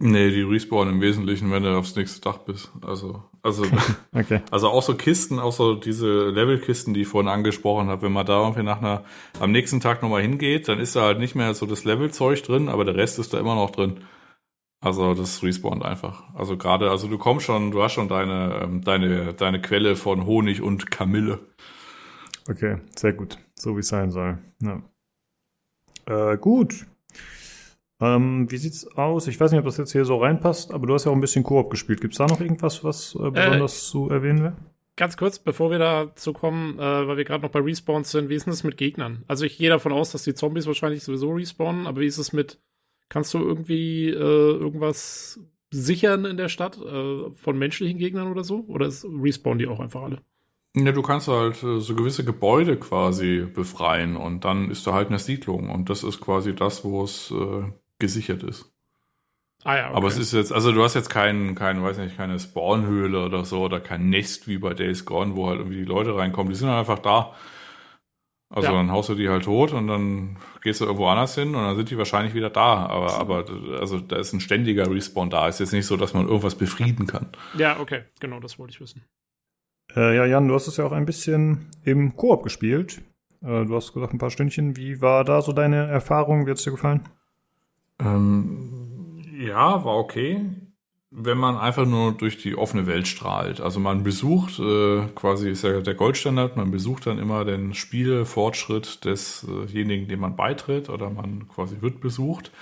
Nee, 0.00 0.30
die 0.30 0.42
respawnen 0.42 0.94
im 0.94 1.00
Wesentlichen, 1.00 1.50
wenn 1.50 1.64
du 1.64 1.76
aufs 1.76 1.96
nächste 1.96 2.20
Dach 2.20 2.38
bist. 2.38 2.70
Also, 2.82 3.22
also, 3.42 3.64
Okay. 4.12 4.42
also 4.50 4.68
auch 4.68 4.82
so 4.82 4.94
Kisten, 4.94 5.40
auch 5.40 5.52
so 5.52 5.74
diese 5.74 6.28
Levelkisten, 6.30 6.94
die 6.94 7.02
ich 7.02 7.08
vorhin 7.08 7.28
angesprochen 7.28 7.88
habe, 7.88 8.02
wenn 8.02 8.12
man 8.12 8.26
da 8.26 8.40
irgendwie 8.40 8.62
nach 8.62 8.78
einer, 8.78 9.04
am 9.40 9.50
nächsten 9.50 9.80
Tag 9.80 10.02
nochmal 10.02 10.22
hingeht, 10.22 10.68
dann 10.68 10.78
ist 10.78 10.94
da 10.94 11.02
halt 11.02 11.18
nicht 11.18 11.34
mehr 11.34 11.52
so 11.54 11.66
das 11.66 11.84
Levelzeug 11.84 12.42
drin, 12.44 12.68
aber 12.68 12.84
der 12.84 12.94
Rest 12.94 13.18
ist 13.18 13.34
da 13.34 13.40
immer 13.40 13.56
noch 13.56 13.70
drin. 13.70 13.98
Also 14.80 15.14
das 15.14 15.42
respawnt 15.42 15.84
einfach. 15.84 16.34
Also 16.34 16.56
gerade, 16.56 16.90
also 16.90 17.08
du 17.08 17.18
kommst 17.18 17.46
schon, 17.46 17.72
du 17.72 17.82
hast 17.82 17.92
schon 17.92 18.08
deine, 18.08 18.60
ähm, 18.62 18.82
deine, 18.82 19.34
deine 19.34 19.60
Quelle 19.60 19.96
von 19.96 20.24
Honig 20.24 20.62
und 20.62 20.90
Kamille. 20.90 21.40
Okay, 22.48 22.78
sehr 22.96 23.12
gut. 23.12 23.38
So 23.54 23.76
wie 23.76 23.80
es 23.80 23.88
sein 23.88 24.10
soll. 24.10 24.38
Ja. 24.62 24.82
Äh, 26.06 26.38
gut. 26.38 26.86
Ähm, 28.00 28.48
wie 28.50 28.56
sieht's 28.56 28.86
aus? 28.96 29.26
Ich 29.26 29.40
weiß 29.40 29.50
nicht, 29.50 29.58
ob 29.58 29.66
das 29.66 29.76
jetzt 29.76 29.92
hier 29.92 30.04
so 30.04 30.18
reinpasst, 30.18 30.72
aber 30.72 30.86
du 30.86 30.94
hast 30.94 31.04
ja 31.04 31.10
auch 31.10 31.16
ein 31.16 31.20
bisschen 31.20 31.42
Koop 31.42 31.70
gespielt. 31.70 32.00
Gibt's 32.00 32.18
da 32.18 32.26
noch 32.26 32.40
irgendwas, 32.40 32.84
was 32.84 33.16
äh, 33.16 33.30
besonders 33.30 33.88
zu 33.88 34.08
erwähnen 34.08 34.42
wäre? 34.42 34.56
Ganz 34.94 35.16
kurz, 35.16 35.38
bevor 35.38 35.70
wir 35.70 35.78
dazu 35.78 36.32
kommen, 36.32 36.78
äh, 36.78 37.06
weil 37.08 37.16
wir 37.16 37.24
gerade 37.24 37.42
noch 37.42 37.50
bei 37.50 37.60
Respawns 37.60 38.10
sind, 38.10 38.28
wie 38.28 38.34
ist 38.34 38.46
denn 38.46 38.52
das 38.52 38.64
mit 38.64 38.76
Gegnern? 38.76 39.24
Also 39.26 39.44
ich 39.44 39.58
gehe 39.58 39.68
davon 39.68 39.92
aus, 39.92 40.12
dass 40.12 40.22
die 40.22 40.34
Zombies 40.34 40.66
wahrscheinlich 40.66 41.02
sowieso 41.02 41.32
respawnen, 41.32 41.86
aber 41.86 42.00
wie 42.00 42.06
ist 42.06 42.18
es 42.18 42.32
mit, 42.32 42.58
kannst 43.08 43.34
du 43.34 43.38
irgendwie 43.38 44.08
äh, 44.08 44.12
irgendwas 44.12 45.40
sichern 45.70 46.24
in 46.24 46.36
der 46.36 46.48
Stadt 46.48 46.78
äh, 46.78 47.30
von 47.30 47.58
menschlichen 47.58 47.98
Gegnern 47.98 48.30
oder 48.30 48.44
so? 48.44 48.64
Oder 48.68 48.86
ist, 48.86 49.04
respawnen 49.04 49.58
die 49.58 49.66
auch 49.66 49.80
einfach 49.80 50.02
alle? 50.02 50.22
Ja, 50.76 50.92
du 50.92 51.02
kannst 51.02 51.28
halt 51.28 51.62
äh, 51.62 51.80
so 51.80 51.94
gewisse 51.94 52.24
Gebäude 52.24 52.78
quasi 52.78 53.46
befreien 53.52 54.16
und 54.16 54.44
dann 54.44 54.70
ist 54.70 54.86
da 54.86 54.92
halt 54.92 55.08
eine 55.08 55.18
Siedlung 55.18 55.70
und 55.70 55.90
das 55.90 56.04
ist 56.04 56.20
quasi 56.20 56.54
das, 56.54 56.84
wo 56.84 57.02
es 57.02 57.30
äh, 57.30 57.72
gesichert 57.98 58.42
ist. 58.42 58.72
Ah 59.64 59.76
ja, 59.76 59.88
okay. 59.88 59.96
Aber 59.96 60.08
es 60.08 60.16
ist 60.16 60.32
jetzt, 60.32 60.52
also 60.52 60.70
du 60.70 60.82
hast 60.84 60.94
jetzt 60.94 61.10
keinen, 61.10 61.54
keinen, 61.54 61.82
weiß 61.82 61.98
nicht, 61.98 62.16
keine 62.16 62.38
Spawnhöhle 62.38 63.24
oder 63.24 63.44
so 63.44 63.62
oder 63.62 63.80
kein 63.80 64.08
Nest 64.08 64.46
wie 64.46 64.58
bei 64.58 64.72
Days 64.72 65.04
Gone, 65.04 65.34
wo 65.34 65.48
halt 65.48 65.58
irgendwie 65.58 65.78
die 65.78 65.84
Leute 65.84 66.14
reinkommen. 66.14 66.52
Die 66.52 66.58
sind 66.58 66.68
halt 66.68 66.78
einfach 66.78 67.00
da. 67.00 67.34
Also 68.50 68.70
Ja. 68.70 68.74
dann 68.76 68.90
haust 68.90 69.10
du 69.10 69.14
die 69.14 69.28
halt 69.28 69.44
tot 69.44 69.72
und 69.72 69.88
dann 69.88 70.36
gehst 70.62 70.80
du 70.80 70.86
irgendwo 70.86 71.06
anders 71.08 71.34
hin 71.34 71.48
und 71.54 71.62
dann 71.62 71.76
sind 71.76 71.90
die 71.90 71.98
wahrscheinlich 71.98 72.32
wieder 72.34 72.48
da. 72.48 72.86
Aber, 72.86 73.12
aber 73.18 73.44
also 73.78 73.98
da 74.00 74.16
ist 74.16 74.32
ein 74.32 74.40
ständiger 74.40 74.90
Respawn 74.90 75.28
da. 75.28 75.48
Ist 75.48 75.60
jetzt 75.60 75.72
nicht 75.72 75.86
so, 75.86 75.96
dass 75.98 76.14
man 76.14 76.26
irgendwas 76.26 76.54
befrieden 76.54 77.06
kann. 77.06 77.28
Ja, 77.58 77.78
okay, 77.78 78.04
genau, 78.20 78.40
das 78.40 78.58
wollte 78.58 78.72
ich 78.72 78.80
wissen. 78.80 79.04
Äh, 79.94 80.16
ja, 80.16 80.24
Jan, 80.24 80.48
du 80.48 80.54
hast 80.54 80.66
es 80.66 80.78
ja 80.78 80.84
auch 80.86 80.92
ein 80.92 81.04
bisschen 81.06 81.70
im 81.84 82.16
Koop 82.16 82.42
gespielt. 82.42 83.02
Äh, 83.42 83.66
du 83.66 83.74
hast 83.76 83.92
gesagt, 83.92 84.14
ein 84.14 84.18
paar 84.18 84.30
Stündchen. 84.30 84.76
Wie 84.76 85.00
war 85.02 85.24
da 85.24 85.42
so 85.42 85.52
deine 85.52 85.86
Erfahrung? 85.86 86.46
Wie 86.46 86.50
hat's 86.50 86.64
dir 86.64 86.70
gefallen? 86.70 87.02
Ähm, 88.00 89.22
ja, 89.38 89.84
war 89.84 89.96
okay. 89.96 90.46
Wenn 91.10 91.38
man 91.38 91.56
einfach 91.56 91.86
nur 91.86 92.12
durch 92.12 92.36
die 92.36 92.54
offene 92.54 92.86
Welt 92.86 93.08
strahlt. 93.08 93.62
Also 93.62 93.80
man 93.80 94.02
besucht, 94.02 94.58
äh, 94.58 95.06
quasi 95.14 95.50
ist 95.50 95.64
ja 95.64 95.80
der 95.80 95.94
Goldstandard, 95.94 96.56
man 96.58 96.70
besucht 96.70 97.06
dann 97.06 97.18
immer 97.18 97.46
den 97.46 97.72
Spielefortschritt 97.72 99.04
desjenigen, 99.06 100.06
dem 100.08 100.20
man 100.20 100.36
beitritt 100.36 100.90
oder 100.90 101.08
man 101.08 101.48
quasi 101.48 101.80
wird 101.80 102.00
besucht. 102.00 102.52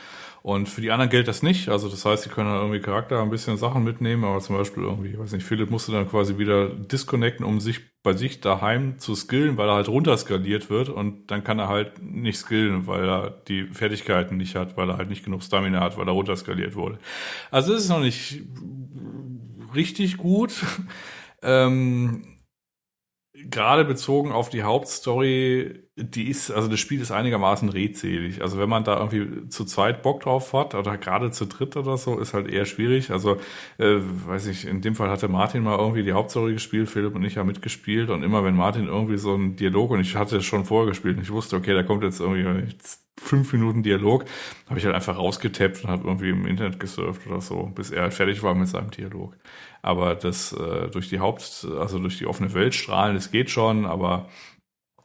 Und 0.47 0.69
für 0.69 0.81
die 0.81 0.93
anderen 0.93 1.11
gilt 1.11 1.27
das 1.27 1.43
nicht. 1.43 1.71
Also 1.71 1.89
das 1.89 2.05
heißt, 2.05 2.23
sie 2.23 2.29
können 2.29 2.49
dann 2.49 2.61
irgendwie 2.61 2.79
Charakter 2.79 3.21
ein 3.21 3.31
bisschen 3.31 3.57
Sachen 3.57 3.83
mitnehmen, 3.83 4.23
aber 4.23 4.39
zum 4.39 4.57
Beispiel 4.57 4.85
irgendwie, 4.85 5.19
weiß 5.19 5.33
nicht, 5.33 5.45
Philipp 5.45 5.71
musste 5.71 5.91
dann 5.91 6.09
quasi 6.09 6.39
wieder 6.39 6.69
disconnecten, 6.69 7.45
um 7.45 7.59
sich 7.59 7.81
bei 8.05 8.13
sich 8.13 8.41
daheim 8.43 8.97
zu 9.01 9.17
skillen, 9.17 9.57
weil 9.57 9.69
er 9.69 9.75
halt 9.75 9.89
runterskaliert 9.89 10.71
wird 10.71 10.89
und 10.89 11.33
dann 11.33 11.43
kann 11.43 11.59
er 11.59 11.67
halt 11.67 12.01
nicht 12.01 12.39
skillen, 12.39 12.87
weil 12.87 13.09
er 13.09 13.31
die 13.49 13.65
Fertigkeiten 13.65 14.37
nicht 14.37 14.55
hat, 14.55 14.77
weil 14.77 14.89
er 14.89 14.99
halt 14.99 15.09
nicht 15.09 15.25
genug 15.25 15.43
Stamina 15.43 15.81
hat, 15.81 15.99
weil 15.99 16.07
er 16.07 16.13
runterskaliert 16.13 16.77
wurde. 16.77 17.01
Also 17.51 17.75
es 17.75 17.83
ist 17.83 17.89
noch 17.89 17.99
nicht 17.99 18.41
richtig 19.75 20.17
gut. 20.17 20.53
ähm, 21.43 22.23
gerade 23.35 23.85
bezogen 23.85 24.31
auf 24.31 24.49
die 24.49 24.63
Hauptstory, 24.63 25.86
die 25.99 26.29
ist, 26.29 26.51
also 26.51 26.69
das 26.69 26.79
Spiel 26.79 27.01
ist 27.01 27.11
einigermaßen 27.11 27.71
redselig. 27.71 28.43
Also 28.43 28.59
wenn 28.59 28.69
man 28.69 28.85
da 28.85 28.99
irgendwie 28.99 29.49
zu 29.49 29.65
zweit 29.65 30.03
Bock 30.03 30.21
drauf 30.21 30.53
hat 30.53 30.75
oder 30.75 30.99
gerade 30.99 31.31
zu 31.31 31.47
dritt 31.47 31.75
oder 31.75 31.97
so, 31.97 32.19
ist 32.19 32.35
halt 32.35 32.49
eher 32.49 32.67
schwierig. 32.67 33.11
Also, 33.11 33.39
äh, 33.79 33.97
weiß 34.27 34.47
ich, 34.49 34.67
in 34.67 34.83
dem 34.83 34.95
Fall 34.95 35.09
hatte 35.09 35.29
Martin 35.29 35.63
mal 35.63 35.79
irgendwie 35.79 36.03
die 36.03 36.13
Hauptstory 36.13 36.53
gespielt, 36.53 36.91
Philipp 36.91 37.15
und 37.15 37.25
ich 37.25 37.39
haben 37.39 37.47
mitgespielt 37.47 38.11
und 38.11 38.23
immer 38.23 38.45
wenn 38.45 38.55
Martin 38.55 38.89
irgendwie 38.89 39.17
so 39.17 39.33
einen 39.35 39.57
Dialog 39.57 39.91
und 39.91 40.01
ich 40.01 40.17
hatte 40.17 40.37
es 40.37 40.45
schon 40.45 40.67
vorher 40.67 40.89
gespielt 40.91 41.17
und 41.17 41.23
ich 41.23 41.33
wusste, 41.33 41.57
okay, 41.57 41.73
da 41.73 41.83
kommt 41.83 42.03
jetzt 42.03 42.21
irgendwie 42.21 42.75
fünf 43.19 43.51
Minuten 43.55 43.83
Dialog, 43.83 44.27
habe 44.69 44.79
ich 44.79 44.85
halt 44.85 44.95
einfach 44.95 45.17
rausgetappt 45.17 45.85
und 45.85 45.91
habe 45.91 46.07
irgendwie 46.07 46.29
im 46.29 46.47
Internet 46.47 46.79
gesurft 46.79 47.27
oder 47.27 47.41
so, 47.41 47.73
bis 47.75 47.91
er 47.91 48.03
halt 48.03 48.15
fertig 48.15 48.43
war 48.43 48.55
mit 48.55 48.69
seinem 48.69 48.91
Dialog. 48.91 49.35
Aber 49.81 50.15
das 50.15 50.53
äh, 50.53 50.89
durch 50.89 51.09
die 51.09 51.21
Haupt, 51.21 51.67
also 51.79 51.99
durch 51.99 52.19
die 52.19 52.27
offene 52.27 52.53
Welt 52.53 52.75
strahlen, 52.75 53.15
das 53.15 53.31
geht 53.31 53.49
schon, 53.51 53.87
aber 53.87 54.29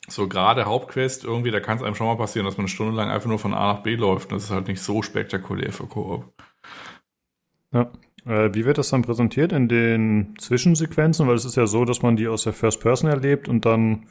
so 0.07 0.27
gerade 0.27 0.65
Hauptquest 0.65 1.23
irgendwie, 1.23 1.51
da 1.51 1.59
kann 1.59 1.77
es 1.77 1.83
einem 1.83 1.95
schon 1.95 2.07
mal 2.07 2.17
passieren, 2.17 2.45
dass 2.45 2.57
man 2.57 2.65
eine 2.65 2.69
Stunde 2.69 2.95
lang 2.95 3.09
einfach 3.09 3.29
nur 3.29 3.39
von 3.39 3.53
A 3.53 3.73
nach 3.73 3.83
B 3.83 3.95
läuft. 3.95 4.31
Das 4.31 4.43
ist 4.43 4.51
halt 4.51 4.67
nicht 4.67 4.81
so 4.81 5.01
spektakulär 5.01 5.71
für 5.71 5.85
Koop. 5.85 6.33
Ja. 7.73 7.91
Äh, 8.25 8.53
wie 8.53 8.65
wird 8.65 8.77
das 8.77 8.89
dann 8.89 9.01
präsentiert 9.01 9.51
in 9.51 9.67
den 9.67 10.35
Zwischensequenzen? 10.37 11.27
Weil 11.27 11.35
es 11.35 11.45
ist 11.45 11.55
ja 11.55 11.67
so, 11.67 11.85
dass 11.85 12.01
man 12.01 12.15
die 12.15 12.27
aus 12.27 12.43
der 12.43 12.53
First 12.53 12.81
Person 12.81 13.09
erlebt 13.09 13.47
und 13.47 13.65
dann, 13.65 14.07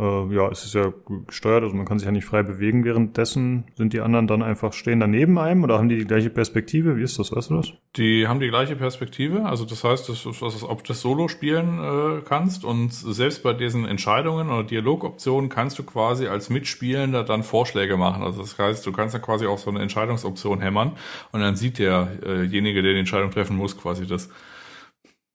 äh, 0.00 0.34
ja, 0.34 0.48
es 0.48 0.64
ist 0.64 0.74
ja 0.74 0.92
gesteuert, 1.26 1.62
also 1.62 1.76
man 1.76 1.84
kann 1.84 1.98
sich 1.98 2.06
ja 2.06 2.12
nicht 2.12 2.24
frei 2.24 2.42
bewegen. 2.42 2.84
Währenddessen 2.84 3.64
sind 3.74 3.92
die 3.92 4.00
anderen 4.00 4.26
dann 4.26 4.42
einfach 4.42 4.72
stehen 4.72 4.98
daneben 4.98 5.38
einem 5.38 5.62
oder 5.62 5.76
haben 5.76 5.90
die 5.90 5.98
die 5.98 6.06
gleiche 6.06 6.30
Perspektive? 6.30 6.96
Wie 6.96 7.02
ist 7.02 7.18
das? 7.18 7.32
Weißt 7.32 7.50
du 7.50 7.56
das? 7.56 7.72
Die 7.96 8.26
haben 8.26 8.40
die 8.40 8.48
gleiche 8.48 8.76
Perspektive, 8.76 9.44
also 9.44 9.66
das 9.66 9.84
heißt, 9.84 10.08
das 10.08 10.24
ist, 10.24 10.40
was, 10.40 10.62
ob 10.62 10.84
du 10.84 10.88
das 10.88 11.02
Solo 11.02 11.28
spielen 11.28 11.78
äh, 11.78 12.22
kannst 12.24 12.64
und 12.64 12.92
selbst 12.92 13.42
bei 13.42 13.52
diesen 13.52 13.84
Entscheidungen 13.84 14.48
oder 14.48 14.64
Dialogoptionen 14.64 15.50
kannst 15.50 15.78
du 15.78 15.82
quasi 15.82 16.26
als 16.26 16.48
Mitspielender 16.48 17.22
dann 17.22 17.42
Vorschläge 17.42 17.98
machen. 17.98 18.22
Also 18.22 18.40
das 18.40 18.58
heißt, 18.58 18.86
du 18.86 18.92
kannst 18.92 19.14
dann 19.14 19.22
quasi 19.22 19.46
auch 19.46 19.58
so 19.58 19.70
eine 19.70 19.80
Entscheidungsoption 19.80 20.60
hämmern 20.60 20.92
und 21.32 21.40
dann 21.40 21.56
sieht 21.56 21.78
derjenige, 21.78 22.82
der 22.82 22.94
die 22.94 23.00
Entscheidung 23.00 23.30
treffen 23.30 23.56
muss, 23.56 23.76
quasi 23.76 24.06
das. 24.06 24.30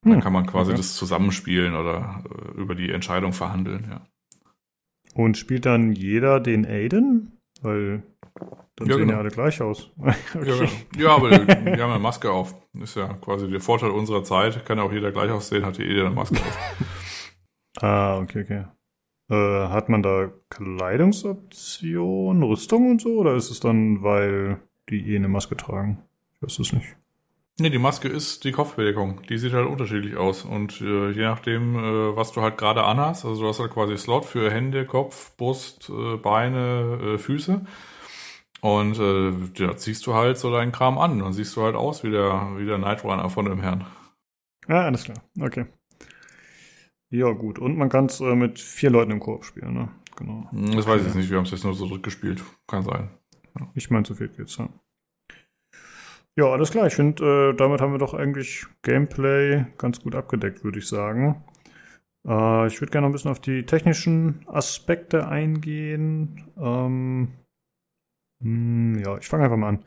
Dann 0.02 0.14
Hm, 0.14 0.22
kann 0.22 0.34
man 0.34 0.46
quasi 0.46 0.72
okay. 0.72 0.78
das 0.78 0.96
zusammenspielen 0.96 1.76
oder 1.76 2.24
äh, 2.30 2.62
über 2.62 2.76
die 2.76 2.92
Entscheidung 2.92 3.34
verhandeln, 3.34 3.88
ja. 3.90 4.02
Und 5.16 5.38
spielt 5.38 5.66
dann 5.66 5.94
jeder 5.94 6.40
den 6.42 6.66
Aiden? 6.66 7.40
Weil 7.62 8.04
dann 8.76 8.88
Ja, 8.88 8.96
sehen 8.96 9.04
genau. 9.04 9.14
ja 9.14 9.20
alle 9.20 9.30
gleich 9.30 9.62
aus. 9.62 9.90
Ja, 10.34 10.42
genau. 10.42 10.70
ja, 10.98 11.16
aber 11.16 11.30
die, 11.40 11.46
die 11.46 11.54
haben 11.54 11.78
ja 11.78 11.90
eine 11.90 12.00
Maske 12.00 12.30
auf. 12.30 12.54
Ist 12.74 12.98
ja 12.98 13.14
quasi 13.14 13.50
der 13.50 13.62
Vorteil 13.62 13.92
unserer 13.92 14.26
Zeit. 14.26 14.66
Kann 14.66 14.78
ja 14.78 14.84
auch 14.84 14.92
jeder 14.92 15.14
gleich 15.14 15.32
aussehen, 15.32 15.66
hat 15.66 15.78
ja 15.78 15.86
jeder 15.86 16.08
eine 16.08 16.16
Maske 16.16 16.36
auf. 16.36 16.86
Ah, 17.82 18.20
okay, 18.20 18.44
okay. 18.44 18.66
Äh, 19.30 19.68
hat 19.70 19.90
man 19.90 20.02
da 20.02 20.32
Kleidungsoptionen, 20.50 22.42
Rüstung 22.44 22.92
und 22.92 23.02
so? 23.02 23.18
Oder 23.18 23.36
ist 23.36 23.52
es 23.52 23.60
dann, 23.60 24.02
weil 24.02 24.62
die 24.90 25.12
eh 25.12 25.18
eine 25.18 25.28
Maske 25.28 25.58
tragen? 25.58 26.02
Ich 26.36 26.42
weiß 26.42 26.60
es 26.60 26.72
nicht. 26.72 26.96
Nee, 27.57 27.69
die 27.69 27.77
Maske 27.77 28.10
ist 28.10 28.44
die 28.44 28.52
Kopfbedeckung. 28.52 29.22
Die 29.30 29.38
sieht 29.38 29.53
halt 29.53 29.68
unterschiedlich 29.68 30.18
aus. 30.18 30.44
Und 30.44 30.82
äh, 30.82 31.11
je 31.11 31.23
nachdem, 31.23 31.76
äh, 31.77 32.15
was 32.15 32.34
du 32.34 32.41
halt 32.41 32.57
gerade 32.57 32.84
anhast, 32.84 33.23
also 33.23 33.41
du 33.41 33.48
hast 33.48 33.61
halt 33.61 33.72
quasi 33.72 33.98
Slot 33.98 34.26
für 34.26 34.52
Hände, 34.52 34.86
Kopf, 34.86 35.38
Brust, 35.38 35.90
äh, 35.90 36.18
Beine, 36.18 36.99
äh, 37.02 37.18
Füße. 37.18 37.65
Und 38.60 38.99
äh, 38.99 39.32
da 39.57 39.77
ziehst 39.77 40.06
du 40.06 40.15
halt 40.15 40.38
so 40.38 40.52
deinen 40.52 40.73
Kram 40.73 40.98
an. 40.98 41.19
Dann 41.19 41.32
siehst 41.32 41.56
du 41.56 41.61
halt 41.61 41.76
aus 41.76 42.03
wie 42.03 42.11
der, 42.11 42.57
wie 42.57 42.65
der 42.65 42.77
Night 42.77 43.06
Runner 43.06 43.30
von 43.30 43.45
dem 43.45 43.61
Herrn. 43.61 43.86
Ah, 44.68 44.86
alles 44.86 45.06
klar. 45.06 45.23
Okay. 45.40 45.65
Ja, 47.10 47.32
gut. 47.32 47.57
Und 47.57 47.77
man 47.77 47.88
kann 47.88 48.07
es 48.07 48.19
äh, 48.19 48.36
mit 48.36 48.60
vier 48.60 48.90
Leuten 48.90 49.11
im 49.11 49.22
Koop 49.22 49.45
spielen, 49.45 49.73
ne? 49.73 49.90
Genau. 50.18 50.49
Das 50.52 50.88
weiß 50.88 51.02
ich 51.02 51.07
jetzt 51.07 51.15
nicht. 51.15 51.30
Wir 51.30 51.38
haben 51.38 51.45
es 51.45 51.52
jetzt 51.52 51.64
nur 51.64 51.73
so 51.73 51.88
zurückgespielt. 51.88 52.44
Kann 52.68 52.84
sein. 52.84 53.11
Ich 53.76 53.90
meine, 53.90 54.03
zu 54.03 54.15
viel 54.15 54.27
geht's, 54.27 54.57
ja. 54.57 54.68
Ja, 56.38 56.48
alles 56.52 56.72
klar. 56.72 56.88
Ich 56.88 56.95
finde, 56.95 57.52
äh, 57.53 57.56
damit 57.56 57.80
haben 57.82 57.94
wir 57.94 57.98
doch 57.99 58.14
eigentlich 58.14 58.66
Gameplay 58.82 59.66
ganz 59.78 60.02
gut 60.02 60.16
abgedeckt, 60.16 60.64
würde 60.64 60.80
ich 60.80 60.88
sagen. 60.88 61.44
Äh, 62.28 62.68
ich 62.68 62.82
würde 62.82 62.91
gerne 62.91 63.06
noch 63.07 63.10
ein 63.10 63.14
bisschen 63.14 63.32
auf 63.32 63.40
die 63.41 63.66
technischen 63.66 64.45
Aspekte 64.48 65.28
eingehen. 65.28 66.45
Ähm, 66.57 67.34
hm, 68.41 68.99
ja, 69.03 69.18
ich 69.18 69.28
fange 69.28 69.45
einfach 69.45 69.57
mal 69.57 69.70
an. 69.70 69.86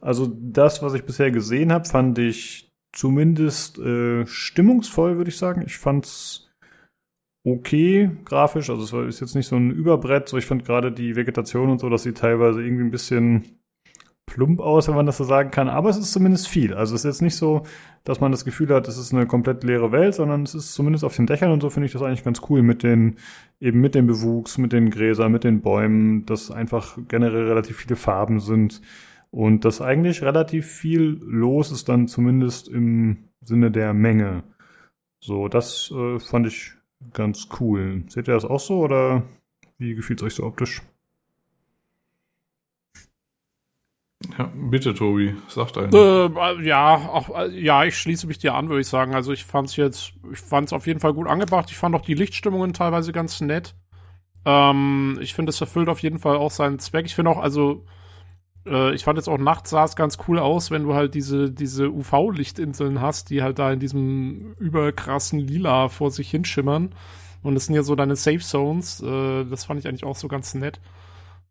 Also 0.00 0.26
das, 0.40 0.82
was 0.82 0.94
ich 0.94 1.04
bisher 1.04 1.30
gesehen 1.30 1.72
habe, 1.72 1.88
fand 1.88 2.18
ich 2.18 2.72
zumindest 2.92 3.78
äh, 3.78 4.26
stimmungsvoll, 4.26 5.16
würde 5.16 5.30
ich 5.30 5.36
sagen. 5.38 5.62
Ich 5.66 5.78
fand's 5.78 6.50
okay 7.44 8.10
grafisch. 8.24 8.70
Also 8.70 9.02
es 9.02 9.16
ist 9.16 9.20
jetzt 9.20 9.34
nicht 9.34 9.48
so 9.48 9.56
ein 9.56 9.70
Überbrett. 9.70 10.28
So, 10.28 10.38
ich 10.38 10.46
fand 10.46 10.64
gerade 10.64 10.92
die 10.92 11.16
Vegetation 11.16 11.70
und 11.70 11.78
so, 11.78 11.88
dass 11.88 12.02
sie 12.04 12.12
teilweise 12.14 12.62
irgendwie 12.62 12.84
ein 12.84 12.90
bisschen 12.90 13.58
plump 14.26 14.60
aus, 14.60 14.88
wenn 14.88 14.94
man 14.94 15.06
das 15.06 15.18
so 15.18 15.24
sagen 15.24 15.50
kann. 15.50 15.68
Aber 15.68 15.90
es 15.90 15.96
ist 15.96 16.12
zumindest 16.12 16.48
viel. 16.48 16.74
Also 16.74 16.94
es 16.94 17.04
ist 17.04 17.10
jetzt 17.10 17.22
nicht 17.22 17.36
so, 17.36 17.64
dass 18.04 18.20
man 18.20 18.32
das 18.32 18.44
Gefühl 18.44 18.68
hat, 18.70 18.88
es 18.88 18.98
ist 18.98 19.12
eine 19.12 19.26
komplett 19.26 19.64
leere 19.64 19.92
Welt, 19.92 20.14
sondern 20.14 20.42
es 20.42 20.54
ist 20.54 20.74
zumindest 20.74 21.04
auf 21.04 21.16
den 21.16 21.26
Dächern 21.26 21.52
und 21.52 21.60
so 21.60 21.70
finde 21.70 21.86
ich 21.86 21.92
das 21.92 22.02
eigentlich 22.02 22.24
ganz 22.24 22.40
cool 22.48 22.62
mit 22.62 22.82
den, 22.82 23.16
eben 23.60 23.80
mit 23.80 23.94
dem 23.94 24.06
Bewuchs, 24.06 24.58
mit 24.58 24.72
den 24.72 24.90
Gräsern, 24.90 25.32
mit 25.32 25.44
den 25.44 25.60
Bäumen, 25.60 26.26
dass 26.26 26.50
einfach 26.50 26.98
generell 27.08 27.48
relativ 27.48 27.78
viele 27.78 27.96
Farben 27.96 28.40
sind 28.40 28.80
und 29.30 29.64
dass 29.64 29.80
eigentlich 29.80 30.22
relativ 30.22 30.66
viel 30.66 31.20
los 31.22 31.70
ist 31.72 31.88
dann 31.88 32.08
zumindest 32.08 32.68
im 32.68 33.28
Sinne 33.40 33.70
der 33.70 33.94
Menge. 33.94 34.44
So, 35.20 35.48
das 35.48 35.92
äh, 35.94 36.18
fand 36.18 36.46
ich 36.46 36.72
ganz 37.12 37.48
cool. 37.60 38.02
Seht 38.08 38.28
ihr 38.28 38.34
das 38.34 38.44
auch 38.44 38.60
so 38.60 38.80
oder 38.80 39.22
wie 39.78 39.94
gefiel 39.94 40.16
es 40.16 40.22
euch 40.22 40.34
so 40.34 40.44
optisch? 40.44 40.82
Ja, 44.38 44.50
bitte, 44.54 44.94
Tobi, 44.94 45.34
sag 45.48 45.72
deinen. 45.72 45.92
Äh, 45.92 46.62
ja, 46.62 46.96
auch, 46.96 47.36
äh, 47.36 47.48
ja, 47.58 47.84
ich 47.84 47.96
schließe 47.98 48.26
mich 48.26 48.38
dir 48.38 48.54
an, 48.54 48.68
würde 48.68 48.80
ich 48.80 48.88
sagen. 48.88 49.14
Also 49.14 49.32
ich 49.32 49.44
fand 49.44 49.68
es 49.68 49.76
jetzt, 49.76 50.12
ich 50.32 50.38
fand 50.38 50.68
es 50.68 50.72
auf 50.72 50.86
jeden 50.86 51.00
Fall 51.00 51.14
gut 51.14 51.26
angebracht. 51.26 51.70
Ich 51.70 51.76
fand 51.76 51.94
auch 51.94 52.02
die 52.02 52.14
Lichtstimmungen 52.14 52.72
teilweise 52.72 53.12
ganz 53.12 53.40
nett. 53.40 53.74
Ähm, 54.44 55.18
ich 55.20 55.34
finde, 55.34 55.50
es 55.50 55.60
erfüllt 55.60 55.88
auf 55.88 56.00
jeden 56.00 56.18
Fall 56.18 56.36
auch 56.36 56.50
seinen 56.50 56.78
Zweck. 56.78 57.06
Ich 57.06 57.14
finde 57.14 57.30
auch, 57.30 57.38
also 57.38 57.84
äh, 58.66 58.94
ich 58.94 59.04
fand 59.04 59.18
jetzt 59.18 59.28
auch 59.28 59.38
nachts 59.38 59.70
sah 59.70 59.84
es 59.84 59.96
ganz 59.96 60.18
cool 60.28 60.38
aus, 60.38 60.70
wenn 60.70 60.84
du 60.84 60.94
halt 60.94 61.14
diese, 61.14 61.50
diese 61.50 61.90
UV-Lichtinseln 61.90 63.00
hast, 63.00 63.30
die 63.30 63.42
halt 63.42 63.58
da 63.58 63.72
in 63.72 63.80
diesem 63.80 64.54
überkrassen 64.58 65.40
Lila 65.40 65.88
vor 65.88 66.10
sich 66.10 66.30
hinschimmern. 66.30 66.94
Und 67.42 67.54
das 67.54 67.66
sind 67.66 67.74
ja 67.74 67.82
so 67.82 67.96
deine 67.96 68.16
Safe 68.16 68.38
Zones. 68.38 69.02
Äh, 69.02 69.44
das 69.44 69.64
fand 69.64 69.80
ich 69.80 69.88
eigentlich 69.88 70.04
auch 70.04 70.16
so 70.16 70.28
ganz 70.28 70.54
nett. 70.54 70.80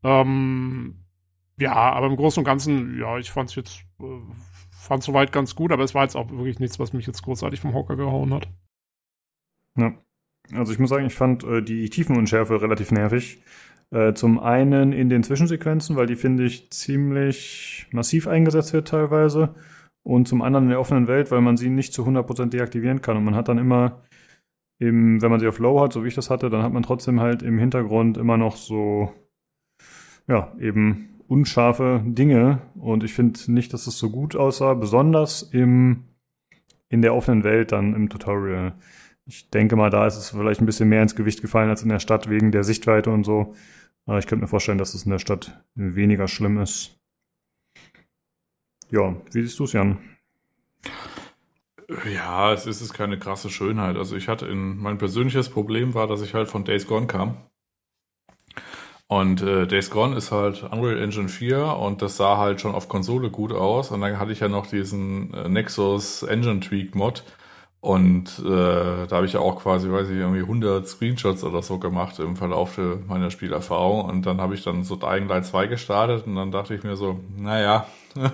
Ähm, 0.04 0.96
ja, 1.62 1.74
aber 1.74 2.08
im 2.08 2.16
Großen 2.16 2.42
und 2.42 2.46
Ganzen, 2.46 3.00
ja, 3.00 3.18
ich 3.18 3.32
fand 3.32 3.50
es 3.50 3.56
jetzt, 3.56 3.86
äh, 4.02 4.04
fand 4.72 5.04
soweit 5.04 5.32
ganz 5.32 5.56
gut, 5.56 5.72
aber 5.72 5.84
es 5.84 5.96
war 5.96 6.04
jetzt 6.04 6.16
auch 6.16 6.30
wirklich 6.32 6.60
nichts, 6.60 6.80
was 6.80 6.94
mich 6.94 7.08
jetzt 7.08 7.22
großartig 7.24 7.60
vom 7.60 7.74
Hocker 7.74 7.96
gehauen 7.96 8.34
hat. 8.34 8.50
Ja. 9.78 9.94
Also 10.54 10.74
ich 10.74 10.80
muss 10.80 10.90
sagen, 10.90 11.06
ich 11.06 11.16
fand 11.16 11.44
äh, 11.44 11.62
die 11.62 11.90
Tiefenunschärfe 11.90 12.62
relativ 12.62 12.92
nervig. 12.92 13.44
Äh, 13.92 14.14
zum 14.14 14.40
einen 14.40 14.94
in 14.94 15.10
den 15.10 15.24
Zwischensequenzen, 15.24 15.96
weil 15.96 16.08
die, 16.08 16.16
finde 16.16 16.46
ich, 16.46 16.72
ziemlich 16.72 17.88
massiv 17.92 18.28
eingesetzt 18.28 18.74
wird 18.74 18.88
teilweise. 18.88 19.56
Und 20.04 20.28
zum 20.28 20.42
anderen 20.42 20.66
in 20.66 20.70
der 20.72 20.80
offenen 20.80 21.08
Welt, 21.08 21.30
weil 21.30 21.42
man 21.42 21.58
sie 21.58 21.70
nicht 21.70 21.94
zu 21.94 22.06
100% 22.06 22.50
deaktivieren 22.50 23.02
kann. 23.02 23.18
Und 23.18 23.24
man 23.24 23.36
hat 23.36 23.50
dann 23.50 23.60
immer, 23.60 24.02
im, 24.80 25.22
wenn 25.22 25.30
man 25.30 25.40
sie 25.40 25.48
auf 25.48 25.60
Low 25.60 25.82
hat, 25.82 25.94
so 25.94 26.04
wie 26.04 26.08
ich 26.08 26.16
das 26.16 26.30
hatte, 26.30 26.50
dann 26.50 26.64
hat 26.64 26.74
man 26.74 26.84
trotzdem 26.84 27.20
halt 27.20 27.44
im 27.44 27.60
Hintergrund 27.60 28.18
immer 28.18 28.38
noch 28.38 28.56
so, 28.56 29.14
ja, 30.28 30.56
eben 30.60 31.11
unscharfe 31.32 32.04
Dinge. 32.06 32.62
Und 32.76 33.04
ich 33.04 33.14
finde 33.14 33.40
nicht, 33.52 33.74
dass 33.74 33.88
es 33.88 33.98
so 33.98 34.10
gut 34.10 34.36
aussah, 34.36 34.74
besonders 34.74 35.42
im, 35.44 36.04
in 36.90 37.02
der 37.02 37.16
offenen 37.16 37.46
Welt 37.46 37.72
dann 37.72 37.96
im 37.96 38.10
Tutorial. 38.10 38.74
Ich 39.26 39.50
denke 39.50 39.78
mal, 39.78 39.90
da 39.90 40.06
ist 40.06 40.18
es 40.18 40.32
vielleicht 40.32 40.60
ein 40.60 40.66
bisschen 40.66 40.90
mehr 40.90 41.02
ins 41.02 41.16
Gewicht 41.16 41.42
gefallen 41.42 41.70
als 41.70 41.84
in 41.84 41.90
der 41.90 42.00
Stadt 42.00 42.30
wegen 42.30 42.52
der 42.52 42.66
Sichtweite 42.66 43.12
und 43.12 43.24
so. 43.24 43.56
Aber 44.06 44.20
ich 44.20 44.28
könnte 44.28 44.44
mir 44.44 44.50
vorstellen, 44.50 44.78
dass 44.78 44.94
es 44.94 45.06
in 45.06 45.12
der 45.12 45.20
Stadt 45.20 45.64
weniger 45.76 46.28
schlimm 46.28 46.60
ist. 46.60 47.00
Ja, 48.90 49.16
wie 49.32 49.42
siehst 49.42 49.58
du 49.58 49.64
es, 49.64 49.72
Jan? 49.72 50.00
Ja, 52.14 52.52
es 52.52 52.66
ist 52.66 52.94
keine 52.94 53.18
krasse 53.18 53.50
Schönheit. 53.50 53.96
Also 53.96 54.18
ich 54.18 54.28
hatte 54.28 54.48
in, 54.48 54.78
mein 54.78 54.98
persönliches 54.98 55.50
Problem 55.50 55.94
war, 55.94 56.08
dass 56.08 56.22
ich 56.22 56.34
halt 56.34 56.50
von 56.50 56.66
Days 56.66 56.88
Gone 56.88 57.08
kam. 57.08 57.38
Und 59.12 59.42
äh, 59.42 59.68
Days 59.68 59.90
Gone 59.90 60.16
ist 60.16 60.32
halt 60.32 60.64
Unreal 60.72 60.98
Engine 60.98 61.28
4 61.28 61.76
und 61.76 62.02
das 62.02 62.16
sah 62.16 62.38
halt 62.38 62.62
schon 62.62 62.74
auf 62.74 62.88
Konsole 62.88 63.30
gut 63.30 63.52
aus. 63.52 63.92
Und 63.92 64.00
dann 64.00 64.18
hatte 64.18 64.32
ich 64.32 64.40
ja 64.40 64.48
noch 64.48 64.68
diesen 64.68 65.34
äh, 65.34 65.50
Nexus 65.50 66.24
Engine 66.24 66.62
Tweak 66.62 66.96
Mod. 66.96 67.26
Und 67.82 68.40
äh, 68.40 68.46
da 68.46 69.10
habe 69.12 69.26
ich 69.26 69.34
ja 69.34 69.42
auch 69.42 69.62
quasi, 69.62 69.92
weiß 69.92 70.08
ich, 70.12 70.16
irgendwie 70.16 70.40
100 70.40 70.88
Screenshots 70.88 71.44
oder 71.44 71.62
so 71.62 71.78
gemacht 71.78 72.20
im 72.20 72.38
Verlauf 72.38 72.80
meiner 73.06 73.32
Spielerfahrung. 73.32 74.06
Und 74.06 74.26
dann 74.26 74.40
habe 74.40 74.54
ich 74.54 74.64
dann 74.64 74.86
so 74.86 74.96
Dying 74.96 75.28
Light 75.28 75.46
2 75.46 75.68
gestartet 75.68 76.26
und 76.26 76.38
dann 76.38 76.52
dachte 76.52 76.74
ich 76.74 76.84
mir 76.84 76.96
so, 76.96 77.20
naja, 77.36 77.88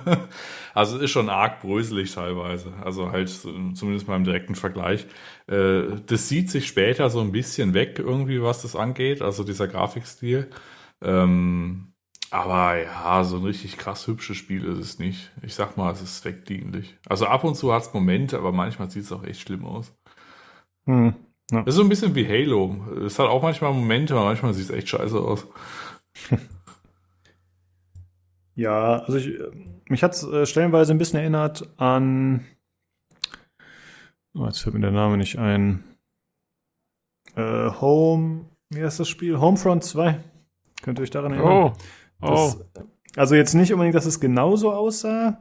also 0.75 0.99
ist 0.99 1.09
schon 1.09 1.29
arg 1.29 1.59
bröselig 1.61 2.13
teilweise. 2.13 2.71
Also 2.85 3.11
halt 3.11 3.29
zumindest 3.29 4.07
mal 4.07 4.15
im 4.15 4.25
direkten 4.25 4.53
Vergleich. 4.53 5.07
Äh, 5.48 6.02
das 6.06 6.28
sieht 6.28 6.49
sich 6.49 6.68
später 6.68 7.10
so 7.10 7.22
ein 7.22 7.32
bisschen 7.32 7.74
weg 7.74 7.99
irgendwie, 7.99 8.41
was 8.41 8.61
das 8.61 8.76
angeht, 8.76 9.22
also 9.22 9.44
dieser 9.44 9.68
Grafikstil. 9.68 10.49
Ähm, 11.02 11.94
aber 12.30 12.84
ja, 12.84 13.24
so 13.24 13.38
ein 13.38 13.44
richtig 13.44 13.78
krass 13.78 14.06
hübsches 14.07 14.36
Spiel 14.38 14.65
ist 14.65 14.80
es 14.80 14.99
nicht. 14.99 15.32
Ich 15.41 15.56
sag 15.56 15.78
mal, 15.78 15.91
es 15.94 16.02
ist 16.02 16.22
zweckdienlich. 16.22 16.98
Also 17.07 17.26
ab 17.28 17.44
und 17.44 17.56
zu 17.56 17.74
hat 17.74 17.84
es 17.84 17.94
Momente, 17.94 18.38
aber 18.38 18.52
manchmal 18.52 18.90
sieht 18.90 19.03
es 19.03 19.11
auch 19.11 19.24
echt 19.24 19.40
schlimm 19.40 19.65
aus. 19.65 19.94
Hm, 20.86 21.15
ja. 21.52 21.64
Das 21.64 21.74
ist 21.74 21.78
so 21.78 21.84
ein 21.84 21.90
bisschen 21.90 22.15
wie 22.15 22.28
Halo. 22.28 22.76
Es 23.06 23.18
hat 23.18 23.28
auch 23.28 23.41
manchmal 23.41 23.74
Momente, 23.74 24.14
aber 24.15 24.26
manchmal 24.26 24.53
sieht 24.53 24.65
es 24.65 24.72
echt 24.72 24.90
scheiße 24.90 25.18
aus. 25.18 25.48
ja, 28.56 28.99
also 28.99 29.18
ich, 29.18 29.40
mich 29.88 30.03
hat 30.03 30.14
es 30.14 30.24
äh, 30.24 30.45
stellenweise 30.45 30.94
ein 30.94 30.98
bisschen 30.98 31.19
erinnert 31.19 31.69
an. 31.78 32.45
Oh, 34.38 34.45
jetzt 34.45 34.59
fällt 34.59 34.75
mir 34.75 34.82
der 34.82 34.91
Name 34.91 35.17
nicht 35.17 35.40
ein. 35.40 35.83
Äh, 37.35 37.72
Home, 37.82 38.45
wie 38.69 38.83
heißt 38.83 38.99
das 38.99 39.09
Spiel? 39.09 39.40
Homefront 39.40 39.83
2. 39.83 40.19
Könnt 40.83 40.99
ihr 40.99 41.03
euch 41.03 41.09
daran 41.09 41.33
erinnern? 41.33 41.74
Oh. 42.22 42.27
Das, 42.27 42.57
oh. 42.75 42.82
Also 43.16 43.35
jetzt 43.35 43.56
nicht 43.56 43.74
unbedingt, 43.74 43.95
dass 43.95 44.06
es 44.06 44.19
genauso 44.19 44.72
aussah, 44.72 45.40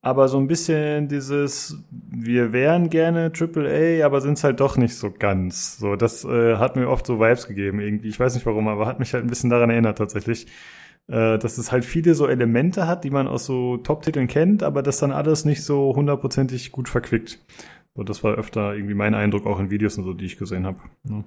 aber 0.00 0.28
so 0.28 0.38
ein 0.38 0.46
bisschen 0.46 1.08
dieses, 1.08 1.76
wir 1.90 2.52
wären 2.52 2.88
gerne 2.88 3.30
AAA, 3.38 4.04
aber 4.04 4.22
sind 4.22 4.38
es 4.38 4.44
halt 4.44 4.60
doch 4.60 4.78
nicht 4.78 4.94
so 4.96 5.10
ganz. 5.10 5.78
So, 5.78 5.96
das 5.96 6.24
äh, 6.24 6.56
hat 6.56 6.76
mir 6.76 6.88
oft 6.88 7.06
so 7.06 7.20
Vibes 7.20 7.46
gegeben 7.46 7.80
irgendwie. 7.80 8.08
Ich 8.08 8.20
weiß 8.20 8.34
nicht 8.34 8.46
warum, 8.46 8.68
aber 8.68 8.86
hat 8.86 9.00
mich 9.00 9.12
halt 9.12 9.24
ein 9.24 9.28
bisschen 9.28 9.50
daran 9.50 9.70
erinnert 9.70 9.98
tatsächlich. 9.98 10.46
Äh, 11.06 11.38
dass 11.38 11.58
es 11.58 11.70
halt 11.70 11.84
viele 11.84 12.14
so 12.14 12.26
Elemente 12.26 12.86
hat, 12.86 13.04
die 13.04 13.10
man 13.10 13.28
aus 13.28 13.44
so 13.44 13.76
Top-Titeln 13.76 14.26
kennt, 14.26 14.62
aber 14.62 14.82
das 14.82 14.98
dann 14.98 15.12
alles 15.12 15.44
nicht 15.44 15.62
so 15.62 15.94
hundertprozentig 15.94 16.72
gut 16.72 16.88
verquickt. 16.88 17.38
So, 17.96 18.02
das 18.02 18.24
war 18.24 18.34
öfter 18.34 18.74
irgendwie 18.74 18.94
mein 18.94 19.14
Eindruck 19.14 19.46
auch 19.46 19.60
in 19.60 19.70
Videos 19.70 19.96
und 19.98 20.04
so, 20.04 20.14
die 20.14 20.26
ich 20.26 20.36
gesehen 20.36 20.66
habe. 20.66 20.80
Ne? 21.04 21.24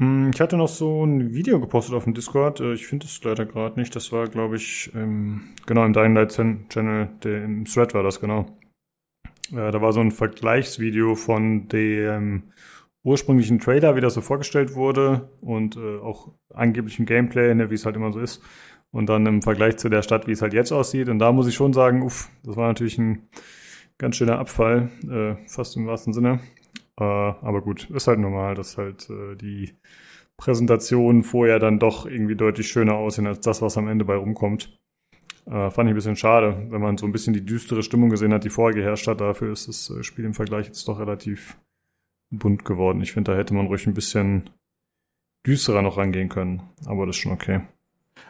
Hm, 0.00 0.30
ich 0.32 0.40
hatte 0.40 0.56
noch 0.56 0.68
so 0.68 1.04
ein 1.04 1.34
Video 1.34 1.60
gepostet 1.60 1.94
auf 1.94 2.04
dem 2.04 2.14
Discord. 2.14 2.60
Äh, 2.60 2.74
ich 2.74 2.86
finde 2.86 3.06
es 3.06 3.22
leider 3.24 3.44
gerade 3.46 3.78
nicht. 3.78 3.94
Das 3.96 4.12
war, 4.12 4.28
glaube 4.28 4.56
ich, 4.56 4.90
ähm, 4.94 5.54
genau 5.66 5.84
im 5.84 5.92
Dying 5.92 6.14
Light 6.14 6.32
Channel, 6.32 7.10
der, 7.22 7.44
im 7.44 7.64
Thread 7.64 7.94
war 7.94 8.02
das, 8.02 8.20
genau. 8.20 8.46
Äh, 9.50 9.70
da 9.70 9.82
war 9.82 9.92
so 9.92 10.00
ein 10.00 10.12
Vergleichsvideo 10.12 11.14
von 11.14 11.68
dem 11.68 12.52
ursprünglichen 13.02 13.58
Trailer, 13.58 13.96
wie 13.96 14.00
das 14.00 14.14
so 14.14 14.20
vorgestellt 14.20 14.74
wurde 14.74 15.30
und 15.40 15.76
äh, 15.76 15.98
auch 15.98 16.32
angeblichem 16.52 17.06
Gameplay, 17.06 17.54
ne, 17.54 17.70
wie 17.70 17.74
es 17.74 17.86
halt 17.86 17.96
immer 17.96 18.12
so 18.12 18.20
ist. 18.20 18.42
Und 18.90 19.06
dann 19.08 19.26
im 19.26 19.42
Vergleich 19.42 19.76
zu 19.76 19.88
der 19.88 20.02
Stadt, 20.02 20.26
wie 20.26 20.32
es 20.32 20.42
halt 20.42 20.54
jetzt 20.54 20.72
aussieht. 20.72 21.08
Und 21.08 21.18
da 21.18 21.32
muss 21.32 21.46
ich 21.46 21.54
schon 21.54 21.72
sagen, 21.72 22.02
uff, 22.02 22.30
das 22.42 22.56
war 22.56 22.68
natürlich 22.68 22.98
ein 22.98 23.28
ganz 23.98 24.16
schöner 24.16 24.38
Abfall, 24.38 24.90
äh, 25.10 25.36
fast 25.46 25.76
im 25.76 25.86
wahrsten 25.86 26.12
Sinne. 26.12 26.40
Äh, 26.98 27.04
aber 27.04 27.60
gut, 27.60 27.90
ist 27.90 28.08
halt 28.08 28.18
normal, 28.18 28.54
dass 28.54 28.78
halt 28.78 29.08
äh, 29.10 29.36
die 29.36 29.74
Präsentationen 30.36 31.22
vorher 31.22 31.58
dann 31.58 31.78
doch 31.78 32.06
irgendwie 32.06 32.36
deutlich 32.36 32.68
schöner 32.68 32.94
aussehen 32.94 33.26
als 33.26 33.40
das, 33.40 33.60
was 33.60 33.76
am 33.76 33.88
Ende 33.88 34.04
bei 34.04 34.14
rumkommt. 34.14 34.78
Äh, 35.46 35.70
fand 35.70 35.88
ich 35.88 35.92
ein 35.92 35.96
bisschen 35.96 36.16
schade, 36.16 36.66
wenn 36.70 36.80
man 36.80 36.96
so 36.96 37.06
ein 37.06 37.12
bisschen 37.12 37.34
die 37.34 37.44
düstere 37.44 37.82
Stimmung 37.82 38.10
gesehen 38.10 38.32
hat, 38.32 38.44
die 38.44 38.50
vorher 38.50 38.74
geherrscht 38.74 39.06
hat. 39.08 39.20
Dafür 39.20 39.52
ist 39.52 39.68
das 39.68 39.90
äh, 39.90 40.02
Spiel 40.02 40.24
im 40.24 40.34
Vergleich 40.34 40.66
jetzt 40.66 40.86
doch 40.88 41.00
relativ 41.00 41.58
bunt 42.30 42.64
geworden. 42.64 43.00
Ich 43.00 43.12
finde, 43.12 43.32
da 43.32 43.38
hätte 43.38 43.54
man 43.54 43.66
ruhig 43.66 43.86
ein 43.86 43.94
bisschen 43.94 44.50
düsterer 45.46 45.82
noch 45.82 45.96
rangehen 45.96 46.28
können. 46.28 46.62
Aber 46.86 47.06
das 47.06 47.16
ist 47.16 47.22
schon 47.22 47.32
okay. 47.32 47.62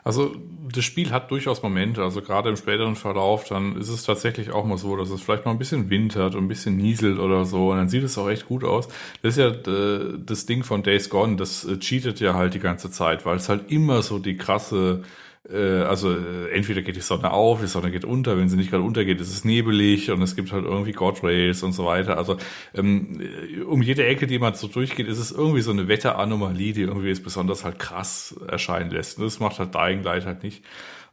Also 0.04 0.34
das 0.72 0.84
Spiel 0.84 1.10
hat 1.10 1.30
durchaus 1.30 1.62
Momente, 1.62 2.02
also 2.02 2.22
gerade 2.22 2.48
im 2.48 2.56
späteren 2.56 2.96
Verlauf, 2.96 3.44
dann 3.44 3.76
ist 3.76 3.88
es 3.88 4.04
tatsächlich 4.04 4.50
auch 4.50 4.64
mal 4.64 4.78
so, 4.78 4.96
dass 4.96 5.10
es 5.10 5.20
vielleicht 5.20 5.44
mal 5.44 5.52
ein 5.52 5.58
bisschen 5.58 5.90
wintert 5.90 6.34
und 6.34 6.44
ein 6.44 6.48
bisschen 6.48 6.76
nieselt 6.76 7.18
oder 7.18 7.44
so 7.44 7.70
und 7.70 7.78
dann 7.78 7.88
sieht 7.88 8.04
es 8.04 8.18
auch 8.18 8.28
echt 8.28 8.46
gut 8.46 8.64
aus. 8.64 8.88
Das 9.22 9.36
ist 9.36 9.38
ja 9.38 9.48
äh, 9.48 10.18
das 10.18 10.46
Ding 10.46 10.64
von 10.64 10.82
Days 10.82 11.10
Gone, 11.10 11.36
das 11.36 11.64
äh, 11.64 11.78
cheatet 11.78 12.20
ja 12.20 12.34
halt 12.34 12.54
die 12.54 12.60
ganze 12.60 12.90
Zeit, 12.90 13.24
weil 13.26 13.36
es 13.36 13.48
halt 13.48 13.70
immer 13.70 14.02
so 14.02 14.18
die 14.18 14.36
krasse 14.36 15.02
also 15.56 16.12
äh, 16.12 16.50
entweder 16.52 16.82
geht 16.82 16.96
die 16.96 17.00
Sonne 17.00 17.32
auf, 17.32 17.60
die 17.60 17.66
Sonne 17.66 17.90
geht 17.90 18.04
unter, 18.04 18.36
wenn 18.36 18.48
sie 18.48 18.56
nicht 18.56 18.70
gerade 18.70 18.82
untergeht, 18.82 19.20
ist 19.20 19.32
es 19.32 19.44
nebelig 19.44 20.10
und 20.10 20.20
es 20.20 20.36
gibt 20.36 20.52
halt 20.52 20.64
irgendwie 20.64 20.92
God 20.92 21.22
Rays 21.22 21.62
und 21.62 21.72
so 21.72 21.86
weiter. 21.86 22.18
Also 22.18 22.36
ähm, 22.74 23.20
um 23.66 23.80
jede 23.80 24.04
Ecke, 24.06 24.26
die 24.26 24.38
man 24.38 24.54
so 24.54 24.68
durchgeht, 24.68 25.08
ist 25.08 25.18
es 25.18 25.32
irgendwie 25.32 25.62
so 25.62 25.70
eine 25.70 25.88
Wetteranomalie, 25.88 26.72
die 26.72 26.82
irgendwie 26.82 27.10
es 27.10 27.22
besonders 27.22 27.64
halt 27.64 27.78
krass 27.78 28.38
erscheinen 28.46 28.90
lässt. 28.90 29.20
Das 29.20 29.40
macht 29.40 29.58
halt 29.58 29.74
Dying 29.74 30.02
Light 30.02 30.26
halt 30.26 30.42
nicht. 30.42 30.62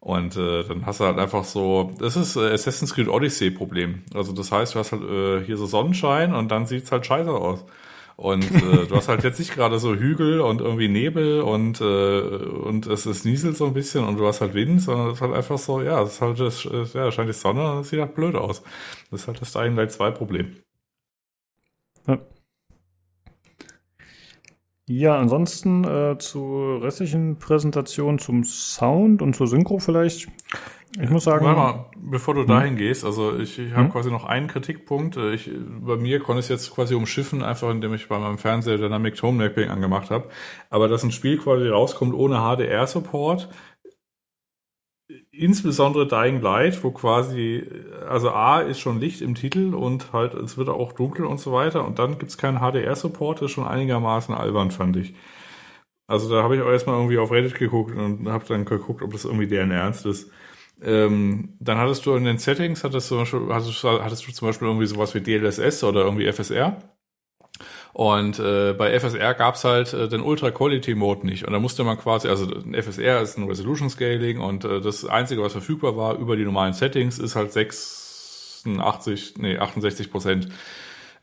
Und 0.02 0.38
äh, 0.38 0.64
dann 0.64 0.86
hast 0.86 1.00
du 1.00 1.06
halt 1.06 1.18
einfach 1.18 1.46
so, 1.46 1.94
das 1.98 2.16
ist 2.16 2.36
äh, 2.36 2.52
Assassin's 2.52 2.94
Creed 2.94 3.08
Odyssey 3.08 3.50
Problem. 3.50 4.04
Also 4.14 4.34
das 4.34 4.52
heißt, 4.52 4.76
du 4.76 4.80
hast 4.80 4.92
halt 4.92 5.02
äh, 5.02 5.44
hier 5.46 5.58
so 5.58 5.66
Sonnenschein 5.66 6.36
und 6.36 6.52
dann 6.52 6.68
sieht's 6.68 6.92
halt 6.92 7.06
scheiße 7.06 7.32
aus. 7.32 7.66
Und 8.18 8.50
äh, 8.50 8.86
du 8.88 8.96
hast 8.96 9.10
halt 9.10 9.24
jetzt 9.24 9.40
nicht 9.40 9.54
gerade 9.54 9.78
so 9.78 9.94
Hügel 9.94 10.40
und 10.40 10.62
irgendwie 10.62 10.88
Nebel 10.88 11.42
und 11.42 11.82
äh, 11.82 12.20
und 12.20 12.88
es, 12.88 13.06
es 13.06 13.26
nieselt 13.26 13.58
so 13.58 13.66
ein 13.66 13.74
bisschen 13.74 14.06
und 14.06 14.18
du 14.18 14.26
hast 14.26 14.40
halt 14.40 14.54
Wind, 14.54 14.82
sondern 14.82 15.08
es 15.10 15.16
ist 15.16 15.22
halt 15.22 15.34
einfach 15.34 15.58
so, 15.58 15.82
ja, 15.82 16.02
es 16.02 16.14
ist 16.14 16.22
halt 16.22 16.40
das, 16.40 16.64
ja, 16.94 17.12
scheint 17.12 17.30
die 17.30 17.34
Sonne 17.34 17.74
und 17.74 17.80
es 17.82 17.90
sieht 17.90 18.00
halt 18.00 18.16
blöd 18.16 18.36
aus. 18.36 18.64
Das 19.12 19.22
ist 19.22 19.28
halt 19.28 19.42
das 19.42 19.52
Dying 19.52 19.76
Light 19.76 19.92
2 19.92 20.12
Problem. 20.12 20.56
Ja. 22.08 22.20
Ja, 24.88 25.18
ansonsten 25.18 25.84
äh, 25.84 26.18
zur 26.20 26.84
restlichen 26.84 27.38
Präsentation 27.40 28.20
zum 28.20 28.44
Sound 28.44 29.24
und 29.24 29.36
zur 29.36 29.48
Synchro 29.48 29.80
vielleicht. 29.80 30.28
Ich 31.00 31.10
muss 31.10 31.26
sagen. 31.26 31.46
Warte 31.46 31.60
mal, 31.60 31.86
bevor 31.98 32.34
du 32.34 32.42
hm? 32.42 32.48
dahin 32.48 32.76
gehst, 32.78 33.04
also 33.04 33.38
ich, 33.38 33.60
ich 33.60 33.72
habe 33.74 33.86
hm? 33.86 33.92
quasi 33.92 34.12
noch 34.12 34.24
einen 34.24 34.48
Kritikpunkt. 34.48 35.18
Äh, 35.18 35.34
ich, 35.34 35.50
bei 35.82 35.98
mir 35.98 36.20
konnte 36.20 36.40
ich 36.40 36.46
es 36.46 36.50
jetzt 36.50 36.74
quasi 36.74 36.96
umschiffen, 36.96 37.44
einfach 37.44 37.70
indem 37.70 37.94
ich 37.94 38.08
bei 38.08 38.18
meinem 38.18 38.38
Fernseher 38.38 38.78
Dynamic 38.78 39.16
Tone 39.16 39.38
Mapping 39.38 39.70
angemacht 39.70 40.10
habe. 40.10 40.30
Aber 40.70 40.88
dass 40.88 41.04
ein 41.04 41.12
Spiel 41.12 41.38
quasi 41.38 41.68
rauskommt 41.68 42.14
ohne 42.14 42.38
HDR-Support, 42.38 43.50
insbesondere 45.32 46.08
Dying 46.08 46.42
Light, 46.42 46.84
wo 46.84 46.92
quasi, 46.92 47.64
also 48.08 48.32
A 48.32 48.62
ist 48.62 48.80
schon 48.80 49.00
Licht 49.00 49.22
im 49.22 49.36
Titel 49.36 49.74
und 49.76 50.14
halt 50.14 50.34
es 50.34 50.58
wird 50.58 50.70
auch 50.70 50.94
dunkel 50.94 51.26
und 51.26 51.40
so 51.40 51.52
weiter 51.52 51.86
und 51.86 52.00
dann 52.00 52.18
gibt's 52.18 52.38
keinen 52.38 52.60
HDR-Support, 52.60 53.42
das 53.42 53.48
ist 53.48 53.52
schon 53.52 53.68
einigermaßen 53.68 54.34
albern, 54.34 54.72
fand 54.72 54.98
ich. 54.98 55.14
Also 56.08 56.30
da 56.30 56.44
habe 56.44 56.56
ich 56.56 56.62
auch 56.62 56.70
erstmal 56.70 56.98
irgendwie 56.98 57.18
auf 57.18 57.32
Reddit 57.32 57.56
geguckt 57.56 57.96
und 57.96 58.28
habe 58.30 58.46
dann 58.48 58.66
geguckt, 58.66 59.02
ob 59.02 59.12
das 59.12 59.26
irgendwie 59.26 59.48
deren 59.48 59.72
Ernst 59.72 60.06
ist. 60.06 60.32
Ähm, 60.84 61.56
dann 61.60 61.78
hattest 61.78 62.06
du 62.06 62.16
in 62.16 62.26
den 62.26 62.38
Settings, 62.38 62.84
hattest 62.84 63.10
du, 63.12 63.20
hattest, 63.20 63.84
hattest 63.84 64.28
du 64.28 64.32
zum 64.32 64.48
Beispiel 64.48 64.68
irgendwie 64.68 64.88
sowas 64.88 65.16
wie 65.16 65.22
DLSS 65.22 65.84
oder 65.84 66.02
irgendwie 66.04 66.32
FSR. 66.32 66.78
Und 67.94 68.40
äh, 68.40 68.74
bei 68.74 69.00
FSR 69.00 69.34
gab's 69.36 69.64
halt 69.64 69.94
äh, 69.94 70.10
den 70.10 70.20
Ultra-Quality-Mode 70.20 71.26
nicht. 71.26 71.46
Und 71.48 71.54
da 71.54 71.60
musste 71.60 71.86
man 71.86 71.98
quasi, 71.98 72.28
also 72.28 72.46
FSR 72.46 73.22
ist 73.22 73.38
ein 73.38 73.48
Resolution 73.48 73.90
Scaling 73.90 74.42
und 74.42 74.66
äh, 74.66 74.82
das 74.82 75.06
Einzige, 75.06 75.42
was 75.42 75.54
verfügbar 75.54 75.96
war 75.96 76.18
über 76.18 76.36
die 76.36 76.44
normalen 76.44 76.74
Settings, 76.74 77.20
ist 77.20 77.38
halt 77.38 77.54
86, 77.54 79.36
nee, 79.38 79.58
68 79.58 80.12
Prozent 80.12 80.50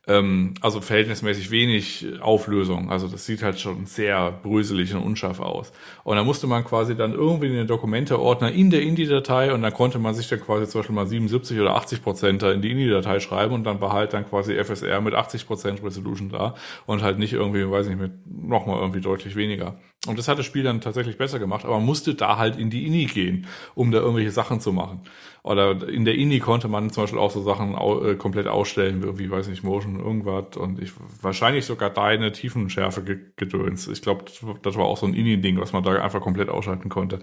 ähm, 0.08 0.54
also 0.60 0.80
verhältnismäßig 0.80 1.50
wenig 1.50 2.06
Auflösung. 2.20 2.90
Also 2.90 3.06
das 3.06 3.24
sieht 3.24 3.42
halt 3.42 3.60
schon 3.60 3.86
sehr 3.86 4.32
bröselig 4.32 4.94
und 4.94 5.02
unscharf 5.02 5.40
aus. 5.40 5.72
Und 6.02 6.16
da 6.16 6.24
musste 6.24 6.46
man 6.46 6.64
quasi 6.64 6.96
dann 6.96 7.12
irgendwie 7.12 7.46
in 7.46 7.54
den 7.54 7.66
Dokumente-Ordner 7.68 8.50
in 8.50 8.70
der 8.70 8.82
Indie-Datei 8.82 9.52
und 9.52 9.62
dann 9.62 9.72
konnte 9.72 9.98
man 9.98 10.14
sich 10.14 10.28
dann 10.28 10.40
quasi 10.40 10.68
zum 10.68 10.80
Beispiel 10.80 10.96
mal 10.96 11.06
77 11.06 11.60
oder 11.60 11.76
80 11.76 12.02
Prozent 12.02 12.42
da 12.42 12.50
in 12.50 12.62
die 12.62 12.72
Indie-Datei 12.72 13.20
schreiben 13.20 13.54
und 13.54 13.64
dann 13.64 13.78
behalt 13.78 14.12
dann 14.12 14.28
quasi 14.28 14.54
FSR 14.62 15.00
mit 15.00 15.14
80 15.14 15.46
Prozent 15.46 15.84
Resolution 15.84 16.30
da 16.30 16.54
und 16.86 17.02
halt 17.02 17.18
nicht 17.18 17.32
irgendwie, 17.32 17.68
weiß 17.70 17.86
nicht, 17.86 18.00
mit 18.00 18.12
nochmal 18.26 18.80
irgendwie 18.80 19.00
deutlich 19.00 19.36
weniger. 19.36 19.78
Und 20.08 20.18
das 20.18 20.26
hat 20.26 20.36
das 20.36 20.46
Spiel 20.46 20.64
dann 20.64 20.80
tatsächlich 20.80 21.16
besser 21.16 21.38
gemacht, 21.38 21.64
aber 21.64 21.76
man 21.76 21.86
musste 21.86 22.16
da 22.16 22.36
halt 22.36 22.56
in 22.56 22.70
die 22.70 22.86
Indie 22.86 23.06
gehen, 23.06 23.46
um 23.76 23.92
da 23.92 23.98
irgendwelche 23.98 24.32
Sachen 24.32 24.58
zu 24.58 24.72
machen. 24.72 25.02
Oder 25.44 25.88
in 25.88 26.04
der 26.04 26.14
Indie 26.14 26.38
konnte 26.38 26.68
man 26.68 26.90
zum 26.90 27.02
Beispiel 27.02 27.18
auch 27.18 27.32
so 27.32 27.42
Sachen 27.42 27.74
au 27.74 28.04
äh, 28.04 28.14
komplett 28.14 28.46
ausstellen, 28.46 29.18
wie, 29.18 29.28
weiß 29.28 29.48
nicht, 29.48 29.64
Motion, 29.64 29.98
irgendwas. 29.98 30.56
Und 30.56 30.80
ich 30.80 30.92
wahrscheinlich 31.20 31.66
sogar 31.66 31.90
deine 31.90 32.30
Tiefenschärfe 32.30 33.02
gedöns. 33.34 33.88
Ich 33.88 34.02
glaube, 34.02 34.24
das 34.62 34.76
war 34.76 34.84
auch 34.84 34.96
so 34.96 35.06
ein 35.06 35.14
Indie-Ding, 35.14 35.58
was 35.58 35.72
man 35.72 35.82
da 35.82 36.00
einfach 36.00 36.20
komplett 36.20 36.48
ausschalten 36.48 36.88
konnte. 36.88 37.18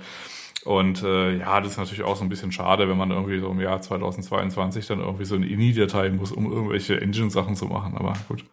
Und 0.66 1.02
äh, 1.04 1.38
ja, 1.38 1.62
das 1.62 1.74
ist 1.74 1.78
natürlich 1.78 2.04
auch 2.04 2.18
so 2.18 2.24
ein 2.24 2.30
bisschen 2.30 2.52
schade, 2.52 2.90
wenn 2.90 2.98
man 2.98 3.12
irgendwie 3.12 3.40
so 3.40 3.50
im 3.50 3.62
Jahr 3.62 3.82
2022 3.82 4.88
dann 4.88 5.00
irgendwie 5.00 5.24
so 5.24 5.36
eine 5.36 5.48
INI-Datei 5.48 6.10
muss, 6.10 6.34
um 6.34 6.52
irgendwelche 6.52 7.00
Engine-Sachen 7.00 7.56
zu 7.56 7.68
machen. 7.68 7.96
Aber 7.96 8.14
gut. 8.28 8.44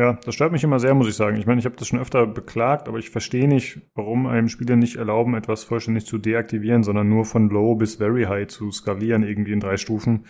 Ja, 0.00 0.14
das 0.14 0.34
stört 0.34 0.50
mich 0.50 0.64
immer 0.64 0.80
sehr, 0.80 0.94
muss 0.94 1.08
ich 1.08 1.14
sagen. 1.14 1.36
Ich 1.36 1.44
meine, 1.44 1.58
ich 1.58 1.66
habe 1.66 1.76
das 1.76 1.88
schon 1.88 1.98
öfter 1.98 2.26
beklagt, 2.26 2.88
aber 2.88 2.96
ich 2.96 3.10
verstehe 3.10 3.46
nicht, 3.46 3.82
warum 3.94 4.26
einem 4.26 4.48
Spieler 4.48 4.76
nicht 4.76 4.96
erlauben, 4.96 5.34
etwas 5.34 5.64
vollständig 5.64 6.06
zu 6.06 6.16
deaktivieren, 6.16 6.82
sondern 6.82 7.10
nur 7.10 7.26
von 7.26 7.50
Low 7.50 7.74
bis 7.74 7.96
Very 7.96 8.24
High 8.24 8.48
zu 8.48 8.72
skalieren, 8.72 9.24
irgendwie 9.24 9.52
in 9.52 9.60
drei 9.60 9.76
Stufen. 9.76 10.24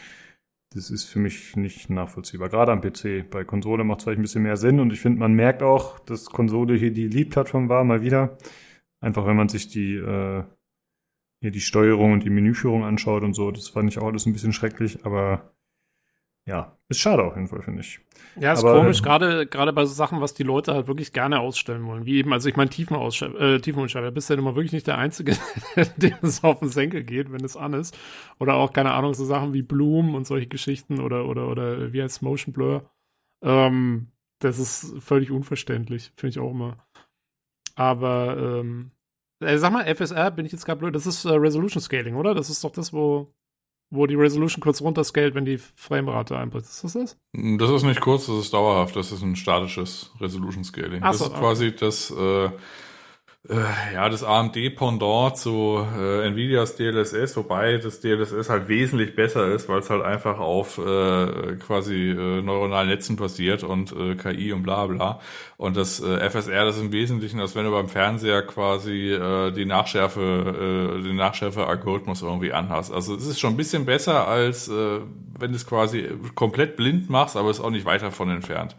Das 0.74 0.90
ist 0.90 1.04
für 1.04 1.20
mich 1.20 1.54
nicht 1.54 1.88
nachvollziehbar. 1.88 2.48
Gerade 2.48 2.72
am 2.72 2.80
PC. 2.80 3.30
Bei 3.30 3.44
Konsole 3.44 3.84
macht 3.84 4.00
es 4.00 4.04
vielleicht 4.04 4.18
ein 4.18 4.22
bisschen 4.22 4.42
mehr 4.42 4.56
Sinn 4.56 4.80
und 4.80 4.92
ich 4.92 4.98
finde, 4.98 5.20
man 5.20 5.34
merkt 5.34 5.62
auch, 5.62 6.00
dass 6.00 6.26
Konsole 6.26 6.74
hier 6.74 6.92
die 6.92 7.06
Lead-Plattform 7.06 7.68
war, 7.68 7.84
mal 7.84 8.02
wieder. 8.02 8.38
Einfach 9.00 9.24
wenn 9.24 9.36
man 9.36 9.48
sich 9.48 9.68
die, 9.68 9.94
äh, 9.94 10.42
hier 11.40 11.52
die 11.52 11.60
Steuerung 11.60 12.12
und 12.12 12.24
die 12.24 12.30
Menüführung 12.30 12.82
anschaut 12.82 13.22
und 13.22 13.34
so. 13.34 13.52
Das 13.52 13.68
fand 13.68 13.88
ich 13.88 14.00
auch 14.00 14.08
alles 14.08 14.26
ein 14.26 14.32
bisschen 14.32 14.52
schrecklich, 14.52 15.06
aber 15.06 15.54
ja, 16.48 16.76
ist 16.88 16.98
schade 16.98 17.22
auf 17.22 17.36
jeden 17.36 17.46
Fall, 17.46 17.62
finde 17.62 17.82
ich. 17.82 18.00
Ja, 18.38 18.52
ist 18.52 18.60
Aber, 18.60 18.78
komisch, 18.78 18.98
ähm, 18.98 19.04
gerade 19.04 19.46
gerade 19.46 19.72
bei 19.72 19.84
so 19.84 19.92
Sachen, 19.92 20.20
was 20.20 20.34
die 20.34 20.42
Leute 20.42 20.74
halt 20.74 20.86
wirklich 20.86 21.12
gerne 21.12 21.40
ausstellen 21.40 21.84
wollen. 21.86 22.06
Wie 22.06 22.16
eben, 22.16 22.32
also 22.32 22.48
ich 22.48 22.56
meine, 22.56 22.70
Tiefenunschärfe, 22.70 23.36
äh, 23.38 23.60
Tiefenunschärfe, 23.60 24.12
bist 24.12 24.30
ja 24.30 24.36
immer 24.36 24.54
wirklich 24.54 24.72
nicht 24.72 24.86
der 24.86 24.98
Einzige, 24.98 25.36
dem 25.96 26.14
es 26.22 26.44
auf 26.44 26.60
den 26.60 26.68
Senkel 26.68 27.02
geht, 27.02 27.32
wenn 27.32 27.44
es 27.44 27.56
an 27.56 27.72
ist. 27.74 27.98
Oder 28.38 28.54
auch, 28.54 28.72
keine 28.72 28.92
Ahnung, 28.92 29.14
so 29.14 29.24
Sachen 29.24 29.52
wie 29.52 29.62
Bloom 29.62 30.14
und 30.14 30.26
solche 30.26 30.46
Geschichten 30.46 31.00
oder, 31.00 31.26
oder, 31.26 31.48
oder 31.48 31.92
wie 31.92 32.02
heißt 32.02 32.22
Motion 32.22 32.52
Blur. 32.52 32.90
Ähm, 33.42 34.12
das 34.40 34.58
ist 34.58 34.94
völlig 35.00 35.30
unverständlich, 35.30 36.12
finde 36.14 36.30
ich 36.30 36.38
auch 36.38 36.50
immer. 36.50 36.78
Aber, 37.74 38.36
ähm, 38.38 38.92
äh, 39.40 39.58
sag 39.58 39.72
mal, 39.72 39.92
FSR, 39.92 40.30
bin 40.30 40.46
ich 40.46 40.52
jetzt 40.52 40.66
gerade 40.66 40.78
blöd, 40.78 40.94
das 40.94 41.06
ist 41.06 41.24
äh, 41.24 41.32
Resolution 41.32 41.82
Scaling, 41.82 42.14
oder? 42.14 42.34
Das 42.34 42.50
ist 42.50 42.62
doch 42.62 42.70
das, 42.70 42.92
wo 42.92 43.34
wo 43.90 44.06
die 44.06 44.14
Resolution 44.14 44.62
kurz 44.62 44.80
runterscalt, 44.80 45.34
wenn 45.34 45.44
die 45.44 45.58
Framerate 45.58 46.36
einbricht. 46.38 46.66
Ist 46.66 46.84
das 46.84 46.92
das? 46.92 47.16
Das 47.32 47.70
ist 47.70 47.82
nicht 47.82 48.00
kurz, 48.00 48.26
das 48.26 48.36
ist 48.38 48.54
dauerhaft. 48.54 48.94
Das 48.94 49.10
ist 49.10 49.22
ein 49.22 49.36
statisches 49.36 50.12
Resolution 50.20 50.64
Scaling. 50.64 51.02
Ach 51.02 51.12
das 51.12 51.20
ist 51.22 51.34
quasi 51.34 51.68
okay. 51.68 51.76
das 51.80 52.10
äh, 52.10 52.50
äh, 53.48 53.94
ja, 53.94 54.08
das 54.10 54.22
AMD-Pendant 54.22 55.36
zu 55.38 55.86
äh, 55.98 56.26
Nvidias 56.26 56.76
DLSS, 56.76 57.36
wobei 57.38 57.78
das 57.78 58.00
DLSS 58.00 58.50
halt 58.50 58.68
wesentlich 58.68 59.14
besser 59.16 59.48
ist, 59.48 59.66
weil 59.68 59.78
es 59.78 59.88
halt 59.88 60.02
einfach 60.04 60.38
auf 60.38 60.76
äh, 60.76 61.56
quasi 61.56 62.10
äh, 62.10 62.42
neuronalen 62.42 62.90
Netzen 62.90 63.16
basiert 63.16 63.64
und 63.64 63.92
äh, 63.92 64.14
KI 64.14 64.52
und 64.52 64.62
bla 64.62 64.86
bla. 64.86 65.20
Und 65.56 65.78
das 65.78 66.00
äh, 66.00 66.28
FSR, 66.28 66.66
das 66.66 66.76
ist 66.76 66.82
im 66.82 66.92
Wesentlichen, 66.92 67.40
als 67.40 67.54
wenn 67.54 67.64
du 67.64 67.70
beim 67.70 67.88
Fernseher 67.88 68.42
quasi 68.42 69.10
äh, 69.10 69.52
die 69.52 69.64
Nachschärfe, 69.64 70.98
äh, 71.00 71.02
den 71.02 71.16
Nachschärfe-Algorithmus 71.16 72.20
irgendwie 72.20 72.52
anhast. 72.52 72.92
Also 72.92 73.14
es 73.14 73.26
ist 73.26 73.40
schon 73.40 73.54
ein 73.54 73.56
bisschen 73.56 73.86
besser, 73.86 74.28
als 74.28 74.68
äh, 74.68 75.00
wenn 75.38 75.52
du 75.52 75.56
es 75.56 75.66
quasi 75.66 76.10
komplett 76.34 76.76
blind 76.76 77.08
machst, 77.08 77.38
aber 77.38 77.48
es 77.48 77.58
ist 77.58 77.64
auch 77.64 77.70
nicht 77.70 77.86
weiter 77.86 78.10
von 78.10 78.28
entfernt. 78.28 78.76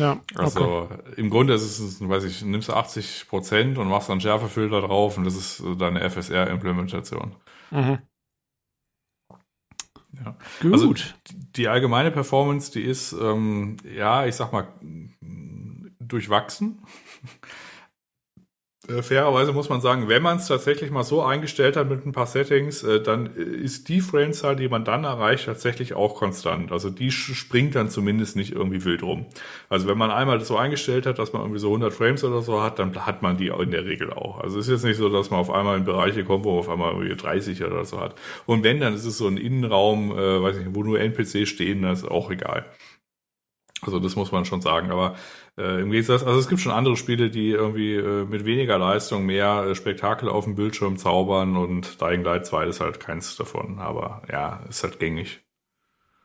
Ja, 0.00 0.18
also 0.34 0.88
okay. 0.90 0.98
im 1.18 1.28
Grunde 1.28 1.52
ist 1.52 1.78
es, 1.78 2.08
weiß 2.08 2.24
ich, 2.24 2.42
nimmst 2.42 2.68
du 2.68 2.72
80 2.72 3.26
Prozent 3.28 3.76
und 3.76 3.88
machst 3.88 4.08
dann 4.08 4.20
Schärfefilter 4.20 4.80
drauf 4.80 5.18
und 5.18 5.24
das 5.24 5.36
ist 5.36 5.62
deine 5.78 6.08
FSR-Implementation. 6.08 7.36
Mhm. 7.70 7.98
Ja. 10.24 10.36
Gut. 10.62 10.72
Also 10.72 10.94
die 11.54 11.68
allgemeine 11.68 12.10
Performance, 12.10 12.72
die 12.72 12.82
ist, 12.82 13.12
ähm, 13.12 13.76
ja, 13.84 14.24
ich 14.24 14.36
sag 14.36 14.54
mal, 14.54 14.68
durchwachsen. 15.98 16.80
Äh, 18.90 19.02
fairerweise 19.02 19.52
muss 19.52 19.68
man 19.68 19.80
sagen, 19.80 20.08
wenn 20.08 20.22
man 20.22 20.38
es 20.38 20.46
tatsächlich 20.48 20.90
mal 20.90 21.04
so 21.04 21.22
eingestellt 21.22 21.76
hat 21.76 21.88
mit 21.88 22.04
ein 22.06 22.12
paar 22.12 22.26
Settings, 22.26 22.82
äh, 22.82 23.02
dann 23.02 23.26
ist 23.26 23.88
die 23.88 24.00
Framezahl, 24.00 24.56
die 24.56 24.68
man 24.68 24.84
dann 24.84 25.04
erreicht, 25.04 25.46
tatsächlich 25.46 25.94
auch 25.94 26.16
konstant. 26.16 26.72
Also 26.72 26.90
die 26.90 27.10
springt 27.10 27.74
dann 27.74 27.90
zumindest 27.90 28.36
nicht 28.36 28.52
irgendwie 28.52 28.84
wild 28.84 29.02
rum. 29.02 29.26
Also 29.68 29.88
wenn 29.88 29.98
man 29.98 30.10
einmal 30.10 30.38
das 30.38 30.48
so 30.48 30.56
eingestellt 30.56 31.06
hat, 31.06 31.18
dass 31.18 31.32
man 31.32 31.42
irgendwie 31.42 31.60
so 31.60 31.68
100 31.68 31.92
Frames 31.92 32.24
oder 32.24 32.42
so 32.42 32.62
hat, 32.62 32.78
dann 32.78 32.94
hat 33.06 33.22
man 33.22 33.36
die 33.36 33.48
in 33.48 33.70
der 33.70 33.84
Regel 33.84 34.12
auch. 34.12 34.40
Also 34.40 34.58
es 34.58 34.66
ist 34.66 34.72
jetzt 34.72 34.84
nicht 34.84 34.96
so, 34.96 35.08
dass 35.08 35.30
man 35.30 35.40
auf 35.40 35.50
einmal 35.50 35.78
in 35.78 35.84
Bereiche 35.84 36.24
kommt, 36.24 36.44
wo 36.44 36.50
man 36.50 36.58
auf 36.60 36.68
einmal 36.68 36.92
irgendwie 36.92 37.16
30 37.16 37.62
oder 37.64 37.84
so 37.84 38.00
hat. 38.00 38.14
Und 38.46 38.64
wenn, 38.64 38.80
dann 38.80 38.94
ist 38.94 39.04
es 39.04 39.18
so 39.18 39.26
ein 39.26 39.36
Innenraum, 39.36 40.12
äh, 40.12 40.42
weiß 40.42 40.58
nicht, 40.58 40.74
wo 40.74 40.82
nur 40.82 41.00
NPCs 41.00 41.48
stehen, 41.48 41.82
das 41.82 42.00
ist 42.02 42.08
auch 42.10 42.30
egal. 42.30 42.66
Also 43.82 43.98
das 43.98 44.16
muss 44.16 44.32
man 44.32 44.44
schon 44.44 44.60
sagen. 44.60 44.90
Aber 44.90 45.16
äh, 45.60 45.80
im 45.80 45.90
Gegensatz, 45.90 46.22
also 46.22 46.38
es 46.38 46.48
gibt 46.48 46.60
schon 46.60 46.72
andere 46.72 46.96
Spiele, 46.96 47.30
die 47.30 47.50
irgendwie 47.50 47.94
äh, 47.94 48.24
mit 48.24 48.44
weniger 48.44 48.78
Leistung 48.78 49.26
mehr 49.26 49.64
äh, 49.68 49.74
Spektakel 49.74 50.28
auf 50.28 50.44
dem 50.44 50.54
Bildschirm 50.54 50.96
zaubern 50.96 51.56
und 51.56 52.00
Dying 52.00 52.24
Light 52.24 52.46
2 52.46 52.66
ist 52.66 52.80
halt 52.80 53.00
keins 53.00 53.36
davon. 53.36 53.78
Aber 53.78 54.22
ja, 54.30 54.64
ist 54.68 54.82
halt 54.82 54.98
gängig. 54.98 55.40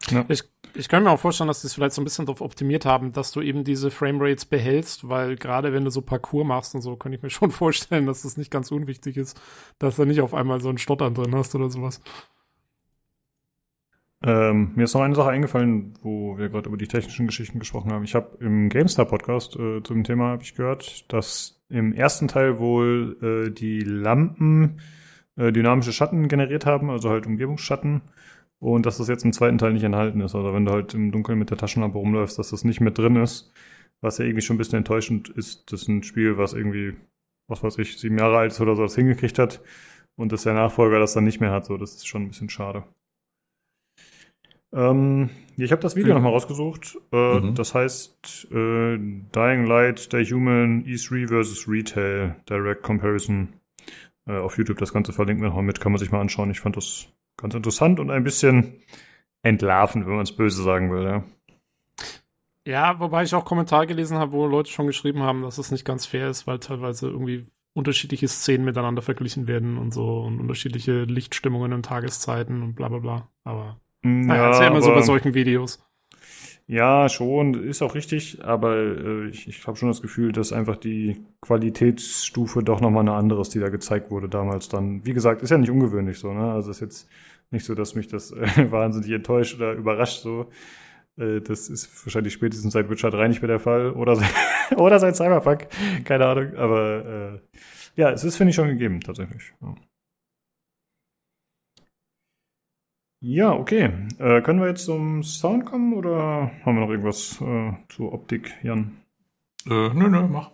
Ja. 0.10 0.26
Ich 0.30 0.44
Ich 0.76 0.88
kann 0.88 1.04
mir 1.04 1.12
auch 1.12 1.20
vorstellen, 1.20 1.48
dass 1.48 1.62
sie 1.62 1.68
es 1.68 1.74
vielleicht 1.74 1.94
so 1.94 2.02
ein 2.02 2.06
bisschen 2.06 2.26
darauf 2.26 2.42
optimiert 2.42 2.86
haben, 2.86 3.12
dass 3.12 3.32
du 3.32 3.42
eben 3.42 3.64
diese 3.64 3.92
Framerates 3.92 4.46
behältst, 4.46 5.10
weil 5.10 5.36
gerade 5.36 5.74
wenn 5.74 5.86
du 5.86 5.92
so 5.92 6.02
Parcours 6.02 6.46
machst 6.46 6.76
und 6.76 6.82
so, 6.82 6.96
kann 6.96 7.14
ich 7.14 7.22
mir 7.22 7.30
schon 7.30 7.52
vorstellen, 7.64 8.06
dass 8.06 8.24
das 8.24 8.38
nicht 8.38 8.52
ganz 8.52 8.72
unwichtig 8.72 9.18
ist, 9.18 9.40
dass 9.80 9.96
du 9.96 10.06
nicht 10.06 10.22
auf 10.22 10.34
einmal 10.34 10.62
so 10.62 10.70
einen 10.70 10.78
Stottern 10.78 11.14
drin 11.14 11.36
hast 11.36 11.56
oder 11.56 11.70
sowas. 11.70 12.02
Ähm, 14.26 14.72
mir 14.74 14.86
ist 14.86 14.96
noch 14.96 15.02
eine 15.02 15.14
Sache 15.14 15.30
eingefallen, 15.30 15.94
wo 16.02 16.36
wir 16.40 16.50
gerade 16.50 16.68
über 16.68 16.78
die 16.78 16.88
technischen 16.88 17.28
Geschichten 17.28 17.60
gesprochen 17.60 17.94
haben. 17.94 18.04
Ich 18.04 18.16
habe 18.16 18.36
im 18.40 18.70
GameStar-Podcast 18.70 19.56
äh, 19.56 19.84
zum 19.84 20.04
Thema 20.04 20.30
habe 20.30 20.42
ich 20.42 20.56
gehört, 20.56 21.14
dass 21.14 21.62
im 21.70 21.94
ersten 21.94 22.28
Teil 22.28 22.58
wohl 22.58 23.18
äh, 23.22 23.52
die 23.52 23.82
Lampen 23.82 24.82
äh, 25.36 25.52
dynamische 25.52 25.94
Schatten 25.94 26.28
generiert 26.28 26.66
haben, 26.66 26.90
also 26.90 27.12
halt 27.12 27.28
Umgebungsschatten. 27.28 28.02
Und 28.58 28.88
dass 28.88 28.98
das 28.98 29.10
jetzt 29.10 29.26
im 29.26 29.34
zweiten 29.34 29.60
Teil 29.60 29.74
nicht 29.74 29.84
enthalten 29.84 30.22
ist. 30.22 30.34
Also 30.34 30.56
wenn 30.56 30.66
du 30.66 30.72
halt 30.72 30.96
im 30.96 31.12
Dunkeln 31.12 31.38
mit 31.38 31.52
der 31.52 31.58
Taschenlampe 31.58 32.00
rumläufst, 32.00 32.40
dass 32.40 32.50
das 32.50 32.64
nicht 32.64 32.82
mit 32.82 32.98
drin 32.98 33.18
ist. 33.18 33.52
Was 34.02 34.18
ja 34.18 34.26
irgendwie 34.26 34.42
schon 34.42 34.56
ein 34.56 34.58
bisschen 34.58 34.78
enttäuschend 34.78 35.30
ist. 35.30 35.72
Das 35.72 35.84
ist 35.84 35.88
ein 35.88 36.02
Spiel, 36.02 36.40
was 36.40 36.54
irgendwie, 36.54 36.96
was 37.48 37.62
weiß 37.64 37.78
ich, 37.78 38.00
sieben 38.00 38.18
Jahre 38.18 38.38
alt 38.38 38.54
ist 38.54 38.62
oder 38.62 38.76
so, 38.76 38.82
das 38.82 38.96
hingekriegt 38.96 39.38
hat. 39.38 39.62
Und 40.16 40.32
dass 40.32 40.44
der 40.44 40.54
Nachfolger 40.56 41.00
das 41.00 41.14
dann 41.14 41.26
nicht 41.26 41.42
mehr 41.42 41.52
hat. 41.52 41.66
So, 41.66 41.78
das 41.78 41.94
ist 41.94 42.08
schon 42.08 42.24
ein 42.24 42.30
bisschen 42.30 42.50
schade. 42.50 42.86
Ähm, 44.76 45.30
ich 45.56 45.72
habe 45.72 45.82
das 45.82 45.96
Video 45.96 46.14
nochmal 46.14 46.34
rausgesucht. 46.34 46.98
Äh, 47.12 47.40
mhm. 47.40 47.56
Das 47.56 47.74
heißt 47.74 48.48
äh, 48.52 48.98
Dying 48.98 49.66
Light, 49.66 50.10
The 50.12 50.24
Human, 50.26 50.84
E3 50.84 51.28
vs. 51.30 51.68
Retail, 51.68 52.36
Direct 52.50 52.84
Comparison. 52.84 53.54
Äh, 54.28 54.38
auf 54.38 54.58
YouTube 54.58 54.78
das 54.78 54.92
Ganze 54.92 55.14
verlinken 55.14 55.44
wir 55.44 55.50
nochmal 55.50 55.64
mit, 55.64 55.80
kann 55.80 55.94
man 55.94 56.00
sich 56.00 56.12
mal 56.12 56.20
anschauen. 56.20 56.52
Ich 56.52 56.60
fand 56.60 56.76
das 56.76 57.08
ganz 57.38 57.56
interessant 57.56 58.00
und 58.02 58.12
ein 58.12 58.24
bisschen 58.26 58.82
entlarvend, 59.44 60.06
wenn 60.06 60.16
man 60.16 60.24
es 60.24 60.36
böse 60.36 60.62
sagen 60.62 60.92
will. 60.92 61.04
Ja. 61.06 61.24
ja, 62.66 63.00
wobei 63.00 63.24
ich 63.24 63.34
auch 63.34 63.46
Kommentare 63.46 63.88
gelesen 63.88 64.18
habe, 64.18 64.34
wo 64.34 64.46
Leute 64.46 64.72
schon 64.72 64.88
geschrieben 64.88 65.22
haben, 65.22 65.44
dass 65.44 65.58
es 65.58 65.72
nicht 65.72 65.86
ganz 65.86 66.06
fair 66.06 66.30
ist, 66.30 66.48
weil 66.48 66.60
teilweise 66.60 67.08
irgendwie 67.08 67.46
unterschiedliche 67.74 68.28
Szenen 68.28 68.66
miteinander 68.66 69.02
verglichen 69.02 69.48
werden 69.48 69.78
und 69.78 69.94
so 69.94 70.22
und 70.22 70.40
unterschiedliche 70.40 71.04
Lichtstimmungen 71.04 71.72
und 71.72 71.86
Tageszeiten 71.86 72.62
und 72.62 72.76
bla 72.76 72.90
bla 72.90 73.00
bla. 73.00 73.30
Aber 73.44 73.80
ja, 74.06 74.48
das 74.48 74.58
ist 74.58 74.62
ja 74.62 74.68
immer 74.68 74.82
so 74.82 74.94
bei 74.94 75.02
solchen 75.02 75.34
Videos. 75.34 75.80
Ja, 76.68 77.10
schon, 77.10 77.54
ist 77.64 77.84
auch 77.84 77.94
richtig, 77.94 78.44
aber 78.44 78.76
äh, 78.76 79.28
ich, 79.28 79.48
ich 79.48 79.68
habe 79.68 79.78
schon 79.78 79.90
das 79.90 80.02
Gefühl, 80.02 80.32
dass 80.32 80.52
einfach 80.52 80.78
die 80.78 81.24
Qualitätsstufe 81.42 82.64
doch 82.64 82.82
nochmal 82.82 83.02
eine 83.02 83.14
andere 83.14 83.42
ist, 83.42 83.54
die 83.54 83.60
da 83.60 83.70
gezeigt 83.70 84.10
wurde 84.10 84.30
damals 84.30 84.68
dann. 84.68 85.06
Wie 85.06 85.14
gesagt, 85.14 85.44
ist 85.44 85.52
ja 85.52 85.60
nicht 85.60 85.70
ungewöhnlich 85.70 86.18
so, 86.18 86.34
ne? 86.34 86.52
Also 86.52 86.72
ist 86.72 86.82
jetzt 86.82 87.08
nicht 87.52 87.66
so, 87.66 87.76
dass 87.76 87.94
mich 87.94 88.08
das 88.08 88.32
äh, 88.32 88.48
wahnsinnig 88.72 89.12
enttäuscht 89.12 89.56
oder 89.56 89.74
überrascht 89.74 90.22
so. 90.22 90.50
Äh, 91.18 91.42
das 91.42 91.70
ist 91.70 92.06
wahrscheinlich 92.06 92.34
spätestens 92.34 92.74
seit 92.74 92.90
Witcher 92.90 93.12
3 93.12 93.28
nicht 93.28 93.42
mehr 93.44 93.50
der 93.50 93.60
Fall 93.60 93.92
oder, 93.92 94.20
oder 94.78 95.00
seit 95.00 95.16
Cyberpunk, 95.16 95.68
keine 96.04 96.26
Ahnung, 96.26 96.56
aber 96.56 97.06
äh, 97.06 97.40
ja, 97.96 98.10
es 98.12 98.24
ist, 98.24 98.38
finde 98.38 98.50
ich, 98.50 98.56
schon 98.56 98.70
gegeben, 98.70 99.02
tatsächlich. 99.02 99.54
Ja. 99.62 99.76
Ja, 103.22 103.54
okay. 103.54 103.92
Äh, 104.20 104.42
können 104.42 104.60
wir 104.60 104.68
jetzt 104.68 104.86
zum 104.86 105.24
Sound 105.24 105.66
kommen 105.66 105.94
oder 105.94 106.52
haben 106.64 106.76
wir 106.76 106.82
noch 106.82 106.90
irgendwas 106.90 107.42
äh, 107.42 107.74
zur 107.90 108.14
Optik, 108.14 108.54
Jan? 108.62 108.98
Äh, 109.66 109.90
nö, 109.94 110.10
nö, 110.10 110.28
mach. 110.28 110.52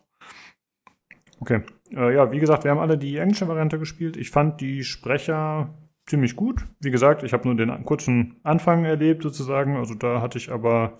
Okay. 1.40 1.62
Äh, 1.92 2.16
ja, 2.16 2.32
wie 2.32 2.40
gesagt, 2.40 2.64
wir 2.64 2.72
haben 2.72 2.80
alle 2.80 2.98
die 2.98 3.18
englische 3.18 3.48
Variante 3.48 3.80
gespielt. 3.80 4.16
Ich 4.16 4.30
fand 4.30 4.62
die 4.62 4.84
Sprecher 4.84 5.74
ziemlich 6.06 6.36
gut. 6.36 6.66
Wie 6.80 6.92
gesagt, 6.92 7.24
ich 7.24 7.34
habe 7.34 7.48
nur 7.48 7.56
den 7.56 7.84
kurzen 7.84 8.40
Anfang 8.44 8.86
erlebt 8.86 9.24
sozusagen. 9.24 9.76
Also 9.76 9.96
da 9.96 10.22
hatte 10.22 10.38
ich 10.38 10.52
aber 10.52 10.98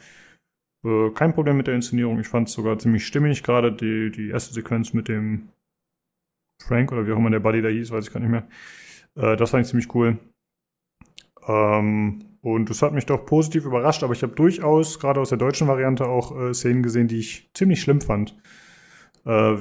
äh, 0.84 1.10
kein 1.12 1.34
Problem 1.34 1.58
mit 1.58 1.68
der 1.68 1.76
Inszenierung. 1.76 2.20
Ich 2.20 2.28
fand 2.28 2.48
es 2.48 2.54
sogar 2.54 2.80
ziemlich 2.80 3.06
stimmig. 3.06 3.44
Gerade 3.44 3.72
die, 3.72 4.12
die 4.12 4.30
erste 4.30 4.54
Sequenz 4.54 4.94
mit 4.94 5.08
dem 5.08 5.50
Frank 6.62 6.92
oder 6.92 7.08
wie 7.08 7.12
auch 7.12 7.18
immer 7.18 7.30
der 7.30 7.40
Buddy 7.40 7.62
da 7.62 7.70
hieß, 7.70 7.92
weiß 7.92 8.08
ich 8.08 8.14
gar 8.14 8.20
nicht 8.20 8.30
mehr. 8.30 8.48
Äh, 9.16 9.38
das 9.38 9.52
fand 9.52 9.64
ich 9.64 9.70
ziemlich 9.70 9.94
cool. 9.96 10.18
Ähm, 11.48 12.26
und 12.42 12.70
das 12.70 12.82
hat 12.82 12.94
mich 12.94 13.06
doch 13.06 13.26
positiv 13.26 13.66
überrascht, 13.66 14.04
aber 14.04 14.14
ich 14.14 14.24
habe 14.24 14.34
durchaus, 14.34 15.00
gerade 15.00 15.20
aus 15.20 15.30
der 15.30 15.38
deutschen 15.38 15.68
Variante, 15.68 16.08
auch 16.08 16.36
äh, 16.36 16.54
Szenen 16.54 16.84
gesehen, 16.84 17.08
die 17.08 17.20
ich 17.20 17.52
ziemlich 17.54 17.82
schlimm 17.82 18.02
fand. 18.02 18.36
Äh, 19.26 19.58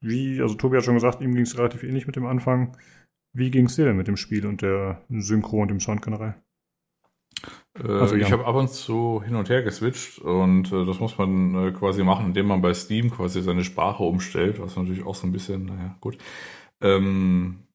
wie, 0.00 0.40
also 0.40 0.54
Tobi 0.54 0.76
hat 0.76 0.84
schon 0.84 0.94
gesagt, 0.94 1.20
ihm 1.20 1.34
ging 1.34 1.42
es 1.42 1.58
relativ 1.58 1.82
ähnlich 1.82 2.06
mit 2.06 2.16
dem 2.16 2.26
Anfang. 2.26 2.76
Wie 3.32 3.50
ging 3.50 3.66
es 3.66 3.76
dir 3.76 3.84
denn 3.84 3.96
mit 3.96 4.08
dem 4.08 4.16
Spiel 4.16 4.46
und 4.46 4.62
der 4.62 5.02
Synchro 5.08 5.62
und 5.62 5.68
dem 5.68 5.80
Sound 5.80 6.02
generell? 6.02 6.34
Äh, 7.78 7.88
also, 7.88 8.16
ich 8.16 8.32
habe 8.32 8.46
ab 8.46 8.54
und 8.54 8.70
zu 8.70 9.22
hin 9.24 9.36
und 9.36 9.48
her 9.48 9.62
geswitcht 9.62 10.18
und 10.18 10.72
äh, 10.72 10.84
das 10.84 11.00
muss 11.00 11.18
man 11.18 11.54
äh, 11.54 11.72
quasi 11.72 12.02
machen, 12.02 12.26
indem 12.26 12.46
man 12.46 12.62
bei 12.62 12.74
Steam 12.74 13.10
quasi 13.10 13.42
seine 13.42 13.64
Sprache 13.64 14.02
umstellt, 14.02 14.60
was 14.60 14.76
natürlich 14.76 15.04
auch 15.04 15.14
so 15.14 15.26
ein 15.26 15.32
bisschen, 15.32 15.66
naja, 15.66 15.96
gut. 16.00 16.18
Ähm, 16.80 17.66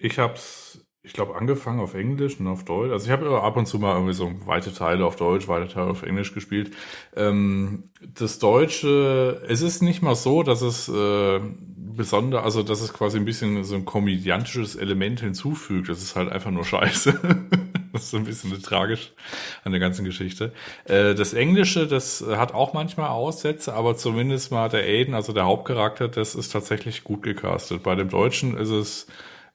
ich 0.00 0.18
habe 0.18 0.34
es 0.34 0.87
ich 1.08 1.14
glaube, 1.14 1.36
angefangen 1.36 1.80
auf 1.80 1.94
Englisch 1.94 2.38
und 2.38 2.46
auf 2.48 2.66
Deutsch. 2.66 2.92
Also 2.92 3.06
ich 3.06 3.10
habe 3.10 3.40
ab 3.40 3.56
und 3.56 3.64
zu 3.64 3.78
mal 3.78 3.94
irgendwie 3.94 4.12
so 4.12 4.30
weite 4.44 4.74
Teile 4.74 5.06
auf 5.06 5.16
Deutsch, 5.16 5.48
weite 5.48 5.66
Teile 5.66 5.86
auf 5.88 6.02
Englisch 6.02 6.34
gespielt. 6.34 6.76
Ähm, 7.16 7.84
das 8.14 8.38
Deutsche, 8.38 9.42
es 9.48 9.62
ist 9.62 9.80
nicht 9.80 10.02
mal 10.02 10.14
so, 10.14 10.42
dass 10.42 10.60
es 10.60 10.86
äh, 10.90 11.40
besonder, 11.96 12.44
also 12.44 12.62
dass 12.62 12.82
es 12.82 12.92
quasi 12.92 13.16
ein 13.16 13.24
bisschen 13.24 13.64
so 13.64 13.74
ein 13.74 13.86
komödiantisches 13.86 14.76
Element 14.76 15.20
hinzufügt. 15.20 15.88
Das 15.88 16.02
ist 16.02 16.14
halt 16.14 16.30
einfach 16.30 16.50
nur 16.50 16.66
scheiße. 16.66 17.18
das 17.94 18.02
ist 18.02 18.10
so 18.10 18.18
ein 18.18 18.24
bisschen 18.24 18.62
tragisch 18.62 19.12
an 19.64 19.72
der 19.72 19.80
ganzen 19.80 20.04
Geschichte. 20.04 20.52
Äh, 20.84 21.14
das 21.14 21.32
Englische, 21.32 21.86
das 21.86 22.22
hat 22.22 22.52
auch 22.52 22.74
manchmal 22.74 23.08
Aussätze, 23.08 23.72
aber 23.72 23.96
zumindest 23.96 24.52
mal 24.52 24.68
der 24.68 24.82
Aiden, 24.82 25.14
also 25.14 25.32
der 25.32 25.46
Hauptcharakter, 25.46 26.06
das 26.06 26.34
ist 26.34 26.52
tatsächlich 26.52 27.02
gut 27.02 27.22
gecastet. 27.22 27.82
Bei 27.82 27.94
dem 27.94 28.10
Deutschen 28.10 28.58
ist 28.58 28.68
es 28.68 29.06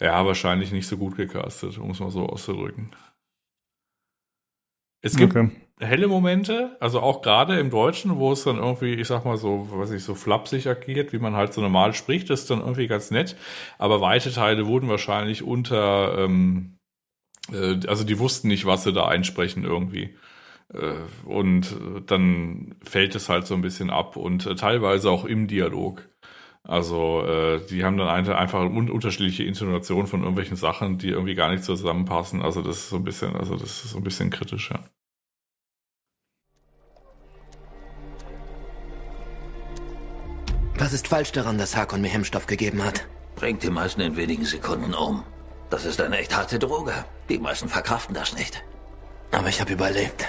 ja, 0.04 0.26
wahrscheinlich 0.26 0.74
nicht 0.74 0.86
so 0.86 0.98
gut 0.98 1.16
gecastet, 1.16 1.78
um 1.78 1.92
es 1.92 2.00
mal 2.02 2.12
so 2.12 2.28
auszudrücken. 2.28 2.92
Es 5.02 5.16
gibt 5.16 5.36
okay. 5.36 5.50
helle 5.80 6.10
Momente, 6.10 6.76
also 6.82 7.00
auch 7.00 7.22
gerade 7.22 7.58
im 7.58 7.70
Deutschen, 7.70 8.18
wo 8.18 8.34
es 8.34 8.44
dann 8.44 8.58
irgendwie, 8.58 8.94
ich 8.94 9.08
sag 9.08 9.24
mal 9.24 9.38
so, 9.38 9.68
was 9.72 9.92
ich 9.92 10.04
so 10.04 10.14
flapsig 10.14 10.68
agiert, 10.68 11.14
wie 11.14 11.20
man 11.20 11.36
halt 11.36 11.54
so 11.54 11.62
normal 11.62 11.94
spricht, 11.94 12.30
das 12.30 12.42
ist 12.42 12.50
dann 12.50 12.60
irgendwie 12.60 12.88
ganz 12.88 13.12
nett. 13.12 13.38
Aber 13.78 14.02
weite 14.02 14.32
Teile 14.32 14.68
wurden 14.68 14.90
wahrscheinlich 14.90 15.42
unter, 15.42 16.18
ähm, 16.18 16.78
äh, 17.52 17.80
also 17.88 18.04
die 18.04 18.20
wussten 18.20 18.50
nicht, 18.50 18.66
was 18.66 18.84
sie 18.84 18.92
da 18.92 19.08
einsprechen 19.08 19.64
irgendwie. 19.64 20.18
Äh, 20.74 20.96
und 21.26 21.78
dann 22.08 22.76
fällt 22.84 23.16
es 23.16 23.30
halt 23.30 23.48
so 23.48 23.54
ein 23.54 23.62
bisschen 23.62 23.90
ab 23.90 24.18
und 24.18 24.46
äh, 24.46 24.56
teilweise 24.56 25.10
auch 25.10 25.24
im 25.24 25.48
Dialog. 25.48 26.10
Also 26.66 27.26
äh, 27.26 27.66
die 27.70 27.84
haben 27.84 27.98
dann 27.98 28.08
einfach 28.08 28.62
un 28.62 28.90
unterschiedliche 28.90 29.44
Intonationen 29.44 30.08
von 30.08 30.22
irgendwelchen 30.22 30.56
Sachen, 30.56 30.98
die 30.98 31.10
irgendwie 31.10 31.36
gar 31.36 31.52
nicht 31.52 31.64
zusammenpassen. 31.64 32.42
Also 32.42 32.62
das 32.62 32.78
ist 32.78 32.90
so 32.90 32.96
ein 32.96 33.04
bisschen, 33.04 33.36
also 33.36 33.56
das 33.58 33.84
ist 33.84 33.92
so 33.92 33.98
ein 33.98 34.04
bisschen 34.04 34.30
kritisch, 34.30 34.72
ja. 34.72 34.80
Was 40.78 40.94
ist 40.94 41.08
falsch 41.08 41.32
daran, 41.34 41.58
dass 41.58 41.76
Hakon 41.76 42.02
mir 42.02 42.08
Hemmstoff 42.08 42.48
gegeben 42.48 42.84
hat? 42.84 43.08
Bringt 43.36 43.62
die 43.64 43.70
meisten 43.70 44.02
in 44.02 44.16
wenigen 44.16 44.46
Sekunden 44.46 44.94
um. 44.94 45.24
Das 45.70 45.86
ist 45.86 46.00
eine 46.02 46.18
echt 46.18 46.36
harte 46.36 46.60
Droge. 46.60 46.94
Die 47.30 47.40
meisten 47.40 47.68
verkraften 47.68 48.16
das 48.16 48.36
nicht. 48.36 48.64
Aber 49.32 49.50
ich 49.50 49.60
habe 49.60 49.74
überlebt. 49.74 50.26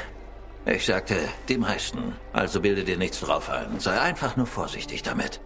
Ich 0.67 0.87
sagte, 0.87 1.17
die 1.49 1.59
meisten. 1.59 2.15
Also 2.33 2.61
bilde 2.61 2.85
dir 2.85 2.97
nichts 2.97 3.21
drauf 3.21 3.51
ein. 3.51 3.79
Sei 3.79 4.01
einfach 4.01 4.37
nur 4.37 4.47
vorsichtig 4.47 5.03
damit. 5.03 5.41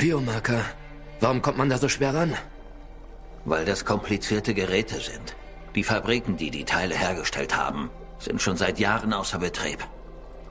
Biomarker. 0.00 0.64
Warum 1.20 1.42
kommt 1.42 1.58
man 1.58 1.68
da 1.68 1.76
so 1.76 1.86
schwer 1.86 2.14
ran? 2.14 2.34
Weil 3.44 3.66
das 3.66 3.84
komplizierte 3.84 4.54
Geräte 4.54 4.98
sind. 4.98 5.36
Die 5.74 5.84
Fabriken, 5.84 6.38
die 6.38 6.50
die 6.50 6.64
Teile 6.64 6.94
hergestellt 6.94 7.54
haben, 7.54 7.90
sind 8.18 8.40
schon 8.40 8.56
seit 8.56 8.78
Jahren 8.78 9.12
außer 9.12 9.38
Betrieb. 9.38 9.86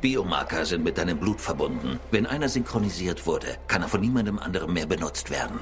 Biomarker 0.02 0.66
sind 0.66 0.84
mit 0.84 1.00
deinem 1.00 1.18
Blut 1.18 1.42
verbunden. 1.42 2.00
Wenn 2.11 2.28
einer 2.28 2.48
synchronisiert 2.48 3.26
wurde, 3.26 3.58
kann 3.68 3.82
er 3.82 3.88
von 3.88 4.02
niemandem 4.02 4.38
anderem 4.38 4.72
mehr 4.72 4.86
benutzt 4.86 5.32
werden. 5.32 5.60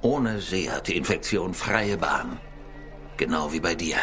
Ohne 0.00 0.40
sie 0.40 0.70
hat 0.70 0.86
die 0.86 0.96
Infektion 0.96 1.52
freie 1.52 1.96
Bahn. 1.96 2.38
Genau 3.16 3.52
wie 3.52 3.60
bei 3.60 3.74
dir. 3.74 3.98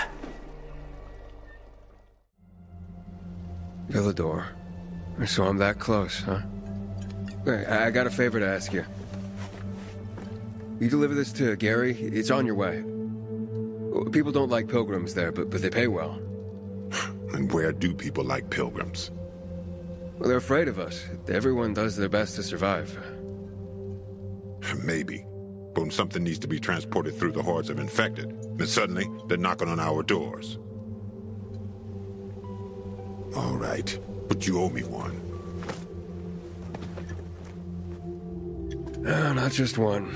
Villador. 3.88 4.44
So 5.26 5.44
I'm 5.44 5.60
that 5.60 5.80
close, 5.80 6.26
huh? 6.26 6.42
I 7.48 7.90
got 7.90 8.06
a 8.06 8.12
favor 8.12 8.40
to 8.40 8.46
ask 8.46 8.72
you. 8.72 8.86
You 10.80 10.90
deliver 10.90 11.16
this 11.16 11.32
to 11.34 11.56
Gary? 11.56 12.00
It's 12.00 12.32
on 12.32 12.46
your 12.46 12.56
way. 12.56 12.84
People 14.12 14.32
don't 14.32 14.50
like 14.50 14.68
pilgrims 14.68 15.14
there, 15.14 15.32
but, 15.32 15.50
but 15.50 15.62
they 15.62 15.70
pay 15.70 15.88
well. 15.88 16.20
And 17.34 17.50
where 17.54 17.72
do 17.72 17.94
people 17.94 18.26
like 18.26 18.50
pilgrims? 18.50 19.10
Well, 20.20 20.28
they're 20.28 20.38
afraid 20.38 20.68
of 20.68 20.80
us. 20.80 21.02
Everyone 21.30 21.74
does 21.74 21.96
their 21.96 22.10
best 22.10 22.36
to 22.36 22.44
survive. 22.44 23.00
Maybe. 24.84 25.26
But 25.74 25.82
when 25.82 25.92
something 25.92 26.24
needs 26.24 26.40
to 26.40 26.48
be 26.50 26.60
transported 26.60 27.16
through 27.16 27.32
the 27.32 27.42
hordes 27.42 27.70
of 27.70 27.80
infected, 27.80 28.36
then 28.58 28.68
suddenly 28.68 29.10
they're 29.28 29.38
knocking 29.38 29.70
on 29.70 29.80
our 29.80 30.04
doors. 30.04 30.58
All 33.36 33.56
right, 33.56 33.98
but 34.28 34.46
you 34.46 34.60
owe 34.60 34.70
me 34.70 34.84
one. 34.84 35.31
No, 39.02 39.34
not 39.34 39.52
just 39.52 39.78
one. 39.80 40.08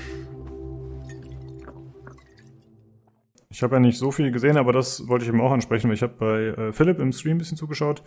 Ich 3.50 3.62
habe 3.62 3.76
ja 3.76 3.80
nicht 3.80 3.98
so 3.98 4.10
viel 4.10 4.30
gesehen, 4.30 4.56
aber 4.58 4.72
das 4.72 5.08
wollte 5.08 5.24
ich 5.24 5.28
eben 5.28 5.40
auch 5.40 5.50
ansprechen, 5.50 5.88
weil 5.88 5.94
ich 5.94 6.02
habe 6.02 6.14
bei 6.18 6.62
äh, 6.62 6.72
Philipp 6.72 7.00
im 7.00 7.10
Stream 7.10 7.36
ein 7.36 7.38
bisschen 7.38 7.56
zugeschaut 7.56 8.02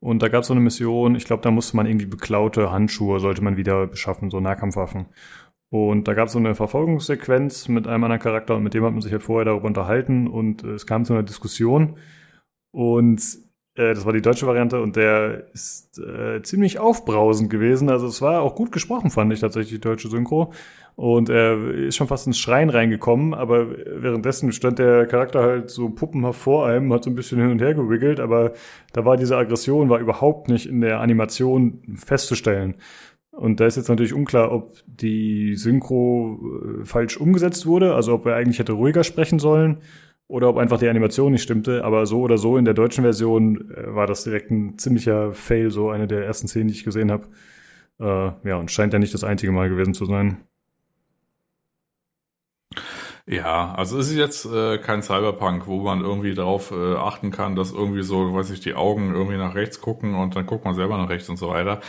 und 0.00 0.22
da 0.22 0.28
gab 0.28 0.42
es 0.42 0.48
so 0.48 0.54
eine 0.54 0.60
Mission, 0.60 1.14
ich 1.14 1.26
glaube, 1.26 1.42
da 1.42 1.50
musste 1.50 1.76
man 1.76 1.86
irgendwie 1.86 2.06
beklaute 2.06 2.72
Handschuhe, 2.72 3.20
sollte 3.20 3.42
man 3.42 3.56
wieder 3.56 3.86
beschaffen, 3.86 4.30
so 4.30 4.40
Nahkampfwaffen. 4.40 5.06
Und 5.68 6.08
da 6.08 6.14
gab 6.14 6.26
es 6.26 6.32
so 6.32 6.38
eine 6.38 6.54
Verfolgungssequenz 6.54 7.68
mit 7.68 7.86
einem 7.86 8.04
anderen 8.04 8.22
Charakter 8.22 8.56
und 8.56 8.62
mit 8.62 8.74
dem 8.74 8.84
hat 8.84 8.92
man 8.92 9.02
sich 9.02 9.12
halt 9.12 9.22
vorher 9.22 9.44
darüber 9.44 9.66
unterhalten 9.66 10.28
und 10.28 10.64
äh, 10.64 10.70
es 10.70 10.86
kam 10.86 11.04
zu 11.04 11.12
einer 11.12 11.22
Diskussion 11.22 11.98
und 12.72 13.45
äh, 13.76 13.94
das 13.94 14.04
war 14.04 14.12
die 14.12 14.22
deutsche 14.22 14.46
Variante 14.46 14.80
und 14.80 14.96
der 14.96 15.44
ist 15.52 15.98
äh, 15.98 16.42
ziemlich 16.42 16.78
aufbrausend 16.78 17.50
gewesen. 17.50 17.90
Also 17.90 18.06
es 18.06 18.22
war 18.22 18.40
auch 18.40 18.54
gut 18.54 18.72
gesprochen, 18.72 19.10
fand 19.10 19.32
ich 19.32 19.40
tatsächlich, 19.40 19.74
die 19.74 19.80
deutsche 19.80 20.08
Synchro. 20.08 20.52
Und 20.96 21.28
er 21.28 21.74
ist 21.74 21.96
schon 21.96 22.06
fast 22.06 22.26
ins 22.26 22.38
Schreien 22.38 22.70
reingekommen, 22.70 23.34
aber 23.34 23.66
währenddessen 23.70 24.50
stand 24.52 24.78
der 24.78 25.06
Charakter 25.06 25.42
halt 25.42 25.68
so 25.68 25.90
puppenhaft 25.90 26.40
vor 26.40 26.66
einem, 26.66 26.90
hat 26.90 27.04
so 27.04 27.10
ein 27.10 27.14
bisschen 27.14 27.38
hin 27.38 27.50
und 27.50 27.60
her 27.60 27.74
gewickelt, 27.74 28.18
aber 28.18 28.54
da 28.94 29.04
war 29.04 29.18
diese 29.18 29.36
Aggression, 29.36 29.90
war 29.90 30.00
überhaupt 30.00 30.48
nicht 30.48 30.64
in 30.64 30.80
der 30.80 31.00
Animation 31.00 31.82
festzustellen. 31.96 32.76
Und 33.30 33.60
da 33.60 33.66
ist 33.66 33.76
jetzt 33.76 33.90
natürlich 33.90 34.14
unklar, 34.14 34.50
ob 34.50 34.78
die 34.86 35.54
Synchro 35.56 36.40
äh, 36.80 36.84
falsch 36.86 37.18
umgesetzt 37.18 37.66
wurde, 37.66 37.94
also 37.94 38.14
ob 38.14 38.24
er 38.24 38.36
eigentlich 38.36 38.58
hätte 38.58 38.72
ruhiger 38.72 39.04
sprechen 39.04 39.38
sollen 39.38 39.82
oder 40.28 40.48
ob 40.48 40.56
einfach 40.56 40.78
die 40.78 40.88
Animation 40.88 41.32
nicht 41.32 41.42
stimmte. 41.42 41.84
Aber 41.84 42.06
so 42.06 42.20
oder 42.20 42.38
so 42.38 42.56
in 42.56 42.64
der 42.64 42.74
deutschen 42.74 43.02
Version 43.04 43.70
äh, 43.70 43.94
war 43.94 44.06
das 44.06 44.24
direkt 44.24 44.50
ein 44.50 44.78
ziemlicher 44.78 45.32
Fail, 45.34 45.70
so 45.70 45.90
eine 45.90 46.06
der 46.06 46.24
ersten 46.24 46.48
Szenen, 46.48 46.68
die 46.68 46.74
ich 46.74 46.84
gesehen 46.84 47.10
habe. 47.12 47.28
Äh, 48.00 48.48
ja, 48.48 48.56
und 48.56 48.70
scheint 48.70 48.92
ja 48.92 48.98
nicht 48.98 49.14
das 49.14 49.24
einzige 49.24 49.52
Mal 49.52 49.68
gewesen 49.68 49.94
zu 49.94 50.04
sein. 50.06 50.38
Ja, 53.28 53.74
also 53.74 53.98
es 53.98 54.08
ist 54.10 54.16
jetzt 54.16 54.46
äh, 54.46 54.78
kein 54.78 55.02
Cyberpunk, 55.02 55.66
wo 55.66 55.80
man 55.80 56.00
irgendwie 56.00 56.34
darauf 56.34 56.70
äh, 56.70 56.94
achten 56.94 57.32
kann, 57.32 57.56
dass 57.56 57.72
irgendwie 57.72 58.02
so, 58.04 58.32
weiß 58.34 58.50
ich, 58.50 58.60
die 58.60 58.74
Augen 58.74 59.12
irgendwie 59.12 59.36
nach 59.36 59.56
rechts 59.56 59.80
gucken 59.80 60.14
und 60.14 60.36
dann 60.36 60.46
guckt 60.46 60.64
man 60.64 60.74
selber 60.74 60.96
nach 60.96 61.08
rechts 61.08 61.28
und 61.28 61.36
so 61.36 61.48
weiter 61.48 61.80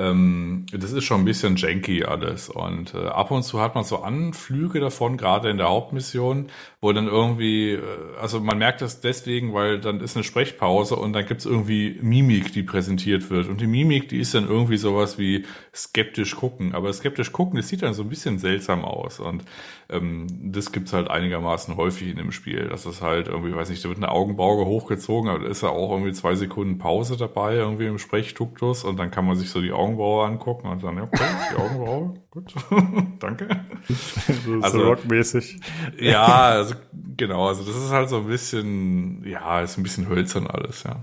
ähm, 0.00 0.64
das 0.72 0.92
ist 0.92 1.04
schon 1.04 1.20
ein 1.20 1.24
bisschen 1.26 1.56
janky 1.56 2.04
alles. 2.04 2.48
Und 2.48 2.94
äh, 2.94 3.06
ab 3.06 3.30
und 3.30 3.42
zu 3.42 3.60
hat 3.60 3.74
man 3.74 3.84
so 3.84 3.98
Anflüge 3.98 4.80
davon, 4.80 5.18
gerade 5.18 5.50
in 5.50 5.58
der 5.58 5.68
Hauptmission, 5.68 6.46
wo 6.80 6.90
dann 6.92 7.06
irgendwie, 7.06 7.72
äh, 7.72 7.80
also 8.18 8.40
man 8.40 8.56
merkt 8.56 8.80
das 8.80 9.02
deswegen, 9.02 9.52
weil 9.52 9.78
dann 9.78 10.00
ist 10.00 10.16
eine 10.16 10.24
Sprechpause 10.24 10.96
und 10.96 11.12
dann 11.12 11.26
gibt's 11.26 11.44
irgendwie 11.44 11.98
Mimik, 12.00 12.52
die 12.52 12.62
präsentiert 12.62 13.28
wird. 13.28 13.48
Und 13.48 13.60
die 13.60 13.66
Mimik, 13.66 14.08
die 14.08 14.20
ist 14.20 14.34
dann 14.34 14.48
irgendwie 14.48 14.78
sowas 14.78 15.18
wie 15.18 15.44
skeptisch 15.74 16.34
gucken. 16.34 16.74
Aber 16.74 16.90
skeptisch 16.92 17.30
gucken, 17.30 17.58
das 17.58 17.68
sieht 17.68 17.82
dann 17.82 17.92
so 17.92 18.02
ein 18.02 18.08
bisschen 18.08 18.38
seltsam 18.38 18.84
aus. 18.86 19.20
Und 19.20 19.44
ähm, 19.90 20.52
das 20.52 20.72
gibt's 20.72 20.92
halt 20.92 21.10
einigermaßen 21.10 21.76
häufig 21.76 22.08
in 22.08 22.16
dem 22.16 22.32
Spiel. 22.32 22.68
Das 22.68 22.86
ist 22.86 23.02
halt 23.02 23.28
irgendwie, 23.28 23.54
weiß 23.54 23.70
nicht, 23.70 23.84
da 23.84 23.88
wird 23.88 23.98
eine 23.98 24.10
Augenbauge 24.10 24.64
hochgezogen, 24.66 25.30
aber 25.30 25.40
da 25.40 25.48
ist 25.48 25.62
ja 25.62 25.70
auch 25.70 25.90
irgendwie 25.90 26.12
zwei 26.12 26.34
Sekunden 26.34 26.78
Pause 26.78 27.16
dabei, 27.16 27.56
irgendwie 27.56 27.86
im 27.86 27.98
Sprechtuktus 27.98 28.84
und 28.84 28.98
dann 28.98 29.10
kann 29.10 29.26
man 29.26 29.36
sich 29.36 29.50
so 29.50 29.60
die 29.60 29.72
Augenbraue 29.72 30.26
angucken 30.26 30.68
und 30.68 30.82
dann, 30.82 30.96
ja, 30.96 31.02
okay, 31.04 31.24
die 31.52 31.56
Augenbraue, 31.56 32.14
gut, 32.30 32.54
danke. 33.18 33.48
so, 33.88 34.60
also, 34.60 34.82
rockmäßig. 34.82 35.60
Ja, 35.98 36.26
also 36.26 36.74
genau, 37.16 37.48
also 37.48 37.64
das 37.64 37.76
ist 37.76 37.90
halt 37.90 38.08
so 38.08 38.18
ein 38.18 38.26
bisschen, 38.26 39.24
ja, 39.26 39.60
ist 39.60 39.76
ein 39.76 39.82
bisschen 39.82 40.08
hölzern 40.08 40.46
alles, 40.46 40.84
ja. 40.84 41.02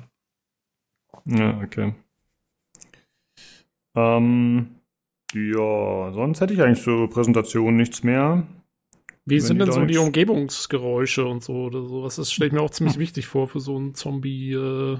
Ja, 1.25 1.59
okay. 1.61 1.93
Ähm, 3.95 4.77
ja, 5.33 6.11
sonst 6.13 6.39
hätte 6.39 6.53
ich 6.53 6.61
eigentlich 6.61 6.83
zur 6.83 7.09
Präsentation 7.09 7.75
nichts 7.75 8.03
mehr. 8.03 8.47
Wie 9.29 9.41
sind 9.41 9.59
denn 9.59 9.73
so 9.73 9.83
die 9.83 9.97
Umgebungsgeräusche 9.97 11.25
und 11.25 11.43
so 11.43 11.65
oder 11.65 11.83
so? 11.83 12.01
Das 12.01 12.31
stelle 12.31 12.47
ich 12.47 12.53
mir 12.53 12.61
auch 12.61 12.69
ziemlich 12.69 12.97
wichtig 12.97 13.27
vor 13.27 13.49
für 13.49 13.59
so 13.59 13.75
einen 13.75 13.93
Zombie. 13.93 14.53
Äh, 14.53 14.99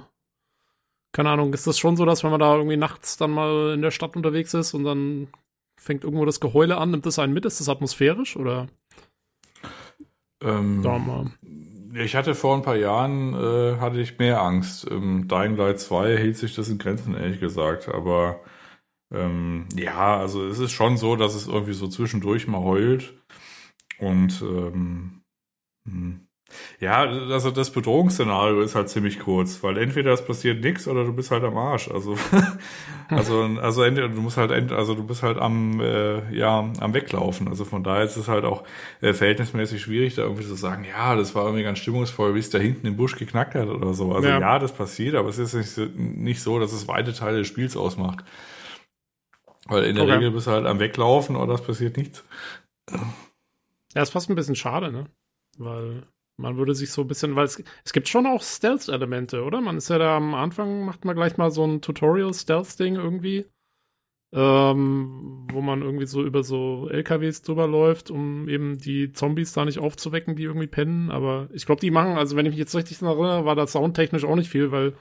keine 1.13 1.29
Ahnung, 1.29 1.53
ist 1.53 1.65
das 1.65 1.79
schon 1.79 1.95
so, 1.95 2.03
dass 2.03 2.25
wenn 2.25 2.31
man 2.31 2.41
da 2.41 2.57
irgendwie 2.57 2.75
nachts 2.75 3.15
dann 3.15 3.31
mal 3.31 3.73
in 3.73 3.81
der 3.81 3.91
Stadt 3.91 4.17
unterwegs 4.17 4.53
ist 4.53 4.73
und 4.73 4.83
dann 4.83 5.29
fängt 5.79 6.03
irgendwo 6.03 6.25
das 6.25 6.41
Geheule 6.41 6.77
an, 6.77 6.91
nimmt 6.91 7.05
das 7.05 7.19
einen 7.19 7.33
mit? 7.33 7.45
Ist 7.45 7.61
das 7.61 7.69
atmosphärisch 7.69 8.35
oder? 8.35 8.67
Ähm, 10.43 10.81
ich 11.93 12.17
hatte 12.17 12.35
vor 12.35 12.55
ein 12.55 12.63
paar 12.63 12.75
Jahren 12.75 13.33
äh, 13.33 13.77
hatte 13.79 14.01
ich 14.01 14.19
mehr 14.19 14.41
Angst. 14.41 14.83
Im 14.83 15.29
Dying 15.29 15.55
Light 15.55 15.79
2 15.79 16.17
hielt 16.17 16.35
sich 16.35 16.53
das 16.53 16.67
in 16.67 16.79
Grenzen, 16.79 17.15
ehrlich 17.15 17.39
gesagt. 17.39 17.87
Aber 17.87 18.41
ähm, 19.09 19.67
ja, 19.73 20.17
also 20.17 20.45
es 20.45 20.59
ist 20.59 20.73
schon 20.73 20.97
so, 20.97 21.15
dass 21.15 21.33
es 21.33 21.47
irgendwie 21.47 21.73
so 21.73 21.87
zwischendurch 21.87 22.45
mal 22.45 22.61
heult. 22.61 23.13
Und 23.99 24.41
ähm, 24.41 25.21
hm. 25.85 26.27
ja, 26.79 26.99
also 26.99 27.51
das 27.51 27.71
Bedrohungsszenario 27.71 28.61
ist 28.61 28.75
halt 28.75 28.89
ziemlich 28.89 29.19
kurz, 29.19 29.63
weil 29.63 29.77
entweder 29.77 30.13
es 30.13 30.23
passiert 30.23 30.63
nichts 30.63 30.87
oder 30.87 31.03
du 31.03 31.13
bist 31.13 31.31
halt 31.31 31.43
am 31.43 31.57
Arsch. 31.57 31.89
Also, 31.89 32.15
also, 33.09 33.41
also 33.61 33.83
entweder 33.83 34.09
du 34.09 34.21
musst 34.21 34.37
halt, 34.37 34.71
also 34.71 34.93
du 34.93 35.03
bist 35.03 35.23
halt 35.23 35.37
am, 35.37 35.79
äh, 35.79 36.31
ja, 36.35 36.71
am 36.79 36.93
Weglaufen. 36.93 37.47
Also 37.47 37.65
von 37.65 37.83
daher 37.83 38.03
ist 38.03 38.17
es 38.17 38.27
halt 38.27 38.45
auch 38.45 38.63
äh, 39.01 39.13
verhältnismäßig 39.13 39.81
schwierig, 39.81 40.15
da 40.15 40.23
irgendwie 40.23 40.45
zu 40.45 40.55
sagen, 40.55 40.85
ja, 40.85 41.15
das 41.15 41.33
war 41.33 41.45
irgendwie 41.45 41.63
ganz 41.63 41.79
stimmungsvoll, 41.79 42.35
wie 42.35 42.39
es 42.39 42.51
da 42.51 42.59
hinten 42.59 42.85
im 42.85 42.97
Busch 42.97 43.15
geknackt 43.15 43.55
hat 43.55 43.69
oder 43.69 43.93
so. 43.93 44.13
Also 44.13 44.27
ja, 44.27 44.39
ja 44.39 44.59
das 44.59 44.73
passiert, 44.73 45.15
aber 45.15 45.29
es 45.29 45.39
ist 45.39 45.53
nicht, 45.53 45.97
nicht 45.97 46.41
so, 46.41 46.59
dass 46.59 46.71
es 46.71 46.87
weite 46.87 47.13
Teile 47.13 47.39
des 47.39 47.47
Spiels 47.47 47.75
ausmacht. 47.75 48.23
Weil 49.67 49.83
in 49.83 49.95
der 49.95 50.05
okay. 50.05 50.13
Regel 50.13 50.31
bist 50.31 50.47
du 50.47 50.51
halt 50.51 50.65
am 50.65 50.79
Weglaufen 50.79 51.35
oder 51.35 51.55
es 51.55 51.61
passiert 51.61 51.97
nichts. 51.97 52.23
Ja, 53.95 54.01
ist 54.01 54.11
fast 54.11 54.29
ein 54.29 54.35
bisschen 54.35 54.55
schade, 54.55 54.91
ne? 54.91 55.05
Weil 55.57 56.07
man 56.37 56.57
würde 56.57 56.75
sich 56.75 56.91
so 56.91 57.01
ein 57.01 57.07
bisschen, 57.07 57.35
weil 57.35 57.45
es, 57.45 57.63
es 57.83 57.93
gibt 57.93 58.07
schon 58.07 58.27
auch 58.27 58.43
Stealth-Elemente, 58.43 59.43
oder? 59.43 59.59
Man 59.59 59.77
ist 59.77 59.89
ja 59.89 59.97
da 59.97 60.17
am 60.17 60.35
Anfang, 60.35 60.85
macht 60.85 61.03
man 61.03 61.15
gleich 61.15 61.37
mal 61.37 61.49
so 61.49 61.65
ein 61.65 61.81
Tutorial-Stealth-Ding 61.81 62.95
irgendwie, 62.95 63.45
ähm, 64.33 65.47
wo 65.51 65.61
man 65.61 65.81
irgendwie 65.81 66.05
so 66.05 66.23
über 66.23 66.43
so 66.43 66.89
LKWs 66.89 67.41
drüber 67.41 67.67
läuft, 67.67 68.11
um 68.11 68.47
eben 68.49 68.77
die 68.77 69.11
Zombies 69.13 69.53
da 69.53 69.65
nicht 69.65 69.79
aufzuwecken, 69.79 70.35
die 70.35 70.43
irgendwie 70.43 70.67
pennen. 70.67 71.09
Aber 71.09 71.49
ich 71.53 71.65
glaube, 71.65 71.81
die 71.81 71.91
machen, 71.91 72.17
also 72.17 72.35
wenn 72.35 72.45
ich 72.45 72.51
mich 72.51 72.59
jetzt 72.59 72.75
richtig 72.75 73.01
erinnere, 73.01 73.45
war 73.45 73.55
das 73.55 73.71
soundtechnisch 73.71 74.25
auch 74.25 74.35
nicht 74.35 74.49
viel, 74.49 74.71
weil 74.71 74.95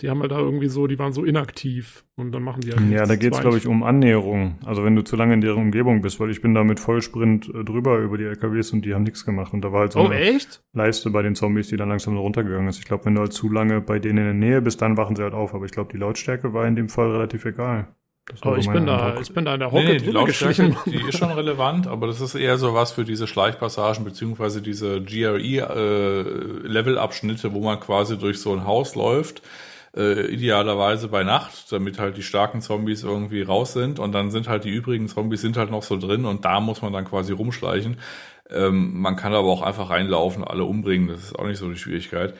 die 0.00 0.10
haben 0.10 0.20
halt 0.20 0.32
da 0.32 0.38
irgendwie 0.38 0.66
so, 0.66 0.88
die 0.88 0.98
waren 0.98 1.12
so 1.12 1.24
inaktiv 1.24 2.04
und 2.16 2.32
dann 2.32 2.42
machen 2.42 2.62
die 2.62 2.72
halt. 2.72 2.90
Ja, 2.90 3.06
da 3.06 3.14
geht's 3.14 3.40
glaube 3.40 3.58
ich 3.58 3.68
um 3.68 3.84
Annäherung. 3.84 4.58
Also 4.64 4.84
wenn 4.84 4.96
du 4.96 5.02
zu 5.02 5.14
lange 5.14 5.34
in 5.34 5.40
deren 5.40 5.58
Umgebung 5.58 6.02
bist, 6.02 6.18
weil 6.18 6.30
ich 6.30 6.42
bin 6.42 6.52
da 6.52 6.64
mit 6.64 6.80
Vollsprint 6.80 7.48
äh, 7.48 7.62
drüber 7.62 7.98
über 7.98 8.18
die 8.18 8.24
LKWs 8.24 8.72
und 8.72 8.84
die 8.84 8.92
haben 8.92 9.04
nichts 9.04 9.24
gemacht 9.24 9.52
und 9.52 9.62
da 9.62 9.70
war 9.70 9.78
halt 9.80 9.92
so 9.92 10.00
oh, 10.00 10.06
eine 10.06 10.18
echt? 10.18 10.64
Leiste 10.72 11.10
bei 11.10 11.22
den 11.22 11.36
Zombies, 11.36 11.68
die 11.68 11.76
dann 11.76 11.90
langsam 11.90 12.16
runtergegangen 12.16 12.66
ist. 12.66 12.78
Ich 12.78 12.86
glaube, 12.86 13.04
wenn 13.04 13.14
du 13.14 13.20
halt 13.20 13.32
zu 13.32 13.48
lange 13.48 13.80
bei 13.80 14.00
denen 14.00 14.18
in 14.18 14.24
der 14.24 14.34
Nähe 14.34 14.62
bist, 14.62 14.82
dann 14.82 14.96
wachen 14.96 15.14
sie 15.14 15.22
halt 15.22 15.34
auf. 15.34 15.54
Aber 15.54 15.64
ich 15.64 15.70
glaube, 15.70 15.92
die 15.92 15.98
Lautstärke 15.98 16.52
war 16.52 16.66
in 16.66 16.74
dem 16.74 16.88
Fall 16.88 17.12
relativ 17.12 17.44
egal. 17.44 17.86
Oh, 18.44 18.56
ich 18.56 18.68
bin 18.70 18.86
da, 18.86 19.20
ich 19.20 19.34
bin 19.34 19.44
da 19.44 19.54
in 19.54 19.60
der 19.60 19.70
Hocke 19.70 19.84
nee, 19.84 19.98
die 19.98 20.10
Lautstärke, 20.10 20.74
die 20.86 21.08
ist 21.08 21.18
schon 21.18 21.30
relevant, 21.30 21.86
aber 21.86 22.06
das 22.06 22.22
ist 22.22 22.34
eher 22.34 22.56
so 22.56 22.72
was 22.72 22.92
für 22.92 23.04
diese 23.04 23.26
Schleichpassagen 23.26 24.02
beziehungsweise 24.02 24.62
diese 24.62 25.02
GRE-Levelabschnitte, 25.02 27.48
äh, 27.48 27.52
wo 27.52 27.60
man 27.60 27.78
quasi 27.80 28.16
durch 28.16 28.40
so 28.40 28.54
ein 28.54 28.64
Haus 28.64 28.94
läuft 28.94 29.42
äh, 29.96 30.26
idealerweise 30.26 31.08
bei 31.08 31.24
Nacht, 31.24 31.70
damit 31.72 31.98
halt 31.98 32.16
die 32.16 32.22
starken 32.22 32.60
Zombies 32.60 33.02
irgendwie 33.04 33.42
raus 33.42 33.72
sind 33.72 33.98
und 33.98 34.12
dann 34.12 34.30
sind 34.30 34.48
halt 34.48 34.64
die 34.64 34.70
übrigen 34.70 35.08
Zombies 35.08 35.40
sind 35.40 35.56
halt 35.56 35.70
noch 35.70 35.82
so 35.82 35.96
drin 35.96 36.24
und 36.24 36.44
da 36.44 36.60
muss 36.60 36.82
man 36.82 36.92
dann 36.92 37.04
quasi 37.04 37.32
rumschleichen. 37.32 37.98
Ähm, 38.50 39.00
man 39.00 39.16
kann 39.16 39.34
aber 39.34 39.48
auch 39.48 39.62
einfach 39.62 39.90
reinlaufen, 39.90 40.44
alle 40.44 40.64
umbringen, 40.64 41.08
das 41.08 41.24
ist 41.24 41.38
auch 41.38 41.46
nicht 41.46 41.58
so 41.58 41.70
die 41.70 41.78
Schwierigkeit. 41.78 42.34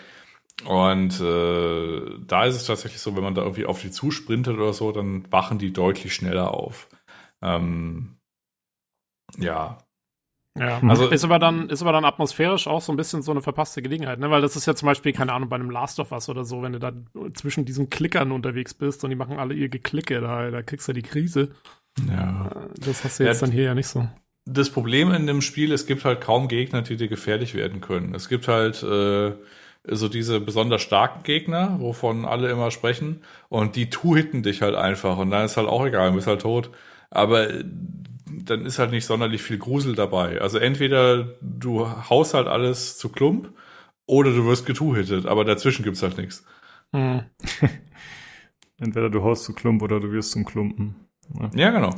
Und 0.66 1.20
äh, 1.20 2.18
da 2.26 2.44
ist 2.44 2.56
es 2.56 2.66
tatsächlich 2.66 3.00
so, 3.00 3.16
wenn 3.16 3.24
man 3.24 3.34
da 3.34 3.42
irgendwie 3.42 3.66
auf 3.66 3.80
die 3.80 3.90
zusprintet 3.90 4.56
oder 4.56 4.72
so, 4.72 4.92
dann 4.92 5.30
wachen 5.32 5.58
die 5.58 5.72
deutlich 5.72 6.14
schneller 6.14 6.52
auf. 6.54 6.88
Ähm, 7.42 8.18
ja, 9.38 9.78
ja, 10.56 10.78
mhm. 10.80 10.90
also 10.90 11.08
ist 11.08 11.24
aber 11.24 11.40
dann, 11.40 11.68
ist 11.68 11.82
aber 11.82 11.92
dann 11.92 12.04
atmosphärisch 12.04 12.68
auch 12.68 12.80
so 12.80 12.92
ein 12.92 12.96
bisschen 12.96 13.22
so 13.22 13.32
eine 13.32 13.42
verpasste 13.42 13.82
Gelegenheit, 13.82 14.20
ne? 14.20 14.30
Weil 14.30 14.40
das 14.40 14.54
ist 14.54 14.66
ja 14.66 14.74
zum 14.74 14.86
Beispiel, 14.86 15.12
keine 15.12 15.32
Ahnung, 15.32 15.48
bei 15.48 15.56
einem 15.56 15.70
Last 15.70 15.98
of 15.98 16.12
Us 16.12 16.28
oder 16.28 16.44
so, 16.44 16.62
wenn 16.62 16.72
du 16.72 16.78
da 16.78 16.92
zwischen 17.34 17.64
diesen 17.64 17.90
Klickern 17.90 18.30
unterwegs 18.30 18.72
bist 18.72 19.02
und 19.02 19.10
die 19.10 19.16
machen 19.16 19.38
alle 19.38 19.54
ihr 19.54 19.68
Geklicke, 19.68 20.20
da, 20.20 20.50
da 20.50 20.62
kriegst 20.62 20.86
du 20.86 20.92
die 20.92 21.02
Krise. 21.02 21.50
Ja. 22.08 22.50
Das 22.78 23.02
hast 23.02 23.18
du 23.18 23.24
jetzt 23.24 23.40
ja, 23.40 23.46
dann 23.46 23.52
hier 23.52 23.64
ja 23.64 23.74
nicht 23.74 23.88
so. 23.88 24.06
Das 24.46 24.70
Problem 24.70 25.10
in 25.12 25.26
dem 25.26 25.40
Spiel, 25.40 25.72
es 25.72 25.86
gibt 25.86 26.04
halt 26.04 26.20
kaum 26.20 26.48
Gegner, 26.48 26.82
die 26.82 26.96
dir 26.96 27.08
gefährlich 27.08 27.54
werden 27.54 27.80
können. 27.80 28.14
Es 28.14 28.28
gibt 28.28 28.46
halt 28.46 28.82
äh, 28.82 29.32
so 29.86 30.08
diese 30.08 30.40
besonders 30.40 30.82
starken 30.82 31.22
Gegner, 31.24 31.80
wovon 31.80 32.24
alle 32.24 32.50
immer 32.50 32.70
sprechen, 32.70 33.22
und 33.48 33.74
die 33.74 33.90
two-hitten 33.90 34.42
dich 34.42 34.62
halt 34.62 34.74
einfach 34.74 35.18
und 35.18 35.30
dann 35.30 35.46
ist 35.46 35.56
halt 35.56 35.68
auch 35.68 35.84
egal, 35.84 36.10
du 36.10 36.16
bist 36.16 36.26
halt 36.26 36.42
tot. 36.42 36.70
Aber 37.10 37.48
dann 38.26 38.64
ist 38.64 38.78
halt 38.78 38.90
nicht 38.90 39.04
sonderlich 39.04 39.42
viel 39.42 39.58
Grusel 39.58 39.94
dabei. 39.94 40.40
Also 40.40 40.58
entweder 40.58 41.36
du 41.40 41.86
haust 41.86 42.34
halt 42.34 42.46
alles 42.46 42.96
zu 42.98 43.08
Klump 43.08 43.52
oder 44.06 44.30
du 44.30 44.46
wirst 44.46 44.66
getuhittet, 44.66 45.26
aber 45.26 45.44
dazwischen 45.44 45.84
gibt's 45.84 46.02
halt 46.02 46.18
nichts. 46.18 46.44
Hm. 46.92 47.24
Entweder 48.78 49.10
du 49.10 49.22
haust 49.22 49.44
zu 49.44 49.52
Klump 49.52 49.82
oder 49.82 50.00
du 50.00 50.10
wirst 50.10 50.32
zum 50.32 50.44
Klumpen. 50.44 50.96
Ja, 51.54 51.70
genau. 51.70 51.94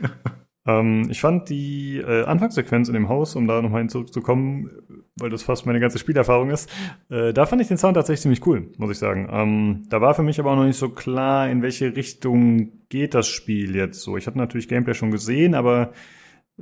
Ähm, 0.66 1.08
ich 1.10 1.20
fand 1.20 1.48
die 1.48 1.98
äh, 1.98 2.24
Anfangssequenz 2.24 2.88
in 2.88 2.94
dem 2.94 3.08
Haus, 3.08 3.34
um 3.36 3.46
da 3.46 3.62
nochmal 3.62 3.80
hin 3.80 3.88
zurückzukommen, 3.88 4.70
weil 5.16 5.30
das 5.30 5.42
fast 5.42 5.66
meine 5.66 5.80
ganze 5.80 5.98
Spielerfahrung 5.98 6.50
ist, 6.50 6.70
äh, 7.08 7.32
da 7.32 7.46
fand 7.46 7.62
ich 7.62 7.68
den 7.68 7.78
Sound 7.78 7.94
tatsächlich 7.94 8.22
ziemlich 8.22 8.46
cool, 8.46 8.70
muss 8.76 8.90
ich 8.90 8.98
sagen. 8.98 9.28
Ähm, 9.32 9.82
da 9.88 10.00
war 10.00 10.14
für 10.14 10.22
mich 10.22 10.38
aber 10.38 10.52
auch 10.52 10.56
noch 10.56 10.64
nicht 10.64 10.78
so 10.78 10.90
klar, 10.90 11.48
in 11.48 11.62
welche 11.62 11.96
Richtung 11.96 12.86
geht 12.88 13.14
das 13.14 13.28
Spiel 13.28 13.74
jetzt 13.74 14.02
so. 14.02 14.16
Ich 14.16 14.26
hatte 14.26 14.38
natürlich 14.38 14.68
Gameplay 14.68 14.94
schon 14.94 15.10
gesehen, 15.10 15.54
aber 15.54 15.92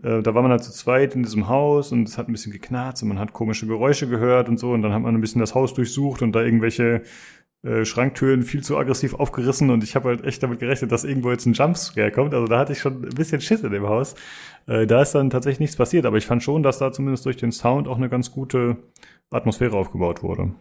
äh, 0.02 0.22
da 0.22 0.34
war 0.34 0.42
man 0.42 0.50
halt 0.52 0.62
zu 0.62 0.72
zweit 0.72 1.14
in 1.14 1.22
diesem 1.22 1.48
Haus 1.48 1.92
und 1.92 2.08
es 2.08 2.18
hat 2.18 2.28
ein 2.28 2.32
bisschen 2.32 2.52
geknarzt 2.52 3.02
und 3.02 3.08
man 3.08 3.18
hat 3.18 3.32
komische 3.32 3.66
Geräusche 3.66 4.08
gehört 4.08 4.48
und 4.48 4.58
so 4.58 4.72
und 4.72 4.82
dann 4.82 4.92
hat 4.92 5.02
man 5.02 5.14
ein 5.14 5.20
bisschen 5.20 5.40
das 5.40 5.54
Haus 5.54 5.74
durchsucht 5.74 6.22
und 6.22 6.32
da 6.32 6.42
irgendwelche 6.42 7.02
äh, 7.62 7.84
Schranktüren 7.84 8.42
viel 8.42 8.62
zu 8.62 8.78
aggressiv 8.78 9.14
aufgerissen 9.14 9.70
und 9.70 9.82
ich 9.82 9.96
habe 9.96 10.10
halt 10.10 10.24
echt 10.24 10.42
damit 10.42 10.60
gerechnet, 10.60 10.92
dass 10.92 11.04
irgendwo 11.04 11.30
jetzt 11.30 11.46
ein 11.46 11.54
Jumpscare 11.54 12.12
kommt. 12.12 12.32
Also 12.34 12.46
da 12.46 12.58
hatte 12.58 12.72
ich 12.72 12.78
schon 12.78 13.02
ein 13.04 13.14
bisschen 13.14 13.40
Schiss 13.40 13.62
in 13.62 13.72
dem 13.72 13.88
Haus. 13.88 14.14
Äh, 14.66 14.86
da 14.86 15.02
ist 15.02 15.12
dann 15.14 15.30
tatsächlich 15.30 15.60
nichts 15.60 15.76
passiert, 15.76 16.06
aber 16.06 16.18
ich 16.18 16.26
fand 16.26 16.42
schon, 16.42 16.62
dass 16.62 16.78
da 16.78 16.92
zumindest 16.92 17.26
durch 17.26 17.36
den 17.36 17.50
Sound 17.50 17.88
auch 17.88 17.96
eine 17.96 18.08
ganz 18.08 18.30
gute 18.30 18.76
Atmosphäre 19.30 19.76
aufgebaut 19.76 20.22
wurde. 20.22 20.54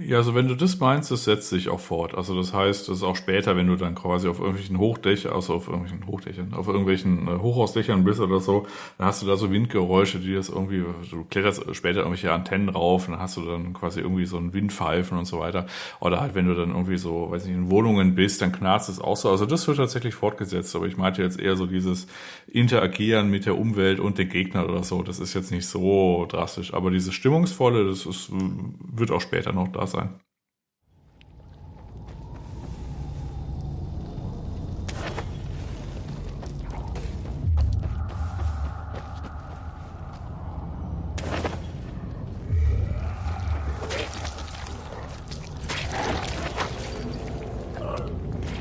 Ja, 0.00 0.18
also 0.18 0.36
wenn 0.36 0.46
du 0.46 0.54
das 0.54 0.78
meinst, 0.78 1.10
das 1.10 1.24
setzt 1.24 1.48
sich 1.48 1.68
auch 1.68 1.80
fort. 1.80 2.14
Also 2.14 2.36
das 2.36 2.54
heißt, 2.54 2.88
das 2.88 2.98
ist 2.98 3.02
auch 3.02 3.16
später, 3.16 3.56
wenn 3.56 3.66
du 3.66 3.74
dann 3.74 3.96
quasi 3.96 4.28
auf 4.28 4.38
irgendwelchen 4.38 4.78
Hochdächern, 4.78 5.32
also 5.32 5.54
auf 5.54 5.66
irgendwelchen 5.66 6.06
Hochdächern, 6.06 6.54
auf 6.54 6.68
irgendwelchen 6.68 7.26
äh, 7.26 7.38
Hochhausdächern 7.38 8.04
bist 8.04 8.20
oder 8.20 8.38
so, 8.38 8.64
dann 8.96 9.08
hast 9.08 9.22
du 9.22 9.26
da 9.26 9.36
so 9.36 9.50
Windgeräusche, 9.50 10.20
die 10.20 10.34
das 10.34 10.50
irgendwie, 10.50 10.84
du 11.10 11.24
kletterst 11.28 11.64
später 11.74 12.00
irgendwelche 12.00 12.32
Antennen 12.32 12.68
rauf, 12.68 13.06
dann 13.06 13.18
hast 13.18 13.38
du 13.38 13.44
dann 13.44 13.72
quasi 13.72 13.98
irgendwie 13.98 14.24
so 14.26 14.36
ein 14.36 14.52
Windpfeifen 14.54 15.18
und 15.18 15.24
so 15.24 15.40
weiter. 15.40 15.66
Oder 15.98 16.20
halt, 16.20 16.36
wenn 16.36 16.46
du 16.46 16.54
dann 16.54 16.70
irgendwie 16.70 16.98
so, 16.98 17.32
weiß 17.32 17.46
nicht, 17.46 17.56
in 17.56 17.68
Wohnungen 17.68 18.14
bist, 18.14 18.40
dann 18.40 18.52
knarzt 18.52 18.88
es 18.88 19.00
auch 19.00 19.16
so. 19.16 19.30
Also 19.30 19.46
das 19.46 19.66
wird 19.66 19.78
tatsächlich 19.78 20.14
fortgesetzt, 20.14 20.76
aber 20.76 20.86
ich 20.86 20.96
meinte 20.96 21.22
jetzt 21.22 21.40
eher 21.40 21.56
so 21.56 21.66
dieses 21.66 22.06
Interagieren 22.46 23.30
mit 23.30 23.46
der 23.46 23.58
Umwelt 23.58 23.98
und 23.98 24.16
den 24.18 24.28
Gegnern 24.28 24.70
oder 24.70 24.84
so. 24.84 25.02
Das 25.02 25.18
ist 25.18 25.34
jetzt 25.34 25.50
nicht 25.50 25.66
so 25.66 26.24
drastisch. 26.28 26.72
Aber 26.72 26.92
dieses 26.92 27.14
Stimmungsvolle, 27.14 27.84
das 27.84 28.06
ist, 28.06 28.30
wird 28.92 29.10
auch 29.10 29.20
später 29.20 29.52
noch 29.52 29.66
da 29.66 29.87
sein. 29.88 30.20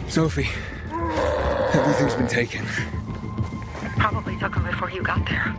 Sophie, 0.10 0.48
everything's 1.74 2.16
been 2.16 2.28
taken. 2.28 2.66
Probably 3.98 4.36
took 4.38 4.56
him 4.56 4.64
before 4.64 4.90
you 4.90 5.04
got 5.04 5.24
there. 5.28 5.57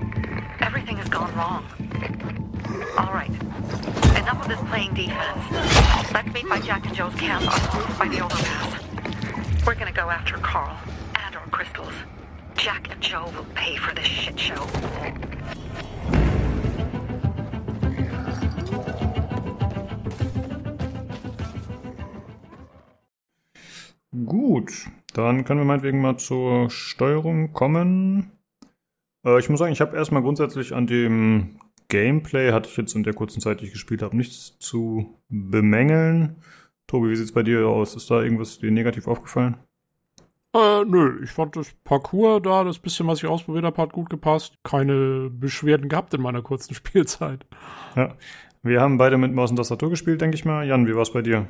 Of 4.30 4.46
this 4.46 4.60
playing 4.68 4.92
defense. 4.92 5.42
Let's 6.12 6.30
meet 6.34 6.46
by 6.50 6.60
Jack 6.60 6.84
and 6.84 6.94
Joe's 6.94 7.14
camp 7.14 7.46
by 7.98 8.08
the 8.08 8.20
overpass. 8.20 9.64
We're 9.64 9.74
gonna 9.74 9.90
go 9.90 10.10
after 10.10 10.36
Carl 10.36 10.76
and 11.24 11.34
our 11.34 11.46
crystals. 11.50 11.94
Jack 12.54 12.90
and 12.90 13.00
Joe 13.00 13.30
will 13.34 13.46
pay 13.54 13.76
for 13.76 13.94
this 13.94 14.04
shit 14.04 14.38
show. 14.38 14.66
Gut, 24.26 24.90
dann 25.14 25.44
können 25.44 25.60
wir 25.60 25.64
meinetwegen 25.64 26.02
mal 26.02 26.18
zur 26.18 26.68
Steuerung 26.68 27.54
kommen. 27.54 28.32
Äh, 29.24 29.38
ich 29.38 29.48
muss 29.48 29.58
sagen, 29.58 29.72
ich 29.72 29.80
habe 29.80 29.96
erstmal 29.96 30.20
grundsätzlich 30.20 30.74
an 30.74 30.86
dem 30.86 31.60
Gameplay, 31.88 32.52
hatte 32.52 32.68
ich 32.68 32.76
jetzt 32.76 32.94
in 32.94 33.02
der 33.02 33.14
kurzen 33.14 33.40
Zeit, 33.40 33.60
die 33.60 33.66
ich 33.66 33.72
gespielt 33.72 34.02
habe, 34.02 34.16
nichts 34.16 34.58
zu 34.58 35.18
bemängeln. 35.28 36.36
Tobi, 36.86 37.10
wie 37.10 37.16
sieht's 37.16 37.32
bei 37.32 37.42
dir 37.42 37.66
aus? 37.66 37.94
Ist 37.94 38.10
da 38.10 38.22
irgendwas 38.22 38.58
dir 38.58 38.70
negativ 38.70 39.08
aufgefallen? 39.08 39.56
Äh, 40.54 40.84
nö, 40.86 41.20
ich 41.22 41.30
fand 41.30 41.56
das 41.56 41.74
Parcours 41.84 42.40
da, 42.42 42.64
das 42.64 42.78
bisschen, 42.78 43.06
was 43.06 43.18
ich 43.18 43.28
ausprobiert 43.28 43.64
habe, 43.64 43.80
hat 43.80 43.92
gut 43.92 44.08
gepasst. 44.08 44.58
Keine 44.64 45.30
Beschwerden 45.30 45.88
gehabt 45.88 46.14
in 46.14 46.22
meiner 46.22 46.42
kurzen 46.42 46.74
Spielzeit. 46.76 47.46
Ja, 47.96 48.16
wir 48.62 48.80
haben 48.80 48.98
beide 48.98 49.18
mit 49.18 49.34
Maus 49.34 49.50
und 49.50 49.56
Tastatur 49.56 49.90
gespielt, 49.90 50.20
denke 50.20 50.36
ich 50.36 50.44
mal. 50.44 50.66
Jan, 50.66 50.86
wie 50.86 50.94
war's 50.94 51.12
bei 51.12 51.22
dir? 51.22 51.46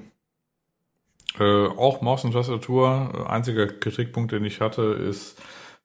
Äh, 1.39 1.67
auch 1.67 2.01
Maus 2.01 2.25
und 2.25 2.33
Tastatur. 2.33 3.31
Einziger 3.31 3.67
Kritikpunkt, 3.67 4.33
den 4.33 4.45
ich 4.45 4.61
hatte, 4.61 4.83
ist, 4.83 5.41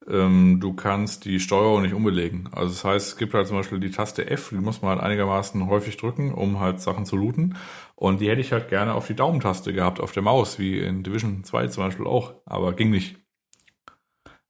ähm, 0.08 0.60
du 0.60 0.74
kannst 0.74 1.26
die 1.26 1.40
Steuerung 1.40 1.82
nicht 1.84 1.94
umbelegen. 1.94 2.50
Also 2.52 2.70
das 2.70 2.84
heißt, 2.84 3.08
es 3.10 3.18
gibt 3.18 3.34
halt 3.34 3.48
zum 3.48 3.58
Beispiel 3.58 3.80
die 3.80 3.92
Taste 3.92 4.30
F, 4.30 4.50
die 4.50 4.56
muss 4.56 4.82
man 4.82 4.92
halt 4.92 5.02
einigermaßen 5.02 5.68
häufig 5.68 5.98
drücken, 5.98 6.34
um 6.34 6.60
halt 6.60 6.82
Sachen 6.82 7.06
zu 7.06 7.16
looten. 7.16 7.58
Und 7.96 8.22
die 8.22 8.30
hätte 8.30 8.42
ich 8.42 8.52
halt 8.52 8.70
gerne 8.70 8.94
auf 8.94 9.08
die 9.08 9.16
Daumentaste 9.16 9.74
gehabt, 9.74 10.00
auf 10.00 10.12
der 10.12 10.24
Maus, 10.24 10.60
wie 10.60 10.80
in 10.80 11.04
Division 11.04 11.44
2 11.44 11.68
zum 11.68 11.84
Beispiel 11.86 12.08
auch. 12.08 12.34
Aber 12.46 12.74
ging 12.74 12.90
nicht. 12.92 13.18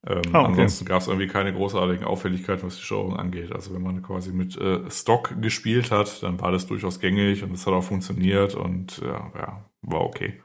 Ähm, 0.06 0.22
Ah, 0.33 0.48
okay. 0.48 0.48
Ansonsten 0.48 0.85
gab 0.85 1.01
es 1.01 1.07
irgendwie 1.07 1.27
keine 1.27 1.53
großartigen 1.53 2.03
Auffälligkeiten, 2.06 2.64
was 2.65 2.75
die 2.75 2.83
Steuerung 2.83 3.15
angeht. 3.17 3.51
Also 3.53 3.73
wenn 3.73 3.82
man 3.82 4.01
quasi 4.01 4.32
mit 4.33 4.57
äh, 4.57 4.90
Stock 4.90 5.41
gespielt 5.41 5.91
hat, 5.91 6.22
dann 6.23 6.40
war 6.41 6.51
das 6.51 6.67
durchaus 6.67 6.99
gängig 6.99 7.43
und 7.43 7.53
es 7.53 7.65
hat 7.65 7.73
auch 7.73 7.83
funktioniert 7.83 8.56
und 8.56 8.98
ja, 8.99 9.32
ja 9.35 9.69
war 9.82 10.01
okay. 10.01 10.41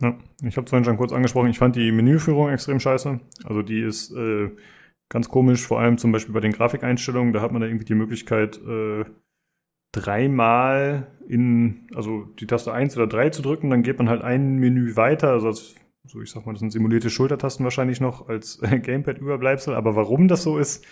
Ja, 0.00 0.16
ich 0.42 0.56
habe 0.56 0.64
es 0.64 0.70
vorhin 0.70 0.84
schon 0.84 0.96
kurz 0.96 1.12
angesprochen, 1.12 1.50
ich 1.50 1.58
fand 1.58 1.74
die 1.74 1.90
Menüführung 1.90 2.50
extrem 2.50 2.78
scheiße. 2.78 3.18
Also 3.44 3.62
die 3.62 3.80
ist 3.80 4.12
äh, 4.12 4.50
ganz 5.08 5.28
komisch, 5.28 5.66
vor 5.66 5.80
allem 5.80 5.98
zum 5.98 6.12
Beispiel 6.12 6.34
bei 6.34 6.40
den 6.40 6.52
Grafikeinstellungen, 6.52 7.32
da 7.32 7.40
hat 7.40 7.50
man 7.50 7.60
da 7.60 7.66
irgendwie 7.66 7.84
die 7.84 7.94
Möglichkeit, 7.94 8.60
äh, 8.64 9.04
dreimal 9.92 11.08
in, 11.26 11.88
also 11.94 12.24
die 12.38 12.46
Taste 12.46 12.72
1 12.72 12.96
oder 12.96 13.06
3 13.06 13.30
zu 13.30 13.42
drücken, 13.42 13.70
dann 13.70 13.82
geht 13.82 13.98
man 13.98 14.08
halt 14.08 14.22
ein 14.22 14.58
Menü 14.58 14.96
weiter, 14.96 15.30
also 15.30 15.48
als, 15.48 15.74
so 16.04 16.20
ich 16.20 16.30
sag 16.30 16.46
mal, 16.46 16.52
das 16.52 16.60
sind 16.60 16.70
simulierte 16.70 17.10
Schultertasten 17.10 17.64
wahrscheinlich 17.64 18.00
noch 18.00 18.28
als 18.28 18.62
äh, 18.62 18.78
Gamepad-Überbleibsel, 18.80 19.74
aber 19.74 19.96
warum 19.96 20.28
das 20.28 20.42
so 20.44 20.58
ist, 20.58 20.86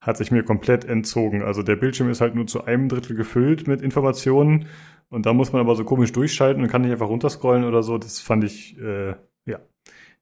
hat 0.00 0.16
sich 0.16 0.30
mir 0.30 0.44
komplett 0.44 0.84
entzogen. 0.84 1.42
Also 1.42 1.62
der 1.62 1.76
Bildschirm 1.76 2.08
ist 2.10 2.20
halt 2.20 2.34
nur 2.34 2.46
zu 2.46 2.64
einem 2.64 2.88
Drittel 2.88 3.16
gefüllt 3.16 3.66
mit 3.66 3.82
Informationen 3.82 4.66
und 5.10 5.26
da 5.26 5.32
muss 5.32 5.52
man 5.52 5.60
aber 5.60 5.76
so 5.76 5.84
komisch 5.84 6.12
durchschalten 6.12 6.62
und 6.62 6.68
kann 6.68 6.82
nicht 6.82 6.92
einfach 6.92 7.08
runterscrollen 7.08 7.64
oder 7.64 7.82
so. 7.82 7.98
Das 7.98 8.20
fand 8.20 8.44
ich, 8.44 8.78
äh, 8.78 9.14
ja, 9.46 9.60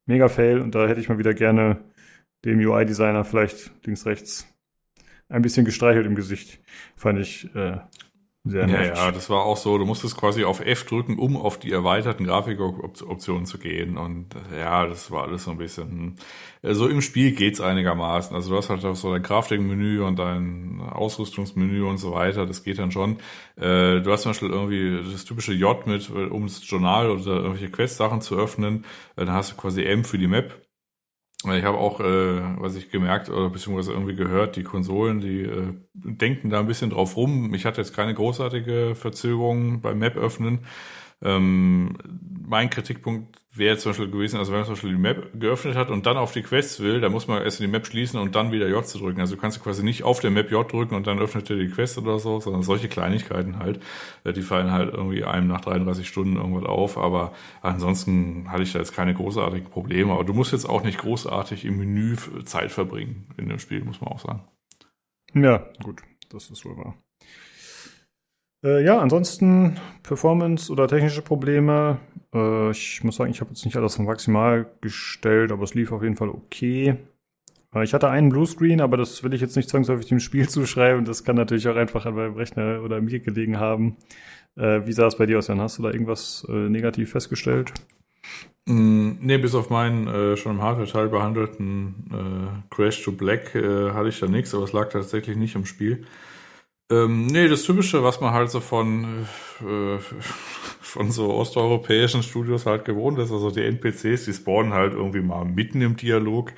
mega 0.06 0.28
fail 0.28 0.60
und 0.60 0.74
da 0.74 0.86
hätte 0.86 1.00
ich 1.00 1.08
mal 1.08 1.18
wieder 1.18 1.34
gerne 1.34 1.84
dem 2.44 2.58
UI-Designer 2.58 3.24
vielleicht 3.24 3.72
links, 3.86 4.06
rechts 4.06 4.46
ein 5.28 5.42
bisschen 5.42 5.64
gestreichelt 5.64 6.06
im 6.06 6.14
Gesicht. 6.14 6.60
Fand 6.96 7.18
ich 7.18 7.54
äh, 7.54 7.78
sehr 8.44 8.66
Ja, 8.66 8.82
ja, 8.82 9.10
das 9.12 9.28
war 9.28 9.42
auch 9.44 9.58
so. 9.58 9.76
Du 9.76 9.84
musstest 9.84 10.16
quasi 10.16 10.44
auf 10.44 10.60
F 10.60 10.86
drücken, 10.86 11.18
um 11.18 11.36
auf 11.36 11.58
die 11.58 11.70
erweiterten 11.70 12.24
Grafikoptionen 12.24 13.44
zu 13.44 13.58
gehen. 13.58 13.98
Und 13.98 14.34
äh, 14.52 14.60
ja, 14.60 14.86
das 14.86 15.10
war 15.10 15.24
alles 15.24 15.44
so 15.44 15.50
ein 15.50 15.58
bisschen. 15.58 16.16
äh, 16.62 16.72
So 16.72 16.88
im 16.88 17.02
Spiel 17.02 17.32
geht's 17.32 17.60
einigermaßen. 17.60 18.34
Also 18.34 18.50
du 18.50 18.56
hast 18.56 18.70
halt 18.70 18.82
auch 18.86 18.94
so 18.96 19.12
dein 19.12 19.22
Crafting-Menü 19.22 20.00
und 20.02 20.18
dein 20.18 20.80
Ausrüstungsmenü 20.80 21.82
und 21.84 21.98
so 21.98 22.12
weiter. 22.12 22.46
Das 22.46 22.64
geht 22.64 22.78
dann 22.78 22.90
schon. 22.90 23.18
Äh, 23.56 24.00
Du 24.00 24.10
hast 24.10 24.22
zum 24.22 24.30
Beispiel 24.30 24.48
irgendwie 24.50 25.12
das 25.12 25.26
typische 25.26 25.52
J 25.52 25.86
mit, 25.86 26.08
äh, 26.08 26.12
um 26.26 26.44
das 26.44 26.66
Journal 26.68 27.10
oder 27.10 27.36
irgendwelche 27.36 27.70
Quest-Sachen 27.70 28.22
zu 28.22 28.36
öffnen. 28.38 28.86
Dann 29.16 29.30
hast 29.30 29.52
du 29.52 29.56
quasi 29.56 29.82
M 29.84 30.04
für 30.04 30.16
die 30.18 30.26
Map. 30.28 30.63
Ich 31.52 31.64
habe 31.64 31.78
auch, 31.78 32.00
äh, 32.00 32.60
was 32.60 32.74
ich 32.76 32.90
gemerkt 32.90 33.28
oder 33.28 33.50
beziehungsweise 33.50 33.92
irgendwie 33.92 34.14
gehört, 34.14 34.56
die 34.56 34.62
Konsolen, 34.62 35.20
die 35.20 35.42
äh, 35.42 35.74
denken 35.92 36.50
da 36.50 36.60
ein 36.60 36.66
bisschen 36.66 36.90
drauf 36.90 37.16
rum. 37.16 37.52
Ich 37.54 37.64
hatte 37.66 37.80
jetzt 37.80 37.94
keine 37.94 38.14
großartige 38.14 38.94
Verzögerung 38.94 39.80
beim 39.80 39.98
Map 39.98 40.16
öffnen. 40.16 40.66
Ähm, 41.22 41.96
mein 42.46 42.70
Kritikpunkt 42.70 43.38
wäre 43.56 43.76
zum 43.78 43.90
Beispiel 43.90 44.10
gewesen, 44.10 44.38
also 44.38 44.52
wenn 44.52 44.60
man 44.60 44.66
zum 44.66 44.74
Beispiel 44.74 44.90
die 44.90 44.98
Map 45.00 45.30
geöffnet 45.38 45.76
hat 45.76 45.90
und 45.90 46.06
dann 46.06 46.16
auf 46.16 46.32
die 46.32 46.42
Quests 46.42 46.80
will, 46.80 47.00
dann 47.00 47.12
muss 47.12 47.28
man 47.28 47.42
erst 47.42 47.60
die 47.60 47.66
Map 47.66 47.86
schließen 47.86 48.18
und 48.18 48.34
dann 48.34 48.50
wieder 48.52 48.68
J 48.68 48.86
zu 48.86 48.98
drücken. 48.98 49.20
Also 49.20 49.36
du 49.36 49.40
kannst 49.40 49.62
quasi 49.62 49.84
nicht 49.84 50.02
auf 50.02 50.20
der 50.20 50.30
Map 50.30 50.50
J 50.50 50.70
drücken 50.70 50.94
und 50.94 51.06
dann 51.06 51.18
öffnet 51.18 51.48
er 51.50 51.56
die 51.56 51.68
Quest 51.68 51.98
oder 51.98 52.18
so, 52.18 52.40
sondern 52.40 52.62
solche 52.62 52.88
Kleinigkeiten 52.88 53.58
halt. 53.58 53.80
Äh, 54.24 54.32
Die 54.32 54.42
fallen 54.42 54.72
halt 54.72 54.92
irgendwie 54.92 55.24
einem 55.24 55.46
nach 55.46 55.60
33 55.60 56.08
Stunden 56.08 56.36
irgendwas 56.36 56.64
auf, 56.64 56.98
aber 56.98 57.32
ansonsten 57.62 58.50
hatte 58.50 58.64
ich 58.64 58.72
da 58.72 58.80
jetzt 58.80 58.92
keine 58.92 59.14
großartigen 59.14 59.70
Probleme. 59.70 60.12
Aber 60.12 60.24
du 60.24 60.34
musst 60.34 60.52
jetzt 60.52 60.68
auch 60.68 60.82
nicht 60.82 60.98
großartig 60.98 61.64
im 61.64 61.78
Menü 61.78 62.16
Zeit 62.44 62.72
verbringen 62.72 63.28
in 63.36 63.48
dem 63.48 63.58
Spiel, 63.58 63.84
muss 63.84 64.00
man 64.00 64.10
auch 64.10 64.20
sagen. 64.20 64.42
Ja, 65.34 65.68
gut, 65.82 66.02
das 66.30 66.50
ist 66.50 66.64
wohl 66.64 66.76
wahr. 66.76 66.96
Äh, 68.64 68.82
ja, 68.82 68.98
ansonsten 68.98 69.76
Performance 70.02 70.72
oder 70.72 70.88
technische 70.88 71.20
Probleme. 71.20 71.98
Äh, 72.32 72.70
ich 72.70 73.04
muss 73.04 73.16
sagen, 73.16 73.30
ich 73.30 73.40
habe 73.40 73.50
jetzt 73.50 73.64
nicht 73.64 73.76
alles 73.76 74.00
auf 74.00 74.06
maximal 74.06 74.66
gestellt, 74.80 75.52
aber 75.52 75.64
es 75.64 75.74
lief 75.74 75.92
auf 75.92 76.02
jeden 76.02 76.16
Fall 76.16 76.30
okay. 76.30 76.96
Äh, 77.74 77.84
ich 77.84 77.92
hatte 77.92 78.08
einen 78.08 78.30
Bluescreen, 78.30 78.80
aber 78.80 78.96
das 78.96 79.22
will 79.22 79.34
ich 79.34 79.42
jetzt 79.42 79.56
nicht 79.56 79.68
zwangsläufig 79.68 80.06
dem 80.06 80.20
Spiel 80.20 80.48
zuschreiben. 80.48 81.04
Das 81.04 81.24
kann 81.24 81.36
natürlich 81.36 81.68
auch 81.68 81.76
einfach 81.76 82.06
an 82.06 82.14
meinem 82.14 82.34
Rechner 82.34 82.80
oder 82.82 83.02
mir 83.02 83.20
gelegen 83.20 83.58
haben. 83.58 83.96
Äh, 84.56 84.86
wie 84.86 84.92
sah 84.92 85.08
es 85.08 85.16
bei 85.16 85.26
dir 85.26 85.38
aus, 85.38 85.48
Jan? 85.48 85.60
Hast 85.60 85.78
du 85.78 85.82
da 85.82 85.90
irgendwas 85.90 86.46
äh, 86.48 86.52
negativ 86.52 87.10
festgestellt? 87.10 87.72
Mm, 88.64 89.16
nee, 89.20 89.36
bis 89.36 89.54
auf 89.54 89.68
meinen 89.68 90.06
äh, 90.06 90.36
schon 90.38 90.52
im 90.52 90.62
Hardware-Teil 90.62 91.08
behandelten 91.08 92.64
äh, 92.70 92.74
Crash 92.74 93.02
to 93.02 93.12
Black 93.12 93.54
äh, 93.54 93.90
hatte 93.90 94.08
ich 94.08 94.20
da 94.20 94.26
nichts, 94.26 94.54
aber 94.54 94.64
es 94.64 94.72
lag 94.72 94.88
tatsächlich 94.88 95.36
nicht 95.36 95.54
im 95.54 95.66
Spiel. 95.66 96.06
Ähm, 96.90 97.26
nee, 97.26 97.48
das 97.48 97.62
Typische, 97.62 98.02
was 98.04 98.20
man 98.20 98.32
halt 98.34 98.50
so 98.50 98.60
von, 98.60 99.26
äh, 99.60 99.98
von 100.80 101.10
so 101.10 101.32
osteuropäischen 101.32 102.22
Studios 102.22 102.66
halt 102.66 102.84
gewohnt 102.84 103.18
ist, 103.18 103.32
also 103.32 103.50
die 103.50 103.62
NPCs, 103.62 104.26
die 104.26 104.34
spawnen 104.34 104.74
halt 104.74 104.92
irgendwie 104.92 105.22
mal 105.22 105.44
mitten 105.44 105.80
im 105.80 105.96
Dialog, 105.96 106.52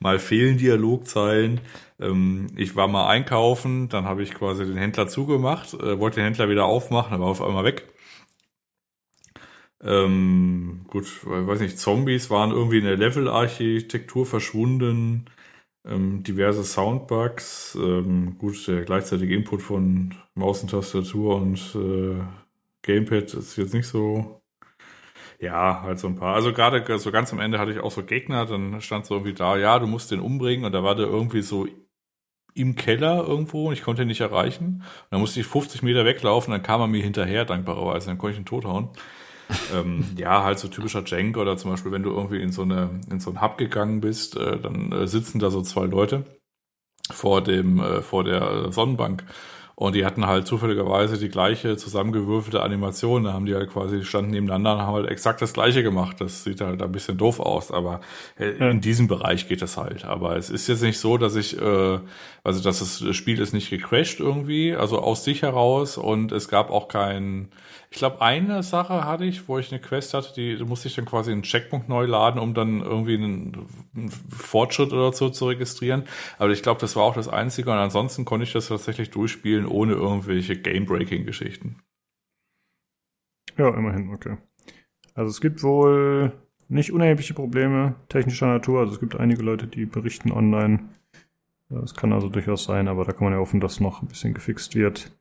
mal 0.00 0.18
fehlen 0.18 0.56
Dialogzeilen. 0.56 1.60
Ähm, 2.00 2.46
ich 2.56 2.76
war 2.76 2.88
mal 2.88 3.08
einkaufen, 3.08 3.88
dann 3.90 4.04
habe 4.06 4.22
ich 4.22 4.34
quasi 4.34 4.64
den 4.64 4.78
Händler 4.78 5.06
zugemacht, 5.08 5.74
äh, 5.74 5.98
wollte 5.98 6.16
den 6.16 6.24
Händler 6.24 6.48
wieder 6.48 6.64
aufmachen, 6.64 7.14
aber 7.14 7.26
auf 7.26 7.42
einmal 7.42 7.64
weg. 7.64 7.88
Ähm, 9.82 10.86
gut, 10.88 11.06
weiß 11.24 11.60
nicht, 11.60 11.78
Zombies 11.78 12.30
waren 12.30 12.50
irgendwie 12.50 12.78
in 12.78 12.84
der 12.84 12.96
Level-Architektur 12.96 14.26
verschwunden, 14.26 15.26
ähm, 15.88 16.22
diverse 16.22 16.64
Soundbugs, 16.64 17.76
ähm, 17.80 18.36
gut, 18.38 18.66
der 18.68 18.84
gleichzeitige 18.84 19.34
Input 19.34 19.62
von 19.62 20.14
Maus 20.34 20.62
und 20.62 20.70
Tastatur 20.70 21.36
und 21.36 21.58
äh, 21.74 22.22
Gamepad 22.82 23.34
ist 23.34 23.56
jetzt 23.56 23.74
nicht 23.74 23.86
so, 23.86 24.42
ja, 25.40 25.82
halt 25.82 25.98
so 25.98 26.08
ein 26.08 26.16
paar. 26.16 26.34
Also 26.34 26.52
gerade 26.52 26.98
so 26.98 27.12
ganz 27.12 27.32
am 27.32 27.40
Ende 27.40 27.58
hatte 27.58 27.72
ich 27.72 27.80
auch 27.80 27.90
so 27.92 28.04
Gegner, 28.04 28.46
dann 28.46 28.80
stand 28.80 29.06
so 29.06 29.14
irgendwie 29.14 29.34
da, 29.34 29.56
ja, 29.56 29.78
du 29.78 29.86
musst 29.86 30.10
den 30.10 30.20
umbringen 30.20 30.64
und 30.64 30.72
da 30.72 30.82
war 30.84 30.94
der 30.94 31.06
irgendwie 31.06 31.42
so 31.42 31.66
im 32.54 32.74
Keller 32.76 33.24
irgendwo 33.26 33.68
und 33.68 33.74
ich 33.74 33.82
konnte 33.82 34.02
ihn 34.02 34.08
nicht 34.08 34.20
erreichen. 34.20 34.66
Und 34.66 35.06
dann 35.10 35.20
musste 35.20 35.40
ich 35.40 35.46
50 35.46 35.82
Meter 35.82 36.04
weglaufen, 36.04 36.52
dann 36.52 36.62
kam 36.62 36.80
er 36.80 36.88
mir 36.88 37.02
hinterher, 37.02 37.44
dankbarerweise, 37.44 38.08
dann 38.08 38.18
konnte 38.18 38.34
ich 38.34 38.40
ihn 38.40 38.46
tothauen 38.46 38.90
ähm, 39.74 40.04
ja, 40.16 40.44
halt 40.44 40.58
so 40.58 40.68
typischer 40.68 41.02
Jank 41.04 41.36
oder 41.36 41.56
zum 41.56 41.70
Beispiel, 41.70 41.92
wenn 41.92 42.02
du 42.02 42.10
irgendwie 42.10 42.42
in 42.42 42.52
so 42.52 42.62
eine, 42.62 43.00
in 43.10 43.20
so 43.20 43.30
ein 43.30 43.40
Hub 43.40 43.58
gegangen 43.58 44.00
bist, 44.00 44.36
äh, 44.36 44.58
dann 44.58 44.92
äh, 44.92 45.06
sitzen 45.06 45.38
da 45.38 45.50
so 45.50 45.62
zwei 45.62 45.86
Leute 45.86 46.24
vor 47.10 47.42
dem, 47.42 47.80
äh, 47.80 48.02
vor 48.02 48.24
der 48.24 48.72
Sonnenbank. 48.72 49.24
Und 49.78 49.94
die 49.94 50.04
hatten 50.04 50.26
halt 50.26 50.48
zufälligerweise 50.48 51.18
die 51.18 51.28
gleiche 51.28 51.76
zusammengewürfelte 51.76 52.64
Animation. 52.64 53.22
Da 53.22 53.32
haben 53.32 53.46
die 53.46 53.54
halt 53.54 53.70
quasi 53.70 54.04
standen 54.04 54.32
nebeneinander 54.32 54.74
und 54.74 54.82
haben 54.82 54.94
halt 54.94 55.08
exakt 55.08 55.40
das 55.40 55.52
gleiche 55.52 55.84
gemacht. 55.84 56.16
Das 56.20 56.42
sieht 56.42 56.60
halt 56.60 56.82
ein 56.82 56.90
bisschen 56.90 57.16
doof 57.16 57.38
aus, 57.38 57.70
aber 57.70 58.00
äh, 58.40 58.70
in 58.70 58.80
diesem 58.80 59.06
Bereich 59.06 59.46
geht 59.46 59.62
das 59.62 59.76
halt. 59.76 60.04
Aber 60.04 60.36
es 60.36 60.50
ist 60.50 60.66
jetzt 60.66 60.82
nicht 60.82 60.98
so, 60.98 61.16
dass 61.16 61.36
ich, 61.36 61.62
äh, 61.62 61.98
also 62.42 62.60
dass 62.60 62.80
das 62.80 63.14
Spiel 63.14 63.40
ist 63.40 63.52
nicht 63.52 63.70
gecrashed 63.70 64.18
irgendwie, 64.18 64.74
also 64.74 64.98
aus 64.98 65.22
sich 65.22 65.42
heraus 65.42 65.96
und 65.96 66.32
es 66.32 66.48
gab 66.48 66.72
auch 66.72 66.88
kein, 66.88 67.48
ich 67.90 67.98
glaube, 67.98 68.20
eine 68.20 68.62
Sache 68.62 69.04
hatte 69.06 69.24
ich, 69.24 69.48
wo 69.48 69.58
ich 69.58 69.72
eine 69.72 69.80
Quest 69.80 70.12
hatte, 70.12 70.34
die 70.34 70.62
musste 70.62 70.88
ich 70.88 70.94
dann 70.94 71.06
quasi 71.06 71.32
einen 71.32 71.42
Checkpunkt 71.42 71.88
neu 71.88 72.04
laden, 72.04 72.38
um 72.38 72.52
dann 72.52 72.82
irgendwie 72.82 73.14
einen, 73.14 73.66
einen 73.96 74.10
Fortschritt 74.10 74.92
oder 74.92 75.12
so 75.12 75.30
zu 75.30 75.46
registrieren. 75.46 76.04
Aber 76.38 76.50
ich 76.50 76.62
glaube, 76.62 76.80
das 76.80 76.96
war 76.96 77.04
auch 77.04 77.14
das 77.14 77.28
Einzige. 77.28 77.70
Und 77.70 77.78
ansonsten 77.78 78.26
konnte 78.26 78.44
ich 78.44 78.52
das 78.52 78.68
tatsächlich 78.68 79.10
durchspielen, 79.10 79.64
ohne 79.70 79.94
irgendwelche 79.94 80.56
Game-Breaking-Geschichten. 80.56 81.76
Ja, 83.56 83.74
immerhin, 83.74 84.10
okay. 84.10 84.38
Also 85.14 85.30
es 85.30 85.40
gibt 85.40 85.62
wohl 85.62 86.32
nicht 86.68 86.92
unerhebliche 86.92 87.34
Probleme 87.34 87.96
technischer 88.08 88.46
Natur. 88.46 88.80
Also 88.80 88.94
es 88.94 89.00
gibt 89.00 89.16
einige 89.16 89.42
Leute, 89.42 89.66
die 89.66 89.86
berichten 89.86 90.30
online. 90.30 90.90
Das 91.70 91.94
kann 91.94 92.12
also 92.12 92.28
durchaus 92.28 92.64
sein, 92.64 92.88
aber 92.88 93.04
da 93.04 93.12
kann 93.12 93.24
man 93.24 93.32
ja 93.32 93.38
hoffen, 93.40 93.60
dass 93.60 93.80
noch 93.80 94.02
ein 94.02 94.08
bisschen 94.08 94.32
gefixt 94.32 94.74
wird. 94.74 95.12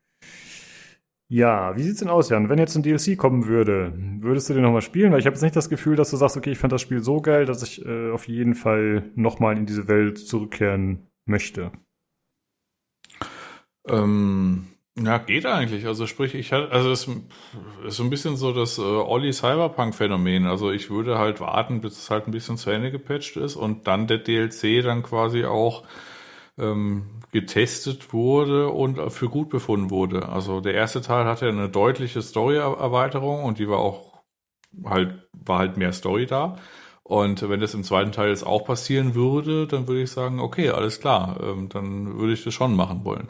Ja, 1.30 1.76
wie 1.76 1.84
sieht's 1.84 2.00
denn 2.00 2.08
aus, 2.08 2.30
Jan? 2.30 2.48
Wenn 2.48 2.58
jetzt 2.58 2.77
ein 2.77 2.84
DLC 2.84 3.17
kommen 3.17 3.48
würde, 3.48 3.92
würdest 4.22 4.50
du 4.50 4.53
den 4.53 4.64
nochmal 4.64 4.82
spielen? 4.82 5.11
Weil 5.11 5.19
ich 5.19 5.26
habe 5.26 5.34
jetzt 5.34 5.42
nicht 5.42 5.58
das 5.58 5.69
Gefühl, 5.69 5.98
dass 5.98 6.09
du 6.09 6.16
sagst, 6.16 6.38
okay, 6.38 6.51
ich 6.51 6.58
fand 6.58 6.72
das 6.72 6.82
Spiel 6.82 7.01
so 7.01 7.22
geil, 7.22 7.45
dass 7.45 7.64
ich 7.64 7.85
äh, 7.85 8.11
auf 8.11 8.30
jeden 8.30 8.56
Fall 8.56 9.11
nochmal 9.16 9.58
in 9.58 9.66
diese 9.66 9.90
Welt 9.90 10.19
zurückkehren 10.19 11.08
möchte. 11.26 11.74
Ähm, 13.90 14.67
ja, 14.99 15.19
geht 15.19 15.45
eigentlich. 15.45 15.85
Also 15.85 16.07
sprich, 16.07 16.33
ich 16.33 16.51
hatte, 16.51 16.72
also 16.72 16.91
es 16.91 17.07
ist 17.07 17.95
so 17.98 18.03
ein 18.03 18.09
bisschen 18.09 18.35
so 18.35 18.51
das 18.51 18.80
äh, 18.80 18.82
Olli 18.82 19.32
Cyberpunk-Phänomen. 19.32 20.48
Also 20.48 20.72
ich 20.72 20.90
würde 20.90 21.19
halt 21.19 21.40
warten, 21.40 21.82
bis 21.82 21.98
es 21.99 22.09
halt 22.09 22.27
ein 22.27 22.32
bisschen 22.32 22.57
zu 22.57 22.72
Ende 22.72 22.91
gepatcht 22.91 23.38
ist 23.38 23.56
und 23.56 23.88
dann 23.88 24.07
der 24.07 24.17
DLC 24.17 24.83
dann 24.83 25.03
quasi 25.03 25.45
auch 25.45 25.83
ähm, 26.57 27.22
getestet 27.32 28.14
wurde 28.14 28.69
und 28.69 29.11
für 29.11 29.30
gut 29.30 29.49
befunden 29.49 29.91
wurde. 29.91 30.30
Also 30.30 30.61
der 30.61 30.74
erste 30.74 31.01
Teil 31.01 31.25
hatte 31.25 31.48
eine 31.48 31.69
deutliche 31.69 32.22
Story-Erweiterung 32.22 33.43
und 33.43 33.59
die 33.59 33.69
war 33.69 33.80
auch 33.80 34.24
halt, 34.85 35.27
war 35.33 35.59
halt 35.59 35.77
mehr 35.77 35.93
Story 35.93 36.25
da. 36.25 36.57
Und 37.03 37.48
wenn 37.49 37.61
das 37.61 37.74
im 37.74 37.83
zweiten 37.83 38.11
Teil 38.11 38.30
jetzt 38.30 38.45
auch 38.45 38.66
passieren 38.66 39.16
würde, 39.16 39.67
dann 39.67 39.88
würde 39.88 40.01
ich 40.01 40.11
sagen, 40.11 40.40
okay, 40.40 40.69
alles 40.72 40.99
klar, 40.99 41.40
ähm, 41.41 41.69
dann 41.69 42.17
würde 42.17 42.33
ich 42.33 42.43
das 42.43 42.53
schon 42.53 42.75
machen 42.75 43.06
wollen. 43.06 43.30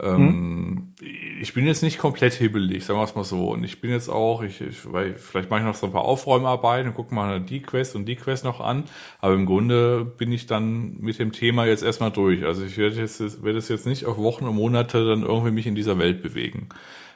Ähm, 0.00 0.16
hm. 0.16 0.94
Ich 1.40 1.54
bin 1.54 1.66
jetzt 1.66 1.82
nicht 1.82 1.98
komplett 1.98 2.32
hibbelig, 2.32 2.84
sagen 2.84 2.98
wir 2.98 3.04
es 3.04 3.14
mal 3.14 3.24
so. 3.24 3.50
Und 3.50 3.62
ich 3.62 3.80
bin 3.80 3.90
jetzt 3.90 4.08
auch, 4.08 4.42
ich, 4.42 4.60
ich 4.60 4.92
weil 4.92 5.14
vielleicht 5.14 5.50
mache 5.50 5.60
ich 5.60 5.66
noch 5.66 5.74
so 5.74 5.86
ein 5.86 5.92
paar 5.92 6.04
Aufräumarbeiten 6.04 6.88
und 6.88 6.94
gucke 6.94 7.14
mal 7.14 7.40
die 7.40 7.62
Quest 7.62 7.94
und 7.94 8.06
die 8.06 8.16
Quest 8.16 8.44
noch 8.44 8.60
an. 8.60 8.84
Aber 9.20 9.34
im 9.34 9.46
Grunde 9.46 10.04
bin 10.04 10.32
ich 10.32 10.46
dann 10.46 10.96
mit 10.98 11.18
dem 11.18 11.32
Thema 11.32 11.66
jetzt 11.66 11.82
erstmal 11.82 12.10
durch. 12.10 12.44
Also 12.44 12.64
ich 12.64 12.76
werde 12.76 12.96
jetzt 12.96 13.42
werde 13.44 13.58
es 13.58 13.68
jetzt 13.68 13.86
nicht 13.86 14.06
auf 14.06 14.16
Wochen 14.18 14.46
und 14.46 14.56
Monate 14.56 15.06
dann 15.06 15.22
irgendwie 15.22 15.52
mich 15.52 15.66
in 15.66 15.74
dieser 15.74 15.98
Welt 15.98 16.22
bewegen. 16.22 16.70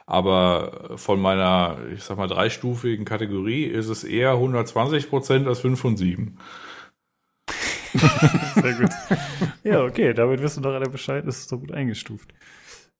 Aber 0.05 0.91
von 0.95 1.19
meiner, 1.21 1.77
ich 1.93 2.03
sag 2.03 2.17
mal, 2.17 2.27
dreistufigen 2.27 3.05
Kategorie 3.05 3.65
ist 3.65 3.89
es 3.89 4.03
eher 4.03 4.31
120 4.31 5.09
Prozent 5.09 5.47
als 5.47 5.59
5 5.59 5.79
von 5.79 5.97
7. 5.97 6.37
Sehr 8.55 8.73
gut. 8.73 8.89
Ja, 9.63 9.83
okay, 9.83 10.13
damit 10.13 10.41
wissen 10.41 10.63
doch 10.63 10.73
alle 10.73 10.89
Bescheid, 10.89 11.25
ist 11.25 11.39
es 11.39 11.47
doch 11.47 11.57
gut 11.57 11.71
eingestuft. 11.71 12.33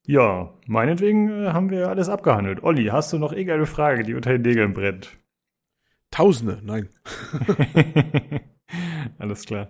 Ja, 0.09 0.55
meinetwegen 0.65 1.29
äh, 1.29 1.49
haben 1.49 1.69
wir 1.69 1.87
alles 1.87 2.09
abgehandelt. 2.09 2.63
Olli, 2.63 2.85
hast 2.85 3.13
du 3.13 3.19
noch 3.19 3.31
irgendeine 3.31 3.67
Frage, 3.67 4.01
die 4.01 4.15
unter 4.15 4.31
den 4.31 4.41
Nägeln 4.41 4.73
brennt? 4.73 5.15
Tausende, 6.09 6.59
nein. 6.63 6.89
alles 9.19 9.45
klar. 9.45 9.69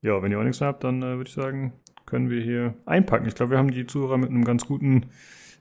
Ja, 0.00 0.22
wenn 0.22 0.32
ihr 0.32 0.38
auch 0.38 0.44
nichts 0.44 0.60
mehr 0.60 0.68
habt, 0.68 0.82
dann 0.82 1.02
äh, 1.02 1.18
würde 1.18 1.28
ich 1.28 1.34
sagen, 1.34 1.74
können 2.06 2.30
wir 2.30 2.40
hier 2.40 2.72
einpacken. 2.86 3.28
Ich 3.28 3.34
glaube, 3.34 3.50
wir 3.50 3.58
haben 3.58 3.70
die 3.70 3.86
Zuhörer 3.86 4.16
mit 4.16 4.30
einem 4.30 4.46
ganz 4.46 4.64
guten 4.64 5.10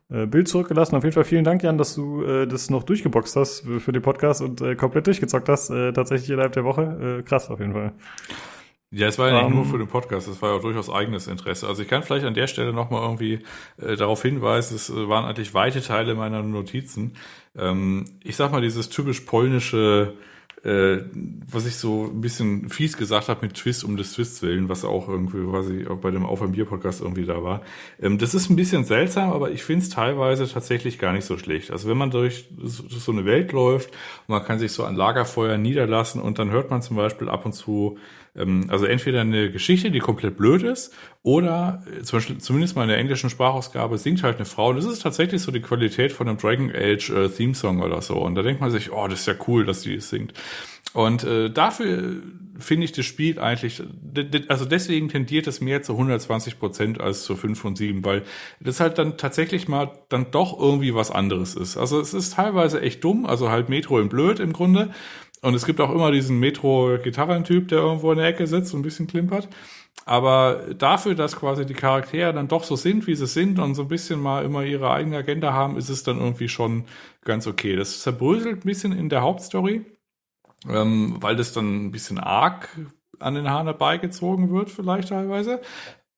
äh, 0.09 0.27
Bild 0.27 0.47
zurückgelassen. 0.47 0.95
Auf 0.95 1.03
jeden 1.03 1.13
Fall 1.13 1.25
vielen 1.25 1.43
Dank, 1.43 1.61
Jan, 1.61 1.77
dass 1.77 1.93
du 1.93 2.23
äh, 2.23 2.47
das 2.47 2.69
noch 2.69 2.83
durchgeboxt 2.83 3.35
hast 3.35 3.67
für, 3.79 3.91
den 3.91 4.01
Podcast 4.01 4.41
und 4.41 4.61
äh, 4.61 4.75
komplett 4.75 5.07
durchgezockt 5.07 5.49
hast, 5.49 5.71
äh, 5.71 5.91
tatsächlich 5.91 6.29
innerhalb 6.29 6.53
der 6.53 6.63
Woche. 6.63 7.21
Krass 7.25 7.49
auf 7.49 7.59
jeden 7.59 7.73
Fall. 7.73 7.91
Ja, 8.91 9.07
es 9.07 9.19
war 9.19 9.27
ja 9.29 9.35
nicht 9.35 9.45
um, 9.45 9.53
nur 9.53 9.65
für 9.65 9.77
den 9.77 9.87
Podcast, 9.87 10.27
es 10.27 10.41
war 10.41 10.49
ja 10.49 10.57
auch 10.57 10.61
durchaus 10.61 10.89
eigenes 10.89 11.27
Interesse. 11.27 11.67
Also 11.67 11.83
ich 11.83 11.87
kann 11.87 12.01
vielleicht 12.01 12.25
an 12.25 12.33
der 12.33 12.47
Stelle 12.47 12.73
nochmal 12.73 13.03
irgendwie 13.03 13.39
äh, 13.77 13.95
darauf 13.95 14.23
hinweisen, 14.23 14.75
es 14.75 14.89
äh, 14.89 15.07
waren 15.07 15.25
eigentlich 15.25 15.53
weite 15.53 15.81
Teile 15.81 16.15
meiner 16.15 16.41
Notizen. 16.41 17.13
Ähm, 17.55 18.05
ich 18.23 18.35
sag 18.35 18.51
mal, 18.51 18.61
dieses 18.61 18.89
typisch 18.89 19.21
polnische 19.21 20.15
äh, 20.63 21.03
was 21.51 21.65
ich 21.65 21.75
so 21.75 22.05
ein 22.05 22.21
bisschen 22.21 22.69
fies 22.69 22.97
gesagt 22.97 23.29
habe 23.29 23.45
mit 23.45 23.55
Twist 23.55 23.83
um 23.83 23.95
des 23.95 24.13
Twists 24.13 24.41
willen, 24.41 24.67
was 24.67 24.83
auch 24.83 25.07
irgendwie 25.07 25.45
quasi 25.49 25.87
auch 25.87 25.97
bei 25.97 26.11
dem 26.11 26.25
Auf 26.25 26.41
ein 26.41 26.51
Bier 26.51 26.65
Podcast 26.65 27.01
irgendwie 27.01 27.25
da 27.25 27.41
war. 27.43 27.61
Ähm, 28.01 28.17
das 28.17 28.33
ist 28.33 28.49
ein 28.49 28.55
bisschen 28.55 28.83
seltsam, 28.83 29.31
aber 29.31 29.51
ich 29.51 29.63
finde 29.63 29.83
es 29.83 29.89
teilweise 29.89 30.47
tatsächlich 30.51 30.99
gar 30.99 31.13
nicht 31.13 31.25
so 31.25 31.37
schlecht. 31.37 31.71
Also 31.71 31.87
wenn 31.87 31.97
man 31.97 32.11
durch 32.11 32.49
so 32.61 33.11
eine 33.11 33.25
Welt 33.25 33.51
läuft 33.53 33.91
und 34.27 34.29
man 34.35 34.43
kann 34.43 34.59
sich 34.59 34.73
so 34.73 34.83
an 34.83 34.95
Lagerfeuer 34.95 35.57
niederlassen 35.57 36.21
und 36.21 36.39
dann 36.39 36.51
hört 36.51 36.69
man 36.69 36.81
zum 36.81 36.97
Beispiel 36.97 37.29
ab 37.29 37.45
und 37.45 37.53
zu 37.53 37.97
ähm, 38.28 38.28
also 38.69 38.85
entweder 38.85 39.21
eine 39.21 39.51
Geschichte, 39.51 39.91
die 39.91 39.99
komplett 39.99 40.37
blöd 40.37 40.63
ist, 40.63 40.93
oder 41.21 41.83
äh, 41.99 42.03
zum 42.03 42.17
Beispiel, 42.17 42.37
zumindest 42.37 42.75
mal 42.75 42.83
in 42.83 42.89
der 42.89 42.97
englischen 42.97 43.29
Sprachausgabe 43.29 43.97
singt 43.97 44.23
halt 44.23 44.37
eine 44.37 44.45
Frau. 44.45 44.69
Und 44.69 44.77
das 44.77 44.85
ist 44.85 45.01
tatsächlich 45.01 45.41
so 45.41 45.51
die 45.51 45.61
Qualität 45.61 46.11
von 46.11 46.27
einem 46.27 46.37
Dragon 46.37 46.71
Age 46.73 47.09
äh, 47.09 47.29
Theme 47.29 47.53
Song 47.53 47.81
oder 47.81 48.01
so. 48.01 48.15
Und 48.15 48.35
da 48.35 48.41
denkt 48.41 48.61
man 48.61 48.71
sich, 48.71 48.91
oh, 48.91 49.07
das 49.07 49.21
ist 49.21 49.25
ja 49.27 49.35
cool, 49.47 49.65
dass 49.65 49.81
die 49.81 49.95
es 49.95 50.09
singt. 50.09 50.33
Und 50.93 51.23
äh, 51.23 51.51
dafür 51.51 52.15
finde 52.57 52.85
ich 52.85 52.91
das 52.91 53.05
Spiel 53.05 53.39
eigentlich, 53.39 53.81
also 54.47 54.65
deswegen 54.65 55.09
tendiert 55.09 55.47
es 55.47 55.61
mehr 55.61 55.83
zu 55.83 55.93
120 55.93 56.59
Prozent 56.59 56.99
als 56.99 57.23
zu 57.23 57.35
5 57.35 57.59
von 57.59 57.75
7, 57.75 58.03
weil 58.03 58.23
das 58.59 58.79
halt 58.79 58.97
dann 58.97 59.17
tatsächlich 59.17 59.67
mal 59.67 59.91
dann 60.09 60.31
doch 60.31 60.59
irgendwie 60.59 60.95
was 60.95 61.11
anderes 61.11 61.55
ist. 61.55 61.77
Also 61.77 61.99
es 61.99 62.13
ist 62.13 62.33
teilweise 62.33 62.81
echt 62.81 63.03
dumm, 63.03 63.25
also 63.25 63.49
halt 63.49 63.69
Metro 63.69 63.99
im 63.99 64.09
Blöd 64.09 64.39
im 64.39 64.51
Grunde. 64.51 64.89
Und 65.41 65.53
es 65.53 65.65
gibt 65.65 65.79
auch 65.79 65.91
immer 65.91 66.11
diesen 66.11 66.39
Metro-Gitarrentyp, 66.39 67.69
der 67.69 67.79
irgendwo 67.79 68.11
in 68.11 68.17
der 68.17 68.27
Ecke 68.27 68.45
sitzt 68.45 68.73
und 68.73 68.81
ein 68.81 68.83
bisschen 68.83 69.07
klimpert. 69.07 69.47
Aber 70.05 70.73
dafür, 70.77 71.15
dass 71.15 71.35
quasi 71.35 71.65
die 71.65 71.73
Charaktere 71.73 72.33
dann 72.33 72.47
doch 72.47 72.63
so 72.63 72.75
sind, 72.75 73.07
wie 73.07 73.15
sie 73.15 73.27
sind 73.27 73.59
und 73.59 73.75
so 73.75 73.83
ein 73.83 73.87
bisschen 73.87 74.19
mal 74.19 74.43
immer 74.43 74.63
ihre 74.63 74.91
eigene 74.91 75.17
Agenda 75.17 75.53
haben, 75.53 75.77
ist 75.77 75.89
es 75.89 76.03
dann 76.03 76.19
irgendwie 76.19 76.49
schon 76.49 76.85
ganz 77.23 77.47
okay. 77.47 77.75
Das 77.75 78.01
zerbröselt 78.01 78.57
ein 78.57 78.67
bisschen 78.67 78.91
in 78.91 79.09
der 79.09 79.21
Hauptstory, 79.21 79.85
ähm, 80.67 81.17
weil 81.19 81.35
das 81.35 81.53
dann 81.53 81.85
ein 81.85 81.91
bisschen 81.91 82.17
arg 82.17 82.69
an 83.19 83.35
den 83.35 83.49
Haaren 83.49 83.67
herbeigezogen 83.67 84.51
wird, 84.51 84.69
vielleicht 84.69 85.09
teilweise. 85.09 85.61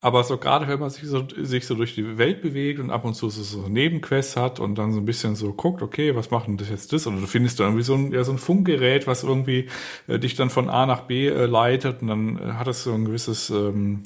Aber 0.04 0.24
so 0.24 0.38
gerade 0.40 0.68
wenn 0.68 0.80
man 0.80 0.90
sich 0.90 1.08
so, 1.08 1.28
sich 1.30 1.68
so 1.68 1.76
durch 1.76 1.94
die 1.94 2.18
Welt 2.18 2.42
bewegt 2.42 2.80
und 2.80 2.90
ab 2.90 3.06
und 3.06 3.14
zu 3.14 3.30
so, 3.30 3.44
so 3.44 3.70
Nebenquests 3.70 4.36
hat 4.36 4.60
und 4.60 4.76
dann 4.76 4.94
so 4.94 5.00
ein 5.00 5.06
bisschen 5.06 5.36
so 5.36 5.54
guckt, 5.54 5.84
okay, 5.84 6.16
was 6.16 6.32
macht 6.32 6.48
denn 6.48 6.58
das 6.58 6.70
jetzt 6.70 6.92
das? 6.92 7.06
Oder 7.06 7.18
du 7.18 7.28
findest 7.28 7.60
dann 7.60 7.68
irgendwie 7.68 7.84
so 7.84 7.94
ein, 7.94 8.12
ja, 8.12 8.24
so 8.24 8.32
ein 8.32 8.40
Funkgerät, 8.40 9.06
was 9.06 9.24
irgendwie 9.24 9.70
äh, 10.08 10.18
dich 10.18 10.36
dann 10.36 10.50
von 10.50 10.70
A 10.70 10.88
nach 10.88 11.02
B 11.02 11.28
äh, 11.28 11.46
leitet 11.46 12.02
und 12.02 12.08
dann 12.08 12.38
äh, 12.40 12.54
hat 12.54 12.68
es 12.68 12.84
so 12.84 12.94
ein 12.94 13.06
gewisses, 13.06 13.52
ähm, 13.52 14.02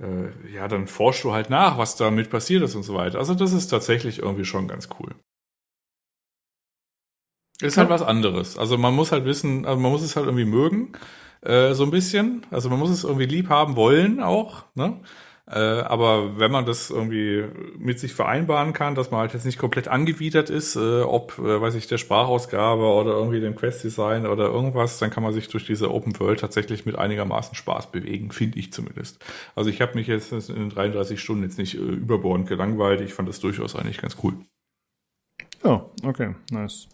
äh, 0.00 0.30
ja, 0.54 0.66
dann 0.66 0.86
forschst 0.86 1.24
du 1.24 1.32
halt 1.32 1.50
nach, 1.50 1.76
was 1.76 1.96
damit 1.96 2.30
passiert 2.30 2.62
ist 2.62 2.74
und 2.74 2.82
so 2.82 2.94
weiter. 2.94 3.18
Also 3.18 3.34
das 3.34 3.52
ist 3.52 3.68
tatsächlich 3.68 4.20
irgendwie 4.20 4.46
schon 4.46 4.66
ganz 4.66 4.88
cool. 4.98 5.14
Ist 7.60 7.76
halt 7.76 7.90
was 7.90 8.02
anderes. 8.02 8.56
Also 8.56 8.78
man 8.78 8.94
muss 8.94 9.12
halt 9.12 9.24
wissen, 9.24 9.66
also 9.66 9.80
man 9.80 9.90
muss 9.90 10.02
es 10.02 10.16
halt 10.16 10.26
irgendwie 10.26 10.44
mögen, 10.44 10.92
äh, 11.42 11.74
so 11.74 11.84
ein 11.84 11.90
bisschen. 11.90 12.46
Also 12.50 12.68
man 12.70 12.78
muss 12.78 12.90
es 12.90 13.04
irgendwie 13.04 13.26
lieb 13.26 13.48
haben 13.48 13.76
wollen 13.76 14.20
auch, 14.20 14.64
ne? 14.74 15.00
Äh, 15.50 15.58
aber 15.58 16.38
wenn 16.38 16.50
man 16.50 16.66
das 16.66 16.90
irgendwie 16.90 17.44
mit 17.78 17.98
sich 17.98 18.12
vereinbaren 18.12 18.74
kann, 18.74 18.94
dass 18.94 19.10
man 19.10 19.20
halt 19.20 19.32
jetzt 19.32 19.46
nicht 19.46 19.58
komplett 19.58 19.88
angewidert 19.88 20.50
ist, 20.50 20.76
äh, 20.76 21.00
ob, 21.00 21.38
äh, 21.38 21.60
weiß 21.60 21.74
ich, 21.76 21.86
der 21.86 21.96
Sprachausgabe 21.96 22.82
oder 22.82 23.12
irgendwie 23.12 23.40
dem 23.40 23.54
Quest-Design 23.54 24.26
oder 24.26 24.44
irgendwas, 24.44 24.98
dann 24.98 25.08
kann 25.08 25.22
man 25.22 25.32
sich 25.32 25.48
durch 25.48 25.64
diese 25.64 25.90
Open 25.90 26.18
World 26.20 26.40
tatsächlich 26.40 26.84
mit 26.84 26.96
einigermaßen 26.96 27.54
Spaß 27.54 27.90
bewegen, 27.92 28.30
finde 28.30 28.58
ich 28.58 28.74
zumindest. 28.74 29.24
Also 29.54 29.70
ich 29.70 29.80
habe 29.80 29.94
mich 29.94 30.06
jetzt 30.06 30.32
in 30.32 30.54
den 30.54 30.68
33 30.68 31.18
Stunden 31.18 31.44
jetzt 31.44 31.56
nicht 31.56 31.76
äh, 31.76 31.78
überbordend 31.78 32.46
gelangweilt. 32.46 33.00
Ich 33.00 33.14
fand 33.14 33.26
das 33.26 33.40
durchaus 33.40 33.74
eigentlich 33.74 34.02
ganz 34.02 34.18
cool. 34.22 34.34
Ja, 35.64 35.86
okay, 36.04 36.34
nice. 36.50 36.88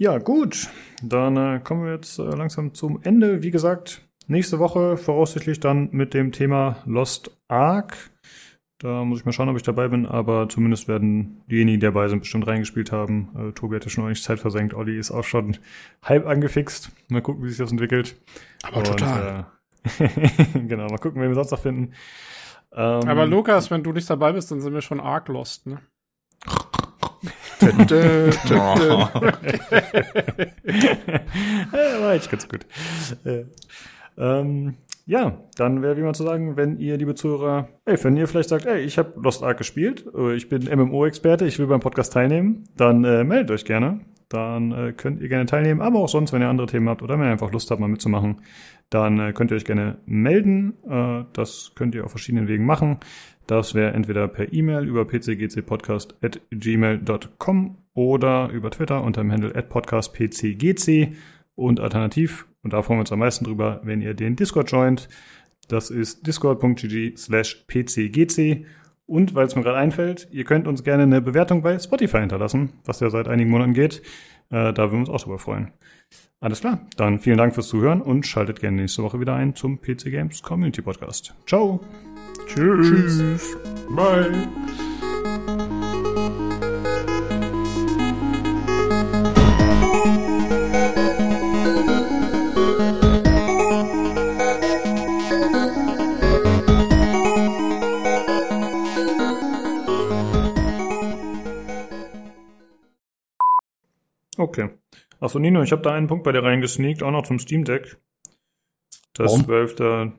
Ja, 0.00 0.18
gut. 0.18 0.68
Dann 1.02 1.36
äh, 1.36 1.60
kommen 1.60 1.84
wir 1.84 1.92
jetzt 1.92 2.20
äh, 2.20 2.22
langsam 2.22 2.72
zum 2.72 3.02
Ende. 3.02 3.42
Wie 3.42 3.50
gesagt, 3.50 4.02
nächste 4.28 4.60
Woche 4.60 4.96
voraussichtlich 4.96 5.58
dann 5.58 5.88
mit 5.90 6.14
dem 6.14 6.30
Thema 6.30 6.76
Lost 6.86 7.36
Ark. 7.48 7.96
Da 8.78 9.04
muss 9.04 9.18
ich 9.18 9.24
mal 9.24 9.32
schauen, 9.32 9.48
ob 9.48 9.56
ich 9.56 9.64
dabei 9.64 9.88
bin, 9.88 10.06
aber 10.06 10.48
zumindest 10.48 10.86
werden 10.86 11.42
diejenigen, 11.50 11.80
die 11.80 11.86
dabei 11.86 12.06
sind, 12.06 12.20
bestimmt 12.20 12.46
reingespielt 12.46 12.92
haben. 12.92 13.30
Äh, 13.36 13.52
Tobi 13.54 13.74
hat 13.74 13.84
ja 13.84 13.90
schon 13.90 14.04
ordentlich 14.04 14.22
Zeit 14.22 14.38
versenkt. 14.38 14.72
Olli 14.72 14.96
ist 14.96 15.10
auch 15.10 15.24
schon 15.24 15.56
halb 16.00 16.28
angefixt. 16.28 16.92
Mal 17.08 17.20
gucken, 17.20 17.42
wie 17.42 17.48
sich 17.48 17.58
das 17.58 17.72
entwickelt. 17.72 18.14
Aber 18.62 18.84
total. 18.84 19.46
Äh, 19.98 20.08
genau, 20.68 20.86
mal 20.86 20.98
gucken, 20.98 21.20
wen 21.20 21.28
wir 21.28 21.34
sonst 21.34 21.50
noch 21.50 21.58
finden. 21.58 21.92
Ähm, 22.72 23.02
Aber 23.08 23.26
Lukas, 23.26 23.68
wenn 23.72 23.82
du 23.82 23.90
nicht 23.92 24.08
dabei 24.08 24.30
bist, 24.30 24.52
dann 24.52 24.60
sind 24.60 24.74
wir 24.74 24.80
schon 24.80 25.00
arg 25.00 25.26
lost, 25.26 25.66
ne? 25.66 25.80
War 32.00 32.14
echt 32.14 32.30
ganz 32.30 32.48
gut. 32.48 32.66
Äh, 33.24 33.44
ähm, 34.16 34.74
ja, 35.06 35.38
dann 35.56 35.80
wäre 35.80 35.96
wie 35.96 36.02
mal 36.02 36.14
zu 36.14 36.22
sagen, 36.24 36.58
wenn 36.58 36.78
ihr, 36.78 36.98
liebe 36.98 37.14
Zuhörer, 37.14 37.68
ey, 37.86 37.96
wenn 38.04 38.16
ihr 38.16 38.28
vielleicht 38.28 38.50
sagt, 38.50 38.66
ey, 38.66 38.80
ich 38.80 38.98
habe 38.98 39.14
Lost 39.16 39.42
Ark 39.42 39.56
gespielt, 39.56 40.04
äh, 40.14 40.34
ich 40.34 40.50
bin 40.50 40.64
MMO-Experte, 40.64 41.46
ich 41.46 41.58
will 41.58 41.66
beim 41.66 41.80
Podcast 41.80 42.12
teilnehmen, 42.12 42.64
dann 42.76 43.04
äh, 43.04 43.24
meldet 43.24 43.50
euch 43.50 43.64
gerne. 43.64 44.00
Dann 44.28 44.72
äh, 44.72 44.92
könnt 44.92 45.22
ihr 45.22 45.28
gerne 45.30 45.46
teilnehmen, 45.46 45.80
aber 45.80 46.00
auch 46.00 46.10
sonst, 46.10 46.34
wenn 46.34 46.42
ihr 46.42 46.48
andere 46.50 46.66
Themen 46.66 46.90
habt 46.90 47.00
oder 47.00 47.18
wenn 47.18 47.24
ihr 47.24 47.32
einfach 47.32 47.50
Lust 47.52 47.70
habt, 47.70 47.80
mal 47.80 47.88
mitzumachen, 47.88 48.42
dann 48.90 49.18
äh, 49.18 49.32
könnt 49.32 49.50
ihr 49.50 49.56
euch 49.56 49.64
gerne 49.64 49.96
melden. 50.04 50.74
Das 51.32 51.72
könnt 51.74 51.94
ihr 51.94 52.04
auf 52.04 52.10
verschiedenen 52.10 52.48
Wegen 52.48 52.66
machen. 52.66 52.98
Das 53.48 53.74
wäre 53.74 53.94
entweder 53.94 54.28
per 54.28 54.52
E-Mail 54.52 54.86
über 54.86 55.04
pcgcpodcast.gmail.com 55.06 57.78
oder 57.94 58.50
über 58.50 58.70
Twitter 58.70 59.02
unter 59.02 59.22
dem 59.22 59.32
Handle 59.32 59.50
podcastpcgc 59.62 61.14
und 61.56 61.80
alternativ, 61.80 62.46
und 62.62 62.72
da 62.72 62.82
freuen 62.82 62.98
wir 62.98 63.00
uns 63.00 63.10
am 63.12 63.18
meisten 63.20 63.44
drüber, 63.44 63.80
wenn 63.82 64.02
ihr 64.02 64.14
den 64.14 64.36
Discord 64.36 64.70
joint. 64.70 65.08
Das 65.68 65.90
ist 65.90 66.26
discord.gg 66.26 67.16
slash 67.16 67.64
pcgc. 67.66 68.66
Und 69.06 69.34
weil 69.34 69.46
es 69.46 69.56
mir 69.56 69.62
gerade 69.62 69.78
einfällt, 69.78 70.28
ihr 70.30 70.44
könnt 70.44 70.68
uns 70.68 70.84
gerne 70.84 71.04
eine 71.04 71.22
Bewertung 71.22 71.62
bei 71.62 71.78
Spotify 71.78 72.18
hinterlassen, 72.18 72.74
was 72.84 73.00
ja 73.00 73.08
seit 73.08 73.26
einigen 73.26 73.48
Monaten 73.50 73.72
geht. 73.72 74.02
Äh, 74.50 74.74
da 74.74 74.90
würden 74.90 74.92
wir 74.92 74.98
uns 75.00 75.08
auch 75.08 75.22
drüber 75.22 75.38
freuen. 75.38 75.72
Alles 76.40 76.60
klar, 76.60 76.86
dann 76.96 77.18
vielen 77.18 77.38
Dank 77.38 77.54
fürs 77.54 77.68
Zuhören 77.68 78.02
und 78.02 78.26
schaltet 78.26 78.60
gerne 78.60 78.82
nächste 78.82 79.02
Woche 79.02 79.18
wieder 79.18 79.34
ein 79.34 79.54
zum 79.54 79.80
PC 79.80 80.10
Games 80.10 80.42
Community 80.42 80.82
Podcast. 80.82 81.34
Ciao! 81.46 81.80
Tschüss. 82.48 83.56
Bye. 83.90 84.48
Okay. 104.36 104.70
Achso, 105.20 105.38
Nino, 105.38 105.62
ich 105.62 105.72
habe 105.72 105.82
da 105.82 105.92
einen 105.92 106.06
Punkt 106.06 106.24
bei 106.24 106.32
dir 106.32 106.42
reingesneakt, 106.42 107.02
auch 107.02 107.10
noch 107.10 107.26
zum 107.26 107.38
Steam 107.38 107.64
Deck. 107.64 107.98
Dass 109.14 109.32
Warum? 109.32 109.48
Valve 109.48 109.74
da 109.74 110.12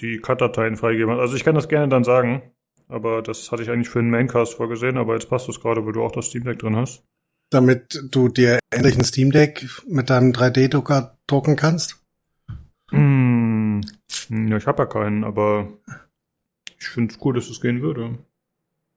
die 0.00 0.18
Cut-Dateien 0.18 0.76
freigeben 0.76 1.12
hat. 1.12 1.20
Also 1.20 1.36
ich 1.36 1.44
kann 1.44 1.54
das 1.54 1.68
gerne 1.68 1.88
dann 1.88 2.04
sagen, 2.04 2.42
aber 2.88 3.22
das 3.22 3.52
hatte 3.52 3.62
ich 3.62 3.70
eigentlich 3.70 3.88
für 3.88 4.00
den 4.00 4.10
Maincast 4.10 4.54
vorgesehen, 4.54 4.96
aber 4.96 5.14
jetzt 5.14 5.28
passt 5.28 5.48
das 5.48 5.60
gerade, 5.60 5.84
weil 5.84 5.92
du 5.92 6.02
auch 6.02 6.12
das 6.12 6.26
Steam 6.26 6.44
Deck 6.44 6.58
drin 6.58 6.76
hast. 6.76 7.02
Damit 7.50 8.02
du 8.10 8.28
dir 8.28 8.58
endlich 8.70 8.96
ein 8.96 9.04
Steam 9.04 9.30
Deck 9.30 9.66
mit 9.86 10.10
deinem 10.10 10.32
3D-Drucker 10.32 11.16
drucken 11.26 11.56
kannst? 11.56 12.02
Hm. 12.90 13.80
Ja, 14.28 14.56
ich 14.56 14.66
habe 14.66 14.82
ja 14.82 14.86
keinen, 14.86 15.24
aber 15.24 15.68
ich 16.78 16.88
finde 16.88 17.14
es 17.14 17.20
cool, 17.24 17.34
dass 17.34 17.48
es 17.48 17.60
gehen 17.60 17.82
würde. 17.82 18.18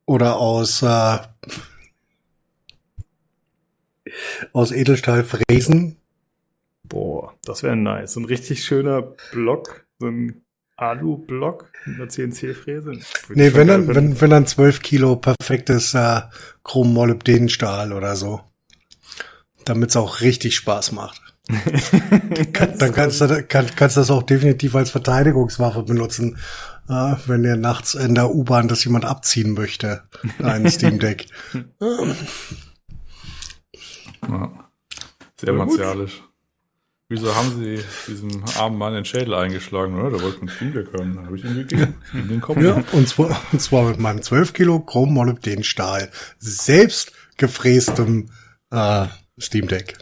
Oder 0.05 0.37
aus, 0.37 0.81
äh, 0.81 1.17
aus 4.53 4.71
Edelstahl 4.71 5.23
fräsen? 5.23 5.97
Boah, 6.83 7.33
das 7.45 7.63
wäre 7.63 7.77
nice. 7.77 8.13
So 8.13 8.19
ein 8.19 8.25
richtig 8.25 8.65
schöner 8.65 9.01
Block, 9.31 9.85
so 9.99 10.07
ein 10.07 10.43
Alu-Block 10.81 11.71
mit 11.85 11.95
einer 11.95 12.09
CNC-Fräse. 12.09 12.93
Nee, 13.29 13.53
wenn 13.53 13.67
dann, 13.67 13.87
wenn, 13.87 14.19
wenn 14.19 14.29
dann 14.29 14.47
12 14.47 14.81
Kilo 14.81 15.15
perfektes 15.15 15.93
äh, 15.93 16.21
Chrom-Molybdenstahl 16.63 17.93
oder 17.93 18.15
so. 18.15 18.41
Damit 19.65 19.91
es 19.91 19.95
auch 19.95 20.21
richtig 20.21 20.55
Spaß 20.55 20.91
macht. 20.93 21.21
Kann, 22.53 22.77
dann 22.77 22.93
kannst 22.93 23.19
du, 23.19 23.43
kann, 23.43 23.67
kannst 23.75 23.97
du 23.97 24.01
das 24.01 24.11
auch 24.11 24.23
definitiv 24.23 24.75
als 24.75 24.89
Verteidigungswaffe 24.91 25.83
benutzen, 25.83 26.37
äh, 26.87 27.15
wenn 27.25 27.43
dir 27.43 27.57
nachts 27.57 27.93
in 27.93 28.15
der 28.15 28.33
U-Bahn 28.33 28.67
das 28.67 28.83
jemand 28.85 29.05
abziehen 29.05 29.53
möchte. 29.53 30.03
Ein 30.41 30.69
Steam 30.71 30.99
Deck. 30.99 31.27
Ja. 34.27 34.69
Sehr 35.39 35.53
martialisch. 35.53 36.23
Wieso 37.11 37.35
haben 37.35 37.59
sie 37.59 37.83
diesem 38.07 38.41
armen 38.57 38.77
Mann 38.77 38.93
den 38.93 39.03
Schädel 39.03 39.33
eingeschlagen, 39.33 39.99
oder? 39.99 40.11
Der 40.11 40.21
wollte 40.21 40.43
ein 40.45 40.47
Steam 40.47 40.71
Deck 40.73 40.87
haben. 40.97 41.13
Dann 41.15 41.25
habe 41.25 41.35
ich 41.35 41.43
ihm 41.43 41.55
gegeben. 41.55 41.95
In 42.13 42.29
den 42.29 42.39
Kopf. 42.39 42.55
Ja, 42.61 42.81
und 42.93 43.09
zwar, 43.09 43.37
und 43.51 43.61
zwar 43.61 43.83
mit 43.89 43.99
meinem 43.99 44.21
12 44.21 44.53
Kilo 44.53 44.79
Chrom-Molybdenstahl. 44.79 46.09
Selbst 46.39 47.11
gefrästem 47.35 48.29
äh, 48.71 49.07
Steam 49.37 49.67
Deck. 49.67 49.97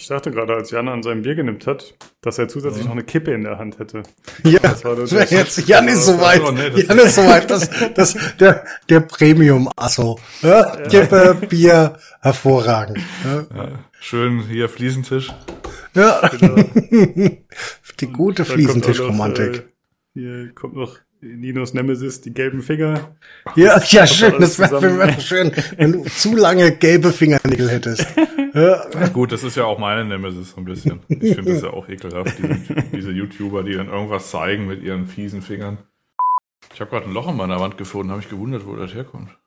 Ich 0.00 0.06
dachte 0.06 0.30
gerade, 0.30 0.54
als 0.54 0.70
Jan 0.70 0.86
an 0.88 1.02
seinem 1.02 1.22
Bier 1.22 1.34
genippt 1.34 1.66
hat, 1.66 1.94
dass 2.20 2.38
er 2.38 2.46
zusätzlich 2.48 2.84
noch 2.84 2.92
eine 2.92 3.02
Kippe 3.02 3.32
in 3.32 3.42
der 3.42 3.58
Hand 3.58 3.78
hätte. 3.80 4.02
Ja, 4.44 4.60
Das 4.60 4.84
war 4.84 4.94
das- 4.94 5.10
jetzt, 5.30 5.66
Jan 5.66 5.88
ist 5.88 6.04
soweit. 6.04 6.40
das 6.40 6.86
Jan 6.86 6.98
ist 6.98 7.14
soweit. 7.16 7.50
Das, 7.50 7.68
das, 7.94 8.16
der, 8.38 8.64
der 8.88 9.00
Premium-Asso. 9.00 10.20
Ja, 10.42 10.76
Kippe, 10.88 11.36
Bier, 11.48 11.98
hervorragend. 12.20 12.98
Ja, 13.24 13.46
Ja, 13.56 13.68
schön 14.00 14.42
hier 14.48 14.68
Fliesentisch. 14.68 15.32
ja. 15.94 16.28
Genau. 16.28 16.56
Die 18.00 18.06
gute 18.06 18.44
Fliesentischromantik. 18.44 19.56
äh, 19.56 19.62
Hier 20.14 20.52
kommt 20.54 20.76
noch 20.76 20.96
Ninos 21.20 21.74
Nemesis, 21.74 22.20
die 22.20 22.32
gelben 22.32 22.62
Finger. 22.62 23.16
Ja, 23.56 23.82
ja, 23.88 24.06
schön. 24.06 24.34
Das 24.38 24.56
wäre 24.60 24.80
wär 24.98 25.18
schön, 25.20 25.50
wenn 25.76 25.92
du 25.92 26.04
zu 26.04 26.36
lange 26.36 26.70
gelbe 26.76 27.12
Fingernägel 27.12 27.68
hättest. 27.70 28.06
Ja, 28.54 28.88
Gut, 29.12 29.30
das 29.30 29.44
ist 29.44 29.56
ja 29.56 29.64
auch 29.66 29.78
meine 29.78 30.04
Nemesis 30.06 30.50
so 30.52 30.56
ein 30.56 30.64
bisschen. 30.64 31.00
Ich 31.08 31.34
finde 31.34 31.52
das 31.52 31.62
ja 31.62 31.68
auch 31.70 31.86
ekelhaft, 31.88 32.38
diese, 32.38 32.74
diese 32.92 33.10
YouTuber, 33.12 33.62
die 33.62 33.74
dann 33.74 33.88
irgendwas 33.88 34.30
zeigen 34.30 34.66
mit 34.66 34.82
ihren 34.82 35.06
fiesen 35.06 35.42
Fingern. 35.42 35.78
Ich 36.72 36.80
habe 36.80 36.90
gerade 36.90 37.06
ein 37.06 37.12
Loch 37.12 37.28
in 37.28 37.36
meiner 37.36 37.60
Wand 37.60 37.76
gefunden, 37.76 38.10
habe 38.10 38.22
ich 38.22 38.28
gewundert, 38.30 38.66
wo 38.66 38.74
das 38.74 38.94
herkommt. 38.94 39.37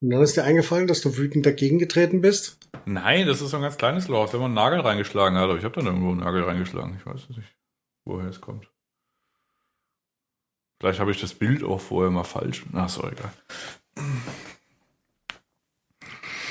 Und 0.00 0.10
dann 0.10 0.22
ist 0.22 0.36
dir 0.36 0.44
eingefallen, 0.44 0.86
dass 0.86 1.00
du 1.00 1.16
wütend 1.16 1.44
dagegen 1.44 1.78
getreten 1.78 2.20
bist? 2.20 2.58
Nein, 2.84 3.26
das 3.26 3.40
ist 3.40 3.50
so 3.50 3.56
ein 3.56 3.62
ganz 3.62 3.76
kleines 3.76 4.08
Loch, 4.08 4.32
wenn 4.32 4.40
man 4.40 4.46
einen 4.46 4.54
Nagel 4.54 4.80
reingeschlagen 4.80 5.36
hat. 5.36 5.44
Aber 5.44 5.58
ich 5.58 5.64
habe 5.64 5.74
dann 5.74 5.86
irgendwo 5.86 6.10
einen 6.10 6.20
Nagel 6.20 6.44
reingeschlagen. 6.44 6.96
Ich 6.96 7.04
weiß 7.04 7.30
nicht, 7.30 7.56
woher 8.04 8.28
es 8.28 8.40
kommt. 8.40 8.70
Vielleicht 10.80 11.00
habe 11.00 11.10
ich 11.10 11.20
das 11.20 11.34
Bild 11.34 11.64
auch 11.64 11.80
vorher 11.80 12.12
mal 12.12 12.24
falsch. 12.24 12.64
Ach, 12.72 12.88
so, 12.88 13.02
egal. 13.08 13.32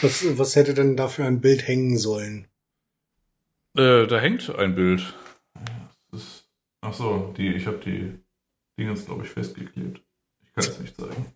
Was, 0.02 0.38
was 0.38 0.56
hätte 0.58 0.74
denn 0.74 0.98
da 0.98 1.08
für 1.08 1.24
ein 1.24 1.40
Bild 1.40 1.66
hängen 1.68 1.98
sollen? 1.98 2.48
Äh, 3.78 4.06
da 4.08 4.20
hängt 4.20 4.54
ein 4.54 4.76
Bild. 4.76 5.14
Ist, 6.12 6.48
Ach 6.82 6.94
so, 6.94 7.34
die, 7.38 7.54
ich 7.54 7.66
habe 7.68 7.78
die 7.78 8.20
Dingens, 8.78 9.06
glaube 9.06 9.24
ich, 9.24 9.30
festgeklebt. 9.30 10.02
Ich 10.44 10.54
kann 10.54 10.64
es 10.64 10.80
nicht 10.80 10.96
zeigen. 10.96 11.34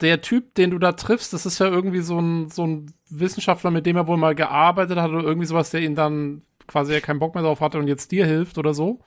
Der 0.00 0.20
Typ, 0.22 0.54
den 0.54 0.70
du 0.70 0.78
da 0.78 0.92
triffst, 0.92 1.32
das 1.32 1.46
ist 1.46 1.58
ja 1.58 1.66
irgendwie 1.66 2.00
so 2.00 2.18
ein, 2.20 2.48
so 2.50 2.66
ein 2.66 2.92
Wissenschaftler, 3.10 3.70
mit 3.70 3.86
dem 3.86 3.96
er 3.96 4.06
wohl 4.06 4.16
mal 4.16 4.34
gearbeitet 4.34 4.98
hat 4.98 5.10
oder 5.10 5.22
irgendwie 5.24 5.46
sowas, 5.46 5.70
der 5.70 5.82
ihn 5.82 5.94
dann 5.94 6.42
quasi 6.66 6.92
ja 6.94 7.00
keinen 7.00 7.18
Bock 7.18 7.34
mehr 7.34 7.44
drauf 7.44 7.60
hatte 7.60 7.78
und 7.78 7.88
jetzt 7.88 8.12
dir 8.12 8.26
hilft 8.26 8.56
oder 8.58 8.72
so. 8.74 9.00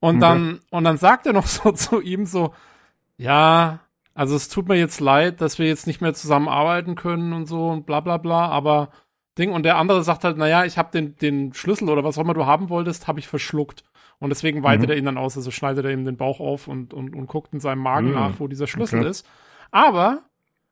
Und 0.00 0.16
Okay. 0.16 0.20
dann, 0.20 0.60
und 0.70 0.84
dann 0.84 0.98
sagt 0.98 1.26
er 1.26 1.32
noch 1.32 1.46
so 1.48 1.72
zu 1.72 2.00
ihm 2.00 2.26
so, 2.26 2.52
ja, 3.16 3.80
also 4.14 4.36
es 4.36 4.48
tut 4.48 4.68
mir 4.68 4.76
jetzt 4.76 5.00
leid, 5.00 5.40
dass 5.40 5.58
wir 5.58 5.66
jetzt 5.66 5.86
nicht 5.86 6.00
mehr 6.00 6.14
zusammenarbeiten 6.14 6.94
können 6.96 7.32
und 7.32 7.46
so 7.46 7.68
und 7.70 7.86
bla 7.86 8.00
bla 8.00 8.16
bla, 8.18 8.48
aber 8.48 8.90
Ding. 9.38 9.52
Und 9.52 9.62
der 9.64 9.76
andere 9.76 10.02
sagt 10.02 10.24
halt, 10.24 10.36
naja, 10.36 10.64
ich 10.64 10.76
habe 10.78 10.90
den, 10.92 11.16
den 11.16 11.54
Schlüssel 11.54 11.88
oder 11.88 12.04
was 12.04 12.18
auch 12.18 12.22
immer 12.22 12.34
du 12.34 12.44
haben 12.46 12.68
wolltest, 12.68 13.06
habe 13.06 13.20
ich 13.20 13.28
verschluckt. 13.28 13.84
Und 14.18 14.30
deswegen 14.30 14.64
weitet 14.64 14.86
Mhm. 14.86 14.90
er 14.90 14.96
ihn 14.98 15.04
dann 15.04 15.18
aus, 15.18 15.36
also 15.36 15.52
schneidet 15.52 15.84
er 15.84 15.92
ihm 15.92 16.04
den 16.04 16.16
Bauch 16.16 16.40
auf 16.40 16.66
und, 16.66 16.92
und, 16.92 17.14
und 17.14 17.26
guckt 17.28 17.54
in 17.54 17.60
seinem 17.60 17.80
Magen 17.82 18.08
Mhm. 18.08 18.14
nach, 18.14 18.40
wo 18.40 18.48
dieser 18.48 18.66
Schlüssel 18.66 19.00
Okay. 19.00 19.10
ist. 19.10 19.26
Aber, 19.70 20.22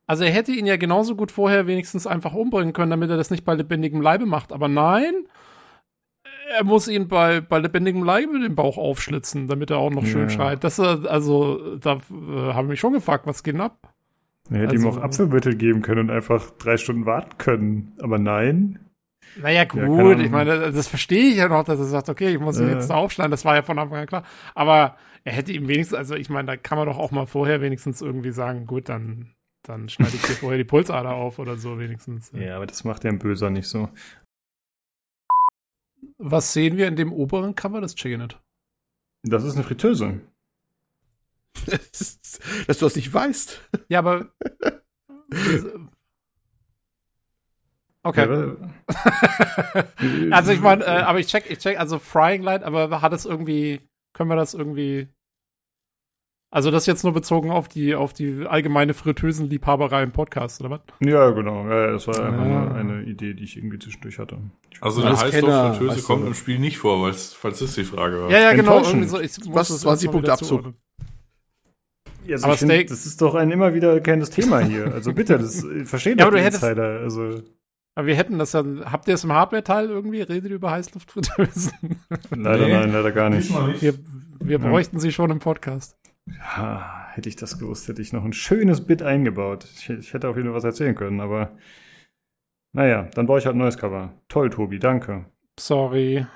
also 0.07 0.25
er 0.25 0.31
hätte 0.31 0.53
ihn 0.53 0.67
ja 0.67 0.77
genauso 0.77 1.17
gut 1.17 1.33
vorher 1.33 1.67
wenigstens 1.67 2.07
einfach 2.07 2.35
umbringen 2.35 2.73
können, 2.73 2.91
damit 2.91 3.11
er 3.11 3.17
das 3.17 3.31
nicht 3.31 3.45
bei 3.45 3.55
lebendigem 3.55 4.01
Leibe 4.01 4.27
macht. 4.27 4.53
Aber 4.53 4.69
nein, 4.69 5.15
er 6.57 6.65
muss 6.65 6.87
ihn 6.89 7.09
bei, 7.09 7.41
bei 7.41 7.59
lebendigem 7.59 8.05
Leibe 8.05 8.39
den 8.39 8.55
Bauch 8.55 8.79
aufschlitzen, 8.79 9.49
damit 9.49 9.71
er 9.71 9.79
auch 9.79 9.91
noch 9.91 10.07
schön 10.07 10.29
Ja. 10.29 10.31
schreit. 10.31 10.65
Das, 10.65 10.79
äh, 10.79 10.83
also, 11.09 11.77
da 11.79 11.95
äh, 11.95 12.53
habe 12.53 12.63
ich 12.67 12.69
mich 12.71 12.81
schon 12.81 12.93
gefragt, 12.93 13.27
was 13.27 13.43
geht 13.43 13.55
denn 13.55 13.61
ab? 13.61 13.93
Er 14.49 14.61
hätte 14.61 14.77
ihm 14.77 14.87
Also- 14.87 15.01
auch 15.01 15.03
Apfelmittel 15.03 15.57
geben 15.57 15.83
können 15.83 16.09
und 16.09 16.11
einfach 16.11 16.51
drei 16.53 16.77
Stunden 16.77 17.05
warten 17.05 17.37
können. 17.39 17.93
Aber 18.01 18.19
nein. 18.19 18.79
Naja, 19.43 19.65
gut, 19.65 19.83
Ahnung. 19.83 20.21
ich 20.21 20.31
meine, 20.31 20.71
das 20.71 20.87
verstehe 20.87 21.31
ich 21.31 21.37
ja 21.37 21.49
noch, 21.49 21.65
dass 21.65 21.81
er 21.81 21.85
sagt, 21.87 22.09
okay, 22.09 22.29
ich 22.29 22.39
muss 22.39 22.61
ihn 22.61 22.69
Äh. 22.69 22.75
jetzt 22.75 22.89
da 22.91 22.95
aufschneiden, 22.95 23.33
das 23.33 23.45
war 23.45 23.57
ja 23.57 23.63
von 23.63 23.79
Anfang 23.79 23.99
an 23.99 24.07
klar. 24.07 24.23
Aber 24.55 24.97
er 25.27 25.33
hätte 25.33 25.53
ihm 25.53 25.67
wenigstens, 25.67 25.99
also 25.99 26.15
ich 26.15 26.31
meine, 26.31 26.47
da 26.47 26.57
kann 26.57 26.79
man 26.79 26.87
doch 26.87 26.99
auch 26.99 27.11
mal 27.11 27.27
vorher 27.27 27.61
wenigstens 27.61 28.01
irgendwie 28.01 28.31
sagen, 28.31 28.65
gut, 28.65 28.89
dann, 28.89 29.35
dann 29.65 29.89
schneide 29.89 30.15
ich 30.15 30.23
dir 30.23 30.35
vorher 30.35 30.57
die 30.57 30.65
Pulsader 30.65 31.15
auf 31.15 31.41
oder 31.41 31.57
so 31.57 31.81
wenigstens. 31.81 32.31
Ja, 32.33 32.55
aber 32.55 32.67
das 32.67 32.85
macht 32.85 33.03
der 33.03 33.13
Böser 33.13 33.51
nicht 33.51 33.67
so. 33.67 33.89
Was 36.19 36.53
sehen 36.53 36.77
wir 36.77 36.87
in 36.87 36.95
dem 36.95 37.13
oberen 37.13 37.57
Cover 37.57 37.81
des 37.81 37.97
Chickenet? 37.97 38.41
Das 39.25 39.43
ist 39.43 39.57
eine 39.57 39.65
Fritteuse. 39.65 40.21
Dass 41.67 42.79
du 42.79 42.87
das 42.87 42.95
nicht 42.95 43.13
weißt. 43.13 43.69
Ja, 43.89 43.99
aber. 43.99 44.31
Okay. 48.05 48.57
Ja, 49.75 49.85
also 50.31 50.53
ich 50.53 50.61
meine, 50.61 50.85
äh, 50.85 51.01
aber 51.01 51.19
ich 51.19 51.27
check, 51.27 51.51
ich 51.51 51.59
check, 51.59 51.77
also 51.77 51.99
Frying 51.99 52.41
Light, 52.41 52.63
aber 52.63 53.03
hat 53.03 53.13
es 53.13 53.25
irgendwie, 53.25 53.81
können 54.13 54.31
wir 54.31 54.37
das 54.37 54.55
irgendwie. 54.55 55.09
Also 56.51 56.71
das 56.71 56.87
jetzt 56.87 57.03
nur 57.03 57.13
bezogen 57.13 57.51
auf 57.51 57.69
die, 57.69 57.95
auf 57.97 58.13
die 58.13 58.47
allgemeine 58.47 58.95
Fritteusenliebhaberei 58.95 60.03
im 60.05 60.13
Podcast, 60.13 60.61
oder 60.61 60.71
was? 60.71 60.81
ja, 61.01 61.31
genau. 61.31 61.69
Ja, 61.69 61.91
das 61.93 62.07
war 62.07 62.25
einfach 62.25 62.41
Ah. 62.41 62.45
nur 62.45 62.75
eine 62.75 63.03
Idee, 63.03 63.35
die 63.35 63.45
ich 63.45 63.57
irgendwie 63.57 63.79
zwischendurch 63.79 64.19
hatte. 64.19 64.39
Also 64.81 65.03
eine 65.03 65.11
Heißluftfritteuse 65.11 65.89
weißt 65.89 65.99
du. 65.99 66.03
kommt 66.07 66.27
im 66.27 66.35
Spiel 66.35 66.59
nicht 66.59 66.79
vor, 66.79 67.03
weil's, 67.03 67.35
falls 67.35 67.59
das 67.59 67.75
die 67.75 67.85
Frage 67.85 68.23
war. 68.23 68.31
Ja, 68.31 68.39
ja, 68.39 68.53
genau. 68.55 68.83
So, 68.83 69.21
ich 69.21 69.33
Was, 69.53 69.69
das 69.69 69.81
20 69.81 69.87
erst 69.87 70.05
mal 70.07 70.13
Punkte 70.13 70.33
Abzug. 70.33 70.49
zuordnen. 70.49 70.75
Ja, 72.25 72.35
also 72.35 72.45
Aber 72.47 72.55
ich 72.55 72.59
find, 72.61 72.73
Steak- 72.73 72.89
das 72.89 73.07
ist 73.07 73.21
doch 73.23 73.35
ein 73.35 73.51
immer 73.51 73.75
wiederkehrendes 73.75 74.31
Thema 74.31 74.61
hier. 74.61 74.93
Also 74.93 75.13
bitte, 75.13 75.39
das 75.39 75.65
verstehen 75.85 76.19
Ja, 76.19 76.25
doch 76.25 76.33
aber 76.33 76.41
die 76.41 76.47
Insider. 76.47 77.01
Also 77.01 77.41
Aber 77.95 78.07
wir 78.07 78.15
hätten 78.17 78.39
das 78.39 78.53
dann, 78.53 78.85
habt 78.91 79.07
ihr 79.09 79.15
es 79.15 79.25
im 79.25 79.33
Hardware-Teil 79.33 79.89
irgendwie? 79.89 80.23
Redet 80.23 80.51
ihr 80.51 80.57
über 80.57 80.71
Heißluftfritteusen? 80.71 81.73
leider 82.31 82.67
Nee. 82.67 82.73
nein, 82.73 82.93
leider 82.93 83.13
gar 83.13 83.31
nicht. 83.31 83.51
Nicht. 83.67 83.83
Wir, 83.83 83.95
wir 84.41 84.59
Ja. 84.61 84.69
bräuchten 84.69 84.99
sie 85.01 85.13
schon 85.13 85.31
im 85.31 85.39
Podcast. 85.39 85.97
Ja, 86.29 87.09
hätte 87.13 87.29
ich 87.29 87.37
das 87.37 87.59
gewusst, 87.59 87.89
hätte 87.89 88.01
ich 88.03 88.13
noch 88.13 88.25
ein 88.25 88.33
schönes 88.33 88.87
Bit 88.87 89.03
eingebaut. 89.03 89.65
Ich, 89.77 89.89
ich 89.91 90.13
hätte 90.15 90.29
auf 90.29 90.37
jeden 90.37 90.49
Fall 90.49 90.57
was 90.57 90.65
erzählen 90.65 90.95
können, 90.95 91.21
aber 91.21 91.57
naja, 92.73 93.09
dann 93.15 93.27
baue 93.27 93.41
ich 93.41 93.47
halt 93.47 93.57
ein 93.57 93.59
neues 93.59 93.77
Cover. 93.79 94.15
Toll, 94.29 94.51
Tobi, 94.51 94.79
danke. 94.79 95.27
Sorry. 95.59 96.27